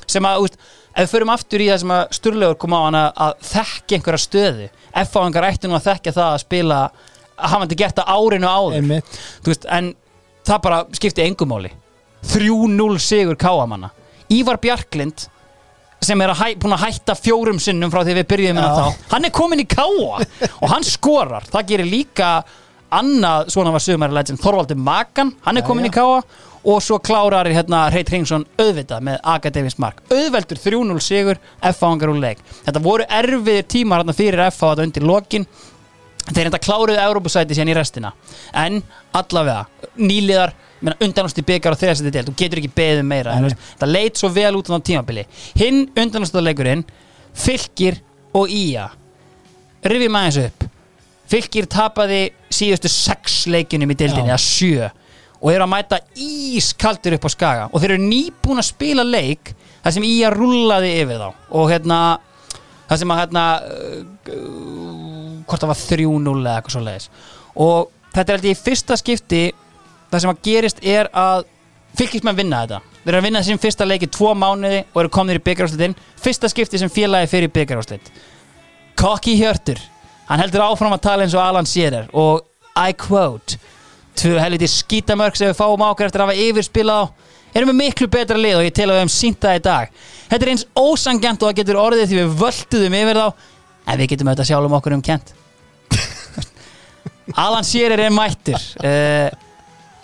sem 0.08 0.24
að, 0.24 0.46
úst, 0.46 0.56
ef 0.96 1.04
við 1.04 1.12
förum 1.12 1.32
aftur 1.34 1.60
í 1.62 1.68
það 1.70 1.80
sem 1.82 1.92
að 1.96 2.02
Sturlegur 2.16 2.58
kom 2.62 2.74
á 2.76 2.80
hann 2.86 2.98
að, 3.02 3.36
þekka 3.50 3.98
einhverja 3.98 4.22
stöðu 4.24 4.68
F-fáingar 5.04 5.46
ættu 5.50 5.68
nú 5.68 5.76
að 5.76 5.88
þekka 5.90 6.14
það 6.16 6.32
að 6.32 6.42
spila 6.46 6.80
að 7.36 7.50
hafa 7.52 7.66
þetta 7.66 7.78
gert 7.82 7.98
að 8.00 8.12
árinu 8.16 8.48
áður. 8.48 8.76
Veist, 9.44 9.66
en 9.68 9.90
það 10.48 10.60
bara 10.64 10.78
skipti 10.96 11.24
engumáli 11.26 11.72
3-0 12.32 13.00
sigur 13.04 13.36
káamanna 13.38 13.90
Ívar 14.32 14.56
Bjarklind 14.62 15.26
sem 16.06 16.20
er 16.22 16.30
að 16.32 16.40
hæ, 16.40 16.46
búin 16.60 16.74
að 16.76 16.82
hætta 16.86 17.14
fjórum 17.18 17.58
sinnum 17.62 17.90
frá 17.92 18.02
því 18.04 18.16
við 18.18 18.26
byrjuðum 18.32 18.58
með 18.60 18.66
Já. 18.66 18.74
þá 18.76 19.12
hann 19.14 19.26
er 19.28 19.32
komin 19.36 19.62
í 19.62 19.66
káa 19.68 20.18
og 20.60 20.66
hann 20.70 20.84
skorar. 20.86 21.46
Það 21.50 21.68
gerir 21.70 21.88
líka 21.88 22.30
annað 22.96 23.48
svona 23.54 23.72
var 23.74 23.82
sögumæri 23.82 24.14
legend 24.14 24.40
Þorvaldur 24.42 24.78
Makan 24.78 25.32
hann 25.46 25.56
er 25.58 25.64
Já, 25.64 25.66
komin 25.68 25.88
já. 25.88 25.90
í 25.90 25.94
káa 25.96 26.18
og 26.66 26.82
svo 26.82 26.98
klárar 26.98 27.46
hérna 27.46 27.84
Reit 27.94 28.10
Hringsson 28.10 28.44
auðvitað 28.58 29.04
með 29.06 29.20
Akademins 29.36 29.78
mark. 29.78 30.02
Auðveldur 30.10 30.58
3-0 30.58 30.98
sigur 31.04 31.38
F.A. 31.60 31.86
hangar 31.86 32.10
úr 32.10 32.18
leik. 32.18 32.42
Þetta 32.66 32.82
voru 32.82 33.06
erfiðir 33.06 33.68
tímar 33.70 34.02
hérna 34.02 34.16
fyrir 34.16 34.42
F.A. 34.48 34.72
þetta 34.72 34.86
undir 34.88 35.06
lokin. 35.06 35.46
Þeir 36.26 36.48
enda 36.48 36.58
kláruðu 36.58 36.98
Európusæti 36.98 37.54
síðan 37.54 37.70
í 37.70 37.78
restina. 37.78 38.10
En 38.50 38.80
allavega 39.14 39.62
nýliðar 39.94 40.56
undanústi 41.06 41.46
byggar 41.46 41.78
á 41.78 41.80
þegar 41.80 42.00
þetta 42.00 42.14
deild 42.18 42.32
þú 42.32 42.36
getur 42.42 42.60
ekki 42.60 42.74
beðið 42.74 43.06
meira 43.06 43.36
en, 43.38 43.46
veist, 43.46 43.62
það 43.78 43.92
leit 43.94 44.18
svo 44.18 44.32
vel 44.34 44.52
út 44.58 44.68
á 44.74 44.76
tímabili. 44.90 45.26
Hinn 45.62 45.86
undanústa 45.94 46.42
leikurinn 46.42 46.82
fylgir 47.36 48.02
og 48.34 48.50
ía. 48.50 48.90
Rifið 49.86 50.12
maður 50.12 50.34
þessu 50.34 50.50
upp. 50.50 50.68
Fylgir 51.30 51.66
tapaði 51.70 52.20
síðustu 52.54 52.90
sex 52.90 53.44
leikinum 53.50 53.90
í 53.90 53.96
deildinni, 53.98 54.30
Já. 54.30 54.34
eða 54.34 54.42
sjö 54.42 54.90
og 55.40 55.50
eru 55.52 55.66
að 55.66 55.72
mæta 55.72 56.00
ískaldur 56.16 57.16
upp 57.16 57.26
á 57.28 57.30
skaga. 57.32 57.66
Og 57.72 57.82
þeir 57.82 57.96
eru 57.96 58.06
nýbúin 58.06 58.62
að 58.62 58.70
spila 58.70 59.04
leik 59.06 59.52
þar 59.82 59.96
sem 59.96 60.06
ía 60.08 60.30
rúllaði 60.32 60.94
yfir 61.02 61.20
þá. 61.22 61.28
Og 61.56 61.70
hérna 61.70 62.00
það 62.86 63.02
sem 63.02 63.12
að 63.12 63.20
hérna 63.22 63.44
uh, 63.66 65.42
hvort 65.46 65.62
það 65.62 65.72
var 65.72 65.82
3-0 65.82 66.36
eða 66.36 66.56
eitthvað 66.56 66.76
svo 66.76 66.82
leiðis 66.86 67.08
og 67.56 67.88
þetta 68.14 68.32
er 68.32 68.38
alltaf 68.38 68.50
í 68.50 68.64
fyrsta 68.66 68.98
skipti 69.00 69.42
það 70.10 70.22
sem 70.22 70.32
að 70.32 70.42
gerist 70.46 70.82
er 70.84 71.10
að 71.16 71.46
fylgismenn 71.96 72.36
vinna 72.36 72.62
þetta. 72.64 72.80
Þeir 73.02 73.12
eru 73.12 73.20
að 73.20 73.26
vinna 73.26 73.42
þessum 73.42 73.62
fyrsta 73.62 73.86
leiki 73.86 74.08
tvo 74.12 74.32
mánuði 74.36 74.80
og 74.92 75.02
eru 75.02 75.12
komnir 75.14 75.40
í 75.40 75.44
byggaráslitin 75.46 75.96
fyrsta 76.20 76.50
skipti 76.52 76.80
sem 76.82 76.92
félagi 76.92 77.30
fyrir 77.30 77.52
byggaráslit 77.54 78.10
Kokki 78.98 79.36
Hjörtur 79.38 79.80
hann 80.26 80.42
heldur 80.42 80.64
áfram 80.66 80.94
að 80.96 81.04
tala 81.06 81.26
eins 81.26 81.36
og 81.36 81.42
Alan 81.42 81.68
Shearer. 81.68 82.10
Og 82.12 82.44
I 82.76 82.92
quote 82.98 83.60
tvö 84.20 84.36
helviti 84.40 84.68
skítamörk 84.70 85.38
sem 85.38 85.50
við 85.50 85.58
fáum 85.58 85.84
á 85.84 85.88
okkur 85.88 86.08
eftir 86.08 86.22
að 86.22 86.30
hafa 86.30 86.44
yfirspilað 86.46 87.02
á. 87.02 87.04
Erum 87.56 87.72
við 87.72 87.78
miklu 87.80 88.08
betra 88.12 88.36
lið 88.36 88.58
og 88.58 88.66
ég 88.66 88.74
tel 88.76 88.88
að 88.88 88.96
við 88.96 89.02
hefum 89.02 89.14
sínt 89.14 89.40
það 89.40 89.58
í 89.58 89.62
dag. 89.64 89.92
Þetta 90.28 90.46
er 90.46 90.52
eins 90.52 90.66
ósangjant 90.76 91.42
og 91.42 91.48
það 91.48 91.58
getur 91.60 91.80
orðið 91.80 92.10
því 92.10 92.18
við 92.20 92.34
völduðum 92.42 92.96
yfir 93.00 93.20
þá 93.20 93.26
en 93.86 94.00
við 94.00 94.10
getum 94.12 94.30
auðvitað 94.30 94.48
sjálfum 94.50 94.76
okkur 94.80 94.96
um 94.96 95.02
kent 95.06 95.32
Alan 97.44 97.66
Shearer 97.66 98.02
er 98.02 98.12
mættur. 98.14 98.58
Uh, 98.82 99.28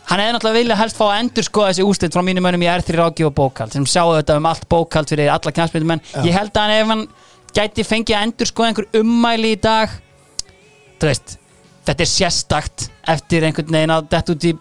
hann 0.09 0.23
hefði 0.23 0.37
náttúrulega 0.37 0.59
viljað 0.61 0.81
helst 0.83 0.99
fá 1.01 1.05
að 1.09 1.19
endur 1.19 1.47
skoða 1.47 1.73
þessi 1.73 1.87
úslit 1.89 2.15
frá 2.15 2.25
mínum 2.25 2.47
mönnum 2.47 2.65
í 2.65 2.71
R3 2.71 2.97
Ráki 3.01 3.27
og 3.27 3.35
Bókald. 3.37 3.75
Sem 3.75 3.85
sjáu 3.89 4.15
þetta 4.15 4.39
um 4.39 4.49
allt 4.49 4.69
Bókald 4.71 5.11
fyrir 5.13 5.33
alla 5.35 5.55
knæspindumenn 5.55 6.03
ég 6.23 6.37
held 6.37 6.55
að 6.55 6.63
hann 6.63 6.79
ef 6.79 6.93
hann 6.93 7.05
gæti 7.53 7.85
fengið 7.85 8.17
að 8.17 8.27
endur 8.29 8.49
skoða 8.49 8.73
einhver 8.73 9.03
ummæli 9.03 9.53
í 9.57 9.61
dag 9.61 9.93
veist 11.03 11.37
þetta 11.87 12.05
er 12.05 12.11
sérstakt 12.11 12.89
eftir 13.09 13.47
einhvern 13.47 13.75
veginn 13.75 13.95
að 13.95 14.09
þetta 14.13 14.35
út 14.37 14.47
í 14.47 14.53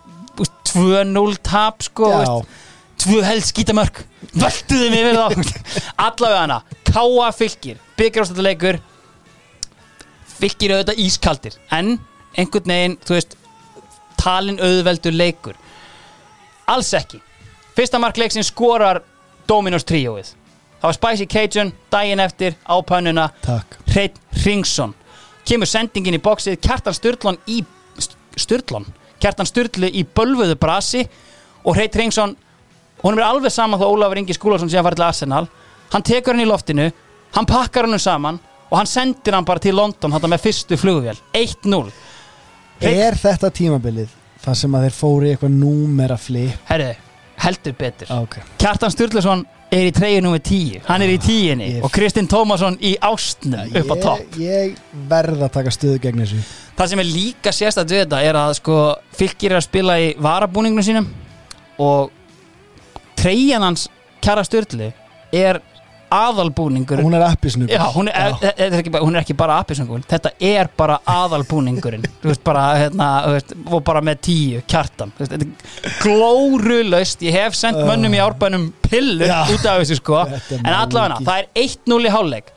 úst, 0.41 0.53
2-0 0.71 1.39
tap 1.45 1.83
sko 1.85 2.11
tvö 3.01 3.21
held 3.25 3.45
skítamörk. 3.45 4.03
Völduðum 4.37 4.95
yfir 4.97 5.17
þá. 5.17 5.53
Allavega 6.05 6.41
hana, 6.43 6.59
káa 6.85 7.31
fylgir 7.35 7.79
byggjárstættuleikur 7.97 8.79
fylgir 10.41 10.75
auðvitað 10.75 11.01
ískaldir 11.03 11.57
en 11.73 11.95
einhvern 12.37 12.73
veginn, 12.73 12.97
þú 13.05 13.17
veist 13.17 13.35
talin 14.21 14.61
auðveldur 14.61 15.15
leikur. 15.17 15.57
Alls 16.69 16.93
ekki. 16.97 17.19
Fyrsta 17.75 17.99
markleiksin 18.01 18.45
skorar 18.45 19.01
Dominos 19.49 19.85
tríóið. 19.87 20.33
Það 20.81 20.87
var 20.87 20.97
Spicy 20.97 21.27
Cajun 21.29 21.73
daginn 21.93 22.23
eftir 22.23 22.55
á 22.65 22.75
pönnuna. 22.85 23.29
Takk. 23.45 23.77
Hreit 23.91 24.17
Ringsson 24.45 24.95
kemur 25.45 25.69
sendingin 25.69 26.17
í 26.17 26.21
bóksið 26.21 26.59
Kjartan 26.61 26.95
Sturlon 26.95 27.39
í 27.49 27.61
Sturlon 28.37 28.85
Kjartan 29.21 29.45
Sturlu 29.49 29.89
í 29.91 30.05
bölvuðu 30.05 30.55
brasi 30.59 31.03
og 31.65 31.75
Hreit 31.75 31.95
Ringsson 31.95 32.35
honum 33.03 33.19
er 33.19 33.27
alveg 33.27 33.53
saman 33.53 33.79
þá 33.81 33.87
Ólafur 33.89 34.21
Ingi 34.21 34.33
Skúlason 34.37 34.69
sem 34.69 34.83
farið 34.85 35.01
til 35.01 35.05
Arsenal. 35.07 35.47
Hann 35.91 36.05
tekur 36.05 36.33
hann 36.35 36.43
í 36.45 36.49
loftinu 36.49 36.87
hann 37.35 37.47
pakkar 37.49 37.87
hann 37.89 37.99
saman 37.99 38.39
og 38.71 38.77
hann 38.79 38.89
sendir 38.89 39.35
hann 39.35 39.45
bara 39.47 39.59
til 39.59 39.75
London 39.75 40.13
þetta 40.15 40.31
með 40.31 40.43
fyrstu 40.45 40.77
flugvél 40.79 41.19
1-0 41.37 41.91
Er 42.81 43.17
þetta 43.19 43.51
tímabilið 43.53 44.17
Það 44.41 44.55
sem 44.57 44.75
að 44.75 44.85
þeir 44.87 44.95
fóru 44.97 45.27
í 45.27 45.31
eitthvað 45.35 45.51
númera 45.53 46.15
flip 46.17 46.69
herru, 46.71 46.93
heldur 47.43 47.75
betur. 47.77 48.07
Ah, 48.09 48.23
Ok. 48.25 48.39
Kjartan 48.57 48.93
Sturluson 48.93 49.43
er 49.71 49.87
í 49.87 49.91
treyju 49.95 50.21
nummer 50.25 50.41
10 50.43 50.81
hann 50.87 51.01
er 51.05 51.13
í 51.13 51.17
tíinni 51.21 51.67
Ég- 51.77 51.83
og 51.85 51.91
Kristinn 51.95 52.27
Tómasson 52.27 52.75
í 52.83 52.95
ástnum 52.99 53.71
upp 53.79 53.93
á 53.93 53.95
topp. 54.03 54.35
Ég, 54.37 54.73
ég 54.75 55.05
verð 55.09 55.45
að 55.47 55.51
taka 55.55 55.71
stöðu 55.71 55.99
gegn 56.03 56.23
þessu. 56.25 56.41
Það 56.77 56.89
sem 56.91 56.99
er 57.03 57.09
líka 57.11 57.53
sérstætt 57.55 57.91
við 57.93 58.03
þetta 58.05 58.21
er 58.27 58.39
að 58.41 58.53
sko 58.59 58.77
fylgir 59.15 59.51
er 59.55 59.61
að 59.61 59.67
spila 59.69 59.97
í 60.01 60.09
varabúningnum 60.19 60.83
sínum 60.83 61.07
og 61.79 62.11
treyjan 63.15 63.63
hans 63.63 63.87
kjara 64.21 64.43
styrli 64.45 64.91
er 65.31 65.61
aðalbúningur. 66.11 66.99
Hún 67.05 67.15
er 67.15 67.23
appisnug 67.25 67.69
Já, 67.71 67.81
hún 67.95 68.09
ekki, 68.11 68.91
bara- 68.91 69.03
hún 69.05 69.15
er 69.15 69.21
ekki 69.23 69.35
bara 69.39 69.59
appisöngun 69.63 70.03
þetta 70.09 70.31
er 70.39 70.69
bara 70.77 70.99
aðalbúningurinn. 71.07 72.03
Þú 72.21 72.31
veist 72.31 72.43
bara, 72.43 72.65
hérna, 72.81 73.07
og 73.71 73.83
bara 73.87 74.01
með 74.01 74.19
tíu 74.27 74.61
kjartan. 74.67 75.13
Glórulaust, 76.01 77.21
ég 77.25 77.35
hef 77.35 77.55
sendt 77.57 77.79
mönnum 77.87 78.13
í 78.15 78.21
árbænum 78.23 78.69
pillur 78.89 79.27
Já. 79.29 79.41
út 79.53 79.65
af 79.65 79.81
þessu 79.81 79.97
sko. 80.01 80.19
En 80.59 80.73
allavega, 80.73 81.19
það 81.23 81.41
er 81.41 81.49
1-0 81.63 82.07
í 82.09 82.13
hálfleik. 82.13 82.51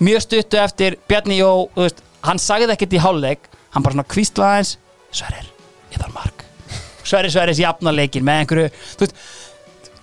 Mjög 0.00 0.24
stuttu 0.24 0.58
eftir 0.60 0.96
Bjarni 1.08 1.38
Jó, 1.40 1.68
veist, 1.76 2.00
hann 2.24 2.40
sagði 2.40 2.72
ekkert 2.74 2.94
í 2.96 3.02
hálfleik. 3.04 3.50
Hann 3.74 3.84
bara 3.86 3.94
svona 3.98 4.08
kvíslaði 4.10 4.50
aðeins 4.56 4.76
Sverrir, 5.10 5.46
ég 5.92 5.98
þarf 6.02 6.14
mark. 6.14 6.44
Sverrir 7.02 7.32
Sverris 7.34 7.58
jafna 7.60 7.92
leikin 7.94 8.24
með 8.26 8.44
einhverju 8.44 8.70
þú 8.70 9.04
veist, 9.06 9.14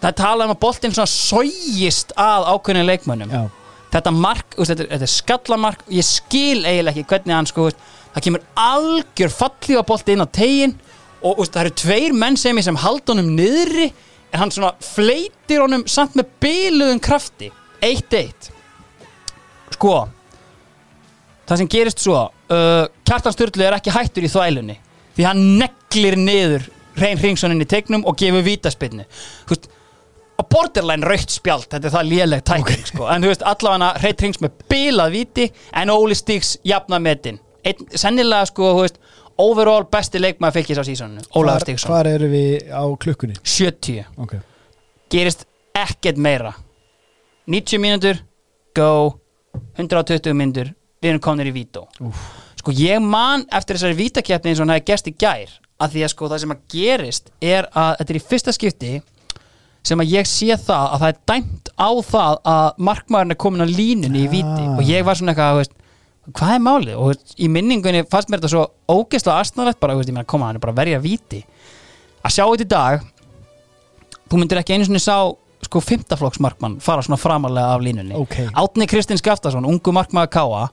það 0.01 0.09
er 0.11 0.17
talað 0.21 0.45
um 0.49 0.55
að 0.55 0.59
boltinn 0.65 0.93
svona 0.95 1.11
sógist 1.11 2.11
að 2.19 2.47
ákveðinu 2.53 2.87
leikmönnum. 2.91 3.31
Já. 3.33 3.45
Þetta 3.93 4.11
mark, 4.13 4.57
veist, 4.57 4.71
þetta, 4.73 4.83
er- 4.83 4.91
þetta 4.93 5.07
er 5.07 5.13
skallamark. 5.13 5.85
Ég 5.95 6.05
skil 6.05 6.65
eiginlega 6.65 6.91
ekki 6.95 7.07
hvernig 7.13 7.35
hann 7.37 7.47
sko, 7.49 7.69
veist, 7.69 7.79
það 8.13 8.25
kemur 8.27 8.43
algjör 8.65 9.33
fallífa 9.33 9.85
bolti 9.87 10.13
inn 10.17 10.25
á 10.25 10.27
tegin 10.27 10.75
og 11.23 11.39
veist, 11.39 11.53
það 11.55 11.63
eru 11.65 11.75
tveir 11.83 12.13
menn 12.13 12.37
sem, 12.37 12.59
sem 12.61 12.75
halda 12.83 13.13
honum 13.15 13.31
niðri 13.37 13.87
en 14.33 14.41
hann 14.43 14.51
svona 14.51 14.73
fleitir 14.83 15.63
honum 15.63 15.85
samt 15.87 16.17
með 16.19 16.29
byluðum 16.43 16.99
krafti. 17.03 17.49
1-1 17.81 18.51
sko 19.75 19.91
það 21.47 21.59
sem 21.61 21.69
gerist 21.71 22.01
svo 22.01 22.15
uh, 22.25 22.87
Kjartan 23.05 23.35
Sturlu 23.35 23.65
er 23.67 23.75
ekki 23.77 23.93
hættur 23.93 24.25
í 24.25 24.31
þvælunni 24.33 24.77
því 25.17 25.27
hann 25.27 25.43
neglir 25.61 26.17
niður 26.19 26.65
Reyn 26.97 27.19
Hringssonin 27.21 27.61
í 27.61 27.67
tegnum 27.69 28.01
og 28.09 28.17
gefur 28.19 28.41
vítaspinnu 28.47 29.05
þú 29.11 29.51
veist 29.53 29.69
á 30.37 30.41
borderline 30.45 31.05
rautt 31.05 31.33
spjald 31.33 31.67
þetta 31.71 31.89
er 31.89 31.93
það 31.95 32.09
léleg 32.11 32.43
tækning 32.45 32.85
sko. 32.85 33.07
en 33.09 33.23
þú 33.23 33.31
veist 33.31 33.45
allavega 33.51 33.91
Reit 34.03 34.21
Rings 34.21 34.41
með 34.43 34.65
bilað 34.69 35.15
viti 35.15 35.47
en 35.73 35.93
Óli 35.93 36.17
Stíks 36.17 36.57
jafna 36.67 36.99
metin. 36.99 37.39
Einn, 37.65 37.87
sennilega 37.95 38.45
sko 38.51 38.71
þú 38.75 38.85
veist 38.85 39.01
overall 39.41 39.85
besti 39.91 40.21
leikmaður 40.21 40.59
fylgis 40.59 40.81
á 40.81 40.83
sísoninu 40.87 41.25
Ólafur 41.33 41.51
Hvar, 41.51 41.65
Stíksson 41.65 41.91
hvar 41.93 42.09
eru 42.09 42.29
við 42.31 42.69
á 42.73 42.83
klukkunni? 42.97 43.37
70 43.43 44.05
Ok, 44.23 44.37
gerist 45.13 45.45
ekkert 45.77 46.17
meira. 46.17 46.53
90 47.47 47.79
mínútur 47.81 48.19
go. 48.75 49.19
120 49.77 50.33
mínútur 50.37 50.73
við 51.01 51.13
erum 51.13 51.21
komnir 51.23 51.49
í 51.49 51.53
vító. 51.55 51.87
Sko 52.57 52.73
ég 52.75 53.01
man 53.01 53.45
eftir 53.53 53.77
þessari 53.77 53.97
vítakeppni 53.97 54.51
eins 54.51 54.59
og 54.59 54.67
hann 54.67 54.75
hefði 54.75 54.87
gerst 54.89 55.09
í 55.09 55.13
gær 55.17 55.53
að 55.77 55.93
því 55.93 56.03
að 56.03 56.11
sko 56.13 56.29
það 56.31 56.41
sem 56.43 56.53
að 56.55 56.63
gerist 56.73 57.31
er 57.41 57.67
að 57.71 57.91
þetta 57.99 58.13
er 58.13 58.19
í 58.19 58.23
fyrsta 58.31 58.53
skipti 58.55 58.91
sem 59.87 60.03
að 60.03 60.11
ég 60.17 60.27
sé 60.29 60.51
það 60.59 60.85
að 60.93 61.01
það 61.03 61.09
er 61.13 61.19
dæmt 61.31 61.71
á 61.79 61.89
það 62.11 62.37
að 62.53 62.79
markmaðurinn 62.89 63.35
er 63.35 63.39
komin 63.43 63.63
á 63.65 63.67
línunni 63.71 64.23
í 64.25 64.29
víti 64.31 64.63
Ah. 64.67 64.77
og 64.77 64.83
ég 64.89 65.05
var 65.07 65.15
svona 65.19 65.33
eitthvað 65.33 65.59
veist, 65.61 65.75
hvað 66.37 66.53
er 66.57 66.63
málið 66.67 66.95
og 66.99 67.11
veist, 67.13 67.35
í 67.39 67.47
minningunni 67.51 68.03
fannst 68.11 68.29
mér 68.33 68.41
þetta 68.41 68.51
svo 68.51 68.63
ógeðslega 68.91 69.39
astnalegt 69.45 69.79
bara, 69.79 69.95
veist, 69.95 70.11
meina 70.11 70.27
koma 70.27 70.49
hann 70.49 70.59
er 70.59 70.63
bara 70.65 70.73
að 70.75 70.81
verja 70.83 70.99
víti 71.03 71.43
að 72.23 72.33
sjá 72.35 72.43
þetta 72.45 72.65
í 72.67 72.71
dag 72.73 73.05
þú 74.27 74.41
myndir 74.41 74.59
ekki 74.59 74.75
einu 74.75 74.87
svona 74.89 74.99
sá 75.03 75.17
sko 75.67 75.79
fymtaflokksmarkmann 75.81 76.77
fara 76.83 77.01
svona 77.01 77.17
framalega 77.17 77.73
af 77.77 77.81
línunni 77.81 78.13
Ok. 78.19 78.35
Átni 78.53 78.85
Kristinn 78.87 79.17
Skaftason, 79.17 79.65
ungu 79.65 79.93
markmaður 79.95 80.29
Káa 80.35 80.65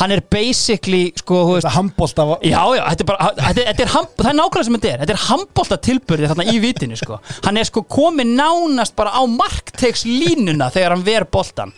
hann 0.00 0.10
er 0.14 0.20
basically 0.30 1.12
sko, 1.16 1.42
þetta 1.60 3.82
er 3.82 3.90
ham- 3.92 4.08
það 4.16 4.28
er 4.30 4.36
nákvæmlega 4.38 4.64
sem 4.64 4.76
þetta 4.76 4.92
er 4.92 4.98
Þetta 5.02 5.14
er 5.16 5.22
handbólta 5.28 5.76
tilbyrði 5.86 6.28
þarna 6.30 6.46
í 6.52 6.60
vitinu 6.62 6.96
sko. 6.98 7.18
Hann 7.44 7.56
er 7.60 7.64
sko 7.68 7.82
komið 7.82 8.28
nánast 8.38 8.94
bara 8.96 9.10
á 9.12 9.22
markteiks 9.28 10.04
línuna 10.08 10.70
þegar 10.72 10.90
hann 10.96 11.04
ver 11.06 11.24
boltan 11.24 11.72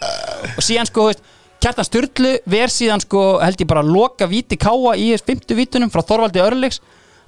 Og 0.57 0.62
síðan 0.62 0.86
sko, 0.91 1.10
Kjartan 1.65 1.86
Sturlu 1.89 2.34
ver 2.47 2.68
síðan 2.68 3.01
sko, 3.01 3.39
held 3.41 3.57
ég 3.62 3.67
bara 3.70 3.83
loka 3.83 4.26
víti 4.28 4.57
káa 4.60 4.93
í 5.01 5.15
fymtu 5.18 5.55
vítunum 5.57 5.91
frá 5.91 6.02
Þorvaldi 6.05 6.43
Örleiks 6.44 6.81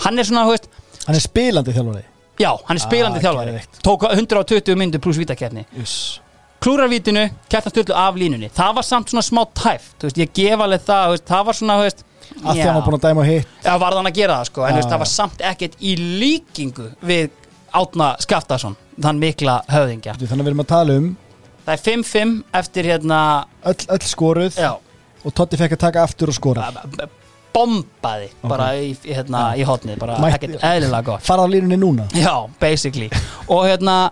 Hann 0.05 0.19
er 0.19 0.25
svona, 0.29 0.45
veist, 0.51 0.69
Hann 1.07 1.17
er 1.17 1.21
spilandi 1.25 1.73
þjálfari 1.73 2.05
já, 2.37 2.51
hann 2.69 2.77
er 2.77 2.83
spilandi 2.85 3.17
Ah, 3.17 3.23
þjálfari. 3.25 3.63
Tók 3.83 4.03
120 4.13 4.77
myndu 4.77 4.99
pluss 5.01 5.17
vítakefni 5.17 5.65
Uss. 5.81 6.21
Klúrarvítinu, 6.67 7.25
Kjartan 7.49 7.73
Sturlu 7.73 7.95
af 7.95 8.17
línunni. 8.19 8.49
Það 8.55 8.77
var 8.81 8.87
samt 8.87 9.13
svona 9.13 9.23
smá 9.23 9.43
tæft 9.55 9.97
þú 10.03 10.09
veist, 10.09 10.19
ég 10.19 10.33
gef 10.35 10.63
alveg 10.65 10.83
það, 10.87 11.13
veist, 11.15 11.27
það 11.31 11.45
var 11.49 11.59
svona 11.61 11.77
þú 11.81 11.87
veist, 11.87 12.05
Að 12.43 12.57
því 12.59 12.63
hann 12.67 12.75
var 12.75 12.83
búin 12.89 12.97
að 12.97 13.05
dæma 13.07 13.25
hitt. 13.25 13.51
Já, 13.63 13.71
varð 13.79 14.01
hann 14.01 14.09
að 14.11 14.17
gera 14.17 14.39
það 14.41 14.49
sko 14.49 14.65
En 14.67 14.73
þú 14.75 14.81
veist, 14.81 14.91
það 14.91 15.03
var 15.03 15.11
samt 15.13 15.45
ekkert 15.47 15.77
í 15.79 15.93
líkingu 16.21 16.87
Við 17.07 17.29
Átna 17.77 18.09
Skaftason 18.25 18.75
Þann 18.97 19.21
mikla 19.23 19.55
höfðingja. 19.71 20.17
Þannig 20.19 20.33
að 20.35 20.43
við 20.43 20.51
erum 20.51 20.65
að 20.65 20.69
tala 20.73 20.97
um 20.99 21.07
Það 21.67 21.73
er 21.77 21.85
5-5 21.87 22.35
eftir 22.61 22.89
hérna 22.91 23.21
öll, 23.67 23.79
öll 23.95 24.03
skoruð 24.11 24.59
Já, 24.59 24.73
og 25.23 25.37
Totti 25.39 25.59
fekk 25.61 25.77
að 25.79 25.83
taka 25.87 26.03
aftur 26.07 26.31
og 26.31 26.37
skora. 26.37 26.67
Bombaði 27.55 28.29
Bara 28.43 28.69
í, 28.79 28.93
í, 28.93 29.15
hérna, 29.17 29.49
í 29.59 29.65
hotnið 29.67 29.99
Bara 30.03 30.19
ekkert 30.31 30.59
eðlilega 30.61 31.07
gott. 31.13 31.27
Fara 31.27 31.47
á 31.47 31.49
línunni 31.51 31.79
núna? 31.81 32.07
Já, 32.15 32.35
basically. 32.63 33.09
Og 33.47 33.67
hérna, 33.71 34.11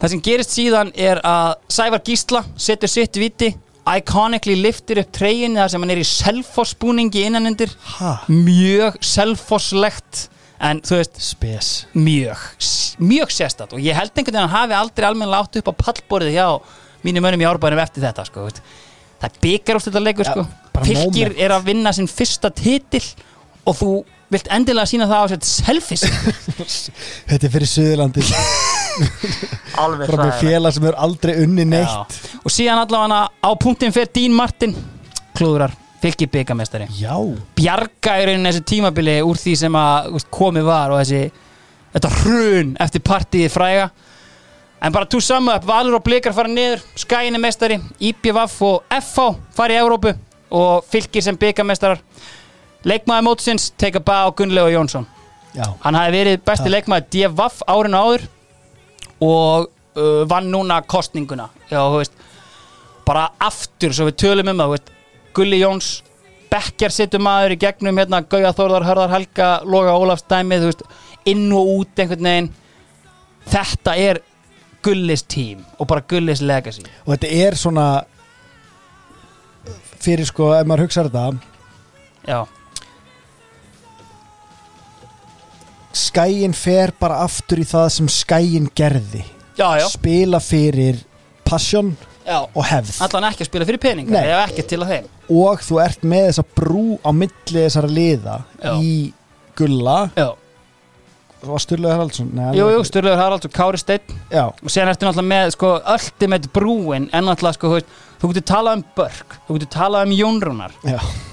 það 0.00 0.12
sem 0.14 0.22
gerist 0.24 0.54
síðan 0.56 0.92
er 0.96 1.20
að 1.26 1.54
Sævar 1.72 2.02
Gísla 2.06 2.44
setur 2.56 2.88
sitt 2.92 3.16
viti 3.20 3.52
Iconically 3.90 4.58
liftir 4.60 5.00
upp 5.02 5.08
treyjunni 5.16 5.58
þar 5.58 5.70
sem 5.72 5.82
hann 5.82 5.90
er 5.94 6.00
í 6.02 6.04
selfossbúningi 6.06 7.22
innanundir. 7.26 7.72
Ha? 7.96 8.18
Mjög 8.28 8.98
selfosslegt 9.02 10.28
En 10.60 10.82
þú 10.84 10.98
veist, 10.98 11.16
Spes. 11.24 11.68
mjög, 11.96 12.36
mjög 13.00 13.30
sérstætt. 13.32 13.72
Og 13.72 13.80
ég 13.80 13.96
held 13.96 14.12
einhvern 14.12 14.34
veginn 14.36 14.42
að 14.44 14.50
hann 14.52 14.58
hafi 14.58 14.76
aldrei 14.76 15.06
almennilega 15.08 15.46
átt 15.46 15.56
upp 15.56 15.70
á 15.72 15.74
pallborðið 15.80 16.34
hjá 16.36 16.48
mínum 17.06 17.24
mönnum 17.24 17.40
í 17.40 17.48
árbænum 17.48 17.80
eftir 17.80 18.04
þetta 18.04 18.26
sko, 18.28 18.44
það 19.22 19.38
byggar 19.40 19.78
úr 19.80 19.86
þetta 19.86 20.02
leikur 20.04 20.28
Ja, 20.28 20.34
sko. 20.34 20.44
bara 20.74 20.84
fylgir 20.84 21.32
er 21.40 21.54
að 21.56 21.64
vinna 21.70 21.94
sinn 21.96 22.10
fyrsta 22.12 22.52
titil 22.52 23.00
og 23.64 23.78
þú 23.80 23.90
vilt 24.30 24.52
endilega 24.52 24.92
sína 24.92 25.08
það 25.08 25.24
á 25.24 25.26
sér 25.32 25.48
selfies. 25.48 26.04
Þetta 27.32 27.46
er 27.48 27.50
fyrir 27.56 27.72
Suðurlandi 27.72 28.28
alveg 29.82 30.10
með 30.10 30.32
félag 30.40 30.76
sem 30.76 30.88
er 30.90 30.98
aldrei 31.06 31.34
unni 31.42 31.66
neitt. 31.68 32.18
Og 32.44 32.52
síðan 32.52 32.82
allavega 32.84 33.20
á 33.40 33.50
punktin 33.60 33.94
fyrir 33.94 34.10
Dín 34.14 34.34
Martin. 34.36 34.74
Klúðrar, 35.36 35.72
fylgir 36.02 36.28
byggamestari 36.32 36.88
Já, 36.98 37.14
bjarga 37.56 38.16
í 38.20 38.24
rauninni 38.28 38.50
þessi 38.50 38.66
tímabili 38.74 39.20
úr 39.24 39.38
því 39.40 39.54
sem 39.62 39.76
að 39.78 40.18
komið 40.32 40.66
var 40.68 40.92
og 40.92 41.00
þessi 41.02 41.22
þetta 41.94 42.14
hrun 42.20 42.72
eftir 42.82 43.04
partíið 43.06 43.52
fræga. 43.54 43.90
En 44.80 44.94
bara 44.94 45.08
to 45.12 45.20
sum 45.20 45.50
up, 45.52 45.64
Valur 45.68 45.98
og 45.98 46.04
Blikar 46.06 46.32
fara 46.32 46.48
niður 46.48 46.80
Skæin 46.98 47.36
er 47.36 47.42
mestari, 47.42 47.76
IPVF 48.00 48.60
og 48.64 48.94
FH 48.96 49.26
fara 49.56 49.76
í 49.76 49.80
Európu 49.80 50.14
og 50.50 50.86
fylgir 50.90 51.22
sem 51.22 51.36
byggamestarar 51.38 52.00
leikmaður 52.88 53.26
mótsins 53.28 53.70
teka 53.78 54.00
bá 54.00 54.24
Gunnlegu 54.36 54.72
Jónsson. 54.72 55.06
Já. 55.54 55.66
Hann 55.82 55.98
hafi 55.98 56.14
verið 56.14 56.38
besti 56.46 56.64
Takk. 56.64 56.74
leikmaður 56.76 57.08
DFF 57.12 57.62
árinu 57.68 58.00
áður 58.00 58.26
og 59.20 59.68
uh, 59.96 60.22
vann 60.30 60.50
núna 60.52 60.80
kostninguna. 60.82 61.48
Já, 61.70 61.82
veist, 61.94 62.14
bara 63.06 63.28
aftur 63.40 63.94
svo 63.94 64.08
við 64.10 64.20
tölum 64.24 64.52
um 64.52 64.62
það 64.62 64.72
veist, 64.74 64.94
Gulli 65.36 65.60
Jóns 65.60 65.90
Becker 66.50 66.90
situr 66.90 67.22
maður 67.22 67.54
í 67.54 67.60
gegnum 67.62 67.98
hérna, 68.00 68.24
Gauja 68.26 68.50
Þórðar, 68.56 68.86
Hörðar 68.88 69.12
Helga 69.12 69.50
Loga 69.62 69.94
Ólafs 69.94 70.26
dæmið, 70.26 70.66
veist, 70.70 70.82
inn 71.30 71.46
og 71.54 71.68
út 71.76 72.02
einhvern 72.02 72.26
veginn. 72.26 72.48
Þetta 73.50 73.94
er 73.98 74.22
Gullis 74.82 75.22
tím 75.28 75.62
og 75.78 75.86
bara 75.90 76.02
Gullis 76.08 76.42
legacy. 76.42 76.82
Og 77.04 77.14
þetta 77.14 77.30
er 77.46 77.58
svona 77.60 77.86
fyrir 80.00 80.26
sko, 80.28 80.54
ef 80.56 80.66
maður 80.66 80.86
hugsa 80.86 81.04
þetta 81.06 81.26
já, 82.26 82.40
skæin 85.96 86.54
fer 86.56 86.92
bara 87.00 87.22
aftur 87.24 87.60
í 87.62 87.66
það 87.68 87.88
sem 87.96 88.08
skæin 88.08 88.68
gerði. 88.76 89.24
Já, 89.58 89.68
já, 89.80 89.86
spila 89.92 90.40
fyrir 90.40 91.00
passion 91.44 91.96
já. 92.26 92.38
og 92.54 92.64
hefð. 92.64 93.00
Allan 93.04 93.28
ekki 93.30 93.44
að 93.44 93.50
spila 93.50 93.66
fyrir 93.68 93.82
peninga 93.82 94.14
Nei. 94.14 94.26
eða 94.30 94.44
ekki 94.48 94.66
til 94.70 94.80
að 94.84 94.92
þeim. 94.94 95.08
Og 95.30 95.64
þú 95.66 95.80
ert 95.84 96.02
með 96.02 96.28
þessa 96.30 96.44
brú 96.56 96.84
á 97.04 97.10
milli 97.12 97.64
þessara 97.64 97.90
liða 97.90 98.36
í 98.80 98.92
gulla. 99.58 99.98
Já. 100.16 100.30
og 101.40 101.56
Sturlega 101.60 101.94
Haraldsson. 101.96 102.30
Nei, 102.36 102.50
jú, 102.52 102.66
hann- 102.66 102.74
jú, 102.76 102.84
Sturlegur 102.84 103.16
Haralds 103.16 103.46
og 103.48 103.52
Kári 103.52 103.78
Steinn. 103.80 104.18
Já, 104.30 104.44
og 104.48 104.68
síðan 104.68 104.90
ertu 104.92 105.06
náttúrulega 105.08 105.30
með 105.32 105.50
sko, 105.54 105.70
ultimate 105.88 106.48
brúin 106.52 107.08
en 107.12 107.24
náttúrulega 107.24 107.56
sko, 107.56 107.80
þú 108.20 108.32
getur 108.34 108.44
talað 108.54 108.76
um 108.76 108.84
Börk 108.96 109.36
þú 109.48 109.56
getur 109.58 109.70
talað 109.72 110.02
um 110.06 110.12
Jónrunar 110.12 110.72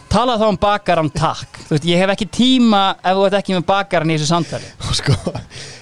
já, 0.07 0.13
talað 0.15 0.41
þá 0.41 0.47
um 0.47 0.59
bakaran 0.61 1.09
takk. 1.11 1.61
Þú 1.67 1.75
veist, 1.75 1.87
ég 1.91 2.01
hef 2.01 2.13
ekki 2.15 2.29
tíma 2.31 2.83
ef 3.01 3.17
þú 3.17 3.25
ert 3.27 3.39
ekki 3.41 3.57
með 3.57 3.65
bakaran 3.67 4.11
í 4.13 4.17
þessu 4.17 4.29
samtali. 4.31 4.69
Sko 4.97 5.15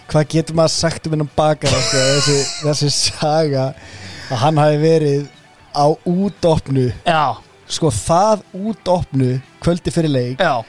hvað 0.09 0.27
getur 0.31 0.57
maður 0.57 0.73
sagt 0.75 1.07
um 1.07 1.15
hennan 1.15 1.31
bakara 1.35 1.79
sko, 1.81 2.03
þessi, 2.15 2.37
þessi 2.61 2.91
saga 2.93 3.65
að 4.29 4.39
hann 4.43 4.61
hafi 4.61 4.79
verið 4.81 5.27
á 5.75 5.85
útopnu? 6.07 6.87
Já, 7.05 7.35
sko 7.67 7.91
það 7.93 8.45
útopnu 8.55 9.31
kvöldi 9.63 9.93
fyrir 9.93 10.13
leik 10.13 10.43
já 10.43 10.61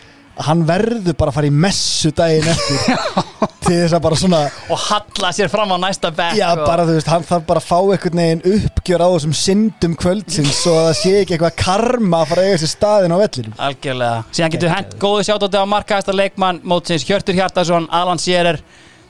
hann 0.45 0.65
verður 0.69 1.17
bara 1.17 1.33
að 1.33 1.37
fara 1.39 1.49
í 1.49 1.55
messu 1.65 2.13
daginn 2.17 2.49
eftir. 2.53 2.81
Til 3.67 3.75
þess 3.81 3.97
að 3.97 4.03
bara 4.05 4.19
svona 4.21 4.41
og 4.71 4.79
halla 4.85 5.31
sér 5.35 5.49
fram 5.51 5.73
á 5.75 5.77
næsta 5.83 6.13
bekk 6.15 6.37
já 6.39 6.47
og, 6.53 6.61
bara 6.69 6.85
þú 6.87 6.93
veist, 6.95 7.09
hann 7.11 7.25
þarf 7.27 7.47
bara 7.49 7.63
að 7.63 7.67
fá 7.67 7.79
einhvern 7.81 8.21
veginn 8.23 8.45
uppgjör 8.53 9.03
á 9.03 9.09
þessum 9.17 9.35
syndum 9.41 9.97
kvöldsins 9.99 10.61
svo 10.61 10.77
að 10.79 10.87
það 10.87 10.99
sé 11.01 11.15
ekki 11.23 11.35
eitthvað 11.35 11.57
karma 11.65 12.21
að 12.23 12.31
fara 12.31 12.45
að 12.45 12.53
eiga 12.53 12.61
sér 12.63 12.73
staðin 12.73 13.17
á 13.17 13.19
vellinum. 13.25 13.57
Algjörlega, 13.67 14.23
síðan 14.39 14.55
getur 14.55 14.75
hent 14.77 14.95
góðu 15.03 15.27
sjátóti 15.27 15.59
á 15.59 15.73
markaðasta 15.75 16.15
leikmann 16.15 16.63
mótsins 16.63 17.09
Hjörtur 17.09 17.39
Hjartarsson, 17.41 17.91
Alan 17.91 18.23
Sjerer 18.23 18.63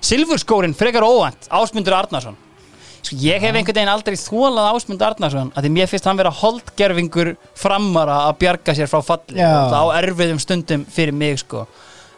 Silfurskórin, 0.07 0.77
frekar 0.77 1.05
óvænt 1.05 1.51
Ásmundur 1.53 1.99
Arnarsson 1.99 2.39
sko, 3.07 3.19
ég 3.23 3.43
hef 3.43 3.55
einhvern 3.55 3.79
veginn 3.79 3.91
aldrei 3.93 4.17
þólað 4.21 4.71
Ásmund 4.75 5.05
Arnarsson 5.07 5.51
að 5.55 5.67
því 5.67 5.73
mér 5.77 5.91
finnst 5.91 6.09
hann 6.09 6.21
vera 6.21 6.33
holdgerfingur 6.43 7.33
framara 7.59 8.21
að 8.29 8.39
bjarga 8.45 8.77
sér 8.79 8.91
frá 8.93 9.03
falli 9.07 9.41
Já. 9.41 9.51
og 9.51 9.75
það 9.75 9.91
á 9.91 9.97
erfiðum 10.03 10.41
stundum 10.43 10.87
fyrir 10.97 11.17
mig 11.17 11.41
sko. 11.43 11.67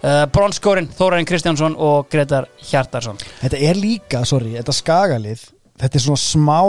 uh, 0.02 0.24
Bronskórin, 0.34 0.90
Þórarinn 0.98 1.28
Kristjánsson 1.28 1.76
og 1.76 2.08
Gretar 2.12 2.48
Hjartarsson 2.70 3.20
Þetta 3.42 3.62
er 3.70 3.78
líka, 3.78 4.24
sorry, 4.28 4.56
þetta 4.58 4.76
skagalið 4.76 5.46
Þetta 5.78 6.00
er 6.00 6.02
svona 6.02 6.22
smá 6.22 6.60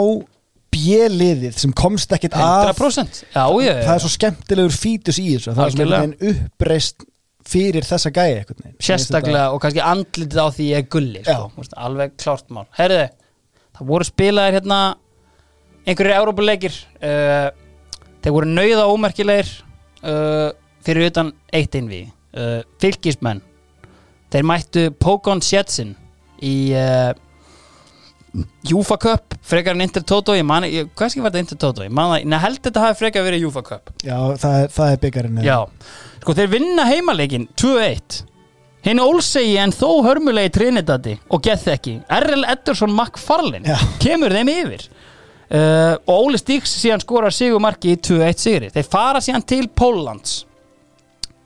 bjeliðið 0.70 1.56
sem 1.58 1.72
komst 1.74 2.12
ekkit 2.14 2.36
að 2.38 2.68
100% 2.70 3.22
já, 3.34 3.44
ég, 3.64 3.80
Það 3.86 3.94
er 3.94 4.02
svo 4.04 4.10
skemmtilegur 4.14 4.76
fítus 4.76 5.18
í 5.18 5.32
þessu 5.34 5.54
Það 5.56 5.64
er 5.64 5.74
svona 5.74 6.30
uppreist 6.30 7.06
fyrir 7.50 7.86
þessa 7.86 8.12
gæi 8.14 8.44
sérstaklega 8.82 9.48
og 9.54 9.62
kannski 9.62 9.82
andlitið 9.82 10.38
á 10.38 10.46
því 10.54 10.66
ég 10.68 10.82
er 10.84 10.88
gulli 10.92 11.22
sko. 11.24 11.48
Já. 11.50 11.72
Alveg 11.86 12.14
klárt 12.20 12.52
mál 12.54 12.66
herðu, 12.76 13.06
það 13.80 13.88
voru 13.88 14.06
spilaðir 14.08 14.58
hérna 14.60 14.80
einhverjir 15.88 16.18
Európuleikir 16.20 16.76
uh, 17.00 17.48
þeir 18.20 18.36
voru 18.36 18.50
nauða 18.50 18.88
ómerkilegir 18.92 19.52
uh, 20.04 20.50
fyrir 20.84 21.08
utan 21.10 21.32
eitt 21.56 21.74
einví 21.78 22.04
uh, 22.36 22.60
fylgismenn 22.82 23.40
þeir 24.30 24.46
mættu 24.46 24.86
Pókon 25.00 25.42
Sjetsin 25.44 25.96
í 26.44 26.70
uh, 26.76 27.10
Júfa 28.62 28.94
Cup, 29.00 29.34
frekar 29.42 29.74
en 29.74 29.82
Intertoto 29.82 30.36
ég 30.38 30.44
man, 30.46 30.62
ég, 30.68 30.90
hvað 30.94 31.10
skil 31.10 31.24
var 31.24 31.32
þetta 31.32 31.42
Intertoto 31.48 31.82
ég 31.82 31.90
man 31.90 32.12
það, 32.12 32.26
neða 32.30 32.42
held 32.44 32.60
þetta 32.62 32.84
hafi 32.84 32.98
frekar 33.00 33.24
verið 33.26 33.46
Júfa 33.46 33.62
Cup. 33.66 33.90
Já, 34.06 34.14
það 34.38 34.66
það 34.76 34.92
er 34.92 35.00
byggarinn 35.04 35.40
Já, 35.42 35.56
sko 36.20 36.36
þeir 36.38 36.52
vinna 36.52 36.84
heimaleikin 36.86 37.48
2-1 37.58 38.20
Hinn 38.86 39.00
Olsegi 39.02 39.58
en 39.60 39.74
þó 39.76 40.00
hörmulegi 40.06 40.52
Trinidadi 40.56 41.16
og 41.28 41.44
gett 41.44 41.66
ekki 41.68 41.98
R.L. 42.16 42.46
Edderson 42.48 42.94
McFarlane 42.94 43.68
Já. 43.68 43.76
kemur 44.00 44.32
þeim 44.32 44.50
yfir 44.54 44.86
uh, 44.86 45.96
og 46.08 46.14
Óli 46.30 46.40
Stíks 46.40 46.72
síðan 46.80 47.02
skorar 47.04 47.34
sigumarki 47.34 47.94
í 47.94 48.00
2-1 48.00 48.40
sigri 48.40 48.72
þeir 48.72 48.88
fara 48.88 49.20
síðan 49.24 49.44
til 49.52 49.66
Póllands 49.68 50.40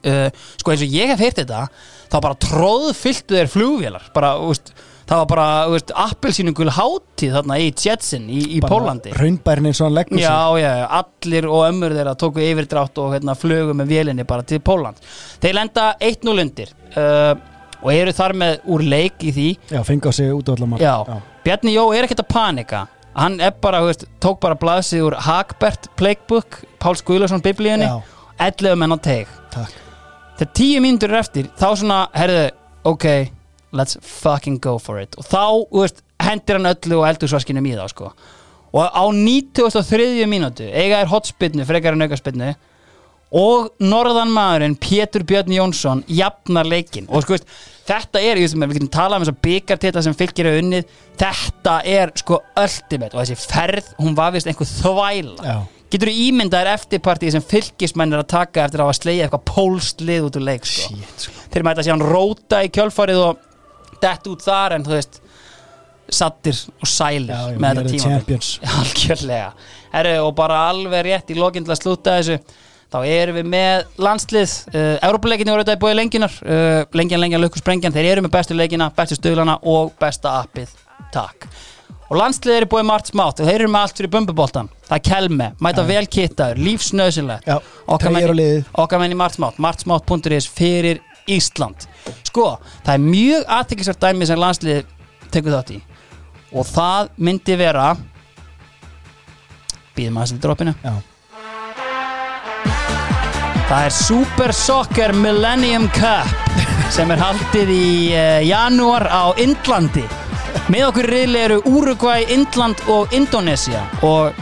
uh, 0.06 0.30
sko 0.60 0.74
eins 0.74 0.86
og 0.86 0.94
ég 0.94 1.10
hef 1.10 1.24
heyrt 1.24 1.42
þetta 1.42 1.66
þá 2.12 2.18
bara 2.20 2.38
tróðfylltu 2.46 3.38
þeir 3.40 3.50
flugvélar 3.50 4.10
bara, 4.14 4.36
úst, 4.38 4.70
það 5.08 5.20
var 5.20 5.28
bara 5.30 5.46
úst, 5.72 5.92
appelsínungul 6.04 6.70
hátíð 6.74 7.36
þarna 7.38 7.58
í 7.60 7.70
Jetsin 7.70 8.28
í, 8.32 8.40
í 8.56 8.60
Pólandi 8.64 9.12
Raunbærin 9.16 9.68
eins 9.70 9.80
og 9.82 9.88
hann 9.88 9.98
leggur 9.98 10.18
sig 10.18 10.26
Já, 10.26 10.60
já, 10.60 10.72
allir 11.00 11.48
og 11.50 11.66
ömmur 11.68 11.96
þeirra 11.96 12.14
tóku 12.20 12.44
yfirdrátt 12.44 13.02
og 13.02 13.12
hérna, 13.16 13.36
flugu 13.38 13.76
með 13.76 13.92
vélinni 13.92 14.26
bara 14.28 14.46
til 14.46 14.62
Póland. 14.64 15.00
Þeir 15.42 15.58
lenda 15.58 15.86
1-0 16.00 16.42
undir 16.44 16.72
uh, 16.96 17.34
og 17.84 17.92
eru 17.92 18.16
þar 18.16 18.36
með 18.40 18.66
úr 18.72 18.84
leik 18.88 19.24
í 19.28 19.32
því. 19.36 19.46
Já, 19.74 19.82
fengi 19.84 20.08
á 20.08 20.12
sig 20.16 20.32
út 20.32 20.48
á 20.48 20.52
allar 20.56 20.80
Já, 20.80 21.20
Bjarni 21.44 21.76
Jó 21.76 21.86
er 21.92 22.08
ekkert 22.08 22.24
að 22.24 22.30
panika. 22.32 22.84
Hann 23.14 23.38
er 23.44 23.52
bara, 23.62 23.84
þú 23.84 23.92
veist, 23.92 24.08
tók 24.24 24.40
bara 24.42 24.58
blaðsig 24.58 25.04
úr 25.04 25.14
Hagbert 25.22 25.90
Playbook, 26.00 26.64
Páls 26.82 27.04
Guðlason 27.06 27.44
biblíunni, 27.44 27.86
Já. 27.86 28.00
11 28.48 28.80
menn 28.80 28.96
á 28.96 28.98
teig. 28.98 29.30
Takk 29.54 29.82
Þegar 30.34 30.50
tíu 30.58 30.80
mínútur 30.82 31.12
er 31.12 31.20
eftir, 31.20 31.46
þá 31.54 31.66
svona, 31.78 31.96
herðu, 32.10 32.46
ok, 32.90 33.04
let's 33.74 33.98
fucking 34.00 34.60
go 34.62 34.78
for 34.78 35.00
it. 35.02 35.16
Og 35.20 35.26
þá, 35.26 35.42
veist, 35.74 36.04
hendir 36.22 36.60
hann 36.60 36.70
öllu 36.70 37.00
og 37.00 37.08
eldursvaskinum 37.10 37.66
í 37.68 37.74
þá, 37.78 37.88
sko. 37.92 38.12
Og 38.74 38.86
á 38.90 39.04
93. 39.14 40.24
mínútu, 40.30 40.66
eiga 40.70 41.02
er 41.02 41.10
hotspinnu, 41.10 41.66
frekar 41.68 41.94
en 41.94 42.06
aukarspinnu, 42.06 42.54
og 43.34 43.70
norðan 43.82 44.32
maðurinn 44.32 44.76
Pétur 44.78 45.24
Björn 45.26 45.52
Jónsson 45.54 46.02
jafnar 46.06 46.68
leikinn 46.70 47.08
og 47.10 47.24
sko 47.24 47.34
veist, 47.34 47.48
þetta 47.88 48.20
er, 48.22 48.38
ég 48.38 48.46
veist, 48.46 48.58
við 48.58 48.76
getum 48.78 48.90
talað 48.94 49.18
um 49.18 49.24
þess 49.24 49.34
að 49.34 49.40
byggartita 49.46 50.02
sem 50.06 50.16
fylgir 50.18 50.50
er 50.50 50.58
unnið 50.62 50.98
þetta 51.20 51.78
er 51.96 52.12
sko 52.20 52.40
ultimate 52.62 53.16
og 53.16 53.24
þessi 53.24 53.54
ferð, 53.54 53.88
hún 53.98 54.18
var 54.18 54.34
vist 54.36 54.50
einhver 54.50 54.70
þvæla 54.70 55.48
Já. 55.48 55.56
getur 55.94 56.12
þú 56.12 56.28
ímyndaðir 56.28 56.72
eftirpartið 56.76 57.34
sem 57.34 57.48
fylgismenn 57.54 58.14
er 58.14 58.22
að 58.22 58.30
taka 58.36 58.68
eftir 58.68 58.84
að 58.84 58.90
hafa 58.90 59.00
slegið 59.00 59.26
eitthvað 59.26 59.46
pólst 59.50 60.04
lið 60.06 60.28
út 60.28 60.38
úr 60.38 60.46
leik 60.52 60.70
sko. 60.70 60.94
Shit, 60.94 61.26
sko. 61.26 61.48
þeir 61.54 61.66
mæta 61.66 61.86
síðan 61.86 62.06
róta 62.06 62.62
í 62.62 62.70
kjölfarið 62.74 63.24
og 63.24 63.42
dett 64.04 64.30
út 64.30 64.44
þar 64.44 64.76
en 64.76 64.86
þú 64.86 64.94
veist 64.94 65.20
sattir 66.12 66.58
og 66.80 66.88
sælir 66.88 67.32
Já, 67.32 67.56
með 67.60 67.80
þetta 67.80 67.94
tíma 67.94 68.38
algjörlega. 68.82 69.48
Herru, 69.94 70.14
og 70.26 70.36
bara 70.36 70.60
alveg 70.70 71.04
rétt 71.08 71.32
í 71.32 71.38
lokinn 71.38 71.66
til 71.66 71.74
að 71.74 71.80
slúta 71.80 72.18
þessu 72.18 72.38
þá 72.94 72.98
erum 73.08 73.38
við 73.40 73.50
með 73.50 73.84
landslið 74.04 74.56
uh, 74.74 74.96
Európa-leikinni 75.08 75.54
voru 75.54 75.64
þetta 75.64 75.78
í 75.78 75.82
bóði 75.82 75.98
lengjunar 75.98 76.34
uh, 76.44 76.80
lengjan, 76.94 77.22
lengjan, 77.22 77.42
lukku, 77.42 77.62
sprengjan, 77.62 77.94
þeir 77.94 78.10
eru 78.12 78.26
með 78.26 78.34
bestu 78.36 78.58
leikina 78.58 78.90
bestu 78.94 79.18
stöðlana 79.18 79.56
og 79.70 79.94
besta 80.00 80.36
appið. 80.42 80.74
Takk. 81.14 81.48
Og 82.12 82.18
landslið 82.20 82.58
er 82.58 82.66
í 82.66 82.70
bóði 82.70 82.86
margt 82.86 83.10
smátt 83.10 83.40
og 83.40 83.48
þeir 83.48 83.64
eru 83.64 83.72
með 83.72 83.86
allt 83.86 83.98
fyrir 83.98 84.12
bumbuboltan 84.12 84.70
það 84.84 84.98
er 84.98 85.04
kelme, 85.08 85.48
mæta 85.64 85.86
vel 85.88 86.04
kittaður 86.10 86.60
lífsnöðsilegt 86.66 87.48
okkar 87.88 89.00
menn, 89.00 89.14
í 89.14 89.18
margt 89.18 89.38
smátt 89.38 89.60
martsmátt.is 89.62 90.48
fyrir 90.52 91.00
Ísland 91.30 91.88
sko, 92.28 92.46
það 92.84 92.94
er 92.94 93.04
mjög 93.04 93.44
aðteklisvært 93.58 94.02
dæmi 94.04 94.28
sem 94.28 94.40
landslið 94.40 94.84
tekur 95.34 95.56
þátt 95.56 95.74
í. 95.76 95.80
Og 96.54 96.66
það 96.68 97.08
myndi 97.26 97.56
vera 97.58 97.88
býðum 99.96 100.20
aðeins 100.20 100.34
til 100.36 100.42
droppinu. 100.44 100.74
Já, 100.84 100.94
Það 103.64 103.84
er 103.88 103.94
Super 103.96 104.52
Soccer 104.52 105.14
Millennium 105.16 105.86
Cup 105.96 106.28
sem 106.92 107.08
er 107.10 107.18
haldið 107.22 107.70
í 107.72 107.86
uh, 108.12 108.42
janúar 108.44 109.06
á 109.08 109.32
Indlandi. 109.40 110.04
Með 110.70 110.84
okkur 110.90 111.08
riðli 111.10 111.40
eru 111.46 111.56
Uruguay, 111.66 112.26
Indland 112.32 112.82
og 112.92 113.12
Indonesia 113.16 113.80
og 114.04 114.36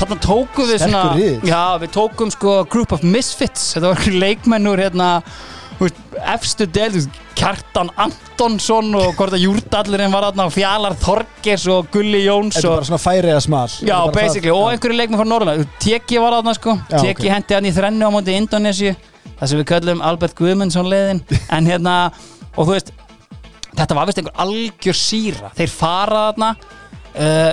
þarna 0.00 0.18
tókum 0.20 0.66
við 0.68 0.82
svona 0.82 1.04
Sterkur 1.06 1.20
riðill. 1.22 1.46
já, 1.48 1.62
við 1.84 1.92
tókum 1.94 2.32
sko 2.34 2.56
Group 2.70 2.92
of 2.98 3.06
Misfits. 3.06 3.70
Þetta 3.76 3.94
var 3.94 4.18
leikmenn 4.26 4.68
úr 4.72 4.82
hérna 4.82 5.10
veist, 5.78 6.02
efstu 6.34 6.66
del, 6.72 6.92
veist, 6.96 7.22
Kjartan 7.36 7.90
Antonsson 8.00 8.94
og 8.96 9.10
hvort 9.18 9.34
að 9.36 9.42
Júrdallurinn 9.44 10.14
var 10.14 10.30
og 10.32 10.52
Fjalar 10.54 10.96
Þorgers 11.00 11.66
og 11.72 11.90
Gulli 11.92 12.22
Jóns 12.24 12.56
þetta 12.56 12.64
er 12.64 12.70
og 12.70 12.78
bara 12.78 12.88
svona 12.88 13.02
færið 13.02 13.34
að 13.34 13.42
smal. 13.44 13.66
Já, 13.84 13.96
basically, 14.14 14.54
og 14.54 14.70
einhverju 14.72 14.96
leikmenn 14.96 15.20
frá 15.20 15.28
Norrland 15.28 15.74
Teki 15.82 16.22
var 16.22 16.38
þarna 16.38 16.56
sko, 16.56 16.78
Já, 16.88 16.96
Teki 17.02 17.26
ok. 17.26 17.32
hendi 17.34 17.58
hann 17.58 17.68
í 17.68 17.74
þrennu 17.76 18.08
á 18.08 18.10
móti 18.14 18.38
Indonésiu 18.38 18.94
það 19.36 19.50
sem 19.50 19.60
við 19.60 19.68
köllum 19.72 20.04
Albert 20.06 20.36
Guðmundsson 20.38 20.88
leiðin 20.88 21.20
en 21.58 21.68
hérna, 21.68 21.96
og 22.54 22.62
þú 22.64 22.72
veist 22.72 22.94
þetta 23.76 23.98
var 23.98 24.08
vist 24.08 24.20
einhver 24.22 24.38
algjör 24.46 24.96
síra. 24.96 25.52
Þeir 25.56 25.72
fara 25.72 26.22
þarna 26.30 26.50
uh, 27.20 27.52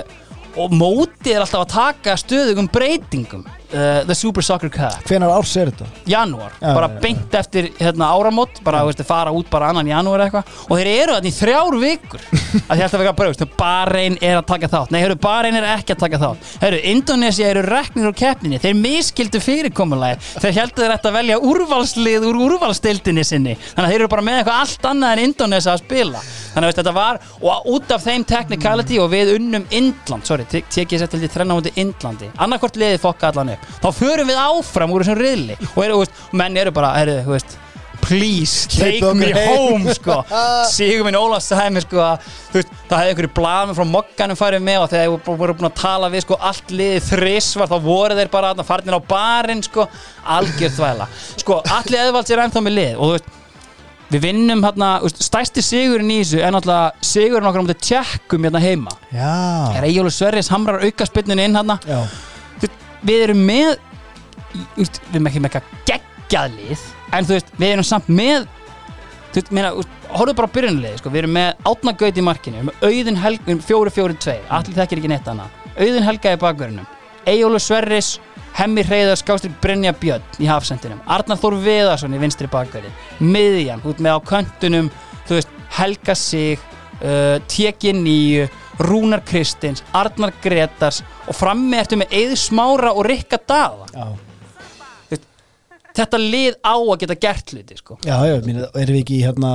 og 0.64 0.74
mótið 0.74 1.34
er 1.34 1.44
alltaf 1.44 1.64
að 1.64 1.74
taka 1.74 2.16
stöðugum 2.20 2.70
breytingum 2.72 3.44
uh, 3.72 4.02
The 4.08 4.14
Super 4.14 4.42
Soccer 4.44 4.70
Cup. 4.72 5.00
Hvenar 5.08 5.32
árs 5.34 5.54
er 5.60 5.70
þetta? 5.72 5.86
janúar, 6.10 6.52
Já, 6.60 6.74
bara 6.74 6.88
já, 6.88 6.94
já. 6.94 7.00
beint 7.00 7.34
eftir 7.34 7.70
hérna, 7.78 8.10
áramót, 8.12 8.60
bara 8.64 8.82
veistu, 8.84 9.04
fara 9.08 9.30
út 9.32 9.48
bara 9.50 9.68
annan 9.72 9.88
janúar 9.88 10.20
eitthvað. 10.26 10.50
Og 10.68 10.78
þeir 10.78 10.90
eru 10.92 11.14
þarna 11.16 11.30
í 11.30 11.34
þrjár 11.38 11.78
vikur. 11.80 12.20
Að 12.68 12.76
því 12.76 12.84
alltaf 12.86 13.00
eitthvað 13.00 13.16
bröðust, 13.20 13.44
Bahrein 13.58 14.18
er 14.22 14.36
að 14.38 14.46
taka 14.50 14.68
þátt. 14.70 14.92
Nei, 14.94 15.00
hörru, 15.02 15.16
Bahrein 15.24 15.56
er 15.58 15.66
ekki 15.74 15.94
að 15.94 16.02
taka 16.04 16.20
þátt. 16.22 16.50
Hörru, 16.62 16.78
Indonesia 16.92 17.48
eru 17.50 17.62
reknir 17.66 18.08
úr 18.10 18.14
keppninni. 18.18 18.60
Þeir 18.62 18.76
miskildu 18.78 19.40
fyrirkomulagi 19.42 20.20
þeir 20.44 20.56
heldur 20.60 20.84
þeir 20.84 20.94
ætti 20.98 21.10
að 21.10 21.16
velja 21.18 21.38
úrvalslið 21.50 22.28
úr 22.28 22.38
úrvalstildinni 22.44 23.24
sinni, 23.26 23.56
þannig 23.74 23.84
að 23.88 23.92
þeir 23.94 24.00
eru 24.04 24.08
bara 24.14 24.26
með 24.28 24.38
eitthvað 24.40 24.60
allt 24.64 24.88
annað 24.90 25.12
en 25.16 25.24
Indonesia 25.24 25.74
að 25.74 25.82
spila. 25.84 26.22
Þannig 26.54 26.64
að 26.64 26.68
veist, 26.70 26.78
þetta 26.80 26.94
var, 26.94 27.20
og 27.42 27.68
út 27.74 27.94
af 27.96 28.04
þeim 28.06 28.24
technicality 28.28 29.00
og 29.02 29.10
við 29.10 29.34
unnum 29.38 29.64
Indland. 29.74 30.26
Sorry, 30.28 30.44
tek 30.50 30.68
tek 30.70 30.94
ég 30.94 31.02
sér 31.02 31.10
til 31.10 31.20
því 31.24 31.32
upp. 33.56 33.68
Þá 33.82 33.90
förum 33.98 34.32
við 34.32 34.40
áfram 34.44 34.94
úr 34.94 35.04
þessum 35.04 35.20
riðli. 35.20 35.58
Og 35.74 35.84
þú 35.84 36.00
veist, 36.00 36.24
menn 36.32 36.58
eru 36.62 36.74
bara, 36.74 36.94
þú 37.04 37.36
veist 37.36 37.60
please, 38.04 38.68
take 38.68 39.00
Hleypið 39.00 39.14
me 39.16 39.28
home 39.46 39.94
sko. 39.96 40.18
Sigur 40.74 41.06
minn 41.06 41.16
sagði 41.42 41.74
mér 41.74 41.86
sko, 41.86 42.00
að, 42.04 42.26
veist, 42.54 42.74
það 42.90 42.98
hefði 43.00 43.12
einhverju 43.14 43.30
blaðum 43.38 43.78
frá 43.78 43.86
mokkanum 43.94 44.38
farið 44.38 44.66
með 44.66 44.82
og 44.82 44.90
þegar 44.92 45.14
þeir 45.14 45.38
voru 45.40 45.56
búin 45.58 45.70
að 45.70 45.78
tala 45.80 46.10
við 46.12 46.26
sko, 46.26 46.38
allt 46.50 46.74
liðið 46.74 47.06
þrisvar 47.12 47.70
þá 47.70 47.78
voru 47.86 48.18
þeir 48.18 48.32
bara 48.34 48.50
þarna 48.52 48.66
farnir 48.68 48.98
á 48.98 49.08
barinn 49.14 49.64
sko, 49.64 49.88
algjör 50.36 50.76
þvæla. 50.76 51.08
Sko, 51.44 51.62
allir 51.78 52.02
eðvalds 52.02 52.34
er 52.34 52.44
ennþá 52.44 52.64
með 52.66 52.78
lið 52.80 52.92
og 52.98 53.06
þú 53.08 53.16
veist 53.16 53.32
Við 54.14 54.20
vinnum 54.20 54.60
hérna, 54.62 54.88
stærsti 55.10 55.62
sigurinn 55.64 56.10
í 56.12 56.18
þessu 56.20 56.42
er 56.44 56.52
náttúrulega 56.54 57.04
sigurinn 57.08 57.48
okkar 57.48 57.62
um 57.64 57.70
þetta 57.70 57.86
tjekkum 57.88 58.44
hérna 58.46 58.60
heima. 58.62 58.92
Já, 59.10 59.30
Er 59.74 59.86
Egjólu 59.88 60.12
Sverris 60.12 60.50
hamrar 60.52 60.84
auka 60.84 61.08
spynninu 61.08 61.42
inn 61.48 61.56
hérna. 61.56 61.80
já, 61.82 61.98
Við 63.04 63.24
erum 63.26 63.40
með, 63.44 63.74
við 64.76 65.00
erum 65.12 65.30
ekki 65.30 65.42
með 65.42 65.50
eitthvað 65.50 65.88
geggjað 65.90 66.58
lið, 66.58 66.84
en 67.12 67.26
þú 67.28 67.36
veist, 67.36 67.50
við 67.58 67.74
erum 67.74 67.88
samt 67.88 68.08
með, 68.08 68.46
þú 69.34 69.40
veist, 69.40 69.50
þú 69.50 69.60
veist, 69.60 69.96
horfðu 70.14 70.36
bara 70.38 70.48
á 70.48 70.54
byrjunliði, 70.54 71.00
sko, 71.00 71.12
við 71.12 71.24
erum 71.24 71.34
með 71.36 71.66
Átna 71.70 71.94
Gaut 72.00 72.20
í 72.20 72.24
markinu, 72.24 72.60
við 72.60 72.62
erum 72.62 72.70
með 72.70 72.86
Auðun 72.88 73.20
Helga, 73.24 73.44
við 73.44 73.54
erum 73.54 73.64
fjóri, 73.68 73.94
fjóri, 73.94 74.18
tveir, 74.24 74.44
allir 74.58 74.78
þekkir 74.78 75.02
ekki 75.02 75.10
neitt 75.12 75.30
annað. 75.32 75.58
Auðun 75.74 76.06
Helga 76.08 76.32
í 76.32 76.40
bakverðinum, 76.44 76.88
Egjólu 77.34 77.60
Sverris, 77.60 78.10
Hemmi 78.54 78.84
Hreyðar, 78.86 79.18
Skástrík 79.18 79.56
Brynja 79.60 79.90
Björn 79.98 80.38
í 80.38 80.46
hafsendinum, 80.46 81.00
Arnar 81.10 81.40
Þór 81.40 81.56
Viðarsson 81.64 82.14
í 82.14 82.20
vinstri 82.22 82.46
bakverði, 82.52 82.92
miðjan, 83.18 83.82
út 83.82 83.98
með 83.98 84.14
á 84.14 84.18
köntunum, 84.30 84.92
þú 85.26 85.40
veist, 85.40 85.56
Helga 85.74 86.14
Sig, 86.14 86.62
uh, 87.00 87.40
Teki 87.50 87.96
Nýju, 87.98 88.46
Rúnar 88.82 89.22
Kristins, 89.26 89.84
Arnar 89.94 90.32
Gretars 90.42 91.02
og 91.28 91.36
frammi 91.36 91.78
ertu 91.78 91.98
með 92.00 92.14
Eið 92.20 92.36
Smára 92.40 92.94
og 92.94 93.06
Rikka 93.08 93.38
Daða. 93.38 93.90
já 93.94 94.06
Þetta 95.94 96.18
lið 96.18 96.56
á 96.66 96.74
að 96.74 96.96
geta 97.04 97.14
gert 97.22 97.52
hluti, 97.54 97.76
sko. 97.78 97.96
Já, 98.02 98.16
já, 98.26 98.32
erum 98.34 98.96
við 98.96 98.96
ekki 98.98 99.20
í 99.20 99.22
hérna 99.22 99.50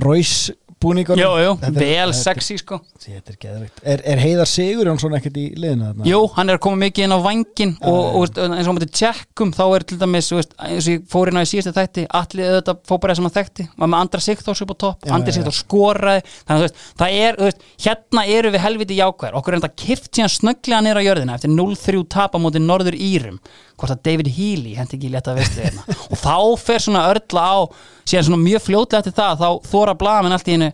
Róis 0.00 0.46
búningunum? 0.82 1.22
Jú, 1.22 1.30
jú, 1.44 1.52
Þetta 1.62 1.68
er- 1.70 1.78
vel 1.78 2.12
þetta 2.12 2.12
er- 2.12 2.18
sexy, 2.22 2.56
sko. 2.60 2.80
Þetta 3.02 3.32
er 3.32 3.38
geðveikt 3.44 3.80
Er, 3.82 4.02
er 4.12 4.18
Heiðar 4.22 4.48
Sigur 4.50 4.86
Jónsson 4.90 5.16
ekkert 5.18 5.36
í 5.40 5.46
liðinu 5.58 5.88
þarna? 5.88 6.06
Jú, 6.10 6.20
hann 6.36 6.50
er 6.52 6.58
að 6.58 6.62
koma 6.66 6.76
mikið 6.84 7.04
inn 7.06 7.14
á 7.16 7.20
vangin 7.24 7.72
og, 7.82 8.00
og 8.02 8.20
veist, 8.22 8.38
eins 8.42 8.68
og 8.68 8.72
á 8.72 8.76
mútið 8.76 8.92
tjekkum 9.00 9.52
þá 9.56 9.62
er 9.78 9.86
til 9.92 9.98
dæmis, 10.02 10.28
þú 10.30 10.38
veist, 10.40 10.54
eins 10.58 10.86
og 10.86 10.92
ég 10.92 11.06
fór 11.12 11.32
inn 11.32 11.40
á 11.40 11.42
í 11.42 11.50
síðustu 11.52 11.74
þætti 11.78 12.06
allir 12.20 12.52
auðvitað 12.52 13.00
bara 13.02 13.14
sem 13.18 13.26
hann 13.26 13.36
þekkti 13.38 13.68
var 13.78 13.88
með 13.94 14.00
Andra 14.02 14.20
Sigþórs 14.26 14.62
upp 14.66 14.72
á 14.72 14.76
topp, 14.84 15.06
Já, 15.08 15.12
Andri 15.16 15.32
já. 15.32 15.38
Sigþórs 15.38 15.62
skoraði 15.64 16.22
þannig 16.28 16.52
að 16.52 16.62
þú 16.62 16.66
veist, 16.68 16.78
það 17.02 17.18
er, 17.22 17.36
þú 17.40 17.48
veist, 17.48 17.66
hérna 17.86 18.26
eru 18.38 18.52
við 18.54 18.64
helviti 18.66 18.98
jákvæður, 19.00 19.38
okkur 19.40 19.54
er 19.56 19.60
þetta 19.62 19.76
kift 19.86 20.10
síðan 20.12 20.32
snögglega 20.36 20.82
niður 20.86 21.00
á 21.02 21.06
jörðina 21.08 21.34
eftir 21.38 21.50
0-3 21.56 22.04
tap 22.08 22.34
á 22.34 22.38
móti 22.42 22.62
Norður 22.62 22.96
Írum, 22.98 23.38
hvort 23.76 23.94
að 23.94 24.02
David 24.08 24.30
Healy 24.36 24.74
hendi 24.78 24.98
ekki 24.98 25.12
létta 25.12 25.34
veistri 25.36 25.66
hérna. 25.66 25.84
Og 26.10 26.18
þá 26.20 26.34
fer 26.62 26.82
svona 26.84 27.04
örla 27.12 27.44
á 27.46 27.56
síðan 28.08 28.28
svona 28.28 28.42
mjög 28.42 28.64
fljótlega 28.66 29.02
eftir 29.02 29.16
það 29.18 29.40
þá 29.42 29.70
þóra 29.72 29.94
blaðamenn 30.00 30.36
allt 30.36 30.50
í 30.50 30.56
hennu 30.56 30.72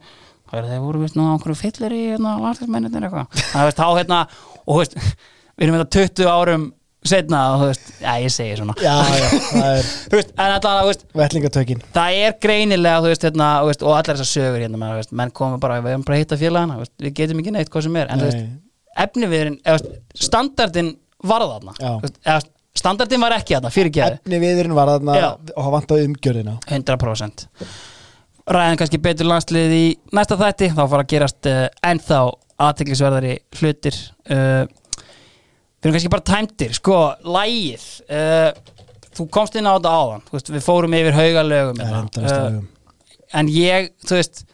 hvað 0.48 0.62
er 0.62 0.70
þeir 0.72 0.82
voru 0.86 1.02
vist 1.04 1.16
á 1.18 1.22
einhverju 1.28 1.58
fyllir 1.60 1.92
í 1.92 2.02
hérna, 2.14 2.38
landslismennir 2.40 3.04
eitthvað? 3.04 3.44
Það 3.52 3.68
veist, 3.68 3.80
þá 3.80 3.88
hérna, 3.98 4.20
og 4.64 4.78
veist 4.80 4.94
við 4.98 5.66
erum 5.66 5.76
þetta 5.78 5.96
20 5.98 6.30
árum 6.32 6.66
setna 7.08 7.40
og 7.52 7.60
þú 7.60 7.66
veist, 7.70 7.90
já 8.02 8.12
ég 8.20 8.32
segi 8.34 8.56
svona. 8.58 8.74
Já, 8.82 8.94
já, 9.14 9.26
það 9.52 9.68
er 9.68 9.90
Þú 10.10 10.16
veist, 10.18 10.32
en 10.34 10.54
alltaf, 10.54 10.78
þú 10.80 10.88
veist, 10.90 11.04
vettlingatökin. 11.20 11.82
það 11.94 12.16
er 12.24 12.34
greinilega 12.42 13.02
þú 13.04 13.12
veist, 13.12 13.26
hérna, 13.28 13.48
þú 13.62 13.70
veist, 13.70 13.84
og 13.86 13.92
allar 13.94 14.18
þessar 14.18 14.30
sögur 14.32 14.64
hérna, 14.64 14.80
menn, 14.82 14.96
veist, 14.98 15.14
menn 15.20 15.32
komum 15.38 15.62
bara, 15.62 15.78
við 15.84 15.94
erum 15.94 16.06
bara 16.08 16.18
að 16.18 16.24
hitta 16.24 16.40
félagana 16.40 16.78
veist, 16.80 16.94
við 17.04 17.14
getum 17.20 17.42
ekki 17.44 17.54
neitt 17.54 17.70
hvað 17.72 17.86
sem 17.86 18.00
er 18.02 18.10
en 18.12 18.24
þú 18.24 18.30
veist, 18.32 18.48
efniviðurinn, 19.04 19.60
standardin 20.26 20.90
var 21.28 21.44
þarna 21.46 21.76
Standardin 22.78 23.22
var 23.22 23.34
ekki 23.36 23.56
þarna, 23.56 23.70
fyrir 23.74 23.92
geði 23.94 24.18
Efni 24.18 24.40
viðurinn 24.42 24.76
var 24.76 24.92
þarna 24.94 25.14
Já. 25.18 25.28
og 25.54 25.62
hafa 25.66 25.76
vantaði 25.76 26.08
umgjörðina. 26.08 26.58
100% 26.70 27.48
ræðin 28.48 28.80
kannski 28.80 29.00
betur 29.02 29.28
landslið 29.28 29.74
í 29.76 29.84
næsta 30.16 30.38
þætti. 30.40 30.70
Þá 30.72 30.82
fara 30.82 31.04
að 31.04 31.10
gerast 31.12 31.48
uh, 31.50 31.64
ennþá 31.84 32.20
aðteklisverðari 32.68 33.34
hlutir. 33.60 33.98
Uh, 34.28 34.64
við 35.78 35.88
erum 35.88 35.96
kannski 35.96 36.12
bara 36.12 36.26
tæmtir 36.26 36.74
sko, 36.76 36.98
lægið 37.28 37.86
uh, 38.08 38.50
þú 39.18 39.28
komst 39.34 39.58
inn 39.58 39.68
á 39.68 39.76
þetta 39.76 39.94
áðan. 39.94 40.24
Þú 40.28 40.38
veist, 40.38 40.52
við 40.56 40.66
fórum 40.66 40.96
yfir 40.98 41.18
haugalögum 41.18 41.82
hérna. 41.82 42.04
Uh, 42.24 43.02
en 43.38 43.52
ég, 43.52 43.92
þú 44.06 44.18
veist 44.18 44.44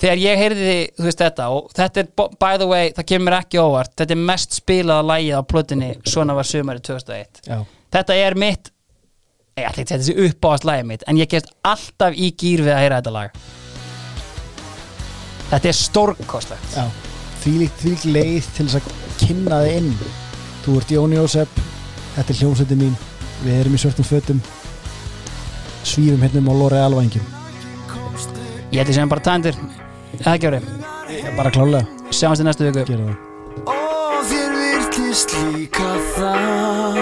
þegar 0.00 0.20
ég 0.22 0.40
heyrði 0.40 0.76
þú 0.96 1.06
veist 1.06 1.22
þetta 1.22 1.48
og 1.54 1.72
þetta 1.76 2.02
er, 2.02 2.10
by 2.16 2.60
the 2.60 2.68
way, 2.68 2.92
það 2.96 3.08
kemur 3.12 3.36
ekki 3.38 3.60
óvart. 3.62 3.94
Þetta 3.98 4.16
er 4.16 4.22
mest 4.30 4.56
spilaða 4.58 5.06
lægið 5.12 5.40
á 5.40 5.42
plötunni 5.50 5.90
svona 6.08 6.36
var 6.36 6.48
sumari 6.48 6.82
2001 6.84 7.44
Já, 7.48 7.58
þetta 7.94 8.16
er 8.26 8.38
mitt 8.40 8.70
ég 9.54 9.68
ætla 9.68 9.84
ekki 9.84 9.84
að 9.84 9.90
setja 9.92 10.00
þessi 10.00 10.28
uppáðast 10.28 10.66
lagið 10.66 10.88
mitt 10.90 11.04
en 11.10 11.20
ég 11.20 11.30
gerst 11.30 11.52
alltaf 11.62 12.16
í 12.18 12.32
gýr 12.34 12.64
við 12.66 12.74
að 12.74 12.82
heyra 12.82 12.98
þetta 13.00 13.14
lag. 13.14 13.38
Þetta 15.52 15.70
er 15.70 15.78
stórkostlegt. 15.78 16.78
Þvílíkt, 17.44 17.78
þvílíkt 17.82 18.08
leið 18.10 18.50
til 18.56 18.66
þess 18.66 18.80
að 18.80 19.18
kynna 19.20 19.60
þið 19.62 19.78
inn. 19.78 19.94
Þú 20.64 20.76
ert 20.80 20.94
Jóni 20.96 21.20
Jósef 21.20 21.62
Þetta 22.14 22.30
er 22.30 22.38
hljómsveitin 22.40 22.78
mín. 22.78 22.92
Við 23.42 23.56
erum 23.60 23.74
í 23.74 23.80
svörtum 23.82 24.06
fötum. 24.06 24.42
Svífum 25.84 26.22
hérna 26.22 26.40
um 26.40 26.50
á 26.50 26.54
lóri 26.54 26.78
alvængjum 26.80 27.34
ég 28.74 28.80
ætla 28.82 28.94
sem 28.94 29.08
bara 29.08 29.20
tændir 29.22 29.54
eða 30.20 30.34
ekki 30.36 30.50
árið, 30.50 30.64
Bara 31.36 31.50
klálega, 31.54 31.84
sjáumst 32.10 32.42
í 32.42 32.46
næstu 32.46 32.66
viku. 32.68 32.84
Gera 32.88 33.04
það. 33.08 33.16
Og 33.74 34.20
þér 34.30 34.50
virtist 34.60 35.30
líka 35.54 35.90
það. 36.16 36.98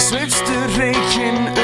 Sveifstu 0.00 0.56
reikinn 0.78 1.59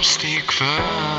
þú 0.00 0.06
komst 0.06 1.09